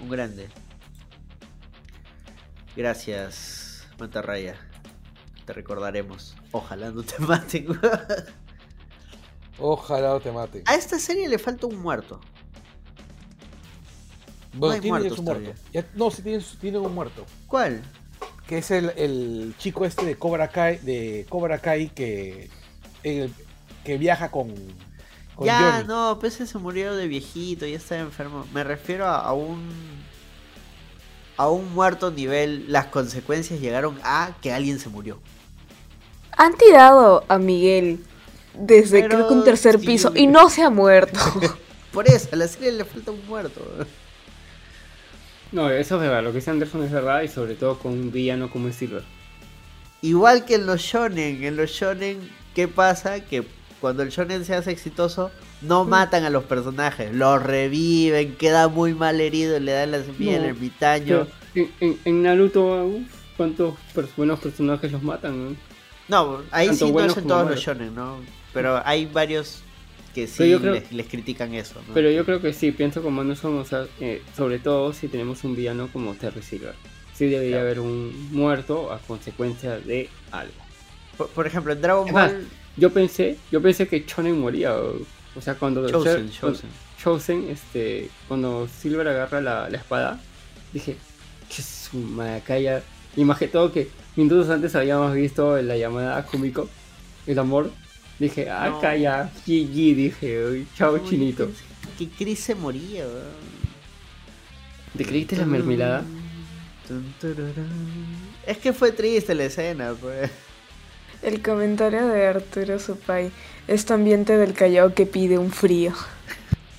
Un 0.01 0.09
grande. 0.09 0.49
Gracias, 2.75 3.87
Mantarraya. 3.99 4.55
Te 5.45 5.53
recordaremos. 5.53 6.35
Ojalá 6.51 6.91
no 6.91 7.03
te 7.03 7.19
maten. 7.19 7.67
Ojalá 9.59 10.19
te 10.19 10.31
maten. 10.31 10.63
A 10.65 10.75
esta 10.75 10.99
serie 10.99 11.29
le 11.29 11.37
falta 11.37 11.67
un 11.67 11.79
muerto. 11.79 12.19
Bueno, 14.55 14.73
hay 14.75 14.81
tiene 14.81 14.97
muertos 14.99 15.17
su 15.17 15.23
muerto. 15.23 15.51
Ya- 15.73 15.85
no, 15.95 16.11
sí 16.11 16.21
tienen, 16.21 16.41
su- 16.41 16.57
tienen 16.57 16.81
un 16.81 16.93
muerto. 16.93 17.25
¿Cuál? 17.47 17.81
Que 18.47 18.59
es 18.59 18.71
el, 18.71 18.91
el 18.97 19.55
chico 19.57 19.85
este 19.85 20.05
de 20.05 20.15
Cobra 20.15 20.47
Kai, 20.49 20.77
de 20.77 21.25
Cobra 21.29 21.59
Kai 21.59 21.89
que, 21.89 22.49
el- 23.03 23.33
que 23.83 23.97
viaja 23.97 24.29
con, 24.31 24.53
con 25.35 25.45
ya, 25.47 25.59
Johnny. 25.73 25.87
no, 25.87 26.17
pues 26.19 26.35
ese 26.35 26.47
se 26.47 26.57
murió 26.57 26.95
de 26.95 27.07
viejito, 27.07 27.65
ya 27.65 27.77
está 27.77 27.97
enfermo. 27.99 28.45
Me 28.53 28.63
refiero 28.63 29.05
a, 29.05 29.19
a 29.19 29.33
un. 29.33 29.69
a 31.37 31.49
un 31.49 31.73
muerto 31.73 32.11
nivel. 32.11 32.65
Las 32.71 32.85
consecuencias 32.87 33.59
llegaron 33.59 33.99
a 34.03 34.35
que 34.41 34.53
alguien 34.53 34.79
se 34.79 34.89
murió. 34.89 35.19
Han 36.37 36.55
tirado 36.57 37.23
a 37.27 37.37
Miguel 37.37 38.03
desde 38.53 39.01
Pero 39.01 39.15
creo 39.15 39.27
que 39.27 39.33
un 39.33 39.43
tercer 39.43 39.79
sí. 39.79 39.85
piso 39.85 40.11
y 40.15 40.27
no 40.27 40.49
se 40.49 40.63
ha 40.63 40.69
muerto. 40.69 41.19
Por 41.91 42.07
eso, 42.09 42.29
a 42.31 42.35
la 42.35 42.47
serie 42.47 42.71
le 42.73 42.85
falta 42.85 43.11
un 43.11 43.25
muerto. 43.27 43.61
No, 45.55 45.69
eso 45.69 45.95
es 45.95 46.01
verdad. 46.01 46.21
Lo 46.23 46.31
que 46.31 46.39
dice 46.39 46.51
Anderson 46.51 46.83
es 46.83 46.91
verdad 46.91 47.21
y 47.21 47.27
sobre 47.29 47.55
todo 47.55 47.79
con 47.79 47.93
un 47.93 48.11
villano 48.11 48.49
como 48.49 48.67
es 48.67 48.75
Silver. 48.75 49.03
Igual 50.01 50.43
que 50.45 50.55
en 50.55 50.65
los 50.65 50.81
shonen, 50.81 51.43
en 51.43 51.55
los 51.55 51.71
shonen, 51.71 52.19
¿qué 52.53 52.67
pasa? 52.67 53.21
Que 53.21 53.43
cuando 53.79 54.03
el 54.03 54.09
shonen 54.09 54.43
se 54.43 54.53
hace 54.53 54.71
exitoso, 54.71 55.31
no 55.61 55.85
matan 55.85 56.25
a 56.25 56.29
los 56.29 56.43
personajes, 56.43 57.13
los 57.15 57.41
reviven, 57.41 58.35
queda 58.35 58.67
muy 58.67 58.93
mal 58.93 59.21
herido, 59.21 59.57
le 59.59 59.71
dan 59.71 59.91
la 59.91 60.03
semilla 60.03 60.35
al 60.35 60.41
No, 60.43 60.47
ermitaño. 60.49 61.27
Pero 61.53 61.67
en, 61.67 61.71
en- 61.79 61.99
en 62.03 62.23
Naruto, 62.23 62.91
¿cuántos 63.37 63.75
per- 63.93 64.07
buenos 64.17 64.39
personajes 64.41 64.91
los 64.91 65.01
matan? 65.01 65.51
no? 65.51 65.55
No, 66.07 66.41
ahí 66.51 66.67
Tanto 66.67 66.85
sí 66.87 66.91
no 66.91 66.99
es 66.99 67.17
en 67.17 67.27
todos 67.27 67.45
malos. 67.45 67.51
los 67.55 67.65
shonen, 67.65 67.95
¿no? 67.95 68.17
Pero 68.53 68.81
hay 68.85 69.05
varios 69.05 69.61
que 70.15 70.25
sí 70.27 70.35
Pero 70.39 70.49
yo 70.51 70.61
creo- 70.61 70.73
les, 70.75 70.91
les 70.91 71.07
critican 71.07 71.53
eso, 71.53 71.75
¿no? 71.87 71.93
Pero 71.93 72.09
yo 72.09 72.25
creo 72.25 72.41
que 72.41 72.53
sí, 72.53 72.71
pienso 72.71 73.03
como 73.03 73.21
Anderson, 73.21 73.57
o 73.59 73.65
sea, 73.65 73.85
eh, 73.99 74.21
sobre 74.35 74.57
todo 74.59 74.93
si 74.93 75.07
tenemos 75.09 75.43
un 75.43 75.55
villano 75.55 75.89
como 75.93 76.13
Terry 76.15 76.41
Silver. 76.41 76.73
Sí 77.13 77.27
debería 77.27 77.61
haber 77.61 77.79
un 77.79 78.29
muerto 78.31 78.91
a 78.91 78.97
consecuencia 78.99 79.77
de 79.79 80.09
algo. 80.31 80.53
Por, 81.17 81.27
por 81.29 81.45
ejemplo, 81.47 81.71
en 81.73 81.81
Dragon 81.81 82.11
Ball... 82.11 82.47
yo 82.77 82.91
pensé, 82.91 83.37
yo 83.51 83.61
pensé 83.61 83.87
que 83.87 84.05
Chonen 84.05 84.39
moría, 84.39 84.75
o, 84.75 84.95
o 85.35 85.41
sea, 85.41 85.55
cuando 85.55 85.87
Chosen, 85.89 86.29
Ser- 86.29 86.39
Chosen. 86.39 86.69
Chosen, 87.01 87.49
este, 87.49 88.09
cuando 88.27 88.67
Silver 88.67 89.07
agarra 89.07 89.39
la, 89.41 89.69
la 89.69 89.77
espada, 89.77 90.19
dije, 90.73 90.95
que 91.53 91.61
su 91.61 91.97
madre, 91.97 92.35
acá 92.37 92.57
ya, 92.57 92.81
y 93.15 93.23
más 93.23 93.37
que 93.37 93.47
todo 93.47 93.71
que 93.71 93.89
minutos 94.15 94.49
antes 94.49 94.75
habíamos 94.75 95.13
visto 95.13 95.61
la 95.61 95.77
llamada 95.77 96.17
a 96.17 96.23
Kumiko, 96.25 96.67
el 97.27 97.37
amor, 97.39 97.71
dije, 98.19 98.45
No. 98.45 98.53
acá 98.77 98.95
ya, 98.95 99.31
GG, 99.45 99.95
dije, 99.95 100.45
"Uy, 100.45 100.67
chao 100.77 100.93
Uy, 100.93 101.01
chinito. 101.09 101.49
Que 101.97 102.07
Chris 102.09 102.39
se 102.39 102.55
moría, 102.55 103.05
weón. 103.05 103.45
¿Te 104.97 105.05
creíste 105.05 105.35
la 105.35 105.45
mermelada? 105.45 106.03
Es 108.45 108.57
que 108.57 108.73
fue 108.73 108.91
triste 108.91 109.33
la 109.35 109.45
escena, 109.45 109.93
pues. 109.99 110.29
El 111.21 111.41
comentario 111.41 112.05
de 112.07 112.27
Arturo 112.27 112.79
Supay. 112.79 113.31
Este 113.67 113.93
ambiente 113.93 114.37
del 114.37 114.53
Callao 114.53 114.93
que 114.93 115.05
pide 115.05 115.37
un 115.37 115.51
frío. 115.51 115.93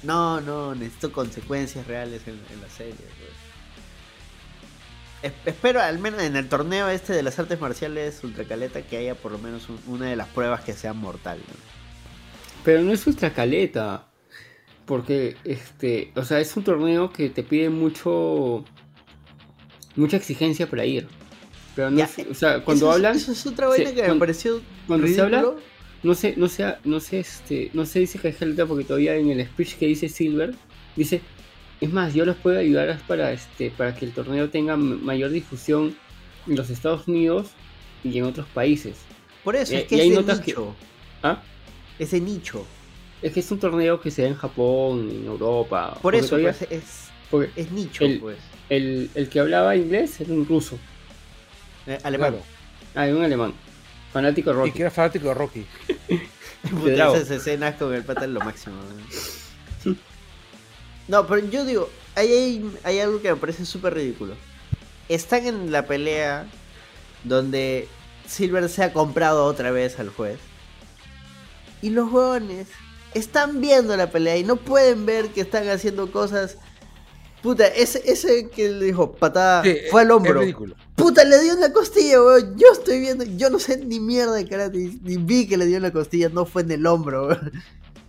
No, 0.03 0.41
no, 0.41 0.75
necesito 0.75 1.11
consecuencias 1.11 1.87
reales 1.89 2.23
en, 2.27 2.35
en 2.35 2.61
la 2.63 2.69
serie. 2.69 2.95
Es- 5.23 5.33
espero, 5.47 5.81
al 5.81 5.99
menos 5.99 6.23
en 6.23 6.37
el 6.37 6.49
torneo 6.49 6.89
este 6.89 7.13
de 7.13 7.23
las 7.23 7.39
artes 7.39 7.61
marciales 7.61 8.23
Ultracaleta, 8.23 8.83
que 8.83 8.97
haya 8.99 9.15
por 9.15 9.33
lo 9.33 9.39
menos 9.39 9.69
un- 9.69 9.81
una 9.87 10.07
de 10.07 10.17
las 10.17 10.29
pruebas 10.29 10.63
que 10.63 10.73
sea 10.73 10.93
mortal. 10.93 11.39
¿no? 11.49 11.55
Pero 12.65 12.83
no 12.83 12.93
es 12.93 13.07
ultra 13.07 13.33
caleta. 13.33 14.07
Porque, 14.85 15.37
este, 15.43 16.13
o 16.15 16.25
sea, 16.25 16.39
es 16.39 16.57
un 16.57 16.63
torneo 16.63 17.13
que 17.13 17.29
te 17.31 17.43
pide 17.43 17.71
mucho. 17.71 18.65
mucha 19.97 20.17
exigencia 20.19 20.69
para 20.69 20.85
ir. 20.85 21.09
Pero 21.75 21.91
no 21.91 21.99
Ya, 21.99 22.09
o 22.31 22.35
sea, 22.35 22.63
cuando 22.63 22.85
eso 22.87 22.91
es- 22.91 22.95
hablan... 22.97 23.17
eso 23.17 23.33
es 23.33 23.47
otra 23.47 23.69
vaina 23.69 23.89
se- 23.91 23.95
que 23.97 24.03
me 24.09 24.15
pareció 24.17 24.61
Cuando 24.87 25.07
se 25.09 25.21
habla, 25.21 25.45
no 26.03 26.15
sé, 26.15 26.35
no 26.37 26.49
sé, 26.49 26.77
no 26.85 27.01
sé, 27.01 27.19
este, 27.21 27.71
no 27.73 27.85
se 27.87 28.01
dice 28.01 28.19
que 28.19 28.29
es 28.29 28.41
Helga 28.43 28.67
porque 28.67 28.85
todavía 28.85 29.17
en 29.17 29.31
el 29.31 29.45
speech 29.47 29.77
que 29.77 29.87
dice 29.87 30.09
Silver, 30.09 30.55
dice, 30.95 31.21
es 31.81 31.93
más, 31.93 32.15
yo 32.15 32.25
los 32.25 32.37
puedo 32.37 32.59
ayudar 32.59 32.99
para 33.07 33.33
este, 33.33 33.71
para 33.71 33.95
que 33.95 34.05
el 34.07 34.13
torneo 34.13 34.49
tenga 34.51 34.77
mayor 34.77 35.31
difusión 35.31 35.97
en 36.47 36.57
los 36.57 36.71
Estados 36.71 37.07
Unidos 37.09 37.49
y 38.05 38.19
en 38.19 38.25
otros 38.25 38.47
países. 38.49 38.97
Por 39.45 39.57
eso, 39.57 39.75
Y- 39.75 39.77
es 39.79 39.83
y 39.85 39.87
que 39.87 39.95
hay 39.97 40.09
es 40.09 40.11
de 40.11 40.15
notas 40.23 40.41
que- 40.41 40.53
nicho. 40.53 40.75
¿Ah? 41.23 41.43
Es 41.99 42.11
de 42.13 42.21
nicho. 42.21 42.65
Es 43.23 43.33
que 43.33 43.41
es 43.41 43.51
un 43.51 43.59
torneo 43.59 44.01
que 44.01 44.11
se 44.11 44.23
da 44.23 44.29
en 44.29 44.35
Japón, 44.37 45.09
en 45.11 45.27
Europa. 45.27 45.91
Por 45.95 46.03
porque 46.03 46.19
eso, 46.19 46.29
todavía- 46.31 46.53
pues, 46.53 46.71
es, 46.71 46.85
porque 47.31 47.51
es 47.61 47.71
nicho, 47.73 48.05
el, 48.05 48.21
pues. 48.21 48.37
el, 48.69 49.11
el 49.15 49.29
que 49.29 49.41
hablaba 49.41 49.75
inglés 49.77 50.21
era 50.21 50.33
un 50.33 50.47
ruso. 50.47 50.79
Eh, 51.87 51.99
alemán. 52.03 52.33
Claro. 52.33 52.45
Ah, 52.95 53.07
era 53.07 53.17
un 53.17 53.23
alemán. 53.25 53.53
Fanático 54.13 54.51
de 54.51 54.57
Y 54.57 54.59
Rocky. 54.61 54.73
que 54.73 54.81
era 54.83 54.91
fanático 54.91 55.29
de 55.29 55.35
Rocky. 55.35 55.67
Esas 56.87 57.31
escenas 57.31 57.77
con 57.77 57.95
el 57.95 58.03
pata 58.03 58.25
es 58.25 58.31
lo 58.31 58.41
máximo. 58.41 58.77
¿no? 58.77 59.05
No, 61.09 61.27
pero 61.27 61.47
yo 61.49 61.65
digo, 61.65 61.89
hay, 62.15 62.69
hay 62.83 63.01
algo 63.01 63.21
que 63.21 63.31
me 63.31 63.37
parece 63.37 63.65
súper 63.65 63.95
ridículo. 63.95 64.35
Están 65.09 65.47
en 65.47 65.71
la 65.71 65.87
pelea 65.87 66.47
donde 67.25 67.89
Silver 68.27 68.69
se 68.69 68.83
ha 68.83 68.93
comprado 68.93 69.45
otra 69.45 69.71
vez 69.71 69.99
al 70.01 70.09
juez. 70.11 70.39
Y 71.83 71.91
los 71.91 72.11
huevones 72.11 72.69
están 73.15 73.61
viendo 73.61 73.97
la 73.97 74.11
pelea 74.11 74.37
y 74.37 74.45
no 74.45 74.57
pueden 74.57 75.07
ver 75.07 75.29
que 75.29 75.43
están 75.43 75.69
haciendo 75.69 76.11
cosas. 76.11 76.57
Puta, 77.43 77.67
ese, 77.69 78.03
ese 78.11 78.49
que 78.51 78.69
le 78.71 78.87
dijo 78.87 79.13
patada 79.13 79.63
Sí, 79.63 79.77
fue 79.91 80.03
al 80.03 80.11
hombro. 80.11 80.41
ridículo. 80.41 80.75
Puta, 80.97 81.23
le 81.23 81.41
dio 81.43 81.53
en 81.53 81.61
la 81.61 81.73
costilla, 81.73 82.21
weón. 82.21 82.57
Yo 82.59 82.67
estoy 82.73 82.99
viendo, 82.99 83.25
yo 83.25 83.51
no 83.51 83.59
sé 83.61 83.77
ni 83.85 84.01
mierda 84.01 84.33
de 84.35 84.49
karate, 84.49 84.79
ni- 84.79 84.99
ni 85.03 85.17
vi 85.19 85.47
que 85.47 85.57
le 85.57 85.67
dio 85.67 85.77
en 85.77 85.83
la 85.85 85.93
costilla, 85.93 86.29
no 86.31 86.45
fue 86.47 86.63
en 86.63 86.73
el 86.73 86.87
hombro, 86.87 87.29
weón. 87.29 87.53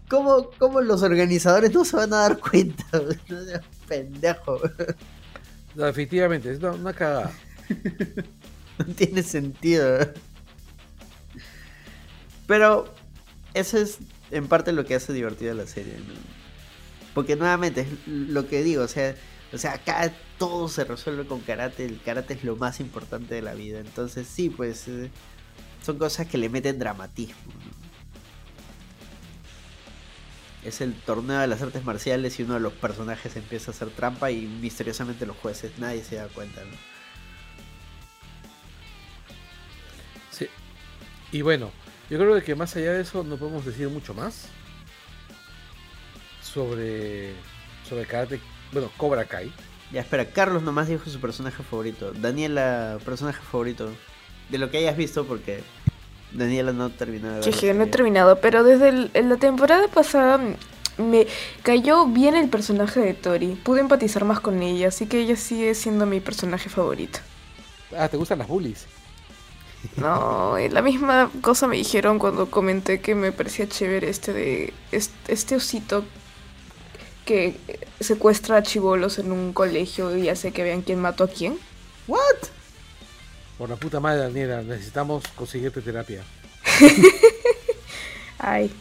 ¿Cómo, 0.09 0.49
cómo 0.57 0.81
los 0.81 1.03
organizadores 1.03 1.73
no 1.73 1.83
se 1.83 1.97
van 1.97 2.13
a 2.13 2.17
dar 2.17 2.39
cuenta? 2.39 2.85
No 3.27 3.43
seas 3.43 3.61
pendejo. 3.87 4.59
No, 5.75 5.85
definitivamente, 5.85 6.51
es 6.51 6.59
una, 6.59 6.71
una 6.71 6.93
cagada. 6.93 7.31
No 8.77 8.93
tiene 8.93 9.23
sentido. 9.23 10.07
Pero 12.45 12.93
eso 13.55 13.79
es 13.79 13.97
en 14.29 14.47
parte 14.47 14.71
lo 14.71 14.85
que 14.85 14.93
hace 14.93 15.13
divertida 15.13 15.55
la 15.55 15.65
serie, 15.65 15.95
¿no? 15.97 16.13
Porque 17.15 17.35
nuevamente, 17.35 17.81
es 17.81 17.87
lo 18.05 18.47
que 18.47 18.61
digo, 18.61 18.83
o 18.83 18.87
sea, 18.87 19.15
o 19.51 19.57
sea, 19.57 19.73
acá 19.73 20.13
todo 20.37 20.67
se 20.69 20.83
resuelve 20.83 21.25
con 21.25 21.39
karate, 21.41 21.85
el 21.85 22.01
karate 22.01 22.35
es 22.35 22.43
lo 22.43 22.55
más 22.55 22.79
importante 22.79 23.35
de 23.35 23.41
la 23.41 23.53
vida. 23.55 23.79
Entonces 23.79 24.27
sí, 24.27 24.49
pues 24.49 24.87
eh, 24.87 25.09
son 25.83 25.97
cosas 25.97 26.27
que 26.27 26.37
le 26.37 26.49
meten 26.49 26.79
dramatismo. 26.79 27.35
Es 30.63 30.81
el 30.81 30.93
torneo 30.93 31.39
de 31.39 31.47
las 31.47 31.61
artes 31.61 31.83
marciales 31.83 32.39
y 32.39 32.43
uno 32.43 32.55
de 32.55 32.59
los 32.59 32.73
personajes 32.73 33.35
empieza 33.35 33.71
a 33.71 33.73
hacer 33.73 33.89
trampa 33.89 34.31
y 34.31 34.47
misteriosamente 34.47 35.25
los 35.25 35.37
jueces, 35.37 35.71
nadie 35.77 36.03
se 36.03 36.15
da 36.15 36.27
cuenta, 36.27 36.61
¿no? 36.63 36.75
Sí. 40.31 40.47
Y 41.31 41.41
bueno, 41.41 41.71
yo 42.09 42.17
creo 42.17 42.41
que 42.43 42.55
más 42.55 42.75
allá 42.75 42.93
de 42.93 43.01
eso 43.01 43.23
no 43.23 43.37
podemos 43.37 43.65
decir 43.65 43.87
mucho 43.89 44.13
más 44.13 44.49
sobre 46.41 47.33
sobre 47.87 48.05
karate, 48.05 48.39
bueno, 48.71 48.91
Cobra 48.97 49.25
Kai. 49.25 49.51
Ya, 49.91 50.01
espera, 50.01 50.25
Carlos 50.25 50.63
nomás 50.63 50.87
dijo 50.89 51.09
su 51.09 51.19
personaje 51.19 51.63
favorito. 51.63 52.11
Daniela, 52.11 52.97
personaje 53.05 53.41
favorito. 53.41 53.93
De 54.49 54.57
lo 54.57 54.69
que 54.69 54.79
hayas 54.79 54.97
visto, 54.97 55.25
porque 55.25 55.63
Daniela 56.31 56.73
no 56.73 56.89
terminó 56.89 57.29
de 57.29 57.35
ver. 57.35 57.43
Jeje, 57.43 57.73
no 57.73 57.83
he 57.85 57.87
terminado, 57.87 58.39
pero 58.41 58.63
desde 58.63 58.89
el- 58.89 59.11
en 59.13 59.29
la 59.29 59.37
temporada 59.37 59.87
pasada 59.87 60.39
me 60.97 61.27
cayó 61.63 62.05
bien 62.07 62.35
el 62.35 62.49
personaje 62.49 62.99
de 62.99 63.13
Tori. 63.13 63.49
Pude 63.63 63.81
empatizar 63.81 64.25
más 64.25 64.39
con 64.39 64.61
ella, 64.61 64.87
así 64.89 65.05
que 65.05 65.19
ella 65.19 65.35
sigue 65.35 65.73
siendo 65.75 66.05
mi 66.05 66.19
personaje 66.19 66.69
favorito. 66.69 67.19
Ah, 67.97 68.07
¿te 68.09 68.17
gustan 68.17 68.39
las 68.39 68.47
bullies? 68.47 68.85
No, 69.95 70.55
la 70.71 70.81
misma 70.81 71.29
cosa 71.41 71.67
me 71.67 71.77
dijeron 71.77 72.17
cuando 72.19 72.49
comenté 72.49 72.99
que 72.99 73.13
me 73.15 73.31
parecía 73.31 73.69
chévere 73.69 74.09
este 74.09 74.33
de 74.33 74.73
este, 74.91 75.31
este 75.31 75.55
osito 75.55 76.03
que 77.25 77.57
secuestra 77.99 78.57
a 78.57 78.63
chivolos 78.63 79.19
en 79.19 79.31
un 79.31 79.53
colegio 79.53 80.15
y 80.17 80.29
hace 80.29 80.51
que 80.51 80.63
vean 80.63 80.81
quién 80.81 80.99
mató 80.99 81.25
a 81.25 81.27
quién. 81.27 81.57
¿What? 82.07 82.19
Por 83.57 83.69
la 83.69 83.75
puta 83.75 83.99
madre, 83.99 84.19
Daniela, 84.21 84.61
necesitamos 84.61 85.23
conseguirte 85.35 85.81
terapia. 85.81 86.23
Ay, 88.39 88.71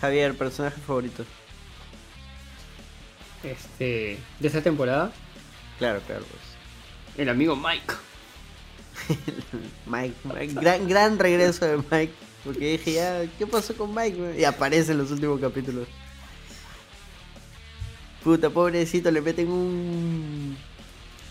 Javier, 0.00 0.36
personaje 0.36 0.80
favorito. 0.80 1.24
Este, 3.44 4.18
de 4.40 4.48
esta 4.48 4.60
temporada, 4.60 5.12
Claro, 5.78 6.00
claro, 6.06 6.24
pues. 6.24 6.42
el 7.18 7.28
amigo 7.28 7.54
Mike. 7.54 7.94
Mike, 9.86 10.14
Mike, 10.24 10.54
gran, 10.54 10.88
gran 10.88 11.18
regreso 11.18 11.64
de 11.66 11.76
Mike. 11.76 12.12
Porque 12.44 12.72
dije, 12.72 12.92
ya, 12.94 13.24
¿qué 13.38 13.46
pasó 13.46 13.76
con 13.76 13.94
Mike? 13.94 14.36
Y 14.38 14.44
aparece 14.44 14.92
en 14.92 14.98
los 14.98 15.10
últimos 15.10 15.40
capítulos. 15.40 15.86
Puta, 18.24 18.50
pobrecito, 18.50 19.10
le 19.10 19.20
meten 19.20 19.48
un. 19.48 20.56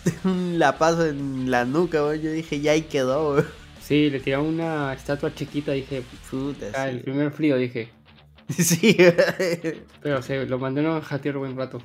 un 0.24 0.60
lapazo 0.60 1.06
en 1.08 1.50
la 1.52 1.66
nuca, 1.66 2.04
weón. 2.04 2.22
Yo 2.22 2.32
dije, 2.32 2.60
ya 2.62 2.72
ahí 2.74 2.84
quedó, 2.84 3.32
weón. 3.34 3.46
Sí, 3.82 4.10
le 4.10 4.20
tiraron 4.20 4.48
una 4.48 4.94
estatua 4.94 5.34
chiquita, 5.36 5.72
dije, 5.72 6.02
Puta, 6.32 6.66
ah, 6.74 6.86
sí. 6.86 6.90
el 6.96 7.02
primer 7.02 7.32
frío, 7.32 7.56
dije. 7.58 7.90
Sí, 8.50 8.96
Pero 10.04 10.22
se 10.22 10.46
lo 10.46 10.60
mandaron 10.60 10.98
a 10.98 11.02
jatear 11.02 11.38
buen 11.38 11.58
rato. 11.58 11.82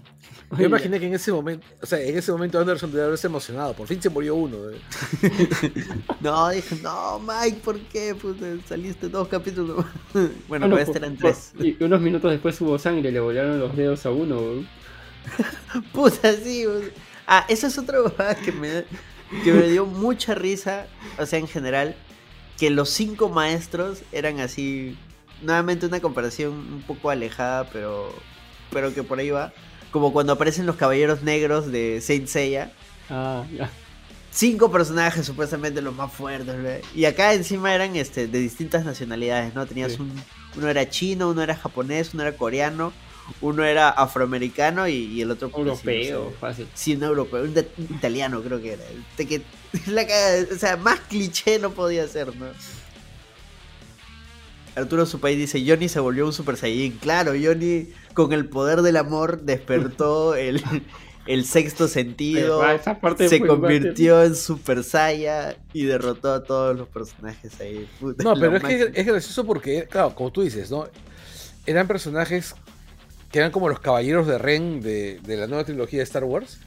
Yo 0.58 0.66
imaginé 0.66 1.00
que 1.00 1.06
en 1.06 1.14
ese 1.14 1.32
momento, 1.32 1.66
o 1.80 1.86
sea, 1.86 1.98
en 2.02 2.18
ese 2.18 2.32
momento 2.32 2.58
Anderson 2.58 2.92
debe 2.92 3.04
haberse 3.04 3.28
emocionado. 3.28 3.72
Por 3.72 3.86
fin 3.86 4.02
se 4.02 4.10
murió 4.10 4.34
uno. 4.34 4.58
eh. 4.70 4.78
No, 6.20 6.50
dije, 6.50 6.76
no, 6.82 7.18
Mike, 7.20 7.60
¿por 7.64 7.78
qué? 7.80 8.14
Puta, 8.14 8.44
saliste 8.66 9.08
dos 9.08 9.28
capítulos. 9.28 9.86
bueno, 10.48 10.68
no, 10.68 10.74
pues 10.76 10.88
este 10.88 10.98
eran 10.98 11.16
tres. 11.16 11.52
Y 11.58 11.82
unos 11.82 12.00
minutos 12.02 12.30
después 12.30 12.60
hubo 12.60 12.78
sangre, 12.78 13.10
le 13.10 13.20
volaron 13.20 13.58
los 13.58 13.74
dedos 13.74 14.04
a 14.04 14.10
uno. 14.10 14.36
weón. 14.38 14.68
Puta, 15.92 16.32
sí. 16.34 16.66
weón. 16.66 16.90
Ah, 17.32 17.46
esa 17.48 17.68
es 17.68 17.78
otra 17.78 17.98
cosa 18.02 18.34
que 18.34 18.50
me, 18.52 18.84
que 19.44 19.52
me 19.52 19.68
dio 19.68 19.86
mucha 19.86 20.34
risa. 20.34 20.86
O 21.18 21.24
sea, 21.24 21.38
en 21.38 21.46
general, 21.48 21.94
que 22.58 22.68
los 22.70 22.90
cinco 22.90 23.28
maestros 23.28 24.02
eran 24.12 24.40
así. 24.40 24.98
Nuevamente 25.40 25.86
una 25.86 26.00
comparación 26.00 26.52
un 26.52 26.82
poco 26.86 27.08
alejada, 27.08 27.70
pero, 27.72 28.12
pero 28.70 28.92
que 28.92 29.02
por 29.04 29.18
ahí 29.20 29.30
va. 29.30 29.52
Como 29.92 30.12
cuando 30.12 30.32
aparecen 30.34 30.66
los 30.66 30.76
caballeros 30.76 31.22
negros 31.22 31.70
de 31.72 32.00
Saint 32.02 32.26
Seiya. 32.26 32.72
Ah, 33.08 33.44
ya. 33.56 33.70
Cinco 34.32 34.70
personajes 34.70 35.26
supuestamente 35.26 35.80
los 35.82 35.94
más 35.94 36.12
fuertes. 36.12 36.62
¿ve? 36.62 36.82
Y 36.94 37.04
acá 37.04 37.32
encima 37.32 37.74
eran 37.74 37.96
este 37.96 38.26
de 38.28 38.38
distintas 38.38 38.84
nacionalidades, 38.84 39.54
¿no? 39.54 39.66
Tenías 39.66 39.92
Sí. 39.92 40.02
un. 40.02 40.12
Uno 40.56 40.68
era 40.68 40.88
chino, 40.90 41.30
uno 41.30 41.42
era 41.42 41.54
japonés, 41.56 42.12
uno 42.12 42.24
era 42.24 42.36
coreano, 42.36 42.92
uno 43.40 43.64
era 43.64 43.88
afroamericano 43.90 44.86
y, 44.88 44.94
y 44.94 45.22
el 45.22 45.30
otro 45.30 45.50
pues, 45.50 45.66
Europeo, 45.66 46.18
sí, 46.20 46.24
no 46.24 46.30
sé. 46.30 46.36
fácil. 46.40 46.68
Sí, 46.74 46.96
un 46.96 47.02
europeo, 47.04 47.42
un, 47.44 47.54
de- 47.54 47.68
italiano 47.78 48.42
creo 48.42 48.60
que 48.60 48.72
era. 48.74 48.84
De 49.16 49.26
que, 49.26 49.42
la 49.86 50.06
o 50.52 50.58
sea, 50.58 50.76
más 50.76 51.00
cliché 51.00 51.58
no 51.58 51.70
podía 51.70 52.06
ser, 52.08 52.34
¿no? 52.36 52.46
Arturo 54.76 55.04
Supay 55.04 55.36
dice, 55.36 55.62
Johnny 55.66 55.88
se 55.88 56.00
volvió 56.00 56.24
un 56.26 56.32
Super 56.32 56.56
Saiyajin. 56.56 56.98
Claro, 56.98 57.32
Johnny 57.40 57.88
con 58.14 58.32
el 58.32 58.46
poder 58.48 58.82
del 58.82 58.96
amor 58.96 59.40
despertó 59.42 60.34
el, 60.36 60.62
el 61.26 61.44
sexto 61.44 61.88
sentido, 61.88 62.62
Ah, 62.62 62.74
esa 62.74 62.98
parte 63.00 63.28
se 63.28 63.40
convirtió 63.44 64.22
en 64.22 64.34
Super 64.36 64.84
Saiya 64.84 65.56
y 65.72 65.84
derrotó 65.84 66.32
a 66.32 66.44
todos 66.44 66.76
los 66.78 66.88
personajes 66.88 67.60
ahí. 67.60 67.88
Puta, 67.98 68.22
No, 68.22 68.34
pero 68.34 68.56
es 68.56 68.62
que 68.62 68.78
máximo. 68.78 68.90
es 68.94 69.06
gracioso 69.06 69.44
porque, 69.44 69.86
claro, 69.90 70.14
como 70.14 70.30
tú 70.30 70.42
dices, 70.42 70.70
¿no? 70.70 70.86
Eran 71.66 71.86
personajes 71.88 72.54
que 73.30 73.38
eran 73.38 73.50
como 73.52 73.68
los 73.68 73.80
caballeros 73.80 74.26
de 74.26 74.38
Ren 74.38 74.80
de, 74.80 75.20
de 75.22 75.36
la 75.36 75.46
nueva 75.46 75.64
trilogía 75.64 75.98
de 76.00 76.04
Star 76.04 76.24
Wars. 76.24 76.58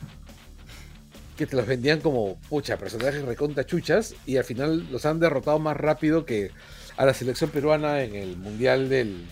Que 1.37 1.47
te 1.47 1.55
los 1.55 1.65
vendían 1.65 1.99
como, 1.99 2.37
pucha, 2.49 2.77
personajes 2.77 3.23
recontra 3.23 3.65
chuchas. 3.65 4.15
Y 4.25 4.37
al 4.37 4.43
final 4.43 4.87
los 4.91 5.05
han 5.05 5.19
derrotado 5.19 5.59
más 5.59 5.75
rápido 5.75 6.25
que 6.25 6.51
a 6.95 7.05
la 7.05 7.13
selección 7.13 7.49
peruana 7.49 8.03
en 8.03 8.15
el 8.15 8.37
mundial 8.37 8.87
del. 8.87 9.25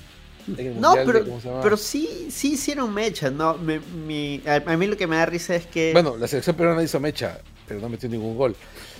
en 0.48 0.68
el 0.68 0.82
No, 0.82 0.95
mundial 0.95 1.24
pero, 1.42 1.61
pero 1.61 1.77
sí, 1.77 2.27
sí 2.32 2.53
hicieron 2.53 2.92
mecha, 2.93 3.30
¿no? 3.30 3.56
Me- 3.60 3.80
mi- 3.80 4.42
a, 4.48 4.76
mí 4.76 4.88
lo 4.88 4.98
que 4.98 5.06
me 5.06 5.16
da 5.18 5.27
risa 5.27 5.56
es 5.56 5.68
que... 5.68 5.92
Bueno, 5.93 6.18
la 6.18 6.27
selección 6.27 6.56
peruana 6.56 6.82
hizo 6.82 7.00
mecha, 7.00 7.40
pero 7.68 7.80
no 7.80 7.88
metió 7.88 8.10
ningún 8.10 8.35
gol. 8.35 8.56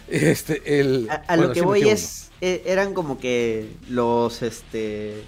Este, 0.08 0.80
el, 0.80 1.08
A, 1.10 1.16
a 1.16 1.36
bueno, 1.36 1.44
lo 1.48 1.54
que 1.54 1.60
sí 1.62 1.66
voy 1.66 1.90
es, 1.90 2.32
e- 2.40 2.62
eran 2.68 2.94
como 2.94 3.18
que 3.18 3.68
los, 3.90 4.44
este, 4.44 5.24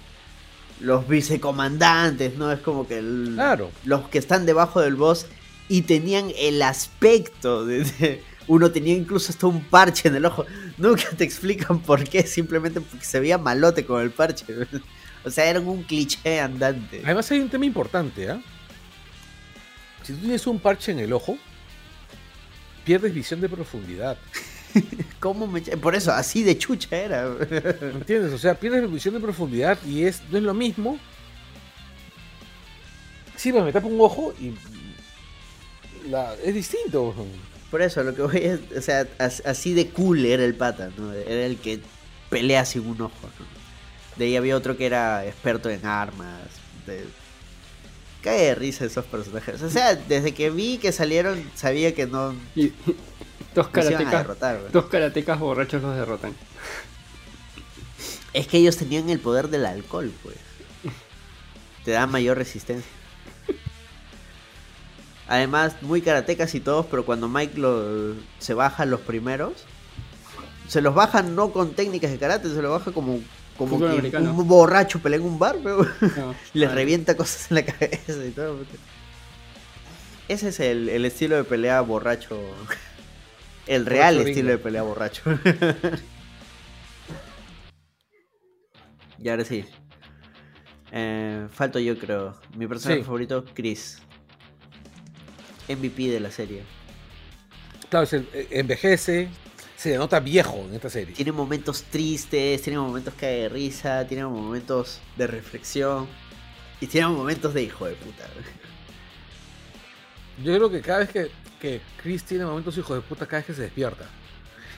los 0.84 1.08
vicecomandantes, 1.08 2.36
¿no? 2.36 2.52
Es 2.52 2.60
como 2.60 2.86
que 2.86 2.98
el- 2.98 3.32
Claro. 3.34 3.70
los 3.84 4.08
que 4.08 4.18
están 4.18 4.46
debajo 4.46 4.80
del 4.80 4.94
boss 4.96 5.26
y 5.68 5.82
tenían 5.82 6.30
el 6.36 6.60
aspecto 6.62 7.64
de, 7.66 7.84
de- 7.84 8.22
Uno 8.46 8.70
tenía 8.70 8.94
incluso 8.94 9.32
hasta 9.32 9.46
un 9.46 9.64
parche 9.64 10.08
en 10.08 10.16
el 10.16 10.26
ojo. 10.26 10.44
Nunca 10.76 11.04
te 11.16 11.24
explican 11.24 11.78
por 11.80 12.04
qué, 12.06 12.24
simplemente 12.26 12.80
porque 12.82 13.04
se 13.04 13.18
veía 13.18 13.38
malote 13.38 13.86
con 13.86 14.02
el 14.02 14.10
parche. 14.10 14.44
O 15.24 15.30
sea, 15.30 15.46
era 15.46 15.60
un 15.60 15.82
cliché 15.84 16.40
andante. 16.40 17.00
Además 17.04 17.30
hay 17.30 17.38
un 17.40 17.48
tema 17.48 17.64
importante, 17.64 18.28
¿ah? 18.30 18.38
Si 20.02 20.12
tú 20.12 20.18
tienes 20.20 20.46
un 20.46 20.58
parche 20.60 20.92
en 20.92 20.98
el 20.98 21.14
ojo, 21.14 21.38
pierdes 22.84 23.14
visión 23.14 23.40
de 23.40 23.48
profundidad. 23.48 24.18
¿Cómo 25.20 25.46
me... 25.46 25.60
Por 25.62 25.94
eso, 25.94 26.12
así 26.12 26.42
de 26.42 26.56
chucha 26.58 26.96
era. 26.96 27.26
¿Entiendes? 27.80 28.32
O 28.32 28.38
sea, 28.38 28.54
pierdes 28.58 28.90
visión 28.90 29.14
de 29.14 29.20
profundidad 29.20 29.78
y 29.86 30.04
es, 30.04 30.22
no 30.30 30.38
es 30.38 30.44
lo 30.44 30.54
mismo. 30.54 30.98
Sí, 33.36 33.52
pues 33.52 33.64
me 33.64 33.72
tapo 33.72 33.88
un 33.88 34.00
ojo 34.00 34.32
y 34.40 34.54
la- 36.08 36.34
es 36.42 36.54
distinto. 36.54 37.14
Por 37.70 37.82
eso, 37.82 38.02
lo 38.02 38.14
que 38.14 38.22
voy 38.22 38.36
es, 38.38 38.60
o 38.76 38.80
sea, 38.80 39.06
as- 39.18 39.42
así 39.44 39.74
de 39.74 39.88
cool 39.88 40.24
era 40.24 40.44
el 40.44 40.54
pata, 40.54 40.90
¿no? 40.96 41.12
Era 41.12 41.46
el 41.46 41.56
que 41.58 41.80
pelea 42.30 42.64
sin 42.64 42.86
un 42.86 43.00
ojo, 43.00 43.28
¿no? 43.38 43.46
De 44.16 44.26
ahí 44.26 44.36
había 44.36 44.56
otro 44.56 44.76
que 44.76 44.86
era 44.86 45.26
experto 45.26 45.70
en 45.70 45.84
armas. 45.84 46.38
De... 46.86 47.04
Cae 48.22 48.40
de 48.46 48.54
risa 48.54 48.84
esos 48.84 49.04
personajes. 49.04 49.60
O 49.62 49.68
sea, 49.68 49.96
desde 49.96 50.32
que 50.32 50.50
vi 50.50 50.78
que 50.78 50.92
salieron, 50.92 51.42
sabía 51.54 51.94
que 51.94 52.06
no... 52.06 52.34
Y 52.54 52.72
dos 53.54 53.68
karatecas, 53.68 54.12
derrotar, 54.12 54.60
dos 54.72 54.86
karatecas 54.86 55.38
borrachos 55.38 55.82
los 55.82 55.94
derrotan. 55.96 56.34
Es 58.32 58.46
que 58.48 58.58
ellos 58.58 58.76
tenían 58.76 59.08
el 59.10 59.20
poder 59.20 59.48
del 59.48 59.64
alcohol, 59.66 60.12
pues. 60.22 60.36
Te 61.84 61.92
da 61.92 62.06
mayor 62.06 62.36
resistencia. 62.38 62.90
Además, 65.28 65.76
muy 65.82 66.02
karatecas 66.02 66.54
y 66.54 66.60
todos, 66.60 66.86
pero 66.86 67.06
cuando 67.06 67.28
Mike 67.28 67.58
lo, 67.58 68.14
se 68.38 68.52
baja 68.54 68.84
los 68.84 69.00
primeros, 69.00 69.52
se 70.68 70.80
los 70.82 70.94
baja 70.94 71.22
no 71.22 71.50
con 71.52 71.72
técnicas 71.74 72.10
de 72.10 72.18
karate, 72.18 72.48
se 72.48 72.60
los 72.60 72.70
baja 72.70 72.92
como, 72.92 73.20
como 73.56 73.78
que 73.78 74.16
un 74.18 74.46
borracho 74.48 74.98
pelea 75.00 75.18
en 75.18 75.24
un 75.24 75.38
bar, 75.38 75.56
pero 75.62 75.78
No, 76.16 76.34
les 76.52 76.68
vale. 76.68 76.74
revienta 76.80 77.16
cosas 77.16 77.50
en 77.50 77.54
la 77.56 77.64
cabeza 77.64 78.24
y 78.26 78.30
todo. 78.32 78.58
Ese 80.28 80.48
es 80.48 80.60
el, 80.60 80.88
el 80.88 81.04
estilo 81.06 81.36
de 81.36 81.44
pelea 81.44 81.80
borracho. 81.82 82.38
El 83.66 83.86
real 83.86 84.20
estilo 84.20 84.50
de 84.50 84.58
pelea 84.58 84.82
borracho. 84.82 85.22
y 89.18 89.28
ahora 89.28 89.44
sí. 89.44 89.64
Eh, 90.92 91.46
falto 91.52 91.78
yo 91.78 91.98
creo. 91.98 92.36
Mi 92.56 92.66
personaje 92.66 93.00
Sí. 93.00 93.04
favorito, 93.04 93.44
Chris. 93.54 93.98
MVP 95.68 96.08
de 96.10 96.20
la 96.20 96.30
serie. 96.30 96.62
Claro, 97.88 98.06
se 98.06 98.24
envejece, 98.50 99.28
se 99.76 99.90
le 99.90 99.98
nota 99.98 100.20
viejo 100.20 100.64
en 100.68 100.74
esta 100.74 100.90
serie. 100.90 101.14
Tiene 101.14 101.32
momentos 101.32 101.84
tristes, 101.84 102.60
tiene 102.62 102.78
momentos 102.78 103.14
que 103.14 103.26
de 103.26 103.48
risa, 103.48 104.06
tiene 104.06 104.24
momentos 104.26 105.00
de 105.16 105.26
reflexión. 105.26 106.06
Y 106.80 106.86
tiene 106.86 107.06
momentos 107.08 107.54
de 107.54 107.62
hijo 107.62 107.86
de 107.86 107.94
puta. 107.94 108.24
Yo 110.44 110.54
creo 110.56 110.70
que 110.70 110.80
cada 110.80 110.98
vez 111.00 111.10
que, 111.10 111.30
que 111.64 111.80
Chris 111.96 112.22
tiene 112.24 112.44
momentos 112.44 112.76
hijos 112.76 112.94
de 112.94 113.00
puta, 113.00 113.24
cada 113.24 113.38
vez 113.38 113.46
que 113.46 113.54
se 113.54 113.62
despierta. 113.62 114.04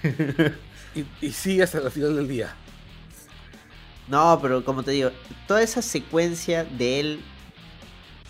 y, 0.94 1.04
y 1.20 1.32
sigue 1.32 1.64
hasta 1.64 1.78
el 1.78 1.90
final 1.90 2.14
del 2.14 2.28
día. 2.28 2.54
No, 4.06 4.38
pero 4.40 4.64
como 4.64 4.84
te 4.84 4.92
digo, 4.92 5.10
toda 5.48 5.62
esa 5.62 5.82
secuencia 5.82 6.62
de 6.62 7.00
él 7.00 7.20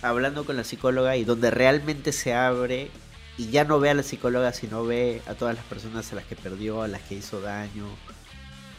hablando 0.01 0.47
con 0.47 0.57
la 0.57 0.65
psicóloga 0.65 1.19
y 1.19 1.25
donde 1.25 1.51
realmente 1.51 2.13
se 2.13 2.33
abre 2.33 2.91
y 3.37 3.51
ya 3.51 3.65
no 3.65 3.79
ve 3.79 3.91
a 3.91 3.95
la 3.95 4.03
psicóloga, 4.03 4.55
sino 4.55 4.87
ve 4.87 5.21
a 5.27 5.35
todas 5.35 5.55
las 5.55 5.65
personas 5.67 6.11
a 6.13 6.15
las 6.15 6.25
que 6.25 6.35
perdió, 6.35 6.81
a 6.81 6.89
las 6.89 7.03
que 7.03 7.17
hizo 7.17 7.43
daño. 7.43 7.85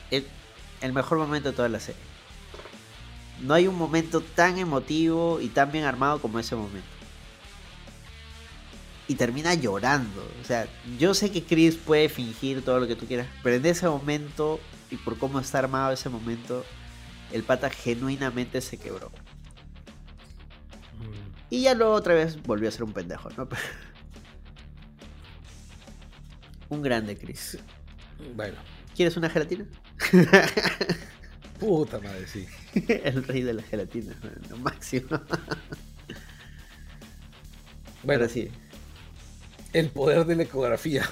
El, 0.10 0.26
el 0.82 0.92
mejor 0.92 1.20
momento 1.20 1.52
de 1.52 1.56
toda 1.56 1.70
la 1.70 1.80
serie. 1.80 2.02
No 3.44 3.54
hay 3.54 3.68
un 3.68 3.76
momento 3.76 4.22
tan 4.22 4.58
emotivo 4.58 5.40
y 5.40 5.50
tan 5.50 5.72
bien 5.72 5.84
armado 5.84 6.20
como 6.20 6.40
ese 6.40 6.56
momento. 6.56 6.97
Y 9.08 9.16
termina 9.16 9.54
llorando. 9.54 10.22
O 10.42 10.46
sea, 10.46 10.68
yo 11.00 11.14
sé 11.14 11.32
que 11.32 11.44
Chris 11.44 11.76
puede 11.76 12.10
fingir 12.10 12.64
todo 12.64 12.80
lo 12.80 12.88
que 12.88 12.96
tú 12.96 13.06
quieras, 13.06 13.28
pero 13.42 13.56
en 13.56 13.66
ese 13.66 13.88
momento 13.88 14.60
y 14.92 14.98
por 14.98 15.18
cómo 15.18 15.40
está 15.40 15.60
armado 15.60 15.92
ese 15.92 16.10
momento, 16.10 16.66
el 17.32 17.44
pata 17.44 17.70
genuinamente 17.70 18.62
se 18.62 18.78
quebró. 18.78 19.12
Y 21.50 21.62
ya 21.62 21.74
luego 21.74 21.94
otra 21.94 22.14
vez 22.14 22.42
volvió 22.44 22.68
a 22.68 22.72
ser 22.72 22.84
un 22.84 22.92
pendejo, 22.92 23.30
¿no? 23.38 23.48
un 26.70 26.82
grande, 26.82 27.18
Chris. 27.18 27.58
Bueno, 28.36 28.58
¿Quieres 28.98 29.16
una 29.16 29.30
gelatina? 29.30 29.64
puta 31.60 32.00
madre, 32.00 32.26
sí. 32.26 32.48
el 32.88 33.24
rey 33.26 33.44
de 33.44 33.54
la 33.54 33.62
gelatina, 33.62 34.16
lo 34.50 34.58
máximo. 34.58 35.22
Bueno, 38.02 38.28
sí. 38.28 38.50
El 39.74 39.90
poder 39.90 40.26
de 40.26 40.36
la 40.36 40.44
ecografía. 40.44 41.10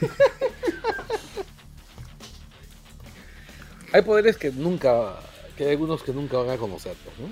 hay 3.92 4.02
poderes 4.02 4.36
que 4.36 4.50
nunca, 4.50 5.18
que 5.56 5.64
hay 5.64 5.70
algunos 5.70 6.02
que 6.02 6.12
nunca 6.12 6.38
van 6.38 6.50
a 6.50 6.56
conocerlos, 6.56 7.18
¿no? 7.18 7.28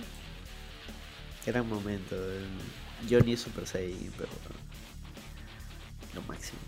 Gran 1.47 1.69
momento. 1.69 2.17
Johnny 3.09 3.37
Super 3.37 3.67
Saiyan, 3.67 4.13
pero 4.19 4.31
lo 6.15 6.23
máximo. 6.23 6.59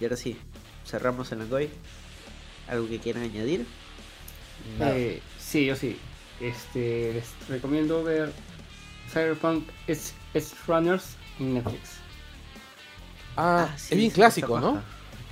Y 0.00 0.04
ahora 0.04 0.16
sí, 0.16 0.38
cerramos 0.86 1.30
el 1.32 1.42
Angoy. 1.42 1.68
¿Algo 2.68 2.88
que 2.88 2.98
quieran 2.98 3.22
añadir? 3.22 3.66
Eh, 4.80 5.20
sí, 5.38 5.66
yo 5.66 5.76
sí. 5.76 5.98
Este, 6.40 7.14
les 7.14 7.48
recomiendo 7.48 8.04
ver 8.04 8.32
Cyberpunk 9.12 9.68
Edge 9.86 10.54
Runners 10.66 11.17
en 11.40 11.54
Netflix. 11.54 11.98
Ah, 13.36 13.68
sí, 13.76 13.94
es 13.94 13.98
bien 13.98 14.10
sí, 14.10 14.14
clásico, 14.14 14.56
está 14.56 14.70
¿no? 14.70 14.82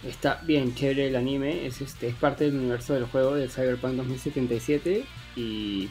Está 0.05 0.41
bien 0.47 0.75
chévere 0.75 1.09
el 1.09 1.17
anime, 1.17 1.67
es 1.67 1.81
este 1.81 2.09
es 2.09 2.15
parte 2.15 2.45
del 2.45 2.57
universo 2.57 2.95
del 2.95 3.07
juego 3.07 3.35
de 3.35 3.49
Cyberpunk 3.49 3.95
2077 3.95 5.05
y 5.35 5.89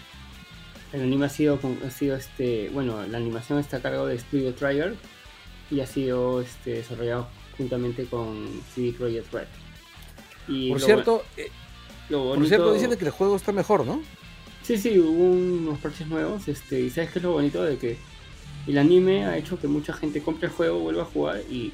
el 0.94 1.02
anime 1.02 1.26
ha 1.26 1.30
sido 1.30 1.60
ha 1.86 1.92
sido 1.92 2.16
este, 2.16 2.70
bueno, 2.70 3.06
la 3.06 3.18
animación 3.18 3.60
está 3.60 3.78
a 3.78 3.82
cargo 3.82 4.06
de 4.06 4.18
Studio 4.18 4.54
Trigger 4.54 4.96
y 5.70 5.82
ha 5.82 5.88
sido 5.88 6.42
este 6.42 6.76
desarrollado 6.76 7.28
juntamente 7.58 8.06
con 8.06 8.48
CD 8.74 8.94
Projekt 8.94 9.34
Red. 9.34 9.48
Y 10.48 10.70
Por 10.70 10.80
lo 10.80 10.86
cierto, 10.86 11.24
eh, 11.38 11.50
por 12.10 12.48
cierto, 12.48 12.74
dicen 12.74 12.96
que 12.96 13.06
el 13.06 13.12
juego 13.12 13.36
está 13.36 13.52
mejor, 13.52 13.86
¿no? 13.86 14.02
Sí, 14.62 14.78
sí, 14.78 14.98
hubo 15.00 15.32
unos 15.32 15.80
parches 15.80 16.08
nuevos, 16.08 16.48
este, 16.48 16.82
y 16.82 16.90
sabes 16.90 17.12
qué 17.12 17.20
es 17.20 17.24
lo 17.24 17.34
bonito 17.34 17.64
de 17.64 17.78
que 17.78 17.98
el 18.68 18.78
anime 18.78 19.26
ha 19.26 19.38
hecho 19.38 19.60
que 19.60 19.68
mucha 19.68 19.94
gente 19.94 20.22
compre 20.22 20.48
el 20.48 20.54
juego, 20.54 20.80
vuelva 20.80 21.04
a 21.04 21.06
jugar 21.06 21.42
y 21.50 21.72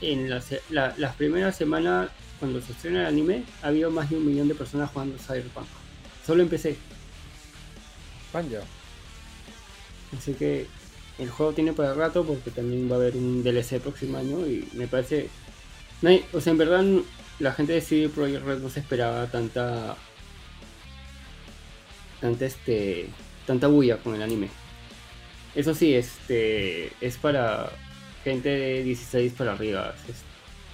en 0.00 0.28
la 0.30 0.40
se- 0.40 0.62
la- 0.70 0.94
las 0.98 1.14
primeras 1.16 1.56
semanas 1.56 2.10
cuando 2.38 2.60
se 2.60 2.72
estrena 2.72 3.00
el 3.00 3.06
anime 3.06 3.44
ha 3.62 3.68
habido 3.68 3.90
más 3.90 4.10
de 4.10 4.16
un 4.16 4.26
millón 4.26 4.48
de 4.48 4.54
personas 4.54 4.90
jugando 4.90 5.16
Cyberpunk. 5.18 5.66
Solo 6.26 6.42
empecé, 6.42 6.76
Panja. 8.32 8.60
así 10.16 10.34
que 10.34 10.66
el 11.18 11.30
juego 11.30 11.52
tiene 11.52 11.72
para 11.72 11.94
rato 11.94 12.24
porque 12.24 12.50
también 12.50 12.90
va 12.90 12.96
a 12.96 12.98
haber 12.98 13.16
un 13.16 13.42
DLC 13.42 13.76
el 13.76 13.80
próximo 13.80 14.18
año 14.18 14.46
y 14.46 14.68
me 14.74 14.86
parece... 14.86 15.28
no 16.02 16.10
hay- 16.10 16.24
o 16.32 16.40
sea, 16.40 16.50
en 16.52 16.58
verdad 16.58 16.84
la 17.38 17.52
gente 17.52 17.72
de 17.72 17.80
CD 17.80 18.08
Projekt 18.08 18.44
Red 18.44 18.58
no 18.58 18.68
se 18.70 18.80
esperaba 18.80 19.26
tanta... 19.28 19.96
Tanta 22.20 22.44
este... 22.46 23.08
Tanta 23.46 23.68
bulla 23.68 23.96
con 23.98 24.14
el 24.14 24.22
anime. 24.22 24.48
Eso 25.56 25.74
sí, 25.74 25.94
este... 25.94 26.92
Es 27.00 27.16
para 27.16 27.72
gente 28.22 28.48
de 28.50 28.82
16 28.84 29.32
para 29.32 29.52
arriba. 29.52 29.94
es- 30.08 30.22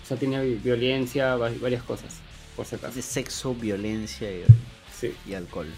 o 0.02 0.07
sea, 0.07 0.17
tiene 0.17 0.44
vi- 0.44 0.55
violencia, 0.57 1.36
va- 1.36 1.51
varias 1.61 1.83
cosas, 1.85 2.17
por 2.57 2.67
si 2.67 2.75
acaso. 2.75 2.94
De 2.97 3.02
sexo, 3.02 3.55
violencia 3.55 4.31
y, 4.31 4.43
Sí. 5.01 5.15
y 5.27 5.35
alcohol. 5.35 5.69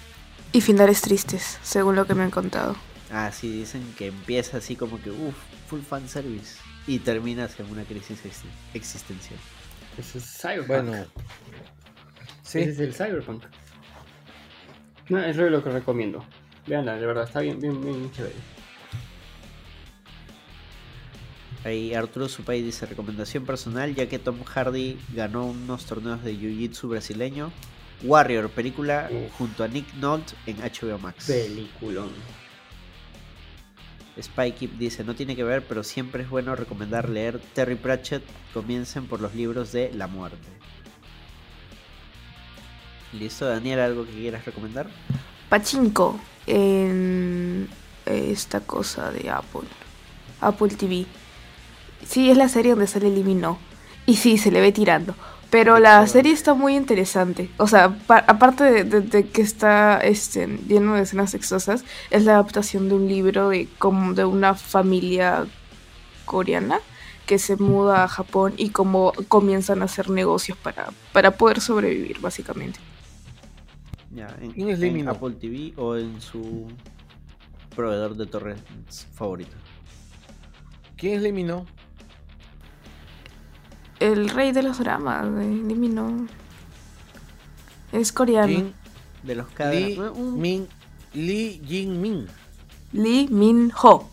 Y 0.52 0.60
finales 0.62 1.02
tristes, 1.02 1.58
según 1.62 1.94
lo 1.97 2.07
que 2.07 2.15
me 2.15 2.23
han 2.23 2.31
contado. 2.31 2.74
Ah, 3.12 3.31
sí, 3.33 3.50
dicen 3.52 3.94
que 3.99 4.07
empieza 4.07 4.57
así 4.57 4.76
como 4.76 5.00
que, 5.02 5.10
uff, 5.10 5.34
full 5.68 5.81
fan 5.83 6.08
service. 6.08 6.57
Y 6.86 6.99
terminas 7.00 7.58
en 7.60 7.66
una 7.70 7.84
crisis 7.84 8.18
exi- 8.24 8.44
existencial. 8.73 9.39
Eso 9.99 10.18
es 10.18 10.24
Cyberpunk. 10.41 10.66
Bueno, 10.68 11.07
sí. 12.42 12.60
Ese 12.60 12.70
es 12.70 12.78
el 12.81 12.94
Cyberpunk. 12.94 13.44
No, 15.10 15.23
es 15.23 15.36
lo 15.36 15.62
que 15.62 15.70
recomiendo. 15.70 16.24
Veanla, 16.66 16.94
de 16.97 17.07
verdad, 17.07 17.24
está 17.24 17.41
bien, 17.41 17.60
bien, 17.60 17.78
bien 17.83 18.10
chévere. 18.12 18.34
Ahí 21.65 21.94
Arturo 21.94 22.28
Supay 22.28 22.62
dice 22.62 22.84
recomendación 22.84 23.47
personal, 23.47 23.94
ya 23.94 24.07
que 24.07 24.18
Tom 24.18 24.44
Hardy 24.44 24.99
ganó 25.15 25.47
unos 25.47 25.86
torneos 25.86 26.23
de 26.23 26.34
Jiu-Jitsu 26.34 26.89
brasileño. 26.89 27.51
Warrior, 28.02 28.51
película 28.51 29.09
Uf. 29.10 29.33
junto 29.39 29.65
a 29.65 29.68
Nick 29.68 29.94
Nolte 29.94 30.34
en 30.47 30.59
HBO 30.59 30.99
Max. 30.99 31.25
Peliculón. 31.26 32.10
Spikey 34.20 34.68
dice, 34.78 35.05
no 35.05 35.15
tiene 35.15 35.34
que 35.34 35.43
ver, 35.43 35.65
pero 35.67 35.83
siempre 35.83 36.23
es 36.23 36.28
bueno 36.28 36.55
recomendar 36.55 37.09
leer 37.09 37.41
Terry 37.55 37.76
Pratchett. 37.76 38.23
Comiencen 38.52 39.07
por 39.07 39.20
los 39.20 39.34
libros 39.34 39.73
de 39.73 39.91
la 39.94 40.07
muerte. 40.07 40.47
¿Listo, 43.12 43.47
Daniel? 43.47 43.81
¿Algo 43.81 44.05
que 44.05 44.12
quieras 44.12 44.44
recomendar? 44.44 44.89
Pachinko 45.49 46.20
en 46.47 47.68
esta 48.05 48.60
cosa 48.60 49.10
de 49.10 49.31
Apple. 49.31 49.68
Apple 50.41 50.75
TV. 50.75 51.07
Sí, 52.07 52.31
es 52.31 52.36
la 52.36 52.49
serie 52.49 52.73
donde 52.73 52.86
sale 52.86 53.10
Limino. 53.10 53.58
Y 54.07 54.16
sí, 54.16 54.39
se 54.39 54.50
le 54.50 54.60
ve 54.60 54.73
tirando. 54.73 55.15
Pero 55.50 55.78
la 55.78 56.05
serie 56.07 56.33
está 56.33 56.55
muy 56.55 56.74
interesante. 56.74 57.49
O 57.58 57.68
sea, 57.68 57.97
aparte 58.08 58.84
de, 58.84 59.00
de, 59.00 59.28
que 59.28 59.41
está 59.41 59.99
este, 59.99 60.49
lleno 60.66 60.94
de 60.94 61.02
escenas 61.02 61.31
sexosas, 61.31 61.84
es 62.10 62.24
la 62.24 62.33
adaptación 62.33 62.89
de 62.89 62.97
un 62.97 63.08
libro 63.08 63.50
de, 63.50 63.68
como 63.78 64.15
de 64.15 64.24
una 64.24 64.55
familia 64.55 65.47
coreana 66.24 66.81
que 67.26 67.39
se 67.39 67.57
muda 67.57 68.05
a 68.05 68.08
Japón 68.08 68.55
y 68.57 68.70
cómo 68.70 69.12
comienzan 69.28 69.83
a 69.83 69.86
hacer 69.86 70.10
negocios 70.10 70.58
para, 70.58 70.89
para 71.12 71.31
poder 71.33 71.60
sobrevivir, 71.60 72.20
básicamente. 72.20 72.81
Ya, 74.15 74.36
en, 74.41 74.52
¿Quién 74.52 74.68
es 74.68 74.81
en 74.81 75.08
Apple 75.08 75.34
TV 75.41 75.73
o 75.76 75.97
en 75.97 76.20
su 76.20 76.66
proveedor 77.74 78.16
de 78.16 78.26
torres 78.26 78.60
favorito? 79.12 79.57
¿Quién 80.97 81.15
es 81.15 81.23
Limino? 81.23 81.66
El 84.12 84.28
rey 84.28 84.52
de 84.52 84.62
los 84.62 84.78
dramas 84.78 85.34
de 85.34 85.47
Limino. 85.47 86.26
Es 87.91 88.12
coreano. 88.12 88.73
de 89.23 89.34
los 89.34 89.47
Lee, 89.58 89.99
Min, 90.36 90.68
Lee 91.15 91.62
Jin 91.66 92.00
Min. 92.00 92.26
Lee 92.92 93.28
Min 93.31 93.73
Ho. 93.83 94.10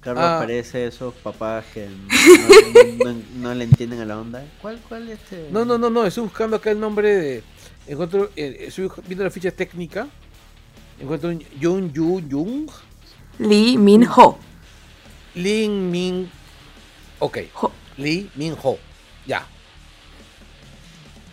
Carlos 0.00 0.24
ah. 0.26 0.38
parece 0.40 0.86
esos 0.88 1.14
papás 1.14 1.64
que 1.72 1.88
no, 3.36 3.54
le 3.54 3.64
entienden 3.64 4.00
a 4.00 4.04
la 4.04 4.20
onda. 4.20 4.44
¿Cuál, 4.60 4.80
cuál 4.88 5.08
este? 5.08 5.48
No, 5.52 5.64
no, 5.64 5.78
no, 5.78 5.88
no, 5.88 6.04
estoy 6.04 6.24
buscando 6.24 6.56
acá 6.56 6.72
el 6.72 6.80
nombre 6.80 7.14
de. 7.14 7.42
Encuentro, 7.86 8.30
eh, 8.36 8.64
estoy 8.66 8.90
viendo 9.06 9.24
la 9.24 9.30
ficha 9.30 9.52
técnica. 9.52 10.08
Encuentro 11.00 11.30
un 11.30 11.42
Jung 11.60 11.92
Yu 11.92 12.20
Jung. 12.28 12.68
Lee 13.42 13.76
Min 13.76 14.06
Ho. 14.16 14.38
Lee 15.34 15.68
Min. 15.68 16.30
Ok. 17.18 17.38
Lee 17.96 18.30
Min 18.36 18.56
Ho. 18.62 18.78
Ya. 19.26 19.46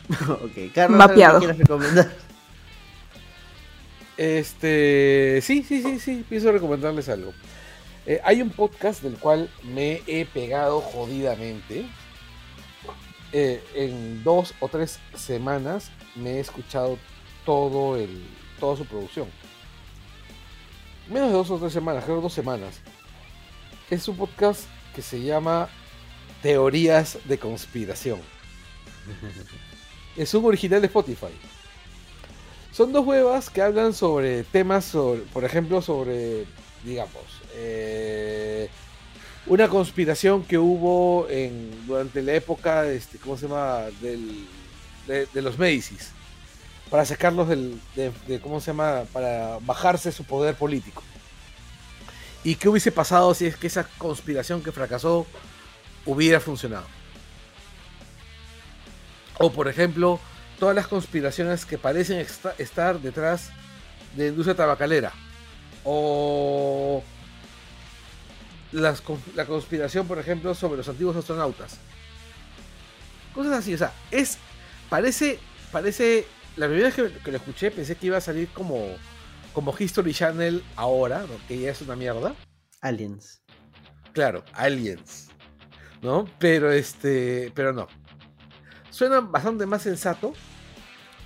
ok, 0.29 0.73
Carlos, 0.73 0.97
Mapeado. 0.97 1.39
quieres 1.39 1.57
recomendar? 1.57 2.11
Este. 4.17 5.39
Sí, 5.41 5.63
sí, 5.63 5.81
sí, 5.81 5.99
sí. 5.99 6.25
Pienso 6.27 6.51
recomendarles 6.51 7.09
algo. 7.09 7.33
Eh, 8.05 8.19
hay 8.23 8.41
un 8.41 8.49
podcast 8.49 9.03
del 9.03 9.17
cual 9.17 9.49
me 9.63 10.01
he 10.07 10.25
pegado 10.25 10.81
jodidamente. 10.81 11.85
Eh, 13.31 13.63
en 13.75 14.23
dos 14.23 14.55
o 14.59 14.67
tres 14.67 14.99
semanas 15.13 15.91
me 16.15 16.37
he 16.37 16.39
escuchado 16.39 16.97
todo 17.45 17.95
el, 17.95 18.25
toda 18.59 18.75
su 18.75 18.85
producción 18.85 19.27
menos 21.09 21.29
de 21.29 21.33
dos 21.33 21.49
o 21.49 21.57
tres 21.57 21.73
semanas, 21.73 22.03
creo 22.03 22.21
dos 22.21 22.33
semanas. 22.33 22.79
Es 23.89 24.07
un 24.07 24.17
podcast 24.17 24.65
que 24.95 25.01
se 25.01 25.21
llama 25.21 25.69
Teorías 26.41 27.17
de 27.25 27.37
Conspiración. 27.37 28.19
es 30.15 30.33
un 30.33 30.45
original 30.45 30.81
de 30.81 30.87
Spotify. 30.87 31.33
Son 32.71 32.91
dos 32.93 33.05
huevas 33.05 33.49
que 33.49 33.61
hablan 33.61 33.93
sobre 33.93 34.43
temas, 34.43 34.85
sobre, 34.85 35.21
por 35.21 35.43
ejemplo, 35.43 35.81
sobre, 35.81 36.45
digamos, 36.83 37.23
eh, 37.55 38.69
una 39.47 39.67
conspiración 39.67 40.43
que 40.43 40.59
hubo 40.59 41.27
durante 41.87 42.21
la 42.21 42.33
época, 42.33 42.85
este, 42.87 43.17
¿cómo 43.17 43.35
se 43.35 43.47
llama?, 43.47 43.85
Del, 44.01 44.45
de, 45.07 45.25
de 45.25 45.41
los 45.41 45.57
Médicis 45.57 46.13
para 46.89 47.05
sacarlos 47.05 47.47
del, 47.47 47.79
de, 47.95 48.39
¿cómo 48.41 48.59
se 48.59 48.67
llama? 48.67 49.03
Para 49.13 49.59
bajarse 49.61 50.11
su 50.11 50.23
poder 50.23 50.55
político. 50.55 51.03
¿Y 52.43 52.55
qué 52.55 52.69
hubiese 52.69 52.91
pasado 52.91 53.33
si 53.33 53.45
es 53.45 53.55
que 53.55 53.67
esa 53.67 53.83
conspiración 53.97 54.63
que 54.63 54.71
fracasó 54.71 55.27
hubiera 56.05 56.39
funcionado? 56.39 56.85
O 59.37 59.51
por 59.51 59.67
ejemplo, 59.67 60.19
todas 60.57 60.75
las 60.75 60.87
conspiraciones 60.87 61.65
que 61.65 61.77
parecen 61.77 62.25
estar 62.57 62.99
detrás 62.99 63.49
de 64.15 64.23
la 64.23 64.29
industria 64.29 64.55
tabacalera. 64.55 65.11
O 65.83 67.03
la 68.71 69.45
conspiración, 69.45 70.07
por 70.07 70.19
ejemplo, 70.19 70.53
sobre 70.55 70.77
los 70.77 70.89
antiguos 70.89 71.15
astronautas. 71.15 71.77
Cosas 73.33 73.53
así, 73.53 73.73
o 73.73 73.77
sea, 73.77 73.93
es. 74.11 74.37
Parece. 74.89 75.39
Parece 75.71 76.25
la 76.59 76.67
primera 76.67 76.89
vez 76.89 77.13
que, 77.23 77.31
lo 77.31 77.37
escuché 77.37 77.71
pensé 77.71 77.95
que 77.95 78.07
iba 78.07 78.17
a 78.17 78.21
salir 78.21 78.49
como, 78.49 78.85
como 79.53 79.73
History 79.77 80.13
Channel 80.13 80.61
ahora, 80.75 81.25
que 81.47 81.57
ya 81.57 81.71
es 81.71 81.81
una 81.81 81.95
mierda. 81.95 82.35
Aliens. 82.81 83.41
Claro, 84.11 84.43
Aliens. 84.51 85.29
¿No? 86.01 86.25
Pero 86.37 86.69
este. 86.69 87.49
Pero 87.55 87.71
no. 87.71 87.87
Suena 88.89 89.21
bastante 89.21 89.65
más 89.65 89.83
sensato. 89.83 90.33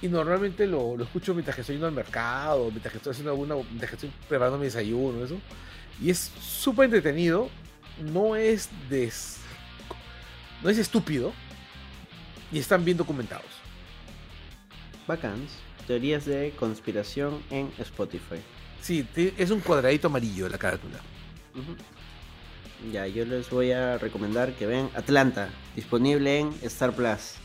Y 0.04 0.08
normalmente 0.08 0.68
lo, 0.68 1.02
escucho 1.02 1.34
mientras 1.34 1.56
que 1.56 1.62
estoy 1.62 1.76
yendo 1.78 1.88
al 1.88 1.94
mercado, 1.94 2.70
mientras 2.70 2.92
que 2.92 2.98
estoy 2.98 3.12
haciendo 3.12 3.32
alguna. 3.32 3.56
mientras 3.56 3.90
que 3.90 3.96
estoy 3.96 4.12
preparando 4.30 4.60
mi 4.60 4.66
desayuno, 4.66 5.26
eso. 5.26 5.40
Y 6.00 6.12
es 6.12 6.20
súper 6.20 6.86
entretenido. 6.86 7.50
No 8.00 8.36
es 8.36 8.70
des. 8.88 9.38
No 10.62 10.70
es 10.70 10.78
estúpido. 10.78 11.34
Y 12.52 12.60
están 12.60 12.86
bien 12.86 12.98
documentados. 12.98 13.53
Bacans. 15.08 15.52
Teorías 15.88 16.26
de 16.26 16.54
conspiración 16.58 17.42
en 17.50 17.72
Spotify. 17.78 18.42
Sí, 18.82 19.08
es 19.38 19.52
un 19.52 19.60
cuadradito 19.60 20.08
amarillo 20.08 20.50
la 20.50 20.58
carátula. 20.58 21.00
Ya, 22.92 23.08
yo 23.08 23.26
les 23.26 23.50
voy 23.50 23.72
a 23.72 23.98
recomendar 23.98 24.54
que 24.54 24.66
vean 24.66 24.90
Atlanta, 24.96 25.50
disponible 25.76 26.40
en 26.40 26.54
Star 26.64 26.94
Plus. 26.94 27.36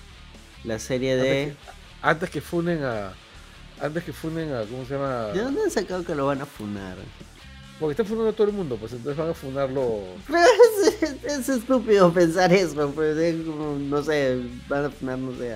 La 0.64 0.78
serie 0.78 1.16
de. 1.16 1.54
Antes 2.02 2.30
que, 2.30 2.40
funen 2.40 2.82
a. 2.82 3.12
Antes 3.80 4.04
que 4.04 4.12
funen 4.12 4.52
a. 4.52 4.62
¿Cómo 4.62 4.84
se 4.84 4.94
llama? 4.94 5.26
¿De 5.26 5.42
dónde 5.42 5.62
han 5.62 5.70
sacado 5.70 6.04
que 6.04 6.14
lo 6.14 6.26
van 6.26 6.42
a 6.42 6.46
funar? 6.46 6.96
Porque 7.78 7.92
están 7.92 8.06
funando 8.06 8.30
a 8.30 8.32
todo 8.32 8.48
el 8.48 8.52
mundo, 8.52 8.76
pues 8.76 8.92
entonces 8.92 9.16
van 9.16 9.30
a 9.30 9.34
funarlo. 9.34 10.00
es, 11.24 11.48
estúpido 11.48 12.12
pensar 12.12 12.52
eso, 12.52 12.90
pues 12.90 13.36
no 13.46 14.02
sé, 14.02 14.42
van 14.68 14.86
a 14.86 14.90
funar, 14.90 15.18
no 15.18 15.32
sé, 15.36 15.54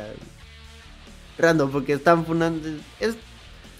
random, 1.38 1.70
porque 1.70 1.94
están 1.94 2.24
funando. 2.24 2.68
Es, 3.00 3.16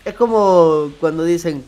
es 0.05 0.15
como 0.15 0.93
cuando 1.01 1.25
dicen, 1.25 1.65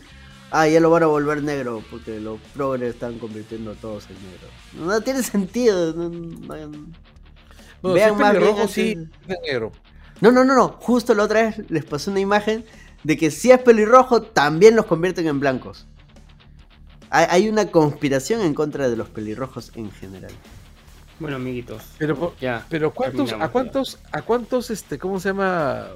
ah, 0.50 0.68
ya 0.68 0.80
lo 0.80 0.90
van 0.90 1.02
a 1.02 1.06
volver 1.06 1.42
negro, 1.42 1.82
porque 1.90 2.20
los 2.20 2.40
progres 2.54 2.94
están 2.94 3.18
convirtiendo 3.18 3.72
a 3.72 3.74
todos 3.74 4.06
en 4.10 4.16
negro. 4.16 4.48
No, 4.86 5.00
tiene 5.00 5.22
sentido. 5.22 5.92
No, 5.94 7.92
Vean 7.92 8.16
más 8.16 8.38
bien 8.38 8.68
sí, 8.68 8.96
negro. 9.46 9.72
No, 10.20 10.32
no, 10.32 10.44
no, 10.44 10.54
no. 10.54 10.68
Justo 10.80 11.14
la 11.14 11.24
otra 11.24 11.42
vez 11.42 11.70
les 11.70 11.84
pasé 11.84 12.10
una 12.10 12.20
imagen 12.20 12.64
de 13.02 13.16
que 13.16 13.30
si 13.30 13.50
es 13.50 13.60
pelirrojo, 13.60 14.22
también 14.22 14.74
los 14.74 14.86
convierten 14.86 15.26
en 15.26 15.38
blancos. 15.38 15.86
Hay, 17.10 17.48
una 17.48 17.66
conspiración 17.70 18.40
en 18.40 18.54
contra 18.54 18.88
de 18.88 18.96
los 18.96 19.08
pelirrojos 19.08 19.70
en 19.76 19.92
general. 19.92 20.32
Bueno, 21.18 21.36
amiguitos. 21.36 21.82
Pero, 21.98 22.34
ya, 22.40 22.66
pero 22.68 22.92
¿cuántos, 22.92 23.32
¿a 23.32 23.48
cuántos, 23.48 23.98
a 24.10 24.22
cuántos, 24.22 24.70
este, 24.70 24.98
cómo 24.98 25.20
se 25.20 25.28
llama? 25.28 25.86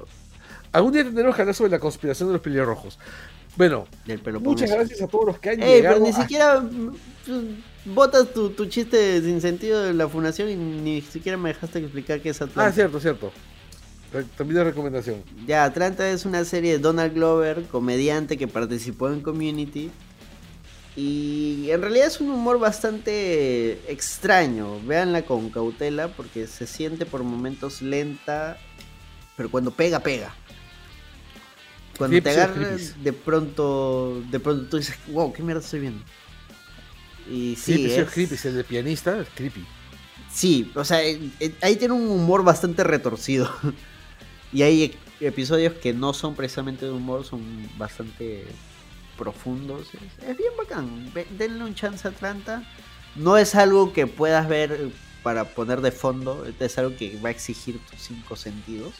Algún 0.71 0.93
día 0.93 1.03
tendremos 1.03 1.35
que 1.35 1.41
hablar 1.41 1.55
sobre 1.55 1.71
la 1.71 1.79
conspiración 1.79 2.29
de 2.29 2.33
los 2.33 2.41
pelirrojos. 2.41 2.99
Bueno, 3.57 3.87
muchas 4.39 4.71
gracias 4.71 5.01
a 5.01 5.07
todos 5.07 5.25
los 5.25 5.39
que 5.39 5.49
han 5.49 5.61
Ey, 5.61 5.77
llegado. 5.77 5.95
Pero 5.95 6.07
ni 6.07 6.13
siquiera 6.13 6.63
botas 7.85 8.23
mm, 8.25 8.33
tu, 8.33 8.49
tu, 8.51 8.65
chiste 8.67 9.21
sin 9.21 9.41
sentido 9.41 9.81
de 9.83 9.93
la 9.93 10.07
fundación 10.07 10.49
y 10.49 10.55
ni 10.55 11.01
siquiera 11.01 11.37
me 11.37 11.49
dejaste 11.49 11.79
explicar 11.79 12.21
qué 12.21 12.29
es 12.29 12.41
Atlanta. 12.41 12.67
Ah, 12.67 12.71
cierto, 12.71 12.99
cierto. 12.99 13.31
También 14.37 14.59
de 14.59 14.63
recomendación. 14.63 15.23
Ya, 15.45 15.65
Atlanta 15.65 16.09
es 16.09 16.25
una 16.25 16.45
serie 16.45 16.73
de 16.73 16.79
Donald 16.79 17.13
Glover, 17.13 17.63
comediante 17.63 18.37
que 18.37 18.47
participó 18.47 19.09
en 19.09 19.21
Community 19.21 19.91
y 20.95 21.69
en 21.69 21.81
realidad 21.81 22.07
es 22.07 22.19
un 22.19 22.29
humor 22.29 22.59
bastante 22.59 23.73
extraño. 23.91 24.79
Véanla 24.81 25.21
con 25.23 25.49
cautela 25.49 26.09
porque 26.09 26.47
se 26.47 26.67
siente 26.67 27.05
por 27.05 27.23
momentos 27.23 27.81
lenta, 27.81 28.57
pero 29.37 29.49
cuando 29.49 29.71
pega, 29.71 29.99
pega. 29.99 30.33
Cuando 31.97 32.21
te 32.21 32.29
agarras, 32.29 33.01
de 33.03 33.13
pronto, 33.13 34.21
de 34.31 34.39
pronto 34.39 34.69
tú 34.69 34.77
dices, 34.77 34.95
wow, 35.07 35.33
¿qué 35.33 35.43
mierda 35.43 35.61
estoy 35.61 35.81
viendo? 35.81 36.03
Y 37.29 37.55
sí, 37.55 37.85
es... 37.91 38.09
creepy, 38.09 38.35
el 38.43 38.55
de 38.55 38.63
pianista, 38.63 39.19
es 39.19 39.27
creepy. 39.35 39.65
Sí, 40.31 40.71
o 40.75 40.85
sea, 40.85 41.03
eh, 41.03 41.19
eh, 41.39 41.53
ahí 41.61 41.75
tiene 41.75 41.93
un 41.93 42.07
humor 42.07 42.43
bastante 42.43 42.83
retorcido. 42.83 43.49
y 44.53 44.61
hay 44.61 44.95
episodios 45.19 45.73
que 45.73 45.93
no 45.93 46.13
son 46.13 46.35
precisamente 46.35 46.85
de 46.85 46.91
humor, 46.91 47.25
son 47.25 47.41
bastante 47.77 48.45
profundos. 49.19 49.87
Es, 49.93 50.29
es 50.29 50.37
bien 50.37 50.53
bacán. 50.57 51.11
Ve- 51.13 51.27
Denle 51.37 51.63
un 51.63 51.75
chance 51.75 52.07
a 52.07 52.11
Atlanta. 52.11 52.63
No 53.15 53.37
es 53.37 53.53
algo 53.53 53.93
que 53.93 54.07
puedas 54.07 54.47
ver 54.47 54.89
para 55.21 55.43
poner 55.43 55.81
de 55.81 55.91
fondo, 55.91 56.45
es 56.59 56.77
algo 56.77 56.95
que 56.95 57.19
va 57.23 57.27
a 57.29 57.31
exigir 57.31 57.79
tus 57.91 58.01
cinco 58.01 58.35
sentidos. 58.35 58.93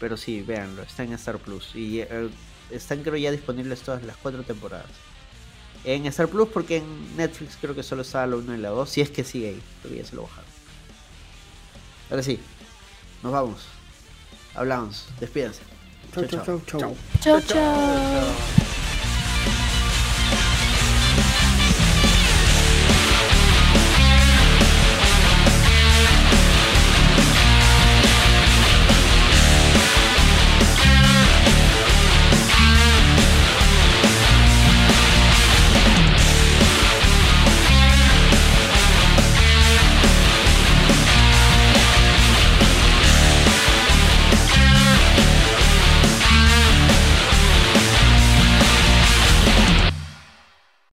Pero 0.00 0.16
sí, 0.16 0.42
véanlo, 0.42 0.82
está 0.82 1.04
en 1.04 1.12
Star 1.12 1.38
Plus. 1.38 1.74
Y 1.74 2.00
eh, 2.00 2.28
están 2.70 3.02
creo 3.02 3.16
ya 3.16 3.30
disponibles 3.30 3.80
todas 3.82 4.02
las 4.02 4.16
cuatro 4.16 4.42
temporadas. 4.42 4.86
En 5.84 6.06
Star 6.06 6.28
Plus 6.28 6.48
porque 6.48 6.78
en 6.78 7.16
Netflix 7.16 7.56
creo 7.60 7.74
que 7.74 7.82
solo 7.82 8.02
estaba 8.02 8.26
la 8.26 8.36
1 8.36 8.54
y 8.54 8.58
la 8.58 8.70
2. 8.70 8.88
Si 8.90 9.00
es 9.00 9.10
que 9.10 9.22
sigue 9.24 9.48
ahí, 9.50 9.62
creo 9.82 9.92
que 9.94 10.02
ya 10.02 10.08
se 10.08 10.16
lo 10.16 10.22
bajaron. 10.22 10.50
Ahora 12.10 12.22
sí, 12.22 12.38
nos 13.22 13.32
vamos. 13.32 13.62
Hablamos, 14.54 15.06
despídense. 15.20 15.60
Chau, 16.12 16.24
chau, 16.26 16.44
chau, 16.44 16.60
chau. 16.80 16.96
Chao, 17.20 17.40
chao. 17.40 18.69